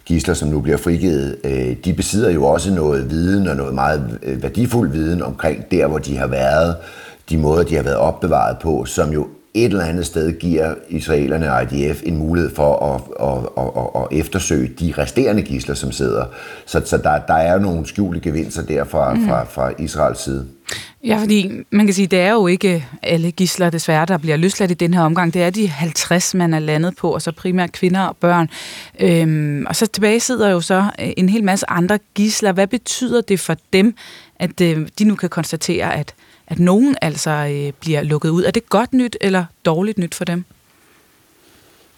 gisler, 0.06 0.34
som 0.34 0.50
nu 0.50 0.60
bliver 0.60 0.78
frigivet, 0.78 1.38
de 1.86 1.94
besidder 1.94 2.32
jo 2.32 2.46
også 2.46 2.74
noget 2.74 3.10
viden 3.10 3.48
og 3.48 3.56
noget 3.56 3.74
meget 3.74 4.20
værdifuld 4.24 4.92
viden 4.92 5.22
omkring 5.22 5.72
der, 5.72 5.88
hvor 5.88 5.98
de 5.98 6.18
har 6.18 6.28
været, 6.28 6.76
de 7.30 7.38
måder, 7.38 7.64
de 7.64 7.76
har 7.76 7.84
været 7.84 7.98
opbevaret 7.98 8.58
på, 8.62 8.86
som 8.86 9.10
jo 9.10 9.28
et 9.54 9.66
eller 9.66 9.86
andet 9.86 10.06
sted 10.06 10.40
giver 10.40 10.76
israelerne 10.90 11.54
og 11.54 11.74
IDF 11.74 12.02
en 12.04 12.18
mulighed 12.18 12.56
for 12.56 12.76
at, 12.76 13.02
at, 13.20 13.38
at, 13.58 13.72
at, 13.78 14.02
at 14.02 14.20
eftersøge 14.20 14.68
de 14.80 14.94
resterende 14.98 15.42
gisler, 15.42 15.76
som 15.76 15.92
sidder. 15.92 16.26
Så, 16.66 16.82
så 16.86 16.98
der, 16.98 17.20
der 17.20 17.34
er 17.34 17.60
nogle 17.60 17.86
skjulte 17.86 18.20
gevinster 18.20 18.64
der 18.64 18.84
fra, 18.84 19.14
mm. 19.14 19.28
fra, 19.28 19.44
fra 19.44 19.72
Israels 19.80 20.24
side. 20.24 20.48
Ja, 21.04 21.18
fordi 21.22 21.52
man 21.70 21.86
kan 21.86 21.94
sige, 21.94 22.08
det 22.08 22.20
er 22.20 22.32
jo 22.32 22.48
ikke 22.48 22.86
alle 23.02 23.32
gisler 23.32 23.70
desværre, 23.70 24.06
der 24.06 24.18
bliver 24.18 24.38
løsladt 24.38 24.72
i 24.72 24.74
den 24.74 24.94
her 24.94 25.02
omgang. 25.02 25.34
Det 25.34 25.44
er 25.44 25.50
de 25.50 25.68
50, 25.68 26.34
man 26.34 26.54
er 26.54 26.60
landet 26.60 26.96
på, 26.96 27.14
og 27.14 27.22
så 27.22 27.32
primært 27.32 27.72
kvinder 27.72 28.02
og 28.02 28.18
børn. 28.18 28.50
Øhm, 29.00 29.66
og 29.70 29.76
så 29.76 29.86
tilbage 29.86 30.20
sidder 30.20 30.50
jo 30.50 30.62
så 30.62 30.86
en 30.98 31.30
hel 31.30 31.44
masse 31.44 31.70
andre 31.70 32.00
gisler. 32.14 32.52
Hvad 32.52 32.68
betyder 32.68 33.22
det 33.22 33.40
for 33.40 33.58
dem, 33.74 33.96
at 34.40 34.62
øh, 34.62 34.88
de 35.00 35.04
nu 35.04 35.16
kan 35.16 35.30
konstatere, 35.30 35.96
at 35.96 36.14
at 36.54 36.60
nogen 36.60 36.96
altså 37.02 37.32
øh, 37.32 37.74
bliver 37.80 38.02
lukket 38.02 38.30
ud. 38.30 38.44
Er 38.44 38.52
det 38.52 38.70
godt 38.70 38.94
nyt 38.94 39.18
eller 39.22 39.46
dårligt 39.66 39.98
nyt 39.98 40.16
for 40.16 40.26
dem? 40.26 40.46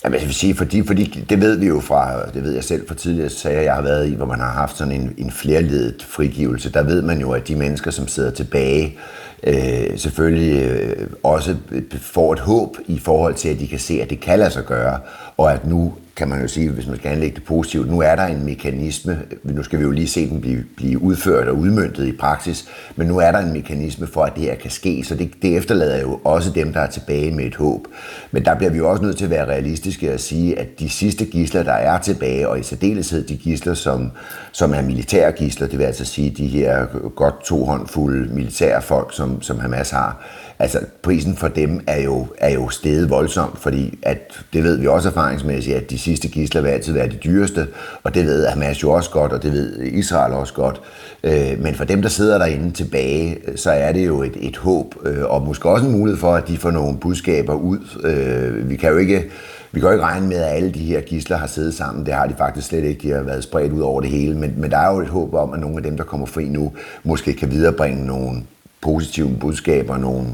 Jamen, 0.03 0.19
jeg 0.19 0.27
vil 0.27 0.35
sige, 0.35 0.56
fordi, 0.56 0.88
fordi 0.88 1.25
det 1.30 1.42
ved 1.42 1.58
vi 1.58 1.67
jo 1.67 1.80
fra, 1.80 2.25
det 2.34 2.43
ved 2.43 2.53
jeg 2.53 2.64
selv 2.64 2.88
fra 2.88 2.95
tidligere 2.95 3.30
sager, 3.30 3.61
jeg 3.61 3.74
har 3.74 3.82
været 3.82 4.08
i, 4.09 4.14
hvor 4.14 4.25
man 4.25 4.40
har 4.40 4.51
haft 4.51 4.77
sådan 4.77 4.93
en, 4.93 5.14
en 5.17 5.32
flerledet 5.32 6.03
frigivelse. 6.09 6.72
Der 6.72 6.84
ved 6.84 7.01
man 7.01 7.19
jo, 7.19 7.32
at 7.32 7.48
de 7.48 7.56
mennesker, 7.56 7.92
som 7.92 8.08
sidder 8.08 8.32
tilbage, 8.32 8.98
øh, 9.43 9.98
selvfølgelig 9.98 10.64
øh, 10.64 11.08
også 11.24 11.56
får 12.01 12.34
et 12.34 12.40
håb 12.40 12.77
i 12.88 13.00
forhold 13.00 13.34
til, 13.34 13.50
at 13.50 13.59
de 13.59 13.67
kan 13.67 13.80
se, 13.80 14.01
at 14.01 14.09
det 14.09 14.19
kan 14.19 14.40
lade 14.40 14.51
sig 14.51 14.66
gøre, 14.66 15.00
og 15.38 15.53
at 15.53 15.67
nu 15.67 15.93
kan 16.16 16.27
man 16.27 16.42
jo 16.42 16.48
sige, 16.48 16.72
hvis 16.72 16.88
man 16.88 16.98
skal 16.98 17.11
anlægge 17.11 17.35
det 17.35 17.44
positivt, 17.44 17.90
nu 17.90 18.02
er 18.02 18.16
der 18.16 18.26
en 18.26 18.45
mekanisme, 18.45 19.19
nu 19.44 19.64
skal 19.64 19.80
vi 19.80 19.84
jo 19.84 19.92
lige 19.92 20.08
se 20.08 20.30
den 20.30 20.42
blive, 20.42 20.64
blive 20.76 21.02
udført 21.02 21.48
og 21.48 21.58
udmyndtet 21.58 22.08
i 22.08 22.11
praksis, 22.11 22.66
men 22.95 23.08
nu 23.08 23.18
er 23.18 23.32
der 23.32 23.40
en 23.40 23.53
mekanisme 23.53 24.08
for, 24.08 24.24
at 24.24 24.35
det 24.35 24.44
her 24.44 24.56
kan 24.56 24.72
ske, 24.72 25.03
så 25.03 25.16
det, 25.16 25.32
det 25.42 25.58
efterlader 25.58 26.02
jo 26.02 26.19
også 26.24 26.52
dem, 26.52 26.74
der 26.74 26.80
er 26.80 26.90
tilbage 26.90 27.32
med 27.32 27.45
et 27.45 27.56
håb. 27.56 27.88
Men 28.32 28.45
der 28.45 28.56
bliver 28.56 28.72
vi 28.72 28.77
jo 28.77 28.92
også 28.92 29.03
nødt 29.03 29.18
til 29.18 29.26
at 29.26 29.32
være 29.32 29.45
realistiske 29.45 30.14
og 30.14 30.19
sige, 30.19 30.60
at 30.60 30.80
de 30.80 30.90
sidste 30.90 31.26
gisler, 31.26 31.64
der 31.64 31.74
er 31.74 32.00
tilbage, 32.00 32.50
og 32.50 32.60
i 32.60 32.64
særdeleshed 32.64 33.24
de 33.27 33.38
gisler, 33.38 33.74
som, 33.74 34.11
som 34.52 34.74
er 34.74 34.82
militære 34.82 35.32
gisler, 35.32 35.68
det 35.68 35.80
vil 35.80 35.85
altså 35.85 36.06
sige 36.06 36.30
de 36.30 36.48
her 36.48 36.85
godt 37.10 37.44
to 37.44 37.66
håndfulde 37.66 38.34
militære 38.34 38.82
folk, 38.82 39.16
som, 39.16 39.42
som 39.42 39.60
Hamas 39.60 39.90
har, 39.90 40.26
altså 40.59 40.80
prisen 41.01 41.35
for 41.35 41.48
dem 41.48 41.82
er 41.88 42.01
jo, 42.01 42.27
er 42.38 42.53
jo 42.53 42.69
steget 42.69 43.09
voldsomt, 43.09 43.59
fordi 43.59 44.00
at, 44.01 44.32
det 44.53 44.64
ved 44.64 44.77
vi 44.77 44.88
også 44.88 45.09
erfaringsmæssigt, 45.09 45.77
at 45.77 45.90
de 45.90 46.00
sidste 46.00 46.27
gisler 46.27 46.61
vil 46.61 46.69
altid 46.69 46.93
være 46.93 47.08
de 47.08 47.17
dyreste, 47.24 47.67
og 48.03 48.16
det 48.16 48.25
ved 48.25 48.48
Hamas 48.48 48.84
jo 48.84 48.92
også 48.92 49.09
godt, 49.09 49.32
og 49.32 49.43
det 49.43 49.51
ved 49.51 49.82
Israel 49.82 50.34
også 50.34 50.53
godt. 50.53 50.82
Øh, 51.24 51.59
men 51.59 51.75
for 51.75 51.84
dem, 51.84 52.01
der 52.01 52.09
sidder 52.09 52.38
derinde 52.38 52.72
tilbage, 52.72 53.38
øh, 53.48 53.58
så 53.58 53.72
er 53.72 53.92
det 53.92 54.06
jo 54.06 54.24
et, 54.24 54.38
et 54.40 54.58
håb, 54.58 54.95
øh, 55.06 55.24
og 55.24 55.42
måske 55.42 55.69
også 55.69 55.85
en 55.85 55.92
mulighed 55.92 56.19
for, 56.19 56.34
at 56.34 56.48
de 56.48 56.58
får 56.58 56.72
nogle 56.72 56.98
budskaber 56.98 57.53
ud. 57.53 57.80
Øh, 58.03 58.69
vi 58.69 58.75
kan 58.75 58.90
jo 58.90 58.98
ikke 58.98 59.24
vi 59.72 59.80
kan 59.80 59.88
jo 59.88 59.93
ikke 59.93 60.06
regne 60.06 60.27
med, 60.27 60.38
at 60.38 60.56
alle 60.56 60.72
de 60.72 60.80
her 60.80 61.01
gisler 61.01 61.38
har 61.38 61.48
siddet 61.48 61.74
sammen. 61.74 62.06
Det 62.06 62.14
har 62.14 62.27
de 62.27 62.34
faktisk 62.38 62.67
slet 62.67 62.84
ikke. 62.84 63.08
De 63.08 63.14
har 63.14 63.22
været 63.22 63.43
spredt 63.43 63.74
ud 63.74 63.82
over 63.82 64.01
det 64.01 64.09
hele. 64.09 64.38
Men, 64.38 64.53
men 64.58 64.72
der 64.72 64.77
er 64.77 64.93
jo 64.93 65.00
et 65.00 65.08
håb 65.08 65.34
om, 65.34 65.53
at 65.53 65.59
nogle 65.59 65.77
af 65.77 65.84
dem, 65.84 65.98
der 65.98 66.03
kommer 66.03 66.25
fri 66.25 66.43
nu, 66.43 66.72
måske 67.03 67.34
kan 67.34 67.51
viderebringe 67.51 68.06
nogle 68.06 68.42
positive 68.85 69.38
budskaber, 69.39 69.97
nogle, 69.97 70.27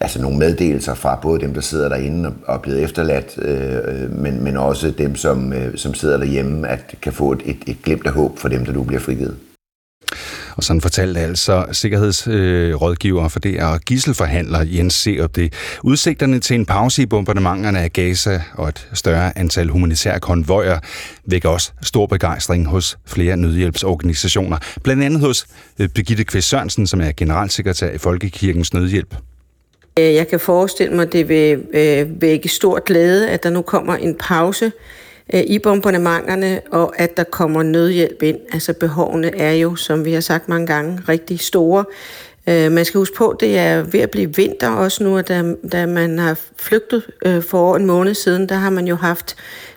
altså 0.00 0.22
nogle 0.22 0.38
meddelelser 0.38 0.94
fra 0.94 1.18
både 1.22 1.40
dem, 1.40 1.54
der 1.54 1.60
sidder 1.60 1.88
derinde 1.88 2.34
og 2.46 2.54
er 2.54 2.58
blevet 2.58 2.82
efterladt, 2.82 3.38
øh, 3.38 4.02
øh, 4.02 4.10
men, 4.10 4.44
men 4.44 4.56
også 4.56 4.90
dem, 4.90 5.16
som, 5.16 5.52
øh, 5.52 5.76
som 5.76 5.94
sidder 5.94 6.16
derhjemme, 6.16 6.68
at 6.68 6.94
kan 7.02 7.12
få 7.12 7.32
et, 7.32 7.42
et, 7.44 7.58
et 7.66 7.82
glimt 7.82 8.06
af 8.06 8.12
håb 8.12 8.38
for 8.38 8.48
dem, 8.48 8.64
der 8.64 8.72
nu 8.72 8.82
bliver 8.82 9.00
frigivet. 9.00 9.36
Og 10.56 10.64
sådan 10.64 10.80
fortalte 10.80 11.20
altså 11.20 11.66
sikkerhedsrådgiver 11.72 13.28
for 13.28 13.38
det 13.38 13.62
og 13.62 13.80
gisselforhandler 13.80 14.64
Jens 14.66 14.94
Serup 14.94 15.36
det. 15.36 15.52
Udsigterne 15.82 16.40
til 16.40 16.54
en 16.54 16.66
pause 16.66 17.02
i 17.02 17.06
bombardementerne 17.06 17.80
af 17.80 17.92
Gaza 17.92 18.42
og 18.54 18.68
et 18.68 18.88
større 18.94 19.38
antal 19.38 19.68
humanitære 19.68 20.20
konvojer 20.20 20.78
vækker 21.24 21.48
også 21.48 21.72
stor 21.82 22.06
begejstring 22.06 22.66
hos 22.66 22.98
flere 23.06 23.36
nødhjælpsorganisationer. 23.36 24.58
Blandt 24.82 25.04
andet 25.04 25.20
hos 25.20 25.46
øh, 25.78 25.88
Birgitte 25.88 26.24
Kvist 26.24 26.48
Sørensen, 26.48 26.86
som 26.86 27.00
er 27.00 27.12
generalsekretær 27.16 27.90
i 27.90 27.98
Folkekirkens 27.98 28.74
Nødhjælp. 28.74 29.14
Øh, 29.98 30.14
jeg 30.14 30.28
kan 30.28 30.40
forestille 30.40 30.94
mig, 30.94 31.06
at 31.06 31.12
det 31.12 31.28
vil 31.28 31.62
øh, 31.74 32.22
vække 32.22 32.48
stor 32.48 32.84
glæde, 32.84 33.30
at 33.30 33.42
der 33.42 33.50
nu 33.50 33.62
kommer 33.62 33.96
en 33.96 34.14
pause 34.14 34.72
øh, 35.34 35.40
i 35.46 35.58
bombardementerne, 35.58 36.60
og 36.70 37.00
at 37.00 37.16
der 37.16 37.24
kommer 37.24 37.62
nødhjælp 37.62 38.22
ind. 38.22 38.38
Altså 38.52 38.72
behovene 38.72 39.36
er 39.36 39.52
jo, 39.52 39.76
som 39.76 40.04
vi 40.04 40.12
har 40.12 40.20
sagt 40.20 40.48
mange 40.48 40.66
gange, 40.66 41.00
rigtig 41.08 41.40
store. 41.40 41.84
Øh, 42.46 42.72
man 42.72 42.84
skal 42.84 42.98
huske 42.98 43.16
på, 43.16 43.28
at 43.28 43.36
det 43.40 43.58
er 43.58 43.82
ved 43.82 44.00
at 44.00 44.10
blive 44.10 44.36
vinter 44.36 44.70
også 44.70 45.04
nu, 45.04 45.16
og 45.16 45.28
da, 45.28 45.54
da 45.72 45.86
man 45.86 46.18
har 46.18 46.38
flygtet 46.56 47.02
øh, 47.24 47.42
for 47.42 47.76
en 47.76 47.86
måned 47.86 48.14
siden, 48.14 48.48
der 48.48 48.54
har 48.54 48.70
man 48.70 48.86
jo 48.86 48.96
haft 48.96 49.36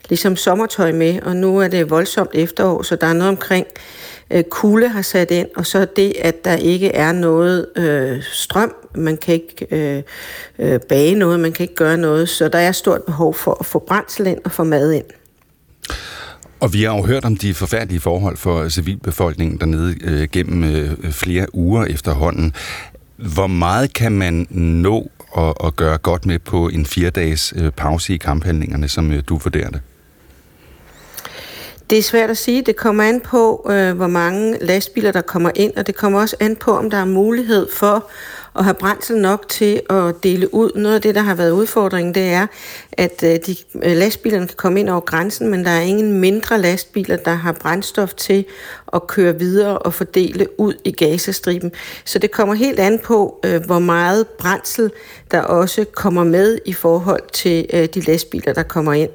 ligesom 0.09 0.35
sommertøj 0.35 0.91
med, 0.91 1.21
og 1.21 1.35
nu 1.35 1.59
er 1.59 1.67
det 1.67 1.89
voldsomt 1.89 2.29
efterår, 2.33 2.81
så 2.81 2.95
der 2.95 3.07
er 3.07 3.13
noget 3.13 3.29
omkring 3.29 3.67
øh, 4.31 4.43
kulde 4.43 4.87
har 4.87 5.01
sat 5.01 5.31
ind, 5.31 5.47
og 5.55 5.65
så 5.65 5.85
det, 5.95 6.13
at 6.21 6.45
der 6.45 6.55
ikke 6.55 6.87
er 6.87 7.11
noget 7.11 7.67
øh, 7.75 8.23
strøm, 8.23 8.75
man 8.95 9.17
kan 9.17 9.33
ikke 9.33 9.67
øh, 9.71 10.03
øh, 10.59 10.79
bage 10.79 11.15
noget, 11.15 11.39
man 11.39 11.51
kan 11.51 11.63
ikke 11.63 11.75
gøre 11.75 11.97
noget, 11.97 12.29
så 12.29 12.47
der 12.47 12.59
er 12.59 12.71
stort 12.71 13.03
behov 13.03 13.33
for 13.33 13.57
at 13.59 13.65
få 13.65 13.79
brændsel 13.79 14.27
ind 14.27 14.39
og 14.43 14.51
få 14.51 14.63
mad 14.63 14.91
ind. 14.91 15.05
Og 16.59 16.73
vi 16.73 16.83
har 16.83 16.95
jo 16.95 17.05
hørt 17.05 17.25
om 17.25 17.37
de 17.37 17.53
forfærdelige 17.53 17.99
forhold 17.99 18.37
for 18.37 18.69
civilbefolkningen 18.69 19.59
dernede 19.59 19.95
øh, 20.03 20.27
gennem 20.31 20.63
øh, 20.63 21.11
flere 21.11 21.55
uger 21.55 21.85
efterhånden. 21.85 22.53
Hvor 23.17 23.47
meget 23.47 23.93
kan 23.93 24.11
man 24.11 24.47
nå 24.49 25.11
at, 25.37 25.53
at 25.63 25.75
gøre 25.75 25.97
godt 25.97 26.25
med 26.25 26.39
på 26.39 26.67
en 26.69 26.85
fire 26.85 27.09
dages 27.09 27.53
øh, 27.57 27.71
pause 27.71 28.13
i 28.13 28.17
kamphandlingerne, 28.17 28.87
som 28.87 29.11
øh, 29.11 29.23
du 29.27 29.37
vurderer 29.37 29.69
det? 29.69 29.81
Det 31.89 31.97
er 31.97 32.03
svært 32.03 32.29
at 32.29 32.37
sige. 32.37 32.61
Det 32.61 32.75
kommer 32.75 33.03
an 33.03 33.21
på, 33.21 33.67
øh, 33.69 33.95
hvor 33.95 34.07
mange 34.07 34.57
lastbiler, 34.61 35.11
der 35.11 35.21
kommer 35.21 35.51
ind, 35.55 35.73
og 35.77 35.87
det 35.87 35.95
kommer 35.95 36.19
også 36.19 36.35
an 36.39 36.55
på, 36.55 36.77
om 36.77 36.89
der 36.89 36.97
er 36.97 37.05
mulighed 37.05 37.67
for 37.73 38.09
at 38.57 38.63
have 38.63 38.73
brændsel 38.73 39.17
nok 39.17 39.49
til 39.49 39.81
at 39.89 40.15
dele 40.23 40.53
ud. 40.53 40.71
Noget 40.75 40.95
af 40.95 41.01
det, 41.01 41.15
der 41.15 41.21
har 41.21 41.35
været 41.35 41.51
udfordringen, 41.51 42.15
det 42.15 42.23
er, 42.23 42.47
at 42.91 43.23
øh, 43.23 43.39
de 43.45 43.55
øh, 43.83 43.97
lastbilerne 43.97 44.47
kan 44.47 44.55
komme 44.57 44.79
ind 44.79 44.89
over 44.89 44.99
grænsen, 44.99 45.49
men 45.49 45.65
der 45.65 45.71
er 45.71 45.81
ingen 45.81 46.19
mindre 46.19 46.61
lastbiler, 46.61 47.15
der 47.15 47.33
har 47.33 47.51
brændstof 47.51 48.13
til 48.13 48.45
at 48.93 49.07
køre 49.07 49.39
videre 49.39 49.77
og 49.77 49.93
fordele 49.93 50.59
ud 50.59 50.73
i 50.83 50.91
Gazastriben. 50.91 51.71
Så 52.05 52.19
det 52.19 52.31
kommer 52.31 52.55
helt 52.55 52.79
an 52.79 52.99
på, 52.99 53.39
øh, 53.45 53.65
hvor 53.65 53.79
meget 53.79 54.27
brændsel 54.27 54.91
der 55.31 55.41
også 55.41 55.85
kommer 55.93 56.23
med 56.23 56.59
i 56.65 56.73
forhold 56.73 57.21
til 57.33 57.89
de 57.93 58.01
lastbiler, 58.01 58.53
der 58.53 58.63
kommer 58.63 58.93
ind. 58.93 59.09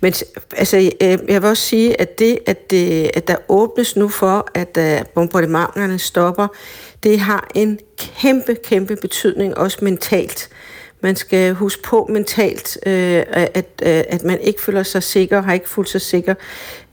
Men 0.00 0.14
altså, 0.56 0.90
jeg 1.00 1.42
vil 1.42 1.44
også 1.44 1.62
sige, 1.62 2.00
at 2.00 2.18
det, 2.18 2.38
at, 2.46 2.70
det, 2.70 3.10
at 3.14 3.28
der 3.28 3.36
åbnes 3.48 3.96
nu 3.96 4.08
for, 4.08 4.48
at 4.54 5.06
bombardementerne 5.14 5.98
stopper, 5.98 6.48
det 7.02 7.20
har 7.20 7.50
en 7.54 7.78
kæmpe, 7.98 8.54
kæmpe 8.54 8.96
betydning, 8.96 9.58
også 9.58 9.78
mentalt. 9.82 10.48
Man 11.00 11.16
skal 11.16 11.54
huske 11.54 11.82
på 11.82 12.06
mentalt, 12.10 12.78
øh, 12.86 13.22
at, 13.28 13.66
øh, 13.82 14.04
at 14.08 14.24
man 14.24 14.40
ikke 14.40 14.62
føler 14.62 14.82
sig 14.82 15.02
sikker, 15.02 15.42
har 15.42 15.52
ikke 15.52 15.68
fuldt 15.68 15.88
sig 15.88 16.00
sikker 16.00 16.34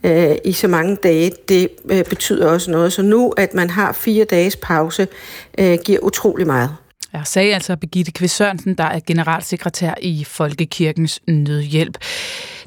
øh, 0.03 0.35
i 0.43 0.53
så 0.53 0.67
mange 0.67 0.95
dage. 0.95 1.31
Det 1.49 1.69
øh, 1.91 2.03
betyder 2.05 2.47
også 2.47 2.71
noget. 2.71 2.93
Så 2.93 3.01
nu, 3.01 3.33
at 3.37 3.53
man 3.53 3.69
har 3.69 3.91
fire 3.91 4.25
dages 4.25 4.55
pause, 4.55 5.07
øh, 5.57 5.77
giver 5.85 5.99
utrolig 5.99 6.47
meget. 6.47 6.69
Jeg 7.13 7.21
sagde 7.25 7.53
altså 7.53 7.75
Birgitte 7.75 8.11
Kvist 8.11 8.35
Sørensen, 8.35 8.73
der 8.73 8.83
er 8.83 8.99
generalsekretær 9.07 9.93
i 10.01 10.23
Folkekirkens 10.23 11.19
Nødhjælp. 11.27 11.97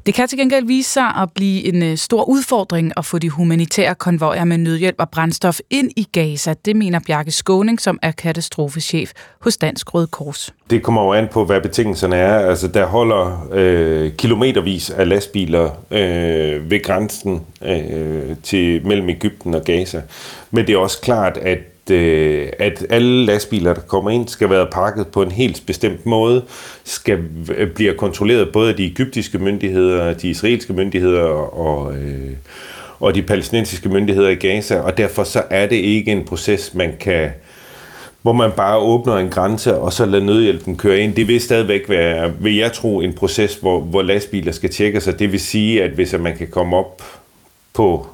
Det 0.06 0.14
kan 0.14 0.28
til 0.28 0.38
gengæld 0.38 0.66
vise 0.66 0.90
sig 0.90 1.06
at 1.22 1.28
blive 1.34 1.74
en 1.74 1.82
øh, 1.82 1.96
stor 1.96 2.24
udfordring 2.24 2.92
at 2.96 3.04
få 3.04 3.18
de 3.18 3.30
humanitære 3.30 3.94
konvojer 3.94 4.44
med 4.44 4.58
nødhjælp 4.58 4.96
og 4.98 5.10
brændstof 5.10 5.58
ind 5.70 5.90
i 5.96 6.08
Gaza. 6.12 6.54
Det 6.64 6.76
mener 6.76 7.00
Bjarke 7.06 7.30
Skåning, 7.30 7.80
som 7.80 7.98
er 8.02 8.10
katastrofechef 8.10 9.12
hos 9.40 9.56
Dansk 9.56 9.94
Røde 9.94 10.06
Kors. 10.06 10.54
Det 10.70 10.82
kommer 10.82 11.02
jo 11.04 11.12
an 11.12 11.28
på, 11.32 11.44
hvad 11.44 11.60
betingelserne 11.60 12.16
er. 12.16 12.48
Altså, 12.48 12.68
der 12.68 12.86
holder 12.86 13.48
øh, 13.52 14.12
kilometervis 14.12 14.90
af 14.90 15.08
lastbiler 15.08 15.70
øh, 15.90 16.70
ved 16.70 16.82
grænsen 16.82 17.40
øh, 17.64 18.36
til 18.42 18.86
mellem 18.86 19.08
Ægypten 19.08 19.54
og 19.54 19.64
Gaza. 19.64 20.02
Men 20.50 20.66
det 20.66 20.72
er 20.72 20.78
også 20.78 21.00
klart, 21.00 21.36
at 21.36 21.58
øh, 21.90 22.48
at 22.58 22.86
alle 22.90 23.26
lastbiler, 23.26 23.74
der 23.74 23.80
kommer 23.80 24.10
ind, 24.10 24.28
skal 24.28 24.50
være 24.50 24.66
pakket 24.72 25.06
på 25.06 25.22
en 25.22 25.32
helt 25.32 25.62
bestemt 25.66 26.06
måde, 26.06 26.44
skal 26.84 27.18
øh, 27.56 27.70
blive 27.70 27.94
kontrolleret 27.94 28.52
både 28.52 28.70
af 28.70 28.76
de 28.76 28.86
egyptiske 28.86 29.38
myndigheder, 29.38 30.12
de 30.12 30.28
israelske 30.28 30.72
myndigheder 30.72 31.22
og, 31.54 31.94
øh, 31.94 32.30
og 33.00 33.14
de 33.14 33.22
palæstinensiske 33.22 33.88
myndigheder 33.88 34.28
i 34.28 34.34
Gaza, 34.34 34.80
og 34.80 34.96
derfor 34.96 35.24
så 35.24 35.42
er 35.50 35.66
det 35.66 35.76
ikke 35.76 36.12
en 36.12 36.24
proces, 36.24 36.74
man 36.74 36.92
kan 37.00 37.30
hvor 38.22 38.32
man 38.32 38.50
bare 38.56 38.78
åbner 38.78 39.16
en 39.16 39.28
grænse, 39.28 39.78
og 39.78 39.92
så 39.92 40.06
lader 40.06 40.24
nødhjælpen 40.24 40.76
køre 40.76 40.98
ind. 40.98 41.14
Det 41.14 41.28
vil 41.28 41.40
stadigvæk 41.40 41.88
være, 41.88 42.32
vil 42.40 42.56
jeg 42.56 42.72
tro, 42.72 43.00
en 43.00 43.12
proces, 43.12 43.54
hvor, 43.54 43.80
hvor 43.80 44.02
lastbiler 44.02 44.52
skal 44.52 44.70
tjekke 44.70 45.00
sig. 45.00 45.18
Det 45.18 45.32
vil 45.32 45.40
sige, 45.40 45.82
at 45.82 45.90
hvis 45.90 46.14
man 46.20 46.36
kan 46.36 46.48
komme 46.48 46.76
op 46.76 47.02
på 47.74 48.06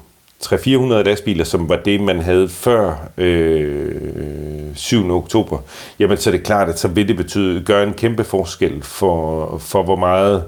300-400 0.45 0.93
lastbiler, 0.93 1.43
som 1.43 1.69
var 1.69 1.75
det, 1.75 2.01
man 2.01 2.19
havde 2.19 2.49
før 2.49 3.09
øh, 3.17 4.75
7. 4.75 5.11
oktober, 5.11 5.57
jamen 5.99 6.17
så 6.17 6.29
er 6.29 6.31
det 6.31 6.43
klart, 6.43 6.69
at 6.69 6.79
så 6.79 6.87
vil 6.87 7.07
det 7.07 7.17
betyde, 7.17 7.63
gøre 7.63 7.83
en 7.83 7.93
kæmpe 7.93 8.23
forskel 8.23 8.83
for, 8.83 9.57
for 9.57 9.83
hvor 9.83 9.95
meget 9.95 10.43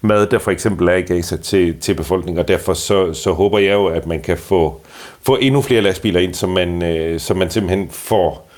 mad 0.00 0.26
der 0.26 0.38
for 0.38 0.50
eksempel 0.50 0.88
er 0.88 0.94
i 0.94 1.02
Gaza 1.02 1.36
til, 1.36 1.80
til 1.80 1.94
befolkningen, 1.94 2.38
og 2.38 2.48
derfor 2.48 2.74
så, 2.74 3.14
så 3.14 3.32
håber 3.32 3.58
jeg 3.58 3.72
jo, 3.72 3.86
at 3.86 4.06
man 4.06 4.20
kan 4.22 4.38
få, 4.38 4.80
få 5.22 5.36
endnu 5.36 5.62
flere 5.62 5.80
lastbiler 5.80 6.20
ind, 6.20 6.34
så 6.34 6.46
man, 6.46 6.82
øh, 6.82 7.20
så 7.20 7.34
man 7.34 7.50
simpelthen 7.50 7.90
får 7.90 8.48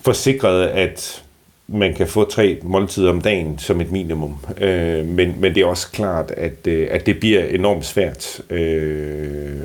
forsikret, 0.00 0.66
at 0.66 1.22
man 1.68 1.94
kan 1.94 2.06
få 2.06 2.24
tre 2.24 2.58
måltider 2.62 3.10
om 3.10 3.20
dagen 3.20 3.58
som 3.58 3.80
et 3.80 3.92
minimum. 3.92 4.38
Øh, 4.60 5.06
men, 5.06 5.34
men 5.38 5.54
det 5.54 5.62
er 5.62 5.66
også 5.66 5.90
klart, 5.92 6.30
at, 6.30 6.66
øh, 6.66 6.88
at 6.90 7.06
det 7.06 7.20
bliver 7.20 7.44
enormt 7.44 7.84
svært 7.84 8.40
øh, 8.50 9.60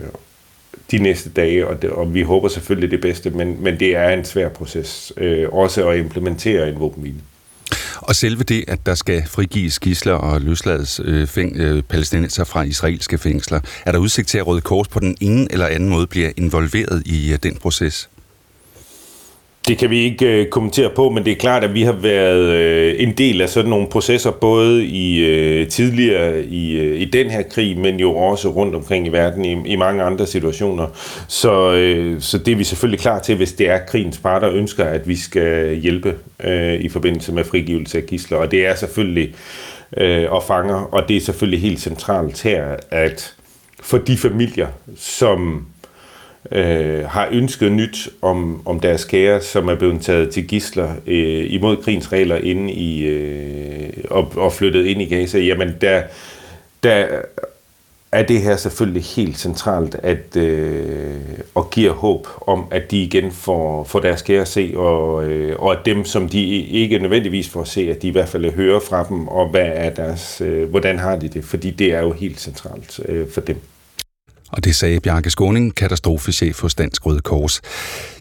de 0.91 0.97
næste 0.97 1.29
dage, 1.29 1.67
og, 1.67 1.81
det, 1.81 1.89
og 1.89 2.13
vi 2.13 2.21
håber 2.21 2.47
selvfølgelig 2.47 2.91
det 2.91 3.01
bedste, 3.01 3.29
men, 3.29 3.63
men 3.63 3.79
det 3.79 3.95
er 3.95 4.09
en 4.09 4.25
svær 4.25 4.49
proces, 4.49 5.13
øh, 5.17 5.49
også 5.51 5.89
at 5.89 5.99
implementere 5.99 6.69
en 6.69 6.79
våbenhvile. 6.79 7.21
Og 8.01 8.15
selve 8.15 8.43
det, 8.43 8.65
at 8.67 8.85
der 8.85 8.95
skal 8.95 9.23
frigives 9.27 9.79
gisler 9.79 10.13
og 10.13 10.41
løslades 10.41 11.01
øh, 11.03 11.27
fæng, 11.27 11.57
øh, 11.57 11.83
palæstinenser 11.83 12.43
fra 12.43 12.63
israelske 12.63 13.17
fængsler, 13.17 13.59
er 13.85 13.91
der 13.91 13.99
udsigt 13.99 14.27
til, 14.27 14.37
at 14.37 14.47
Røde 14.47 14.61
Kors 14.61 14.87
på 14.87 14.99
den 14.99 15.17
ene 15.21 15.47
eller 15.51 15.67
anden 15.67 15.89
måde 15.89 16.07
bliver 16.07 16.31
involveret 16.37 17.03
i 17.05 17.33
øh, 17.33 17.39
den 17.43 17.55
proces? 17.55 18.09
Det 19.67 19.77
kan 19.77 19.89
vi 19.89 19.99
ikke 19.99 20.25
øh, 20.25 20.49
kommentere 20.49 20.89
på, 20.89 21.09
men 21.09 21.25
det 21.25 21.31
er 21.31 21.35
klart, 21.35 21.63
at 21.63 21.73
vi 21.73 21.81
har 21.81 21.91
været 21.91 22.43
øh, 22.43 22.95
en 22.97 23.13
del 23.13 23.41
af 23.41 23.49
sådan 23.49 23.69
nogle 23.69 23.87
processer, 23.87 24.31
både 24.31 24.85
i 24.85 25.25
øh, 25.25 25.67
tidligere 25.67 26.43
i, 26.43 26.71
øh, 26.79 27.01
i 27.01 27.05
den 27.05 27.29
her 27.29 27.41
krig, 27.41 27.77
men 27.77 27.99
jo 27.99 28.15
også 28.15 28.49
rundt 28.49 28.75
omkring 28.75 29.07
i 29.07 29.09
verden 29.09 29.45
i, 29.45 29.71
i 29.73 29.75
mange 29.75 30.03
andre 30.03 30.27
situationer. 30.27 30.87
Så, 31.27 31.73
øh, 31.73 32.21
så 32.21 32.37
det 32.37 32.51
er 32.51 32.55
vi 32.55 32.63
selvfølgelig 32.63 32.99
klar 32.99 33.19
til, 33.19 33.35
hvis 33.35 33.53
det 33.53 33.69
er 33.69 33.79
krigens 33.87 34.17
parter 34.17 34.49
ønsker, 34.49 34.85
at 34.85 35.07
vi 35.07 35.15
skal 35.15 35.75
hjælpe 35.75 36.15
øh, 36.43 36.73
i 36.73 36.89
forbindelse 36.89 37.31
med 37.31 37.43
frigivelse 37.43 37.97
af 37.97 38.05
gisler. 38.05 38.37
Og 38.37 38.51
det 38.51 38.65
er 38.65 38.75
selvfølgelig 38.75 39.35
øh, 39.97 40.31
og 40.31 40.43
fanger, 40.43 40.93
og 40.93 41.07
det 41.07 41.17
er 41.17 41.21
selvfølgelig 41.21 41.61
helt 41.61 41.79
centralt 41.79 42.43
her, 42.43 42.75
at 42.91 43.33
for 43.81 43.97
de 43.97 44.17
familier, 44.17 44.67
som 44.97 45.65
øh, 46.51 47.05
har 47.05 47.27
ønsket 47.31 47.71
nyt 47.71 48.09
om, 48.21 48.61
om 48.65 48.79
deres 48.79 49.05
kære, 49.05 49.41
som 49.41 49.67
er 49.67 49.75
blevet 49.75 50.01
taget 50.01 50.29
til 50.29 50.47
gisler 50.47 50.89
øh, 51.07 51.53
imod 51.53 51.77
krigens 51.77 52.11
regler 52.11 52.35
inde 52.35 52.73
i, 52.73 53.05
øh, 53.05 53.89
og, 54.09 54.31
og 54.35 54.53
flyttet 54.53 54.85
ind 54.85 55.01
i 55.01 55.05
Gaza, 55.05 55.39
jamen 55.39 55.75
der, 55.81 56.03
der 56.83 57.07
er 58.11 58.23
det 58.23 58.41
her 58.41 58.55
selvfølgelig 58.55 59.03
helt 59.03 59.37
centralt 59.37 59.95
at, 59.95 60.35
øh, 60.35 61.21
og 61.55 61.69
giver 61.69 61.93
håb 61.93 62.27
om, 62.47 62.65
at 62.71 62.91
de 62.91 63.03
igen 63.03 63.31
får, 63.31 63.83
får 63.83 63.99
deres 63.99 64.21
kære 64.21 64.41
at 64.41 64.47
se, 64.47 64.73
og, 64.75 65.25
øh, 65.25 65.59
og 65.59 65.71
at 65.71 65.85
dem, 65.85 66.05
som 66.05 66.29
de 66.29 66.45
ikke 66.65 66.99
nødvendigvis 66.99 67.49
får 67.49 67.61
at 67.61 67.67
se, 67.67 67.81
at 67.81 68.01
de 68.01 68.07
i 68.07 68.11
hvert 68.11 68.29
fald 68.29 68.53
hører 68.53 68.79
fra 68.79 69.03
dem, 69.09 69.27
og 69.27 69.49
hvad 69.49 69.69
er 69.73 69.89
deres, 69.89 70.41
øh, 70.41 70.69
hvordan 70.69 70.99
har 70.99 71.15
de 71.15 71.27
det, 71.27 71.43
fordi 71.43 71.71
det 71.71 71.93
er 71.93 72.01
jo 72.01 72.11
helt 72.11 72.39
centralt 72.39 72.99
øh, 73.05 73.29
for 73.29 73.41
dem. 73.41 73.57
Og 74.51 74.63
det 74.63 74.75
sagde 74.75 74.99
Bjarke 74.99 75.29
Skåning, 75.29 75.75
katastrofechef 75.75 76.61
hos 76.61 76.75
Dansk 76.75 77.05
Røde 77.05 77.21
Kors. 77.21 77.61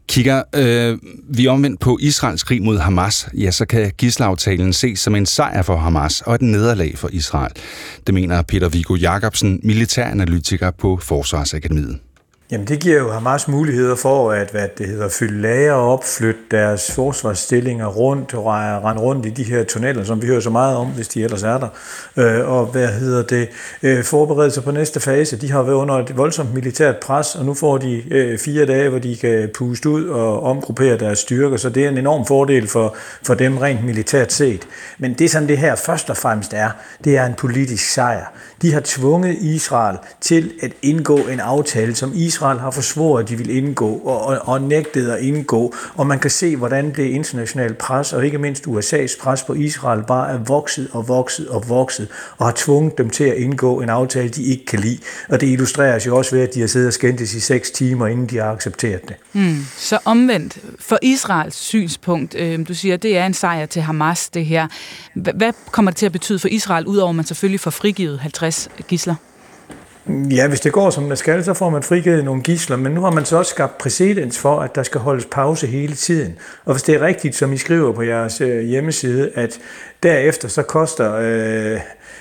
Kigger 0.09 0.42
øh, 0.55 0.99
vi 1.28 1.47
omvendt 1.47 1.81
på 1.81 1.99
Israels 2.00 2.42
krig 2.42 2.62
mod 2.62 2.78
Hamas, 2.78 3.28
ja, 3.39 3.50
så 3.50 3.65
kan 3.65 3.92
gislaftalen 3.99 4.73
ses 4.73 5.00
som 5.00 5.15
en 5.15 5.26
sejr 5.26 5.62
for 5.62 5.76
Hamas 5.76 6.20
og 6.20 6.34
et 6.34 6.42
nederlag 6.42 6.99
for 6.99 7.09
Israel. 7.12 7.52
Det 8.07 8.15
mener 8.15 8.42
Peter 8.42 8.68
Viggo 8.68 8.94
Jacobsen, 8.94 9.60
militæranalytiker 9.62 10.70
på 10.70 10.97
Forsvarsakademiet. 11.02 11.99
Jamen 12.51 12.67
det 12.67 12.81
giver 12.81 12.99
jo 12.99 13.11
Hamas 13.11 13.49
muligheder 13.49 13.97
for 13.97 14.33
at 14.33 14.51
hvad 14.51 14.69
det 14.79 14.87
hedder, 14.87 15.09
fylde 15.09 15.41
lager 15.41 15.73
op, 15.73 16.05
flytte 16.05 16.41
deres 16.51 16.93
forsvarsstillinger 16.93 17.87
rundt, 17.87 18.35
og 18.35 18.47
rende 18.47 19.03
rundt 19.03 19.27
i 19.27 19.31
de 19.31 19.43
her 19.43 19.65
tunneller, 19.65 20.05
som 20.05 20.23
vi 20.23 20.27
hører 20.27 20.41
så 20.41 20.51
meget 20.51 20.77
om, 20.77 20.87
hvis 20.87 21.09
de 21.09 21.25
ellers 21.25 21.43
er 21.43 21.59
der. 21.59 21.69
Øh, 22.17 22.49
og 22.49 22.67
hvad 22.67 22.89
hedder 22.89 23.23
det, 23.23 23.49
øh, 23.83 24.05
forberede 24.05 24.51
sig 24.51 24.65
på 24.65 24.70
næste 24.70 25.01
fase. 25.01 25.37
De 25.37 25.53
har 25.53 25.62
været 25.62 25.75
under 25.75 25.95
et 25.95 26.17
voldsomt 26.17 26.55
militært 26.55 26.97
pres, 26.97 27.35
og 27.35 27.45
nu 27.45 27.55
får 27.55 27.79
de 27.79 28.03
øh, 28.11 28.39
fire 28.39 28.67
dage, 28.67 28.89
hvor 28.89 28.99
de 28.99 29.17
kan 29.17 29.51
puste 29.55 29.89
ud 29.89 30.09
og 30.09 30.43
omgruppere 30.43 30.99
deres 30.99 31.19
styrker, 31.19 31.57
så 31.57 31.69
det 31.69 31.85
er 31.85 31.89
en 31.89 31.99
enorm 31.99 32.27
fordel 32.27 32.69
for, 32.69 32.97
for 33.23 33.35
dem 33.35 33.59
rent 33.59 33.85
militært 33.85 34.33
set. 34.33 34.69
Men 34.99 35.15
det 35.15 35.31
som 35.31 35.47
det 35.47 35.59
her 35.59 35.75
først 35.75 36.11
og 36.11 36.17
fremmest 36.17 36.53
er, 36.55 36.70
det 37.05 37.17
er 37.17 37.27
en 37.27 37.35
politisk 37.35 37.93
sejr. 37.93 38.25
De 38.63 38.73
har 38.73 38.83
tvunget 38.85 39.39
Israel 39.41 39.97
til 40.21 40.53
at 40.63 40.73
indgå 40.83 41.17
en 41.17 41.41
aftale, 41.41 41.95
som 41.95 42.13
Israel 42.15 42.59
har 42.59 42.71
forsvoret, 42.71 43.23
at 43.23 43.29
de 43.29 43.37
vil 43.37 43.57
indgå, 43.57 43.89
og, 44.05 44.21
og, 44.21 44.39
og 44.43 44.63
nægtet 44.63 45.11
at 45.11 45.23
indgå. 45.23 45.75
Og 45.95 46.07
man 46.07 46.19
kan 46.19 46.31
se, 46.31 46.57
hvordan 46.57 46.95
det 46.97 47.03
internationale 47.03 47.75
pres, 47.75 48.13
og 48.13 48.25
ikke 48.25 48.39
mindst 48.39 48.67
USA's 48.67 49.21
pres 49.21 49.43
på 49.43 49.55
Israel, 49.55 50.03
bare 50.03 50.33
er 50.33 50.39
vokset 50.39 50.89
og 50.93 51.09
vokset 51.09 51.49
og 51.49 51.69
vokset, 51.69 52.09
og 52.39 52.47
har 52.47 52.53
tvunget 52.57 52.99
dem 52.99 53.11
til 53.11 53.25
at 53.25 53.37
indgå 53.37 53.81
en 53.81 53.89
aftale, 53.89 54.29
de 54.29 54.43
ikke 54.43 54.67
kan 54.67 54.79
lide. 54.79 54.99
Og 55.29 55.41
det 55.41 55.49
illustreres 55.49 56.07
jo 56.07 56.17
også 56.17 56.37
ved, 56.37 56.43
at 56.43 56.55
de 56.55 56.61
har 56.61 56.67
siddet 56.67 56.87
og 56.87 56.93
skændtes 56.93 57.35
i 57.35 57.41
seks 57.41 57.71
timer, 57.71 58.07
inden 58.07 58.27
de 58.27 58.37
har 58.37 58.53
accepteret 58.53 59.09
det. 59.09 59.17
Mm. 59.33 59.67
Så 59.77 59.99
omvendt, 60.05 60.59
for 60.79 60.99
Israels 61.03 61.57
synspunkt, 61.57 62.35
øh, 62.35 62.69
du 62.69 62.75
siger, 62.75 62.97
det 62.97 63.19
er 63.19 63.27
en 63.27 63.35
sejr 63.35 63.67
til 63.67 63.83
Hamas, 63.83 64.29
det 64.29 64.47
her. 64.47 64.69
Hvad 65.15 65.53
kommer 65.71 65.91
det 65.91 65.99
til 65.99 66.07
at 66.07 66.13
betyde 66.13 66.39
for 66.39 66.49
Israel, 66.49 66.87
udover 66.87 67.11
at 67.11 67.17
man 67.17 67.25
selvfølgelig 67.25 67.61
får 67.61 67.71
frigivet 67.71 68.19
50 68.21 68.50
gisler? 68.89 69.15
Ja, 70.09 70.49
hvis 70.49 70.61
det 70.61 70.73
går 70.73 70.91
som 70.91 71.09
det 71.09 71.19
skal, 71.19 71.45
så 71.45 71.55
får 71.55 71.70
man 71.70 71.83
frigivet 71.83 72.25
nogle 72.25 72.43
gisler, 72.43 72.77
men 72.77 72.93
nu 72.93 73.01
har 73.01 73.11
man 73.11 73.25
så 73.25 73.37
også 73.37 73.51
skabt 73.51 73.79
præcedens 73.79 74.39
for, 74.39 74.61
at 74.61 74.75
der 74.75 74.83
skal 74.83 75.01
holdes 75.01 75.27
pause 75.31 75.67
hele 75.67 75.95
tiden. 75.95 76.39
Og 76.65 76.75
hvis 76.75 76.83
det 76.83 76.95
er 76.95 77.01
rigtigt, 77.01 77.35
som 77.37 77.53
I 77.53 77.57
skriver 77.57 77.93
på 77.93 78.03
jeres 78.03 78.41
øh, 78.41 78.61
hjemmeside, 78.61 79.31
at 79.35 79.59
derefter 80.03 80.49
så 80.49 80.62
koster 80.62 81.15
øh, 81.15 81.81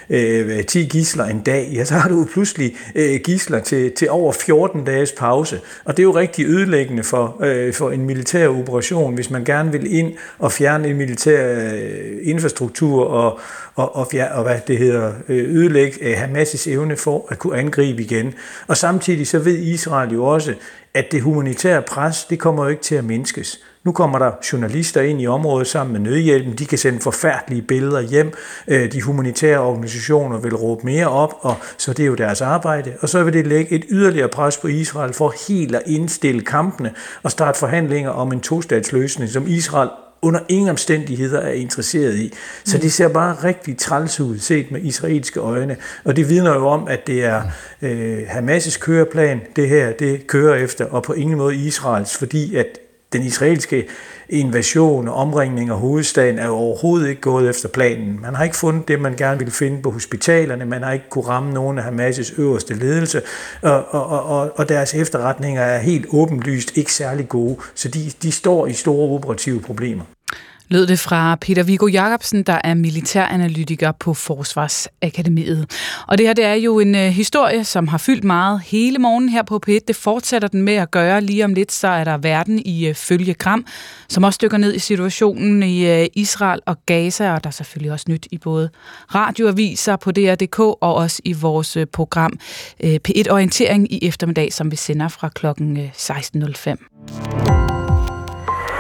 øh, 0.10 0.66
10 0.66 0.84
gisler 0.84 1.26
en 1.26 1.40
dag, 1.40 1.70
ja, 1.74 1.86
så 1.86 1.94
har 1.94 2.10
du 2.10 2.28
pludselig 2.34 2.76
øh, 2.96 3.20
gisler 3.24 3.60
til, 3.60 3.92
til 3.92 4.10
over 4.10 4.32
14 4.32 4.86
dages 4.86 5.12
pause. 5.12 5.62
Og 5.86 5.98
det 5.98 6.04
er 6.04 6.06
jo 6.06 6.16
rigtig 6.16 6.46
ødelæggende 6.46 7.04
for, 7.04 7.38
øh, 7.44 7.74
for 7.74 7.92
en 7.92 8.06
militær 8.06 8.48
operation, 8.48 9.16
hvis 9.16 9.30
man 9.30 9.44
gerne 9.44 9.72
vil 9.72 9.96
ind 9.96 10.14
og 10.40 10.52
fjerne 10.52 10.88
en 10.88 10.98
militær 10.98 11.72
øh, 11.74 12.18
infrastruktur 12.22 13.06
og, 13.06 13.40
og, 13.76 13.96
og, 13.96 14.08
fjerne, 14.12 14.36
og 14.36 14.44
hvad 14.44 14.60
det 14.68 14.78
hedder, 14.78 15.14
øh, 15.30 15.56
ødelægge 15.56 15.98
øh, 16.02 16.24
Hamas' 16.24 16.70
evne 16.70 16.98
for 16.98 17.28
at 17.30 17.40
kunne 17.40 17.58
angribe 17.58 18.02
igen. 18.02 18.34
Og 18.68 18.78
samtidig 18.78 19.28
så 19.28 19.40
ved 19.40 19.58
Israel 19.58 20.14
jo 20.14 20.26
også, 20.26 20.54
at 20.94 21.12
det 21.12 21.22
humanitære 21.22 21.82
pres, 21.82 22.26
det 22.30 22.40
kommer 22.40 22.64
jo 22.64 22.70
ikke 22.70 22.82
til 22.82 22.96
at 22.96 23.04
mindskes. 23.04 23.60
Nu 23.90 23.94
kommer 23.94 24.20
der 24.20 24.32
journalister 24.54 25.02
ind 25.02 25.22
i 25.22 25.28
området 25.28 25.68
sammen 25.68 25.94
med 25.94 26.12
nødhjælpen. 26.12 26.54
De 26.54 26.66
kan 26.66 26.78
sende 26.78 27.00
forfærdelige 27.00 27.62
billeder 27.62 28.02
hjem. 28.02 28.34
Øh, 28.68 28.92
de 28.92 29.02
humanitære 29.02 29.60
organisationer 29.60 30.40
vil 30.40 30.56
råbe 30.56 30.86
mere 30.86 31.08
op, 31.08 31.34
og 31.40 31.56
så 31.78 31.94
det 31.94 32.04
er 32.04 32.08
jo 32.08 32.16
deres 32.16 32.42
arbejde. 32.42 32.94
Og 33.02 33.10
så 33.10 33.24
vil 33.24 33.34
det 33.34 33.48
lægge 33.48 33.72
et 33.72 33.86
yderligere 33.90 34.28
pres 34.28 34.58
på 34.58 34.68
Israel 34.68 35.14
for 35.14 35.34
helt 35.48 35.76
at 35.76 35.82
indstille 35.86 36.42
kampene 36.42 36.92
og 37.24 37.32
starte 37.32 37.60
forhandlinger 37.60 38.10
om 38.10 38.32
en 38.32 38.40
tostatsløsning, 38.40 39.30
som 39.30 39.48
Israel 39.48 39.90
under 40.22 40.40
ingen 40.50 40.70
omstændigheder 40.70 41.40
er 41.40 41.52
interesseret 41.52 42.16
i. 42.16 42.34
Så 42.66 42.78
det 42.78 42.94
ser 42.94 43.08
bare 43.08 43.36
rigtig 43.44 43.78
træls 43.78 44.20
ud 44.20 44.38
set 44.38 44.72
med 44.72 44.82
israelske 44.82 45.40
øjne. 45.40 45.78
Og 46.04 46.16
det 46.16 46.30
vidner 46.30 46.54
jo 46.54 46.68
om, 46.68 46.88
at 46.88 47.08
det 47.08 47.26
er 47.26 47.42
øh, 47.82 48.20
Hamas' 48.20 48.80
køreplan, 48.80 49.42
det 49.56 49.70
her, 49.70 49.92
det 49.92 50.28
kører 50.28 50.56
efter, 50.56 50.86
og 50.86 51.04
på 51.04 51.14
ingen 51.14 51.38
måde 51.38 51.56
Israels, 51.56 52.18
fordi 52.18 52.56
at 52.56 52.80
den 53.14 53.22
israelske 53.22 53.88
invasion 54.30 55.08
og 55.08 55.16
omringning 55.16 55.70
af 55.70 55.80
hovedstaden 55.80 56.40
er 56.40 56.46
jo 56.46 56.54
overhovedet 56.54 57.10
ikke 57.10 57.22
gået 57.22 57.50
efter 57.50 57.70
planen. 57.70 58.22
Man 58.22 58.36
har 58.36 58.44
ikke 58.44 58.58
fundet 58.58 58.88
det, 58.88 59.02
man 59.02 59.16
gerne 59.16 59.38
ville 59.38 59.52
finde 59.52 59.82
på 59.82 59.92
hospitalerne. 59.92 60.66
Man 60.66 60.84
har 60.84 60.92
ikke 60.92 61.10
kunne 61.10 61.28
ramme 61.28 61.54
nogen 61.54 61.78
af 61.78 61.84
Hamas' 61.84 62.42
øverste 62.42 62.74
ledelse. 62.74 63.22
Og, 63.62 63.86
og, 63.94 64.24
og, 64.24 64.52
og 64.56 64.70
deres 64.70 64.94
efterretninger 64.94 65.62
er 65.62 65.80
helt 65.80 66.06
åbenlyst 66.10 66.78
ikke 66.78 66.94
særlig 66.94 67.30
gode. 67.30 67.58
Så 67.76 67.88
de, 67.88 68.12
de 68.24 68.32
står 68.32 68.68
i 68.68 68.74
store 68.74 69.16
operative 69.16 69.62
problemer 69.62 70.04
lød 70.70 70.88
det 70.88 71.00
fra 71.00 71.36
Peter 71.36 71.64
Viggo 71.64 71.88
Jacobsen, 71.88 72.44
der 72.44 72.62
er 72.64 72.74
militæranalytiker 72.74 73.92
på 73.92 74.14
Forsvarsakademiet. 74.14 75.72
Og 76.08 76.18
det 76.18 76.26
her 76.26 76.34
det 76.34 76.46
er 76.46 76.54
jo 76.54 76.80
en 76.80 76.96
øh, 76.96 77.02
historie, 77.02 77.64
som 77.64 77.88
har 77.88 77.98
fyldt 77.98 78.24
meget 78.24 78.62
hele 78.62 79.00
morgen 79.00 79.30
her 79.30 79.44
på 79.44 79.60
P1. 79.68 79.80
Det 79.88 79.96
fortsætter 79.96 80.48
den 80.48 80.62
med 80.62 80.74
at 80.74 80.92
gøre. 80.92 81.22
Lige 81.22 81.46
om 81.46 81.54
lidt, 81.54 81.72
så 81.72 81.88
er 81.88 82.04
der 82.04 82.18
verden 82.18 82.60
i 82.66 82.88
øh, 82.88 82.96
følge 82.96 83.34
Gram, 83.34 83.66
som 84.10 84.24
også 84.24 84.40
dykker 84.42 84.58
ned 84.58 84.76
i 84.76 84.80
situationen 84.80 85.64
i 85.64 86.02
øh, 86.02 86.08
Israel 86.14 86.60
og 86.66 86.78
Gaza, 86.86 87.34
og 87.34 87.44
der 87.44 87.48
er 87.48 87.52
selvfølgelig 87.52 87.92
også 87.92 88.06
nyt 88.10 88.28
i 88.32 88.38
både 88.38 88.70
radioaviser 89.16 89.96
på 89.96 90.12
DR.dk 90.12 90.60
og 90.60 90.96
også 90.96 91.22
i 91.26 91.34
vores 91.34 91.78
øh, 91.78 91.86
program 91.86 92.40
øh, 92.84 93.00
P1 93.08 93.32
Orientering 93.32 93.94
i 93.94 94.08
eftermiddag, 94.08 94.54
som 94.54 94.72
vi 94.72 94.76
sender 94.76 95.08
fra 95.08 95.30
klokken 95.30 95.78
øh, 95.78 95.90
16.05. 95.96 97.69